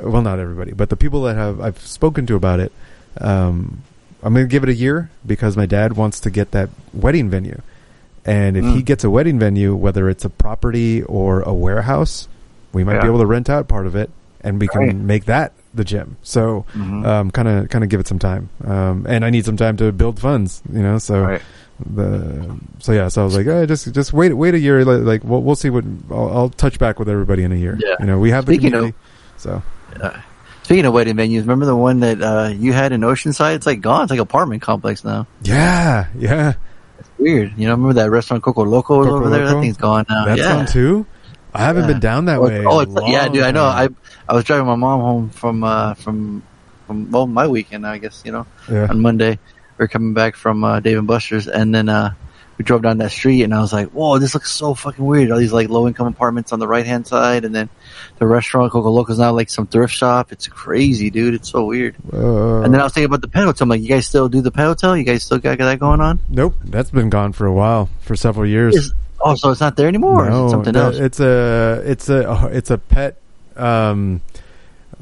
well, 0.00 0.22
not 0.22 0.40
everybody, 0.40 0.72
but 0.72 0.90
the 0.90 0.96
people 0.96 1.22
that 1.22 1.36
have 1.36 1.60
I've 1.60 1.78
spoken 1.78 2.26
to 2.26 2.34
about 2.34 2.58
it. 2.58 2.72
Um, 3.20 3.84
I'm 4.24 4.32
going 4.34 4.46
to 4.46 4.50
give 4.50 4.62
it 4.62 4.68
a 4.70 4.74
year 4.74 5.10
because 5.26 5.56
my 5.56 5.66
dad 5.66 5.96
wants 5.96 6.18
to 6.20 6.30
get 6.30 6.50
that 6.52 6.70
wedding 6.92 7.28
venue, 7.30 7.60
and 8.24 8.56
if 8.56 8.64
he 8.64 8.80
Mm. 8.80 8.84
gets 8.84 9.04
a 9.04 9.10
wedding 9.10 9.38
venue, 9.38 9.74
whether 9.74 10.08
it's 10.08 10.24
a 10.24 10.30
property 10.30 11.02
or 11.02 11.42
a 11.42 11.52
warehouse, 11.52 12.26
we 12.72 12.82
might 12.84 13.00
be 13.02 13.06
able 13.06 13.18
to 13.20 13.26
rent 13.26 13.48
out 13.50 13.68
part 13.68 13.86
of 13.86 13.94
it, 13.94 14.10
and 14.40 14.58
we 14.60 14.66
can 14.66 14.80
Right. 14.80 14.96
make 14.96 15.24
that 15.26 15.52
the 15.74 15.84
gym. 15.84 16.16
So, 16.22 16.64
kind 16.72 17.48
of 17.48 17.68
kind 17.68 17.84
of 17.84 17.90
give 17.90 18.00
it 18.00 18.08
some 18.08 18.18
time, 18.18 18.48
um, 18.66 19.06
and 19.08 19.24
I 19.24 19.30
need 19.30 19.44
some 19.44 19.56
time 19.56 19.76
to 19.76 19.92
build 19.92 20.18
funds, 20.18 20.62
you 20.72 20.82
know. 20.82 20.98
So, 20.98 21.38
the 21.84 22.56
so 22.78 22.92
yeah, 22.92 23.08
so 23.08 23.22
I 23.22 23.24
was 23.24 23.36
like, 23.36 23.46
oh, 23.46 23.66
just 23.66 23.92
just 23.92 24.12
wait 24.12 24.32
wait 24.34 24.54
a 24.54 24.58
year, 24.58 24.84
like, 24.84 25.22
we'll 25.24 25.42
we'll 25.42 25.56
see 25.56 25.70
what 25.70 25.84
I'll, 26.10 26.30
I'll 26.36 26.48
touch 26.48 26.78
back 26.78 26.98
with 26.98 27.08
everybody 27.08 27.42
in 27.44 27.52
a 27.52 27.56
year. 27.56 27.76
Yeah. 27.78 27.96
you 28.00 28.06
know, 28.06 28.18
we 28.18 28.30
have 28.30 28.46
the 28.46 28.52
Speaking 28.54 28.72
of- 28.74 28.78
community, 28.78 28.98
so 29.36 29.62
Uh, 30.00 30.10
speaking 30.64 30.84
of 30.84 30.92
wedding 30.92 31.14
venues, 31.16 31.40
remember 31.42 31.66
the 31.66 31.76
one 31.76 32.00
that 32.00 32.20
uh, 32.20 32.48
you 32.52 32.72
had 32.72 32.92
in 32.92 33.00
Oceanside? 33.02 33.54
It's 33.54 33.66
like 33.66 33.80
gone. 33.80 34.02
It's 34.02 34.10
like 34.10 34.20
apartment 34.20 34.60
complex 34.62 35.04
now. 35.04 35.26
yeah, 35.42 36.08
yeah. 36.18 36.54
It's 36.98 37.08
weird. 37.18 37.52
You 37.56 37.66
know, 37.68 37.72
remember 37.74 37.94
that 37.94 38.10
restaurant 38.10 38.42
Coco 38.42 38.64
Loco 38.64 38.98
was 38.98 39.06
Coco 39.06 39.16
over 39.18 39.30
there? 39.30 39.44
Loco? 39.44 39.54
That 39.54 39.60
thing's 39.62 39.76
gone 39.76 40.06
now. 40.08 40.24
That's 40.26 40.40
yeah. 40.40 40.52
gone 40.54 40.66
too. 40.66 41.06
I 41.54 41.58
haven't 41.60 41.82
Yeah. 41.84 41.88
been 41.92 42.00
down 42.00 42.24
that 42.26 42.38
Oh, 42.38 42.42
way. 42.46 42.64
Oh, 42.66 43.06
yeah, 43.08 43.28
dude. 43.28 43.44
I 43.44 43.52
know. 43.52 43.64
I. 43.64 43.88
I 44.28 44.34
was 44.34 44.44
driving 44.44 44.66
my 44.66 44.74
mom 44.74 45.00
home 45.00 45.30
from 45.30 45.62
uh, 45.62 45.94
from 45.94 46.42
from 46.86 47.10
well 47.10 47.26
my 47.26 47.46
weekend. 47.46 47.86
I 47.86 47.98
guess 47.98 48.22
you 48.24 48.32
know 48.32 48.46
Yeah. 48.70 48.86
on 48.88 49.00
Monday 49.00 49.38
we 49.78 49.84
are 49.84 49.88
coming 49.88 50.14
back 50.14 50.34
from 50.34 50.64
uh, 50.64 50.80
Dave 50.80 50.96
and 50.98 51.06
Buster's, 51.06 51.46
and 51.46 51.74
then 51.74 51.88
uh, 51.90 52.14
we 52.58 52.64
drove 52.64 52.82
down 52.82 52.98
that 52.98 53.10
street, 53.10 53.42
and 53.42 53.54
I 53.54 53.60
was 53.60 53.72
like, 53.72 53.88
"Whoa, 53.90 54.18
this 54.18 54.34
looks 54.34 54.52
so 54.52 54.74
fucking 54.74 55.04
weird." 55.04 55.30
All 55.30 55.38
these 55.38 55.52
like 55.52 55.68
low 55.68 55.86
income 55.86 56.06
apartments 56.06 56.52
on 56.52 56.58
the 56.58 56.68
right 56.68 56.86
hand 56.86 57.06
side, 57.06 57.44
and 57.44 57.54
then 57.54 57.68
the 58.18 58.26
restaurant 58.26 58.72
Coco 58.72 58.90
Loco's 58.90 59.18
now 59.18 59.32
like 59.32 59.50
some 59.50 59.66
thrift 59.66 59.94
shop. 59.94 60.32
It's 60.32 60.46
crazy, 60.46 61.10
dude. 61.10 61.34
It's 61.34 61.50
so 61.50 61.64
weird. 61.64 61.96
Uh, 62.12 62.62
and 62.62 62.72
then 62.72 62.80
I 62.80 62.84
was 62.84 62.92
thinking 62.92 63.06
about 63.06 63.22
the 63.22 63.28
pet 63.28 63.44
hotel. 63.44 63.64
I'm 63.64 63.68
like, 63.70 63.80
you 63.80 63.88
guys 63.88 64.06
still 64.06 64.28
do 64.28 64.40
the 64.40 64.52
pet 64.52 64.66
hotel? 64.66 64.96
You 64.96 65.04
guys 65.04 65.22
still 65.24 65.38
got 65.38 65.58
that 65.58 65.78
going 65.78 66.00
on? 66.00 66.20
Nope, 66.28 66.54
that's 66.64 66.90
been 66.90 67.10
gone 67.10 67.32
for 67.32 67.46
a 67.46 67.52
while, 67.52 67.88
for 68.00 68.16
several 68.16 68.46
years. 68.46 68.76
Is- 68.76 68.92
oh, 69.20 69.34
so 69.34 69.50
it's 69.50 69.60
not 69.60 69.76
there 69.76 69.88
anymore? 69.88 70.26
or 70.26 70.30
is 70.30 70.36
it 70.36 70.50
something 70.50 70.72
no, 70.74 70.86
else? 70.86 70.96
It's 70.98 71.20
a 71.20 71.82
it's 71.84 72.08
a 72.08 72.50
it's 72.52 72.70
a 72.70 72.78
pet 72.78 73.16
um 73.56 74.20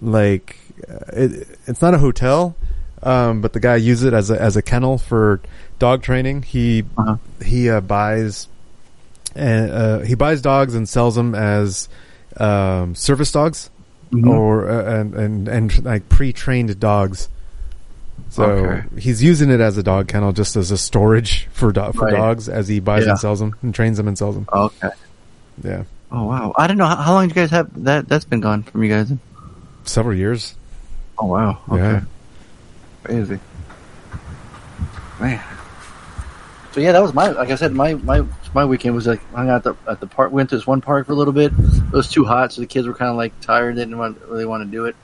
like 0.00 0.56
uh, 0.88 0.98
it, 1.12 1.58
it's 1.66 1.80
not 1.80 1.94
a 1.94 1.98
hotel 1.98 2.54
um 3.02 3.40
but 3.40 3.52
the 3.52 3.60
guy 3.60 3.76
uses 3.76 4.04
it 4.04 4.12
as 4.12 4.30
a 4.30 4.40
as 4.40 4.56
a 4.56 4.62
kennel 4.62 4.98
for 4.98 5.40
dog 5.82 6.02
training. 6.02 6.42
He 6.42 6.84
Uh-huh. 6.96 7.16
he 7.44 7.68
uh, 7.68 7.80
buys 7.82 8.46
and 9.34 9.70
uh, 9.70 9.98
he 10.00 10.14
buys 10.14 10.40
dogs 10.40 10.74
and 10.78 10.88
sells 10.88 11.14
them 11.16 11.34
as 11.34 11.88
um 12.38 12.94
service 12.94 13.32
dogs 13.32 13.68
Mhm. 14.12 14.28
or 14.28 14.68
uh, 14.70 15.00
and 15.00 15.14
and 15.14 15.48
and 15.48 15.84
like 15.84 16.08
pre-trained 16.08 16.78
dogs. 16.78 17.28
So 18.30 18.44
Okay. 18.44 18.80
he's 19.00 19.22
using 19.22 19.50
it 19.50 19.60
as 19.60 19.76
a 19.76 19.82
dog 19.82 20.06
kennel, 20.08 20.32
just 20.32 20.54
as 20.56 20.70
a 20.70 20.78
storage 20.78 21.48
for 21.52 21.72
do- 21.72 21.92
for 21.92 22.06
Right. 22.06 22.16
dogs, 22.16 22.48
as 22.48 22.68
he 22.68 22.78
buys 22.80 23.04
Yeah. 23.04 23.10
and 23.12 23.18
sells 23.18 23.40
them 23.40 23.54
and 23.62 23.74
trains 23.74 23.96
them 23.96 24.06
and 24.08 24.16
sells 24.16 24.34
them. 24.36 24.46
Okay. 24.52 24.90
Yeah, 25.64 25.82
Oh 26.10 26.24
wow! 26.24 26.52
I 26.56 26.66
don't 26.66 26.76
know 26.78 26.86
how, 26.86 26.96
how 26.96 27.12
long 27.14 27.28
you 27.28 27.34
guys 27.34 27.50
have 27.50 27.68
that. 27.84 28.08
That's 28.08 28.24
been 28.24 28.40
gone 28.40 28.62
from 28.64 28.82
you 28.84 28.90
guys. 28.92 29.12
several 29.84 30.16
years. 30.16 30.54
Oh 31.18 31.26
wow! 31.26 31.58
Okay. 31.68 31.82
Yeah. 31.82 32.00
Crazy. 33.04 33.38
Man. 35.20 35.40
So 36.72 36.80
yeah, 36.80 36.92
that 36.92 37.02
was 37.02 37.12
my 37.12 37.28
like 37.28 37.50
I 37.50 37.56
said, 37.56 37.72
my 37.72 37.94
my 37.94 38.24
my 38.54 38.64
weekend 38.64 38.94
was 38.94 39.06
like 39.06 39.22
hung 39.32 39.50
out 39.50 39.66
at 39.66 39.84
the 39.84 39.90
at 39.90 40.00
the 40.00 40.06
park. 40.06 40.32
Went 40.32 40.50
to 40.50 40.56
this 40.56 40.66
one 40.66 40.80
park 40.80 41.06
for 41.06 41.12
a 41.12 41.14
little 41.14 41.34
bit. 41.34 41.52
It 41.52 41.92
was 41.92 42.08
too 42.08 42.24
hot, 42.24 42.52
so 42.52 42.62
the 42.62 42.66
kids 42.66 42.86
were 42.86 42.94
kind 42.94 43.10
of 43.10 43.16
like 43.16 43.38
tired. 43.40 43.76
They 43.76 43.82
didn't 43.82 43.98
want, 43.98 44.20
really 44.22 44.46
want 44.46 44.64
to 44.64 44.70
do 44.70 44.86
it. 44.86 44.96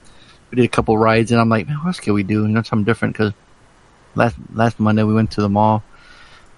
We 0.49 0.55
did 0.55 0.65
a 0.65 0.69
couple 0.69 0.97
rides, 0.97 1.31
and 1.31 1.39
I'm 1.39 1.47
like, 1.47 1.67
man, 1.67 1.77
what 1.77 1.87
else 1.87 1.99
can 1.99 2.15
we 2.15 2.23
do? 2.23 2.41
You 2.41 2.47
know, 2.47 2.63
something 2.63 2.85
different. 2.85 3.13
Because 3.13 3.33
last 4.15 4.35
last 4.51 4.79
Monday 4.79 5.03
we 5.03 5.13
went 5.13 5.31
to 5.31 5.41
the 5.41 5.49
mall, 5.49 5.83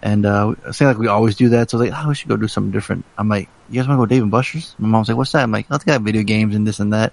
and 0.01 0.25
uh, 0.25 0.55
it 0.65 0.73
seemed 0.73 0.87
like 0.87 0.97
we 0.97 1.07
always 1.07 1.35
do 1.35 1.49
that. 1.49 1.69
So 1.69 1.77
I 1.77 1.81
was 1.81 1.89
like, 1.89 2.05
oh, 2.05 2.07
we 2.07 2.15
should 2.15 2.29
go 2.29 2.37
do 2.37 2.47
something 2.47 2.71
different. 2.71 3.03
I'm 3.17 3.27
like, 3.27 3.49
you 3.69 3.81
guys 3.81 3.89
want 3.89 3.99
to 3.99 4.03
go 4.03 4.05
Dave 4.05 4.21
and 4.21 4.31
Buster's? 4.31 4.75
My 4.79 4.87
mom's 4.87 5.09
like, 5.09 5.17
what's 5.17 5.33
that? 5.33 5.43
I'm 5.43 5.51
like, 5.51 5.69
let's 5.69 5.83
got 5.83 5.99
video 6.01 6.23
games 6.23 6.55
and 6.55 6.65
this 6.65 6.79
and 6.79 6.93
that. 6.93 7.11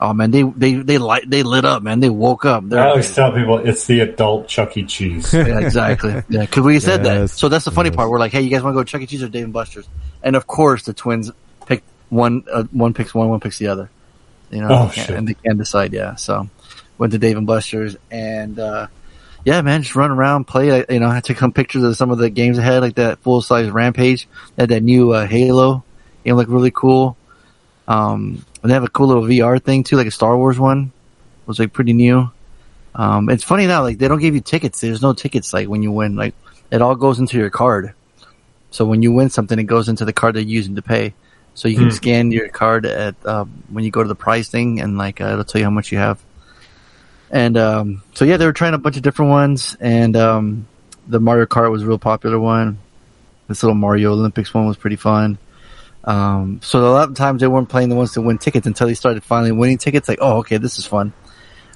Oh 0.00 0.12
man, 0.12 0.30
they 0.30 0.42
they 0.42 0.74
they 0.74 0.98
light 0.98 1.28
they 1.28 1.42
lit 1.42 1.64
up, 1.64 1.82
man. 1.82 2.00
They 2.00 2.10
woke 2.10 2.44
up. 2.44 2.68
They're 2.68 2.80
I 2.80 2.90
always 2.90 3.14
tell 3.14 3.32
people 3.32 3.58
it's 3.58 3.86
the 3.86 4.00
adult 4.00 4.46
Chuck 4.48 4.76
E. 4.76 4.84
Cheese. 4.84 5.32
yeah, 5.34 5.58
exactly. 5.60 6.22
Yeah, 6.28 6.42
because 6.42 6.62
we 6.64 6.78
said 6.80 7.04
that. 7.04 7.30
So 7.30 7.48
that's 7.48 7.64
the 7.64 7.70
funny 7.70 7.90
part. 7.90 8.10
We're 8.10 8.18
like, 8.18 8.32
hey, 8.32 8.42
you 8.42 8.50
guys 8.50 8.62
want 8.62 8.74
to 8.74 8.80
go 8.80 8.84
Chuck 8.84 9.00
E. 9.00 9.06
Cheese 9.06 9.22
or 9.22 9.28
Dave 9.28 9.44
and 9.44 9.52
Buster's? 9.54 9.88
And 10.22 10.36
of 10.36 10.46
course, 10.46 10.82
the 10.84 10.92
twins 10.92 11.30
pick 11.66 11.82
one. 12.10 12.44
Uh, 12.52 12.64
one 12.72 12.92
picks 12.92 13.14
one, 13.14 13.28
one 13.30 13.40
picks 13.40 13.58
the 13.58 13.68
other. 13.68 13.88
You 14.50 14.60
know, 14.60 14.68
Oh, 14.70 14.86
they 14.88 14.92
shit. 15.02 15.10
and 15.10 15.26
they 15.28 15.34
can't 15.34 15.56
decide. 15.58 15.92
Yeah, 15.94 16.16
so 16.16 16.48
went 16.98 17.12
to 17.12 17.18
Dave 17.18 17.36
and 17.38 17.46
Buster's, 17.46 17.96
and 18.10 18.58
uh, 18.58 18.86
yeah, 19.44 19.62
man, 19.62 19.82
just 19.82 19.96
run 19.96 20.10
around, 20.10 20.44
play. 20.46 20.70
uh, 20.82 20.84
You 20.90 21.00
know, 21.00 21.08
I 21.08 21.20
took 21.20 21.38
some 21.38 21.52
pictures 21.52 21.82
of 21.82 21.96
some 21.96 22.10
of 22.10 22.18
the 22.18 22.28
games 22.30 22.58
I 22.58 22.62
had, 22.62 22.80
like 22.82 22.96
that 22.96 23.18
full 23.20 23.40
size 23.40 23.70
Rampage. 23.70 24.28
They 24.56 24.62
had 24.64 24.68
that 24.70 24.82
new 24.82 25.12
uh, 25.12 25.26
Halo 25.26 25.84
game, 26.24 26.36
looked 26.36 26.50
really 26.50 26.70
cool. 26.70 27.16
Um, 27.88 28.44
and 28.66 28.70
they 28.72 28.74
have 28.74 28.82
a 28.82 28.88
cool 28.88 29.06
little 29.06 29.22
VR 29.22 29.62
thing 29.62 29.84
too, 29.84 29.94
like 29.96 30.08
a 30.08 30.10
Star 30.10 30.36
Wars 30.36 30.58
one. 30.58 30.86
It 31.42 31.46
was 31.46 31.60
like 31.60 31.72
pretty 31.72 31.92
new. 31.92 32.28
Um, 32.96 33.30
it's 33.30 33.44
funny 33.44 33.68
now, 33.68 33.82
like 33.82 33.98
they 33.98 34.08
don't 34.08 34.18
give 34.20 34.34
you 34.34 34.40
tickets. 34.40 34.80
There's 34.80 35.02
no 35.02 35.12
tickets 35.12 35.52
like 35.52 35.68
when 35.68 35.84
you 35.84 35.92
win. 35.92 36.16
Like 36.16 36.34
it 36.72 36.82
all 36.82 36.96
goes 36.96 37.20
into 37.20 37.36
your 37.38 37.50
card. 37.50 37.94
So 38.72 38.84
when 38.84 39.02
you 39.02 39.12
win 39.12 39.30
something, 39.30 39.56
it 39.56 39.64
goes 39.64 39.88
into 39.88 40.04
the 40.04 40.12
card 40.12 40.34
they're 40.34 40.42
using 40.42 40.74
to 40.74 40.82
pay. 40.82 41.14
So 41.54 41.68
you 41.68 41.76
can 41.76 41.84
Hmm. 41.84 41.90
scan 41.90 42.32
your 42.32 42.48
card 42.48 42.84
at 42.86 43.14
uh, 43.24 43.44
when 43.70 43.84
you 43.84 43.92
go 43.92 44.02
to 44.02 44.08
the 44.08 44.16
price 44.16 44.48
thing, 44.48 44.80
and 44.80 44.98
like 44.98 45.20
uh, 45.20 45.26
it'll 45.26 45.44
tell 45.44 45.60
you 45.60 45.64
how 45.64 45.70
much 45.70 45.92
you 45.92 45.98
have. 45.98 46.20
And 47.30 47.56
um, 47.56 48.02
so 48.14 48.24
yeah, 48.24 48.36
they 48.36 48.46
were 48.46 48.52
trying 48.52 48.74
a 48.74 48.78
bunch 48.78 48.96
of 48.96 49.02
different 49.02 49.30
ones, 49.30 49.76
and 49.80 50.16
um, 50.16 50.66
the 51.06 51.20
Mario 51.20 51.46
Kart 51.46 51.70
was 51.70 51.82
a 51.82 51.86
real 51.86 51.98
popular 51.98 52.40
one. 52.40 52.78
This 53.46 53.62
little 53.62 53.76
Mario 53.76 54.12
Olympics 54.12 54.52
one 54.52 54.66
was 54.66 54.76
pretty 54.76 54.96
fun. 54.96 55.38
Um, 56.06 56.60
so 56.62 56.86
a 56.86 56.88
lot 56.88 57.08
of 57.08 57.16
times 57.16 57.40
they 57.40 57.48
weren't 57.48 57.68
playing 57.68 57.88
the 57.88 57.96
ones 57.96 58.12
to 58.12 58.20
win 58.20 58.38
tickets 58.38 58.66
until 58.66 58.86
they 58.86 58.94
started 58.94 59.24
finally 59.24 59.52
winning 59.52 59.78
tickets. 59.78 60.08
Like, 60.08 60.18
oh, 60.20 60.38
okay, 60.38 60.58
this 60.58 60.78
is 60.78 60.86
fun. 60.86 61.12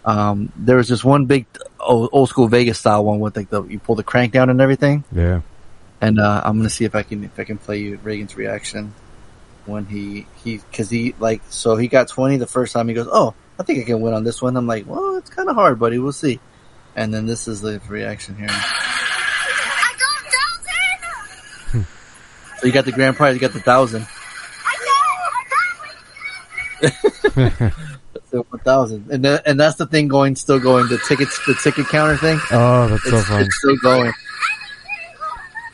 Um, 0.05 0.52
there 0.57 0.77
was 0.77 0.89
just 0.89 1.05
one 1.05 1.27
big 1.27 1.47
old, 1.78 2.11
old 2.12 2.28
school 2.28 2.48
Vegas 2.48 2.78
style 2.78 3.05
one 3.05 3.20
with 3.20 3.36
like 3.36 3.51
the 3.51 3.65
you 3.65 3.78
pull 3.78 3.97
the 3.97 4.02
crank 4.02 4.32
down 4.32 4.48
and 4.48 4.61
everything. 4.61 5.05
Yeah. 5.12 5.43
And 6.01 6.19
uh, 6.19 6.40
I'm 6.44 6.57
gonna 6.57 6.70
see 6.70 6.85
if 6.85 6.94
I 6.94 7.02
can 7.02 7.24
if 7.24 7.39
I 7.39 7.44
can 7.44 7.59
play 7.59 7.78
you 7.78 7.98
Reagan's 8.02 8.36
reaction 8.36 8.94
when 9.66 9.85
he 9.85 10.27
he 10.43 10.57
because 10.59 10.89
he 10.89 11.15
like 11.19 11.43
so 11.51 11.77
he 11.77 11.89
got 11.89 12.09
20 12.09 12.39
the 12.39 12.47
first 12.47 12.73
time. 12.73 12.89
He 12.89 12.94
goes, 12.94 13.09
oh, 13.11 13.35
I 13.59 13.62
think 13.62 13.81
I 13.81 13.85
can 13.85 14.01
win 14.01 14.15
on 14.15 14.24
this 14.24 14.40
one. 14.40 14.57
I'm 14.57 14.66
like, 14.66 14.86
well, 14.86 15.16
it's 15.16 15.28
kind 15.28 15.51
of 15.51 15.57
hard, 15.57 15.78
buddy. 15.78 15.98
We'll 15.98 16.12
see. 16.12 16.40
And 16.97 17.12
then 17.12 17.27
this 17.27 17.47
is 17.47 17.61
the 17.61 17.81
reaction 17.89 18.36
here. 18.36 18.48
So 22.61 22.66
you 22.66 22.73
got 22.73 22.85
the 22.85 22.93
grand 22.93 23.16
prize. 23.16 23.35
You 23.35 23.40
got 23.40 23.55
the 23.55 23.61
thousand. 23.61 24.07
The 26.81 28.43
one 28.43 28.61
thousand, 28.61 29.11
and 29.11 29.24
that, 29.24 29.43
and 29.47 29.59
that's 29.59 29.77
the 29.77 29.86
thing 29.86 30.07
going, 30.07 30.36
still 30.36 30.61
going. 30.61 30.89
The 30.89 30.98
tickets, 30.98 31.44
the 31.47 31.55
ticket 31.55 31.86
counter 31.89 32.16
thing. 32.16 32.39
Oh, 32.52 32.86
that's 32.86 33.02
so 33.02 33.16
it's, 33.16 33.28
fun. 33.28 33.43
It's 33.43 33.59
still 33.59 33.77
going. 33.82 34.12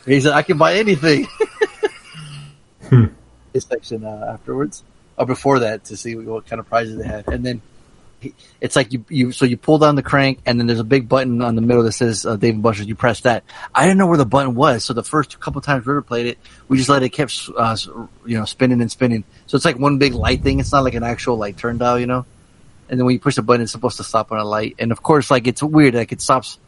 He 0.06 0.20
said, 0.20 0.32
"I 0.32 0.42
can 0.42 0.56
buy 0.56 0.74
anything." 0.76 1.26
His 3.52 3.64
section 3.64 4.04
uh, 4.04 4.32
afterwards, 4.32 4.84
or 5.18 5.26
before 5.26 5.58
that, 5.60 5.84
to 5.86 5.96
see 5.98 6.16
what 6.16 6.46
kind 6.46 6.60
of 6.60 6.68
prizes 6.68 6.98
they 6.98 7.06
had, 7.06 7.28
and 7.28 7.44
then 7.44 7.60
he, 7.60 7.75
it's 8.60 8.76
like 8.76 8.92
you 8.92 9.04
you 9.08 9.32
so 9.32 9.44
you 9.44 9.56
pull 9.56 9.78
down 9.78 9.94
the 9.94 10.02
crank, 10.02 10.40
and 10.46 10.58
then 10.58 10.66
there's 10.66 10.80
a 10.80 10.84
big 10.84 11.08
button 11.08 11.42
on 11.42 11.54
the 11.54 11.62
middle 11.62 11.82
that 11.82 11.92
says 11.92 12.24
uh, 12.24 12.36
Dave 12.36 12.54
and 12.54 12.62
Buster's. 12.62 12.86
You 12.86 12.94
press 12.94 13.20
that. 13.20 13.44
I 13.74 13.84
didn't 13.84 13.98
know 13.98 14.06
where 14.06 14.18
the 14.18 14.26
button 14.26 14.54
was, 14.54 14.84
so 14.84 14.94
the 14.94 15.02
first 15.02 15.38
couple 15.40 15.60
times 15.60 15.86
River 15.86 16.02
played 16.02 16.26
it, 16.26 16.38
we 16.68 16.76
just 16.76 16.88
let 16.88 17.02
it 17.02 17.10
kept 17.10 17.48
uh, 17.56 17.76
you 18.24 18.38
know 18.38 18.44
spinning 18.44 18.80
and 18.80 18.90
spinning. 18.90 19.24
So 19.46 19.56
it's 19.56 19.64
like 19.64 19.78
one 19.78 19.98
big 19.98 20.14
light 20.14 20.42
thing. 20.42 20.60
It's 20.60 20.72
not 20.72 20.84
like 20.84 20.94
an 20.94 21.04
actual 21.04 21.36
like 21.36 21.56
turn 21.56 21.78
dial, 21.78 21.98
you 21.98 22.06
know. 22.06 22.24
And 22.88 22.98
then 22.98 23.04
when 23.04 23.14
you 23.14 23.20
push 23.20 23.36
the 23.36 23.42
button, 23.42 23.62
it's 23.62 23.72
supposed 23.72 23.96
to 23.96 24.04
stop 24.04 24.30
on 24.32 24.38
a 24.38 24.44
light. 24.44 24.76
And 24.78 24.92
of 24.92 25.02
course, 25.02 25.30
like 25.30 25.46
it's 25.46 25.62
weird, 25.62 25.94
like 25.94 26.12
it 26.12 26.20
stops 26.20 26.58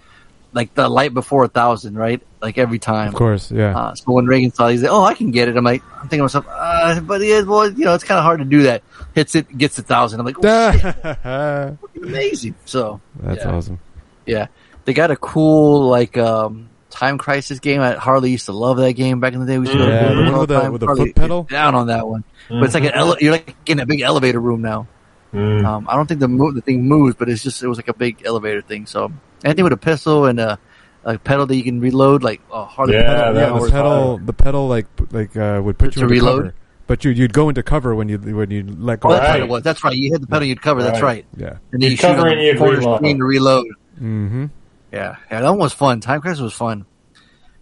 like 0.53 0.75
the 0.75 0.89
light 0.89 1.13
before 1.15 1.45
a 1.45 1.49
thousand, 1.49 1.97
right? 1.97 2.23
Like 2.41 2.59
every 2.59 2.79
time. 2.79 3.09
Of 3.09 3.15
course, 3.15 3.51
yeah. 3.51 3.77
Uh, 3.77 3.95
so 3.95 4.13
when 4.13 4.27
Reagan 4.27 4.53
saw, 4.53 4.69
it, 4.69 4.73
he's 4.73 4.83
like, 4.83 4.93
"Oh, 4.93 5.05
I 5.05 5.15
can 5.15 5.31
get 5.31 5.49
it." 5.49 5.57
I'm 5.57 5.65
like, 5.65 5.83
I'm 5.95 6.09
thinking 6.09 6.19
to 6.19 6.23
myself, 6.25 6.47
uh, 6.49 7.01
but 7.01 7.21
yeah, 7.21 7.43
well, 7.43 7.71
you 7.71 7.85
know, 7.85 7.95
it's 7.95 8.05
kind 8.05 8.19
of 8.19 8.25
hard 8.25 8.41
to 8.41 8.45
do 8.45 8.63
that. 8.63 8.83
Hits 9.19 9.35
it, 9.35 9.59
gets 9.59 9.77
a 9.79 9.83
thousand. 9.83 10.21
I'm 10.21 10.27
like, 10.27 10.37
oh, 10.45 11.77
amazing. 12.03 12.55
So 12.65 13.01
yeah. 13.25 13.35
awesome. 13.49 13.81
Yeah, 14.27 14.47
they 14.85 14.93
got 14.95 15.11
a 15.11 15.17
cool 15.17 15.89
like 15.89 16.17
um 16.17 16.69
Time 16.91 17.19
Crisis 17.19 17.59
game. 17.59 17.81
I, 17.81 17.95
Harley 17.95 18.31
used 18.31 18.47
to 18.47 18.53
love 18.53 18.77
that 18.79 18.93
game 18.93 19.19
back 19.21 19.33
in 19.35 19.41
the 19.41 19.47
day. 19.47 19.59
We 19.59 19.67
used 19.67 19.73
to 19.73 19.79
go 19.79 19.87
to 19.87 19.91
Yeah, 19.93 20.01
Billboard 20.01 20.19
remember 20.19 20.39
all 20.39 20.47
the 20.47 20.55
the- 20.55 20.61
time. 20.61 20.73
with 20.73 20.81
the 20.83 20.95
foot 20.95 21.15
pedal? 21.15 21.43
Down 21.45 21.75
on 21.75 21.89
that 21.89 22.07
one, 22.07 22.23
but 22.49 22.63
it's 22.63 22.75
like 22.75 22.85
an 22.85 22.93
ele- 22.95 23.17
you're 23.21 23.33
like 23.33 23.57
in 23.67 23.81
a 23.81 23.87
big 23.87 24.01
elevator 24.03 24.41
room 24.41 24.63
now. 24.63 24.87
Mm. 25.35 25.65
Um, 25.65 25.87
I 25.91 25.97
don't 25.97 26.07
think 26.07 26.21
the 26.21 26.29
mo- 26.29 26.53
the 26.53 26.63
thing 26.63 26.85
moves, 26.87 27.17
but 27.17 27.29
it's 27.29 27.43
just 27.43 27.63
it 27.63 27.69
was 27.69 27.77
like 27.79 27.89
a 27.89 27.95
big 27.95 28.23
elevator 28.25 28.63
thing. 28.63 28.87
So 28.87 29.13
anything 29.45 29.65
with 29.65 29.73
a 29.75 29.77
pistol 29.77 30.25
and 30.27 30.41
a, 30.41 30.59
a 31.05 31.19
pedal 31.19 31.45
that 31.47 31.57
you 31.57 31.63
can 31.65 31.81
reload, 31.81 32.23
like 32.23 32.41
oh, 32.51 32.65
Harley 32.65 32.95
Yeah, 32.95 33.03
pedal, 33.03 33.35
yeah, 33.35 33.59
the 33.61 33.71
pedal, 33.71 34.19
the 34.19 34.33
pedal, 34.33 34.69
like 34.69 34.87
like 35.11 35.37
uh, 35.37 35.61
would 35.63 35.77
put 35.77 35.93
To 35.95 36.01
you 36.01 36.07
into 36.07 36.15
reload? 36.15 36.43
cover, 36.45 36.55
but 36.89 37.05
you 37.05 37.13
you'd 37.13 37.33
go 37.33 37.49
into 37.49 37.63
cover 37.63 37.95
when 37.95 38.09
you 38.09 38.19
when 38.19 38.51
you 38.51 38.65
let 38.67 39.01
go. 39.01 39.11
Oh, 39.11 39.13
of 39.13 39.21
that's 39.21 39.27
the 39.27 39.39
what 39.39 39.41
it 39.41 39.49
was. 39.49 39.63
That's 39.63 39.85
right. 39.85 39.95
You 39.95 40.11
hit 40.11 40.21
the 40.23 40.27
pedal, 40.27 40.49
you'd 40.49 40.61
cover. 40.61 40.83
That's 40.83 41.01
right. 41.01 41.25
Yeah. 41.37 41.59
And 41.71 41.81
then 41.81 41.83
You'd 41.83 41.91
you 41.93 41.97
shoot 41.99 42.19
on 42.19 42.27
the 42.27 42.43
you'd 42.43 42.59
corner 42.59 42.83
screen 42.83 43.19
to 43.19 43.25
reload. 43.25 43.67
Mm-hmm. 43.95 44.47
Yeah, 44.93 45.17
yeah, 45.31 45.43
that 45.43 45.51
one 45.51 45.59
was 45.59 45.75
fun. 45.75 46.01
Time 46.01 46.21
Crisis 46.21 46.41
was 46.41 46.55
fun. 46.55 46.87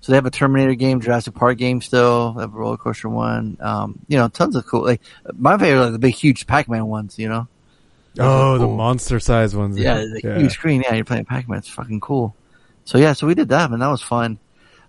So 0.00 0.12
they 0.12 0.16
have 0.16 0.26
a 0.26 0.30
Terminator 0.30 0.74
game, 0.74 1.00
Jurassic 1.00 1.34
Park 1.34 1.58
game 1.58 1.80
still. 1.80 2.34
They 2.34 2.42
have 2.42 2.54
a 2.54 2.56
roller 2.56 2.76
coaster 2.76 3.08
one. 3.08 3.56
Um, 3.60 3.98
you 4.06 4.16
know, 4.16 4.28
tons 4.28 4.54
of 4.54 4.64
cool. 4.64 4.84
Like 4.84 5.02
my 5.36 5.58
favorite 5.58 5.86
are 5.86 5.90
the 5.90 5.98
big, 5.98 6.14
huge 6.14 6.46
Pac-Man 6.46 6.86
ones. 6.86 7.18
You 7.18 7.28
know. 7.28 7.48
Oh, 8.18 8.56
the 8.56 8.68
monster 8.68 9.18
size 9.18 9.54
ones. 9.56 9.76
Yeah, 9.76 9.96
the 9.96 10.36
huge 10.38 10.52
screen. 10.52 10.82
Yeah, 10.82 10.94
you're 10.94 11.04
playing 11.04 11.24
Pac-Man. 11.24 11.58
It's 11.58 11.68
fucking 11.68 12.00
cool. 12.00 12.36
So 12.84 12.98
yeah, 12.98 13.12
so 13.12 13.26
we 13.26 13.34
did 13.34 13.48
that, 13.48 13.70
and 13.70 13.82
that 13.82 13.88
was 13.88 14.02
fun. 14.02 14.38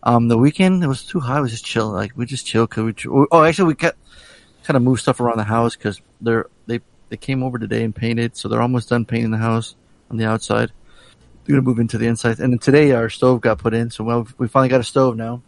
Um, 0.04 0.28
the 0.28 0.38
weekend 0.38 0.84
it 0.84 0.88
was 0.88 1.04
too 1.04 1.20
hot. 1.20 1.40
It 1.40 1.42
was 1.42 1.52
just 1.52 1.66
chill. 1.66 1.90
Like 1.90 2.16
we 2.16 2.28
just 2.28 2.46
chill. 2.46 2.68
Cause 2.68 2.84
we, 3.04 3.26
oh, 3.32 3.44
actually, 3.44 3.70
we 3.70 3.76
kept 3.76 3.98
kind 4.68 4.76
of 4.78 4.84
move 4.84 5.00
stuff 5.00 5.20
around 5.22 5.38
the 5.38 5.46
house 5.46 5.76
because 5.76 6.02
they're 6.20 6.48
they 6.68 6.82
they 7.10 7.18
came 7.18 7.42
over 7.42 7.58
today 7.58 7.84
and 7.84 7.96
painted, 7.96 8.36
so 8.36 8.50
they're 8.50 8.62
almost 8.62 8.90
done 8.90 9.06
painting 9.06 9.32
the 9.32 9.38
house 9.38 9.76
on 10.12 10.18
the 10.18 10.26
outside. 10.26 10.72
They're 11.46 11.56
gonna 11.56 11.62
move 11.66 11.80
into 11.80 11.98
the 11.98 12.08
inside, 12.08 12.40
and 12.40 12.52
then 12.52 12.60
today 12.60 12.92
our 12.92 13.10
stove 13.10 13.40
got 13.40 13.60
put 13.60 13.74
in, 13.74 13.90
so 13.90 14.04
well, 14.04 14.28
we 14.38 14.50
finally 14.50 14.70
got 14.70 14.82
a 14.82 14.84
stove 14.84 15.16
now. 15.16 15.42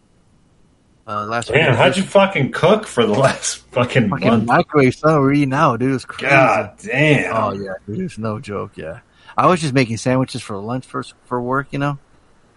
Uh, 1.06 1.26
last 1.26 1.48
Damn, 1.48 1.74
how'd 1.74 1.96
you 1.96 2.02
fucking 2.02 2.52
cook 2.52 2.86
for 2.86 3.04
the 3.04 3.12
last 3.18 3.58
fucking 3.72 4.08
fucking 4.08 4.28
month? 4.28 4.46
microwave 4.46 4.94
stuff 4.94 5.18
we're 5.18 5.34
eating 5.34 5.50
now, 5.50 5.76
dude? 5.76 5.94
It's 5.94 6.04
crazy. 6.04 6.30
God 6.30 6.74
damn. 6.82 7.36
Oh 7.36 7.52
yeah, 7.52 7.74
dude, 7.86 8.00
it's 8.00 8.16
no 8.16 8.38
joke. 8.38 8.76
Yeah, 8.76 9.00
I 9.36 9.46
was 9.46 9.60
just 9.60 9.74
making 9.74 9.98
sandwiches 9.98 10.40
for 10.40 10.56
lunch 10.56 10.86
for 10.86 11.04
for 11.24 11.42
work. 11.42 11.68
You 11.72 11.78
know, 11.78 11.98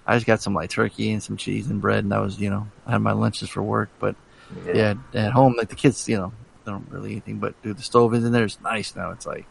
I 0.08 0.16
just 0.16 0.26
got 0.26 0.42
some 0.42 0.54
like 0.54 0.70
turkey 0.70 1.12
and 1.12 1.22
some 1.22 1.36
cheese 1.36 1.68
and 1.68 1.82
bread, 1.82 2.00
and 2.04 2.12
that 2.14 2.22
was 2.22 2.40
you 2.40 2.50
know 2.50 2.68
I 2.86 2.92
had 2.92 3.02
my 3.02 3.12
lunches 3.12 3.50
for 3.50 3.62
work. 3.62 3.90
But 4.00 4.16
yeah, 4.74 4.94
at 5.14 5.32
home 5.32 5.56
like 5.58 5.70
the 5.70 5.76
kids, 5.76 6.08
you 6.08 6.18
know, 6.18 6.34
don't 6.66 6.88
really 6.90 7.12
anything. 7.12 7.40
But 7.40 7.62
dude, 7.62 7.78
the 7.78 7.84
stove 7.84 8.14
is 8.14 8.24
in 8.24 8.32
there. 8.32 8.44
It's 8.44 8.60
nice 8.62 8.96
now. 8.96 9.12
It's 9.12 9.26
like 9.26 9.46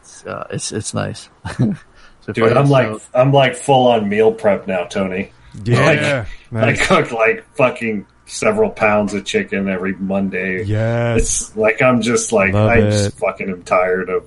it's 0.00 0.24
uh, 0.26 0.46
it's 0.50 0.72
it's 0.72 0.94
nice. 0.94 1.28
so 1.58 2.32
Dude, 2.32 2.52
I 2.56 2.60
I'm 2.60 2.68
like 2.68 2.86
stove- 2.88 3.10
I'm 3.14 3.32
like 3.32 3.54
full 3.54 3.86
on 3.88 4.08
meal 4.08 4.32
prep 4.32 4.66
now, 4.66 4.84
Tony. 4.84 5.32
Yeah, 5.64 5.84
like, 5.84 6.28
nice. 6.52 6.80
I 6.80 6.84
cook 7.02 7.12
like 7.12 7.44
fucking 7.56 8.06
several 8.26 8.70
pounds 8.70 9.12
of 9.14 9.24
chicken 9.24 9.68
every 9.68 9.92
Monday. 9.94 10.64
Yes. 10.64 11.20
it's 11.20 11.56
like 11.56 11.82
I'm 11.82 12.00
just 12.00 12.32
like 12.32 12.54
Love 12.54 12.70
I 12.70 12.78
it. 12.78 12.90
just 12.90 13.18
fucking 13.18 13.50
am 13.50 13.62
tired 13.64 14.08
of 14.08 14.24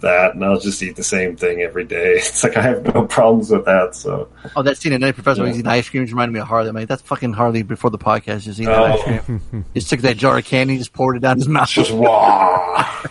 that, 0.00 0.34
and 0.34 0.44
I'll 0.44 0.58
just 0.60 0.82
eat 0.82 0.96
the 0.96 1.02
same 1.02 1.36
thing 1.36 1.60
every 1.62 1.84
day. 1.84 2.14
It's 2.18 2.42
like 2.44 2.56
I 2.56 2.62
have 2.62 2.84
no 2.94 3.06
problems 3.06 3.50
with 3.50 3.64
that. 3.66 3.94
So 3.94 4.28
Oh, 4.56 4.62
that 4.62 4.76
scene 4.78 4.92
at 4.92 5.00
Nutty 5.00 5.12
Professor 5.12 5.42
Yeah. 5.42 5.48
was 5.48 5.58
eating 5.58 5.70
ice 5.70 5.88
cream 5.88 6.04
just 6.04 6.12
reminded 6.12 6.32
me 6.34 6.40
of 6.40 6.46
Harley. 6.48 6.68
I'm 6.68 6.74
like, 6.74 6.88
that's 6.88 7.02
fucking 7.02 7.32
Harley 7.32 7.62
before 7.62 7.90
the 7.90 7.98
podcast, 7.98 8.42
just 8.42 8.60
eating 8.60 8.72
Oh. 8.74 8.84
ice 8.84 9.02
cream. 9.24 9.64
just 9.74 9.90
took 9.90 10.00
that 10.00 10.16
jar 10.16 10.38
of 10.38 10.44
candy, 10.44 10.78
just 10.78 10.92
poured 10.92 11.16
it 11.16 11.20
down 11.20 11.36
his 11.38 11.48
mouth. 11.48 11.68
just 11.68 11.90
wow. 11.92 13.00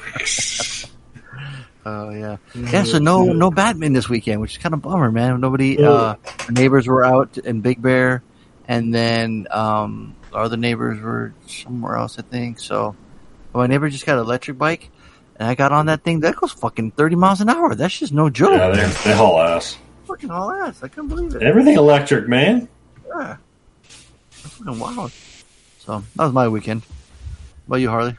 Oh 1.85 2.09
yeah, 2.11 2.37
yeah. 2.53 2.83
So 2.83 2.99
no, 2.99 3.23
no 3.31 3.49
Batman 3.49 3.93
this 3.93 4.09
weekend, 4.09 4.41
which 4.41 4.51
is 4.51 4.57
kind 4.57 4.73
of 4.75 4.81
bummer, 4.81 5.11
man. 5.11 5.39
Nobody, 5.39 5.83
uh, 5.83 6.15
neighbors 6.49 6.85
were 6.87 7.03
out 7.05 7.37
in 7.37 7.61
Big 7.61 7.81
Bear, 7.81 8.21
and 8.67 8.93
then 8.93 9.47
um, 9.49 10.15
our 10.33 10.43
other 10.43 10.57
neighbors 10.57 10.99
were 11.01 11.33
somewhere 11.47 11.95
else, 11.95 12.19
I 12.19 12.21
think. 12.21 12.59
So 12.59 12.95
my 13.53 13.65
neighbor 13.65 13.89
just 13.89 14.05
got 14.05 14.15
an 14.19 14.25
electric 14.25 14.57
bike, 14.57 14.91
and 15.39 15.47
I 15.47 15.55
got 15.55 15.71
on 15.71 15.87
that 15.87 16.03
thing. 16.03 16.19
That 16.19 16.35
goes 16.35 16.51
fucking 16.51 16.91
thirty 16.91 17.15
miles 17.15 17.41
an 17.41 17.49
hour. 17.49 17.73
That's 17.73 17.97
just 17.97 18.13
no 18.13 18.29
joke. 18.29 18.51
yeah, 18.51 18.69
they 18.69 18.85
they 19.09 19.15
haul 19.15 19.39
ass. 19.39 19.77
fucking 20.05 20.29
all 20.29 20.51
ass. 20.51 20.83
I 20.83 20.89
couldn't 20.89 21.09
believe 21.09 21.33
it. 21.35 21.41
Everything 21.41 21.75
electric, 21.77 22.27
man. 22.27 22.67
Yeah, 23.07 23.37
that's 24.43 24.53
fucking 24.53 24.79
wild. 24.79 25.11
So 25.79 26.03
that 26.15 26.25
was 26.25 26.33
my 26.33 26.47
weekend. 26.49 26.83
What 27.65 27.77
about 27.77 27.81
you, 27.81 27.89
Harley? 27.89 28.17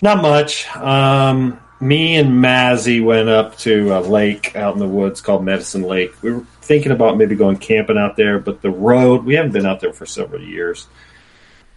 Not 0.00 0.20
much. 0.22 0.74
Um, 0.76 1.60
me 1.80 2.16
and 2.16 2.30
Mazzy 2.42 3.04
went 3.04 3.28
up 3.28 3.56
to 3.58 3.92
a 3.96 4.00
lake 4.00 4.56
out 4.56 4.74
in 4.74 4.80
the 4.80 4.88
woods 4.88 5.20
called 5.20 5.44
Medicine 5.44 5.82
Lake. 5.82 6.20
We 6.22 6.32
were 6.32 6.46
thinking 6.60 6.92
about 6.92 7.16
maybe 7.18 7.34
going 7.34 7.56
camping 7.58 7.98
out 7.98 8.16
there, 8.16 8.38
but 8.38 8.62
the 8.62 8.70
road, 8.70 9.24
we 9.24 9.34
haven't 9.34 9.52
been 9.52 9.66
out 9.66 9.80
there 9.80 9.92
for 9.92 10.06
several 10.06 10.40
years. 10.42 10.86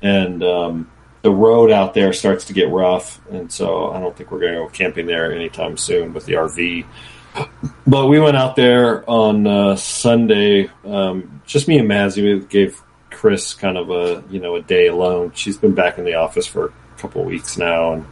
And 0.02 0.44
um, 0.44 0.92
the 1.26 1.32
road 1.32 1.72
out 1.72 1.96
there 1.96 2.14
starts 2.14 2.46
to 2.46 2.54
get 2.54 2.70
rough. 2.70 3.20
And 3.32 3.52
so 3.52 3.90
I 3.90 4.00
don't 4.00 4.16
think 4.16 4.30
we're 4.30 4.42
going 4.42 4.54
to 4.54 4.60
go 4.60 4.68
camping 4.68 5.08
there 5.08 5.34
anytime 5.34 5.76
soon 5.76 6.14
with 6.14 6.26
the 6.26 6.34
RV. 6.34 6.86
But 7.88 8.08
we 8.08 8.20
went 8.20 8.38
out 8.38 8.56
there 8.56 9.08
on 9.08 9.46
uh, 9.46 9.76
Sunday. 9.76 10.70
Um, 10.86 11.42
just 11.46 11.68
me 11.68 11.78
and 11.78 11.90
Mazzy. 11.90 12.24
We 12.24 12.46
gave 12.46 12.82
Chris 13.12 13.54
kind 13.54 13.78
of 13.78 13.92
a 13.92 14.24
you 14.30 14.40
know 14.40 14.56
a 14.56 14.62
day 14.62 14.88
alone. 14.88 15.34
She's 15.36 15.58
been 15.58 15.76
back 15.76 15.98
in 15.98 16.06
the 16.06 16.16
office 16.16 16.48
for 16.48 16.68
a 16.68 17.00
couple 17.00 17.22
of 17.22 17.28
weeks 17.28 17.58
now, 17.58 17.92
and 17.94 18.06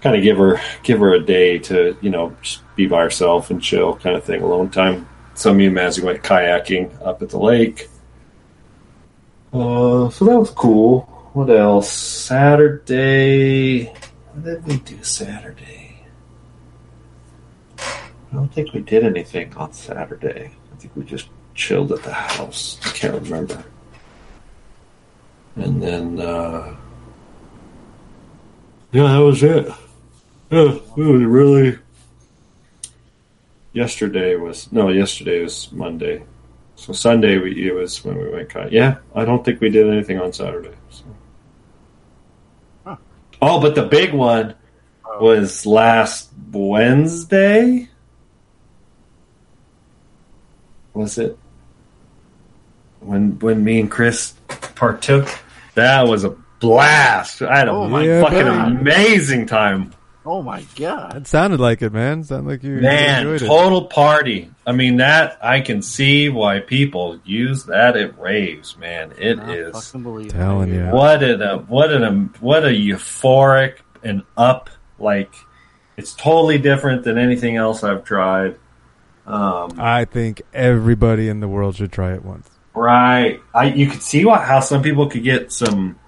kind 0.00 0.16
of 0.16 0.22
give 0.22 0.38
her 0.38 0.58
give 0.82 1.00
her 1.00 1.12
a 1.12 1.20
day 1.20 1.58
to 1.58 1.96
you 2.00 2.08
know 2.10 2.34
be 2.74 2.86
by 2.86 3.02
herself 3.02 3.50
and 3.50 3.62
chill, 3.62 3.94
kind 3.96 4.16
of 4.16 4.24
thing, 4.24 4.40
alone 4.40 4.70
time. 4.70 5.06
So 5.34 5.52
me 5.52 5.66
and 5.66 5.76
Mazzy 5.76 6.02
went 6.02 6.22
kayaking 6.22 7.06
up 7.06 7.20
at 7.20 7.28
the 7.28 7.38
lake. 7.38 7.88
Uh, 9.52 10.08
so 10.08 10.24
that 10.24 10.38
was 10.38 10.50
cool. 10.50 11.17
What 11.38 11.50
else? 11.50 11.92
Saturday. 11.92 13.84
What 13.84 14.44
did 14.44 14.66
we 14.66 14.78
do 14.78 15.00
Saturday? 15.04 16.02
I 17.78 18.34
don't 18.34 18.52
think 18.52 18.72
we 18.74 18.80
did 18.80 19.04
anything 19.04 19.54
on 19.56 19.72
Saturday. 19.72 20.50
I 20.72 20.76
think 20.78 20.96
we 20.96 21.04
just 21.04 21.28
chilled 21.54 21.92
at 21.92 22.02
the 22.02 22.12
house. 22.12 22.80
I 22.84 22.88
can't 22.88 23.22
remember. 23.22 23.62
And 25.54 25.80
then, 25.80 26.18
uh, 26.18 26.74
yeah, 28.90 29.04
that 29.04 29.18
was 29.18 29.40
it. 29.40 29.68
Yeah, 30.50 30.72
it 30.74 30.96
was 30.96 31.22
really. 31.22 31.78
Yesterday 33.72 34.34
was 34.34 34.72
no. 34.72 34.88
Yesterday 34.88 35.44
was 35.44 35.70
Monday, 35.70 36.24
so 36.74 36.92
Sunday 36.92 37.38
we, 37.38 37.68
it 37.68 37.74
was 37.76 38.04
when 38.04 38.18
we 38.18 38.28
went 38.28 38.48
kayak. 38.48 38.72
Yeah, 38.72 38.96
I 39.14 39.24
don't 39.24 39.44
think 39.44 39.60
we 39.60 39.70
did 39.70 39.86
anything 39.86 40.18
on 40.18 40.32
Saturday. 40.32 40.74
So. 40.90 41.04
Oh, 43.40 43.60
but 43.60 43.74
the 43.74 43.84
big 43.84 44.12
one 44.12 44.54
oh. 45.04 45.24
was 45.24 45.64
last 45.66 46.30
Wednesday. 46.50 47.88
Was 50.94 51.18
it 51.18 51.38
when 53.00 53.38
when 53.38 53.62
me 53.62 53.80
and 53.80 53.90
Chris 53.90 54.34
partook? 54.48 55.28
That 55.74 56.08
was 56.08 56.24
a 56.24 56.30
blast. 56.58 57.40
I 57.42 57.58
had 57.58 57.68
a 57.68 57.70
Oh 57.70 57.88
my 57.88 58.04
fucking 58.20 58.46
God. 58.46 58.68
amazing 58.80 59.46
time. 59.46 59.92
Oh 60.30 60.42
my 60.42 60.62
god! 60.76 61.16
It 61.16 61.26
sounded 61.26 61.58
like 61.58 61.80
it, 61.80 61.90
man. 61.90 62.22
Sounded 62.22 62.50
like 62.50 62.62
you 62.62 62.72
Man, 62.82 63.20
enjoyed 63.22 63.40
it. 63.40 63.46
total 63.46 63.86
party. 63.86 64.50
I 64.66 64.72
mean, 64.72 64.98
that 64.98 65.38
I 65.42 65.62
can 65.62 65.80
see 65.80 66.28
why 66.28 66.60
people 66.60 67.18
use 67.24 67.64
that 67.64 67.96
at 67.96 68.18
raves. 68.18 68.76
Man, 68.76 69.14
it 69.16 69.38
is. 69.38 69.72
Fucking 69.72 70.02
believe 70.02 70.32
Telling 70.32 70.74
you. 70.74 70.84
What 70.88 71.22
an 71.22 71.40
a 71.40 71.56
what 71.56 71.90
an 71.90 72.34
what 72.40 72.66
a 72.66 72.68
euphoric 72.68 73.78
and 74.04 74.22
up 74.36 74.68
like. 74.98 75.32
It's 75.96 76.12
totally 76.12 76.58
different 76.58 77.04
than 77.04 77.16
anything 77.16 77.56
else 77.56 77.82
I've 77.82 78.04
tried. 78.04 78.58
Um, 79.26 79.76
I 79.78 80.04
think 80.04 80.42
everybody 80.52 81.30
in 81.30 81.40
the 81.40 81.48
world 81.48 81.76
should 81.76 81.90
try 81.90 82.12
it 82.12 82.22
once. 82.22 82.50
Right. 82.74 83.40
I 83.54 83.64
you 83.70 83.88
could 83.88 84.02
see 84.02 84.26
what, 84.26 84.42
how 84.42 84.60
some 84.60 84.82
people 84.82 85.08
could 85.08 85.24
get 85.24 85.52
some 85.52 85.98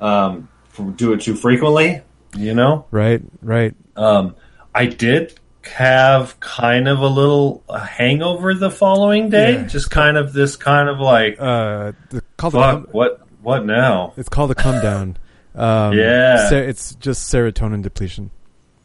um 0.00 0.48
do 0.96 1.12
it 1.12 1.20
too 1.20 1.34
frequently, 1.34 2.00
you 2.34 2.54
know? 2.54 2.86
Right, 2.90 3.22
right. 3.42 3.74
Um 3.96 4.34
I 4.74 4.86
did 4.86 5.38
have 5.64 6.38
kind 6.40 6.86
of 6.86 7.00
a 7.00 7.08
little 7.08 7.62
a 7.68 7.78
hangover 7.80 8.54
the 8.54 8.70
following 8.70 9.30
day, 9.30 9.54
Yeah. 9.54 9.62
just 9.66 9.90
kind 9.90 10.16
of 10.16 10.32
this 10.32 10.56
kind 10.56 10.88
of 10.88 11.00
like 11.00 11.36
Uh, 11.40 11.92
the, 12.10 12.22
fuck, 12.38 12.88
what 12.94 13.20
what 13.42 13.64
now? 13.66 14.12
it's 14.16 14.28
called 14.28 14.50
a 14.50 14.54
come 14.54 14.80
down. 14.82 15.16
Um, 15.54 15.92
Yeah. 15.94 16.48
se- 16.48 16.68
it's 16.68 16.94
just 16.96 17.32
serotonin 17.32 17.82
depletion. 17.82 18.30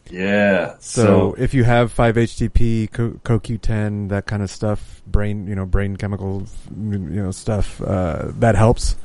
Yeah. 0.09 0.73
So, 0.79 1.03
So, 1.05 1.35
if 1.37 1.53
you 1.53 1.63
have 1.63 1.91
5-HTP, 1.93 2.87
co- 2.91 3.19
CoQ10, 3.23 4.09
that 4.09 4.25
kind 4.25 4.41
of 4.43 4.49
stuff, 4.49 5.01
brain, 5.07 5.47
you 5.47 5.55
know, 5.55 5.65
brain 5.65 5.95
chemical, 5.97 6.43
you 6.75 6.97
know, 6.99 7.31
stuff, 7.31 7.81
uh, 7.81 8.27
that 8.39 8.55
helps. 8.55 8.95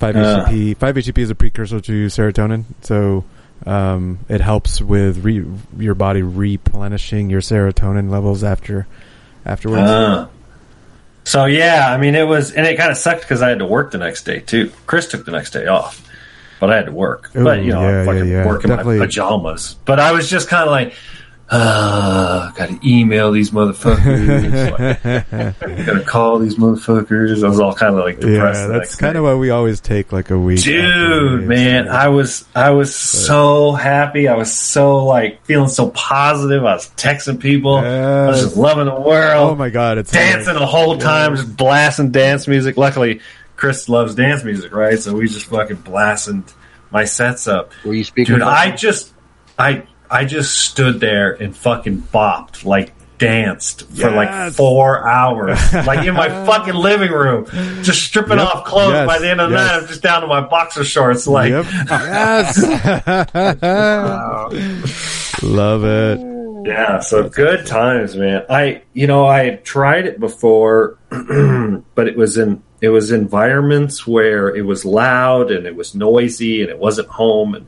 5-HTP, 0.00 0.74
5-HTP 0.76 1.18
is 1.18 1.30
a 1.30 1.34
precursor 1.34 1.80
to 1.80 2.06
serotonin, 2.06 2.64
so 2.80 3.24
um, 3.66 4.18
it 4.28 4.40
helps 4.40 4.80
with 4.80 5.24
re- 5.24 5.46
your 5.78 5.94
body 5.94 6.22
replenishing 6.22 7.30
your 7.30 7.40
serotonin 7.40 8.10
levels 8.10 8.42
after 8.44 8.86
afterwards. 9.44 9.82
Ah. 9.84 10.28
So 11.24 11.44
yeah, 11.44 11.88
I 11.88 11.98
mean, 11.98 12.14
it 12.14 12.26
was, 12.26 12.52
and 12.52 12.66
it 12.66 12.76
kind 12.76 12.90
of 12.90 12.96
sucked 12.96 13.20
because 13.20 13.42
I 13.42 13.48
had 13.48 13.60
to 13.60 13.66
work 13.66 13.92
the 13.92 13.98
next 13.98 14.24
day 14.24 14.40
too. 14.40 14.72
Chris 14.86 15.08
took 15.08 15.24
the 15.24 15.30
next 15.30 15.52
day 15.52 15.66
off, 15.66 16.08
but 16.58 16.70
I 16.70 16.76
had 16.76 16.86
to 16.86 16.92
work. 16.92 17.30
Ooh, 17.36 17.44
but 17.44 17.62
you 17.62 17.72
know, 17.72 17.80
yeah, 17.80 18.00
I'm 18.00 18.06
fucking 18.06 18.28
yeah, 18.28 18.42
yeah. 18.42 18.46
working 18.46 18.68
Definitely. 18.70 18.98
my 18.98 19.06
pajamas. 19.06 19.76
But 19.84 20.00
I 20.00 20.12
was 20.12 20.28
just 20.28 20.48
kind 20.48 20.64
of 20.64 20.70
like, 20.70 20.94
uh, 21.52 22.50
gotta 22.52 22.78
email 22.82 23.30
these 23.30 23.50
motherfuckers. 23.50 24.70
like, 24.70 25.60
gotta 25.86 26.02
call 26.02 26.38
these 26.38 26.56
motherfuckers. 26.56 27.44
I 27.44 27.48
was 27.48 27.60
all 27.60 27.74
kind 27.74 27.94
of 27.94 28.02
like 28.02 28.20
depressed. 28.20 28.60
yeah, 28.60 28.66
that's 28.68 28.96
kind 28.96 29.18
of 29.18 29.24
why 29.24 29.34
we 29.34 29.50
always 29.50 29.78
take 29.78 30.12
like 30.12 30.30
a 30.30 30.38
week. 30.38 30.62
Dude, 30.62 31.46
man, 31.46 31.88
I 31.88 32.08
was 32.08 32.46
I 32.54 32.70
was 32.70 32.94
so 32.94 33.72
happy. 33.72 34.28
I 34.28 34.34
was 34.34 34.50
so 34.50 35.04
like 35.04 35.44
feeling 35.44 35.68
so 35.68 35.90
positive. 35.90 36.64
I 36.64 36.72
was 36.72 36.88
texting 36.90 37.38
people. 37.38 37.74
I 37.74 38.28
was 38.28 38.42
just 38.42 38.56
loving 38.56 38.86
the 38.86 38.98
world. 38.98 39.50
Oh 39.50 39.54
my 39.54 39.68
god, 39.68 39.98
it's 39.98 40.10
dancing 40.10 40.54
the 40.54 40.64
whole 40.64 40.96
time, 40.96 41.36
just 41.36 41.54
blasting 41.54 42.12
dance 42.12 42.48
music. 42.48 42.78
Luckily, 42.78 43.20
Chris 43.56 43.90
loves 43.90 44.14
dance 44.14 44.42
music, 44.42 44.72
right? 44.74 44.98
So 44.98 45.14
we 45.14 45.28
just 45.28 45.46
fucking 45.46 45.76
blasting 45.76 46.44
my 46.90 47.04
sets 47.04 47.46
up. 47.46 47.72
Were 47.84 47.92
you 47.92 48.04
speaking? 48.04 48.36
Dude, 48.36 48.42
I 48.42 48.74
just 48.74 49.12
I 49.58 49.86
I 50.12 50.24
just 50.26 50.56
stood 50.58 51.00
there 51.00 51.32
and 51.32 51.56
fucking 51.56 52.02
bopped 52.12 52.64
like 52.64 52.92
danced 53.18 53.88
for 53.92 54.10
like 54.10 54.52
four 54.52 55.06
hours, 55.08 55.56
like 55.86 56.04
in 56.06 56.14
my 56.14 56.28
fucking 56.44 56.74
living 56.74 57.12
room, 57.12 57.46
just 57.82 58.02
stripping 58.02 58.38
Yep. 58.38 58.46
off 58.48 58.64
clothes. 58.64 58.92
Yes. 58.94 59.06
By 59.06 59.18
the 59.20 59.30
end 59.30 59.40
of 59.40 59.50
the 59.50 59.56
Yes. 59.56 59.66
night, 59.70 59.80
I'm 59.82 59.86
just 59.86 60.02
down 60.02 60.22
to 60.22 60.26
my 60.26 60.40
boxer 60.40 60.82
shorts. 60.84 61.26
Like, 61.28 61.50
Yep. 61.50 61.66
Yes. 61.90 62.62
Love 65.42 65.84
it. 65.84 66.20
Yeah, 66.66 67.00
so 67.00 67.28
good 67.28 67.66
times, 67.66 68.16
man. 68.16 68.44
I, 68.48 68.82
you 68.92 69.06
know, 69.08 69.26
I 69.26 69.44
had 69.44 69.64
tried 69.64 70.06
it 70.06 70.20
before, 70.20 70.96
but 71.10 72.06
it 72.08 72.16
was 72.16 72.38
in 72.38 72.62
it 72.80 72.88
was 72.88 73.12
environments 73.12 74.04
where 74.06 74.54
it 74.54 74.62
was 74.66 74.84
loud 74.84 75.50
and 75.52 75.66
it 75.66 75.76
was 75.76 75.94
noisy 75.94 76.62
and 76.62 76.70
it 76.70 76.78
wasn't 76.78 77.06
home 77.08 77.54
and 77.54 77.66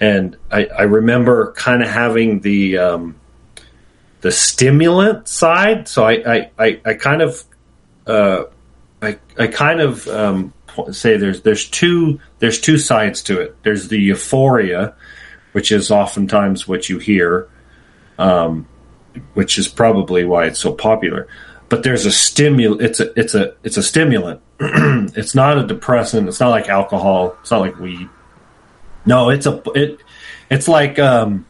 and 0.00 0.36
I, 0.50 0.66
I 0.66 0.82
remember 0.82 1.52
kind 1.52 1.82
of 1.82 1.88
having 1.88 2.40
the 2.40 2.78
um, 2.78 3.16
the 4.20 4.30
stimulant 4.30 5.28
side. 5.28 5.88
So 5.88 6.04
I 6.04 6.50
I, 6.58 6.80
I, 6.84 6.94
kind 6.94 7.22
of 7.22 7.42
uh, 8.06 8.44
I 9.02 9.18
I 9.38 9.46
kind 9.46 9.80
of 9.80 10.06
um, 10.08 10.52
say 10.92 11.16
there's 11.16 11.42
there's 11.42 11.68
two 11.68 12.20
there's 12.38 12.60
two 12.60 12.78
sides 12.78 13.22
to 13.24 13.40
it. 13.40 13.56
There's 13.62 13.88
the 13.88 13.98
euphoria, 13.98 14.94
which 15.52 15.72
is 15.72 15.90
oftentimes 15.90 16.68
what 16.68 16.88
you 16.88 16.98
hear 16.98 17.48
um, 18.18 18.66
which 19.34 19.58
is 19.58 19.68
probably 19.68 20.24
why 20.24 20.46
it's 20.46 20.58
so 20.58 20.72
popular. 20.72 21.28
But 21.68 21.82
there's 21.82 22.06
a 22.06 22.10
stimul. 22.10 22.80
It's 22.80 23.00
a 23.00 23.18
it's 23.18 23.34
a 23.34 23.54
it's 23.64 23.76
a 23.76 23.82
stimulant. 23.82 24.40
it's 24.60 25.34
not 25.34 25.58
a 25.58 25.66
depressant. 25.66 26.28
It's 26.28 26.40
not 26.40 26.50
like 26.50 26.68
alcohol. 26.68 27.36
It's 27.40 27.50
not 27.50 27.60
like 27.60 27.78
weed. 27.78 28.08
No, 29.06 29.30
it's 29.30 29.46
a 29.46 29.62
it. 29.74 30.00
It's 30.50 30.68
like 30.68 30.98
um, 30.98 31.46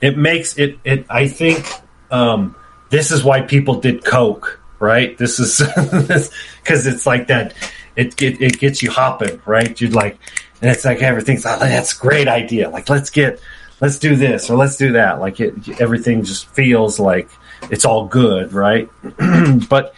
it 0.00 0.16
makes 0.16 0.58
it 0.58 0.78
it. 0.84 1.06
I 1.08 1.28
think 1.28 1.66
um, 2.10 2.54
this 2.90 3.10
is 3.10 3.24
why 3.24 3.40
people 3.40 3.80
did 3.80 4.04
coke, 4.04 4.60
right? 4.78 5.16
This 5.16 5.40
is 5.40 5.58
because 6.62 6.86
it's 6.86 7.06
like 7.06 7.28
that. 7.28 7.54
It, 7.96 8.20
it 8.22 8.40
it 8.40 8.58
gets 8.58 8.82
you 8.82 8.90
hopping, 8.90 9.40
right? 9.46 9.78
You'd 9.80 9.94
like, 9.94 10.18
and 10.60 10.70
it's 10.70 10.84
like 10.84 11.02
everything's 11.02 11.44
oh, 11.44 11.58
that's 11.58 11.92
great 11.94 12.28
idea. 12.28 12.70
Like 12.70 12.88
let's 12.88 13.10
get 13.10 13.40
let's 13.80 13.98
do 13.98 14.14
this 14.14 14.50
or 14.50 14.56
let's 14.56 14.76
do 14.76 14.92
that. 14.92 15.20
Like 15.20 15.40
it, 15.40 15.80
everything 15.80 16.22
just 16.22 16.46
feels 16.48 17.00
like 17.00 17.28
it's 17.70 17.84
all 17.84 18.06
good, 18.06 18.52
right? 18.52 18.88
but 19.68 19.94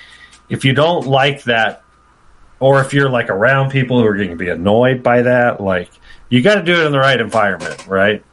if 0.49 0.65
you 0.65 0.73
don't 0.73 1.07
like 1.07 1.45
that, 1.45 1.83
or 2.61 2.81
if 2.81 2.93
you're 2.93 3.11
like 3.11 3.29
around 3.29 3.70
people 3.70 4.01
who 4.01 4.07
are 4.07 4.16
going 4.16 4.31
to 4.31 4.37
be 4.37 4.49
annoyed 4.49 5.03
by 5.03 5.23
that, 5.23 5.61
like 5.61 5.91
you 6.33 6.41
got 6.41 6.55
to 6.55 6.63
do 6.63 6.73
it 6.81 6.87
in 6.87 6.93
the 6.93 6.99
right 6.99 7.21
environment, 7.21 7.87
right? 7.87 8.25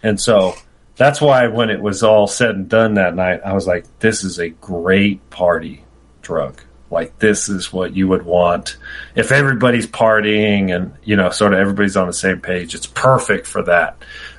And 0.00 0.20
so 0.20 0.54
that's 0.94 1.20
why 1.20 1.48
when 1.48 1.70
it 1.70 1.80
was 1.80 2.04
all 2.04 2.28
said 2.28 2.54
and 2.54 2.68
done 2.68 2.94
that 2.94 3.16
night, 3.16 3.40
I 3.44 3.52
was 3.52 3.66
like, 3.66 3.84
this 3.98 4.22
is 4.22 4.38
a 4.38 4.50
great 4.50 5.28
party 5.28 5.84
drug. 6.22 6.62
Like 6.88 7.18
this 7.18 7.48
is 7.48 7.72
what 7.72 7.96
you 7.96 8.06
would 8.06 8.24
want 8.24 8.76
if 9.16 9.32
everybody's 9.32 9.88
partying 9.88 10.72
and 10.72 10.94
you 11.02 11.16
know 11.16 11.30
sort 11.30 11.52
of 11.52 11.58
everybody's 11.58 11.96
on 11.96 12.06
the 12.06 12.12
same 12.12 12.40
page. 12.40 12.76
It's 12.76 12.86
perfect 12.86 13.48
for 13.48 13.64
that 13.64 13.96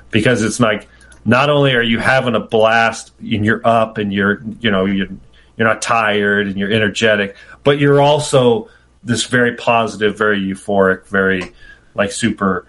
because 0.09 0.41
it's 0.41 0.61
like 0.61 0.87
not 1.25 1.49
only 1.49 1.75
are 1.75 1.83
you 1.83 1.99
having 1.99 2.35
a 2.35 2.39
blast 2.39 3.11
and 3.19 3.45
you're 3.45 3.67
up 3.67 3.97
and 3.97 4.13
you're 4.13 4.41
you 4.61 4.71
know 4.71 4.85
you're 4.85 5.09
you're 5.57 5.67
not 5.67 5.81
tired 5.81 6.47
and 6.47 6.55
you're 6.55 6.71
energetic, 6.71 7.35
but 7.65 7.79
you're 7.79 8.01
also 8.01 8.69
this 9.03 9.25
very 9.25 9.57
positive, 9.57 10.17
very 10.17 10.39
euphoric, 10.39 11.05
very 11.07 11.51
like 11.95 12.13
super 12.13 12.65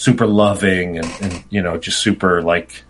super 0.00 0.26
loving 0.26 0.96
and, 0.96 1.06
and 1.20 1.44
you 1.50 1.60
know 1.60 1.76
just 1.76 1.98
super 2.00 2.40
like 2.42 2.84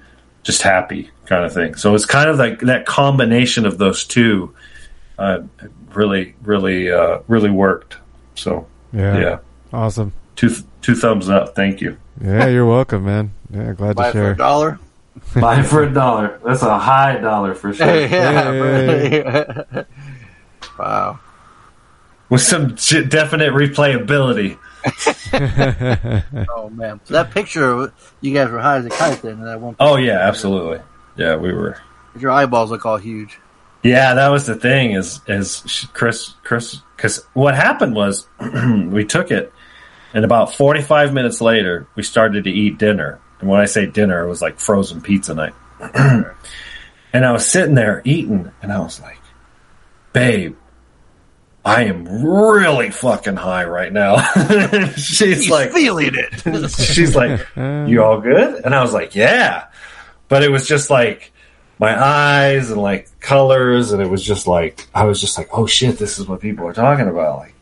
just 0.44 0.62
happy 0.62 1.10
kind 1.26 1.44
of 1.44 1.52
thing. 1.52 1.74
So 1.74 1.94
it's 1.96 2.06
kind 2.06 2.30
of 2.30 2.38
like 2.38 2.60
that 2.60 2.86
combination 2.86 3.66
of 3.66 3.78
those 3.78 4.04
two 4.04 4.54
uh, 5.18 5.40
really 5.92 6.34
really 6.42 6.90
uh, 6.90 7.18
really 7.26 7.50
worked. 7.50 7.96
So 8.36 8.66
Yeah. 8.92 9.18
yeah, 9.18 9.38
Awesome. 9.72 10.12
two 10.36 10.50
two 10.82 10.94
thumbs 10.94 11.28
up. 11.28 11.54
Thank 11.56 11.80
you. 11.80 11.96
Yeah, 12.22 12.46
you're 12.46 12.66
welcome, 12.66 13.04
man. 13.04 13.32
Yeah, 13.50 13.72
glad 13.72 13.96
Buy 13.96 14.04
to 14.04 14.08
it 14.10 14.12
for 14.12 14.18
share. 14.18 14.32
a 14.32 14.36
dollar. 14.36 14.78
Buy 15.34 15.62
for 15.62 15.82
a 15.82 15.92
dollar. 15.92 16.38
That's 16.44 16.62
a 16.62 16.78
high 16.78 17.16
dollar 17.16 17.54
for 17.54 17.74
sure. 17.74 17.86
yeah. 17.86 18.52
Hey. 18.52 19.22
really. 19.22 19.84
wow. 20.78 21.18
With 22.28 22.42
some 22.42 22.76
j- 22.76 23.04
definite 23.04 23.52
replayability. 23.52 24.56
Oh 26.48 26.70
man. 26.70 27.00
So 27.04 27.14
that 27.14 27.30
picture, 27.30 27.92
you 28.20 28.34
guys 28.34 28.50
were 28.50 28.60
high 28.60 28.78
as 28.78 28.86
a 28.86 28.90
kite 28.90 29.22
then. 29.22 29.40
That 29.42 29.60
one. 29.60 29.76
Oh 29.78 29.96
yeah, 29.96 30.18
absolutely. 30.18 30.80
Yeah, 31.16 31.36
we 31.36 31.52
were. 31.52 31.78
Your 32.18 32.30
eyeballs 32.30 32.70
look 32.70 32.84
all 32.84 32.96
huge. 32.96 33.38
Yeah, 33.82 34.14
that 34.14 34.28
was 34.28 34.46
the 34.46 34.54
thing. 34.54 34.92
Is 34.92 35.20
is 35.26 35.86
Chris 35.92 36.34
Chris? 36.42 36.80
Because 36.96 37.24
what 37.32 37.54
happened 37.54 37.94
was 37.94 38.26
we 38.86 39.04
took 39.04 39.30
it, 39.30 39.52
and 40.12 40.24
about 40.24 40.54
forty 40.54 40.82
five 40.82 41.14
minutes 41.14 41.40
later, 41.40 41.86
we 41.94 42.02
started 42.02 42.44
to 42.44 42.50
eat 42.50 42.78
dinner. 42.78 43.20
And 43.40 43.48
when 43.48 43.60
I 43.60 43.64
say 43.64 43.86
dinner, 43.86 44.24
it 44.24 44.28
was 44.28 44.42
like 44.42 44.60
frozen 44.60 45.00
pizza 45.00 45.34
night. 45.34 45.54
and 45.80 47.24
I 47.24 47.32
was 47.32 47.46
sitting 47.46 47.74
there 47.74 48.02
eating, 48.04 48.50
and 48.60 48.72
I 48.72 48.80
was 48.80 49.00
like, 49.00 49.20
"Babe, 50.12 50.56
I 51.64 51.84
am 51.84 52.24
really 52.24 52.90
fucking 52.90 53.36
high 53.36 53.64
right 53.64 53.92
now." 53.92 54.20
She's 54.96 55.18
He's 55.18 55.50
like, 55.50 55.72
feeling 55.72 56.14
it. 56.14 56.70
she's 56.70 57.14
like, 57.14 57.46
"You 57.56 58.02
all 58.02 58.20
good?" 58.20 58.64
And 58.64 58.74
I 58.74 58.82
was 58.82 58.92
like, 58.92 59.14
"Yeah," 59.14 59.66
but 60.28 60.42
it 60.42 60.50
was 60.50 60.66
just 60.66 60.90
like 60.90 61.32
my 61.78 61.98
eyes 62.02 62.70
and 62.70 62.80
like 62.80 63.08
colors, 63.20 63.92
and 63.92 64.02
it 64.02 64.08
was 64.08 64.22
just 64.22 64.46
like 64.46 64.86
I 64.94 65.04
was 65.04 65.20
just 65.20 65.36
like, 65.38 65.48
"Oh 65.52 65.66
shit, 65.66 65.98
this 65.98 66.18
is 66.18 66.26
what 66.26 66.40
people 66.40 66.66
are 66.66 66.72
talking 66.72 67.08
about." 67.08 67.38
Like 67.38 67.54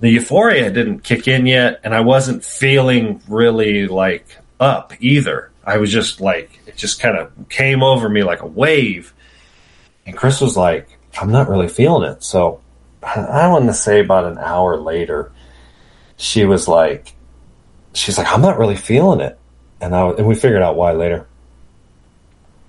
the 0.00 0.10
euphoria 0.10 0.70
didn't 0.70 1.00
kick 1.00 1.28
in 1.28 1.46
yet, 1.46 1.80
and 1.84 1.94
I 1.94 2.00
wasn't 2.00 2.44
feeling 2.44 3.20
really 3.28 3.86
like 3.86 4.36
up 4.58 4.92
either. 5.00 5.50
I 5.64 5.76
was 5.76 5.92
just 5.92 6.20
like 6.20 6.58
it 6.66 6.76
just 6.76 7.00
kind 7.00 7.16
of 7.16 7.32
came 7.48 7.82
over 7.82 8.08
me 8.08 8.22
like 8.22 8.42
a 8.42 8.46
wave, 8.46 9.12
and 10.06 10.16
Chris 10.16 10.40
was 10.40 10.56
like, 10.56 10.88
"I'm 11.20 11.30
not 11.30 11.48
really 11.48 11.68
feeling 11.68 12.10
it." 12.10 12.22
So 12.22 12.60
I 13.02 13.48
want 13.48 13.66
to 13.66 13.74
say 13.74 14.00
about 14.00 14.24
an 14.24 14.38
hour 14.38 14.76
later, 14.76 15.32
she 16.16 16.44
was 16.44 16.68
like, 16.68 17.14
she's 17.94 18.18
like, 18.18 18.30
I'm 18.30 18.42
not 18.42 18.58
really 18.58 18.76
feeling 18.76 19.20
it. 19.20 19.38
And 19.80 19.94
I, 19.94 20.10
and 20.10 20.26
we 20.26 20.34
figured 20.34 20.62
out 20.62 20.76
why 20.76 20.92
later. 20.92 21.26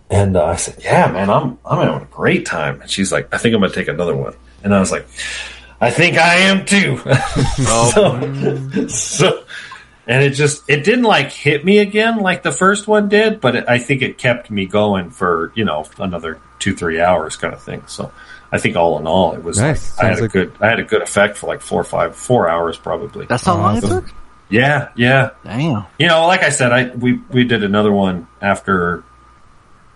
And 0.09 0.35
uh, 0.35 0.45
I 0.45 0.55
said, 0.55 0.83
yeah, 0.83 1.11
man, 1.11 1.29
I'm, 1.29 1.57
I'm 1.65 1.85
having 1.85 2.01
a 2.01 2.11
great 2.11 2.45
time. 2.45 2.81
And 2.81 2.89
she's 2.89 3.11
like, 3.11 3.33
I 3.33 3.37
think 3.37 3.53
I'm 3.53 3.61
going 3.61 3.71
to 3.71 3.77
take 3.77 3.87
another 3.87 4.15
one. 4.15 4.33
And 4.63 4.73
I 4.73 4.79
was 4.79 4.91
like, 4.91 5.05
I 5.79 5.89
think 5.89 6.17
I 6.17 6.35
am 6.35 6.65
too. 6.65 6.97
so, 7.63 8.87
so, 8.87 9.43
and 10.07 10.23
it 10.23 10.31
just, 10.31 10.69
it 10.69 10.83
didn't 10.83 11.03
like 11.03 11.31
hit 11.31 11.65
me 11.65 11.79
again 11.79 12.19
like 12.19 12.43
the 12.43 12.51
first 12.51 12.87
one 12.87 13.09
did, 13.09 13.41
but 13.41 13.55
it, 13.55 13.65
I 13.67 13.79
think 13.79 14.01
it 14.01 14.17
kept 14.17 14.51
me 14.51 14.65
going 14.65 15.09
for, 15.11 15.51
you 15.55 15.65
know, 15.65 15.85
another 15.97 16.39
two, 16.59 16.75
three 16.75 17.01
hours 17.01 17.35
kind 17.35 17.53
of 17.53 17.63
thing. 17.63 17.83
So 17.87 18.11
I 18.51 18.57
think 18.57 18.75
all 18.75 18.99
in 18.99 19.07
all, 19.07 19.33
it 19.33 19.43
was 19.43 19.57
Nice. 19.59 19.97
like, 19.97 20.05
I 20.05 20.09
had 20.09 20.19
a 20.19 20.21
like- 20.23 20.31
good, 20.31 20.51
I 20.59 20.67
had 20.67 20.79
a 20.79 20.83
good 20.83 21.01
effect 21.01 21.37
for 21.37 21.47
like 21.47 21.61
four 21.61 21.79
or 21.81 21.85
five, 21.85 22.15
four 22.15 22.49
hours 22.49 22.77
probably. 22.77 23.25
That's 23.25 23.45
how 23.45 23.55
long 23.57 23.77
it 23.77 23.81
took. 23.85 24.05
Yeah, 24.49 24.89
yeah. 24.97 25.29
Damn. 25.45 25.85
You 25.97 26.07
know, 26.07 26.27
like 26.27 26.43
I 26.43 26.49
said, 26.49 26.73
I 26.73 26.89
we 26.89 27.19
we 27.29 27.45
did 27.45 27.63
another 27.63 27.91
one 27.93 28.27
after 28.41 29.03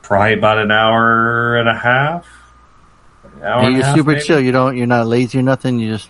probably 0.01 0.33
about 0.33 0.59
an 0.59 0.71
hour 0.71 1.57
and 1.57 1.67
a 1.67 1.75
half. 1.77 2.25
An 3.25 3.43
hour 3.43 3.61
Yeah, 3.61 3.67
and 3.67 3.75
you're 3.75 3.85
half, 3.85 3.95
super 3.97 4.11
maybe. 4.11 4.23
chill. 4.23 4.39
You 4.39 4.53
don't. 4.53 4.77
You're 4.77 4.87
not 4.87 5.07
lazy 5.07 5.39
or 5.39 5.41
nothing. 5.41 5.79
You 5.79 5.91
just. 5.93 6.09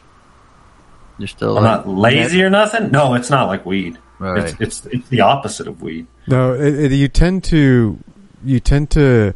You're 1.17 1.27
still. 1.27 1.57
I'm 1.57 1.63
like- 1.63 1.85
not 1.85 1.88
lazy 1.88 2.43
or 2.43 2.51
nothing. 2.51 2.91
No, 2.91 3.15
it's 3.15 3.31
not 3.31 3.47
like 3.47 3.65
weed. 3.65 3.97
Right. 4.19 4.43
It's, 4.43 4.61
it's 4.61 4.85
it's 4.93 5.09
the 5.09 5.22
opposite 5.22 5.67
of 5.67 5.81
weed. 5.81 6.05
No, 6.27 6.53
it, 6.53 6.76
it, 6.76 6.91
you 6.91 7.07
tend 7.07 7.43
to 7.45 7.97
you 8.43 8.59
tend 8.59 8.91
to 8.91 9.34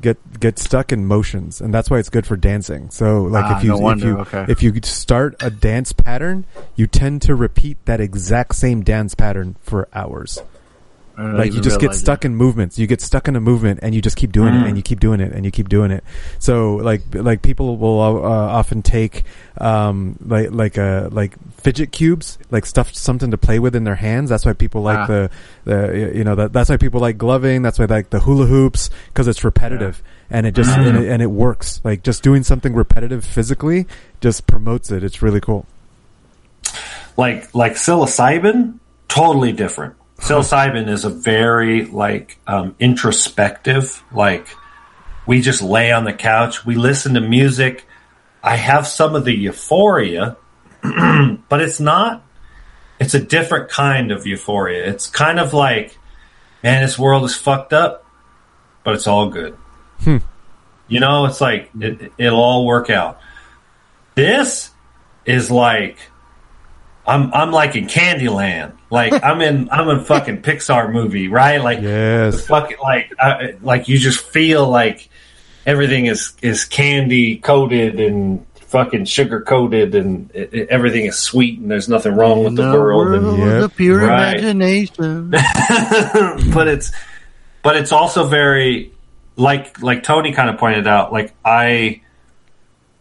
get 0.00 0.40
get 0.40 0.58
stuck 0.58 0.92
in 0.92 1.06
motions, 1.06 1.60
and 1.60 1.72
that's 1.72 1.90
why 1.90 1.98
it's 1.98 2.08
good 2.08 2.26
for 2.26 2.36
dancing. 2.36 2.90
So, 2.90 3.22
like 3.24 3.44
Ah, 3.44 3.58
if 3.58 3.64
you 3.64 3.70
no 3.70 3.78
wonder, 3.78 4.20
if 4.20 4.32
you 4.32 4.38
okay. 4.38 4.52
if 4.52 4.62
you 4.62 4.72
start 4.82 5.36
a 5.40 5.50
dance 5.50 5.92
pattern, 5.92 6.44
you 6.76 6.86
tend 6.86 7.22
to 7.22 7.34
repeat 7.34 7.78
that 7.86 8.00
exact 8.00 8.54
same 8.54 8.82
dance 8.82 9.14
pattern 9.14 9.56
for 9.60 9.88
hours. 9.92 10.40
I 11.18 11.22
didn't 11.22 11.36
Like 11.38 11.52
you 11.52 11.60
just 11.60 11.80
get 11.80 11.86
realize 11.86 11.98
stuck 11.98 12.24
in 12.24 12.36
movements. 12.36 12.78
You 12.78 12.86
get 12.86 13.00
stuck 13.00 13.26
in 13.26 13.34
a 13.34 13.40
movement, 13.40 13.80
and 13.82 13.92
you 13.92 14.00
just 14.00 14.16
keep 14.16 14.30
doing 14.30 14.54
Mm. 14.54 14.62
it, 14.62 14.68
and 14.68 14.76
you 14.76 14.84
keep 14.84 15.00
doing 15.00 15.18
it, 15.20 15.32
and 15.32 15.44
you 15.44 15.50
keep 15.50 15.68
doing 15.68 15.90
it. 15.90 16.04
So 16.38 16.76
like 16.76 17.02
like 17.12 17.42
people 17.42 17.76
will 17.76 18.00
uh, 18.00 18.28
often 18.60 18.82
take 18.82 19.24
um 19.60 20.16
like 20.24 20.52
like 20.52 20.78
uh 20.78 21.08
like 21.10 21.34
fidget 21.56 21.90
cubes, 21.90 22.38
like 22.52 22.64
stuff 22.64 22.94
something 22.94 23.32
to 23.32 23.36
play 23.36 23.58
with 23.58 23.74
in 23.74 23.82
their 23.82 23.96
hands. 23.96 24.30
That's 24.30 24.46
why 24.46 24.52
people 24.52 24.82
like 24.82 24.98
Ah. 24.98 25.06
the 25.06 25.30
the 25.64 26.12
you 26.14 26.22
know 26.22 26.36
that 26.36 26.52
that's 26.52 26.70
why 26.70 26.76
people 26.76 27.00
like 27.00 27.18
gloving. 27.18 27.62
That's 27.62 27.80
why 27.80 27.86
they 27.86 27.96
like 27.96 28.10
the 28.10 28.20
hula 28.20 28.46
hoops 28.46 28.88
because 29.08 29.26
it's 29.26 29.42
repetitive 29.42 30.00
and 30.30 30.46
it 30.46 30.54
just 30.54 30.70
and, 30.70 30.98
it, 30.98 31.08
and 31.10 31.20
it 31.20 31.32
works. 31.32 31.80
Like 31.82 32.04
just 32.04 32.22
doing 32.22 32.44
something 32.44 32.74
repetitive 32.74 33.24
physically 33.24 33.86
just 34.20 34.46
promotes 34.46 34.92
it. 34.92 35.02
It's 35.02 35.20
really 35.20 35.40
cool. 35.40 35.66
like 37.16 37.52
like 37.54 37.72
psilocybin, 37.74 38.78
totally 39.08 39.50
different. 39.52 39.94
Psilocybin 40.18 40.88
is 40.88 41.04
a 41.04 41.10
very 41.10 41.84
like 41.84 42.38
um, 42.46 42.74
introspective. 42.78 44.02
Like 44.12 44.48
we 45.26 45.40
just 45.40 45.62
lay 45.62 45.92
on 45.92 46.04
the 46.04 46.12
couch, 46.12 46.66
we 46.66 46.74
listen 46.74 47.14
to 47.14 47.20
music. 47.20 47.86
I 48.42 48.56
have 48.56 48.86
some 48.86 49.14
of 49.14 49.24
the 49.24 49.34
euphoria, 49.34 50.36
but 50.82 51.60
it's 51.60 51.80
not. 51.80 52.24
It's 53.00 53.14
a 53.14 53.20
different 53.20 53.70
kind 53.70 54.10
of 54.10 54.26
euphoria. 54.26 54.88
It's 54.88 55.08
kind 55.08 55.38
of 55.38 55.54
like, 55.54 55.96
man, 56.62 56.82
this 56.82 56.98
world 56.98 57.24
is 57.24 57.34
fucked 57.34 57.72
up, 57.72 58.04
but 58.84 58.94
it's 58.94 59.06
all 59.06 59.28
good. 59.28 59.56
Hmm. 60.00 60.18
You 60.88 61.00
know, 61.00 61.26
it's 61.26 61.40
like 61.40 61.70
it, 61.78 62.12
it'll 62.18 62.40
all 62.40 62.66
work 62.66 62.90
out. 62.90 63.20
This 64.14 64.70
is 65.24 65.50
like 65.50 65.98
I'm 67.08 67.32
I'm 67.34 67.50
like 67.50 67.74
in 67.74 67.86
Candyland. 67.86 68.72
Like 68.90 69.12
I'm 69.24 69.40
in 69.40 69.68
I'm 69.70 69.88
in 69.88 70.04
fucking 70.04 70.42
Pixar 70.42 70.92
movie, 70.92 71.28
right? 71.28 71.58
Like 71.62 71.80
yes. 71.80 72.46
fucking 72.46 72.76
like 72.82 73.12
I, 73.18 73.54
like 73.62 73.88
you 73.88 73.98
just 73.98 74.20
feel 74.20 74.68
like 74.68 75.08
everything 75.66 76.06
is 76.06 76.34
is 76.42 76.64
candy 76.64 77.36
coated 77.38 77.98
and 78.00 78.44
fucking 78.68 79.06
sugar 79.06 79.40
coated 79.40 79.94
and 79.94 80.30
it, 80.34 80.52
it- 80.52 80.68
everything 80.68 81.06
is 81.06 81.18
sweet 81.18 81.58
and 81.58 81.70
there's 81.70 81.88
nothing 81.88 82.14
wrong 82.14 82.44
with 82.44 82.54
the 82.56 82.62
In 82.64 82.68
a 82.68 82.72
world. 82.72 83.14
and, 83.14 83.26
world 83.40 83.64
of 83.64 83.74
pure 83.76 84.06
Right. 84.06 84.36
imagination. 84.36 85.30
but 86.52 86.68
it's 86.68 86.92
but 87.62 87.76
it's 87.76 87.92
also 87.92 88.26
very 88.26 88.92
like 89.36 89.80
like 89.82 90.02
Tony 90.02 90.32
kind 90.32 90.50
of 90.50 90.58
pointed 90.58 90.86
out 90.86 91.12
like 91.12 91.32
I 91.44 92.02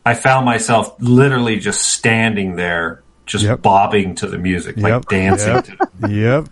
I 0.05 0.13
found 0.13 0.45
myself 0.45 0.95
literally 0.99 1.59
just 1.59 1.81
standing 1.81 2.55
there 2.55 3.03
just 3.27 3.61
bobbing 3.61 4.15
to 4.15 4.27
the 4.27 4.37
music 4.37 4.77
like 4.77 5.05
dancing 5.07 5.53
Yep. 5.55 5.65
to 5.65 6.09
yep. 6.09 6.47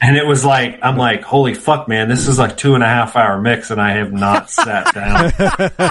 and 0.00 0.16
it 0.16 0.26
was 0.26 0.44
like 0.44 0.78
I'm 0.82 0.96
like 0.96 1.22
holy 1.22 1.52
fuck 1.54 1.88
man 1.88 2.08
this 2.08 2.26
is 2.28 2.38
like 2.38 2.56
two 2.56 2.74
and 2.74 2.82
a 2.82 2.86
half 2.88 3.16
hour 3.16 3.40
mix 3.40 3.70
and 3.70 3.80
I 3.80 3.90
have 3.96 4.12
not 4.12 4.50
sat 4.58 4.94
down 4.94 5.32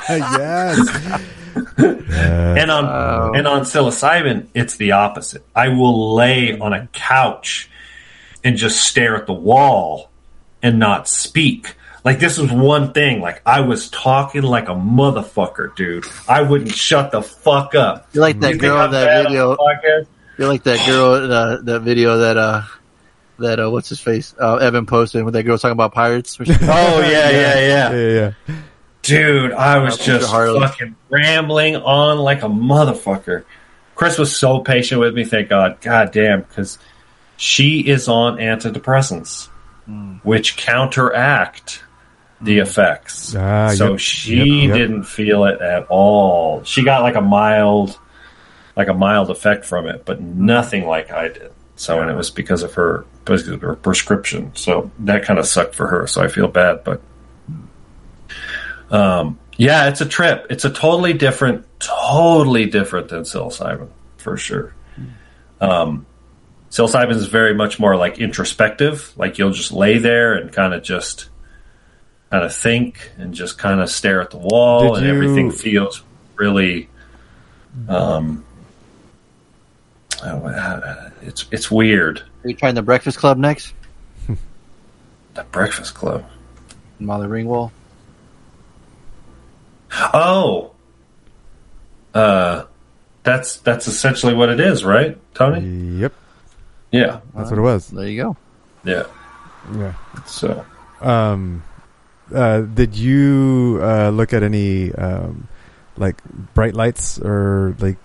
yes. 0.10 1.22
and 1.78 2.72
on 2.72 3.36
and 3.36 3.48
on 3.48 3.62
psilocybin, 3.62 4.48
it's 4.56 4.78
the 4.78 4.94
opposite. 4.94 5.44
I 5.56 5.68
will 5.70 6.16
lay 6.16 6.58
on 6.58 6.74
a 6.74 6.88
couch 6.94 7.70
and 8.44 8.58
just 8.58 8.82
stare 8.82 9.16
at 9.16 9.28
the 9.28 9.34
wall 9.34 10.10
and 10.64 10.80
not 10.80 11.08
speak. 11.08 11.76
Like 12.04 12.20
this 12.20 12.38
was 12.38 12.52
one 12.52 12.92
thing. 12.92 13.22
Like 13.22 13.42
I 13.46 13.62
was 13.62 13.90
talking 13.90 14.42
like 14.42 14.68
a 14.68 14.74
motherfucker, 14.74 15.74
dude. 15.76 16.06
I 16.28 16.42
wouldn't 16.42 16.74
shut 16.74 17.12
the 17.12 17.22
fuck 17.22 17.76
up. 17.76 18.10
You're 18.14 18.22
like 18.22 18.40
that 18.42 18.54
You 18.54 18.60
girl 18.60 18.90
that 18.90 19.24
video. 19.24 19.58
You're 20.38 20.48
like 20.50 20.64
that 20.64 20.86
girl 20.86 21.14
uh, 21.14 21.62
that 21.62 21.82
video 21.82 22.18
that 22.18 22.38
uh 22.38 22.64
that 23.40 23.60
uh 23.60 23.70
what's 23.70 23.90
his 23.90 24.00
face 24.00 24.36
uh, 24.40 24.58
Evan 24.58 24.86
posted 24.86 25.24
when 25.24 25.34
that 25.34 25.44
girl 25.44 25.58
talking 25.58 25.72
about 25.74 25.94
pirates. 25.94 26.38
Oh 26.40 26.44
yeah, 26.46 27.30
yeah, 27.30 27.30
yeah. 27.32 27.92
yeah, 27.94 28.34
yeah. 28.48 28.56
Dude, 29.02 29.52
I 29.54 29.80
was 29.80 29.98
Picture 29.98 30.20
just 30.20 30.32
fucking 30.32 30.96
rambling 31.10 31.76
on 31.76 32.18
like 32.20 32.42
a 32.44 32.48
motherfucker. 32.48 33.44
Chris 33.96 34.18
was 34.18 34.36
so 34.36 34.60
patient 34.60 35.00
with 35.00 35.14
me, 35.14 35.24
thank 35.24 35.50
God. 35.50 35.80
God 35.82 36.12
damn, 36.12 36.42
because 36.42 36.80
she 37.38 37.80
is 37.82 38.08
on 38.08 38.38
antidepressants, 38.38 39.48
Hmm. 39.86 40.16
which 40.24 40.56
counteract 40.58 41.84
the 42.44 42.60
effects. 42.60 43.36
Ah, 43.36 43.74
so 43.74 43.92
yep, 43.92 44.00
she 44.00 44.36
yep, 44.36 44.68
yep. 44.68 44.78
didn't 44.78 45.04
feel 45.04 45.46
it 45.46 45.62
at 45.62 45.88
all. 45.90 46.64
She 46.64 46.84
got 46.84 47.02
like 47.02 47.16
a 47.16 47.22
mild, 47.22 47.98
like 48.76 48.90
a 48.90 48.94
mild 48.94 49.30
effect 49.30 49.66
from 49.66 49.88
it, 49.88 50.06
but 50.06 50.22
nothing 50.22 50.86
like 50.86 51.12
I 51.12 51.30
did. 51.30 51.52
So, 51.76 52.02
and 52.02 52.10
it 52.10 52.16
was 52.16 52.30
because 52.30 52.62
of 52.64 52.74
her, 52.76 53.06
because 53.24 53.48
of 53.48 53.62
her 53.62 53.76
prescription. 53.76 54.52
So 54.56 54.92
that 55.00 55.24
kind 55.24 55.40
of 55.40 55.48
sucked 55.48 55.76
for 55.76 55.88
her. 55.88 56.06
So 56.08 56.22
I 56.22 56.28
feel 56.28 56.48
bad, 56.48 56.84
but 56.84 57.02
um, 58.92 59.40
yeah, 59.58 59.88
it's 59.90 60.02
a 60.02 60.06
trip. 60.06 60.48
It's 60.50 60.66
a 60.66 60.70
totally 60.70 61.14
different, 61.14 61.66
totally 61.80 62.68
different 62.68 63.10
than 63.10 63.24
psilocybin 63.24 63.90
for 64.18 64.38
sure. 64.38 64.76
Um, 65.60 66.06
psilocybin 66.70 67.16
is 67.16 67.28
very 67.28 67.54
much 67.54 67.80
more 67.80 67.96
like 67.96 68.20
introspective. 68.20 69.14
Like 69.18 69.38
you'll 69.38 69.52
just 69.52 69.72
lay 69.72 69.98
there 69.98 70.34
and 70.36 70.52
kind 70.52 70.74
of 70.74 70.84
just 70.84 71.30
kind 72.34 72.46
of 72.46 72.56
think 72.56 73.12
and 73.20 73.32
just 73.32 73.60
kind 73.60 73.80
of 73.80 73.88
stare 73.92 74.20
at 74.20 74.32
the 74.32 74.38
wall, 74.38 74.96
Did 74.96 75.04
and 75.04 75.06
you- 75.06 75.14
everything 75.14 75.52
feels 75.52 76.02
really. 76.36 76.90
Um, 77.88 78.44
oh, 80.24 81.12
it's 81.22 81.46
it's 81.52 81.70
weird. 81.70 82.24
Are 82.44 82.50
you 82.50 82.56
trying 82.56 82.74
the 82.74 82.82
Breakfast 82.82 83.20
Club 83.20 83.38
next? 83.38 83.74
The 85.36 85.44
Breakfast 85.52 85.94
Club. 85.94 86.26
Molly 87.00 87.28
Ringwald. 87.28 87.70
Oh, 90.12 90.72
uh, 92.16 92.66
that's 93.22 93.58
that's 93.58 93.88
essentially 93.88 94.34
what 94.34 94.50
it 94.50 94.60
is, 94.60 94.84
right, 94.84 95.18
Tony? 95.36 96.00
Yep. 96.00 96.14
Yeah, 96.92 97.20
That's 97.36 97.52
what 97.52 97.60
it 97.60 97.62
was. 97.62 97.88
There 97.90 98.08
you 98.08 98.22
go. 98.24 98.38
Yeah. 98.84 99.04
Yeah. 99.76 99.94
So, 100.28 100.64
um, 101.02 101.64
uh, 102.34 102.62
did 102.62 102.96
you 102.96 103.80
uh, 103.82 104.10
look 104.10 104.34
at 104.34 104.44
any 104.44 104.92
um, 104.94 105.48
like 105.98 106.22
bright 106.54 106.74
lights 106.74 107.20
or 107.20 107.76
like 107.80 107.98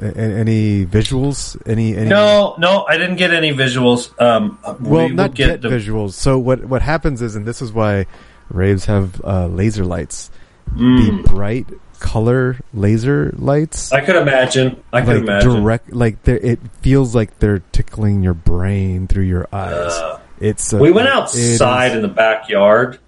a- 0.00 0.16
any 0.16 0.86
visuals? 0.86 1.60
Any, 1.66 1.96
any 1.96 2.08
no, 2.08 2.54
no, 2.58 2.84
I 2.88 2.96
didn't 2.98 3.16
get 3.16 3.32
any 3.32 3.52
visuals. 3.52 4.10
Um, 4.20 4.58
Well, 4.80 5.08
we 5.08 5.12
not 5.14 5.30
will 5.30 5.34
get, 5.34 5.62
the, 5.62 5.68
visuals. 5.68 6.12
So 6.12 6.38
what 6.38 6.64
what 6.64 6.82
happens 6.82 7.22
is, 7.22 7.36
and 7.36 7.44
this 7.46 7.60
is 7.62 7.72
why 7.72 8.06
raves 8.50 8.84
have 8.86 9.20
uh, 9.24 9.46
laser 9.46 9.84
lights, 9.84 10.30
Mm. 10.74 11.22
the 11.24 11.28
bright 11.28 11.66
color 11.98 12.56
laser 12.72 13.34
lights. 13.36 13.92
I 13.92 14.00
could 14.02 14.14
imagine. 14.16 14.80
I 14.92 15.00
could 15.02 15.08
like 15.16 15.22
imagine. 15.24 15.50
direct, 15.62 15.92
like 15.92 16.26
it 16.28 16.60
feels 16.80 17.14
like 17.14 17.40
they're 17.40 17.58
tickling 17.72 18.22
your 18.22 18.34
brain 18.34 19.06
through 19.08 19.24
your 19.24 19.48
eyes. 19.52 19.92
It's 20.40 20.72
a, 20.72 20.78
we 20.78 20.90
went 20.90 21.08
outside 21.08 21.92
in 21.92 22.02
the 22.02 22.08
backyard, 22.08 22.98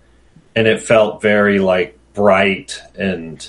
and 0.54 0.66
it 0.66 0.82
felt 0.82 1.22
very 1.22 1.58
like 1.58 1.98
bright 2.14 2.80
and 2.96 3.48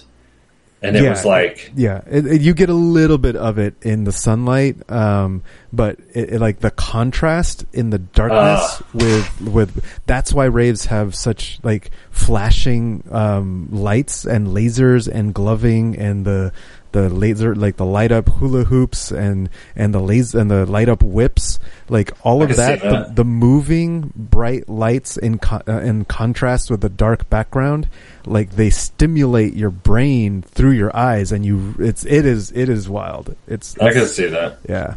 and 0.81 0.97
it 0.97 1.03
Yeah, 1.03 1.11
was 1.11 1.23
like 1.25 1.71
yeah, 1.75 2.01
it, 2.09 2.25
it- 2.25 2.41
you 2.41 2.53
get 2.53 2.69
a 2.69 2.73
little 2.73 3.17
bit 3.17 3.35
of 3.37 3.57
it 3.57 3.75
in 3.81 4.03
the 4.03 4.11
sunlight, 4.11 4.89
um, 4.91 5.41
but 5.71 5.97
it, 6.13 6.39
like 6.41 6.59
the 6.59 6.71
contrast 6.71 7.65
in 7.71 7.89
the 7.89 7.99
darkness 7.99 8.81
Ah. 8.81 8.85
with 8.93 9.41
with 9.41 9.85
that's 10.05 10.33
why 10.33 10.45
raves 10.45 10.85
have 10.85 11.15
such 11.15 11.59
like 11.63 11.91
flashing 12.11 13.03
um, 13.11 13.67
lights 13.71 14.25
and 14.25 14.47
lasers 14.49 15.07
and 15.07 15.33
gloving 15.33 15.97
and 15.97 16.25
the 16.25 16.51
the 16.93 17.09
laser 17.09 17.53
like 17.53 17.75
the 17.75 17.85
light 17.85 18.11
up 18.11 18.29
hula 18.29 18.63
hoops 18.63 19.11
and 19.11 19.49
and 19.75 19.93
the 19.93 19.99
laser 19.99 20.39
and 20.39 20.49
the 20.49 20.65
light 20.65 20.87
up 20.87 21.03
whips 21.03 21.59
like 21.89 22.11
all 22.23 22.41
of 22.41 22.55
that, 22.55 22.81
that. 22.81 23.09
The, 23.09 23.13
the 23.15 23.23
moving 23.25 24.11
bright 24.15 24.69
lights 24.69 25.17
in 25.17 25.37
co- 25.39 25.61
uh, 25.67 25.81
in 25.81 26.05
contrast 26.05 26.71
with 26.71 26.81
the 26.81 26.89
dark 26.89 27.29
background 27.29 27.87
like 28.25 28.51
they 28.51 28.69
stimulate 28.69 29.53
your 29.53 29.69
brain 29.69 30.41
through 30.41 30.71
your 30.71 30.95
eyes 30.95 31.31
and 31.31 31.45
you 31.45 31.75
it's 31.79 32.05
it 32.05 32.25
is 32.25 32.51
it 32.51 32.69
is 32.69 32.87
wild 32.87 33.35
it's 33.47 33.77
I 33.79 33.91
can 33.91 34.07
see 34.07 34.27
that. 34.27 34.59
yeah 34.67 34.95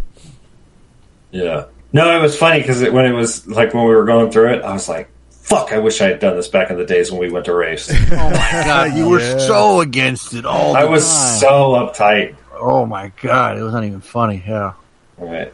Yeah. 1.32 1.64
No, 1.92 2.16
it 2.18 2.20
was 2.20 2.36
funny 2.36 2.60
because 2.60 2.82
it, 2.82 2.92
when 2.92 3.06
it 3.06 3.12
was 3.12 3.46
like 3.46 3.72
when 3.74 3.84
we 3.84 3.94
were 3.94 4.04
going 4.04 4.30
through 4.30 4.52
it, 4.54 4.62
I 4.62 4.72
was 4.72 4.88
like, 4.88 5.08
"Fuck! 5.46 5.72
I 5.72 5.78
wish 5.78 6.00
I 6.00 6.08
had 6.08 6.18
done 6.20 6.36
this 6.36 6.48
back 6.48 6.70
in 6.70 6.76
the 6.76 6.84
days 6.84 7.10
when 7.10 7.20
we 7.20 7.30
went 7.30 7.44
to 7.46 7.54
race." 7.54 7.88
Oh 8.12 8.30
my 8.30 8.36
god, 8.66 8.96
you 8.96 9.08
were 9.08 9.20
so 9.38 9.80
against 9.80 10.34
it 10.34 10.44
all 10.44 10.72
the 10.72 10.78
I 10.80 10.84
was 10.84 11.04
time. 11.04 11.38
so 11.40 11.48
uptight. 11.72 12.36
Oh 12.52 12.84
my 12.86 13.12
god, 13.22 13.58
it 13.58 13.62
was 13.62 13.72
not 13.72 13.84
even 13.84 14.00
funny. 14.00 14.42
Yeah. 14.46 14.72
Right. 15.18 15.52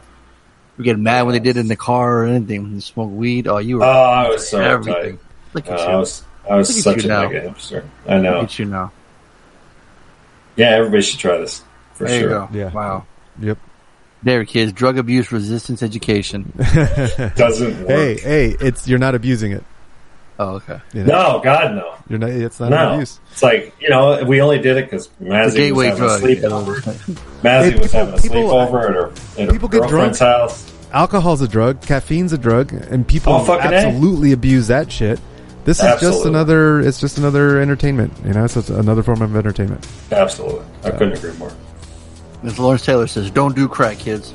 You 0.77 0.83
get 0.83 0.97
mad 0.97 1.23
when 1.23 1.33
they 1.33 1.39
did 1.39 1.57
it 1.57 1.59
in 1.59 1.67
the 1.67 1.75
car 1.75 2.19
or 2.19 2.25
anything 2.25 2.63
when 2.63 2.73
you 2.75 2.81
smoke 2.81 3.11
weed. 3.11 3.47
Oh, 3.47 3.59
you 3.59 3.77
were. 3.77 3.83
Oh, 3.85 3.87
I 3.87 4.29
was 4.29 4.49
so 4.49 4.59
everything. 4.59 5.17
uptight. 5.17 5.53
Look 5.53 5.67
at 5.69 5.79
Uh, 5.79 5.83
you. 5.83 5.89
I 5.89 5.95
was 5.97 6.23
I 6.49 6.55
was 6.55 6.85
Look 6.85 6.95
such 6.95 7.05
a 7.05 7.07
now. 7.07 7.29
mega 7.29 7.49
hipster. 7.49 7.83
I 8.07 8.17
know. 8.17 8.33
Look 8.35 8.43
at 8.45 8.59
you 8.59 8.65
now. 8.65 8.91
Yeah, 10.55 10.69
everybody 10.71 11.01
should 11.03 11.19
try 11.19 11.37
this 11.37 11.63
for 11.93 12.05
there 12.07 12.19
sure. 12.19 12.29
you 12.29 12.35
go. 12.35 12.49
Yeah. 12.53 12.71
Wow. 12.71 13.05
Yep. 13.39 13.57
There, 14.23 14.45
kids. 14.45 14.71
Drug 14.73 14.97
abuse 14.97 15.31
resistance 15.31 15.83
education. 15.83 16.53
Doesn't 17.35 17.79
work. 17.79 17.87
Hey, 17.89 18.17
hey, 18.17 18.55
it's 18.59 18.87
you're 18.87 18.99
not 18.99 19.15
abusing 19.15 19.51
it. 19.51 19.63
Oh, 20.39 20.55
okay. 20.55 20.79
You 20.93 21.03
know? 21.03 21.33
No, 21.33 21.41
God, 21.43 21.75
no. 21.75 21.95
You're 22.09 22.19
not. 22.19 22.29
It's 22.31 22.59
not 22.59 22.69
no. 22.71 22.93
abuse. 22.93 23.19
It's 23.31 23.43
like 23.43 23.73
you 23.79 23.89
know, 23.89 24.23
we 24.23 24.41
only 24.41 24.59
did 24.59 24.77
it 24.77 24.85
because 24.85 25.07
The 25.19 25.25
Mazzy 25.29 25.43
was 25.45 25.53
gateway 25.55 25.85
having 25.87 26.03
drug. 26.03 26.23
a 26.23 26.25
sleepover. 26.25 26.75
Mazzy 27.41 27.71
Hey, 27.73 27.79
was 27.79 27.91
having 27.91 28.13
a 28.13 28.17
people- 28.17 28.43
sleepover 28.43 28.83
at 28.89 28.93
her, 28.95 29.05
uh, 29.07 29.11
at 29.37 29.45
her 29.47 29.51
people 29.51 29.69
get 29.69 29.81
girlfriend's 29.81 30.17
drunk. 30.19 30.41
house. 30.41 30.73
Alcohol's 30.91 31.41
a 31.41 31.47
drug. 31.47 31.81
Caffeine's 31.81 32.33
a 32.33 32.37
drug, 32.37 32.71
and 32.73 33.07
people 33.07 33.33
Oh, 33.33 33.43
fucking 33.43 33.71
A. 33.73 33.75
absolutely 33.75 34.31
abuse 34.31 34.67
that 34.67 34.91
shit. 34.91 35.19
This 35.65 35.79
is 35.81 35.99
just 36.01 36.25
another. 36.25 36.81
It's 36.81 36.99
just 36.99 37.17
another 37.17 37.59
entertainment. 37.61 38.11
You 38.25 38.33
know, 38.33 38.43
it's 38.43 38.55
just 38.55 38.69
another 38.69 39.01
form 39.01 39.21
of 39.21 39.35
entertainment. 39.35 39.87
Absolutely, 40.11 40.65
I 40.83 40.91
couldn't 40.91 41.13
agree 41.17 41.31
more. 41.37 41.51
As 42.43 42.59
Lawrence 42.59 42.85
Taylor 42.85 43.07
says, 43.07 43.31
don't 43.31 43.55
do 43.55 43.67
crack, 43.69 43.97
kids. 43.99 44.33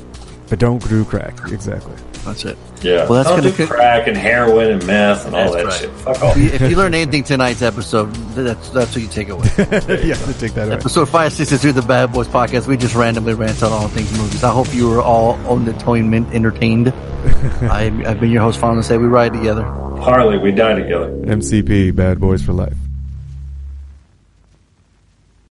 But 0.49 0.59
don't 0.59 0.83
do 0.89 1.05
crack. 1.05 1.35
Exactly. 1.53 1.93
That's 2.29 2.45
it. 2.45 2.59
Yeah, 2.83 3.09
Well, 3.09 3.23
that's 3.25 3.29
gonna 3.29 3.43
do 3.43 3.53
co- 3.53 3.67
crack 3.67 4.07
and 4.07 4.17
heroin 4.17 4.71
and 4.71 4.87
meth 4.87 5.27
and 5.27 5.35
all 5.35 5.53
That's 5.53 5.55
that 5.57 5.65
right. 5.65 5.81
shit. 5.81 5.91
Fuck 5.91 6.23
off. 6.23 6.37
If 6.37 6.61
you, 6.71 6.77
learn 6.77 6.95
anything 6.95 7.25
tonight's 7.25 7.61
episode, 7.63 8.13
that's 8.35 8.69
that's 8.71 8.95
what 8.95 9.03
you 9.03 9.09
take 9.09 9.29
away. 9.31 9.49
yeah, 9.59 10.15
to 10.15 10.35
take 10.39 10.55
that 10.55 10.69
away. 10.69 10.77
Episode 10.77 11.07
563 11.07 11.71
of 11.71 11.77
the 11.77 11.83
Bad 11.83 12.13
Boys 12.13 12.29
Podcast, 12.29 12.69
we 12.69 12.77
just 12.77 12.95
randomly 12.95 13.35
rant 13.35 13.63
on 13.63 13.73
all 13.73 13.89
things 13.89 14.17
movies. 14.17 14.45
I 14.45 14.53
hope 14.53 14.73
you 14.73 14.89
were 14.89 15.03
all 15.03 15.33
on 15.51 15.65
the 15.65 15.75
atonement 15.75 16.33
entertained. 16.33 16.89
I, 17.63 17.93
I've 18.07 18.21
been 18.21 18.31
your 18.31 18.43
host, 18.43 18.61
Fonda 18.61 18.83
Say. 18.85 18.97
We 18.97 19.07
ride 19.07 19.33
together. 19.33 19.65
Harley, 19.65 20.39
we 20.39 20.53
die 20.53 20.75
together. 20.75 21.11
MCP, 21.11 21.95
Bad 21.97 22.21
Boys 22.21 22.43
for 22.45 22.53
Life. 22.53 22.77